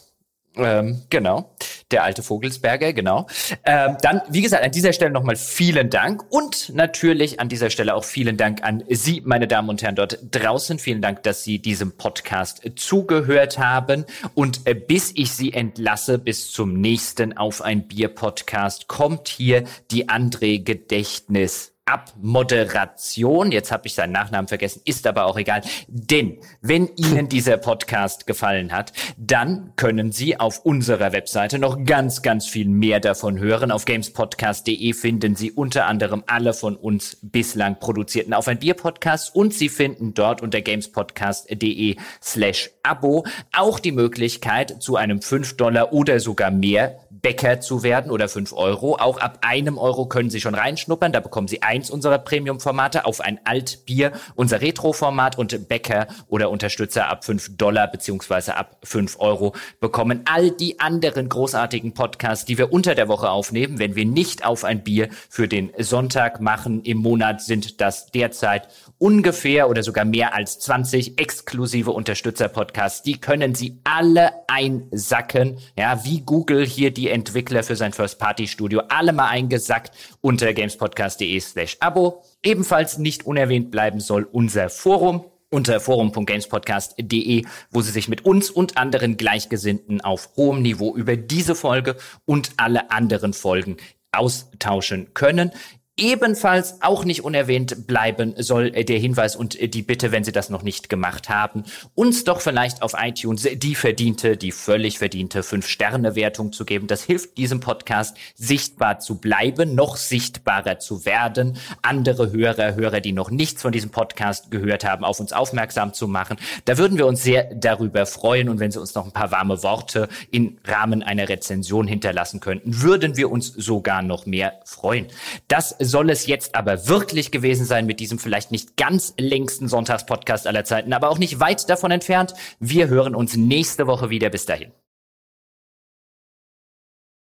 Ähm, 0.56 1.02
genau, 1.08 1.54
der 1.92 2.02
alte 2.02 2.24
Vogelsberger, 2.24 2.92
genau. 2.92 3.28
Ähm, 3.64 3.96
dann, 4.02 4.22
wie 4.28 4.42
gesagt, 4.42 4.64
an 4.64 4.72
dieser 4.72 4.92
Stelle 4.92 5.12
nochmal 5.12 5.36
vielen 5.36 5.88
Dank 5.88 6.24
und 6.30 6.74
natürlich 6.74 7.38
an 7.38 7.48
dieser 7.48 7.70
Stelle 7.70 7.94
auch 7.94 8.02
vielen 8.02 8.36
Dank 8.36 8.64
an 8.64 8.82
Sie, 8.88 9.22
meine 9.24 9.46
Damen 9.46 9.68
und 9.68 9.82
Herren 9.82 9.94
dort 9.94 10.18
draußen. 10.32 10.80
Vielen 10.80 11.00
Dank, 11.00 11.22
dass 11.22 11.44
Sie 11.44 11.60
diesem 11.60 11.92
Podcast 11.92 12.62
zugehört 12.74 13.58
haben. 13.58 14.04
Und 14.34 14.62
äh, 14.64 14.74
bis 14.74 15.12
ich 15.14 15.30
Sie 15.30 15.52
entlasse, 15.52 16.18
bis 16.18 16.50
zum 16.50 16.80
nächsten 16.80 17.36
Auf 17.36 17.62
ein 17.62 17.86
Bier 17.86 18.08
Podcast, 18.08 18.88
kommt 18.88 19.28
hier 19.28 19.62
die 19.92 20.08
André 20.08 20.60
Gedächtnis 20.60 21.77
Abmoderation. 21.88 23.50
Jetzt 23.50 23.72
habe 23.72 23.86
ich 23.86 23.94
seinen 23.94 24.12
Nachnamen 24.12 24.46
vergessen, 24.46 24.82
ist 24.84 25.06
aber 25.06 25.24
auch 25.24 25.38
egal. 25.38 25.62
Denn 25.88 26.38
wenn 26.60 26.88
Ihnen 26.96 27.28
dieser 27.30 27.56
Podcast 27.56 28.26
gefallen 28.26 28.72
hat, 28.72 28.92
dann 29.16 29.72
können 29.76 30.12
Sie 30.12 30.38
auf 30.38 30.64
unserer 30.64 31.12
Webseite 31.12 31.58
noch 31.58 31.82
ganz, 31.84 32.20
ganz 32.20 32.46
viel 32.46 32.68
mehr 32.68 33.00
davon 33.00 33.38
hören. 33.38 33.70
Auf 33.70 33.86
gamespodcast.de 33.86 34.92
finden 34.92 35.34
Sie 35.34 35.50
unter 35.50 35.86
anderem 35.86 36.24
alle 36.26 36.52
von 36.52 36.76
uns 36.76 37.18
bislang 37.22 37.78
produzierten 37.80 38.34
Auf 38.34 38.48
ein 38.48 38.58
Bier 38.58 38.74
Podcasts 38.74 39.30
und 39.30 39.54
Sie 39.54 39.70
finden 39.70 40.12
dort 40.12 40.42
unter 40.42 40.60
gamespodcast.de 40.60 41.96
slash 42.22 42.70
Abo 42.82 43.24
auch 43.56 43.78
die 43.78 43.92
Möglichkeit 43.92 44.82
zu 44.82 44.96
einem 44.96 45.22
5 45.22 45.56
Dollar 45.56 45.92
oder 45.92 46.20
sogar 46.20 46.50
mehr 46.50 47.00
Bäcker 47.22 47.60
zu 47.60 47.82
werden 47.82 48.10
oder 48.10 48.28
fünf 48.28 48.52
Euro. 48.52 48.96
Auch 48.96 49.18
ab 49.18 49.38
einem 49.42 49.78
Euro 49.78 50.06
können 50.06 50.30
Sie 50.30 50.40
schon 50.40 50.54
reinschnuppern. 50.54 51.12
Da 51.12 51.20
bekommen 51.20 51.48
Sie 51.48 51.62
eins 51.62 51.90
unserer 51.90 52.18
Premium-Formate 52.18 53.04
auf 53.04 53.20
ein 53.20 53.40
Altbier, 53.44 54.12
unser 54.34 54.60
Retro-Format 54.60 55.38
und 55.38 55.68
Bäcker 55.68 56.06
oder 56.28 56.50
Unterstützer 56.50 57.08
ab 57.08 57.24
fünf 57.24 57.56
Dollar 57.56 57.88
beziehungsweise 57.88 58.56
ab 58.56 58.76
fünf 58.84 59.18
Euro 59.18 59.54
bekommen 59.80 60.22
all 60.24 60.50
die 60.50 60.80
anderen 60.80 61.28
großartigen 61.28 61.94
Podcasts, 61.94 62.44
die 62.44 62.58
wir 62.58 62.72
unter 62.72 62.94
der 62.94 63.08
Woche 63.08 63.30
aufnehmen, 63.30 63.78
wenn 63.78 63.96
wir 63.96 64.04
nicht 64.04 64.44
auf 64.44 64.64
ein 64.64 64.82
Bier 64.82 65.08
für 65.28 65.48
den 65.48 65.72
Sonntag 65.78 66.40
machen. 66.40 66.82
Im 66.82 66.98
Monat 66.98 67.42
sind 67.42 67.80
das 67.80 68.06
derzeit 68.06 68.68
ungefähr 68.98 69.70
oder 69.70 69.82
sogar 69.82 70.04
mehr 70.04 70.34
als 70.34 70.58
20 70.58 71.18
exklusive 71.18 71.92
Unterstützer-Podcasts. 71.92 73.02
Die 73.02 73.20
können 73.20 73.54
Sie 73.54 73.78
alle 73.84 74.32
einsacken. 74.48 75.58
Ja, 75.76 76.04
wie 76.04 76.20
Google 76.20 76.66
hier 76.66 76.92
die 76.92 77.08
Entwickler 77.08 77.62
für 77.62 77.76
sein 77.76 77.92
First-Party-Studio 77.92 78.82
alle 78.88 79.12
mal 79.12 79.28
eingesackt 79.28 79.92
unter 80.20 80.52
gamespodcast.de 80.52 81.40
slash 81.40 81.76
Abo. 81.80 82.22
Ebenfalls 82.42 82.98
nicht 82.98 83.24
unerwähnt 83.24 83.70
bleiben 83.70 84.00
soll 84.00 84.24
unser 84.24 84.68
Forum 84.68 85.24
unter 85.50 85.80
forum.gamespodcast.de, 85.80 87.44
wo 87.70 87.80
Sie 87.80 87.90
sich 87.90 88.08
mit 88.08 88.24
uns 88.24 88.50
und 88.50 88.76
anderen 88.76 89.16
Gleichgesinnten 89.16 90.02
auf 90.02 90.30
hohem 90.36 90.60
Niveau 90.60 90.94
über 90.94 91.16
diese 91.16 91.54
Folge 91.54 91.96
und 92.26 92.52
alle 92.58 92.90
anderen 92.90 93.32
Folgen 93.32 93.78
austauschen 94.12 95.14
können. 95.14 95.52
Ebenfalls 95.98 96.80
auch 96.80 97.04
nicht 97.04 97.24
unerwähnt 97.24 97.88
bleiben 97.88 98.32
soll 98.36 98.70
der 98.70 98.98
Hinweis 99.00 99.34
und 99.34 99.58
die 99.74 99.82
Bitte, 99.82 100.12
wenn 100.12 100.22
Sie 100.22 100.30
das 100.30 100.48
noch 100.48 100.62
nicht 100.62 100.88
gemacht 100.88 101.28
haben, 101.28 101.64
uns 101.96 102.22
doch 102.22 102.40
vielleicht 102.40 102.82
auf 102.82 102.94
iTunes 102.96 103.48
die 103.54 103.74
verdiente, 103.74 104.36
die 104.36 104.52
völlig 104.52 104.98
verdiente 104.98 105.40
5-Sterne-Wertung 105.40 106.52
zu 106.52 106.64
geben. 106.64 106.86
Das 106.86 107.02
hilft 107.02 107.36
diesem 107.36 107.58
Podcast 107.58 108.16
sichtbar 108.36 109.00
zu 109.00 109.16
bleiben, 109.16 109.74
noch 109.74 109.96
sichtbarer 109.96 110.78
zu 110.78 111.04
werden, 111.04 111.58
andere 111.82 112.30
Hörer, 112.30 112.76
Hörer, 112.76 113.00
die 113.00 113.12
noch 113.12 113.32
nichts 113.32 113.60
von 113.60 113.72
diesem 113.72 113.90
Podcast 113.90 114.52
gehört 114.52 114.84
haben, 114.84 115.04
auf 115.04 115.18
uns 115.18 115.32
aufmerksam 115.32 115.94
zu 115.94 116.06
machen. 116.06 116.36
Da 116.64 116.78
würden 116.78 116.96
wir 116.96 117.08
uns 117.08 117.24
sehr 117.24 117.52
darüber 117.54 118.06
freuen 118.06 118.48
und 118.48 118.60
wenn 118.60 118.70
Sie 118.70 118.80
uns 118.80 118.94
noch 118.94 119.04
ein 119.04 119.12
paar 119.12 119.32
warme 119.32 119.64
Worte 119.64 120.08
im 120.30 120.58
Rahmen 120.64 121.02
einer 121.02 121.28
Rezension 121.28 121.88
hinterlassen 121.88 122.38
könnten, 122.38 122.82
würden 122.82 123.16
wir 123.16 123.32
uns 123.32 123.48
sogar 123.48 124.02
noch 124.02 124.26
mehr 124.26 124.60
freuen. 124.64 125.08
Das 125.48 125.74
soll 125.88 126.10
es 126.10 126.26
jetzt 126.26 126.54
aber 126.54 126.86
wirklich 126.86 127.30
gewesen 127.30 127.64
sein 127.64 127.86
mit 127.86 127.98
diesem 128.00 128.18
vielleicht 128.18 128.52
nicht 128.52 128.76
ganz 128.76 129.14
längsten 129.18 129.68
Sonntagspodcast 129.68 130.46
aller 130.46 130.64
Zeiten, 130.64 130.92
aber 130.92 131.10
auch 131.10 131.18
nicht 131.18 131.40
weit 131.40 131.68
davon 131.68 131.90
entfernt. 131.90 132.34
Wir 132.60 132.88
hören 132.88 133.14
uns 133.14 133.36
nächste 133.36 133.86
Woche 133.86 134.10
wieder. 134.10 134.30
Bis 134.30 134.46
dahin. 134.46 134.72